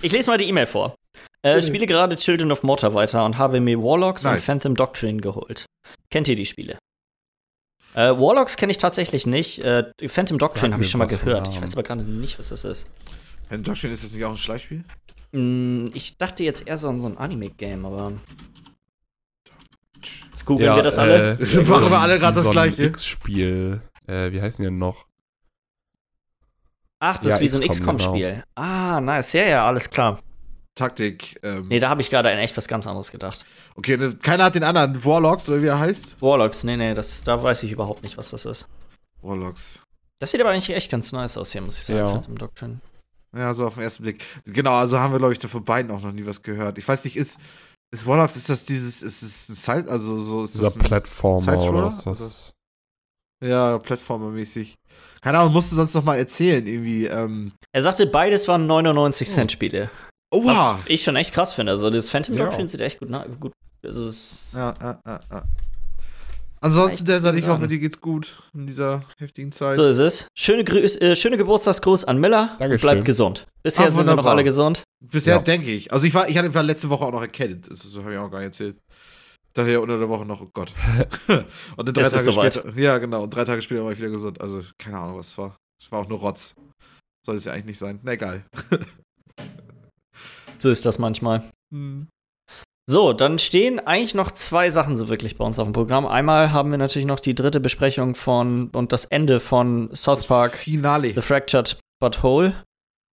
Ich 0.03 0.11
lese 0.11 0.29
mal 0.29 0.37
die 0.37 0.45
E-Mail 0.47 0.67
vor. 0.67 0.95
Äh, 1.41 1.61
spiele 1.61 1.87
gerade 1.87 2.15
Children 2.15 2.51
of 2.51 2.61
Mortar 2.61 2.93
weiter 2.93 3.25
und 3.25 3.37
habe 3.39 3.59
mir 3.59 3.81
Warlocks 3.81 4.25
und 4.25 4.33
Nice. 4.33 4.45
Phantom 4.45 4.75
Doctrine 4.75 5.21
geholt. 5.21 5.65
Kennt 6.11 6.27
ihr 6.27 6.35
die 6.35 6.45
Spiele? 6.45 6.77
Äh, 7.95 8.11
Warlocks 8.11 8.57
kenne 8.57 8.71
ich 8.71 8.77
tatsächlich 8.77 9.25
nicht. 9.25 9.63
Äh, 9.63 9.91
Phantom 10.07 10.37
Doctrine 10.37 10.73
habe 10.73 10.83
ich 10.83 10.89
schon 10.91 10.99
mal 10.99 11.07
gehört. 11.07 11.47
Ich 11.47 11.59
weiß 11.59 11.73
aber 11.73 11.83
gerade 11.83 12.03
nicht, 12.03 12.37
was 12.37 12.49
das 12.49 12.63
ist. 12.63 12.89
Ein 13.49 13.63
Doctrine 13.63 13.93
ist 13.93 14.03
das 14.03 14.11
nicht 14.11 14.23
auch 14.23 14.31
ein 14.31 14.37
Schleichspiel? 14.37 14.83
Hm, 15.33 15.89
ich 15.93 16.17
dachte 16.17 16.43
jetzt 16.43 16.67
eher 16.67 16.77
so 16.77 16.89
an 16.89 17.01
so 17.01 17.07
ein 17.07 17.17
Anime-Game, 17.17 17.85
aber. 17.85 18.13
Jetzt 20.29 20.45
googeln 20.45 20.67
Ja, 20.67 20.75
wir 20.75 20.83
das 20.83 20.97
alle. 20.97 21.33
äh, 21.33 21.39
Wir 21.39 21.63
machen 21.67 21.89
wir 21.89 21.99
alle 21.99 22.19
grad 22.19 22.35
das 22.35 22.43
so 22.43 22.49
ein 22.49 22.53
Gleiche. 22.53 22.83
X-Spiel. 22.85 23.81
Äh, 24.07 24.31
wie 24.31 24.41
heißen 24.41 24.63
die 24.63 24.69
denn 24.69 24.77
noch? 24.77 25.05
Ach, 26.99 27.17
das 27.19 27.27
ja, 27.27 27.35
ist 27.35 27.41
wie 27.41 27.47
so 27.47 27.61
ein 27.61 27.69
XCOM, 27.69 27.97
XCOM-Spiel. 27.97 28.43
Ah, 28.55 28.99
nice. 29.01 29.33
Ja, 29.33 29.43
ja, 29.43 29.67
alles 29.67 29.89
klar. 29.89 30.19
Taktik. 30.75 31.39
Ähm, 31.43 31.67
Nee, 31.67 31.79
da 31.79 31.89
habe 31.89 32.01
ich 32.01 32.09
gerade 32.09 32.29
an 32.31 32.37
echt 32.37 32.55
was 32.57 32.67
ganz 32.67 32.87
anderes 32.87 33.11
gedacht. 33.11 33.45
okay, 33.75 33.97
ne, 33.97 34.15
keiner 34.21 34.45
hat 34.45 34.55
den 34.55 34.63
anderen. 34.63 35.03
Warlocks, 35.03 35.47
oder 35.49 35.61
wie 35.61 35.67
er 35.67 35.79
heißt? 35.79 36.21
Warlocks, 36.21 36.63
nee, 36.63 36.77
nee, 36.77 36.93
das, 36.93 37.23
da 37.23 37.41
weiß 37.41 37.63
ich 37.63 37.71
überhaupt 37.71 38.03
nicht, 38.03 38.17
was 38.17 38.29
das 38.31 38.45
ist. 38.45 38.67
Warlocks. 39.21 39.79
Das 40.19 40.31
sieht 40.31 40.41
aber 40.41 40.51
eigentlich 40.51 40.69
echt 40.75 40.89
ganz 40.91 41.11
nice 41.11 41.37
aus 41.37 41.51
hier, 41.51 41.61
muss 41.61 41.77
ich 41.77 41.83
sagen, 41.83 41.99
Ja. 41.99 42.07
Phantom 42.07 42.37
Doctrine. 42.37 42.79
Ja, 43.35 43.53
so 43.53 43.67
auf 43.67 43.75
den 43.75 43.83
ersten 43.83 44.03
Blick. 44.03 44.23
Genau, 44.45 44.73
also 44.73 44.99
haben 44.99 45.11
wir, 45.13 45.19
glaube 45.19 45.33
ich, 45.33 45.39
von 45.39 45.63
beiden 45.63 45.91
auch 45.91 46.01
noch 46.01 46.11
nie 46.11 46.25
was 46.25 46.41
gehört. 46.41 46.77
Ich 46.79 46.87
weiß 46.87 47.03
nicht, 47.05 47.17
ist, 47.17 47.39
ist 47.91 48.05
Warlocks, 48.05 48.35
ist 48.35 48.49
das 48.49 48.65
dieses, 48.65 49.01
ist 49.03 49.21
es 49.21 49.49
ein 49.49 49.55
Side, 49.55 49.91
also 49.91 50.19
so 50.19 50.43
ist 50.43 50.53
Dieser 50.55 50.65
das 50.65 50.75
ein, 50.77 50.83
Plattformer 50.83 51.61
oder 51.63 51.83
was 51.83 52.03
das? 52.03 52.53
Ja, 53.43 53.77
Plattformer-mäßig. 53.77 54.75
Keine 55.21 55.39
Ahnung, 55.39 55.53
musst 55.53 55.71
du 55.71 55.75
sonst 55.75 55.93
noch 55.93 56.03
mal 56.03 56.15
erzählen, 56.17 56.65
irgendwie, 56.65 57.05
ähm, 57.05 57.51
Er 57.71 57.81
sagte, 57.83 58.07
beides 58.07 58.47
waren 58.47 58.65
99 58.67 59.29
Cent 59.29 59.51
Spiele. 59.51 59.89
oha! 60.33 60.79
Was 60.79 60.85
ich 60.87 61.03
schon 61.03 61.15
echt 61.15 61.33
krass 61.33 61.53
finde. 61.53 61.71
Also 61.71 61.89
das 61.89 62.09
Phantom 62.09 62.35
Ja. 62.35 62.45
Doctrine 62.45 62.67
sieht 62.67 62.81
echt 62.81 62.99
gut, 62.99 63.09
na, 63.09 63.25
gut. 63.39 63.51
Also 63.83 64.07
es, 64.07 64.53
Ja, 64.55 64.73
ja, 64.81 64.99
ja, 65.05 65.19
ja. 65.31 65.43
Ansonsten, 66.59 67.05
der 67.05 67.19
sagt, 67.19 67.37
ich 67.37 67.45
hoffe, 67.47 67.67
dir 67.67 67.77
geht's 67.79 68.01
gut 68.01 68.41
in 68.53 68.65
dieser 68.67 69.03
heftigen 69.17 69.51
Zeit. 69.51 69.75
so 69.75 69.83
ist 69.83 69.99
es. 69.99 70.27
Schöne, 70.37 70.63
Grüß, 70.63 70.95
äh, 71.01 71.15
schöne 71.15 71.37
Geburtstagsgruß 71.37 72.05
an 72.05 72.19
Miller. 72.19 72.55
Dankeschön. 72.59 72.81
bleibt 72.81 73.05
gesund. 73.05 73.45
Bisher 73.63 73.87
Ah, 73.87 73.91
sind 73.91 74.07
wir 74.07 74.15
noch 74.15 74.25
alle 74.25 74.43
gesund. 74.43 74.83
Bisher 74.99 75.35
Ja. 75.35 75.41
denke 75.41 75.67
ich. 75.71 75.93
Also 75.93 76.07
ich 76.07 76.13
war, 76.13 76.27
ich 76.27 76.37
hatte 76.37 76.61
letzte 76.61 76.89
Woche 76.89 77.05
auch 77.05 77.11
noch 77.11 77.21
erkältet. 77.21 77.69
Das 77.69 77.95
habe 77.97 78.11
ich 78.13 78.17
auch 78.19 78.31
gar 78.31 78.39
nicht 78.39 78.47
erzählt. 78.47 78.77
Daher 79.53 79.81
unter 79.81 79.97
der 79.99 80.09
Woche 80.09 80.25
noch, 80.25 80.41
oh 80.41 80.49
Gott. 80.53 80.73
und 81.77 81.87
dann 81.87 81.93
drei 81.93 82.01
es 82.01 82.11
Tage 82.11 82.31
später. 82.31 82.77
Ja, 82.77 82.97
genau. 82.97 83.23
Und 83.23 83.33
drei 83.33 83.43
Tage 83.45 83.61
später 83.61 83.83
war 83.83 83.91
ich 83.91 83.97
wieder 83.99 84.09
gesund. 84.09 84.39
Also 84.41 84.63
keine 84.79 84.97
Ahnung, 84.97 85.17
was 85.17 85.27
es 85.27 85.37
war. 85.37 85.55
Es 85.83 85.91
war 85.91 85.99
auch 85.99 86.07
nur 86.09 86.19
Rotz. 86.19 86.55
Soll 87.25 87.35
es 87.35 87.45
ja 87.45 87.53
eigentlich 87.53 87.65
nicht 87.65 87.77
sein. 87.79 87.99
Na 88.03 88.13
egal. 88.13 88.43
So 90.59 90.71
ist 90.71 90.85
das 90.87 90.97
manchmal. 90.97 91.43
Hm. 91.71 92.07
So, 92.89 93.11
dann 93.11 93.37
stehen 93.37 93.79
eigentlich 93.79 94.15
noch 94.15 94.31
zwei 94.31 94.69
Sachen 94.69 94.95
so 94.95 95.09
wirklich 95.09 95.37
bei 95.37 95.43
uns 95.43 95.59
auf 95.59 95.67
dem 95.67 95.73
Programm. 95.73 96.05
Einmal 96.05 96.53
haben 96.53 96.71
wir 96.71 96.77
natürlich 96.77 97.05
noch 97.05 97.19
die 97.19 97.35
dritte 97.35 97.59
Besprechung 97.59 98.15
von 98.15 98.69
und 98.69 98.93
das 98.93 99.03
Ende 99.03 99.41
von 99.41 99.93
South 99.93 100.25
Park 100.27 100.53
Finale. 100.53 101.13
The 101.13 101.21
Fractured 101.21 101.77
But 101.99 102.23
Whole. 102.23 102.63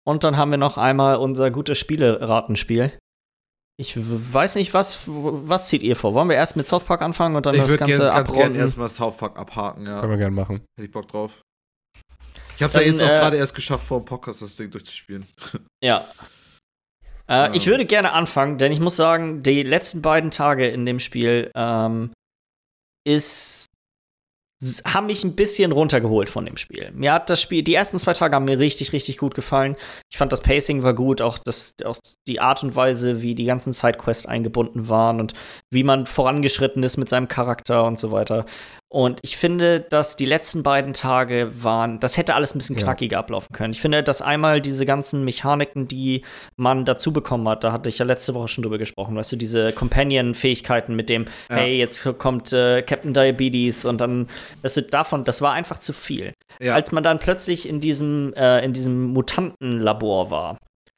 Und 0.06 0.24
dann 0.24 0.38
haben 0.38 0.52
wir 0.52 0.60
noch 0.60 0.78
einmal 0.78 1.16
unser 1.16 1.50
gutes 1.50 1.80
Spiele-Ratenspiel. 1.80 2.94
Ich 3.78 3.96
weiß 3.98 4.56
nicht, 4.56 4.76
was, 4.76 5.00
was 5.08 5.70
zieht 5.70 5.82
ihr 5.82 5.96
vor? 5.96 6.14
Wollen 6.14 6.30
wir 6.30 6.36
erst 6.36 6.56
mit 6.56 6.68
South 6.68 6.84
Park 6.84 7.02
anfangen 7.02 7.36
und 7.36 7.46
dann 7.48 7.56
Ich 7.56 7.62
das 7.62 7.70
würde 7.70 7.80
Ganze 7.80 7.98
gern, 7.98 8.14
ganz 8.14 8.30
gerne 8.30 8.42
abrunden? 8.44 8.62
erstmal 8.62 8.90
South 8.90 9.18
Park 9.18 9.40
abhaken, 9.40 9.88
ja. 9.88 10.00
Können 10.02 10.12
wir 10.12 10.18
gerne 10.20 10.36
machen. 10.36 10.62
Hätte 10.78 10.86
ich 10.86 10.92
Bock 10.92 11.08
drauf. 11.08 11.42
Ich 12.58 12.62
hab's 12.62 12.76
ja 12.76 12.82
Dann, 12.82 12.90
jetzt 12.90 13.02
auch 13.02 13.08
äh, 13.08 13.18
gerade 13.18 13.38
erst 13.38 13.56
geschafft, 13.56 13.88
vor 13.88 14.02
dem 14.02 14.06
Podcast 14.06 14.44
das 14.44 14.56
Ding 14.56 14.70
durchzuspielen. 14.70 15.26
Ja. 15.84 16.06
Äh, 17.34 17.48
Ja. 17.48 17.54
Ich 17.54 17.68
würde 17.68 17.86
gerne 17.86 18.14
anfangen, 18.14 18.58
denn 18.58 18.72
ich 18.72 18.80
muss 18.80 18.96
sagen, 18.96 19.44
die 19.44 19.64
letzten 19.64 20.02
beiden 20.02 20.32
Tage 20.32 20.68
in 20.68 20.86
dem 20.86 21.00
Spiel 21.00 21.52
ähm, 21.56 22.12
ist 23.06 23.68
haben 24.86 25.08
mich 25.08 25.24
ein 25.24 25.36
bisschen 25.36 25.72
runtergeholt 25.72 26.30
von 26.30 26.46
dem 26.46 26.58
Spiel. 26.58 26.92
Mir 26.94 27.14
hat 27.14 27.30
das 27.30 27.42
Spiel, 27.42 27.64
die 27.64 27.74
ersten 27.74 28.00
zwei 28.00 28.14
Tage 28.14 28.36
haben 28.36 28.46
mir 28.46 28.60
richtig, 28.60 28.94
richtig 28.94 29.18
gut 29.18 29.36
gefallen. 29.36 29.76
Ich 30.10 30.18
fand 30.18 30.32
das 30.32 30.42
Pacing 30.42 30.84
war 30.84 30.94
gut, 30.94 31.22
auch, 31.22 31.38
das, 31.38 31.76
auch 31.84 31.98
die 32.28 32.40
Art 32.40 32.64
und 32.64 32.76
Weise, 32.76 33.22
wie 33.22 33.36
die 33.36 33.46
ganzen 33.46 33.74
Sidequests 33.74 34.26
eingebunden 34.26 34.88
waren 34.88 35.20
und 35.20 35.34
wie 35.72 35.84
man 35.84 36.06
vorangeschritten 36.06 36.82
ist 36.84 36.98
mit 36.98 37.10
seinem 37.10 37.28
Charakter 37.28 37.84
und 37.86 38.00
so 38.00 38.12
weiter. 38.12 38.46
Und 38.94 39.18
ich 39.24 39.38
finde, 39.38 39.80
dass 39.80 40.18
die 40.18 40.26
letzten 40.28 40.62
beiden 40.62 40.94
Tage 40.94 41.52
waren, 41.64 42.00
das 42.00 42.16
hätte 42.16 42.36
alles 42.36 42.54
ein 42.54 42.60
bisschen 42.60 42.76
Ja. 42.78 42.84
knackiger 42.84 43.18
ablaufen 43.18 43.52
können. 43.52 43.74
Ich 43.74 43.82
finde, 43.82 44.04
dass 44.04 44.22
einmal 44.22 44.62
diese 44.62 44.86
ganzen 44.86 45.24
Mechaniken, 45.26 45.88
die 45.88 46.22
man 46.58 46.86
dazu 46.86 47.12
bekommen 47.12 47.50
hat, 47.50 47.64
da 47.64 47.72
hatte 47.72 47.90
ich 47.90 47.98
ja 47.98 48.06
letzte 48.06 48.36
Woche 48.36 48.50
schon 48.50 48.62
drüber 48.62 48.78
gesprochen, 48.78 49.16
weißt 49.16 49.32
du, 49.32 49.36
diese 49.36 49.74
Companion-Fähigkeiten 49.74 50.96
mit 50.96 51.10
dem, 51.10 51.26
Ja. 51.50 51.56
hey, 51.58 51.76
jetzt 51.80 52.04
kommt 52.20 52.54
äh, 52.54 52.84
Captain 52.84 53.16
Diabetes 53.16 53.86
und 53.86 54.00
dann, 54.00 54.28
weißt 54.62 54.78
du, 54.78 54.82
davon, 54.84 55.24
das 55.24 55.42
war 55.42 55.54
einfach 55.54 55.80
zu 55.80 55.92
viel. 55.92 56.34
Ja, 56.62 56.76
Als 56.76 56.92
man 56.92 57.04
dann 57.04 57.18
plötzlich 57.18 57.68
in 57.68 57.80
diesem, 57.80 58.32
äh, 58.36 58.64
in 58.64 58.74
diesem 58.74 59.06
Mutantenlabor 59.06 60.30
war. 60.30 60.58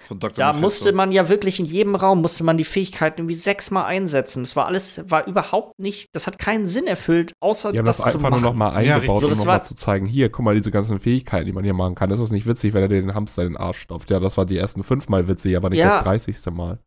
Da 0.10 0.27
Mephisto. 0.27 0.53
musste 0.61 0.91
man 0.94 1.11
ja 1.11 1.30
wirklich 1.30 1.60
in 1.60 1.65
jedem 1.65 1.95
Raum 1.95 2.22
musste 2.22 2.44
man 2.44 2.57
die 2.57 2.64
Fähigkeiten 2.64 3.22
irgendwie 3.22 3.36
sechsmal 3.36 3.86
einsetzen. 3.86 4.44
Das 4.44 4.56
war 4.56 4.65
alles, 4.68 5.02
war 5.10 5.27
überhaupt 5.27 5.80
nicht, 5.80 6.10
das 6.14 6.27
hat 6.27 6.38
keinen 6.40 6.65
Sinn 6.65 6.88
erfüllt, 6.88 7.34
außer 7.41 7.72
Die 7.72 7.77
haben 7.80 7.86
das, 7.86 7.98
das 7.98 8.11
zu 8.11 8.18
einfach 8.18 8.30
machen. 8.32 8.41
nur 8.41 8.52
noch 8.52 8.56
mal 8.57 8.69
Ja, 8.86 8.95
eingebaut, 8.95 9.02
richtig. 9.02 9.19
So, 9.19 9.26
um 9.26 9.30
das 9.30 9.40
noch 9.40 9.45
mal 9.45 9.52
war- 9.53 9.64
zu 9.64 9.76
zeigen, 9.76 10.06
hier, 10.06 10.30
guck 10.30 10.45
mal, 10.45 10.56
diese 10.56 10.72
ganzen 10.72 10.99
Fähigkeiten, 10.99 11.45
die 11.45 11.53
man 11.53 11.64
hier 11.64 11.73
machen 11.73 11.95
kann. 11.95 12.10
Das 12.10 12.19
ist 12.19 12.32
nicht 12.32 12.45
witzig, 12.45 12.73
wenn 12.73 12.82
er 12.82 12.88
dir 12.88 13.02
den 13.02 13.14
Hamster 13.15 13.44
in 13.44 13.49
den 13.53 13.57
Arsch 13.57 13.80
stopft. 13.80 14.10
Ja, 14.11 14.19
das 14.19 14.38
war 14.38 14.45
die 14.45 14.57
ersten 14.57 14.84
fünfmal 14.84 15.27
witzig, 15.27 15.56
aber 15.57 15.69
nicht 15.69 15.80
Ja. 15.80 15.95
das 15.95 16.03
dreißigste 16.03 16.52
Mal. 16.52 16.80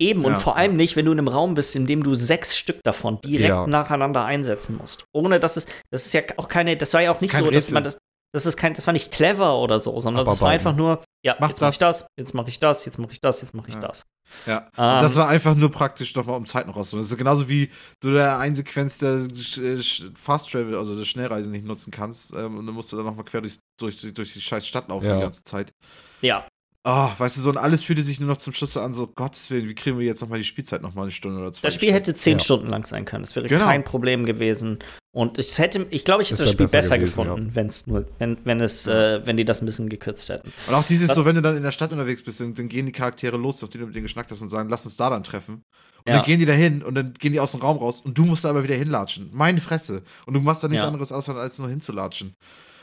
Eben, 0.00 0.24
und 0.24 0.32
Ja. 0.32 0.38
vor 0.40 0.56
allem 0.56 0.74
nicht, 0.76 0.96
wenn 0.96 1.04
du 1.06 1.12
in 1.12 1.18
einem 1.18 1.28
Raum 1.28 1.54
bist, 1.54 1.76
in 1.76 1.86
dem 1.86 2.02
du 2.02 2.14
sechs 2.14 2.56
Stück 2.56 2.82
davon 2.82 3.20
direkt 3.24 3.48
Ja. 3.48 3.64
nacheinander 3.68 4.24
einsetzen 4.24 4.76
musst. 4.76 5.04
Ohne 5.12 5.38
dass 5.38 5.56
es, 5.56 5.66
das 5.92 6.04
ist 6.04 6.12
ja 6.12 6.22
auch 6.36 6.48
keine, 6.48 6.76
das 6.76 6.92
war 6.94 7.02
ja 7.02 7.12
auch 7.12 7.20
nicht 7.20 7.32
so, 7.32 7.44
dass 7.46 7.54
Rätsel. 7.54 7.74
man 7.74 7.84
das, 7.84 7.98
das 8.34 8.44
ist 8.46 8.56
kein, 8.58 8.74
das 8.74 8.86
war 8.86 8.92
nicht 8.92 9.10
clever 9.12 9.58
oder 9.58 9.78
so, 9.78 9.98
sondern 10.00 10.22
Aber 10.22 10.30
das 10.30 10.40
war 10.42 10.48
beiden. 10.50 10.66
einfach 10.66 10.76
nur, 10.76 11.02
ja, 11.24 11.36
Mach 11.40 11.48
jetzt 11.48 11.60
mach 11.62 11.72
ich 11.72 11.78
das. 11.78 12.06
jetzt 12.18 12.34
mache 12.34 12.48
ich 12.50 12.58
das, 12.58 12.84
jetzt 12.84 12.98
mache 12.98 13.12
ich 13.12 13.20
das, 13.20 13.40
jetzt 13.40 13.54
mache 13.54 13.68
ich 13.68 13.74
Ja. 13.76 13.80
das. 13.80 14.02
Ja. 14.46 14.58
Ähm, 14.76 15.00
das 15.02 15.14
war 15.16 15.28
einfach 15.28 15.54
nur 15.54 15.70
praktisch 15.70 16.14
nochmal, 16.14 16.36
um 16.36 16.44
Zeit 16.46 16.66
noch 16.66 16.76
rauszuholen. 16.76 17.04
Das 17.04 17.10
ist 17.12 17.16
genauso 17.18 17.48
wie 17.48 17.70
du 18.00 18.12
da 18.12 18.38
eine 18.38 18.54
Sequenz 18.54 18.98
der 18.98 19.18
Sch- 19.28 20.10
Fast 20.16 20.50
Travel, 20.50 20.74
also 20.76 20.96
der 20.96 21.04
Schnellreise 21.04 21.48
nicht 21.50 21.64
nutzen 21.64 21.90
kannst. 21.90 22.34
Ähm, 22.34 22.58
und 22.58 22.66
dann 22.66 22.74
musst 22.74 22.92
du 22.92 22.96
dann 22.96 23.06
nochmal 23.06 23.24
quer 23.24 23.40
durch, 23.42 23.58
durch, 23.78 23.98
durch 24.12 24.32
die 24.32 24.40
scheiß 24.40 24.66
Stadt 24.66 24.88
laufen 24.88 25.06
Ja. 25.06 25.16
die 25.16 25.22
ganze 25.22 25.44
Zeit. 25.44 25.72
ja, 26.20 26.46
Ah, 26.86 27.12
weißt 27.16 27.38
du, 27.38 27.40
so 27.40 27.48
und 27.48 27.56
alles 27.56 27.82
fühlte 27.82 28.02
sich 28.02 28.20
nur 28.20 28.28
noch 28.28 28.36
zum 28.36 28.52
Schluss 28.52 28.76
an, 28.76 28.92
so 28.92 29.06
Gottes 29.06 29.50
Willen, 29.50 29.66
wie 29.70 29.74
kriegen 29.74 29.98
wir 29.98 30.04
jetzt 30.04 30.20
nochmal 30.20 30.36
die 30.38 30.44
Spielzeit 30.44 30.82
nochmal 30.82 31.04
eine 31.04 31.12
Stunde 31.12 31.40
oder 31.40 31.50
zwei? 31.50 31.62
das 31.68 31.74
Spiel 31.76 31.90
hätte 31.94 32.12
zehn 32.14 32.36
Ja. 32.36 32.44
Stunden 32.44 32.66
lang 32.68 32.84
sein 32.84 33.06
können. 33.06 33.22
Das 33.24 33.34
wäre 33.34 33.48
Genau. 33.48 33.64
kein 33.64 33.84
Problem 33.84 34.26
gewesen. 34.26 34.80
Und 35.14 35.38
ich 35.38 35.56
hätte, 35.58 35.86
ich 35.90 36.04
glaube, 36.04 36.22
ich 36.22 36.30
hätte 36.32 36.42
Das 36.42 36.48
das, 36.48 36.52
Spiel 36.54 36.66
besser 36.66 36.96
besser, 36.96 36.98
gewesen, 36.98 37.16
gefunden, 37.28 37.50
wenn's 37.54 37.86
nur, 37.86 38.04
wenn, 38.18 38.36
wenn 38.44 38.60
es, 38.60 38.86
äh, 38.88 39.24
wenn 39.24 39.36
die 39.36 39.44
das 39.44 39.62
ein 39.62 39.66
bisschen 39.66 39.88
gekürzt 39.88 40.28
hätten. 40.28 40.52
Und 40.66 40.74
auch 40.74 40.82
dieses 40.84 41.08
Was- 41.08 41.16
so, 41.16 41.24
wenn 41.24 41.36
du 41.36 41.40
dann 41.42 41.56
in 41.56 41.62
der 41.62 41.70
Stadt 41.72 41.92
unterwegs 41.92 42.20
bist, 42.22 42.40
dann, 42.40 42.52
dann 42.54 42.68
gehen 42.68 42.84
die 42.86 42.92
Charaktere 42.92 43.36
los, 43.36 43.62
auf 43.62 43.70
die 43.70 43.78
du 43.78 43.86
mit 43.86 43.94
denen 43.94 44.02
geschnackt 44.02 44.30
hast 44.32 44.42
und 44.42 44.48
sagen, 44.48 44.68
lass 44.68 44.84
uns 44.84 44.96
da 44.96 45.08
dann 45.10 45.22
treffen. 45.22 45.62
Und 46.04 46.10
Ja. 46.12 46.16
dann 46.16 46.24
gehen 46.24 46.40
die 46.40 46.46
da 46.46 46.52
hin 46.52 46.82
und 46.82 46.96
dann 46.96 47.14
gehen 47.14 47.32
die 47.32 47.38
aus 47.40 47.52
dem 47.52 47.60
Raum 47.60 47.78
raus 47.78 48.00
und 48.04 48.18
du 48.18 48.24
musst 48.24 48.44
da 48.44 48.50
aber 48.50 48.64
wieder 48.64 48.74
hinlatschen. 48.74 49.30
Meine 49.32 49.60
Fresse. 49.60 50.02
Und 50.26 50.34
du 50.34 50.40
machst 50.40 50.62
da 50.64 50.68
nichts 50.68 50.82
Ja. 50.82 50.88
anderes 50.88 51.12
aus, 51.12 51.28
als 51.28 51.58
nur 51.60 51.68
hinzulatschen. 51.68 52.34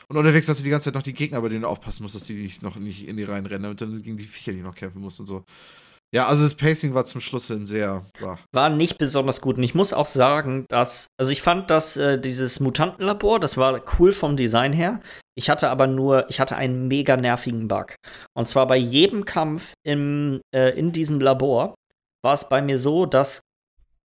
Und 0.07 0.17
unterwegs 0.17 0.47
hast 0.47 0.59
du 0.59 0.63
die 0.63 0.69
ganze 0.69 0.85
Zeit 0.85 0.95
noch 0.95 1.03
die 1.03 1.13
Gegner, 1.13 1.41
bei 1.41 1.49
denen 1.49 1.61
du 1.63 1.67
aufpassen 1.67 2.03
musst, 2.03 2.15
dass 2.15 2.23
die 2.23 2.33
nicht 2.33 2.61
noch 2.63 2.77
nicht 2.77 3.07
in 3.07 3.17
die 3.17 3.23
Reihen 3.23 3.45
rennen, 3.45 3.63
damit 3.63 3.81
du 3.81 4.01
gegen 4.01 4.17
die 4.17 4.23
Viecher, 4.25 4.53
die 4.53 4.61
noch 4.61 4.75
kämpfen 4.75 5.01
musst 5.01 5.19
und 5.19 5.25
so. 5.25 5.43
Ja, 6.13 6.27
also 6.27 6.43
das 6.43 6.55
Pacing 6.55 6.93
war 6.93 7.05
zum 7.05 7.21
Schluss 7.21 7.47
hin 7.47 7.65
sehr. 7.65 8.05
War. 8.19 8.39
war 8.51 8.69
nicht 8.69 8.97
besonders 8.97 9.39
gut. 9.39 9.57
Und 9.57 9.63
ich 9.63 9.75
muss 9.75 9.93
auch 9.93 10.05
sagen, 10.05 10.65
dass, 10.67 11.07
also 11.17 11.31
ich 11.31 11.41
fand, 11.41 11.69
dass 11.69 11.95
äh, 11.95 12.19
dieses 12.19 12.59
Mutantenlabor, 12.59 13.39
das 13.39 13.55
war 13.55 13.81
cool 13.97 14.11
vom 14.11 14.35
Design 14.35 14.73
her. 14.73 14.99
Ich 15.35 15.49
hatte 15.49 15.69
aber 15.69 15.87
nur, 15.87 16.29
ich 16.29 16.41
hatte 16.41 16.57
einen 16.57 16.89
mega 16.89 17.15
nervigen 17.15 17.69
Bug. 17.69 17.95
Und 18.33 18.47
zwar 18.47 18.67
bei 18.67 18.75
jedem 18.75 19.23
Kampf 19.23 19.73
im, 19.83 20.41
äh, 20.53 20.77
in 20.77 20.91
diesem 20.91 21.21
Labor 21.21 21.75
war 22.21 22.33
es 22.33 22.49
bei 22.49 22.61
mir 22.61 22.77
so, 22.77 23.05
dass 23.05 23.41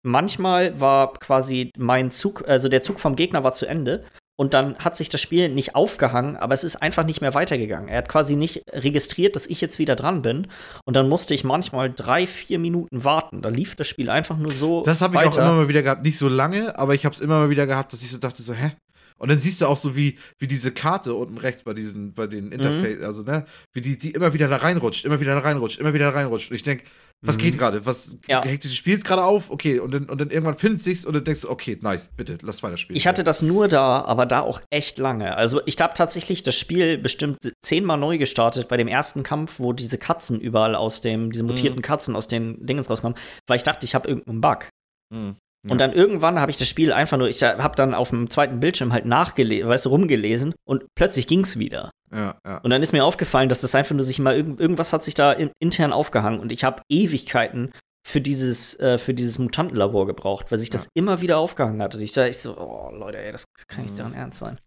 manchmal 0.05 0.81
war 0.81 1.13
quasi 1.13 1.71
mein 1.77 2.11
Zug, 2.11 2.45
also 2.47 2.67
der 2.67 2.81
Zug 2.81 2.99
vom 2.99 3.15
Gegner 3.15 3.45
war 3.45 3.53
zu 3.53 3.65
Ende 3.65 4.03
und 4.35 4.55
dann 4.55 4.77
hat 4.77 4.95
sich 4.95 5.09
das 5.09 5.21
Spiel 5.21 5.49
nicht 5.49 5.75
aufgehangen, 5.75 6.37
aber 6.37 6.53
es 6.55 6.63
ist 6.63 6.77
einfach 6.77 7.05
nicht 7.05 7.21
mehr 7.21 7.35
weitergegangen. 7.35 7.87
Er 7.87 7.99
hat 7.99 8.09
quasi 8.09 8.35
nicht 8.35 8.63
registriert, 8.71 9.35
dass 9.35 9.45
ich 9.45 9.61
jetzt 9.61 9.77
wieder 9.77 9.95
dran 9.95 10.23
bin. 10.23 10.47
Und 10.85 10.95
dann 10.95 11.07
musste 11.07 11.35
ich 11.35 11.43
manchmal 11.43 11.93
drei, 11.93 12.25
vier 12.25 12.57
Minuten 12.57 13.03
warten. 13.03 13.43
Da 13.43 13.49
lief 13.49 13.75
das 13.75 13.87
Spiel 13.87 14.09
einfach 14.09 14.37
nur 14.37 14.51
so. 14.51 14.81
Das 14.83 15.01
habe 15.01 15.15
ich 15.17 15.21
auch 15.21 15.37
immer 15.37 15.53
mal 15.53 15.67
wieder 15.67 15.83
gehabt. 15.83 16.03
Nicht 16.03 16.17
so 16.17 16.27
lange, 16.27 16.77
aber 16.79 16.95
ich 16.95 17.05
habe 17.05 17.13
es 17.13 17.21
immer 17.21 17.39
mal 17.39 17.49
wieder 17.51 17.67
gehabt, 17.67 17.93
dass 17.93 18.01
ich 18.01 18.09
so 18.09 18.17
dachte, 18.17 18.41
so, 18.41 18.53
hä? 18.53 18.71
Und 19.17 19.29
dann 19.29 19.39
siehst 19.39 19.61
du 19.61 19.67
auch 19.67 19.77
so, 19.77 19.95
wie, 19.95 20.17
wie 20.39 20.47
diese 20.47 20.71
Karte 20.71 21.13
unten 21.13 21.37
rechts 21.37 21.63
bei 21.63 21.73
diesen, 21.73 22.13
bei 22.13 22.25
den 22.25 22.51
Interface, 22.51 22.99
mhm. 22.99 23.05
also, 23.05 23.21
ne, 23.21 23.45
wie 23.71 23.81
die, 23.81 23.97
die 23.97 24.11
immer 24.11 24.33
wieder 24.33 24.47
da 24.47 24.57
reinrutscht, 24.57 25.05
immer 25.05 25.19
wieder 25.19 25.35
da 25.35 25.41
reinrutscht, 25.41 25.79
immer 25.79 25.93
wieder 25.93 26.11
da 26.11 26.17
reinrutscht. 26.17 26.49
Und 26.49 26.55
ich 26.55 26.63
denke, 26.63 26.85
was 27.25 27.37
mhm. 27.37 27.41
geht 27.41 27.57
gerade? 27.57 27.85
Was 27.85 28.17
ja. 28.27 28.43
Spiel 28.43 28.93
jetzt 28.93 29.05
gerade 29.05 29.23
auf? 29.23 29.49
Okay, 29.49 29.79
und 29.79 29.93
dann, 29.93 30.09
und 30.09 30.19
dann 30.19 30.29
irgendwann 30.29 30.57
findet 30.57 30.79
es 30.79 30.83
sich 30.83 31.07
und 31.07 31.13
dann 31.13 31.23
denkst 31.23 31.41
du, 31.41 31.49
okay, 31.49 31.77
nice, 31.81 32.09
bitte, 32.17 32.37
lass 32.41 32.61
weiter 32.63 32.75
spielen. 32.75 32.97
Ich 32.97 33.07
hatte 33.07 33.23
das 33.23 33.41
nur 33.41 33.69
da, 33.69 34.03
aber 34.03 34.25
da 34.25 34.41
auch 34.41 34.61
echt 34.69 34.97
lange. 34.97 35.35
Also 35.37 35.61
ich 35.65 35.77
habe 35.79 35.93
tatsächlich 35.93 36.43
das 36.43 36.57
Spiel 36.57 36.97
bestimmt 36.97 37.37
zehnmal 37.61 37.97
neu 37.97 38.17
gestartet 38.17 38.67
bei 38.67 38.75
dem 38.75 38.89
ersten 38.89 39.23
Kampf, 39.23 39.59
wo 39.59 39.71
diese 39.71 39.97
Katzen 39.97 40.41
überall 40.41 40.75
aus 40.75 40.99
dem, 40.99 41.31
diese 41.31 41.43
mutierten 41.43 41.79
mhm. 41.79 41.83
Katzen 41.83 42.15
aus 42.15 42.27
den 42.27 42.65
Dingens 42.65 42.89
rauskommen, 42.89 43.17
weil 43.47 43.55
ich 43.55 43.63
dachte, 43.63 43.85
ich 43.85 43.95
habe 43.95 44.07
irgendeinen 44.07 44.41
Bug. 44.41 44.67
Mhm. 45.13 45.37
Und 45.69 45.79
dann 45.79 45.93
irgendwann 45.93 46.41
habe 46.41 46.51
ich 46.51 46.57
das 46.57 46.67
Spiel 46.67 46.91
einfach 46.91 47.17
nur, 47.17 47.29
ich 47.29 47.41
habe 47.41 47.75
dann 47.77 47.93
auf 47.93 48.09
dem 48.09 48.29
zweiten 48.29 48.59
Bildschirm 48.59 48.91
halt 48.91 49.05
nachgelesen, 49.05 49.69
weißt 49.69 49.85
du, 49.85 49.89
rumgelesen 49.89 50.53
und 50.67 50.83
plötzlich 50.95 51.25
ging 51.25 51.41
es 51.41 51.57
wieder. 51.57 51.89
Ja, 52.13 52.37
ja. 52.45 52.57
Und 52.59 52.69
dann 52.69 52.83
ist 52.83 52.93
mir 52.93 53.03
aufgefallen, 53.03 53.49
dass 53.49 53.61
das 53.61 53.75
einfach 53.75 53.95
nur 53.95 54.03
sich 54.03 54.19
mal 54.19 54.35
irgend, 54.35 54.59
irgendwas 54.59 54.93
hat 54.93 55.03
sich 55.03 55.13
da 55.13 55.31
in, 55.31 55.51
intern 55.59 55.93
aufgehangen 55.93 56.39
und 56.39 56.51
ich 56.51 56.63
habe 56.63 56.81
Ewigkeiten 56.89 57.71
für 58.05 58.21
dieses, 58.21 58.79
äh, 58.79 58.97
für 58.97 59.13
dieses 59.13 59.39
Mutantenlabor 59.39 60.05
gebraucht, 60.05 60.51
weil 60.51 60.59
sich 60.59 60.69
das 60.69 60.85
ja. 60.85 60.89
immer 60.95 61.21
wieder 61.21 61.37
aufgehangen 61.37 61.81
hat. 61.81 61.95
Und 61.95 62.01
ich 62.01 62.11
dachte 62.11 62.29
ich 62.29 62.37
so, 62.37 62.57
oh 62.57 62.91
Leute, 62.93 63.17
ey, 63.17 63.31
das 63.31 63.45
kann 63.67 63.83
nicht 63.83 63.93
mhm. 63.93 63.97
daran 63.97 64.13
ernst 64.13 64.39
sein. 64.39 64.59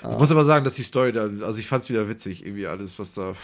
Ich 0.00 0.08
uh. 0.08 0.18
muss 0.18 0.30
aber 0.30 0.44
sagen, 0.44 0.64
dass 0.64 0.74
die 0.74 0.82
Story 0.82 1.12
da, 1.12 1.28
also 1.42 1.60
ich 1.60 1.66
fand 1.66 1.84
es 1.84 1.90
wieder 1.90 2.08
witzig, 2.08 2.44
irgendwie 2.44 2.66
alles, 2.66 2.98
was 2.98 3.14
da. 3.14 3.34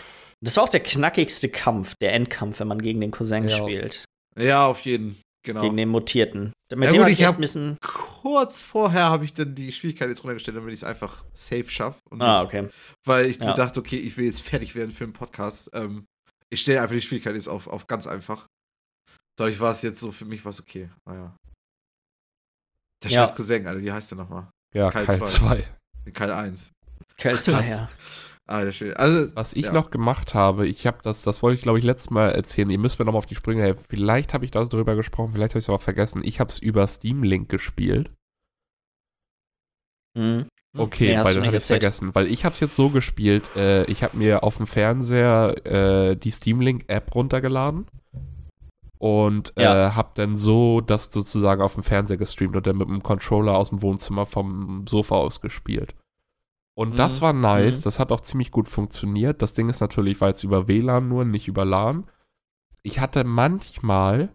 Das 0.40 0.56
war 0.56 0.64
auch 0.64 0.68
der 0.68 0.80
knackigste 0.80 1.48
Kampf, 1.48 1.94
der 2.00 2.14
Endkampf, 2.14 2.58
wenn 2.58 2.68
man 2.68 2.82
gegen 2.82 3.00
den 3.00 3.12
Cousin 3.12 3.48
spielt. 3.48 4.04
Ja, 4.36 4.66
auf 4.66 4.80
jeden. 4.80 5.20
Genau. 5.44 5.62
Gegen 5.62 5.76
den 5.76 5.88
Mutierten. 5.88 6.52
Mit 6.72 6.84
ja, 6.84 6.90
dem 6.92 7.02
gut, 7.02 7.10
ich, 7.10 7.24
hab 7.24 7.38
müssen 7.38 7.76
kurz 7.80 8.60
vorher 8.60 9.06
habe 9.06 9.24
ich 9.24 9.34
dann 9.34 9.54
die 9.54 9.72
Schwierigkeit 9.72 10.08
jetzt 10.08 10.22
runtergestellt, 10.22 10.56
damit 10.56 10.72
ich 10.72 10.80
es 10.80 10.84
einfach 10.84 11.24
safe 11.32 11.68
schaffe. 11.68 11.98
Ah, 12.18 12.42
okay. 12.42 12.68
Weil 13.04 13.26
ich 13.26 13.38
ja. 13.38 13.52
dachte, 13.52 13.80
okay, 13.80 13.96
ich 13.96 14.16
will 14.16 14.26
jetzt 14.26 14.42
fertig 14.42 14.74
werden 14.74 14.92
für 14.92 15.04
den 15.04 15.12
Podcast. 15.12 15.68
Ähm, 15.72 16.06
ich 16.48 16.60
stelle 16.60 16.80
einfach 16.80 16.94
die 16.94 17.02
Schwierigkeit 17.02 17.34
jetzt 17.34 17.48
auf, 17.48 17.66
auf 17.66 17.88
ganz 17.88 18.06
einfach. 18.06 18.46
Dadurch 19.36 19.58
war 19.58 19.72
es 19.72 19.82
jetzt 19.82 19.98
so, 19.98 20.12
für 20.12 20.24
mich 20.24 20.44
war 20.44 20.50
es 20.50 20.60
okay. 20.60 20.88
Naja. 21.08 21.34
Der 23.02 23.10
ja. 23.10 23.20
scheiß 23.22 23.34
Cousin, 23.34 23.66
Alter, 23.66 23.82
wie 23.82 23.90
heißt 23.90 24.12
der 24.12 24.18
nochmal? 24.18 24.48
Ja, 24.74 24.90
Keil 24.90 25.06
2. 25.06 25.68
Keil 26.12 26.30
1. 26.30 26.70
Keil 27.16 27.40
2, 27.40 27.68
ja. 27.68 27.90
Ah, 28.52 28.70
schön. 28.70 28.92
Also, 28.94 29.34
Was 29.34 29.54
ich 29.54 29.64
ja. 29.64 29.72
noch 29.72 29.90
gemacht 29.90 30.34
habe, 30.34 30.68
ich 30.68 30.86
habe 30.86 30.98
das, 31.02 31.22
das 31.22 31.42
wollte 31.42 31.54
ich 31.54 31.62
glaube 31.62 31.78
ich 31.78 31.86
letztes 31.86 32.10
Mal 32.10 32.32
erzählen, 32.32 32.68
ihr 32.68 32.78
müsst 32.78 32.98
mir 32.98 33.06
nochmal 33.06 33.20
auf 33.20 33.26
die 33.26 33.34
Sprünge 33.34 33.62
helfen. 33.62 33.82
Vielleicht 33.88 34.34
habe 34.34 34.44
ich 34.44 34.50
das 34.50 34.68
darüber 34.68 34.94
gesprochen, 34.94 35.32
vielleicht 35.32 35.52
habe 35.52 35.60
ich 35.60 35.64
es 35.64 35.68
aber 35.70 35.78
vergessen. 35.78 36.20
Ich 36.22 36.38
habe 36.38 36.50
es 36.50 36.58
über 36.58 36.86
Steam 36.86 37.22
Link 37.22 37.48
gespielt. 37.48 38.10
Mhm. 40.14 40.48
Okay, 40.76 41.16
nee, 41.16 41.24
weil 41.24 41.32
dann 41.32 41.46
habe 41.46 41.56
ich 41.56 41.62
es 41.62 41.68
vergessen. 41.68 42.14
Weil 42.14 42.26
ich 42.26 42.44
habe 42.44 42.54
es 42.54 42.60
jetzt 42.60 42.76
so 42.76 42.90
gespielt, 42.90 43.44
äh, 43.56 43.84
ich 43.84 44.02
habe 44.02 44.18
mir 44.18 44.42
auf 44.42 44.58
dem 44.58 44.66
Fernseher 44.66 45.54
äh, 45.64 46.16
die 46.16 46.30
Steam 46.30 46.60
Link 46.60 46.84
App 46.88 47.14
runtergeladen 47.14 47.86
und 48.98 49.54
ja. 49.56 49.88
äh, 49.88 49.90
habe 49.92 50.10
dann 50.14 50.36
so 50.36 50.82
das 50.82 51.04
sozusagen 51.10 51.62
auf 51.62 51.72
dem 51.72 51.84
Fernseher 51.84 52.18
gestreamt 52.18 52.54
und 52.54 52.66
dann 52.66 52.76
mit 52.76 52.88
dem 52.88 53.02
Controller 53.02 53.56
aus 53.56 53.70
dem 53.70 53.80
Wohnzimmer 53.80 54.26
vom 54.26 54.86
Sofa 54.86 55.14
aus 55.14 55.40
gespielt. 55.40 55.94
Und 56.74 56.92
mhm. 56.92 56.96
das 56.96 57.20
war 57.20 57.32
nice, 57.32 57.80
mhm. 57.80 57.82
das 57.84 57.98
hat 57.98 58.12
auch 58.12 58.20
ziemlich 58.20 58.50
gut 58.50 58.68
funktioniert. 58.68 59.42
Das 59.42 59.54
Ding 59.54 59.68
ist 59.68 59.80
natürlich, 59.80 60.20
war 60.20 60.28
jetzt 60.28 60.44
über 60.44 60.68
WLAN 60.68 61.08
nur, 61.08 61.24
nicht 61.24 61.48
über 61.48 61.64
LAN. 61.64 62.08
Ich 62.82 62.98
hatte 62.98 63.24
manchmal, 63.24 64.34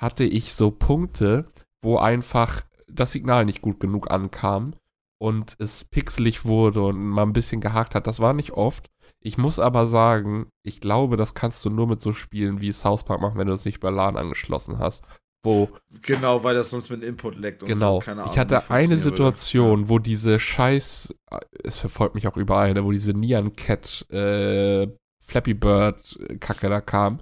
hatte 0.00 0.24
ich 0.24 0.54
so 0.54 0.70
Punkte, 0.70 1.50
wo 1.82 1.98
einfach 1.98 2.62
das 2.88 3.12
Signal 3.12 3.44
nicht 3.44 3.62
gut 3.62 3.80
genug 3.80 4.10
ankam 4.10 4.74
und 5.18 5.56
es 5.58 5.84
pixelig 5.84 6.44
wurde 6.44 6.82
und 6.82 6.98
man 6.98 7.30
ein 7.30 7.32
bisschen 7.32 7.60
gehakt 7.60 7.94
hat. 7.94 8.06
Das 8.06 8.20
war 8.20 8.32
nicht 8.32 8.52
oft. 8.52 8.88
Ich 9.20 9.38
muss 9.38 9.58
aber 9.58 9.86
sagen, 9.86 10.48
ich 10.64 10.80
glaube, 10.80 11.16
das 11.16 11.34
kannst 11.34 11.64
du 11.64 11.70
nur 11.70 11.86
mit 11.86 12.00
so 12.00 12.12
Spielen 12.12 12.60
wie 12.60 12.72
South 12.72 13.04
Park 13.04 13.20
machen, 13.20 13.38
wenn 13.38 13.46
du 13.46 13.52
es 13.52 13.64
nicht 13.64 13.80
bei 13.80 13.90
LAN 13.90 14.16
angeschlossen 14.16 14.78
hast 14.78 15.04
wo. 15.42 15.68
Genau, 16.02 16.44
weil 16.44 16.54
das 16.54 16.70
sonst 16.70 16.90
mit 16.90 17.02
Input 17.02 17.36
leckt 17.36 17.62
und 17.62 17.68
genau. 17.68 18.00
so. 18.00 18.06
Genau. 18.06 18.26
Ich 18.26 18.38
hatte 18.38 18.70
eine 18.70 18.98
Situation, 18.98 19.80
würde. 19.80 19.88
wo 19.88 19.98
diese 19.98 20.38
Scheiß, 20.38 21.14
es 21.62 21.78
verfolgt 21.78 22.14
mich 22.14 22.26
auch 22.26 22.36
überall, 22.36 22.74
ne, 22.74 22.84
wo 22.84 22.92
diese 22.92 23.12
Neon 23.12 23.54
Cat 23.54 24.06
äh, 24.10 24.86
Flappy 25.24 25.54
Bird 25.54 26.18
Kacke 26.40 26.68
da 26.68 26.80
kam. 26.80 27.20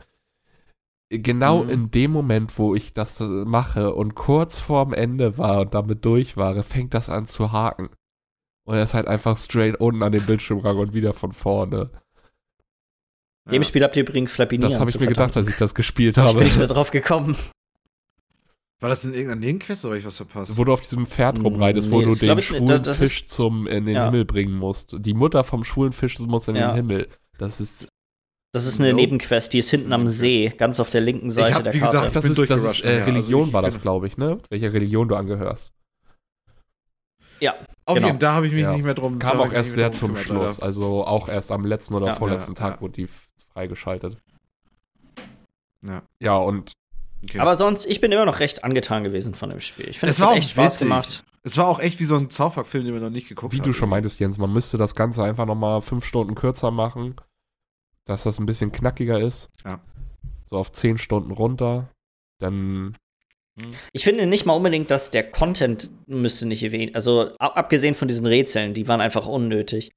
Genau 1.11 1.65
mhm. 1.65 1.71
in 1.71 1.91
dem 1.91 2.13
Moment, 2.13 2.57
wo 2.59 2.75
ich 2.75 2.95
das 2.95 3.19
mache 3.21 3.95
und 3.95 4.15
kurz 4.15 4.59
vorm 4.59 4.93
Ende 4.93 5.39
war 5.39 5.63
und 5.63 5.75
damit 5.75 6.05
durch 6.05 6.37
war, 6.37 6.63
fängt 6.63 6.95
das 6.95 7.09
an 7.09 7.27
zu 7.27 7.51
haken. 7.53 7.91
Und 8.65 8.77
er 8.77 8.85
ist 8.85 8.95
halt 8.95 9.09
einfach 9.09 9.37
straight 9.37 9.77
unten 9.81 10.03
an 10.05 10.13
den 10.13 10.25
Bildschirmrang 10.25 10.79
und 10.79 10.95
wieder 10.95 11.13
von 11.13 11.33
vorne. 11.33 11.91
Dem 13.51 13.63
ja. 13.63 13.69
Spiel 13.69 13.83
habt 13.83 13.97
ihr 13.97 14.03
übrigens 14.03 14.31
Flappy 14.31 14.59
Das 14.59 14.79
habe 14.79 14.91
ich 14.91 15.01
mir 15.01 15.09
gedacht, 15.09 15.37
als 15.37 15.49
ich 15.49 15.57
das 15.57 15.75
gespielt 15.75 16.17
habe. 16.17 16.31
Ich 16.31 16.37
bin 16.37 16.47
ich 16.47 16.59
da 16.59 16.67
drauf 16.67 16.93
gekommen. 16.93 17.37
War 18.81 18.89
das 18.89 19.05
in 19.05 19.13
irgendeiner 19.13 19.41
Nebenquest 19.41 19.85
oder 19.85 19.93
habe 19.93 19.99
ich 19.99 20.07
was 20.07 20.17
verpasst? 20.17 20.57
Wo 20.57 20.65
du 20.65 20.73
auf 20.73 20.81
diesem 20.81 21.05
Pferd 21.05 21.43
rumreitest, 21.45 21.89
nee, 21.89 21.93
wo 21.93 22.01
du 22.01 22.15
den 22.15 22.43
schwulen 22.43 22.65
nicht, 22.65 22.97
Fisch 22.97 23.27
zum, 23.27 23.67
in 23.67 23.85
den 23.85 23.95
ja. 23.95 24.07
Himmel 24.07 24.25
bringen 24.25 24.55
musst. 24.55 24.97
Die 24.99 25.13
Mutter 25.13 25.45
vom 25.45 25.65
schwulen 25.65 25.93
Fisch 25.93 26.19
muss 26.19 26.49
in 26.49 26.57
ja. 26.57 26.69
den 26.69 26.77
Himmel. 26.77 27.09
Das 27.39 27.61
ist. 27.61 27.89
Das 28.53 28.67
ist 28.67 28.81
eine 28.81 28.91
no. 28.91 28.97
Nebenquest, 28.97 29.53
die 29.53 29.59
ist 29.59 29.71
hinten 29.71 29.93
am 29.93 30.09
See, 30.09 30.53
ganz 30.57 30.81
auf 30.81 30.91
der 30.91 31.03
linken 31.03 31.31
Seite 31.31 31.55
hab, 31.55 31.63
der 31.63 31.73
Karte. 31.73 31.99
Gesagt, 31.99 32.17
das 32.17 32.25
ist, 32.25 32.51
das 32.51 32.65
ist 32.65 32.81
äh, 32.81 33.03
Religion 33.03 33.43
also 33.43 33.53
war 33.53 33.63
das, 33.63 33.81
glaube 33.81 34.09
ich, 34.09 34.17
ne? 34.17 34.39
Welcher 34.49 34.73
Religion 34.73 35.07
du 35.07 35.15
angehörst. 35.15 35.73
Ja. 37.39 37.55
Auf 37.85 37.95
genau. 37.95 38.09
jeden 38.09 38.19
Fall, 38.19 38.19
da 38.19 38.35
habe 38.35 38.49
ich 38.49 38.53
mich 38.53 38.63
ja. 38.63 38.73
nicht 38.73 38.85
mehr 38.85 38.95
drum 38.95 39.21
Kam 39.21 39.39
auch 39.39 39.53
erst 39.53 39.75
sehr 39.75 39.93
zum 39.93 40.17
Schluss. 40.17 40.57
Leider. 40.57 40.63
Also 40.65 41.07
auch 41.07 41.29
erst 41.29 41.53
am 41.53 41.65
letzten 41.65 41.95
oder 41.95 42.09
ja, 42.09 42.15
vorletzten 42.17 42.57
Tag 42.57 42.81
wurde 42.81 42.95
die 42.95 43.09
freigeschaltet. 43.53 44.17
Ja. 45.87 46.03
Ja, 46.21 46.37
und 46.37 46.73
Okay. 47.23 47.39
Aber 47.39 47.55
sonst, 47.57 47.87
ich 47.87 48.01
bin 48.01 48.13
immer 48.13 48.25
noch 48.25 48.41
recht 48.41 48.65
angetan 48.65 49.05
gewesen 49.05 49.35
von 49.35 49.51
dem 49.51 49.61
Spiel. 49.61 49.89
Ich 49.89 49.99
finde, 49.99 50.11
es, 50.11 50.19
es 50.19 50.25
hat 50.25 50.37
echt 50.37 50.51
Spaß 50.51 50.75
witzig. 50.75 50.81
gemacht. 50.81 51.25
Es 51.43 51.57
war 51.57 51.69
auch 51.69 51.81
echt 51.81 52.01
wie 52.01 52.05
so 52.05 52.17
ein 52.17 52.31
Zauberfilm, 52.31 52.85
den 52.85 52.95
wir 52.95 53.01
noch 53.01 53.11
nicht 53.11 53.29
geguckt 53.29 53.53
haben. 53.53 53.63
Wie 53.63 53.67
du 53.67 53.73
schon 53.73 53.89
meintest, 53.89 54.21
Jens, 54.21 54.39
man 54.39 54.53
müsste 54.53 54.79
das 54.79 54.95
Ganze 54.95 55.23
einfach 55.23 55.47
noch 55.47 55.55
mal 55.55 55.81
fünf 55.81 56.05
Stunden 56.05 56.35
kürzer 56.35 56.71
machen, 56.71 57.17
dass 58.05 58.25
das 58.25 58.39
ein 58.39 58.47
bisschen 58.47 58.73
knackiger 58.73 59.21
ist. 59.21 59.51
Ja. 59.65 59.81
So 60.47 60.57
auf 60.57 60.73
zehn 60.73 60.99
Stunden 60.99 61.31
runter. 61.31 61.89
Dann 62.41 62.97
hm. 63.61 63.73
ich 63.93 64.05
finde 64.05 64.27
nicht 64.27 64.45
mal 64.45 64.55
unbedingt, 64.55 64.91
dass 64.91 65.11
der 65.11 65.31
Content 65.31 65.91
müsste 66.07 66.47
nicht 66.47 66.63
erwähnen. 66.63 66.95
Also 66.95 67.33
abgesehen 67.39 67.95
von 67.95 68.09
diesen 68.09 68.27
Rätseln, 68.27 68.75
die 68.75 68.89
waren 68.89 69.01
einfach 69.01 69.27
unnötig. 69.27 69.93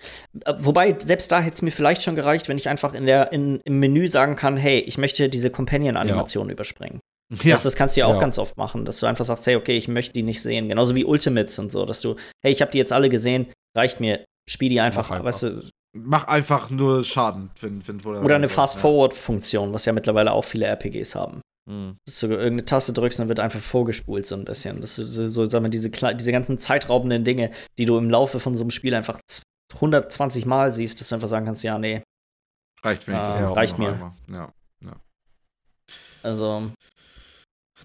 Äh, 0.46 0.54
wobei, 0.60 0.96
selbst 1.00 1.32
da 1.32 1.42
hätte 1.42 1.56
es 1.56 1.62
mir 1.62 1.72
vielleicht 1.72 2.04
schon 2.04 2.16
gereicht, 2.16 2.48
wenn 2.48 2.58
ich 2.58 2.70
einfach 2.70 2.94
in 2.94 3.06
der, 3.06 3.32
in, 3.32 3.60
im 3.66 3.80
Menü 3.80 4.08
sagen 4.08 4.36
kann, 4.36 4.56
hey, 4.56 4.80
ich 4.80 4.98
möchte 4.98 5.30
diese 5.30 5.50
Companion-Animation 5.50 6.48
ja. 6.48 6.54
überspringen. 6.54 7.00
Ja. 7.30 7.54
Das, 7.54 7.64
das, 7.64 7.76
kannst 7.76 7.96
du 7.96 8.02
ja 8.02 8.08
auch 8.08 8.16
ja. 8.16 8.20
ganz 8.20 8.38
oft 8.38 8.58
machen, 8.58 8.86
dass 8.86 9.00
du 9.00 9.06
einfach 9.06 9.26
sagst, 9.26 9.48
hey, 9.48 9.56
okay, 9.56 9.76
ich 9.76 9.88
möchte 9.88 10.14
die 10.14 10.24
nicht 10.24 10.42
sehen. 10.42 10.70
Genauso 10.70 10.94
wie 10.94 11.06
Ultimates 11.06 11.58
und 11.58 11.72
so, 11.72 11.86
dass 11.86 12.02
du, 12.02 12.16
hey, 12.44 12.52
ich 12.52 12.62
habe 12.62 12.72
die 12.72 12.78
jetzt 12.78 12.92
alle 12.92 13.10
gesehen, 13.10 13.52
reicht 13.76 14.00
mir, 14.00 14.24
spiel 14.48 14.70
die 14.70 14.80
einfach, 14.80 15.10
einfach. 15.10 15.26
weißt 15.26 15.44
du. 15.44 15.70
Mach 15.96 16.28
einfach 16.28 16.70
nur 16.70 17.04
Schaden, 17.04 17.52
wenn, 17.62 17.88
wenn 17.88 18.02
Oder 18.02 18.36
eine 18.36 18.50
Fast-Forward-Funktion, 18.50 19.74
was 19.74 19.86
ja 19.86 19.94
mittlerweile 19.94 20.32
auch 20.32 20.44
viele 20.44 20.66
RPGs 20.66 21.16
haben. 21.16 21.42
Mhm. 21.66 21.98
Dass 22.06 22.20
du 22.20 22.28
irgendeine 22.28 22.66
Taste 22.66 22.94
drückst, 22.94 23.20
dann 23.20 23.30
wird 23.30 23.40
einfach 23.40 23.62
vorgespult 23.62 24.26
so 24.26 24.36
ein 24.36 24.46
bisschen. 24.46 24.82
Dass 24.82 24.96
du 24.96 25.06
so, 25.06 25.28
so 25.28 25.46
sagen 25.46 25.66
wir, 25.66 25.70
diese, 25.70 25.90
diese 25.90 26.32
ganzen 26.32 26.58
zeitraubenden 26.58 27.24
Dinge, 27.24 27.52
die 27.78 27.86
du 27.86 27.98
im 27.98 28.10
Laufe 28.10 28.40
von 28.40 28.56
so 28.56 28.64
einem 28.64 28.72
Spiel 28.72 28.94
einfach 28.94 29.20
120 29.76 30.46
Mal 30.46 30.72
siehst, 30.72 31.00
dass 31.00 31.10
du 31.10 31.16
einfach 31.16 31.30
sagen 31.30 31.46
kannst, 31.46 31.64
ja, 31.64 31.78
nee. 31.80 32.02
Reicht, 32.84 33.08
wenn 33.08 33.16
ich 33.16 33.22
das 33.22 33.40
äh, 33.40 33.44
Reicht 33.46 33.80
mir. 33.80 34.14
Ja, 34.30 34.52
ja. 34.82 34.96
Also, 36.22 36.70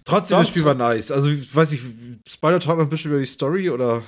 Trotzdem, 0.05 0.37
das 0.39 0.49
Spiel 0.49 0.65
war 0.65 0.75
nice. 0.75 1.11
Also, 1.11 1.29
weiß 1.29 1.71
ich, 1.73 1.81
Spider 2.27 2.59
talk 2.59 2.77
noch 2.77 2.85
ein 2.85 2.89
bisschen 2.89 3.11
über 3.11 3.19
die 3.19 3.25
Story 3.25 3.69
oder? 3.69 4.03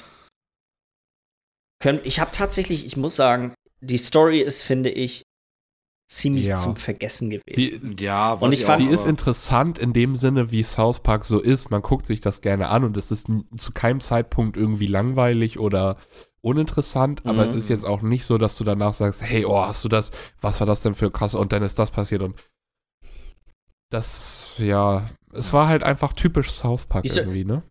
Ich 2.04 2.20
habe 2.20 2.32
tatsächlich, 2.32 2.86
ich 2.86 2.96
muss 2.96 3.16
sagen, 3.16 3.56
die 3.80 3.98
Story 3.98 4.40
ist, 4.40 4.62
finde 4.62 4.92
ich, 4.92 5.24
ziemlich 6.12 6.48
ja. 6.48 6.56
zum 6.56 6.76
Vergessen 6.76 7.30
gewesen. 7.30 7.96
Sie, 7.98 8.04
ja, 8.04 8.34
und 8.34 8.52
ich 8.52 8.66
fand, 8.66 8.84
sie 8.84 8.90
ist 8.90 9.06
interessant 9.06 9.80
in 9.80 9.94
dem 9.94 10.16
Sinne, 10.16 10.52
wie 10.52 10.62
South 10.62 11.00
Park 11.00 11.26
so 11.26 11.40
ist. 11.40 11.72
Man 11.72 11.82
guckt 11.82 12.06
sich 12.06 12.20
das 12.20 12.42
gerne 12.42 12.68
an 12.68 12.84
und 12.84 12.98
es 12.98 13.12
ist 13.12 13.28
zu 13.58 13.72
keinem 13.72 14.02
Zeitpunkt 14.02 14.58
irgendwie 14.58 14.88
langweilig 14.88 15.58
oder 15.58 15.98
uninteressant, 16.42 17.22
aber 17.26 17.44
mhm. 17.44 17.50
es 17.50 17.56
ist 17.56 17.70
jetzt 17.70 17.86
auch 17.86 18.02
nicht 18.02 18.26
so, 18.26 18.38
dass 18.38 18.56
du 18.56 18.64
danach 18.64 18.94
sagst, 18.94 19.22
hey, 19.22 19.46
oh, 19.46 19.62
hast 19.62 19.84
du 19.84 19.90
das, 19.90 20.12
was 20.42 20.60
war 20.60 20.68
das 20.68 20.82
denn 20.82 20.96
für 20.96 21.12
krass 21.12 21.36
und 21.36 21.54
dann 21.54 21.64
ist 21.64 21.80
das 21.80 21.92
passiert 21.92 22.24
und 22.24 22.36
das, 23.90 24.54
ja, 24.58 25.10
es 25.34 25.54
war 25.54 25.68
halt 25.68 25.84
einfach 25.84 26.14
typisch 26.14 26.52
South 26.52 26.86
Park 26.86 27.04
Diese, 27.04 27.22
irgendwie, 27.22 27.46
ne? 27.46 27.64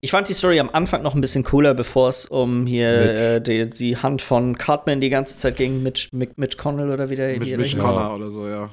Ich 0.00 0.10
fand 0.10 0.28
die 0.28 0.34
Story 0.34 0.60
am 0.60 0.68
Anfang 0.70 1.02
noch 1.02 1.14
ein 1.14 1.20
bisschen 1.22 1.44
cooler, 1.44 1.72
bevor 1.72 2.08
es 2.08 2.26
um 2.26 2.66
hier 2.66 2.88
äh, 3.36 3.40
die, 3.40 3.70
die 3.70 3.96
Hand 3.96 4.20
von 4.20 4.58
Cartman 4.58 5.00
die 5.00 5.08
ganze 5.08 5.38
Zeit 5.38 5.56
ging, 5.56 5.82
Mitch, 5.82 6.10
Mitch, 6.12 6.34
Mitch 6.36 6.58
Connell 6.58 6.90
oder 6.90 7.08
wie 7.08 7.16
der 7.16 7.28
Mit 7.38 7.44
hier 7.44 7.56
Mitch 7.56 7.78
Connor 7.78 8.14
oder 8.14 8.30
so, 8.30 8.46
ja. 8.46 8.70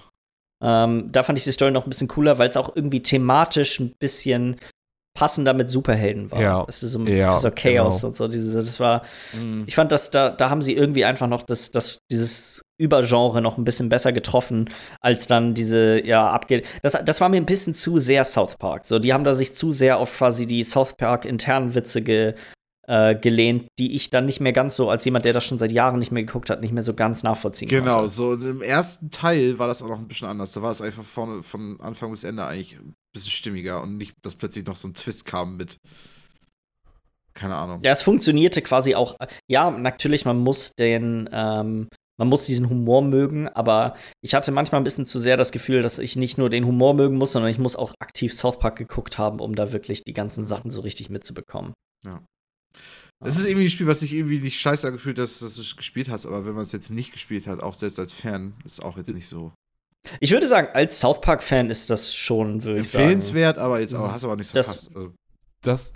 Ähm, 0.62 1.10
da 1.12 1.24
fand 1.24 1.38
ich 1.40 1.46
die 1.46 1.52
Story 1.54 1.72
noch 1.72 1.86
ein 1.86 1.90
bisschen 1.90 2.10
cooler, 2.10 2.38
weil 2.38 2.50
es 2.50 2.58
auch 2.58 2.76
irgendwie 2.76 3.02
thematisch 3.02 3.80
ein 3.80 3.94
bisschen 3.98 4.58
passender 5.18 5.54
mit 5.54 5.70
Superhelden 5.70 6.32
war. 6.32 6.42
Ja. 6.42 6.64
Das 6.66 6.84
ist 6.84 6.92
so, 6.92 7.00
Ja, 7.06 7.38
so 7.38 7.50
Chaos 7.52 8.02
genau. 8.02 8.08
und 8.10 8.16
so. 8.16 8.28
Diese, 8.28 8.54
das 8.58 8.80
war, 8.80 9.04
Mhm. 9.34 9.64
ich 9.68 9.76
fand, 9.76 9.92
dass 9.92 10.12
da, 10.12 10.30
da 10.30 10.50
haben 10.50 10.62
sie 10.62 10.74
irgendwie 10.74 11.06
einfach 11.06 11.28
noch 11.28 11.44
das, 11.44 11.72
das, 11.72 12.00
dieses 12.12 12.62
Übergenre 12.82 13.42
noch 13.42 13.58
ein 13.58 13.64
bisschen 13.64 13.90
besser 13.90 14.12
getroffen, 14.12 14.70
als 15.00 15.28
dann 15.28 15.54
diese, 15.54 16.06
ja, 16.06 16.30
abgeht. 16.30 16.66
Das, 16.82 16.94
das 17.06 17.22
war 17.22 17.30
mir 17.30 17.38
ein 17.38 17.46
bisschen 17.46 17.74
zu 17.74 18.00
sehr 18.00 18.26
South 18.26 18.58
Park. 18.58 18.86
So, 18.86 19.00
die 19.00 19.14
haben 19.14 19.24
da 19.24 19.34
sich 19.36 19.54
zu 19.54 19.72
sehr 19.72 19.98
auf 19.98 20.18
quasi 20.18 20.48
die 20.48 20.64
South 20.64 20.96
Park 20.98 21.26
internen 21.26 21.76
Witze 21.76 22.02
ge, 22.02 22.34
äh, 22.88 23.16
gelehnt, 23.16 23.68
die 23.80 23.96
ich 23.96 24.10
dann 24.10 24.26
nicht 24.26 24.40
mehr 24.42 24.54
ganz 24.54 24.76
so, 24.76 24.90
als 24.90 25.06
jemand, 25.06 25.24
der 25.26 25.34
das 25.34 25.46
schon 25.46 25.58
seit 25.60 25.72
Jahren 25.72 26.00
nicht 26.00 26.12
mehr 26.12 26.24
geguckt 26.24 26.50
hat, 26.50 26.62
nicht 26.62 26.74
mehr 26.74 26.84
so 26.84 26.94
ganz 26.96 27.22
nachvollziehen 27.24 27.70
Genau, 27.70 28.00
konnte. 28.00 28.10
so 28.10 28.34
im 28.34 28.62
ersten 28.62 29.12
Teil 29.12 29.60
war 29.60 29.68
das 29.68 29.82
auch 29.84 29.88
noch 29.88 30.00
ein 30.00 30.08
bisschen 30.08 30.28
anders. 30.28 30.52
Da 30.54 30.62
war 30.62 30.72
es 30.72 30.82
einfach 30.82 31.04
von, 31.04 31.44
von 31.44 31.80
Anfang 31.80 32.12
bis 32.12 32.24
Ende 32.24 32.44
eigentlich 32.44 32.78
ein 32.80 32.94
bisschen 33.14 33.32
stimmiger 33.32 33.82
und 33.82 33.98
nicht, 33.98 34.14
dass 34.24 34.36
plötzlich 34.36 34.66
noch 34.66 34.76
so 34.76 34.88
ein 34.88 34.94
Twist 34.96 35.26
kam 35.26 35.58
mit. 35.58 35.78
Keine 37.34 37.56
Ahnung. 37.56 37.80
Ja, 37.84 37.92
es 37.92 38.02
funktionierte 38.02 38.62
quasi 38.62 38.94
auch. 38.96 39.16
Ja, 39.50 39.72
natürlich, 39.72 40.26
man 40.26 40.40
muss 40.40 40.72
den, 40.78 41.30
ähm, 41.32 41.88
man 42.18 42.28
muss 42.28 42.46
diesen 42.46 42.70
Humor 42.70 43.02
mögen, 43.02 43.48
aber 43.48 43.96
ich 44.22 44.34
hatte 44.36 44.52
manchmal 44.52 44.80
ein 44.82 44.84
bisschen 44.84 45.06
zu 45.06 45.20
sehr 45.20 45.38
das 45.38 45.52
Gefühl, 45.52 45.82
dass 45.82 45.98
ich 46.00 46.16
nicht 46.16 46.38
nur 46.38 46.50
den 46.50 46.66
Humor 46.66 46.94
mögen 46.94 47.18
muss, 47.18 47.32
sondern 47.32 47.50
ich 47.52 47.58
muss 47.60 47.76
auch 47.76 47.94
aktiv 48.00 48.34
South 48.34 48.60
Park 48.60 48.78
geguckt 48.78 49.18
haben, 49.18 49.40
um 49.40 49.56
da 49.56 49.72
wirklich 49.72 50.04
die 50.04 50.14
ganzen 50.14 50.46
Sachen 50.46 50.70
so 50.72 50.82
richtig 50.82 51.10
mitzubekommen. 51.10 51.74
Es 53.24 53.38
ist 53.38 53.46
irgendwie 53.46 53.66
ein 53.68 53.70
Spiel, 53.70 53.86
was 53.88 54.00
sich 54.00 54.14
irgendwie 54.14 54.40
nicht 54.40 54.60
scheiße 54.60 54.88
angefühlt 54.88 55.18
hat, 55.20 55.24
dass 55.26 55.40
du 55.40 55.46
es 55.62 55.76
gespielt 55.76 56.10
hast, 56.10 56.26
aber 56.26 56.46
wenn 56.46 56.54
man 56.54 56.64
es 56.64 56.72
jetzt 56.72 56.90
nicht 56.90 57.12
gespielt 57.14 57.46
hat, 57.46 57.62
auch 57.62 57.76
selbst 57.76 58.00
als 58.00 58.14
Fan, 58.14 58.54
ist 58.66 58.84
auch 58.84 58.98
jetzt 58.98 59.14
nicht 59.14 59.28
so 59.28 59.52
Ich 60.20 60.32
würde 60.32 60.48
sagen, 60.48 60.70
als 60.74 61.00
South 61.00 61.22
Park-Fan 61.22 61.70
ist 61.70 61.92
das 61.92 62.16
schon, 62.16 62.64
würde 62.64 62.82
ich 62.82 62.90
sagen. 62.90 63.04
empfehlenswert, 63.04 63.60
aber 63.60 63.80
jetzt 63.80 63.94
auch, 63.94 64.12
hast 64.12 64.24
du 64.24 64.28
aber 64.28 64.38
nicht 64.38 64.56
Das- 64.56 64.68
verpasst. 64.68 64.96
Also, 64.96 65.14
Das, 65.64 65.94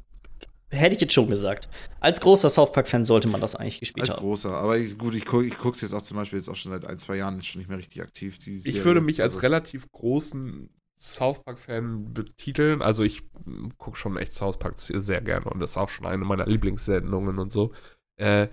Hätte 0.75 0.95
ich 0.95 1.01
jetzt 1.01 1.13
schon 1.13 1.27
gesagt. 1.29 1.67
Als 1.99 2.19
großer 2.21 2.49
South 2.49 2.71
Park-Fan 2.71 3.05
sollte 3.05 3.27
man 3.27 3.41
das 3.41 3.55
eigentlich 3.55 3.79
gespielt 3.79 4.07
als 4.07 4.15
haben. 4.17 4.23
großer. 4.25 4.51
Aber 4.55 4.77
ich- 4.77 4.97
gut, 4.97 5.15
ich, 5.15 5.25
guck, 5.25 5.43
ich 5.43 5.57
guck's 5.57 5.81
jetzt 5.81 5.93
auch 5.93 6.01
zum 6.01 6.17
Beispiel 6.17 6.37
jetzt 6.39 6.49
auch 6.49 6.55
schon 6.55 6.71
seit 6.71 6.85
ein, 6.85 6.97
zwei 6.99 7.15
Jahren 7.15 7.35
jetzt 7.35 7.47
schon 7.47 7.59
nicht 7.59 7.67
mehr 7.69 7.77
richtig 7.77 8.01
aktiv. 8.01 8.37
Die 8.39 8.57
ich 8.57 8.83
würde 8.83 9.01
mich 9.01 9.21
als 9.21 9.33
Also, 9.33 9.39
relativ 9.41 9.91
großen 9.91 10.69
South 10.97 11.43
Park-Fan 11.43 12.13
betiteln. 12.13 12.81
Also 12.81 13.03
ich 13.03 13.23
gucke 13.77 13.97
schon 13.97 14.17
echt 14.17 14.33
South 14.33 14.57
Park 14.59 14.75
sehr 14.77 15.21
gerne 15.21 15.45
und 15.49 15.59
das 15.59 15.71
ist 15.71 15.77
auch 15.77 15.89
schon 15.89 16.05
eine 16.05 16.23
meiner 16.23 16.45
Lieblingssendungen 16.47 17.37
und 17.39 17.51
so. 17.51 17.73
Äh, 18.17 18.47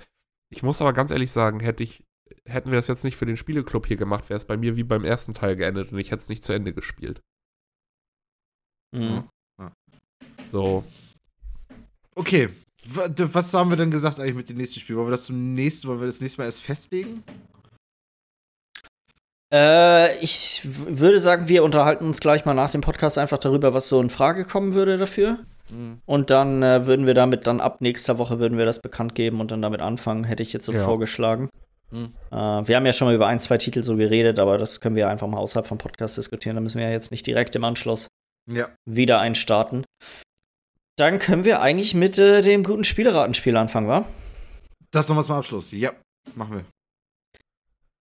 ich 0.50 0.62
muss 0.62 0.80
aber 0.80 0.92
ganz 0.92 1.10
ehrlich 1.12 1.30
sagen, 1.30 1.60
hätte 1.60 1.82
ich, 1.82 2.04
hätten 2.44 2.70
wir 2.70 2.76
das 2.76 2.88
jetzt 2.88 3.04
nicht 3.04 3.16
für 3.16 3.26
den 3.26 3.36
Spieleclub 3.36 3.86
hier 3.86 3.96
gemacht, 3.96 4.28
wäre 4.28 4.36
es 4.38 4.44
bei 4.44 4.56
mir 4.56 4.76
wie 4.76 4.82
beim 4.82 5.04
ersten 5.04 5.34
Teil 5.34 5.54
geendet 5.56 5.92
und 5.92 5.98
ich 5.98 6.10
hätte 6.10 6.22
es 6.22 6.28
nicht 6.28 6.44
zu 6.44 6.52
Ende 6.52 6.72
gespielt. 6.74 7.20
Mhm. 8.94 9.28
So, 10.50 10.84
Okay. 12.14 12.48
Was 12.84 13.54
haben 13.54 13.70
wir 13.70 13.76
denn 13.76 13.90
gesagt 13.92 14.18
eigentlich 14.18 14.34
mit 14.34 14.48
dem 14.48 14.56
nächsten 14.56 14.80
Spiel? 14.80 14.96
Wollen 14.96 15.06
wir 15.06 15.12
das 15.12 15.26
zum 15.26 15.54
nächsten, 15.54 15.86
wollen 15.88 16.00
wir 16.00 16.06
das 16.06 16.20
nächste 16.20 16.40
Mal 16.40 16.46
erst 16.46 16.62
festlegen? 16.62 17.22
Äh, 19.52 20.18
ich 20.18 20.62
würde 20.64 21.20
sagen, 21.20 21.48
wir 21.48 21.62
unterhalten 21.62 22.06
uns 22.06 22.20
gleich 22.20 22.44
mal 22.44 22.54
nach 22.54 22.70
dem 22.70 22.80
Podcast 22.80 23.18
einfach 23.18 23.38
darüber, 23.38 23.74
was 23.74 23.88
so 23.88 24.00
in 24.00 24.10
Frage 24.10 24.44
kommen 24.44 24.72
würde 24.72 24.98
dafür. 24.98 25.38
Und 26.04 26.28
dann 26.28 26.62
äh, 26.62 26.84
würden 26.84 27.06
wir 27.06 27.14
damit 27.14 27.46
dann 27.46 27.58
ab 27.62 27.80
nächster 27.80 28.18
Woche 28.18 28.38
würden 28.38 28.58
wir 28.58 28.66
das 28.66 28.82
bekannt 28.82 29.14
geben 29.14 29.40
und 29.40 29.50
dann 29.50 29.62
damit 29.62 29.80
anfangen, 29.80 30.24
hätte 30.24 30.42
ich 30.42 30.52
jetzt 30.52 30.66
so 30.66 30.72
Ja. 30.72 30.84
vorgeschlagen. 30.84 31.48
Mhm. 31.90 32.12
Äh, 32.30 32.36
wir 32.36 32.76
haben 32.76 32.84
ja 32.84 32.92
schon 32.92 33.08
mal 33.08 33.14
über 33.14 33.26
ein, 33.26 33.40
zwei 33.40 33.56
Titel 33.56 33.82
so 33.82 33.96
geredet, 33.96 34.38
aber 34.38 34.58
das 34.58 34.82
können 34.82 34.96
wir 34.96 35.08
einfach 35.08 35.28
mal 35.28 35.38
außerhalb 35.38 35.66
vom 35.66 35.78
Podcast 35.78 36.18
diskutieren. 36.18 36.56
Da 36.56 36.60
müssen 36.60 36.76
wir 36.78 36.84
ja 36.86 36.92
jetzt 36.92 37.10
nicht 37.10 37.26
direkt 37.26 37.56
im 37.56 37.64
Anschluss 37.64 38.08
Ja. 38.50 38.68
wieder 38.84 39.20
einstarten. 39.20 39.84
Dann 40.96 41.18
können 41.18 41.44
wir 41.44 41.60
eigentlich 41.62 41.94
mit 41.94 42.18
äh, 42.18 42.42
dem 42.42 42.64
guten 42.64 42.84
Spieleratenspiel 42.84 43.56
anfangen, 43.56 43.88
wa? 43.88 44.04
Das 44.90 45.08
nochmal 45.08 45.24
zum 45.24 45.36
Abschluss. 45.36 45.72
Ja, 45.72 45.92
machen 46.34 46.56
wir. 46.56 46.64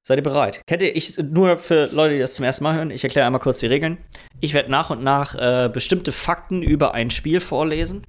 Seid 0.03 0.17
ihr 0.17 0.23
bereit? 0.23 0.61
Kennt 0.67 0.81
ihr, 0.81 0.95
ich, 0.95 1.17
nur 1.19 1.59
für 1.59 1.85
Leute, 1.85 2.15
die 2.15 2.19
das 2.19 2.33
zum 2.33 2.43
ersten 2.43 2.63
Mal 2.63 2.75
hören, 2.75 2.91
ich 2.91 3.03
erkläre 3.03 3.27
einmal 3.27 3.41
kurz 3.41 3.59
die 3.59 3.67
Regeln. 3.67 3.97
Ich 4.39 4.53
werde 4.53 4.71
nach 4.71 4.89
und 4.89 5.03
nach 5.03 5.35
äh, 5.35 5.69
bestimmte 5.71 6.11
Fakten 6.11 6.63
über 6.63 6.93
ein 6.95 7.11
Spiel 7.11 7.39
vorlesen. 7.39 8.05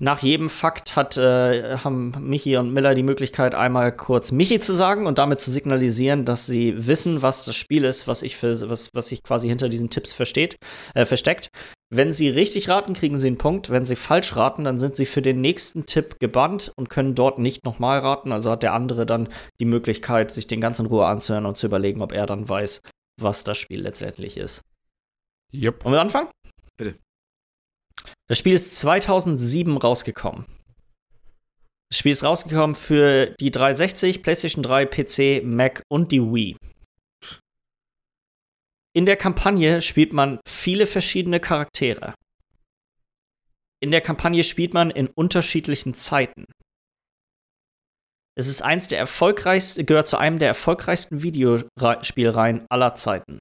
Nach 0.00 0.20
jedem 0.20 0.50
Fakt 0.50 0.96
hat, 0.96 1.16
äh, 1.16 1.78
haben 1.78 2.12
Michi 2.20 2.56
und 2.56 2.72
Miller 2.72 2.94
die 2.94 3.02
Möglichkeit, 3.02 3.54
einmal 3.54 3.90
kurz 3.90 4.32
Michi 4.32 4.60
zu 4.60 4.74
sagen 4.74 5.06
und 5.06 5.18
damit 5.18 5.40
zu 5.40 5.50
signalisieren, 5.50 6.24
dass 6.24 6.46
sie 6.46 6.86
wissen, 6.86 7.22
was 7.22 7.44
das 7.44 7.56
Spiel 7.56 7.84
ist, 7.84 8.06
was 8.06 8.22
ich 8.22 8.36
für, 8.36 8.68
was, 8.68 8.90
was 8.92 9.08
sich 9.08 9.22
quasi 9.22 9.48
hinter 9.48 9.68
diesen 9.68 9.90
Tipps 9.90 10.12
versteht, 10.12 10.56
äh, 10.94 11.04
versteckt. 11.04 11.48
Wenn 11.90 12.12
sie 12.12 12.28
richtig 12.28 12.68
raten, 12.68 12.92
kriegen 12.92 13.18
sie 13.18 13.28
einen 13.28 13.38
Punkt. 13.38 13.70
Wenn 13.70 13.86
sie 13.86 13.96
falsch 13.96 14.36
raten, 14.36 14.64
dann 14.64 14.78
sind 14.78 14.94
sie 14.94 15.06
für 15.06 15.22
den 15.22 15.40
nächsten 15.40 15.86
Tipp 15.86 16.20
gebannt 16.20 16.70
und 16.76 16.90
können 16.90 17.14
dort 17.14 17.38
nicht 17.38 17.64
nochmal 17.64 18.00
raten. 18.00 18.30
Also 18.30 18.50
hat 18.50 18.62
der 18.62 18.74
andere 18.74 19.06
dann 19.06 19.28
die 19.58 19.64
Möglichkeit, 19.64 20.30
sich 20.30 20.46
den 20.46 20.60
ganz 20.60 20.78
in 20.78 20.86
Ruhe 20.86 21.06
anzuhören 21.06 21.46
und 21.46 21.56
zu 21.56 21.66
überlegen, 21.66 22.02
ob 22.02 22.12
er 22.12 22.26
dann 22.26 22.46
weiß, 22.46 22.82
was 23.18 23.42
das 23.42 23.56
Spiel 23.56 23.80
letztendlich 23.80 24.36
ist. 24.36 24.62
yep. 25.52 25.82
Wollen 25.84 25.94
wir 25.94 26.00
anfangen? 26.02 26.28
Bitte. 26.76 26.98
Das 28.28 28.36
Spiel 28.36 28.52
ist 28.52 28.76
2007 28.76 29.78
rausgekommen. 29.78 30.44
Das 31.90 31.98
Spiel 31.98 32.12
ist 32.12 32.22
rausgekommen 32.22 32.76
für 32.76 33.34
die 33.40 33.50
360, 33.50 34.22
PlayStation 34.22 34.62
3, 34.62 34.84
PC, 34.84 35.42
Mac 35.42 35.82
und 35.88 36.12
die 36.12 36.20
Wii. 36.20 36.56
In 38.94 39.06
der 39.06 39.16
Kampagne 39.16 39.82
spielt 39.82 40.12
man 40.12 40.40
viele 40.48 40.86
verschiedene 40.86 41.40
Charaktere. 41.40 42.14
In 43.80 43.90
der 43.90 44.00
Kampagne 44.00 44.42
spielt 44.42 44.74
man 44.74 44.90
in 44.90 45.08
unterschiedlichen 45.08 45.94
Zeiten. 45.94 46.44
Es 48.36 48.48
ist 48.48 48.62
eins 48.62 48.88
der 48.88 48.98
erfolgreichsten, 48.98 49.84
gehört 49.84 50.06
zu 50.06 50.16
einem 50.16 50.38
der 50.38 50.48
erfolgreichsten 50.48 51.22
Videospielreihen 51.22 52.66
aller 52.70 52.94
Zeiten. 52.94 53.38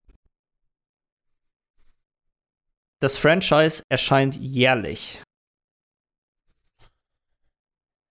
Das 2.99 3.17
Franchise 3.17 3.83
erscheint 3.89 4.35
jährlich. 4.35 5.21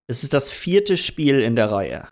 Es 0.09 0.23
ist 0.23 0.33
das 0.33 0.49
vierte 0.49 0.95
Spiel 0.95 1.41
in 1.41 1.57
der 1.57 1.69
Reihe. 1.71 2.09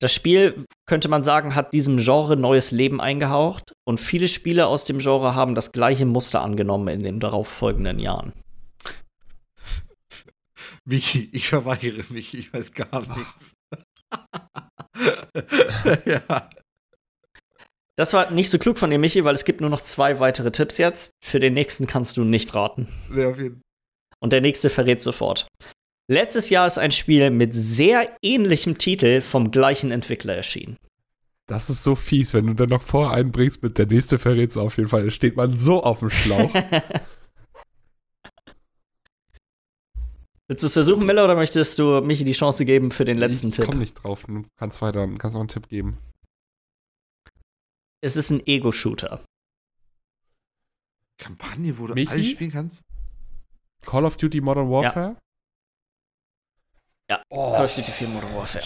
Das 0.00 0.14
Spiel, 0.14 0.64
könnte 0.86 1.08
man 1.08 1.24
sagen, 1.24 1.56
hat 1.56 1.74
diesem 1.74 1.96
Genre 1.96 2.36
neues 2.36 2.70
Leben 2.70 3.00
eingehaucht 3.00 3.72
und 3.84 3.98
viele 3.98 4.28
Spiele 4.28 4.68
aus 4.68 4.84
dem 4.84 4.98
Genre 4.98 5.34
haben 5.34 5.56
das 5.56 5.72
gleiche 5.72 6.06
Muster 6.06 6.40
angenommen 6.40 6.86
in 6.88 7.02
den 7.02 7.18
darauffolgenden 7.18 7.98
Jahren. 7.98 8.32
Michi, 10.84 11.28
ich 11.32 11.48
verweigere 11.48 12.04
mich, 12.10 12.34
ich 12.34 12.52
weiß 12.52 12.74
gar 12.74 13.00
nichts. 13.16 13.54
ja. 16.06 16.50
Das 17.96 18.12
war 18.12 18.30
nicht 18.30 18.50
so 18.50 18.58
klug 18.58 18.78
von 18.78 18.90
dir, 18.90 18.98
Michi, 18.98 19.24
weil 19.24 19.34
es 19.34 19.44
gibt 19.44 19.60
nur 19.60 19.70
noch 19.70 19.80
zwei 19.80 20.20
weitere 20.20 20.52
Tipps 20.52 20.78
jetzt. 20.78 21.10
Für 21.20 21.40
den 21.40 21.54
nächsten 21.54 21.88
kannst 21.88 22.16
du 22.16 22.22
nicht 22.22 22.54
raten. 22.54 22.86
Auf 23.10 23.38
jeden 23.38 23.62
Und 24.20 24.32
der 24.32 24.40
nächste 24.40 24.70
verrät 24.70 25.00
sofort. 25.00 25.48
Letztes 26.10 26.48
Jahr 26.48 26.66
ist 26.66 26.78
ein 26.78 26.90
Spiel 26.90 27.28
mit 27.30 27.52
sehr 27.52 28.16
ähnlichem 28.22 28.78
Titel 28.78 29.20
vom 29.20 29.50
gleichen 29.50 29.90
Entwickler 29.90 30.34
erschienen. 30.34 30.78
Das 31.46 31.68
ist 31.68 31.82
so 31.82 31.94
fies, 31.94 32.32
wenn 32.32 32.46
du 32.46 32.54
dann 32.54 32.70
noch 32.70 32.82
vor 32.82 33.12
einbringst 33.12 33.62
mit 33.62 33.76
der 33.76 33.86
nächste 33.86 34.18
verrät's 34.18 34.56
auf 34.56 34.78
jeden 34.78 34.88
Fall. 34.88 35.04
Da 35.04 35.10
steht 35.10 35.36
man 35.36 35.54
so 35.56 35.82
auf 35.82 35.98
dem 36.00 36.08
Schlauch. 36.10 36.50
Willst 40.48 40.62
du 40.62 40.66
es 40.66 40.72
versuchen, 40.72 41.04
Miller, 41.04 41.24
oder 41.24 41.34
möchtest 41.34 41.78
du 41.78 42.00
Michi 42.00 42.24
die 42.24 42.32
Chance 42.32 42.64
geben 42.64 42.90
für 42.90 43.04
den 43.04 43.18
letzten 43.18 43.48
ich 43.48 43.56
Tipp? 43.56 43.66
komm 43.66 43.78
nicht 43.78 44.02
drauf. 44.02 44.24
Du 44.26 44.46
kannst 44.56 44.80
weiter, 44.80 45.06
kannst 45.18 45.34
noch 45.34 45.40
einen 45.40 45.48
Tipp 45.50 45.68
geben. 45.68 45.98
Es 48.00 48.16
ist 48.16 48.30
ein 48.30 48.46
Ego-Shooter. 48.46 49.22
Kampagne, 51.18 51.78
wo 51.78 51.86
du 51.86 51.92
Michi? 51.92 52.10
alles 52.10 52.30
spielen 52.30 52.50
kannst? 52.50 52.80
Call 53.84 54.06
of 54.06 54.16
Duty 54.16 54.40
Modern 54.40 54.70
Warfare? 54.70 55.16
Ja, 55.16 55.16
Oh. 57.30 57.52
Call 57.52 57.64
of 57.64 57.74
Duty 57.74 57.90
4 57.90 58.08
Modern 58.08 58.34
Warfare. 58.34 58.64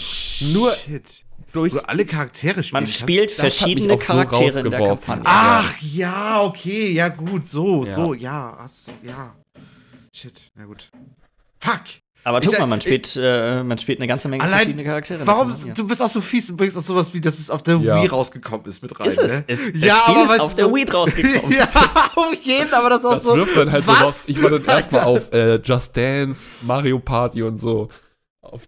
Nur 0.53 0.73
Shit. 0.75 1.25
durch 1.53 1.73
Wo 1.75 1.79
du 1.79 1.89
alle 1.89 2.05
Charaktere 2.05 2.63
spielen 2.63 2.85
Man 2.85 2.93
spielt 2.93 3.31
das 3.31 3.37
verschiedene 3.37 3.95
auch 3.95 4.01
so 4.01 4.07
Charaktere 4.07 4.61
in 4.61 4.71
der. 4.71 4.81
Kampagne. 4.89 5.23
Ach, 5.27 5.75
ja, 5.81 6.43
okay, 6.43 6.91
ja, 6.93 7.09
gut, 7.09 7.47
so, 7.47 7.85
Ja. 7.85 7.93
so, 7.93 8.15
ja, 8.15 8.57
ach 8.61 8.69
so, 8.69 8.93
ja. 9.03 9.35
Shit, 10.15 10.51
na 10.57 10.65
gut. 10.65 10.91
Fuck. 11.61 11.81
Aber 12.25 12.41
guck 12.41 12.57
mal, 12.57 12.67
man 12.67 12.79
ich- 12.79 12.85
spielt, 12.85 13.17
äh, 13.21 13.65
man 13.65 13.79
spielt 13.79 13.99
eine 13.99 14.07
ganze 14.07 14.29
Menge 14.29 14.45
Allein, 14.45 14.59
verschiedene 14.59 14.85
Charaktere. 14.85 15.27
Warum, 15.27 15.51
ja. 15.51 15.75
du 15.75 15.87
bist 15.89 16.01
auch 16.01 16.09
so 16.09 16.21
fies 16.21 16.49
und 16.51 16.57
bringst 16.57 16.77
auch 16.79 16.83
sowas 16.83 17.13
wie, 17.13 17.21
dass 17.21 17.37
es 17.41 17.51
auf 17.51 17.65
der 17.65 17.79
Ja. 17.79 18.01
Wii 18.01 18.07
rausgekommen 18.07 18.65
ist 18.67 18.81
mit 18.81 18.99
rein. 19.01 19.09
Ist 19.09 19.19
es? 19.19 19.33
Ne? 19.41 19.45
Ist, 19.49 19.75
das 19.75 19.83
ja, 19.83 19.97
Spiel 19.97 20.15
aber 20.15 20.25
ist 20.37 20.41
auf 20.41 20.55
der 20.55 20.65
so- 20.67 20.75
Wii 20.75 20.85
rausgekommen. 20.89 21.53
ja, 21.59 21.69
auf 22.15 22.35
jeden, 22.43 22.73
aber 22.75 22.91
das 22.91 22.99
ist 23.01 23.05
auch 23.07 23.13
Das 23.15 23.23
so. 23.25 23.35
wirft 23.37 23.57
dann 23.57 23.73
halt 23.73 23.85
so 23.87 23.91
was? 23.93 24.03
raus. 24.03 24.25
Ich 24.29 24.41
war 24.41 24.51
dann 24.51 24.65
erstmal 24.65 25.03
auf 25.03 25.33
äh, 25.33 25.57
Just 25.57 25.97
Dance, 25.97 26.47
Mario 26.61 27.01
Party 27.01 27.43
und 27.43 27.59
so. 27.59 27.89
Auf, 28.43 28.67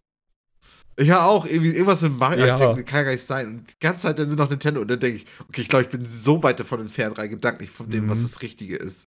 Ja, 0.99 1.27
auch 1.27 1.45
irgendwas 1.47 2.03
mit 2.03 2.13
Mario. 2.17 2.47
Ja. 2.47 2.55
Ich 2.55 2.61
denke, 2.61 2.85
kann 2.85 3.05
gar 3.05 3.11
nicht 3.13 3.25
sein. 3.25 3.47
Und 3.49 3.69
die 3.71 3.79
ganze 3.81 4.03
Zeit 4.05 4.19
dann 4.19 4.29
nur 4.29 4.37
noch 4.37 4.49
Nintendo. 4.51 4.81
Und 4.81 4.89
dann 4.89 5.01
denke 5.01 5.19
ich, 5.19 5.27
okay, 5.49 5.61
ich 5.63 5.69
glaube, 5.69 5.83
ich 5.85 5.89
bin 5.91 6.07
so 6.07 6.43
weit 6.43 6.61
davon 6.61 6.81
entfernt, 6.81 7.19
rein 7.19 7.31
gedanklich 7.31 7.71
von 7.71 7.91
dem, 7.91 8.05
Mhm. 8.05 8.11
was 8.11 8.23
das 8.23 8.43
Richtige 8.43 8.77
ist. 8.77 9.09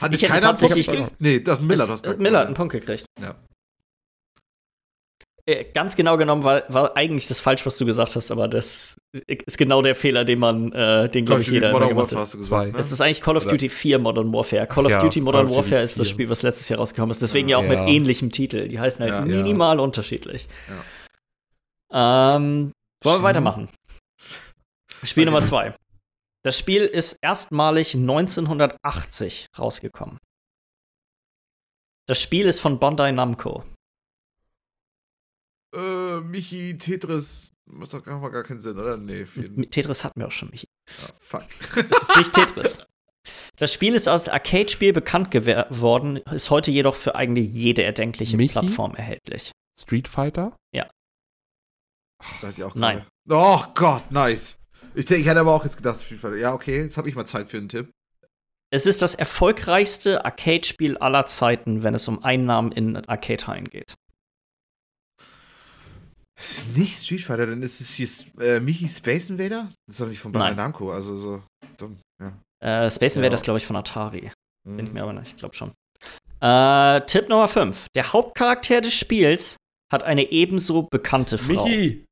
Hat 0.00 0.12
Ich 0.14 0.22
nicht 0.22 0.22
hätte 0.22 0.32
keiner 0.40 0.48
einen 0.50 0.58
Punkt 0.58 0.74
tatsächlich-? 0.74 1.06
Nee, 1.18 1.40
das. 1.40 1.60
Miller 1.60 2.38
hat 2.40 2.46
einen 2.46 2.54
Punkt 2.54 2.72
gekriegt. 2.72 3.04
Ja. 3.20 3.36
Äh, 5.44 5.64
Ganz 5.74 5.96
genau 5.96 6.16
genommen 6.16 6.44
war, 6.44 6.62
war 6.68 6.96
eigentlich 6.96 7.26
das 7.26 7.40
falsch, 7.40 7.66
was 7.66 7.76
du 7.76 7.84
gesagt 7.84 8.14
hast, 8.14 8.30
aber 8.30 8.46
das 8.46 8.96
ist 9.26 9.58
genau 9.58 9.82
der 9.82 9.94
Fehler, 9.96 10.24
den 10.24 10.38
man, 10.38 10.70
äh, 10.72 11.08
den 11.10 11.26
glaube 11.26 11.42
ich 11.42 11.48
jeder 11.48 11.72
Modern 11.72 11.88
gemacht 11.88 12.12
Warfare 12.12 12.16
hat. 12.20 12.22
hast 12.22 12.34
du 12.34 12.38
gesagt, 12.38 12.72
ne? 12.72 12.78
Es 12.78 12.92
ist 12.92 13.00
eigentlich 13.00 13.20
Call 13.20 13.36
of 13.36 13.46
Duty 13.46 13.68
4 13.68 13.98
Modern 13.98 14.32
Warfare. 14.32 14.66
Call 14.68 14.84
of 14.86 14.92
ja, 14.92 15.00
Duty 15.00 15.20
Modern 15.20 15.46
Call 15.48 15.56
Warfare 15.56 15.82
ist 15.82 15.98
das 15.98 16.06
4. 16.08 16.12
Spiel, 16.14 16.28
was 16.28 16.42
letztes 16.42 16.68
Jahr 16.68 16.78
rausgekommen 16.78 17.10
ist. 17.10 17.20
Deswegen 17.22 17.48
ja 17.48 17.58
auch 17.58 17.62
mit 17.62 17.72
Ja. 17.78 17.86
ähnlichem 17.88 18.30
Titel. 18.30 18.68
Die 18.68 18.78
heißen 18.78 19.00
halt 19.00 19.12
Ja. 19.12 19.20
minimal 19.24 19.80
unterschiedlich. 19.80 20.46
Ähm, 21.92 22.72
wollen 23.04 23.20
wir 23.20 23.22
weitermachen? 23.22 23.68
Spiel 25.02 25.24
Weiß 25.26 25.32
Nummer 25.32 25.42
ich 25.42 25.48
2. 25.48 25.74
Das 26.44 26.56
Spiel 26.58 26.82
ist 26.82 27.18
erstmalig 27.20 27.94
1980 27.94 29.46
rausgekommen. 29.58 30.18
Das 32.08 32.20
Spiel 32.20 32.46
ist 32.46 32.60
von 32.60 32.78
Bandai 32.78 33.10
Namco. 33.12 33.64
Äh, 35.74 36.20
Michi, 36.20 36.76
Tetris. 36.78 37.52
Macht 37.66 37.94
doch 37.94 38.04
gar, 38.04 38.20
gar 38.30 38.42
keinen 38.42 38.60
Sinn, 38.60 38.78
oder? 38.78 38.96
Nee, 38.96 39.24
viel. 39.24 39.48
Mit 39.50 39.70
Tetris 39.70 40.04
hatten 40.04 40.20
wir 40.20 40.26
auch 40.26 40.32
schon, 40.32 40.50
Michi. 40.50 40.66
Ja, 41.00 41.08
fuck. 41.20 41.44
Das 41.88 42.02
ist 42.02 42.16
nicht 42.18 42.32
Tetris. 42.32 42.86
Das 43.56 43.72
Spiel 43.72 43.94
ist 43.94 44.08
als 44.08 44.28
Arcade-Spiel 44.28 44.92
bekannt 44.92 45.30
geworden, 45.30 46.16
ist 46.16 46.50
heute 46.50 46.72
jedoch 46.72 46.96
für 46.96 47.14
eigentlich 47.14 47.52
jede 47.52 47.82
erdenkliche 47.82 48.36
Michi? 48.36 48.52
Plattform 48.52 48.94
erhältlich. 48.96 49.52
Street 49.78 50.08
Fighter? 50.08 50.56
Hatte 52.22 52.54
ich 52.56 52.62
auch 52.64 52.74
Nein. 52.74 53.04
Oh 53.28 53.62
Gott, 53.74 54.10
nice. 54.10 54.58
Ich, 54.94 55.10
ich 55.10 55.26
hätte 55.26 55.40
aber 55.40 55.52
auch 55.52 55.64
jetzt 55.64 55.76
gedacht, 55.76 56.00
Street 56.00 56.20
Fighter. 56.20 56.36
Ja, 56.36 56.54
okay, 56.54 56.82
jetzt 56.82 56.96
habe 56.96 57.08
ich 57.08 57.14
mal 57.14 57.24
Zeit 57.24 57.48
für 57.48 57.58
einen 57.58 57.68
Tipp. 57.68 57.90
Es 58.70 58.86
ist 58.86 59.02
das 59.02 59.14
erfolgreichste 59.14 60.24
Arcade-Spiel 60.24 60.96
aller 60.98 61.26
Zeiten, 61.26 61.82
wenn 61.82 61.94
es 61.94 62.08
um 62.08 62.24
Einnahmen 62.24 62.72
in 62.72 62.96
Arcade-Hallen 62.96 63.68
geht. 63.68 63.94
Es 66.42 66.58
ist 66.58 66.76
nicht 66.76 67.00
Street 67.00 67.20
Fighter, 67.22 67.46
dann 67.46 67.62
ist 67.62 67.80
es 67.80 67.88
hier 67.90 68.08
äh, 68.40 68.58
Michi 68.58 68.88
Space 68.88 69.30
Invader? 69.30 69.70
Das 69.86 69.94
ist 69.94 70.00
doch 70.00 70.08
nicht 70.08 70.18
von 70.18 70.32
Bandai. 70.32 70.54
Namco, 70.54 70.90
also 70.92 71.16
so 71.16 71.42
dumm. 71.76 71.98
Ja. 72.20 72.32
Äh, 72.86 72.90
Space 72.90 73.14
Invaders, 73.16 73.40
Ja. 73.42 73.44
glaube 73.44 73.58
ich, 73.58 73.66
von 73.66 73.76
Atari. 73.76 74.30
Bin 74.64 74.78
ich 74.80 74.86
Mhm. 74.88 74.92
mir 74.94 75.02
aber 75.04 75.12
nicht, 75.12 75.28
ich 75.28 75.36
glaube 75.36 75.54
schon. 75.54 75.70
Äh, 76.40 77.00
Tipp 77.06 77.28
Nummer 77.28 77.46
5. 77.46 77.86
Der 77.94 78.12
Hauptcharakter 78.12 78.80
des 78.80 78.92
Spiels 78.94 79.56
hat 79.92 80.02
eine 80.02 80.32
ebenso 80.32 80.82
bekannte 80.82 81.38
Frau. 81.38 81.64
Michi! 81.64 82.04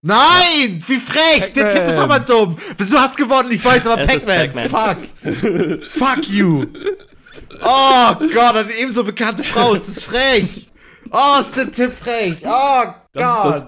Nein! 0.00 0.82
Wie 0.86 0.98
frech! 1.00 1.52
Der. 1.52 1.68
Tipp 1.70 1.82
ist 1.88 1.98
aber 1.98 2.20
dumm! 2.20 2.56
Du 2.78 2.98
hast 2.98 3.16
gewonnen, 3.16 3.50
ich 3.50 3.62
weiß, 3.64 3.86
aber 3.86 4.00
Es 4.02 4.14
ist 4.14 4.26
Pac-Man! 4.26 4.70
Pac-Man. 4.70 5.82
Fuck! 5.82 5.84
Fuck 5.92 6.28
you! 6.28 6.64
Oh 7.60 8.14
Gott, 8.32 8.54
eine 8.56 8.72
ebenso 8.74 9.02
bekannte 9.04 9.42
Frau, 9.44 9.74
ist 9.74 9.88
das 9.88 10.04
frech! 10.04 10.67
Oh, 11.10 11.40
ist 11.40 11.56
der 11.56 11.70
Tipp 11.70 11.92
frech! 11.92 12.36
Oh 12.44 12.82
Gott! 12.84 12.94
das, 13.14 13.66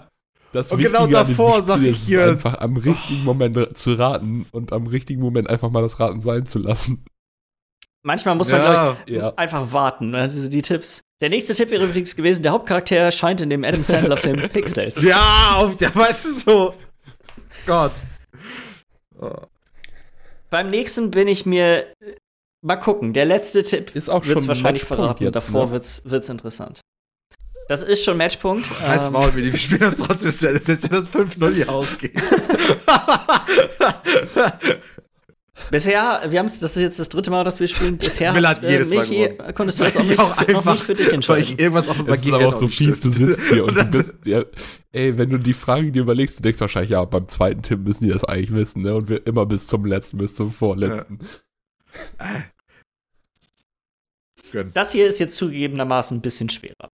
das 0.52 0.72
Und 0.72 0.78
genau 0.78 1.00
Wichtige 1.08 1.16
davor 1.16 1.62
sag 1.62 1.80
ich 1.82 2.00
hier- 2.02 2.24
einfach 2.30 2.58
am 2.60 2.76
richtigen 2.76 3.24
Moment 3.24 3.78
zu 3.78 3.94
raten 3.94 4.46
und 4.52 4.72
am 4.72 4.86
richtigen 4.86 5.20
Moment 5.20 5.48
einfach 5.48 5.70
mal 5.70 5.82
das 5.82 6.00
Raten 6.00 6.22
sein 6.22 6.46
zu 6.46 6.58
lassen. 6.58 7.04
Manchmal 8.02 8.34
muss 8.34 8.50
man, 8.50 8.60
Ja. 8.62 8.72
glaube 8.72 8.96
ich, 9.06 9.16
Ja. 9.16 9.34
einfach 9.36 9.72
warten. 9.72 10.10
ne? 10.10 10.26
diese- 10.28 10.48
Die 10.48 10.62
Tipps. 10.62 11.02
Der 11.20 11.28
nächste 11.28 11.54
Tipp 11.54 11.70
wäre 11.70 11.84
übrigens 11.84 12.16
gewesen: 12.16 12.42
Der 12.42 12.52
Hauptcharakter 12.52 12.96
erscheint 12.96 13.40
in 13.42 13.50
dem 13.50 13.62
Adam 13.62 13.82
Sandler-Film 13.82 14.48
Pixels. 14.52 15.02
Ja, 15.02 15.56
auf, 15.56 15.78
ja, 15.80 15.94
weißt 15.94 16.24
du 16.24 16.30
so. 16.32 16.74
Gott. 17.66 17.92
Oh. 19.20 19.30
Beim 20.48 20.70
nächsten 20.70 21.10
bin 21.10 21.28
ich 21.28 21.44
mir. 21.46 21.86
Mal 22.62 22.76
gucken, 22.76 23.12
der 23.14 23.24
letzte 23.26 23.62
Tipp 23.62 23.94
Ist 23.94 24.10
auch 24.10 24.24
wird 24.26 24.38
es 24.38 24.44
schon 24.44 24.48
wahrscheinlich 24.48 24.84
verraten. 24.84 25.24
jetzt, 25.24 25.34
Davor 25.34 25.66
ne? 25.66 25.72
wird's, 25.72 26.02
wird's 26.04 26.28
interessant. 26.28 26.79
Das 27.70 27.84
ist 27.84 28.02
schon 28.04 28.16
Matchpunkt. 28.16 28.68
Halt's 28.80 29.06
Ähm, 29.06 29.12
Maul, 29.12 29.32
wir 29.32 29.56
spielen 29.56 29.78
das 29.78 29.98
trotzdem, 29.98 30.24
bis 30.30 30.42
wir 30.42 30.50
jetzt 30.54 30.68
das 30.68 30.84
5-0 30.84 31.54
hier 31.54 31.68
ausgehen. 31.70 32.20
bisher, 35.70 36.20
wir 36.28 36.40
haben 36.40 36.46
das 36.48 36.60
ist 36.62 36.76
jetzt 36.76 36.98
das 36.98 37.08
dritte 37.10 37.30
Mal, 37.30 37.44
dass 37.44 37.60
wir 37.60 37.68
spielen. 37.68 37.96
Bisher 37.96 38.34
Will 38.34 38.44
hat 38.48 38.64
äh, 38.64 38.72
jedes 38.72 38.90
Mal 38.90 39.06
Michi, 39.06 39.28
gewonnen. 39.28 39.54
konntest 39.54 39.78
du 39.78 39.84
das 39.84 39.94
Weil 39.94 40.00
auch 40.00 40.04
ich 40.04 40.10
nicht, 40.10 40.18
auch 40.20 40.28
noch 40.30 40.48
einfach- 40.48 40.72
nicht 40.72 40.82
für 40.82 40.94
dich 40.94 41.06
Weil 41.06 41.14
entscheiden. 41.14 41.44
ich 41.44 41.60
irgendwas 41.60 41.88
auf 41.88 41.96
Es 42.08 42.26
ist 42.26 42.32
aber 42.32 42.48
auch 42.48 42.52
so 42.54 42.66
fies, 42.66 42.98
du 42.98 43.08
sitzt 43.08 43.40
hier 43.48 43.62
und, 43.64 43.70
du 43.76 43.82
dann- 43.82 43.90
bist, 43.92 44.16
ja, 44.24 44.42
ey, 44.90 45.16
wenn 45.16 45.30
du 45.30 45.38
die 45.38 45.54
Fragen 45.54 45.92
dir 45.92 46.02
überlegst, 46.02 46.40
du 46.40 46.42
denkst 46.42 46.60
wahrscheinlich, 46.60 46.90
ja, 46.90 47.04
beim 47.04 47.28
zweiten 47.28 47.62
Tipp 47.62 47.78
müssen 47.78 48.02
die 48.02 48.10
das 48.10 48.24
eigentlich 48.24 48.52
wissen, 48.52 48.82
ne? 48.82 48.96
Und 48.96 49.08
wir 49.08 49.24
immer 49.28 49.46
bis 49.46 49.68
zum 49.68 49.84
letzten, 49.84 50.18
bis 50.18 50.34
zum 50.34 50.50
vorletzten. 50.52 51.20
Gönn. 54.50 54.72
Das 54.74 54.90
hier 54.90 55.06
ist 55.06 55.20
jetzt 55.20 55.36
zugegebenermaßen 55.36 56.18
ein 56.18 56.20
bisschen 56.20 56.48
schwerer. 56.48 56.90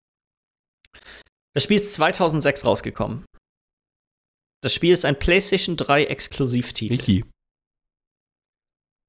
Das 1.55 1.63
Spiel 1.65 1.77
ist 1.77 1.95
2006 1.95 2.65
rausgekommen. 2.65 3.25
Das 4.63 4.75
Spiel 4.75 4.93
ist 4.93 5.05
ein 5.05 5.19
PlayStation 5.19 5.77
3 5.77 6.05
Exklusivtitel. 6.05 6.95
Michi. 6.95 7.25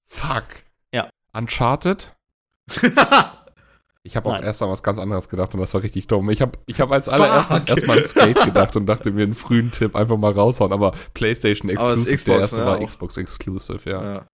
Fuck. 0.09 0.45
Ja. 0.93 1.09
Uncharted? 1.34 2.14
Ich 4.07 4.15
habe 4.15 4.30
auch 4.30 4.41
erst 4.41 4.61
an 4.61 4.69
was 4.69 4.84
ganz 4.84 4.99
anderes 4.99 5.27
gedacht 5.27 5.53
und 5.53 5.59
das 5.59 5.73
war 5.73 5.84
richtig 5.84 6.07
dumm. 6.07 6.30
Ich 6.30 6.41
habe 6.41 6.57
ich 6.65 6.80
hab 6.80 6.91
als 6.91 7.09
allererstes 7.09 7.65
erstmal 7.65 7.97
an 7.97 8.05
Skate 8.07 8.39
gedacht 8.45 8.77
und 8.77 8.85
dachte 8.85 9.11
mir 9.11 9.23
einen 9.23 9.34
frühen 9.34 9.69
Tipp 9.72 9.97
einfach 9.97 10.15
mal 10.15 10.31
raushauen, 10.31 10.72
aber 10.72 10.93
PlayStation 11.14 11.69
Aber 11.76 11.91
Exclusive, 11.91 12.15
Xbox, 12.15 12.23
der 12.23 12.39
erste 12.39 12.55
ne, 12.59 12.65
war 12.65 12.77
auch. 12.77 12.88
Xbox 12.88 13.18
Exclusive, 13.18 13.89
ja. 13.89 14.01
ja. 14.01 14.27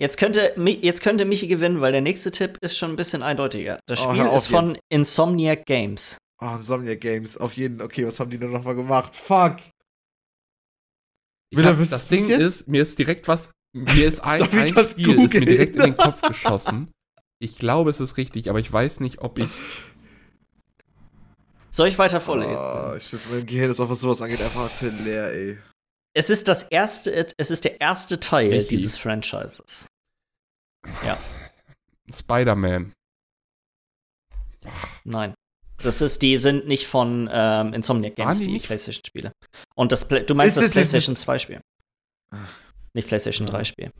Jetzt 0.00 0.18
könnte, 0.18 0.54
jetzt 0.56 1.02
könnte 1.02 1.24
Michi 1.24 1.48
gewinnen, 1.48 1.80
weil 1.80 1.90
der 1.90 2.00
nächste 2.00 2.30
Tipp 2.30 2.58
ist 2.60 2.78
schon 2.78 2.90
ein 2.90 2.96
bisschen 2.96 3.24
eindeutiger. 3.24 3.80
Das 3.86 4.06
Oh, 4.06 4.10
Spiel 4.10 4.22
auf 4.22 4.36
ist 4.36 4.46
von 4.46 4.68
jetzt. 4.68 4.80
Insomniac 4.88 5.66
Games. 5.66 6.16
Oh, 6.40 6.54
Insomniac 6.54 7.00
Games, 7.00 7.36
auf 7.36 7.54
jeden. 7.54 7.80
Okay, 7.80 8.06
was 8.06 8.20
haben 8.20 8.30
die 8.30 8.38
nur 8.38 8.50
noch 8.50 8.62
mal 8.62 8.74
gemacht? 8.74 9.14
Fuck. 9.16 9.56
Hab, 11.56 11.78
das 11.88 12.08
Ding 12.08 12.28
jetzt? 12.28 12.40
ist, 12.40 12.68
mir 12.68 12.82
ist 12.82 12.98
direkt 12.98 13.26
was, 13.26 13.50
mir 13.72 14.06
ist 14.06 14.20
ein, 14.20 14.42
ein 14.52 14.74
das 14.74 14.92
Spiel 14.92 15.20
ist 15.20 15.32
mir 15.34 15.46
direkt 15.46 15.76
in 15.76 15.82
den 15.82 15.96
Kopf 15.96 16.20
geschossen. 16.28 16.92
Ich 17.40 17.56
glaube, 17.56 17.90
es 17.90 18.00
ist 18.00 18.16
richtig, 18.16 18.50
aber 18.50 18.60
ich 18.60 18.72
weiß 18.72 19.00
nicht, 19.00 19.20
ob 19.20 19.38
ich. 19.38 19.48
Soll 21.70 21.88
ich 21.88 21.98
weiter 21.98 22.20
vorlesen? 22.20 22.56
Oh, 22.56 22.94
ich 22.96 23.12
weiß, 23.12 23.26
mein 23.30 23.46
Gehirn 23.46 23.70
ist 23.70 23.80
auch, 23.80 23.88
was 23.88 24.00
sowas 24.00 24.20
angeht, 24.20 24.42
einfach 24.42 24.66
aktuell 24.66 24.94
leer, 24.94 25.32
ey. 25.32 25.58
Es 26.14 26.30
ist 26.30 26.48
das 26.48 26.64
erste, 26.64 27.28
es 27.36 27.50
ist 27.50 27.64
der 27.64 27.80
erste 27.80 28.18
Teil 28.18 28.48
Michi. 28.48 28.68
dieses 28.68 28.96
Franchises. 28.96 29.86
Ja, 31.04 31.18
Spider-Man. 32.12 32.92
nein. 35.04 35.34
Das 35.82 36.00
ist, 36.00 36.22
die 36.22 36.36
sind 36.38 36.66
nicht 36.66 36.86
von 36.86 37.28
ähm, 37.32 37.72
Insomniac 37.72 38.16
Games, 38.16 38.38
die 38.38 38.46
die? 38.46 38.58
PlayStation-Spiele. 38.58 39.32
Und 39.76 39.92
das, 39.92 40.06
Pla- 40.08 40.20
du 40.20 40.34
meinst 40.34 40.56
Ist 40.56 40.64
das 40.66 40.72
PlayStation 40.72 41.14
2-Spiel. 41.16 41.60
Ah. 42.32 42.38
Nicht 42.94 43.06
PlayStation 43.08 43.46
Ja. 43.46 43.54
3-Spiel. 43.54 43.90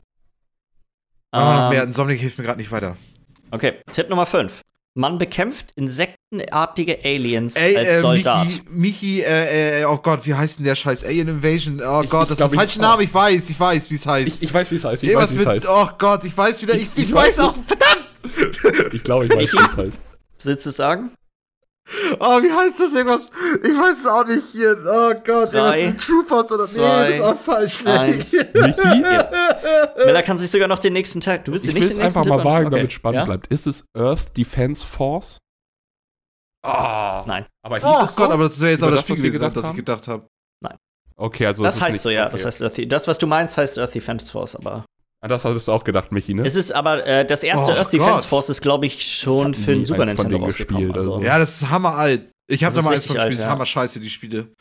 Aber 1.31 1.53
noch 1.53 1.63
Ähm, 1.65 1.69
mehr, 1.69 1.83
Insomniac 1.83 2.19
hilft 2.19 2.37
mir 2.37 2.43
gerade 2.43 2.59
nicht 2.59 2.71
weiter. 2.71 2.97
Okay, 3.51 3.81
Tipp 3.91 4.09
Nummer 4.09 4.25
5. 4.25 4.61
Man 4.95 5.17
bekämpft 5.17 5.71
insektenartige 5.75 6.99
Aliens 7.05 7.55
Ey, 7.55 7.77
als 7.77 7.87
äh, 7.87 7.99
Soldat. 8.01 8.47
Michi, 8.47 8.61
Michi 8.69 9.21
äh, 9.21 9.81
äh, 9.81 9.85
oh 9.85 9.97
Gott, 9.97 10.25
wie 10.25 10.33
heißt 10.33 10.57
denn 10.59 10.65
der 10.65 10.75
scheiß 10.75 11.05
Alien 11.05 11.27
Invasion? 11.29 11.79
Oh 11.81 12.01
Ich- 12.03 12.09
Gott, 12.09 12.23
ich 12.23 12.29
das 12.29 12.31
ist 12.31 12.39
der 12.39 12.47
ich- 12.47 12.55
falsche 12.59 12.81
Name, 12.81 13.03
ich 13.03 13.13
weiß, 13.13 13.49
ich 13.51 13.59
weiß, 13.59 13.89
wie 13.89 13.95
es 13.95 14.05
heißt. 14.05 14.27
Ich, 14.27 14.41
ich 14.41 14.53
weiß, 14.53 14.69
wie 14.71 14.75
es 14.75 14.83
heißt. 14.83 15.03
Ich 15.03 15.09
Irgendwas 15.11 15.29
weiß, 15.31 15.37
wie 15.37 15.41
es 15.43 15.47
heißt. 15.47 15.67
oh 15.69 15.87
Gott, 15.97 16.23
ich 16.25 16.35
weiß 16.35 16.61
wieder, 16.63 16.73
ich, 16.73 16.81
ich, 16.81 16.89
Ich- 16.97 17.03
ich 17.09 17.13
weiß 17.13 17.37
weiß 17.37 17.39
auch, 17.39 17.55
verdammt! 17.55 18.93
Ich 18.93 19.03
glaube, 19.03 19.25
ich 19.25 19.31
weiß, 19.35 19.53
wie 19.53 19.57
es 19.57 19.77
heißt. 19.77 19.99
Willst 20.43 20.65
du 20.65 20.69
es 20.69 20.75
sagen? 20.75 21.11
Oh, 22.19 22.41
wie 22.43 22.51
heißt 22.51 22.79
das 22.79 22.93
irgendwas? 22.93 23.29
Ich 23.63 23.69
weiß 23.77 23.99
es 23.99 24.05
auch 24.07 24.25
nicht 24.25 24.43
hier. 24.51 24.75
Oh 24.85 25.13
Gott, 25.25 25.51
Drei, 25.53 25.79
irgendwas 25.79 25.81
mit 25.81 26.01
Troopers 26.05 26.51
oder 26.51 26.65
zwei, 26.65 27.03
nee, 27.03 27.09
das 27.09 27.19
ist 27.19 27.21
auch 27.25 27.39
falsch. 27.39 27.83
Nee. 27.83 27.91
eins. 27.91 28.31
Michi? 28.33 29.03
Miller 30.05 30.23
kann 30.23 30.37
sich 30.37 30.51
sogar 30.51 30.67
noch 30.67 30.79
den 30.79 30.93
nächsten 30.93 31.19
Tag. 31.21 31.45
Du 31.45 31.51
willst 31.51 31.65
dir 31.65 31.69
Ich 31.69 31.75
nicht 31.75 31.83
will 31.85 31.91
es 31.91 31.97
den 31.97 32.03
nächsten 32.03 32.19
einfach 32.19 32.29
mal 32.29 32.37
Tipp 32.37 32.45
an- 32.45 32.51
wagen, 32.53 32.65
okay. 32.67 32.75
damit 32.75 32.87
es 32.89 32.93
spannend 32.93 33.19
ja? 33.19 33.25
bleibt. 33.25 33.47
Ist 33.47 33.67
es 33.67 33.83
Earth 33.97 34.37
Defense 34.37 34.85
Force? 34.85 35.37
Ah. 36.63 37.23
Nein. 37.25 37.45
Aber 37.63 37.77
hieß 37.77 37.85
Oh 37.85 38.03
es 38.03 38.15
so? 38.15 38.21
Gott, 38.21 38.31
aber 38.31 38.43
das 38.45 38.59
wäre 38.59 38.71
jetzt 38.71 38.79
Über 38.79 38.87
aber 38.87 38.95
das 38.97 39.01
das, 39.01 39.05
Spiel 39.07 39.15
gewesen, 39.17 39.33
gedacht 39.39 39.55
das 39.57 39.69
ich 39.69 39.75
gedacht 39.75 40.07
habe. 40.07 40.27
Okay, 41.21 41.45
also 41.47 41.63
Das 41.65 41.81
heißt 41.81 41.91
nicht, 41.91 42.01
so, 42.01 42.09
ja. 42.09 42.27
okay. 42.27 42.31
Das 42.41 42.45
heißt. 42.61 42.91
Das, 42.91 43.07
was 43.09 43.17
du 43.17 43.27
meinst, 43.27 43.57
heißt 43.57 43.77
Earthy 43.77 43.99
Fence 43.99 44.29
Force, 44.29 44.55
aber 44.55 44.85
Ah, 45.21 45.27
Das 45.27 45.43
hattest 45.43 45.67
du 45.67 45.71
auch 45.73 45.83
gedacht, 45.83 46.11
Michi, 46.11 46.33
ne? 46.33 46.43
Es 46.45 46.55
ist 46.55 46.71
aber 46.71 47.05
äh, 47.05 47.25
das 47.25 47.43
erste 47.43 47.73
Oh 47.73 47.75
Earth 47.75 47.91
Defense 47.91 48.13
Gott. 48.19 48.25
Force 48.25 48.49
ist, 48.49 48.61
glaube 48.61 48.85
ich, 48.85 49.05
schon 49.05 49.53
Ich 49.53 49.59
für 49.59 49.73
den 49.73 49.83
Super 49.85 50.05
Nintendo 50.05 50.37
rausgekommen. 50.37 50.81
gespielt, 50.83 50.97
Also. 50.97 51.15
also. 51.15 51.25
Ja, 51.25 51.37
das 51.39 51.61
ist 51.61 51.69
hammeralt. 51.69 52.31
Ich 52.49 52.63
habe 52.63 52.73
da 52.75 52.81
mal 52.81 52.93
eins 52.93 53.05
von 53.05 53.17
alt, 53.17 53.25
gespielt. 53.29 53.39
Das 53.39 53.45
ist 53.45 53.51
hammer 53.51 53.65
scheiße, 53.65 53.99
die 53.99 54.09
Spiele. 54.09 54.53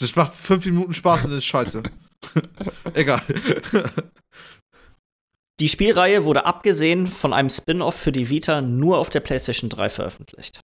Das 0.00 0.14
macht 0.16 0.34
fünf 0.34 0.64
Minuten 0.64 0.92
Spaß 0.92 1.24
und 1.26 1.32
ist 1.32 1.44
scheiße. 1.44 1.82
Egal. 2.94 3.22
Die 5.60 5.68
Spielreihe 5.68 6.24
wurde 6.24 6.46
abgesehen 6.46 7.06
von 7.06 7.32
einem 7.32 7.50
Spin-off 7.50 7.94
für 7.94 8.10
die 8.12 8.28
Vita 8.28 8.60
nur 8.60 8.98
auf 8.98 9.10
der 9.10 9.20
PlayStation 9.20 9.68
3 9.70 9.88
veröffentlicht. 9.88 10.60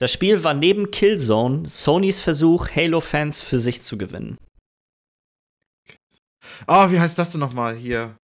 Das 0.00 0.12
Spiel 0.12 0.44
war 0.44 0.54
neben 0.54 0.90
Killzone 0.90 1.68
Sonys 1.68 2.20
Versuch, 2.20 2.68
Halo-Fans 2.74 3.42
für 3.42 3.58
sich 3.58 3.82
zu 3.82 3.96
gewinnen. 3.96 4.36
Oh, 6.66 6.90
wie 6.90 7.00
heißt 7.00 7.18
das 7.18 7.30
denn 7.32 7.40
nochmal 7.40 7.74
hier? 7.74 8.16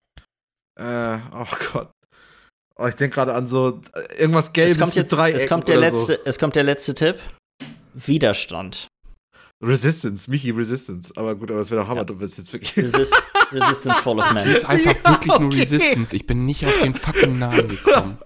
Äh, 0.80 1.18
oh 1.34 1.46
Gott. 1.74 1.92
Oh, 2.78 2.88
ich 2.88 2.96
denke 2.96 3.16
gerade 3.16 3.34
an 3.34 3.48
so 3.48 3.82
äh, 3.94 4.22
irgendwas 4.22 4.54
Gelbes 4.54 4.76
Es 4.78 4.82
kommt 4.82 4.96
jetzt, 4.96 5.12
mit 5.12 5.20
drei 5.20 5.32
es 5.34 5.48
kommt 5.48 5.68
der 5.68 5.78
oder 5.78 5.90
letzte, 5.92 6.20
es 6.26 6.40
kommt 6.40 6.56
der 6.56 6.64
letzte 6.64 6.94
Tipp. 6.94 7.20
Widerstand. 7.94 8.88
So. 9.62 9.68
Resistance, 9.68 10.30
Michi 10.32 10.52
Resistance. 10.52 11.12
Aber 11.18 11.36
gut, 11.36 11.52
aber 11.52 11.60
es 11.60 11.70
wäre 11.70 11.82
doch 11.82 11.88
Hammer, 11.90 12.02
Ja. 12.02 12.06
du 12.06 12.16
bist 12.16 12.38
jetzt 12.38 12.54
wirklich. 12.54 12.78
Resist 12.78 13.14
Resistance 13.52 14.02
Fall 14.02 14.20
of 14.20 14.26
Es 14.28 14.34
Man. 14.34 14.48
ist 14.48 14.66
einfach 14.66 14.96
Ja, 15.04 15.12
wirklich 15.12 15.40
nur 15.40 15.50
okay. 15.50 15.60
Resistance. 15.62 16.16
Ich 16.16 16.26
bin 16.26 16.46
nicht 16.46 16.66
auf 16.66 16.80
den 16.82 16.94
fucking 16.94 17.38
Namen 17.38 17.68
gekommen. 17.68 18.18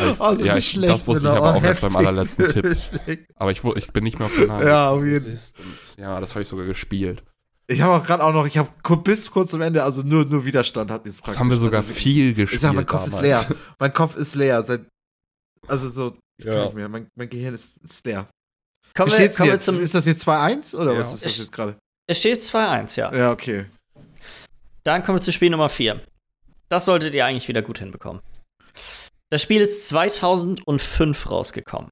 Also, 0.00 0.14
Also 0.24 0.44
ja, 0.44 0.56
ich, 0.56 0.70
schlecht, 0.72 0.92
das 0.94 1.06
wusste 1.06 1.28
ich 1.28 1.34
aber 1.36 1.54
auch 1.54 1.62
erst 1.62 1.82
beim 1.82 1.94
allerletzten 1.94 2.48
Tipp. 2.48 2.76
Schlecht. 3.04 3.26
Aber 3.36 3.52
ich, 3.52 3.62
ich 3.62 3.92
bin 3.92 4.02
nicht 4.02 4.18
mehr 4.18 4.26
auf 4.26 4.34
den 4.34 4.48
Namen 4.48 4.66
Ja, 4.66 4.88
auf 4.90 4.96
gekommen. 4.98 5.12
jeden 5.12 5.24
Resistance. 5.24 6.00
Ja, 6.00 6.18
das 6.20 6.30
habe 6.30 6.42
ich 6.42 6.48
sogar 6.48 6.66
gespielt. 6.66 7.22
Ich 7.66 7.80
habe 7.80 7.94
auch 7.94 8.04
gerade 8.06 8.22
auch 8.22 8.32
noch, 8.32 8.46
ich 8.46 8.58
habe 8.58 8.68
bis 9.02 9.30
kurz 9.30 9.50
zum 9.50 9.62
Ende, 9.62 9.82
also 9.82 10.02
nur, 10.02 10.24
nur 10.26 10.44
Widerstand 10.44 10.90
hat 10.90 11.06
jetzt 11.06 11.26
Das 11.26 11.38
haben 11.38 11.48
wir 11.48 11.56
sogar 11.56 11.80
also 11.80 11.92
viel 11.92 12.34
gespielt. 12.34 12.52
Ich 12.54 12.60
sag, 12.60 12.74
mein 12.74 12.84
Kopf 12.84 13.06
ist 13.06 13.16
damals. 13.16 13.48
leer. 13.48 13.56
Mein 13.78 13.92
Kopf 13.92 14.16
ist 14.16 14.34
leer. 14.34 14.62
Seit, 14.64 14.82
also 15.66 15.88
so, 15.88 16.14
ich 16.38 16.44
kann 16.44 16.54
Ja. 16.54 16.64
nicht 16.66 16.74
mehr. 16.74 16.88
Mein, 16.88 17.06
mein 17.14 17.28
Gehirn 17.30 17.54
ist, 17.54 17.78
ist 17.78 18.04
leer. 18.04 18.28
Kommen 18.94 19.10
wir, 19.10 19.28
kommen 19.30 19.50
wir 19.50 19.58
zum. 19.58 19.80
Ist 19.80 19.94
das 19.94 20.04
jetzt 20.04 20.22
2-1 20.28 20.74
oder 20.76 20.92
Ja. 20.92 20.98
was 20.98 21.14
ist 21.14 21.24
das 21.24 21.38
jetzt 21.38 21.52
gerade? 21.52 21.76
Es 22.06 22.18
steht 22.20 22.40
2-1, 22.40 22.96
ja. 22.96 23.14
Ja, 23.14 23.32
okay. 23.32 23.64
Dann 24.84 25.02
kommen 25.02 25.18
wir 25.18 25.22
zu 25.22 25.32
Spiel 25.32 25.48
Nummer 25.50 25.70
4. 25.70 26.00
Das 26.68 26.84
solltet 26.84 27.14
ihr 27.14 27.24
eigentlich 27.24 27.48
wieder 27.48 27.62
gut 27.62 27.78
hinbekommen. 27.78 28.20
Das 29.30 29.40
Spiel 29.40 29.62
ist 29.62 29.88
2005 29.88 31.30
rausgekommen. 31.30 31.88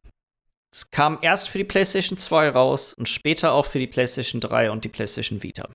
Es 0.74 0.90
kam 0.90 1.18
erst 1.20 1.50
für 1.50 1.58
die 1.58 1.64
PlayStation 1.64 2.16
2 2.16 2.48
raus 2.48 2.94
und 2.94 3.08
später 3.08 3.52
auch 3.52 3.66
für 3.66 3.78
die 3.78 3.86
PlayStation 3.86 4.40
3 4.40 4.70
und 4.70 4.84
die 4.84 4.88
PlayStation 4.88 5.42
Vita. 5.42 5.68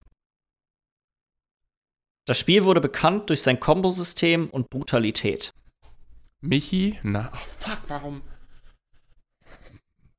Das 2.25 2.39
Spiel 2.39 2.63
wurde 2.63 2.81
bekannt 2.81 3.29
durch 3.29 3.43
sein 3.43 3.59
Kombosystem 3.59 4.49
und 4.49 4.69
Brutalität. 4.69 5.53
Michi? 6.41 6.99
Na, 7.03 7.29
ach, 7.31 7.45
fuck, 7.45 7.79
warum? 7.87 8.21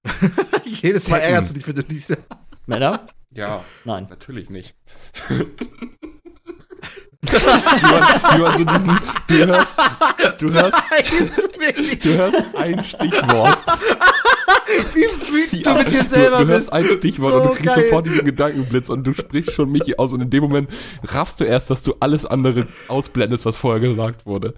Jedes 0.64 1.08
Mal 1.08 1.18
ärgerst 1.18 1.50
du 1.50 1.54
dich, 1.54 1.66
wenn 1.66 1.76
du 1.76 1.82
diese. 1.82 2.18
Männer? 2.66 3.08
Ja, 3.30 3.64
Nein. 3.84 4.06
natürlich 4.08 4.48
nicht. 4.48 4.76
wie 7.22 8.38
man 8.40 8.58
so 8.58 8.64
diesen, 8.64 8.98
du 9.26 9.34
hörst, 9.46 9.74
du 10.38 10.52
hörst, 10.52 10.82
du 12.04 12.14
hörst 12.14 12.54
ein 12.56 12.84
Stichwort. 12.84 13.58
Wie 14.94 15.32
wütend 15.32 15.66
du 15.66 15.74
mit 15.74 15.90
dir 15.90 16.02
du, 16.02 16.08
selber 16.08 16.38
du 16.38 16.46
bist. 16.46 16.72
hörst 16.72 16.72
ein 16.72 16.84
Stichwort 16.86 17.32
So 17.32 17.40
und 17.40 17.48
du 17.48 17.54
kriegst 17.54 17.74
geil. 17.74 17.84
sofort 17.84 18.06
diesen 18.06 18.24
Gedankenblitz 18.24 18.88
und 18.88 19.04
du 19.04 19.12
sprichst 19.14 19.52
schon 19.52 19.70
Michi 19.70 19.96
aus 19.96 20.12
und 20.12 20.20
in 20.20 20.30
dem 20.30 20.42
Moment 20.44 20.70
raffst 21.04 21.40
du 21.40 21.44
erst, 21.44 21.70
dass 21.70 21.82
du 21.82 21.94
alles 22.00 22.24
andere 22.24 22.66
ausblendest, 22.86 23.44
was 23.44 23.56
vorher 23.56 23.80
gesagt 23.80 24.24
wurde. 24.24 24.54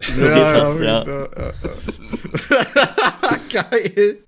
Ignoriert 0.00 0.52
hast, 0.52 0.80
ja. 0.80 1.04
ja, 1.04 1.28
ja. 1.36 1.52
Geil. 3.70 4.18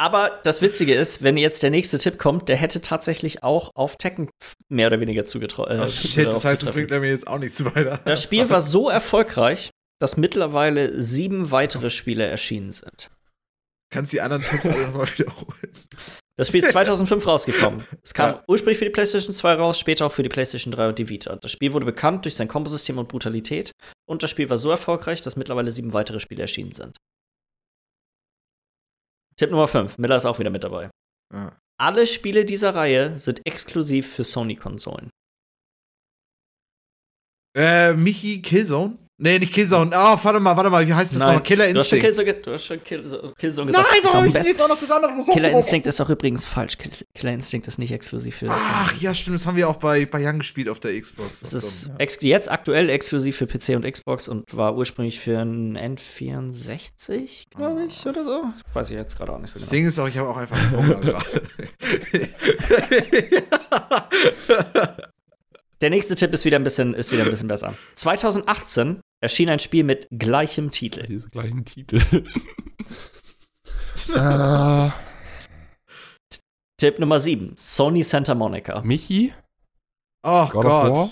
Aber 0.00 0.38
das 0.44 0.62
Witzige 0.62 0.94
ist, 0.94 1.22
wenn 1.24 1.36
jetzt 1.36 1.62
der 1.62 1.70
nächste 1.70 1.98
Tipp 1.98 2.18
kommt, 2.18 2.48
der 2.48 2.56
hätte 2.56 2.80
tatsächlich 2.80 3.42
auch 3.42 3.72
auf 3.74 3.96
Tekken 3.96 4.30
mehr 4.68 4.86
oder 4.86 5.00
weniger 5.00 5.24
zugetraut. 5.26 5.68
Äh, 5.70 5.80
Oh 5.84 5.88
shit, 5.88 6.26
das 6.26 6.44
heißt, 6.44 6.62
du 6.62 6.72
bringt 6.72 6.90
er 6.92 7.00
mir 7.00 7.10
jetzt 7.10 7.26
auch 7.26 7.38
nichts 7.38 7.64
weiter. 7.64 8.00
Das 8.04 8.22
Spiel 8.22 8.48
war 8.48 8.62
so 8.62 8.88
erfolgreich, 8.88 9.70
dass 10.00 10.16
mittlerweile 10.16 11.02
sieben 11.02 11.50
weitere 11.50 11.90
Spiele 11.90 12.24
erschienen 12.24 12.70
sind. 12.70 13.10
Kannst 13.90 14.12
die 14.12 14.20
anderen 14.20 14.44
Tipps 14.44 14.66
alle 14.66 14.86
nochmal 14.86 15.08
wiederholen? 15.18 15.72
Das 16.36 16.46
Spiel 16.48 16.62
ist 16.62 16.70
2005 16.70 17.26
rausgekommen. 17.26 17.82
Es 18.04 18.14
kam 18.14 18.34
Ja. 18.34 18.44
ursprünglich 18.46 18.78
für 18.78 18.84
die 18.84 18.90
PlayStation 18.92 19.34
2 19.34 19.54
raus, 19.54 19.80
später 19.80 20.06
auch 20.06 20.12
für 20.12 20.22
die 20.22 20.28
PlayStation 20.28 20.70
3 20.72 20.88
und 20.90 20.98
die 20.98 21.08
Vita. 21.08 21.34
Das 21.34 21.50
Spiel 21.50 21.72
wurde 21.72 21.86
bekannt 21.86 22.24
durch 22.24 22.36
sein 22.36 22.46
Kombosystem 22.46 22.98
und 22.98 23.08
Brutalität. 23.08 23.72
Und 24.06 24.22
das 24.22 24.30
Spiel 24.30 24.48
war 24.48 24.58
so 24.58 24.70
erfolgreich, 24.70 25.22
dass 25.22 25.34
mittlerweile 25.36 25.72
sieben 25.72 25.92
weitere 25.94 26.20
Spiele 26.20 26.42
erschienen 26.42 26.72
sind. 26.74 26.96
Tipp 29.38 29.50
Nummer 29.50 29.68
5. 29.68 29.98
Miller 29.98 30.16
ist 30.16 30.26
auch 30.26 30.38
wieder 30.40 30.50
mit 30.50 30.64
dabei. 30.64 30.90
Ja. 31.32 31.56
Alle 31.80 32.06
Spiele 32.08 32.44
dieser 32.44 32.74
Reihe 32.74 33.16
sind 33.18 33.46
exklusiv 33.46 34.12
für 34.12 34.24
Sony-Konsolen. 34.24 35.10
Äh, 37.56 37.92
Michi 37.92 38.42
Killzone? 38.42 38.98
Nee, 39.20 39.40
nicht 39.40 39.52
Killzone. 39.52 39.90
Ah, 39.96 40.16
warte 40.22 40.38
mal, 40.38 40.56
warte 40.56 40.70
mal, 40.70 40.86
wie 40.86 40.94
heißt 40.94 41.10
das 41.12 41.18
nochmal? 41.18 41.42
Killer 41.42 41.72
du 41.72 41.80
hast 41.80 41.88
schon 41.88 41.98
Instinct. 41.98 42.24
Killzone, 42.24 42.34
du 42.40 42.52
hast 42.52 42.64
schon 42.64 42.84
Kill, 42.84 43.32
Killzone 43.36 43.72
Nein, 43.72 43.82
gesagt. 43.82 44.14
Am 44.14 44.20
hab 44.20 44.26
ich 44.40 44.46
jetzt 44.46 44.62
auch 44.62 44.68
noch 44.68 44.78
das 44.78 44.90
andere 44.92 45.12
gesagt? 45.12 45.32
Killer 45.32 45.50
Instinct 45.50 45.88
ist 45.88 46.00
auch 46.00 46.08
übrigens 46.08 46.44
falsch. 46.44 46.78
Kill- 46.78 46.92
Killer 47.16 47.32
Instinct 47.32 47.66
ist 47.66 47.78
nicht 47.78 47.90
exklusiv 47.90 48.36
für 48.36 48.46
Ach 48.48 48.94
ja, 49.00 49.12
stimmt, 49.14 49.34
das 49.34 49.44
haben 49.44 49.56
wir 49.56 49.68
auch 49.68 49.74
bei, 49.76 50.06
bei 50.06 50.24
Young 50.24 50.38
gespielt 50.38 50.68
auf 50.68 50.78
der 50.78 51.00
Xbox. 51.00 51.42
Und 51.42 51.52
ist 51.52 51.90
ja. 51.98 52.28
jetzt 52.28 52.48
aktuell 52.48 52.88
exklusiv 52.90 53.36
für 53.36 53.48
PC 53.48 53.70
und 53.70 53.90
Xbox 53.90 54.28
und 54.28 54.56
war 54.56 54.76
ursprünglich 54.76 55.18
für 55.18 55.40
ein 55.40 55.76
N64, 55.76 57.46
glaube 57.50 57.86
ich, 57.86 58.06
oder 58.06 58.22
so. 58.22 58.44
Weiß 58.72 58.90
ich 58.90 58.96
jetzt 58.96 59.16
gerade 59.16 59.32
auch 59.32 59.40
nicht 59.40 59.50
so 59.50 59.58
Das 59.58 59.68
genau. 59.68 59.78
Ding 59.78 59.88
ist 59.88 59.98
auch, 59.98 60.06
ich 60.06 60.16
habe 60.16 60.28
auch 60.28 60.36
einfach 60.36 60.70
Hunger 60.70 61.00
gerade. 61.00 61.42
Der 65.80 65.90
nächste 65.90 66.14
Tipp 66.16 66.32
ist 66.32 66.44
wieder 66.44 66.58
ein 66.58 66.64
bisschen, 66.64 66.94
ist 66.94 67.12
wieder 67.12 67.22
ein 67.24 67.30
bisschen 67.30 67.46
besser. 67.48 67.74
2018 67.94 69.00
erschien 69.20 69.50
ein 69.50 69.58
Spiel 69.58 69.84
mit 69.84 70.06
gleichem 70.10 70.70
Titel. 70.70 71.06
Diese 71.06 71.28
gleichen 71.30 71.64
Titel. 71.64 72.00
äh, 74.14 74.90
Tipp 76.76 76.98
Nummer 76.98 77.18
7. 77.20 77.54
Sony 77.56 78.02
Santa 78.02 78.34
Monica. 78.34 78.80
Michi? 78.82 79.32
Oh 80.22 80.46
God 80.48 80.54
of 80.56 80.62
Gott. 80.64 80.92
War? 80.92 81.10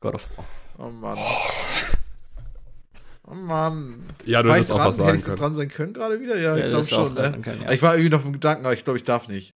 God 0.00 0.14
of 0.16 0.28
War. 0.36 0.44
Oh 0.78 0.90
Mann. 0.90 1.18
Oh 3.28 3.34
Mann. 3.34 4.02
Ja, 4.24 4.42
du 4.42 4.48
ich 4.48 4.54
hättest 4.56 4.72
auch 4.72 4.78
dran? 4.78 4.86
was 4.88 4.94
Hätte 4.98 5.04
sagen 5.06 5.18
ich 5.18 5.24
so 5.24 5.28
können. 5.30 5.38
dran 5.40 5.54
sein 5.54 5.68
können 5.68 5.92
gerade 5.94 6.20
wieder? 6.20 6.36
Ja, 6.38 6.56
Ja, 6.56 6.66
ich 6.66 6.72
das 6.72 6.88
glaube 6.88 7.04
ist 7.08 7.14
schon. 7.14 7.24
auch 7.24 7.30
Ne? 7.36 7.40
können, 7.42 7.62
ja. 7.62 7.70
Ich 7.70 7.82
war 7.82 7.94
irgendwie 7.94 8.10
noch 8.10 8.24
im 8.24 8.32
Gedanken, 8.32 8.64
aber 8.66 8.74
ich 8.74 8.82
glaube, 8.82 8.96
ich 8.96 9.04
darf 9.04 9.28
nicht. 9.28 9.52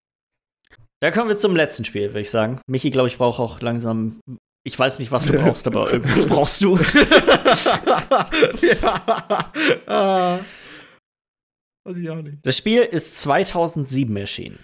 Da 1.01 1.11
kommen 1.11 1.29
wir 1.29 1.37
zum 1.37 1.57
letzten 1.57 1.85
Spiel, 1.85 2.09
würde 2.11 2.21
ich 2.21 2.31
sagen. 2.31 2.61
Michi, 2.69 2.91
glaube 2.91 3.09
ich, 3.09 3.19
braucht 3.19 3.41
auch 3.41 3.61
langsam. 3.61 4.21
Ich 4.67 4.77
weiß 4.77 4.99
nicht, 4.99 5.13
was 5.13 5.27
du 5.27 5.33
brauchst, 5.35 5.65
aber 5.69 5.93
irgendwas 5.93 6.27
brauchst 6.29 6.61
du. 6.61 6.77
ja. 9.87 10.41
Weiß 11.85 11.97
ich 11.99 12.11
auch 12.11 12.21
nicht. 12.21 12.39
Das 12.45 12.57
Spiel 12.57 12.83
ist 12.83 13.21
2007 13.21 14.17
erschienen. 14.17 14.59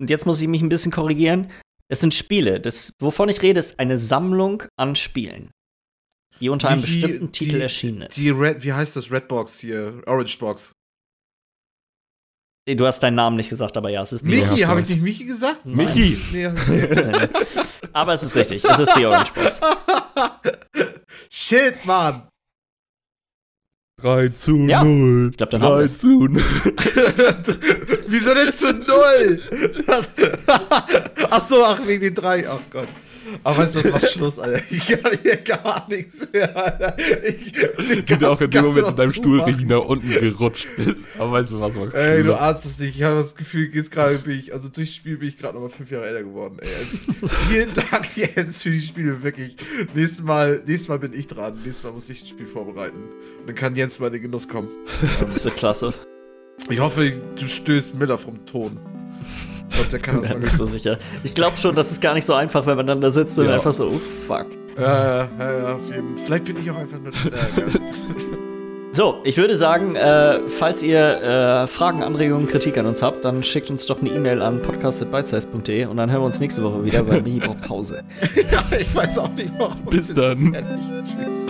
Und 0.00 0.10
jetzt 0.10 0.26
muss 0.26 0.40
ich 0.40 0.46
mich 0.46 0.62
ein 0.62 0.68
bisschen 0.68 0.92
korrigieren. 0.92 1.50
Es 1.88 1.98
sind 1.98 2.14
Spiele. 2.14 2.60
Das, 2.60 2.92
wovon 3.00 3.28
ich 3.28 3.42
rede, 3.42 3.58
ist 3.58 3.80
eine 3.80 3.98
Sammlung 3.98 4.62
an 4.78 4.94
Spielen, 4.94 5.50
die 6.40 6.48
unter 6.48 6.68
einem 6.68 6.82
Die- 6.84 6.86
bestimmten 7.00 7.32
Titel 7.32 7.56
die- 7.56 7.62
erschienen 7.62 8.02
ist. 8.02 8.16
Die 8.16 8.30
Red, 8.30 8.62
wie 8.62 8.72
heißt 8.72 8.94
das? 8.94 9.10
Redbox 9.10 9.58
hier. 9.58 10.00
Orange 10.06 10.38
Box. 10.38 10.70
du 12.68 12.86
hast 12.86 13.00
deinen 13.02 13.16
Namen 13.16 13.34
nicht 13.36 13.48
gesagt, 13.50 13.76
aber 13.76 13.90
ja, 13.90 14.02
es 14.02 14.12
ist 14.12 14.24
Michi, 14.24 14.60
habe 14.60 14.82
ich 14.82 14.88
nicht 14.88 15.02
Michi 15.02 15.24
gesagt? 15.24 15.66
Nein. 15.66 15.86
Michi! 15.86 16.16
Nee. 16.32 16.48
Aber 17.92 18.12
es 18.12 18.22
ist 18.22 18.34
richtig. 18.34 18.64
Es 18.64 18.78
ist 18.78 18.96
die 18.96 19.06
Orange 19.06 19.32
Box. 19.34 19.60
Shit, 21.30 21.84
Mann. 21.84 22.28
3 24.00 24.28
zu 24.28 24.56
Ja. 24.68 24.84
0. 24.84 25.30
Ich 25.32 25.36
glaube, 25.36 25.52
dann 25.52 25.62
haben 25.62 25.72
wir 25.72 25.78
3 25.78 25.84
es. 25.84 25.98
zu 25.98 26.06
0. 26.28 26.42
Wieso 28.06 28.34
denn 28.34 28.52
zu 28.52 28.72
null? 28.72 29.40
Das, 29.86 30.10
ach 31.30 31.48
so, 31.48 31.64
ach, 31.64 31.84
wegen 31.86 32.02
den 32.02 32.14
drei. 32.14 32.48
Ach 32.48 32.60
Gott. 32.70 32.88
Aber 33.44 33.58
weißt 33.58 33.74
du, 33.74 33.84
was 33.84 33.92
macht 33.92 34.10
Schluss, 34.10 34.38
Alter? 34.38 34.62
Ich 34.70 34.88
kann 34.88 35.18
hier 35.22 35.36
gar 35.36 35.88
nichts 35.88 36.28
mehr, 36.32 36.56
Alter. 36.56 36.96
Ich, 36.98 37.54
Wie 38.10 38.16
du 38.16 38.30
auch 38.30 38.40
in 38.40 38.50
dem 38.50 38.64
Moment 38.66 38.88
in 38.88 38.96
deinem 38.96 39.12
Stuhl 39.12 39.40
richtig 39.40 39.66
nach 39.66 39.84
unten 39.84 40.08
gerutscht 40.08 40.68
bist. 40.76 41.02
Aber 41.18 41.32
weißt 41.32 41.52
du 41.52 41.60
was, 41.60 41.74
man 41.74 41.92
Ey, 41.92 42.22
du 42.22 42.34
ahnst 42.34 42.66
es 42.66 42.78
nicht. 42.78 42.96
Ich 42.96 43.02
habe 43.02 43.16
das 43.16 43.34
Gefühl, 43.34 43.70
jetzt 43.74 43.90
gerade 43.90 44.18
bin 44.18 44.38
ich, 44.38 44.52
also 44.52 44.68
durchs 44.68 44.94
Spiel 44.94 45.16
bin 45.16 45.28
ich 45.28 45.38
gerade 45.38 45.54
nochmal 45.54 45.70
fünf 45.70 45.90
Jahre 45.90 46.06
älter 46.06 46.24
geworden. 46.24 46.58
Ey. 46.60 46.68
Also, 46.68 47.28
vielen 47.48 47.74
Dank, 47.74 48.16
Jens, 48.16 48.62
für 48.62 48.70
die 48.70 48.80
Spiele, 48.80 49.22
wirklich. 49.22 49.56
Nächstes 49.94 50.22
Mal, 50.22 50.62
nächstes 50.66 50.88
Mal 50.88 50.98
bin 50.98 51.12
ich 51.12 51.26
dran. 51.26 51.54
Nächstes 51.64 51.82
Mal 51.84 51.92
muss 51.92 52.08
ich 52.10 52.22
ein 52.22 52.28
Spiel 52.28 52.46
vorbereiten. 52.46 52.98
Und 53.40 53.46
dann 53.46 53.54
kann 53.54 53.76
Jens 53.76 53.98
mal 53.98 54.08
in 54.08 54.14
den 54.14 54.22
Genuss 54.22 54.48
kommen. 54.48 54.68
Das 55.20 55.44
wird 55.44 55.56
klasse. 55.56 55.94
ich 56.68 56.80
hoffe, 56.80 57.12
du 57.38 57.46
stößt 57.46 57.94
Miller 57.94 58.18
vom 58.18 58.44
Ton. 58.46 58.78
Ich 59.68 59.74
glaube, 59.76 59.90
der 59.90 59.98
kann 60.00 60.20
das 60.20 60.28
mal 60.28 60.34
mir 60.38 60.44
nicht 60.44 60.56
so 60.56 60.66
sicher. 60.66 60.98
Ich 61.24 61.34
glaube 61.34 61.56
schon, 61.58 61.74
das 61.74 61.90
ist 61.92 62.00
gar 62.00 62.14
nicht 62.14 62.24
so 62.24 62.34
einfach, 62.34 62.66
wenn 62.66 62.76
man 62.76 62.86
dann 62.86 63.00
da 63.00 63.10
sitzt 63.10 63.38
und 63.38 63.46
Ja. 63.46 63.54
einfach 63.54 63.72
so, 63.72 63.86
oh 63.88 63.98
fuck. 64.26 64.46
Ja, 64.78 64.82
ja, 64.82 65.28
ja, 65.38 65.58
ja, 65.58 65.74
auf 65.74 65.80
jeden 65.88 66.18
Vielleicht 66.24 66.44
bin 66.44 66.56
ich 66.62 66.70
auch 66.70 66.76
einfach 66.78 66.98
nur. 67.00 67.12
So, 68.90 69.18
ich 69.22 69.36
würde 69.36 69.54
sagen, 69.54 69.94
äh, 69.96 70.40
falls 70.48 70.82
ihr 70.82 70.98
äh, 71.22 71.66
Fragen, 71.68 72.02
Anregungen, 72.02 72.48
Kritik 72.48 72.78
an 72.78 72.86
uns 72.86 73.00
habt, 73.02 73.24
dann 73.24 73.42
schickt 73.44 73.70
uns 73.70 73.86
doch 73.86 74.00
eine 74.00 74.08
E-Mail 74.10 74.40
an 74.42 74.60
podcast.bitesize.de 74.62 75.84
und 75.84 75.98
dann 75.98 76.10
hören 76.10 76.22
wir 76.22 76.26
uns 76.26 76.40
nächste 76.40 76.62
Woche 76.64 76.84
wieder 76.84 77.04
bei 77.04 77.20
braucht 77.38 77.60
Pause. 77.62 78.02
ja, 78.50 78.64
ich 78.76 78.92
weiß 78.92 79.18
auch 79.18 79.30
nicht 79.34 79.52
warum. 79.58 79.84
Bis 79.90 80.12
dann. 80.12 80.52
Tschüss. 81.06 81.47